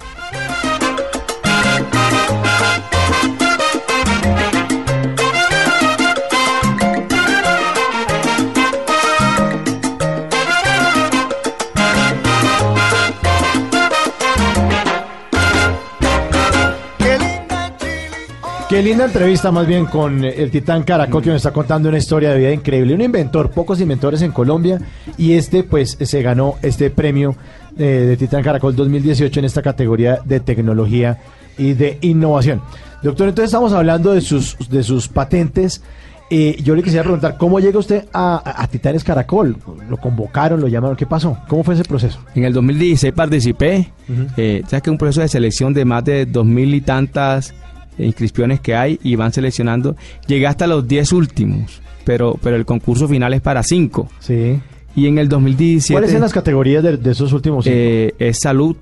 Qué 18.69 18.83
linda 18.83 19.05
entrevista 19.05 19.53
más 19.53 19.65
bien 19.65 19.87
con 19.87 20.25
el 20.25 20.51
Titán 20.51 20.83
Caracol 20.83 21.23
que 21.23 21.29
nos 21.31 21.37
está 21.37 21.53
contando 21.53 21.89
una 21.89 21.99
historia 21.99 22.31
de 22.31 22.39
vida 22.39 22.53
increíble. 22.53 22.95
Un 22.95 23.01
inventor, 23.01 23.51
pocos 23.51 23.81
inventores 23.81 24.23
en 24.23 24.33
Colombia 24.33 24.81
y 25.17 25.35
este 25.35 25.63
pues 25.63 25.97
se 26.01 26.21
ganó 26.23 26.57
este 26.63 26.91
premio 26.91 27.37
eh, 27.79 27.85
de 27.85 28.17
Titán 28.17 28.43
Caracol 28.43 28.75
2018 28.75 29.39
en 29.39 29.47
esta 29.47 29.63
categoría 29.63 30.19
de 30.25 30.41
tecnología 30.41 31.19
y 31.57 31.75
de 31.75 31.99
innovación. 32.01 32.61
Doctor, 33.05 33.29
entonces 33.29 33.51
estamos 33.51 33.73
hablando 33.73 34.13
de 34.13 34.21
sus, 34.21 34.57
de 34.69 34.83
sus 34.83 35.07
patentes. 35.07 35.81
Eh, 36.29 36.57
yo 36.65 36.75
le 36.75 36.83
quisiera 36.83 37.05
preguntar, 37.05 37.37
¿cómo 37.39 37.61
llega 37.61 37.79
usted 37.79 38.07
a, 38.13 38.67
Titanes 38.69 39.05
Caracol? 39.05 39.57
¿Lo 39.89 39.97
convocaron, 39.97 40.61
lo 40.61 40.67
llamaron? 40.67 40.97
¿Qué 40.97 41.07
pasó? 41.07 41.39
¿Cómo 41.47 41.63
fue 41.63 41.75
ese 41.75 41.85
proceso? 41.85 42.19
En 42.35 42.45
el 42.45 42.53
2016 42.53 43.13
participé. 43.15 43.93
Ujú. 44.09 44.27
eh, 44.37 44.63
Sabes 44.67 44.83
que 44.83 44.91
un 44.91 44.99
proceso 44.99 45.21
de 45.21 45.29
selección 45.29 45.73
de 45.73 45.85
más 45.85 46.05
de 46.05 46.27
dos 46.27 46.45
mil 46.45 46.75
y 46.75 46.81
tantas 46.81 47.55
inscripciones 47.99 48.61
que 48.61 48.75
hay 48.75 48.99
y 49.03 49.17
van 49.17 49.33
seleccionando. 49.33 49.97
Llegué 50.27 50.47
hasta 50.47 50.67
los 50.67 50.87
10 50.87 51.13
últimos, 51.13 51.81
pero, 52.05 52.39
pero 52.43 52.57
el 52.57 52.65
concurso 52.65 53.09
final 53.09 53.35
es 53.35 53.41
para 53.41 53.63
5. 53.63 54.09
Sí. 54.21 54.61
Y 54.95 55.07
en 55.07 55.19
el 55.19 55.29
2017 55.29 55.95
¿Cuáles 55.95 56.13
son 56.13 56.21
las 56.23 56.33
categorías 56.33 56.83
de, 56.83 56.97
de 56.97 57.11
esos 57.11 57.33
últimos 57.33 57.65
cinco? 57.65 57.77
eh, 57.77 58.15
es 58.19 58.39
salud, 58.39 58.77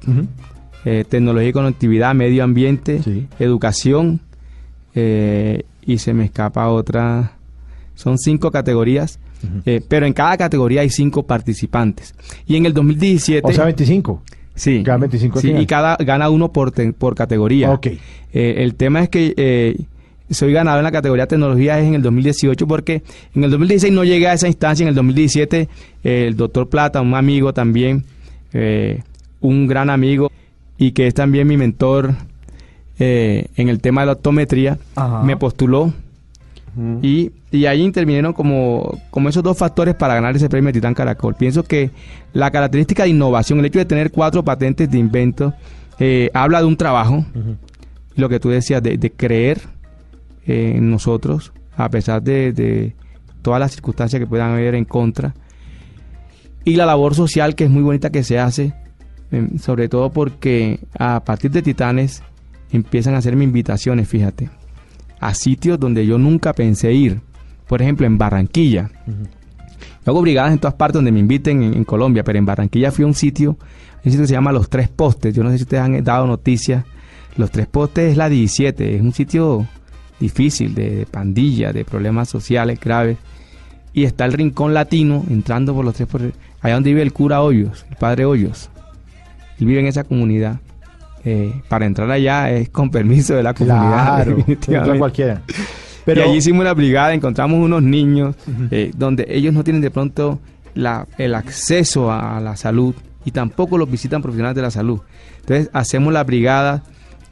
eh, 0.85 1.05
tecnología 1.09 1.49
y 1.49 1.53
conectividad, 1.53 2.15
medio 2.15 2.45
ambiente, 2.45 3.01
educación 3.39 4.21
eh, 4.95 5.65
y 5.85 5.99
se 5.99 6.15
me 6.15 6.25
escapa 6.27 6.69
otra. 6.69 7.33
Son 7.95 8.19
cinco 8.19 8.51
categorías, 8.51 9.19
eh, 9.65 9.81
pero 9.89 10.07
en 10.07 10.13
cada 10.13 10.37
categoría 10.37 10.83
hay 10.83 10.91
cinco 10.91 11.25
participantes. 11.25 12.15
Y 12.47 12.57
en 12.57 12.67
el 12.67 12.75
2017... 12.75 13.49
o 13.49 13.53
sea, 13.53 13.65
25. 13.65 14.23
Sí. 14.55 14.83
Cada 14.85 14.99
25 14.99 15.39
al 15.39 15.43
Sí, 15.43 15.49
final. 15.49 15.63
y 15.63 15.67
cada 15.67 15.97
gana 15.97 16.29
uno 16.31 16.53
por, 16.53 16.71
te- 16.71 16.93
por 16.93 17.15
categoría. 17.15 17.71
Ok. 17.73 17.87
Eh, 17.87 17.99
el 18.59 18.75
tema 18.75 19.01
es 19.03 19.09
que 19.09 19.35
eh, 19.37 19.77
soy 20.31 20.53
ganador 20.53 20.79
en 20.81 20.85
la 20.85 20.93
categoría 20.93 21.27
tecnología 21.27 21.79
es 21.81 21.87
en 21.87 21.95
el 21.95 22.03
2018 22.03 22.67
porque 22.67 23.03
en 23.35 23.45
el 23.45 23.51
2016 23.51 23.93
no 23.93 24.05
llegué 24.05 24.29
a 24.29 24.33
esa 24.35 24.47
instancia. 24.49 24.85
En 24.85 24.89
el 24.89 24.95
2017 24.95 25.69
eh, 26.05 26.25
el 26.29 26.37
doctor 26.37 26.69
Plata, 26.69 27.01
un 27.01 27.15
amigo 27.15 27.53
también, 27.53 28.05
eh, 28.53 29.03
un 29.41 29.67
gran 29.67 29.91
amigo 29.91 30.31
y 30.79 30.93
que 30.93 31.07
es 31.09 31.15
también 31.15 31.47
mi 31.49 31.57
mentor 31.57 32.15
eh, 32.99 33.47
en 33.57 33.69
el 33.69 33.81
tema 33.81 34.03
de 34.03 34.07
la 34.07 34.13
optometría, 34.13 34.79
Ajá. 34.95 35.23
me 35.25 35.37
postuló 35.37 35.93
y, 37.03 37.31
y 37.51 37.67
ahí 37.67 37.83
intervinieron 37.83 38.33
como, 38.33 38.99
como 39.11 39.29
esos 39.29 39.43
dos 39.43 39.57
factores 39.57 39.95
para 39.95 40.15
ganar 40.15 40.35
ese 40.35 40.49
premio 40.49 40.69
de 40.69 40.75
Titán 40.75 40.95
Caracol. 40.95 41.35
Pienso 41.35 41.63
que 41.63 41.91
la 42.33 42.51
característica 42.51 43.05
de 43.05 43.11
innovación, 43.11 43.59
el 43.59 43.67
hecho 43.67 43.79
de 43.79 43.85
tener 43.85 44.11
cuatro 44.11 44.45
patentes 44.45 44.91
de 44.91 44.99
invento, 44.99 45.55
eh, 45.99 46.31
habla 46.35 46.61
de 46.61 46.67
un 46.67 46.77
trabajo, 46.77 47.25
lo 48.17 48.29
que 48.29 48.41
tú 48.41 48.49
decías, 48.49 48.83
de, 48.83 48.99
de 48.99 49.13
creer 49.13 49.61
eh, 50.47 50.75
en 50.77 50.91
nosotros, 50.91 51.53
a 51.77 51.89
pesar 51.89 52.23
de, 52.23 52.53
de 52.53 52.95
todas 53.43 53.61
las 53.61 53.73
circunstancias 53.73 54.19
que 54.19 54.27
puedan 54.27 54.53
haber 54.53 54.75
en 54.75 54.85
contra. 54.85 55.35
Y 56.65 56.77
la 56.77 56.87
labor 56.87 57.15
social 57.15 57.55
que 57.55 57.65
es 57.65 57.71
muy 57.71 57.83
bonita 57.83 58.11
que 58.11 58.25
se 58.25 58.39
hace, 58.39 58.73
eh, 59.31 59.49
sobre 59.61 59.89
todo 59.89 60.11
porque 60.11 60.81
a 60.99 61.23
partir 61.25 61.51
de 61.51 61.63
Titanes 61.63 62.23
empiezan 62.73 63.15
a 63.15 63.19
hacerme 63.19 63.45
invitaciones, 63.45 64.09
fíjate, 64.09 64.51
a 65.25 65.33
sitios 65.33 65.81
donde 65.81 66.05
yo 66.05 66.19
nunca 66.19 66.53
pensé 66.53 66.93
ir. 66.93 67.23
Por 67.67 67.81
ejemplo, 67.81 68.07
en 68.07 68.19
Barranquilla. 68.19 68.91
Yo 69.07 70.13
hago 70.13 70.21
brigadas 70.21 70.53
en 70.53 70.59
todas 70.59 70.75
partes 70.75 70.97
donde 70.97 71.13
me 71.13 71.19
inviten 71.19 71.63
en, 71.63 71.73
en 71.73 71.85
Colombia, 71.85 72.23
pero 72.23 72.39
en 72.39 72.45
Barranquilla 72.45 72.93
fui 72.93 73.05
a 73.05 73.07
un 73.07 73.15
sitio, 73.15 73.53
un 73.53 74.03
sitio 74.05 74.21
que 74.21 74.27
se 74.27 74.35
llama 74.35 74.53
Los 74.53 74.69
Tres 74.69 74.91
Postes. 74.91 75.35
Yo 75.35 75.43
no 75.43 75.49
sé 75.49 75.57
si 75.57 75.63
ustedes 75.63 75.83
han 75.83 76.05
dado 76.05 76.27
noticias. 76.27 76.85
Los 77.39 77.51
Tres 77.51 77.67
Postes 77.67 78.13
es 78.13 78.19
la 78.19 78.29
17, 78.29 78.97
es 78.97 79.01
un 79.01 79.15
sitio 79.15 79.67
difícil 80.21 80.75
de, 80.75 80.91
de 80.91 81.07
pandilla, 81.07 81.73
de 81.73 81.87
problemas 81.87 82.29
sociales 82.29 82.79
graves. 82.79 83.17
Y 83.95 84.05
está 84.05 84.27
el 84.27 84.35
Rincón 84.35 84.75
Latino 84.75 85.25
entrando 85.31 85.75
por 85.75 85.87
los 85.87 85.95
Tres 85.95 86.07
Postes, 86.07 86.35
allá 86.61 86.75
donde 86.75 86.91
vive 86.91 87.01
el 87.01 87.15
cura 87.15 87.41
Hoyos, 87.41 87.87
el 87.89 87.97
padre 87.97 88.27
Hoyos. 88.27 88.69
Él 89.59 89.67
vive 89.67 89.81
en 89.81 89.87
esa 89.87 90.05
comunidad. 90.05 90.61
Eh, 91.25 91.53
para 91.69 91.87
entrar 91.87 92.11
allá 92.11 92.51
es 92.51 92.69
con 92.69 92.91
permiso 92.91 93.35
de 93.35 93.43
la 93.43 93.55
comunidad. 93.55 94.27
Claro, 94.61 94.99
cualquiera. 94.99 95.43
Pero... 96.05 96.21
Y 96.21 96.25
allí 96.25 96.37
hicimos 96.39 96.65
la 96.65 96.75
brigada, 96.75 97.15
encontramos 97.15 97.59
unos 97.59 97.83
niños 97.83 98.37
eh, 98.71 98.91
donde 98.97 99.27
ellos 99.31 99.55
no 99.55 99.65
tienen 99.65 99.81
de 99.81 99.91
pronto 99.91 100.39
la- 100.75 101.07
el 101.17 101.35
acceso 101.35 102.13
a 102.13 102.39
la 102.41 102.57
salud 102.57 102.95
y 103.25 103.31
tampoco 103.31 103.79
los 103.79 103.91
visitan 103.91 104.21
profesionales 104.21 104.55
de 104.57 104.63
la 104.63 104.71
salud. 104.71 105.01
Entonces 105.41 105.71
hacemos 105.73 106.13
la 106.13 106.25
brigada 106.25 106.83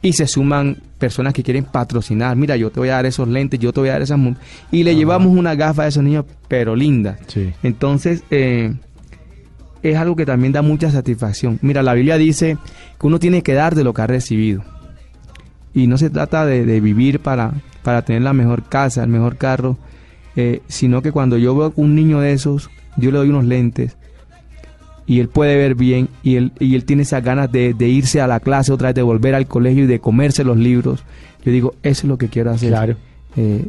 y 0.01 0.13
se 0.13 0.25
suman 0.27 0.77
personas 0.97 1.33
que 1.33 1.43
quieren 1.43 1.65
patrocinar. 1.65 2.35
Mira, 2.35 2.55
yo 2.57 2.71
te 2.71 2.79
voy 2.79 2.89
a 2.89 2.93
dar 2.93 3.05
esos 3.05 3.27
lentes, 3.27 3.59
yo 3.59 3.71
te 3.73 3.79
voy 3.79 3.89
a 3.89 3.93
dar 3.93 4.01
esas... 4.01 4.17
mu-". 4.17 4.33
Y 4.71 4.83
le 4.83 4.95
llevamos 4.95 5.37
una 5.37 5.53
gafa 5.53 5.83
a 5.83 5.87
esos 5.87 6.03
niños, 6.03 6.25
pero 6.47 6.75
lindas. 6.75 7.19
Entonces, 7.61 8.23
eh, 8.31 8.73
es 9.83 9.97
algo 9.97 10.15
que 10.15 10.25
también 10.25 10.53
da 10.53 10.61
mucha 10.61 10.89
satisfacción. 10.89 11.59
Mira, 11.61 11.83
la 11.83 11.93
Biblia 11.93 12.17
dice 12.17 12.57
que 12.99 13.07
uno 13.07 13.19
tiene 13.19 13.43
que 13.43 13.53
dar 13.53 13.75
de 13.75 13.83
lo 13.83 13.93
que 13.93 14.01
ha 14.01 14.07
recibido. 14.07 14.63
Y 15.73 15.87
no 15.87 15.97
se 15.97 16.09
trata 16.09 16.45
de, 16.45 16.65
de 16.65 16.79
vivir 16.79 17.19
para, 17.19 17.53
para 17.83 18.03
tener 18.03 18.21
la 18.21 18.33
mejor 18.33 18.63
casa, 18.63 19.03
el 19.03 19.09
mejor 19.09 19.37
carro, 19.37 19.77
eh, 20.35 20.61
sino 20.67 21.01
que 21.01 21.11
cuando 21.11 21.37
yo 21.37 21.55
veo 21.55 21.73
un 21.75 21.95
niño 21.95 22.19
de 22.19 22.33
esos, 22.33 22.69
yo 22.97 23.11
le 23.11 23.17
doy 23.17 23.29
unos 23.29 23.45
lentes 23.45 23.97
y 25.05 25.19
él 25.19 25.27
puede 25.27 25.57
ver 25.57 25.75
bien 25.75 26.09
y 26.23 26.35
él, 26.35 26.53
y 26.59 26.75
él 26.75 26.85
tiene 26.85 27.03
esas 27.03 27.23
ganas 27.23 27.51
de, 27.51 27.73
de 27.73 27.87
irse 27.89 28.21
a 28.21 28.27
la 28.27 28.39
clase 28.39 28.71
otra 28.71 28.89
vez, 28.89 28.95
de 28.95 29.01
volver 29.01 29.35
al 29.35 29.47
colegio 29.47 29.83
y 29.83 29.87
de 29.87 29.99
comerse 29.99 30.43
los 30.43 30.57
libros. 30.57 31.03
Yo 31.43 31.51
digo, 31.51 31.75
eso 31.83 32.01
es 32.01 32.09
lo 32.09 32.17
que 32.17 32.29
quiero 32.29 32.51
hacer. 32.51 32.69
Claro. 32.69 32.93
Eh, 33.35 33.65
eh, 33.65 33.67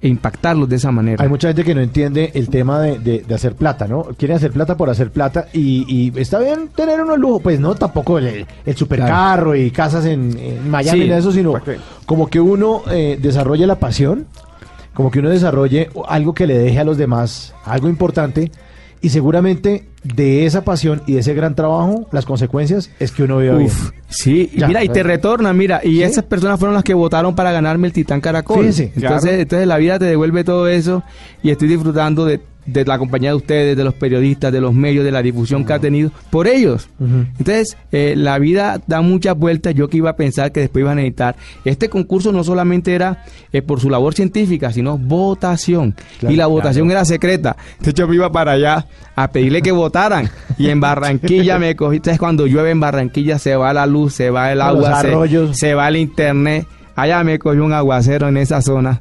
e 0.00 0.08
impactarlos 0.08 0.68
de 0.68 0.76
esa 0.76 0.90
manera. 0.90 1.22
Hay 1.22 1.28
mucha 1.28 1.48
gente 1.48 1.64
que 1.64 1.74
no 1.74 1.80
entiende 1.80 2.30
el 2.34 2.48
tema 2.48 2.80
de, 2.80 2.98
de- 2.98 3.20
de 3.20 3.34
hacer 3.34 3.54
plata, 3.54 3.86
¿no? 3.86 4.04
Quieren 4.16 4.36
hacer 4.36 4.50
plata 4.52 4.76
por 4.76 4.90
hacer 4.90 5.10
plata 5.10 5.46
y, 5.52 5.84
y 5.88 6.18
está 6.20 6.38
bien 6.38 6.68
tener 6.74 7.00
unos 7.00 7.18
lujos, 7.18 7.42
pues 7.42 7.60
no 7.60 7.74
tampoco 7.74 8.18
el, 8.18 8.46
el 8.66 8.76
supercarro 8.76 9.54
y 9.54 9.70
casas 9.70 10.04
en, 10.06 10.38
en 10.38 10.70
Miami, 10.70 11.02
Sí. 11.02 11.06
ni 11.08 11.12
eso, 11.14 11.32
sino 11.32 11.54
como 12.06 12.28
que 12.28 12.40
uno 12.40 12.82
eh, 12.90 13.18
desarrolle 13.20 13.66
la 13.66 13.78
pasión, 13.78 14.26
como 14.94 15.10
que 15.10 15.18
uno 15.20 15.30
desarrolle 15.30 15.88
algo 16.08 16.34
que 16.34 16.46
le 16.46 16.58
deje 16.58 16.78
a 16.80 16.84
los 16.84 16.96
demás 16.98 17.54
algo 17.64 17.88
importante 17.88 18.50
y 19.02 19.08
seguramente 19.08 19.88
de 20.04 20.46
esa 20.46 20.62
pasión 20.64 21.02
y 21.06 21.14
de 21.14 21.20
ese 21.20 21.34
gran 21.34 21.54
trabajo, 21.54 22.06
las 22.12 22.24
consecuencias 22.26 22.90
es 23.00 23.12
que 23.12 23.22
uno 23.22 23.38
viva 23.38 23.54
Uf, 23.56 23.90
bien. 23.90 24.02
Sí, 24.08 24.50
y 24.52 24.60
Ya. 24.60 24.68
mira, 24.68 24.84
y 24.84 24.88
te 24.88 25.02
retorna, 25.02 25.52
mira, 25.52 25.80
y 25.84 26.02
esas 26.02 26.24
personas 26.24 26.58
fueron 26.58 26.74
las 26.74 26.84
que 26.84 26.94
votaron 26.94 27.34
para 27.34 27.52
ganarme 27.52 27.86
el 27.86 27.92
Titán 27.92 28.20
Caracol. 28.20 28.58
Fíjese, 28.60 28.92
entonces, 28.96 29.20
claro. 29.22 29.40
entonces 29.42 29.66
la 29.68 29.76
vida 29.78 29.98
te 29.98 30.04
devuelve 30.06 30.44
todo 30.44 30.68
eso 30.68 31.02
y 31.42 31.50
estoy 31.50 31.68
disfrutando 31.68 32.24
de 32.26 32.40
de 32.66 32.84
la 32.84 32.98
compañía 32.98 33.30
de 33.30 33.36
ustedes, 33.36 33.76
de 33.76 33.84
los 33.84 33.94
periodistas, 33.94 34.52
de 34.52 34.60
los 34.60 34.74
medios, 34.74 35.04
de 35.04 35.10
la 35.10 35.22
difusión 35.22 35.64
que 35.64 35.72
ha 35.72 35.78
tenido, 35.78 36.10
por 36.30 36.46
ellos. 36.46 36.88
Entonces, 37.00 37.76
eh, 37.92 38.14
la 38.16 38.38
vida 38.38 38.80
da 38.86 39.00
muchas 39.00 39.36
vueltas. 39.36 39.74
Yo 39.74 39.88
que 39.88 39.98
iba 39.98 40.10
a 40.10 40.16
pensar 40.16 40.52
que 40.52 40.60
después 40.60 40.82
iban 40.82 40.92
a 40.92 41.02
necesitar. 41.02 41.36
Este 41.64 41.88
concurso 41.88 42.32
no 42.32 42.44
solamente 42.44 42.94
era 42.94 43.24
eh, 43.52 43.62
por 43.62 43.80
su 43.80 43.90
labor 43.90 44.14
científica, 44.14 44.72
sino 44.72 44.98
votación. 44.98 45.94
Claro, 46.18 46.32
y 46.32 46.36
la 46.36 46.46
votación 46.46 46.86
claro. 46.86 47.00
era 47.00 47.04
secreta. 47.04 47.56
Entonces 47.72 47.94
yo 47.94 48.06
me 48.06 48.14
iba 48.14 48.30
para 48.30 48.52
allá 48.52 48.86
a 49.16 49.30
pedirle 49.30 49.62
que 49.62 49.72
votaran. 49.72 50.30
Y 50.58 50.68
en 50.68 50.80
Barranquilla 50.80 51.58
me 51.58 51.74
cogí. 51.76 51.96
Entonces 51.96 52.18
cuando 52.18 52.46
llueve 52.46 52.70
en 52.70 52.80
Barranquilla 52.80 53.38
se 53.38 53.56
va 53.56 53.72
la 53.72 53.86
luz, 53.86 54.14
se 54.14 54.30
va 54.30 54.52
el 54.52 54.60
agua, 54.60 55.00
se, 55.00 55.54
se 55.54 55.74
va 55.74 55.88
el 55.88 55.96
internet. 55.96 56.66
Allá 56.96 57.24
me 57.24 57.38
cogió 57.38 57.64
un 57.64 57.72
aguacero 57.72 58.28
en 58.28 58.36
esa 58.36 58.60
zona. 58.60 59.00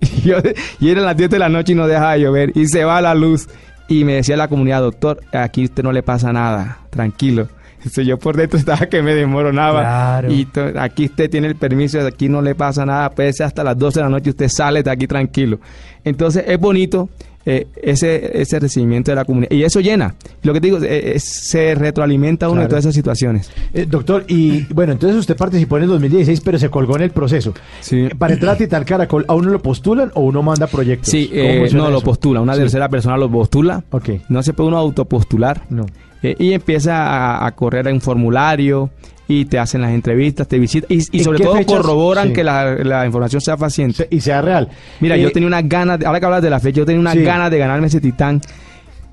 Y, 0.00 0.20
yo- 0.28 0.36
y 0.80 0.90
eran 0.90 1.04
las 1.04 1.16
10 1.16 1.30
de 1.30 1.38
la 1.38 1.48
noche 1.48 1.72
y 1.72 1.74
no 1.74 1.86
dejaba 1.86 2.12
de 2.14 2.20
llover. 2.20 2.52
Y 2.56 2.66
se 2.66 2.84
va 2.84 3.00
la 3.00 3.14
luz. 3.14 3.48
Y 3.88 4.04
me 4.04 4.14
decía 4.14 4.36
la 4.36 4.48
comunidad, 4.48 4.80
doctor, 4.80 5.20
aquí 5.32 5.62
a 5.62 5.64
usted 5.64 5.82
no 5.82 5.92
le 5.92 6.02
pasa 6.02 6.32
nada, 6.32 6.78
tranquilo. 6.90 7.48
Entonces 7.78 8.06
yo 8.06 8.16
por 8.18 8.36
dentro 8.36 8.58
estaba 8.60 8.86
que 8.86 9.02
me 9.02 9.14
desmoronaba. 9.14 9.80
Claro. 9.80 10.32
Y 10.32 10.46
aquí 10.78 11.06
usted 11.06 11.28
tiene 11.28 11.48
el 11.48 11.56
permiso, 11.56 12.00
aquí 12.06 12.28
no 12.28 12.40
le 12.40 12.54
pasa 12.54 12.86
nada, 12.86 13.10
puede 13.10 13.32
ser 13.32 13.46
hasta 13.46 13.64
las 13.64 13.76
12 13.76 13.98
de 13.98 14.04
la 14.04 14.08
noche, 14.10 14.30
usted 14.30 14.48
sale 14.48 14.82
de 14.82 14.90
aquí 14.90 15.06
tranquilo. 15.06 15.58
Entonces 16.04 16.44
es 16.46 16.58
bonito 16.58 17.08
eh, 17.46 17.66
ese, 17.82 18.40
ese 18.40 18.58
recibimiento 18.60 19.10
de 19.10 19.16
la 19.16 19.24
comunidad. 19.24 19.50
Y 19.50 19.64
eso 19.64 19.80
llena. 19.80 20.14
Lo 20.42 20.52
que 20.52 20.60
te 20.60 20.66
digo, 20.68 20.78
eh, 20.82 21.12
es- 21.16 21.24
se 21.24 21.74
retroalimenta 21.74 22.46
uno 22.48 22.60
de 22.60 22.66
Claro. 22.66 22.68
todas 22.70 22.84
esas 22.84 22.94
situaciones. 22.94 23.50
Eh, 23.74 23.86
doctor, 23.88 24.24
y 24.28 24.62
bueno, 24.72 24.92
entonces 24.92 25.18
usted 25.18 25.36
participó 25.36 25.76
en 25.78 25.84
el 25.84 25.88
2016, 25.90 26.40
pero 26.40 26.58
se 26.58 26.68
colgó 26.68 26.96
en 26.96 27.02
el 27.02 27.10
proceso. 27.10 27.52
Sí. 27.80 28.08
Para 28.18 28.34
entrar 28.34 28.54
a 28.54 28.58
Tital 28.58 28.84
Caracol, 28.84 29.24
¿a 29.28 29.34
uno 29.34 29.50
lo 29.50 29.60
postulan 29.60 30.10
o 30.14 30.20
uno 30.22 30.42
manda 30.42 30.66
proyectos? 30.66 31.08
Sí, 31.10 31.28
¿Cómo 31.28 31.40
eh, 31.42 31.68
no, 31.72 31.90
lo 31.90 32.00
postula, 32.00 32.40
una 32.40 32.54
Sí. 32.54 32.60
tercera 32.60 32.88
persona 32.88 33.16
lo 33.16 33.30
postula. 33.30 33.82
Ok. 33.90 34.10
No 34.28 34.42
se 34.42 34.52
puede 34.52 34.68
uno 34.68 34.78
autopostular. 34.78 35.62
No. 35.70 35.86
Eh, 36.22 36.36
y 36.38 36.52
empieza 36.52 37.06
a, 37.08 37.46
a 37.46 37.52
correr 37.52 37.88
un 37.88 38.00
formulario 38.00 38.90
y 39.28 39.44
te 39.46 39.58
hacen 39.58 39.80
las 39.80 39.92
entrevistas, 39.92 40.46
te 40.48 40.58
visitan 40.58 40.86
y, 40.90 40.98
y 41.10 41.18
¿En 41.18 41.24
sobre 41.24 41.38
todo 41.38 41.54
fechas? 41.56 41.76
corroboran 41.76 42.28
Sí. 42.28 42.32
que 42.34 42.44
la, 42.44 42.74
la 42.74 43.06
información 43.06 43.40
sea 43.40 43.56
paciente. 43.56 44.06
Y 44.10 44.20
sea 44.20 44.42
real. 44.42 44.68
Mira, 45.00 45.16
Eh, 45.16 45.22
yo 45.22 45.30
tenía 45.32 45.46
unas 45.46 45.68
ganas, 45.68 46.04
ahora 46.04 46.18
que 46.20 46.26
hablas 46.26 46.42
de 46.42 46.50
la 46.50 46.60
fecha, 46.60 46.78
yo 46.78 46.86
tenía 46.86 47.00
unas 47.00 47.14
Sí. 47.14 47.22
ganas 47.22 47.50
de 47.50 47.58
ganarme 47.58 47.86
ese 47.86 48.00
titán. 48.00 48.40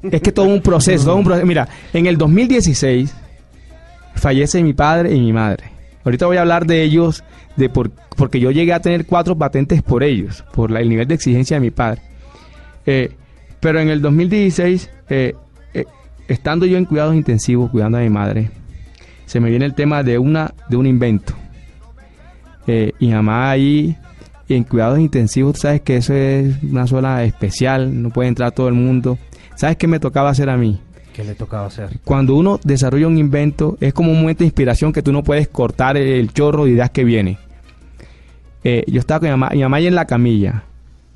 Es 0.04 0.22
que 0.22 0.32
todo 0.32 0.46
un 0.46 0.62
proceso, 0.62 1.06
todo 1.06 1.16
un 1.18 1.24
proceso. 1.24 1.46
Mira, 1.46 1.68
en 1.94 2.06
el 2.06 2.18
2016 2.18 3.14
fallece 4.16 4.64
mi 4.64 4.74
padre 4.74 5.14
y 5.14 5.20
mi 5.20 5.34
madre. 5.34 5.66
Ahorita 6.04 6.26
voy 6.26 6.38
a 6.38 6.42
hablar 6.42 6.66
de 6.66 6.84
ellos, 6.84 7.24
de 7.56 7.70
por, 7.70 7.92
porque 8.16 8.40
yo 8.40 8.52
llegué 8.52 8.74
a 8.74 8.80
tener 8.82 9.06
cuatro 9.06 9.38
patentes 9.38 9.82
por 9.84 10.04
ellos, 10.04 10.44
por 10.54 10.72
la- 10.72 10.80
el 10.80 10.90
nivel 10.90 11.08
de 11.08 11.16
exigencia 11.16 11.58
de 11.58 11.62
mi 11.62 11.72
padre. 11.72 12.02
Eh, 12.86 13.12
pero 13.60 13.80
en 13.80 13.90
el 13.90 14.02
2016, 14.02 14.90
eh, 15.10 15.34
eh, 15.74 15.86
estando 16.28 16.66
yo 16.66 16.78
en 16.78 16.86
cuidados 16.86 17.16
intensivos, 17.16 17.70
cuidando 17.70 17.98
a 17.98 18.02
mi 18.02 18.10
madre, 18.10 18.50
se 19.30 19.40
me 19.40 19.52
viene 19.52 19.66
el 19.66 19.76
tema 19.76 20.02
de, 20.02 20.18
una, 20.18 20.56
de 20.70 20.76
un 20.76 20.88
invento. 20.88 21.36
Eh, 22.66 22.94
y 22.98 23.10
mamá 23.10 23.52
ahí 23.52 23.96
en 24.48 24.64
cuidados 24.64 24.98
intensivos, 24.98 25.54
tú 25.54 25.60
sabes 25.62 25.82
que 25.82 25.98
eso 25.98 26.16
es 26.16 26.56
una 26.64 26.88
zona 26.88 27.24
especial, 27.24 28.02
no 28.02 28.10
puede 28.10 28.28
entrar 28.28 28.54
todo 28.54 28.68
el 28.68 28.74
mundo. 28.74 29.20
¿Sabes 29.54 29.78
qué 29.78 29.86
me 29.86 30.00
tocaba 30.00 30.32
hacer 30.32 30.50
a 30.50 30.58
mí? 30.58 30.82
¿Qué 31.14 31.24
le 31.24 31.36
tocaba 31.36 31.68
hacer? 31.68 32.00
Cuando 32.04 32.34
uno 32.34 32.60
desarrolla 32.64 33.06
un 33.06 33.20
invento, 33.20 33.78
es 33.80 33.94
como 33.94 34.12
un 34.12 34.20
momento 34.20 34.40
de 34.40 34.46
inspiración 34.46 34.92
que 34.92 35.04
tú 35.04 35.12
no 35.12 35.22
puedes 35.22 35.48
cortar 35.48 35.96
el 35.96 36.34
chorro 36.34 36.66
de 36.66 36.72
ideas 36.72 36.90
que 36.90 37.04
viene. 37.04 37.38
Eh, 38.64 38.84
yo 38.88 39.00
estaba 39.00 39.20
con 39.20 39.28
mi 39.28 39.32
mamá, 39.32 39.52
mi 39.54 39.62
mamá 39.62 39.78
ahí 39.78 39.86
en 39.86 39.94
la 39.94 40.06
camilla, 40.06 40.64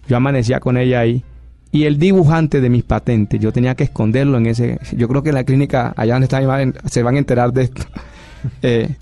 yo 0.07 0.17
amanecía 0.17 0.59
con 0.59 0.77
ella 0.77 0.99
ahí, 0.99 1.23
y 1.73 1.85
el 1.85 1.97
dibujante 1.97 2.61
de 2.61 2.69
mis 2.69 2.83
patentes, 2.83 3.41
yo 3.41 3.51
tenía 3.51 3.73
que 3.73 3.85
esconderlo 3.85 4.37
en 4.37 4.45
ese. 4.45 4.79
Yo 4.95 5.07
creo 5.07 5.23
que 5.23 5.29
en 5.29 5.35
la 5.35 5.43
clínica, 5.43 5.91
allá 5.97 6.13
donde 6.13 6.25
está 6.25 6.39
mi 6.39 6.45
madre, 6.45 6.71
se 6.85 7.01
van 7.01 7.15
a 7.15 7.17
enterar 7.17 7.51
de 7.51 7.63
esto. 7.63 7.83
Eh, 8.61 8.97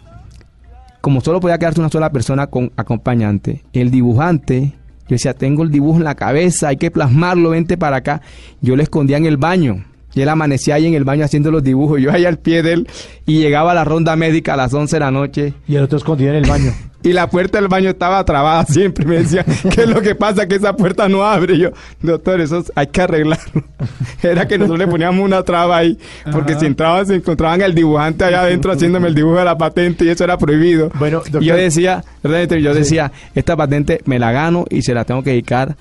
como 1.02 1.20
solo 1.20 1.40
podía 1.40 1.58
quedarse 1.58 1.80
una 1.80 1.90
sola 1.90 2.12
persona 2.12 2.46
con 2.46 2.72
acompañante, 2.78 3.64
el 3.74 3.90
dibujante, 3.90 4.74
yo 5.08 5.16
decía, 5.16 5.34
tengo 5.34 5.64
el 5.64 5.72
dibujo 5.72 5.98
en 5.98 6.04
la 6.04 6.14
cabeza, 6.14 6.68
hay 6.68 6.78
que 6.78 6.92
plasmarlo, 6.92 7.50
vente 7.50 7.76
para 7.76 7.98
acá. 7.98 8.22
Yo 8.62 8.76
lo 8.76 8.84
escondía 8.84 9.18
en 9.18 9.26
el 9.26 9.38
baño. 9.38 9.84
Y 10.14 10.22
él 10.22 10.30
amanecía 10.30 10.76
ahí 10.76 10.86
en 10.86 10.94
el 10.94 11.04
baño 11.04 11.26
haciendo 11.26 11.50
los 11.50 11.64
dibujos, 11.64 12.00
yo 12.00 12.12
ahí 12.12 12.26
al 12.26 12.38
pie 12.38 12.62
de 12.62 12.74
él, 12.74 12.88
y 13.26 13.40
llegaba 13.40 13.72
a 13.72 13.74
la 13.74 13.84
ronda 13.84 14.16
médica 14.16 14.54
a 14.54 14.58
las 14.58 14.72
11 14.72 14.96
de 14.96 15.00
la 15.00 15.10
noche. 15.10 15.54
Y 15.68 15.76
el 15.76 15.84
otro 15.84 15.98
escondido 15.98 16.30
en 16.30 16.44
el 16.44 16.48
baño. 16.48 16.72
Y 17.04 17.14
la 17.14 17.30
puerta 17.30 17.60
del 17.60 17.68
baño 17.68 17.90
estaba 17.90 18.24
trabada 18.26 18.66
siempre. 18.66 19.06
Me 19.06 19.18
decía, 19.20 19.44
¿qué 19.74 19.82
es 19.82 19.88
lo 19.90 20.02
que 20.02 20.16
pasa? 20.16 20.48
Que 20.48 20.56
esa 20.56 20.76
puerta 20.76 21.10
no 21.10 21.24
abre. 21.24 21.56
Y 21.56 21.60
yo, 21.60 21.70
doctor, 22.02 22.40
eso 22.42 22.64
hay 22.76 22.88
que 22.88 23.02
arreglarlo. 23.02 23.64
Era 24.24 24.48
que 24.48 24.58
nosotros 24.58 24.80
le 24.80 24.88
poníamos 24.88 25.26
una 25.26 25.44
traba 25.44 25.78
ahí. 25.78 25.98
Porque 26.32 26.52
Ajá. 26.54 26.60
si 26.60 26.66
entraban, 26.68 27.06
se 27.06 27.16
encontraban 27.16 27.62
el 27.62 27.74
dibujante 27.74 28.24
allá 28.24 28.42
adentro 28.42 28.72
haciéndome 28.74 29.08
el 29.08 29.16
dibujo 29.16 29.38
de 29.38 29.46
la 29.46 29.58
patente 29.58 30.06
y 30.06 30.10
eso 30.10 30.24
era 30.24 30.38
prohibido. 30.38 30.92
Bueno, 31.00 31.22
Y 31.40 31.46
yo 31.46 31.56
decía, 31.56 32.04
yo 32.24 32.74
decía, 32.74 33.12
esta 33.34 33.56
patente 33.58 34.02
me 34.06 34.20
la 34.20 34.32
gano 34.32 34.66
y 34.70 34.84
se 34.84 34.94
la 34.94 35.04
tengo 35.06 35.24
que 35.24 35.32
dedicar 35.32 35.76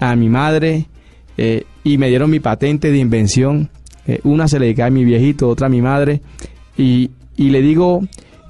a 0.00 0.16
mi 0.16 0.28
madre. 0.28 0.86
eh, 1.36 1.64
y 1.84 1.98
me 1.98 2.08
dieron 2.08 2.30
mi 2.30 2.40
patente 2.40 2.90
de 2.90 2.98
invención. 2.98 3.68
Eh, 4.06 4.20
una 4.24 4.48
se 4.48 4.58
la 4.58 4.64
dediqué 4.64 4.82
a 4.84 4.90
mi 4.90 5.04
viejito, 5.04 5.48
otra 5.48 5.66
a 5.66 5.70
mi 5.70 5.82
madre. 5.82 6.20
Y, 6.76 7.10
y 7.36 7.50
le 7.50 7.60
digo 7.60 8.02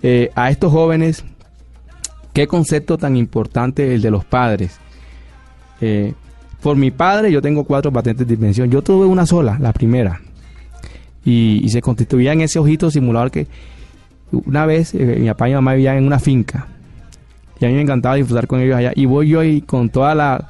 eh, 0.03 0.31
a 0.35 0.51
estos 0.51 0.71
jóvenes, 0.73 1.25
qué 2.33 2.47
concepto 2.47 2.99
tan 2.99 3.17
importante 3.17 3.95
el 3.95 4.03
de 4.03 4.11
los 4.11 4.25
padres. 4.25 4.79
Eh, 5.81 6.15
por 6.63 6.77
mi 6.77 6.91
padre 6.91 7.33
yo 7.33 7.43
tengo 7.43 7.65
cuatro 7.65 7.93
patentes 7.93 8.27
de 8.27 8.35
invención. 8.35 8.71
Yo 8.71 8.83
tuve 8.83 9.07
una 9.07 9.27
sola, 9.27 9.59
la 9.61 9.73
primera. 9.73 10.21
Y, 11.25 11.69
se 11.69 11.81
constituía 11.81 12.33
en 12.33 12.41
ese 12.41 12.59
ojito 12.59 12.91
simulador 12.91 13.31
que 13.31 13.47
una 14.33 14.67
vez 14.67 14.95
eh, 14.95 15.17
mi 15.21 15.29
papá 15.29 15.49
y 15.49 15.51
mi 15.51 15.55
mamá 15.57 15.75
vivían 15.75 15.99
en 15.99 16.07
una 16.07 16.19
finca. 16.19 16.67
Y 17.61 17.65
a 17.65 17.69
mí 17.69 17.75
me 17.75 17.83
encantaba 17.83 18.17
disfrutar 18.17 18.47
con 18.47 18.61
ellos 18.61 18.77
allá. 18.77 18.93
Y 18.95 19.07
voy 19.07 19.29
yo 19.29 19.45
y 19.45 19.61
con 19.61 19.89
toda 19.89 20.15
la, 20.15 20.49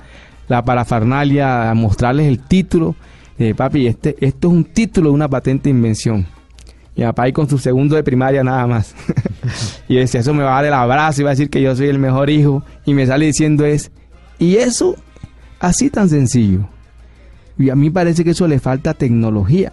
la 0.48 0.64
parafernalia 0.64 1.70
a 1.70 1.74
mostrarles 1.74 2.26
el 2.26 2.40
título. 2.40 2.94
de 3.38 3.54
papi, 3.54 3.86
este, 3.86 4.16
esto 4.20 4.48
es 4.48 4.54
un 4.54 4.64
título 4.64 5.10
de 5.10 5.14
una 5.14 5.28
patente 5.28 5.64
de 5.64 5.70
invención. 5.70 6.26
Y 6.94 7.00
mi 7.00 7.06
papá 7.06 7.24
ahí 7.24 7.32
con 7.32 7.48
su 7.48 7.58
segundo 7.58 7.96
de 7.96 8.02
primaria 8.02 8.44
nada 8.44 8.66
más. 8.66 8.94
y 9.88 9.96
decía, 9.96 10.20
eso 10.20 10.34
me 10.34 10.42
va 10.42 10.52
a 10.52 10.54
dar 10.56 10.66
el 10.66 10.74
abrazo 10.74 11.20
y 11.20 11.24
va 11.24 11.30
a 11.30 11.34
decir 11.34 11.48
que 11.48 11.62
yo 11.62 11.74
soy 11.74 11.88
el 11.88 11.98
mejor 11.98 12.28
hijo. 12.30 12.62
Y 12.84 12.94
me 12.94 13.06
sale 13.06 13.26
diciendo 13.26 13.64
es, 13.64 13.90
y 14.38 14.56
eso, 14.56 14.96
así 15.58 15.88
tan 15.88 16.08
sencillo. 16.08 16.68
Y 17.58 17.70
a 17.70 17.74
mí 17.74 17.90
parece 17.90 18.24
que 18.24 18.30
eso 18.30 18.46
le 18.46 18.58
falta 18.58 18.94
tecnología. 18.94 19.72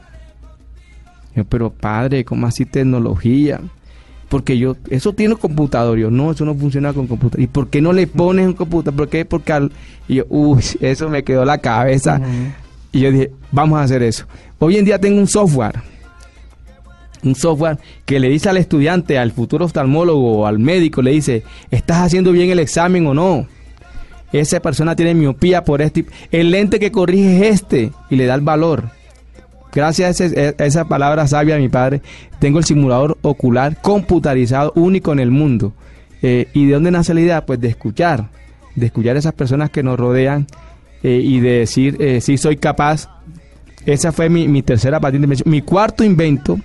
Yo, 1.35 1.43
pero 1.45 1.71
padre, 1.71 2.23
¿cómo 2.23 2.47
así 2.47 2.65
tecnología? 2.65 3.59
Porque 4.29 4.57
yo, 4.57 4.77
eso 4.89 5.13
tiene 5.13 5.35
computador. 5.35 5.97
Yo, 5.97 6.11
no, 6.11 6.31
eso 6.31 6.45
no 6.45 6.55
funciona 6.55 6.93
con 6.93 7.07
computador. 7.07 7.41
¿Y 7.41 7.47
por 7.47 7.67
qué 7.69 7.81
no 7.81 7.93
le 7.93 8.07
pones 8.07 8.47
un 8.47 8.53
computador? 8.53 8.95
¿Por 8.95 9.09
qué? 9.09 9.25
Porque 9.25 9.51
al... 9.51 9.71
Y 10.07 10.15
yo, 10.15 10.25
uy, 10.29 10.63
eso 10.79 11.09
me 11.09 11.23
quedó 11.23 11.45
la 11.45 11.57
cabeza. 11.57 12.21
Y 12.91 13.01
yo 13.01 13.11
dije, 13.11 13.31
vamos 13.51 13.79
a 13.79 13.83
hacer 13.83 14.03
eso. 14.03 14.25
Hoy 14.59 14.77
en 14.77 14.85
día 14.85 14.99
tengo 14.99 15.19
un 15.19 15.27
software. 15.27 15.81
Un 17.23 17.35
software 17.35 17.77
que 18.05 18.19
le 18.19 18.29
dice 18.29 18.49
al 18.49 18.57
estudiante, 18.57 19.17
al 19.17 19.31
futuro 19.31 19.65
oftalmólogo 19.65 20.39
o 20.39 20.45
al 20.45 20.59
médico, 20.59 21.01
le 21.01 21.11
dice, 21.11 21.43
¿estás 21.71 21.97
haciendo 21.97 22.31
bien 22.31 22.49
el 22.49 22.59
examen 22.59 23.05
o 23.07 23.13
no? 23.13 23.47
Esa 24.31 24.59
persona 24.59 24.95
tiene 24.95 25.13
miopía 25.13 25.63
por 25.63 25.81
este. 25.81 26.05
El 26.31 26.51
lente 26.51 26.79
que 26.79 26.91
corrige 26.91 27.47
es 27.47 27.55
este 27.55 27.91
y 28.09 28.15
le 28.15 28.25
da 28.25 28.35
el 28.35 28.41
valor. 28.41 28.91
Gracias 29.71 30.21
a, 30.21 30.23
a 30.23 30.65
esa 30.65 30.85
palabra 30.87 31.27
sabia 31.27 31.55
de 31.55 31.61
mi 31.61 31.69
padre, 31.69 32.01
tengo 32.39 32.57
el 32.57 32.65
simulador 32.65 33.17
ocular 33.21 33.79
computarizado 33.81 34.71
único 34.75 35.11
en 35.11 35.19
el 35.19 35.31
mundo. 35.31 35.73
Eh, 36.21 36.47
¿Y 36.53 36.65
de 36.65 36.73
dónde 36.73 36.91
nace 36.91 37.13
la 37.13 37.21
idea? 37.21 37.45
Pues 37.45 37.59
de 37.59 37.67
escuchar, 37.67 38.29
de 38.75 38.85
escuchar 38.87 39.15
a 39.15 39.19
esas 39.19 39.33
personas 39.33 39.69
que 39.69 39.83
nos 39.83 39.97
rodean 39.99 40.47
eh, 41.03 41.21
y 41.23 41.39
de 41.39 41.59
decir, 41.59 41.97
eh, 41.99 42.21
sí 42.21 42.37
soy 42.37 42.57
capaz. 42.57 43.09
Esa 43.85 44.11
fue 44.11 44.29
mi, 44.29 44.47
mi 44.47 44.61
tercera 44.61 44.99
patente. 44.99 45.43
Mi 45.45 45.61
cuarto 45.61 46.03
invento 46.03 46.59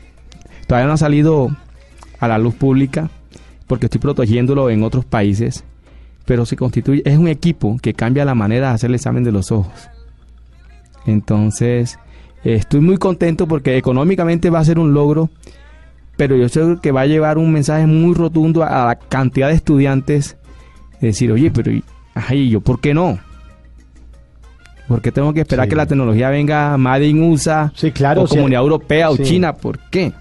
todavía 0.66 0.86
no 0.88 0.94
ha 0.94 0.98
salido 0.98 1.48
a 2.20 2.28
la 2.28 2.38
luz 2.38 2.54
pública 2.54 3.10
porque 3.66 3.86
estoy 3.86 4.00
protegiéndolo 4.00 4.70
en 4.70 4.82
otros 4.82 5.04
países, 5.04 5.64
pero 6.26 6.46
se 6.46 6.56
constituye, 6.56 7.02
es 7.04 7.18
un 7.18 7.28
equipo 7.28 7.76
que 7.82 7.94
cambia 7.94 8.24
la 8.24 8.34
manera 8.34 8.68
de 8.68 8.74
hacer 8.74 8.90
el 8.90 8.94
examen 8.96 9.24
de 9.24 9.32
los 9.32 9.50
ojos. 9.52 9.72
Entonces, 11.06 11.98
estoy 12.44 12.80
muy 12.80 12.96
contento 12.98 13.46
porque 13.46 13.76
económicamente 13.76 14.50
va 14.50 14.60
a 14.60 14.64
ser 14.64 14.78
un 14.78 14.94
logro, 14.94 15.30
pero 16.16 16.36
yo 16.36 16.48
sé 16.48 16.76
que 16.82 16.92
va 16.92 17.02
a 17.02 17.06
llevar 17.06 17.38
un 17.38 17.52
mensaje 17.52 17.86
muy 17.86 18.14
rotundo 18.14 18.62
a, 18.62 18.86
la 18.86 18.94
cantidad 18.96 19.48
de 19.48 19.54
estudiantes. 19.54 20.36
de 21.00 21.08
decir, 21.08 21.30
oye, 21.32 21.50
pero 21.50 21.70
¿y- 21.72 21.84
ay, 22.14 22.48
yo 22.48 22.60
por 22.62 22.80
qué 22.80 22.94
no? 22.94 23.18
¿Por 24.88 25.02
qué 25.02 25.10
tengo 25.12 25.32
que 25.34 25.40
esperar 25.40 25.66
Sí. 25.66 25.70
que 25.70 25.76
la 25.76 25.86
tecnología 25.86 26.30
venga 26.30 26.76
Made 26.78 27.06
in 27.08 27.22
USA 27.22 27.72
claro, 27.94 28.22
o 28.22 28.24
o 28.24 28.26
sea, 28.26 28.36
Comunidad 28.36 28.62
Europea 28.62 29.10
o 29.10 29.16
sí. 29.16 29.22
China? 29.24 29.52
¿Por 29.54 29.78
qué? 29.90 30.12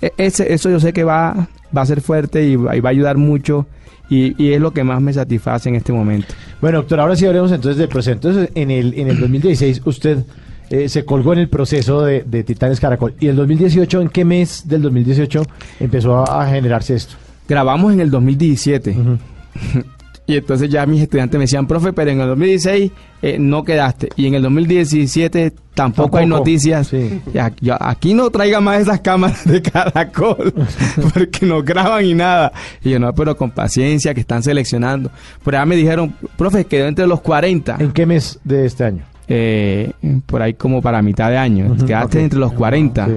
E- 0.00 0.12
ese- 0.18 0.52
eso 0.52 0.70
yo 0.70 0.80
sé 0.80 0.92
que 0.92 1.04
va, 1.04 1.48
va 1.76 1.82
a 1.82 1.86
ser 1.86 2.00
fuerte 2.00 2.44
y 2.44 2.56
va, 2.56 2.76
y 2.76 2.80
va 2.80 2.90
a 2.90 2.92
ayudar 2.92 3.16
mucho 3.16 3.66
y, 4.10 4.40
y 4.42 4.52
es 4.52 4.60
lo 4.60 4.72
que 4.72 4.84
más 4.84 5.00
me 5.02 5.12
satisface 5.12 5.68
en 5.68 5.74
este 5.74 5.92
momento. 5.92 6.28
Bueno, 6.60 6.78
doctor, 6.78 7.00
ahora 7.00 7.14
sí 7.16 7.26
hablemos 7.26 7.52
entonces 7.52 7.76
del 7.78 7.88
proceso. 7.88 8.12
Entonces, 8.12 8.50
en 8.54 8.70
el, 8.70 8.94
en 8.98 9.08
el 9.08 9.18
2016, 9.20 9.82
usted 9.84 10.24
eh, 10.70 10.88
se 10.88 11.04
colgó 11.04 11.32
en 11.34 11.40
el 11.40 11.48
proceso 11.48 12.02
de, 12.02 12.22
de 12.22 12.42
Titanes 12.44 12.80
Caracol. 12.80 13.14
¿Y 13.20 13.26
el 13.28 13.36
2018, 13.36 14.00
en 14.02 14.08
qué 14.08 14.24
mes 14.24 14.62
del 14.66 14.82
2018 14.82 15.42
empezó 15.80 16.16
a, 16.30 16.42
a 16.44 16.48
generarse 16.48 16.94
esto? 16.94 17.16
Grabamos 17.48 17.92
en 17.92 18.00
el 18.00 18.10
2017. 18.10 18.96
Y 20.28 20.36
entonces 20.36 20.68
ya 20.68 20.84
mis 20.84 21.00
estudiantes 21.00 21.38
me 21.38 21.44
decían, 21.44 21.66
profe, 21.66 21.92
pero 21.94 22.10
en 22.10 22.20
el 22.20 22.28
2016 22.28 22.92
eh, 23.22 23.36
no 23.40 23.64
quedaste. 23.64 24.10
Y 24.14 24.26
en 24.26 24.34
el 24.34 24.42
2017 24.42 25.54
tampoco, 25.72 26.18
hay 26.18 26.26
noticias. 26.26 26.90
Ya- 27.32 27.78
aquí 27.80 28.12
no 28.12 28.28
traiga 28.28 28.60
más 28.60 28.82
esas 28.82 29.00
cámaras 29.00 29.44
de 29.46 29.62
caracol, 29.62 30.52
porque 31.14 31.46
no 31.46 31.62
graban 31.62 32.04
y 32.04 32.12
nada. 32.12 32.52
Y 32.84 32.90
yo, 32.90 32.98
no, 32.98 33.12
pero 33.14 33.38
con 33.38 33.50
paciencia, 33.52 34.12
que 34.12 34.20
están 34.20 34.42
seleccionando. 34.42 35.10
Por 35.42 35.56
allá 35.56 35.64
me 35.64 35.76
dijeron, 35.76 36.14
profe, 36.36 36.66
quedó 36.66 36.88
entre 36.88 37.06
los 37.06 37.22
40. 37.22 37.76
¿En 37.80 37.92
qué 37.92 38.04
mes 38.04 38.38
de 38.44 38.66
este 38.66 38.84
año? 38.84 39.04
Eh, 39.28 39.92
por 40.26 40.42
ahí 40.42 40.52
como 40.52 40.82
para 40.82 41.00
mitad 41.00 41.30
de 41.30 41.38
año. 41.38 41.74
Quedaste 41.86 42.20
entre 42.22 42.38
los 42.38 42.52
40. 42.52 43.06
Sí. 43.06 43.12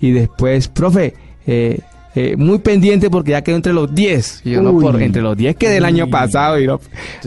Y 0.00 0.10
después, 0.12 0.68
profe, 0.68 1.12
eh, 1.46 1.80
eh, 2.20 2.36
muy 2.36 2.58
pendiente 2.58 3.10
porque 3.10 3.30
ya 3.32 3.42
quedó 3.42 3.56
entre 3.56 3.72
los 3.72 3.94
10. 3.94 4.42
Y 4.44 4.50
yo, 4.50 4.62
no, 4.62 4.70
Uy. 4.72 4.82
por 4.82 5.00
entre 5.00 5.22
los 5.22 5.36
10 5.36 5.54
que 5.56 5.68
del 5.68 5.84
año 5.84 6.08
pasado. 6.08 6.58
Y, 6.58 6.66
no- 6.66 6.80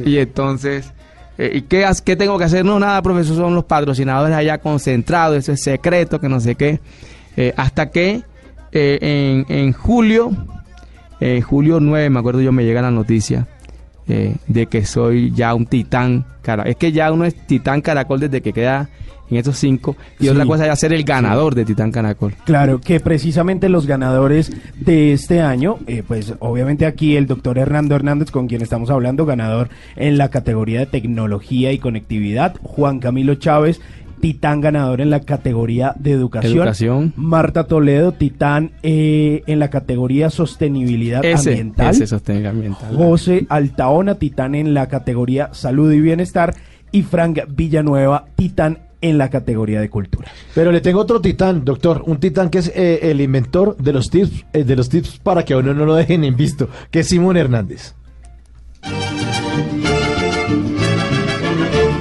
y 0.05 0.17
entonces, 0.17 0.91
eh, 1.37 1.51
¿y 1.55 1.61
qué, 1.61 1.85
tengo 2.17 2.37
que 2.37 2.43
hacer? 2.43 2.65
No, 2.65 2.79
nada, 2.79 3.01
profesor, 3.01 3.35
son 3.37 3.55
los 3.55 3.63
patrocinadores 3.65 4.35
allá 4.35 4.57
concentrados, 4.57 5.37
eso 5.37 5.53
es 5.53 5.63
secreto, 5.63 6.19
que 6.19 6.27
no 6.27 6.39
sé 6.39 6.55
qué. 6.55 6.79
Eh, 7.37 7.53
hasta 7.55 7.89
que 7.91 8.21
en, 8.73 9.45
en 9.49 9.73
julio, 9.73 10.31
julio 11.45 11.79
9, 11.79 12.09
me 12.09 12.19
acuerdo 12.19 12.41
yo, 12.41 12.51
me 12.51 12.63
llega 12.65 12.81
la 12.81 12.91
noticia 12.91 13.47
de 14.07 14.65
que 14.65 14.85
soy 14.85 15.31
ya 15.33 15.53
un 15.53 15.65
titán. 15.65 16.25
Cara. 16.41 16.63
Es 16.63 16.75
que 16.75 16.91
ya 16.91 17.11
uno 17.11 17.23
es 17.25 17.35
titán 17.47 17.81
caracol 17.81 18.19
desde 18.19 18.41
que 18.41 18.51
queda 18.51 18.89
en 19.31 19.37
esos 19.37 19.57
cinco. 19.57 19.95
Y 20.19 20.23
Sí. 20.25 20.29
otra 20.29 20.45
cosa 20.45 20.71
es 20.71 20.79
ser 20.79 20.93
el 20.93 21.03
ganador 21.03 21.55
de 21.55 21.65
titán 21.65 21.91
caracol. 21.91 22.35
Claro, 22.45 22.79
que 22.79 22.99
precisamente 22.99 23.69
los 23.69 23.87
ganadores 23.87 24.51
de 24.79 25.13
este 25.13 25.41
año, 25.41 25.77
eh, 25.87 26.03
pues 26.07 26.33
obviamente 26.39 26.85
aquí 26.85 27.15
el 27.15 27.25
doctor 27.27 27.57
Hernando 27.57 27.95
Hernández, 27.95 28.29
con 28.31 28.47
quien 28.47 28.61
estamos 28.61 28.89
hablando, 28.89 29.25
ganador 29.25 29.69
en 29.95 30.17
la 30.17 30.29
categoría 30.29 30.79
de 30.81 30.85
tecnología 30.85 31.71
y 31.71 31.79
conectividad, 31.79 32.55
Juan 32.61 32.99
Camilo 32.99 33.35
Chávez, 33.35 33.81
titán 34.19 34.61
ganador 34.61 35.01
en 35.01 35.09
la 35.09 35.21
categoría 35.21 35.95
de 35.97 36.11
educación, 36.11 36.57
Educación. 36.57 37.13
Marta 37.15 37.63
Toledo, 37.63 38.11
titán 38.11 38.71
eh, 38.83 39.41
en 39.47 39.57
la 39.57 39.71
categoría 39.71 40.29
sostenibilidad 40.29 41.25
Ese, 41.25 41.49
ambiental, 41.49 41.89
ese 41.89 42.05
sostenibilidad 42.05 42.51
ambiental. 42.53 42.95
José 42.95 43.47
Altaona, 43.49 44.15
titán 44.15 44.53
en 44.53 44.75
la 44.75 44.87
categoría 44.89 45.49
salud 45.53 45.91
y 45.91 45.99
bienestar, 46.01 46.53
y 46.91 47.01
Frank 47.01 47.39
Villanueva, 47.49 48.25
titán 48.35 48.79
en 49.01 49.17
la 49.17 49.29
categoría 49.29 49.81
de 49.81 49.89
cultura. 49.89 50.31
Pero 50.53 50.71
le 50.71 50.79
tengo 50.81 50.99
otro 51.01 51.21
titán, 51.21 51.65
doctor, 51.65 52.03
un 52.05 52.19
titán 52.19 52.49
que 52.49 52.59
es 52.59 52.71
eh, 52.75 52.99
el 53.11 53.19
inventor 53.21 53.75
de 53.77 53.93
los 53.93 54.09
tips, 54.09 54.45
eh, 54.53 54.63
de 54.63 54.75
los 54.75 54.89
tips 54.89 55.19
para 55.19 55.43
que 55.43 55.53
a 55.53 55.57
uno 55.57 55.73
no 55.73 55.85
lo 55.85 55.95
dejen 55.95 56.23
en 56.23 56.35
visto, 56.35 56.69
que 56.89 56.99
es 57.01 57.07
Simón 57.07 57.37
Hernández. 57.37 57.95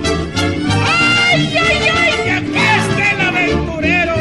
¡Ay, 0.03 1.57
ay, 1.57 1.89
ay! 1.97 2.13
¡Que 2.25 2.31
aquí 2.33 2.53
está 2.57 3.11
el 3.13 3.21
aventurero! 3.21 4.15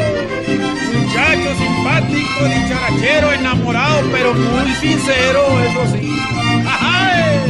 Muchacho 0.94 1.50
simpático, 1.58 2.44
dicharachero, 2.44 3.32
enamorado, 3.32 4.00
pero 4.12 4.34
muy 4.34 4.70
sincero, 4.74 5.40
eso 5.60 5.96
sí. 5.96 6.12
¡Ay! 6.66 7.40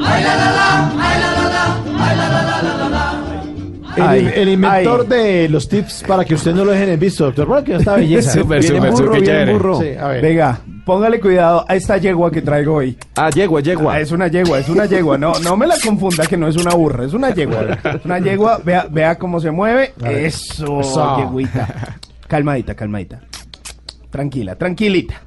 ¡Ay, 0.00 0.22
la, 0.24 0.36
la, 0.36 0.50
la! 0.52 0.92
¡Ay, 0.98 1.20
la, 1.20 1.32
la, 1.42 1.43
Ay, 4.00 4.30
el 4.34 4.48
inventor 4.48 5.06
ay. 5.10 5.16
de 5.16 5.48
los 5.48 5.68
tips 5.68 6.04
para 6.06 6.24
que 6.24 6.34
usted 6.34 6.54
no 6.54 6.64
lo 6.64 6.72
dejen 6.72 6.88
en 6.90 7.00
visto, 7.00 7.24
doctor. 7.24 7.46
Bueno, 7.46 7.64
que 7.64 7.76
esta 7.76 7.94
belleza. 7.96 8.32
Súper, 8.32 8.60
Viene 8.60 8.76
súper, 8.76 8.90
burro, 8.92 9.20
viene 9.20 9.52
burro. 9.52 9.80
Sí, 9.80 9.88
a 9.98 10.08
ver. 10.08 10.22
Venga, 10.22 10.60
póngale 10.84 11.20
cuidado 11.20 11.64
a 11.68 11.74
esta 11.76 11.96
yegua 11.96 12.30
que 12.30 12.42
traigo 12.42 12.74
hoy. 12.74 12.96
Ah, 13.16 13.30
yegua, 13.30 13.60
yegua. 13.60 13.94
Ah, 13.94 14.00
es 14.00 14.12
una 14.12 14.28
yegua, 14.28 14.58
es 14.58 14.68
una 14.68 14.86
yegua. 14.86 15.18
No, 15.18 15.32
no 15.40 15.56
me 15.56 15.66
la 15.66 15.76
confunda 15.82 16.26
que 16.26 16.36
no 16.36 16.48
es 16.48 16.56
una 16.56 16.74
burra, 16.74 17.04
es 17.04 17.12
una 17.12 17.30
yegua. 17.30 17.78
Una 18.04 18.18
yegua, 18.18 18.60
vea, 18.64 18.86
vea 18.90 19.16
cómo 19.18 19.40
se 19.40 19.50
mueve. 19.50 19.92
Eso, 20.04 20.80
Eso. 20.80 21.18
yegüita. 21.18 21.96
Calmadita, 22.26 22.74
calmadita. 22.74 23.20
Tranquila, 24.10 24.56
tranquilita. 24.56 25.20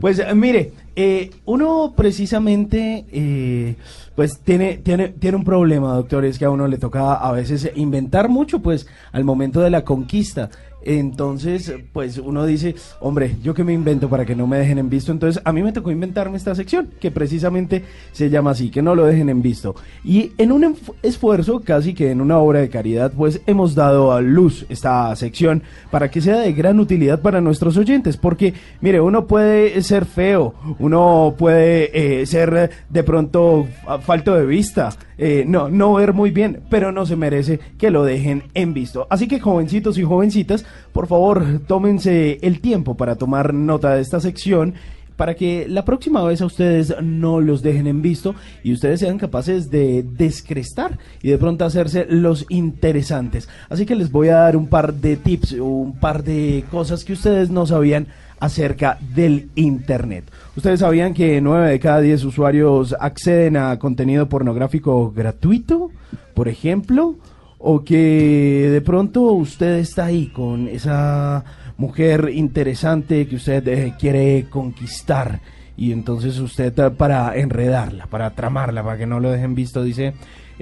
Pues 0.00 0.18
eh, 0.20 0.34
mire, 0.34 0.72
eh, 0.96 1.30
uno 1.44 1.94
precisamente 1.96 3.04
eh, 3.12 3.76
pues 4.14 4.40
tiene, 4.40 4.78
tiene, 4.78 5.08
tiene 5.08 5.36
un 5.36 5.44
problema, 5.44 5.94
doctor, 5.94 6.24
es 6.24 6.38
que 6.38 6.44
a 6.44 6.50
uno 6.50 6.66
le 6.68 6.78
toca 6.78 7.14
a 7.14 7.32
veces 7.32 7.70
inventar 7.74 8.28
mucho 8.28 8.60
pues 8.60 8.86
al 9.12 9.24
momento 9.24 9.60
de 9.60 9.70
la 9.70 9.84
conquista. 9.84 10.50
Entonces, 10.84 11.72
pues 11.92 12.18
uno 12.18 12.44
dice, 12.44 12.74
hombre, 13.00 13.36
yo 13.42 13.54
que 13.54 13.64
me 13.64 13.72
invento 13.72 14.08
para 14.08 14.24
que 14.24 14.34
no 14.34 14.46
me 14.46 14.58
dejen 14.58 14.78
en 14.78 14.90
visto. 14.90 15.12
Entonces, 15.12 15.40
a 15.44 15.52
mí 15.52 15.62
me 15.62 15.72
tocó 15.72 15.90
inventarme 15.90 16.36
esta 16.36 16.54
sección, 16.54 16.90
que 17.00 17.10
precisamente 17.10 17.84
se 18.12 18.30
llama 18.30 18.50
así, 18.50 18.70
que 18.70 18.82
no 18.82 18.94
lo 18.94 19.06
dejen 19.06 19.28
en 19.28 19.42
visto. 19.42 19.74
Y 20.04 20.32
en 20.38 20.52
un 20.52 20.76
esfuerzo, 21.02 21.60
casi 21.60 21.94
que 21.94 22.10
en 22.10 22.20
una 22.20 22.38
obra 22.38 22.60
de 22.60 22.68
caridad, 22.68 23.12
pues 23.16 23.40
hemos 23.46 23.74
dado 23.74 24.12
a 24.12 24.20
luz 24.20 24.66
esta 24.68 25.14
sección 25.16 25.62
para 25.90 26.10
que 26.10 26.20
sea 26.20 26.38
de 26.38 26.52
gran 26.52 26.80
utilidad 26.80 27.20
para 27.20 27.40
nuestros 27.40 27.76
oyentes. 27.76 28.16
Porque, 28.16 28.54
mire, 28.80 29.00
uno 29.00 29.26
puede 29.26 29.80
ser 29.82 30.04
feo, 30.04 30.54
uno 30.82 31.34
puede 31.38 32.20
eh, 32.20 32.26
ser 32.26 32.70
de 32.90 33.02
pronto 33.02 33.66
fa- 33.84 34.00
falto 34.00 34.34
de 34.34 34.44
vista, 34.44 34.90
eh, 35.16 35.44
no, 35.46 35.68
no 35.70 35.94
ver 35.94 36.12
muy 36.12 36.30
bien, 36.30 36.60
pero 36.68 36.92
no 36.92 37.06
se 37.06 37.16
merece 37.16 37.58
que 37.78 37.90
lo 37.90 38.04
dejen 38.04 38.42
en 38.52 38.74
visto. 38.74 39.06
Así 39.08 39.28
que 39.28 39.40
jovencitos 39.40 39.96
y 39.96 40.02
jovencitas, 40.02 40.64
por 40.92 41.06
favor, 41.06 41.60
tómense 41.66 42.38
el 42.42 42.60
tiempo 42.60 42.96
para 42.96 43.16
tomar 43.16 43.54
nota 43.54 43.94
de 43.94 44.02
esta 44.02 44.20
sección 44.20 44.74
para 45.16 45.34
que 45.36 45.66
la 45.68 45.84
próxima 45.84 46.24
vez 46.24 46.40
a 46.40 46.46
ustedes 46.46 46.94
no 47.02 47.38
los 47.40 47.62
dejen 47.62 47.86
en 47.86 48.02
visto 48.02 48.34
y 48.64 48.72
ustedes 48.72 48.98
sean 48.98 49.18
capaces 49.18 49.70
de 49.70 50.02
descrestar 50.02 50.98
y 51.22 51.28
de 51.28 51.38
pronto 51.38 51.64
hacerse 51.64 52.06
los 52.08 52.46
interesantes. 52.48 53.48
Así 53.68 53.86
que 53.86 53.94
les 53.94 54.10
voy 54.10 54.28
a 54.28 54.36
dar 54.36 54.56
un 54.56 54.66
par 54.66 54.94
de 54.94 55.16
tips, 55.16 55.52
un 55.52 55.96
par 56.00 56.24
de 56.24 56.64
cosas 56.70 57.04
que 57.04 57.12
ustedes 57.12 57.50
no 57.50 57.66
sabían 57.66 58.06
acerca 58.42 58.98
del 59.14 59.50
Internet. 59.54 60.24
¿Ustedes 60.56 60.80
sabían 60.80 61.14
que 61.14 61.40
9 61.40 61.70
de 61.70 61.78
cada 61.78 62.00
10 62.00 62.24
usuarios 62.24 62.92
acceden 62.98 63.56
a 63.56 63.78
contenido 63.78 64.28
pornográfico 64.28 65.12
gratuito, 65.12 65.92
por 66.34 66.48
ejemplo? 66.48 67.14
O 67.58 67.84
que 67.84 68.68
de 68.72 68.80
pronto 68.80 69.22
usted 69.34 69.78
está 69.78 70.06
ahí 70.06 70.26
con 70.26 70.66
esa 70.66 71.44
mujer 71.76 72.30
interesante 72.34 73.28
que 73.28 73.36
usted 73.36 73.68
eh, 73.68 73.94
quiere 73.96 74.46
conquistar 74.50 75.40
y 75.76 75.92
entonces 75.92 76.40
usted 76.40 76.76
eh, 76.76 76.90
para 76.90 77.36
enredarla, 77.36 78.06
para 78.06 78.30
tramarla, 78.30 78.82
para 78.82 78.98
que 78.98 79.06
no 79.06 79.20
lo 79.20 79.30
dejen 79.30 79.54
visto, 79.54 79.84
dice 79.84 80.14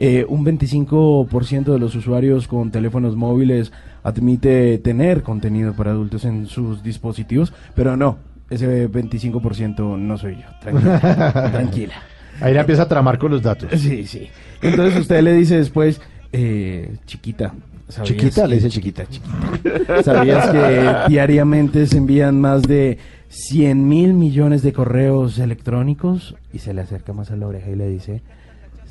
eh, 0.02 0.24
un 0.26 0.46
25% 0.46 1.72
de 1.72 1.78
los 1.78 1.94
usuarios 1.94 2.48
con 2.48 2.70
teléfonos 2.70 3.16
móviles 3.16 3.70
admite 4.02 4.78
tener 4.78 5.22
contenido 5.22 5.74
para 5.74 5.90
adultos 5.90 6.24
en 6.24 6.46
sus 6.46 6.82
dispositivos, 6.82 7.52
pero 7.74 7.98
no, 7.98 8.16
ese 8.48 8.90
25% 8.90 9.98
no 9.98 10.16
soy 10.16 10.36
yo. 10.36 10.46
Tranquila. 10.60 11.00
tranquila. 11.52 11.94
Ahí 12.40 12.54
le 12.54 12.60
empieza 12.60 12.84
a 12.84 12.88
tramar 12.88 13.18
con 13.18 13.30
los 13.30 13.42
datos. 13.42 13.68
Sí, 13.78 14.06
sí. 14.06 14.30
Entonces 14.62 14.98
usted 14.98 15.22
le 15.22 15.34
dice 15.34 15.58
después, 15.58 16.00
eh, 16.32 16.96
chiquita. 17.04 17.52
¿sabías 17.88 18.08
Chiquita, 18.08 18.46
le 18.46 18.54
dice 18.54 18.70
chiquita, 18.70 19.04
chiquita. 19.06 20.02
¿Sabías 20.02 20.48
que 20.48 21.08
diariamente 21.08 21.86
se 21.86 21.98
envían 21.98 22.40
más 22.40 22.62
de 22.62 22.96
100 23.28 23.86
mil 23.86 24.14
millones 24.14 24.62
de 24.62 24.72
correos 24.72 25.38
electrónicos? 25.38 26.36
Y 26.54 26.60
se 26.60 26.72
le 26.72 26.80
acerca 26.80 27.12
más 27.12 27.30
a 27.30 27.36
la 27.36 27.46
oreja 27.46 27.68
y 27.68 27.76
le 27.76 27.88
dice, 27.88 28.22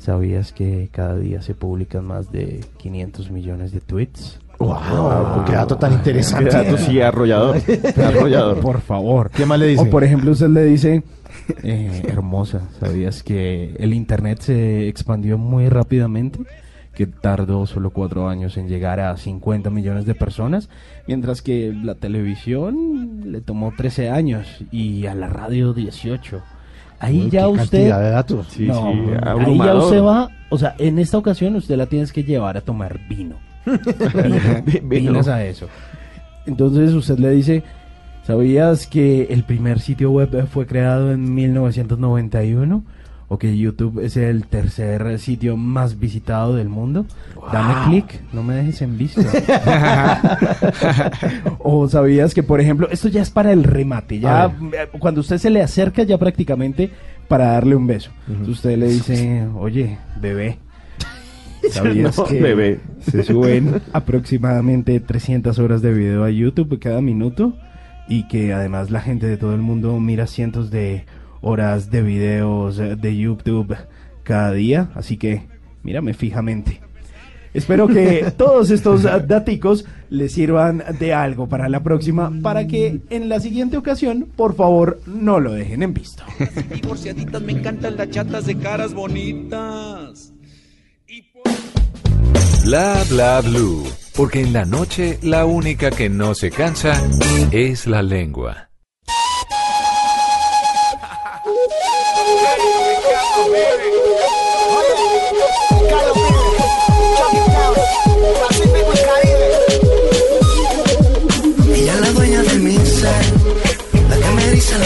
¿sabías 0.00 0.52
que 0.52 0.88
cada 0.90 1.16
día 1.16 1.42
se 1.42 1.54
publican 1.54 2.06
más 2.06 2.32
de 2.32 2.64
500 2.78 3.30
millones 3.30 3.72
de 3.72 3.80
tweets? 3.80 4.40
Wow, 4.58 5.44
qué 5.46 5.52
dato 5.52 5.76
tan 5.76 5.94
interesante. 5.94 6.50
Qué 6.50 6.56
dato, 6.56 6.76
sí, 6.76 7.00
arrollador. 7.00 7.56
Arrollador. 7.96 8.60
Por 8.60 8.80
favor. 8.80 9.30
¿Qué 9.30 9.46
más 9.46 9.58
le 9.58 9.68
dice? 9.68 9.82
O 9.82 9.90
por 9.90 10.04
ejemplo, 10.04 10.32
usted 10.32 10.48
le 10.48 10.64
dice, 10.64 11.02
eh, 11.62 12.02
hermosa, 12.08 12.68
¿sabías 12.78 13.22
que 13.22 13.74
el 13.78 13.94
Internet 13.94 14.40
se 14.40 14.88
expandió 14.88 15.38
muy 15.38 15.68
rápidamente? 15.70 16.40
Que 16.94 17.06
tardó 17.06 17.66
solo 17.66 17.90
cuatro 17.90 18.28
años 18.28 18.58
en 18.58 18.68
llegar 18.68 19.00
a 19.00 19.16
50 19.16 19.70
millones 19.70 20.04
de 20.04 20.14
personas, 20.14 20.68
mientras 21.06 21.40
que 21.40 21.72
la 21.72 21.94
televisión 21.94 23.32
le 23.32 23.40
tomó 23.40 23.72
13 23.74 24.10
años 24.10 24.46
y 24.70 25.06
a 25.06 25.14
la 25.14 25.28
radio 25.28 25.72
18. 25.72 26.42
Ahí 27.00 27.22
Uy, 27.22 27.30
ya 27.30 27.40
qué 27.40 27.46
usted... 27.46 27.64
cantidad 27.64 28.00
de 28.00 28.10
datos. 28.10 28.46
Sí, 28.50 28.66
No, 28.66 28.92
sí, 28.92 28.98
ahí 29.22 29.58
ya 29.58 29.74
usted 29.74 30.02
va, 30.02 30.30
o 30.50 30.58
sea, 30.58 30.74
en 30.78 30.98
esta 30.98 31.18
ocasión 31.18 31.56
usted 31.56 31.76
la 31.76 31.86
tienes 31.86 32.12
que 32.12 32.22
llevar 32.22 32.56
a 32.56 32.60
tomar 32.60 33.00
vino. 33.08 33.36
Vino. 33.66 34.88
Vinos 34.88 35.28
a 35.28 35.44
eso. 35.44 35.66
Entonces 36.46 36.92
usted 36.92 37.18
le 37.18 37.30
dice, 37.30 37.62
¿sabías 38.26 38.86
que 38.86 39.24
el 39.30 39.44
primer 39.44 39.80
sitio 39.80 40.10
web 40.10 40.46
fue 40.46 40.66
creado 40.66 41.12
en 41.12 41.34
1991? 41.34 42.84
O 43.32 43.38
que 43.38 43.56
YouTube 43.56 44.00
es 44.04 44.16
el 44.16 44.44
tercer 44.48 45.16
sitio 45.20 45.56
más 45.56 46.00
visitado 46.00 46.56
del 46.56 46.68
mundo, 46.68 47.06
dame 47.52 47.74
clic, 47.86 48.20
no 48.32 48.42
me 48.42 48.56
dejes 48.56 48.82
en 48.82 48.98
visto. 48.98 49.20
o 51.60 51.88
sabías 51.88 52.34
que, 52.34 52.42
por 52.42 52.60
ejemplo, 52.60 52.88
esto 52.90 53.06
ya 53.06 53.22
es 53.22 53.30
para 53.30 53.52
el 53.52 53.62
remate, 53.62 54.18
ya 54.18 54.42
A 54.42 54.46
eh, 54.46 54.88
cuando 54.98 55.20
usted 55.20 55.38
se 55.38 55.48
le 55.48 55.62
acerca 55.62 56.02
ya 56.02 56.18
prácticamente 56.18 56.90
para 57.28 57.52
darle 57.52 57.76
un 57.76 57.86
beso. 57.86 58.10
Entonces 58.26 58.56
Usted 58.56 58.76
le 58.76 58.88
dice, 58.88 59.46
oye, 59.56 59.96
bebé. 60.20 60.58
¿Sabías 61.70 62.18
No, 62.18 62.24
que 62.24 62.40
bebé. 62.40 62.80
se 63.00 63.22
suben 63.22 63.80
aproximadamente 63.92 64.98
300 64.98 65.56
horas 65.60 65.82
de 65.82 65.92
video 65.92 66.24
a 66.24 66.30
YouTube 66.30 66.80
cada 66.80 67.00
minuto? 67.00 67.54
Y 68.08 68.26
que 68.26 68.52
además 68.52 68.90
la 68.90 69.00
gente 69.00 69.28
de 69.28 69.36
todo 69.36 69.54
el 69.54 69.60
mundo 69.60 70.00
mira 70.00 70.26
cientos 70.26 70.72
de 70.72 71.04
horas 71.40 71.90
de 71.90 72.02
videos 72.02 72.78
eh, 72.78 72.96
de 72.96 73.16
YouTube 73.16 73.76
cada 74.22 74.52
día. 74.52 74.90
Así 74.94 75.16
que 75.16 75.42
mírame 75.82 76.14
fijamente. 76.14 76.80
Espero 77.52 77.88
que 77.88 78.32
todos 78.36 78.70
estos 78.70 79.02
daticos 79.02 79.84
les 80.08 80.32
sirvan 80.32 80.82
de 80.98 81.12
algo 81.12 81.48
para 81.48 81.68
la 81.68 81.82
próxima, 81.82 82.32
para 82.42 82.66
que 82.66 83.00
en 83.10 83.28
la 83.28 83.40
siguiente 83.40 83.76
ocasión, 83.76 84.28
por 84.36 84.54
favor, 84.54 85.00
no 85.06 85.40
lo 85.40 85.52
dejen 85.52 85.82
en 85.82 85.94
visto. 85.94 86.22
Divorciaditas, 86.72 87.42
me 87.42 87.52
encantan 87.52 87.96
las 87.96 88.10
chatas 88.10 88.46
de 88.46 88.56
caras 88.56 88.94
bonitas. 88.94 90.32
Bla 92.64 93.02
bla 93.08 93.40
blue, 93.40 93.84
porque 94.14 94.42
en 94.42 94.52
la 94.52 94.64
noche 94.64 95.18
la 95.22 95.44
única 95.44 95.90
que 95.90 96.08
no 96.08 96.34
se 96.34 96.50
cansa 96.50 96.92
es 97.50 97.86
la 97.86 98.02
lengua. 98.02 98.69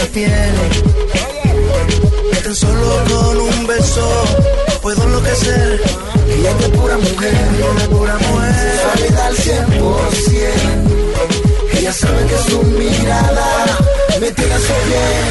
Piel. 0.07 0.53
Que 2.31 2.39
tan 2.41 2.55
solo 2.55 3.03
con 3.09 3.37
un 3.41 3.67
beso 3.67 4.07
puedo 4.81 5.03
enloquecer. 5.03 5.81
Ella 6.29 6.51
es 6.51 6.59
de 6.59 6.69
pura 6.69 6.97
mujer, 6.97 7.33
ella 7.33 7.65
es 7.75 7.81
de 7.81 7.87
pura 7.95 8.17
mujer. 8.17 8.55
Sexualidad 8.55 9.27
al 9.27 9.35
100%. 9.35 11.77
Ella 11.77 11.93
sabe 11.93 12.25
que 12.27 12.37
su 12.49 12.63
mirada 12.63 13.77
me 14.19 14.31
tiene 14.31 14.53
a 14.53 14.57
piel. 14.57 15.25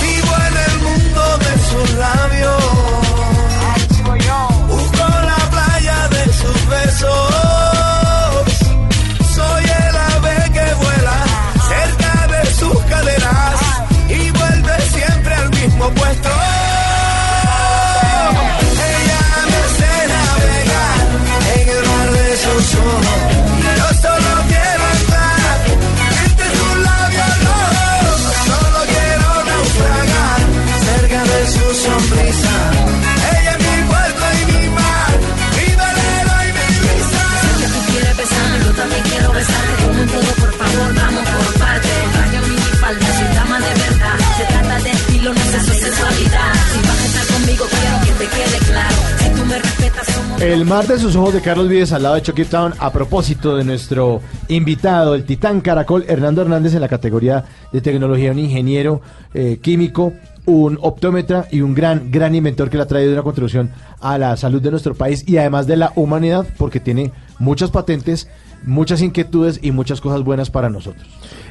Vivo 0.00 0.34
en 0.48 0.56
el 0.66 0.74
mundo 0.86 1.22
de 1.38 1.52
sus 1.68 1.88
labios. 1.98 2.62
Busco 4.68 5.04
la 5.30 5.40
playa 5.50 5.98
de 6.08 6.24
sus 6.32 6.58
besos. 6.68 7.29
El 50.40 50.64
mar 50.64 50.86
de 50.86 50.98
sus 50.98 51.16
ojos 51.16 51.34
de 51.34 51.42
Carlos 51.42 51.68
Vives 51.68 51.92
al 51.92 52.02
lado 52.02 52.14
de 52.14 52.22
Chucky 52.22 52.46
Town 52.46 52.72
a 52.78 52.90
propósito 52.90 53.56
de 53.56 53.62
nuestro 53.62 54.22
invitado, 54.48 55.14
el 55.14 55.24
titán 55.24 55.60
caracol 55.60 56.06
Hernando 56.08 56.40
Hernández 56.40 56.72
en 56.72 56.80
la 56.80 56.88
categoría 56.88 57.44
de 57.70 57.82
tecnología, 57.82 58.32
un 58.32 58.38
ingeniero 58.38 59.02
eh, 59.34 59.58
químico, 59.60 60.14
un 60.46 60.78
optómetra 60.80 61.46
y 61.50 61.60
un 61.60 61.74
gran, 61.74 62.10
gran 62.10 62.34
inventor 62.34 62.70
que 62.70 62.78
le 62.78 62.84
ha 62.84 62.86
traído 62.86 63.12
una 63.12 63.22
contribución 63.22 63.70
a 64.00 64.16
la 64.16 64.34
salud 64.38 64.62
de 64.62 64.70
nuestro 64.70 64.94
país 64.94 65.24
y 65.26 65.36
además 65.36 65.66
de 65.66 65.76
la 65.76 65.92
humanidad 65.94 66.46
porque 66.56 66.80
tiene 66.80 67.12
muchas 67.38 67.70
patentes, 67.70 68.26
muchas 68.64 69.02
inquietudes 69.02 69.60
y 69.60 69.72
muchas 69.72 70.00
cosas 70.00 70.22
buenas 70.22 70.48
para 70.48 70.70
nosotros. 70.70 71.06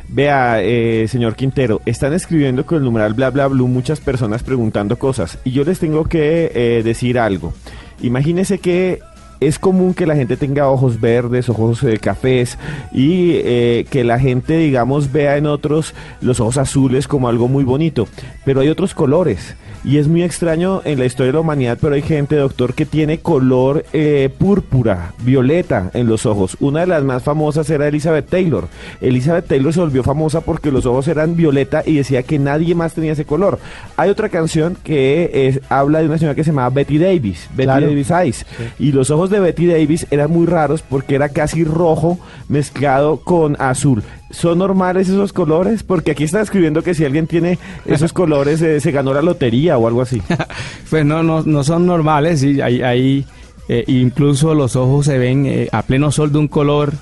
Vea, 0.08 0.64
eh, 0.64 1.08
señor 1.08 1.36
Quintero, 1.36 1.82
están 1.86 2.14
escribiendo 2.14 2.66
con 2.66 2.80
el 2.80 2.84
numeral 2.84 3.14
bla 3.14 3.30
bla 3.30 3.46
blue 3.46 3.68
muchas 3.68 4.00
personas 4.00 4.42
preguntando 4.42 4.98
cosas 4.98 5.38
y 5.44 5.52
yo 5.52 5.64
les 5.64 5.78
tengo 5.78 6.06
que 6.06 6.52
eh, 6.56 6.82
decir 6.84 7.20
algo. 7.20 7.54
Imagínese 8.02 8.60
que 8.60 9.00
es 9.40 9.60
común 9.60 9.94
que 9.94 10.06
la 10.06 10.16
gente 10.16 10.38
tenga 10.38 10.68
ojos 10.70 11.00
verdes, 11.00 11.50
ojos 11.50 11.84
eh, 11.84 11.98
cafés 12.00 12.58
y 12.92 13.32
eh, 13.36 13.86
que 13.90 14.04
la 14.04 14.20
gente, 14.20 14.58
digamos, 14.58 15.12
vea 15.12 15.38
en 15.38 15.46
otros 15.46 15.94
los 16.22 16.40
ojos 16.40 16.58
azules 16.58 17.08
como 17.08 17.30
algo 17.30 17.48
muy 17.48 17.64
bonito, 17.64 18.08
pero 18.46 18.62
hay 18.62 18.70
otros 18.70 18.94
colores. 18.94 19.56
Y 19.86 19.96
es 19.98 20.10
muy 20.10 20.24
extraño 20.24 20.82
en 20.84 21.00
la 21.00 21.06
historia 21.06 21.28
de 21.28 21.34
la 21.36 21.40
humanidad, 21.40 21.78
pero 21.80 21.96
hay 21.96 22.02
gente, 22.02 22.36
doctor, 22.36 22.74
que 22.74 22.86
tiene 22.86 23.20
color 23.20 23.86
eh, 23.94 24.30
púrpura, 24.38 25.14
violeta 25.24 25.90
en 25.94 26.06
los 26.06 26.26
ojos. 26.26 26.58
Una 26.60 26.82
de 26.82 26.88
las 26.88 27.02
más 27.06 27.24
famosas 27.24 27.70
era 27.70 27.88
Elizabeth 27.88 28.28
Taylor. 28.28 28.68
Elizabeth 29.00 29.48
Taylor 29.48 29.72
se 29.74 29.80
volvió 29.80 30.04
famosa 30.04 30.42
porque 30.42 30.70
los 30.70 30.86
ojos 30.86 31.08
eran 31.08 31.38
violeta 31.38 31.82
y 31.86 31.96
decía 31.96 32.24
que 32.24 32.38
nadie 32.40 32.76
más 32.76 32.94
tenía 32.94 33.14
ese 33.14 33.24
color. 33.24 33.58
Hay 33.96 34.10
otra 34.10 34.28
canción 34.28 34.76
que 34.84 35.32
es- 35.48 35.62
habla 35.70 36.00
de 36.00 36.08
una 36.08 36.18
señora 36.18 36.36
que 36.36 36.44
se 36.44 36.50
llamaba 36.52 36.72
Betty 36.72 36.98
Davis, 36.98 37.48
Betty 37.56 37.64
Claro. 37.64 37.88
Davis 37.88 38.12
Eyes. 38.12 38.46
Y 38.80 38.92
los 38.92 39.10
ojos 39.12 39.29
de 39.30 39.40
Betty 39.40 39.68
Davis 39.68 40.08
eran 40.12 40.32
muy 40.32 40.46
raros 40.46 40.82
porque 40.82 41.16
era 41.16 41.30
casi 41.30 41.64
rojo 41.64 42.20
mezclado 42.48 43.18
con 43.18 43.56
azul. 43.60 44.04
¿Son 44.32 44.60
normales 44.60 45.10
esos 45.10 45.34
colores? 45.34 45.84
Porque 45.84 46.12
aquí 46.12 46.24
está 46.24 46.42
escribiendo 46.42 46.84
que 46.84 46.94
si 46.94 47.06
alguien 47.06 47.28
tiene 47.28 47.58
esos 47.86 48.14
colores 48.22 48.62
eh, 48.62 48.80
se 48.80 48.92
ganó 48.92 49.14
la 49.14 49.22
lotería 49.22 49.78
o 49.78 49.88
algo 49.88 50.02
así. 50.02 50.22
Pues 50.90 51.06
no, 51.06 51.22
no, 51.22 51.44
no 51.44 51.64
son 51.64 51.86
normales, 51.86 52.40
sí, 52.40 52.62
hay, 52.62 52.82
hay, 52.82 53.26
eh, 53.68 53.84
incluso 53.88 54.56
los 54.56 54.76
ojos 54.76 55.06
se 55.06 55.20
ven 55.20 55.46
eh, 55.46 55.70
a 55.72 55.84
pleno 55.84 56.12
sol 56.12 56.32
de 56.32 56.40
un 56.40 56.48
color 56.48 56.94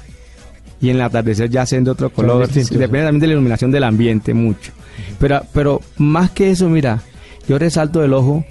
y 0.82 0.90
en 0.90 0.98
el 0.98 1.02
atardecer 1.04 1.50
ya 1.50 1.62
hacen 1.62 1.84
de 1.84 1.92
otro 1.92 2.10
color. 2.10 2.48
Depende 2.48 2.88
también 2.88 3.20
de 3.20 3.28
la 3.28 3.34
iluminación 3.34 3.72
del 3.72 3.84
ambiente 3.84 4.34
mucho. 4.34 4.72
Pero, 5.20 5.42
pero 5.54 5.82
más 5.98 6.32
que 6.32 6.52
eso, 6.52 6.70
mira, 6.70 7.02
yo 7.48 7.58
resalto 7.58 8.04
el 8.04 8.14
ojo. 8.14 8.46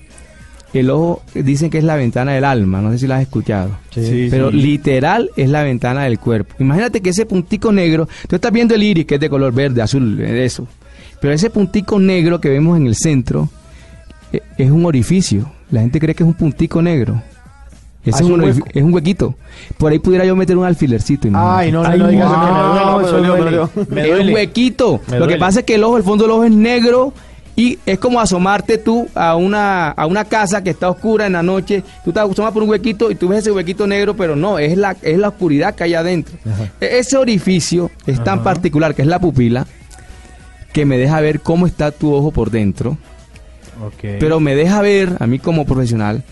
El 0.80 0.90
ojo 0.90 1.22
dicen 1.34 1.70
que 1.70 1.78
es 1.78 1.84
la 1.84 1.96
ventana 1.96 2.32
del 2.32 2.44
alma, 2.44 2.80
no 2.80 2.90
sé 2.92 2.98
si 2.98 3.06
lo 3.06 3.14
has 3.14 3.22
escuchado. 3.22 3.70
Sí, 3.90 4.28
pero 4.30 4.50
sí. 4.50 4.56
literal 4.56 5.30
es 5.36 5.48
la 5.50 5.62
ventana 5.62 6.04
del 6.04 6.18
cuerpo. 6.18 6.54
Imagínate 6.58 7.00
que 7.00 7.10
ese 7.10 7.26
puntico 7.26 7.72
negro, 7.72 8.08
tú 8.28 8.36
estás 8.36 8.52
viendo 8.52 8.74
el 8.74 8.82
iris 8.82 9.06
que 9.06 9.14
es 9.16 9.20
de 9.20 9.30
color 9.30 9.52
verde, 9.52 9.82
azul, 9.82 10.20
eh, 10.20 10.44
eso. 10.44 10.66
Pero 11.20 11.32
ese 11.32 11.50
puntico 11.50 11.98
negro 11.98 12.40
que 12.40 12.48
vemos 12.50 12.76
en 12.76 12.86
el 12.86 12.94
centro 12.94 13.48
eh, 14.32 14.40
es 14.58 14.70
un 14.70 14.84
orificio. 14.86 15.50
La 15.70 15.80
gente 15.80 15.98
cree 15.98 16.14
que 16.14 16.22
es 16.22 16.26
un 16.28 16.34
puntico 16.34 16.82
negro. 16.82 17.20
Ese 18.04 18.18
es, 18.18 18.20
es 18.20 18.26
un 18.30 18.40
un 18.40 18.64
es 18.72 18.82
un 18.84 18.94
huequito. 18.94 19.34
Por 19.78 19.90
ahí 19.90 19.98
pudiera 19.98 20.24
yo 20.24 20.36
meter 20.36 20.56
un 20.56 20.64
alfilercito. 20.64 21.26
imagínate. 21.26 21.58
Ay, 21.64 21.72
no, 21.72 21.82
no, 21.82 21.96
no 21.96 22.08
digas 22.08 22.30
eso, 22.30 22.40
que 22.40 22.52
me 22.52 22.58
duele, 22.60 22.76
no, 22.86 22.98
me 22.98 23.06
dolió, 23.06 23.34
me 23.34 23.40
duele. 23.40 23.68
Me 23.90 24.00
Es 24.02 24.06
duele. 24.08 24.28
un 24.30 24.34
huequito. 24.34 24.92
Lo 25.06 25.12
que 25.12 25.18
duele. 25.18 25.38
pasa 25.38 25.60
es 25.60 25.66
que 25.66 25.74
el 25.74 25.82
ojo, 25.84 25.96
el 25.96 26.02
fondo 26.04 26.24
del 26.24 26.30
ojo 26.32 26.44
es 26.44 26.52
negro 26.52 27.12
y 27.56 27.78
es 27.86 27.98
como 27.98 28.20
asomarte 28.20 28.76
tú 28.78 29.08
a 29.14 29.34
una, 29.34 29.88
a 29.90 30.06
una 30.06 30.26
casa 30.26 30.62
que 30.62 30.70
está 30.70 30.90
oscura 30.90 31.26
en 31.26 31.32
la 31.32 31.42
noche. 31.42 31.82
Tú 32.04 32.12
te 32.12 32.20
asomas 32.20 32.52
por 32.52 32.62
un 32.62 32.68
huequito 32.68 33.10
y 33.10 33.14
tú 33.14 33.28
ves 33.28 33.38
ese 33.40 33.50
huequito 33.50 33.86
negro, 33.86 34.14
pero 34.14 34.36
no, 34.36 34.58
es 34.58 34.76
la, 34.76 34.94
es 35.00 35.16
la 35.18 35.28
oscuridad 35.28 35.74
que 35.74 35.84
hay 35.84 35.94
adentro. 35.94 36.36
E- 36.80 36.98
Ese 36.98 37.16
orificio 37.16 37.90
es 38.06 38.22
tan 38.22 38.42
particular 38.44 38.94
que 38.94 39.02
es 39.02 39.08
la 39.08 39.18
pupila 39.18 39.66
que 40.72 40.84
me 40.84 40.98
deja 40.98 41.18
ver 41.20 41.40
cómo 41.40 41.66
está 41.66 41.90
tu 41.90 42.12
ojo 42.12 42.30
por 42.30 42.50
dentro. 42.50 42.98
Pero 44.20 44.38
me 44.40 44.54
deja 44.54 44.80
ver, 44.82 45.16
a 45.18 45.26
mí 45.26 45.38
como 45.38 45.64
profesional, 45.64 46.22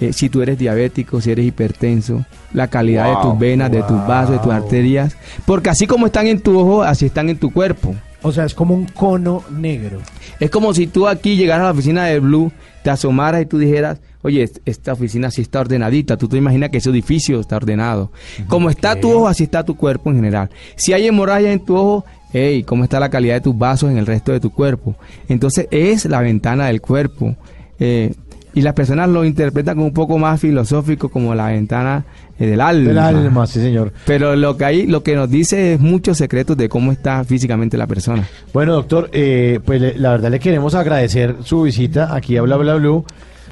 eh, 0.00 0.12
si 0.12 0.28
tú 0.28 0.42
eres 0.42 0.58
diabético, 0.58 1.20
si 1.20 1.32
eres 1.32 1.46
hipertenso, 1.46 2.24
la 2.52 2.68
calidad 2.68 3.06
de 3.06 3.16
tus 3.22 3.38
venas, 3.38 3.70
de 3.72 3.82
tus 3.82 4.06
vasos, 4.06 4.30
de 4.30 4.38
tus 4.38 4.52
arterias. 4.52 5.16
Porque 5.44 5.70
así 5.70 5.88
como 5.88 6.06
están 6.06 6.28
en 6.28 6.40
tu 6.40 6.56
ojo, 6.58 6.82
así 6.84 7.06
están 7.06 7.28
en 7.28 7.38
tu 7.38 7.52
cuerpo. 7.52 7.96
O 8.22 8.32
sea, 8.32 8.44
es 8.44 8.54
como 8.54 8.74
un 8.74 8.86
cono 8.86 9.44
negro. 9.50 10.00
Es 10.40 10.50
como 10.50 10.74
si 10.74 10.86
tú 10.86 11.06
aquí 11.06 11.36
llegaras 11.36 11.62
a 11.62 11.66
la 11.66 11.72
oficina 11.72 12.04
de 12.06 12.18
Blue, 12.20 12.50
te 12.82 12.90
asomaras 12.90 13.42
y 13.42 13.46
tú 13.46 13.58
dijeras, 13.58 14.00
oye, 14.22 14.42
est- 14.42 14.58
esta 14.64 14.92
oficina 14.92 15.30
sí 15.30 15.42
está 15.42 15.60
ordenadita. 15.60 16.16
Tú 16.16 16.28
te 16.28 16.36
imaginas 16.36 16.70
que 16.70 16.78
ese 16.78 16.90
edificio 16.90 17.38
está 17.40 17.56
ordenado. 17.56 18.10
Como 18.48 18.70
está 18.70 18.98
tu 19.00 19.10
ojo, 19.12 19.28
así 19.28 19.44
está 19.44 19.64
tu 19.64 19.76
cuerpo 19.76 20.10
en 20.10 20.16
general. 20.16 20.50
Si 20.76 20.92
hay 20.92 21.06
hemorragia 21.06 21.52
en 21.52 21.60
tu 21.64 21.76
ojo, 21.76 22.04
hey, 22.32 22.64
¿cómo 22.64 22.84
está 22.84 22.98
la 22.98 23.08
calidad 23.08 23.34
de 23.34 23.40
tus 23.40 23.56
vasos 23.56 23.90
en 23.90 23.98
el 23.98 24.06
resto 24.06 24.32
de 24.32 24.40
tu 24.40 24.50
cuerpo? 24.50 24.96
Entonces 25.28 25.68
es 25.70 26.04
la 26.06 26.20
ventana 26.20 26.66
del 26.66 26.80
cuerpo. 26.80 27.36
Eh, 27.78 28.14
y 28.58 28.62
las 28.62 28.74
personas 28.74 29.08
lo 29.08 29.24
interpretan 29.24 29.76
como 29.76 29.86
un 29.86 29.92
poco 29.94 30.18
más 30.18 30.40
filosófico, 30.40 31.08
como 31.08 31.34
la 31.34 31.46
ventana 31.48 32.04
eh, 32.38 32.46
del 32.46 32.60
alma. 32.60 32.88
Del 32.88 32.98
alma, 32.98 33.46
sí, 33.46 33.60
señor. 33.60 33.92
Pero 34.06 34.34
lo 34.36 34.56
que 34.56 34.64
hay, 34.64 34.86
lo 34.86 35.02
que 35.02 35.14
nos 35.14 35.30
dice 35.30 35.74
es 35.74 35.80
muchos 35.80 36.18
secretos 36.18 36.56
de 36.56 36.68
cómo 36.68 36.90
está 36.92 37.22
físicamente 37.24 37.76
la 37.76 37.86
persona. 37.86 38.26
Bueno, 38.52 38.72
doctor, 38.74 39.10
eh, 39.12 39.60
pues 39.64 39.80
le- 39.80 39.98
la 39.98 40.10
verdad 40.12 40.30
le 40.30 40.40
queremos 40.40 40.74
agradecer 40.74 41.36
su 41.44 41.62
visita 41.62 42.14
aquí 42.14 42.36
a 42.36 42.42
Bla 42.42 42.56
Bla 42.56 42.74
Blue. 42.74 43.04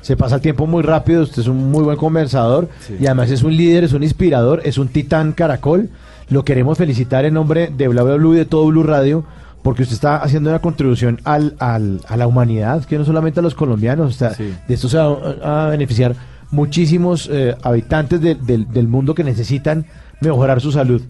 Se 0.02 0.16
pasa 0.16 0.36
el 0.36 0.40
tiempo 0.40 0.66
muy 0.66 0.82
rápido, 0.82 1.22
usted 1.22 1.42
es 1.42 1.48
un 1.48 1.70
muy 1.70 1.82
buen 1.82 1.96
conversador 1.96 2.68
y 3.00 3.06
además 3.06 3.30
es 3.30 3.42
un 3.42 3.56
líder, 3.56 3.84
es 3.84 3.92
un 3.92 4.02
inspirador, 4.04 4.60
es 4.64 4.78
un 4.78 4.88
titán 4.88 5.32
caracol. 5.32 5.88
Lo 6.28 6.44
queremos 6.44 6.78
felicitar 6.78 7.24
en 7.24 7.34
nombre 7.34 7.70
de 7.76 7.88
Bla 7.88 8.02
Bla 8.02 8.14
Blue 8.16 8.34
y 8.34 8.38
de 8.38 8.44
todo 8.44 8.66
Blue 8.66 8.82
Radio 8.82 9.24
porque 9.66 9.82
usted 9.82 9.94
está 9.94 10.18
haciendo 10.18 10.48
una 10.50 10.60
contribución 10.60 11.20
al, 11.24 11.56
al- 11.58 12.00
a 12.06 12.16
la 12.16 12.28
humanidad, 12.28 12.84
que 12.84 12.96
no 12.98 13.04
solamente 13.04 13.40
a 13.40 13.42
los 13.42 13.56
colombianos, 13.56 14.14
sea, 14.14 14.30
de 14.68 14.74
esto 14.74 14.88
se 14.88 14.96
va 14.96 15.64
a 15.66 15.68
beneficiar 15.70 16.14
muchísimos 16.52 17.28
eh, 17.32 17.54
habitantes 17.62 18.20
de- 18.20 18.36
del- 18.36 18.70
del 18.72 18.86
mundo 18.88 19.14
que 19.14 19.24
necesitan 19.24 19.84
mejorar 20.20 20.60
su 20.60 20.70
salud 20.70 21.02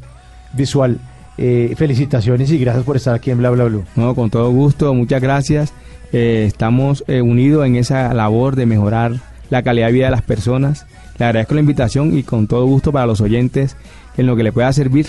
visual. 0.54 0.98
Eh, 1.38 1.74
felicitaciones 1.76 2.50
y 2.50 2.56
gracias 2.58 2.82
por 2.84 2.96
estar 2.96 3.14
aquí 3.14 3.30
en 3.30 3.36
Bla 3.38 3.50
Bla 3.50 3.64
Blue. 3.64 3.84
No, 3.94 4.14
con 4.14 4.30
todo 4.30 4.50
gusto, 4.50 4.94
muchas 4.94 5.20
gracias. 5.20 5.74
Eh, 6.12 6.44
estamos 6.46 7.04
eh, 7.08 7.20
unidos 7.20 7.66
en 7.66 7.76
esa 7.76 8.14
labor 8.14 8.56
de 8.56 8.64
mejorar 8.64 9.12
la 9.50 9.62
calidad 9.62 9.88
de 9.88 9.92
vida 9.92 10.06
de 10.06 10.12
las 10.12 10.22
personas. 10.22 10.86
Le 11.18 11.26
agradezco 11.26 11.54
la 11.54 11.60
invitación 11.60 12.16
y 12.16 12.22
con 12.22 12.46
todo 12.46 12.64
gusto 12.64 12.90
para 12.90 13.04
los 13.06 13.20
oyentes 13.20 13.76
en 14.16 14.26
lo 14.26 14.34
que 14.34 14.44
le 14.44 14.52
pueda 14.52 14.72
servir. 14.72 15.08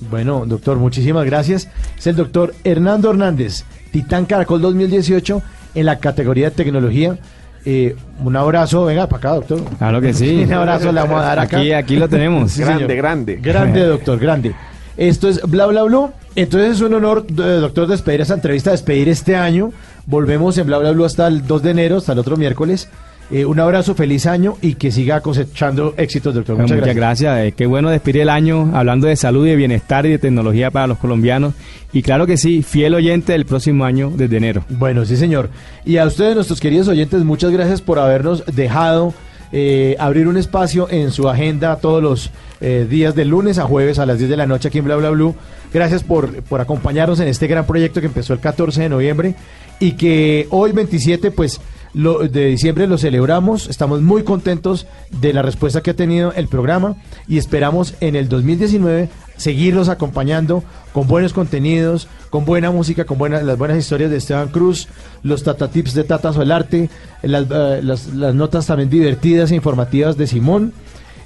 Bueno, 0.00 0.44
doctor, 0.46 0.76
muchísimas 0.78 1.24
gracias. 1.26 1.68
Es 1.96 2.06
el 2.06 2.16
doctor 2.16 2.54
Hernando 2.64 3.10
Hernández, 3.10 3.64
Titán 3.90 4.26
Caracol 4.26 4.60
2018 4.60 5.42
en 5.74 5.86
la 5.86 5.98
categoría 5.98 6.50
de 6.50 6.56
tecnología. 6.56 7.18
Eh, 7.64 7.96
un 8.24 8.36
abrazo, 8.36 8.84
venga 8.84 9.08
para 9.08 9.18
acá, 9.18 9.34
doctor. 9.34 9.64
Claro 9.76 10.00
que 10.00 10.14
sí. 10.14 10.42
Un 10.46 10.52
abrazo 10.52 10.92
le 10.92 11.00
vamos 11.00 11.20
a 11.20 11.24
dar 11.24 11.38
acá. 11.40 11.58
Aquí, 11.58 11.72
aquí 11.72 11.96
lo 11.96 12.08
tenemos. 12.08 12.52
Sí, 12.58 12.62
señor. 12.62 12.92
Grande, 12.94 13.36
doctor, 13.86 14.18
grande. 14.18 14.54
Esto 14.96 15.28
es 15.28 15.42
Bla 15.42 15.66
Bla 15.66 15.82
Blue. 15.82 16.10
Entonces 16.34 16.76
es 16.76 16.80
un 16.80 16.94
honor, 16.94 17.26
eh, 17.28 17.32
doctor, 17.32 17.88
despedir 17.88 18.20
esta 18.20 18.34
entrevista, 18.34 18.70
despedir 18.70 19.08
este 19.08 19.36
año. 19.36 19.72
Volvemos 20.06 20.56
en 20.58 20.66
Bla 20.66 20.78
Bla 20.78 20.92
Blue 20.92 21.04
hasta 21.04 21.26
el 21.26 21.46
2 21.46 21.62
de 21.62 21.70
enero, 21.70 21.96
hasta 21.96 22.12
el 22.12 22.20
otro 22.20 22.36
miércoles. 22.36 22.88
Eh, 23.30 23.44
un 23.44 23.60
abrazo, 23.60 23.94
feliz 23.94 24.26
año 24.26 24.56
y 24.62 24.74
que 24.74 24.90
siga 24.90 25.20
cosechando 25.20 25.94
éxitos, 25.98 26.34
doctor. 26.34 26.56
Muchas, 26.56 26.78
Muchas, 26.78 26.94
gracias. 26.94 26.96
gracias. 27.20 27.48
Eh, 27.48 27.52
qué 27.52 27.66
bueno 27.66 27.90
despedir 27.90 28.22
el 28.22 28.30
año 28.30 28.70
hablando 28.74 29.06
de 29.06 29.16
salud 29.16 29.46
y 29.46 29.50
de 29.50 29.56
bienestar 29.56 30.06
y 30.06 30.10
de 30.10 30.18
tecnología 30.18 30.70
para 30.70 30.86
los 30.86 30.98
colombianos. 30.98 31.52
Y 31.92 32.02
claro 32.02 32.26
que 32.26 32.38
sí, 32.38 32.62
fiel 32.62 32.94
oyente 32.94 33.32
del 33.32 33.44
próximo 33.44 33.84
año 33.84 34.10
desde 34.14 34.38
enero. 34.38 34.64
Bueno, 34.70 35.04
sí, 35.04 35.16
señor. 35.16 35.50
Y 35.84 35.98
a 35.98 36.06
ustedes, 36.06 36.34
nuestros 36.34 36.60
queridos 36.60 36.88
oyentes, 36.88 37.22
muchas 37.24 37.50
gracias 37.50 37.82
por 37.82 37.98
habernos 37.98 38.44
dejado 38.46 39.12
eh, 39.50 39.96
abrir 39.98 40.28
un 40.28 40.36
espacio 40.36 40.88
en 40.90 41.10
su 41.10 41.28
agenda 41.28 41.76
todos 41.76 42.02
los 42.02 42.30
eh, 42.60 42.86
días 42.88 43.14
de 43.14 43.24
lunes 43.24 43.58
a 43.58 43.64
jueves 43.64 43.98
a 43.98 44.04
las 44.04 44.18
10 44.18 44.28
de 44.30 44.36
la 44.36 44.46
noche 44.46 44.68
aquí 44.68 44.78
en 44.78 44.84
Bla 44.84 44.96
Bla 44.96 45.10
Blue. 45.10 45.34
Gracias 45.72 46.02
por, 46.02 46.42
por 46.42 46.60
acompañarnos 46.60 47.20
en 47.20 47.28
este 47.28 47.46
gran 47.46 47.66
proyecto 47.66 48.00
que 48.00 48.06
empezó 48.06 48.32
el 48.34 48.40
14 48.40 48.82
de 48.82 48.88
noviembre 48.88 49.34
y 49.80 49.92
que 49.92 50.46
hoy 50.50 50.72
27, 50.72 51.30
pues, 51.30 51.60
de 51.94 52.46
diciembre 52.46 52.86
lo 52.86 52.98
celebramos. 52.98 53.68
Estamos 53.68 54.00
muy 54.00 54.22
contentos 54.22 54.86
de 55.20 55.32
la 55.32 55.42
respuesta 55.42 55.80
que 55.82 55.90
ha 55.90 55.94
tenido 55.94 56.32
el 56.32 56.48
programa 56.48 56.96
y 57.26 57.38
esperamos 57.38 57.94
en 58.00 58.16
el 58.16 58.28
2019 58.28 59.08
seguirlos 59.36 59.88
acompañando 59.88 60.64
con 60.92 61.06
buenos 61.06 61.32
contenidos, 61.32 62.08
con 62.30 62.44
buena 62.44 62.70
música, 62.70 63.04
con 63.04 63.18
buenas, 63.18 63.44
las 63.44 63.56
buenas 63.56 63.78
historias 63.78 64.10
de 64.10 64.16
Esteban 64.16 64.48
Cruz, 64.48 64.88
los 65.22 65.44
Tata 65.44 65.70
Tips 65.70 65.94
de 65.94 66.04
Tata 66.04 66.32
Solarte, 66.32 66.90
las, 67.22 67.46
eh, 67.50 67.80
las, 67.82 68.08
las 68.08 68.34
notas 68.34 68.66
también 68.66 68.90
divertidas 68.90 69.50
e 69.50 69.54
informativas 69.54 70.16
de 70.16 70.26
Simón 70.26 70.72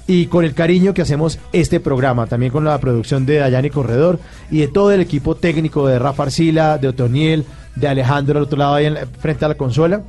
y 0.05 0.27
con 0.27 0.43
el 0.43 0.53
cariño 0.53 0.93
que 0.93 1.01
hacemos 1.01 1.39
este 1.53 1.79
programa, 1.79 2.27
también 2.27 2.51
con 2.51 2.65
la 2.65 2.77
producción 2.77 3.25
de 3.25 3.37
Dayani 3.37 3.69
Corredor 3.69 4.19
y 4.51 4.59
de 4.59 4.67
todo 4.67 4.91
el 4.91 5.01
equipo 5.01 5.35
técnico 5.35 5.87
de 5.87 5.97
Rafa 5.97 6.23
Arcila, 6.23 6.77
de 6.77 6.89
Otoniel, 6.89 7.45
de 7.75 7.87
Alejandro 7.87 8.37
al 8.37 8.45
otro 8.45 8.57
lado 8.57 8.75
ahí 8.75 8.85
en 8.85 8.97
frente 9.19 9.45
a 9.45 9.47
la 9.47 9.55
consola. 9.55 10.03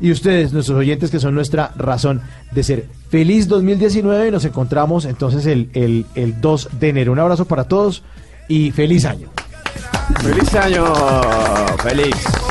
Y 0.00 0.10
ustedes, 0.10 0.52
nuestros 0.52 0.78
oyentes, 0.78 1.10
que 1.10 1.18
son 1.18 1.34
nuestra 1.34 1.72
razón 1.76 2.20
de 2.52 2.62
ser. 2.62 2.86
Feliz 3.08 3.48
2019 3.48 4.28
y 4.28 4.30
nos 4.30 4.44
encontramos 4.44 5.04
entonces 5.04 5.46
el, 5.46 5.70
el, 5.72 6.06
el 6.14 6.40
2 6.40 6.68
de 6.78 6.88
enero. 6.88 7.12
Un 7.12 7.18
abrazo 7.18 7.46
para 7.46 7.64
todos 7.64 8.02
y 8.48 8.72
feliz 8.72 9.04
año. 9.04 9.28
¡Feliz 10.22 10.54
año! 10.54 10.84
¡Feliz! 11.82 12.45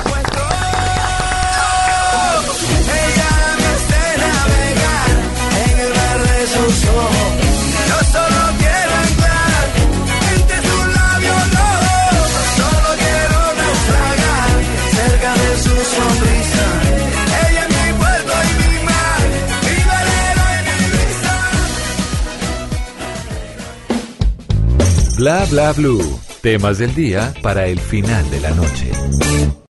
Bla 25.18 25.46
bla 25.46 25.72
blue. 25.72 26.20
Temas 26.42 26.78
del 26.80 26.94
día 26.94 27.34
para 27.42 27.68
el 27.68 27.80
final 27.80 28.30
de 28.30 28.42
la 28.42 28.52
noche. 28.52 29.56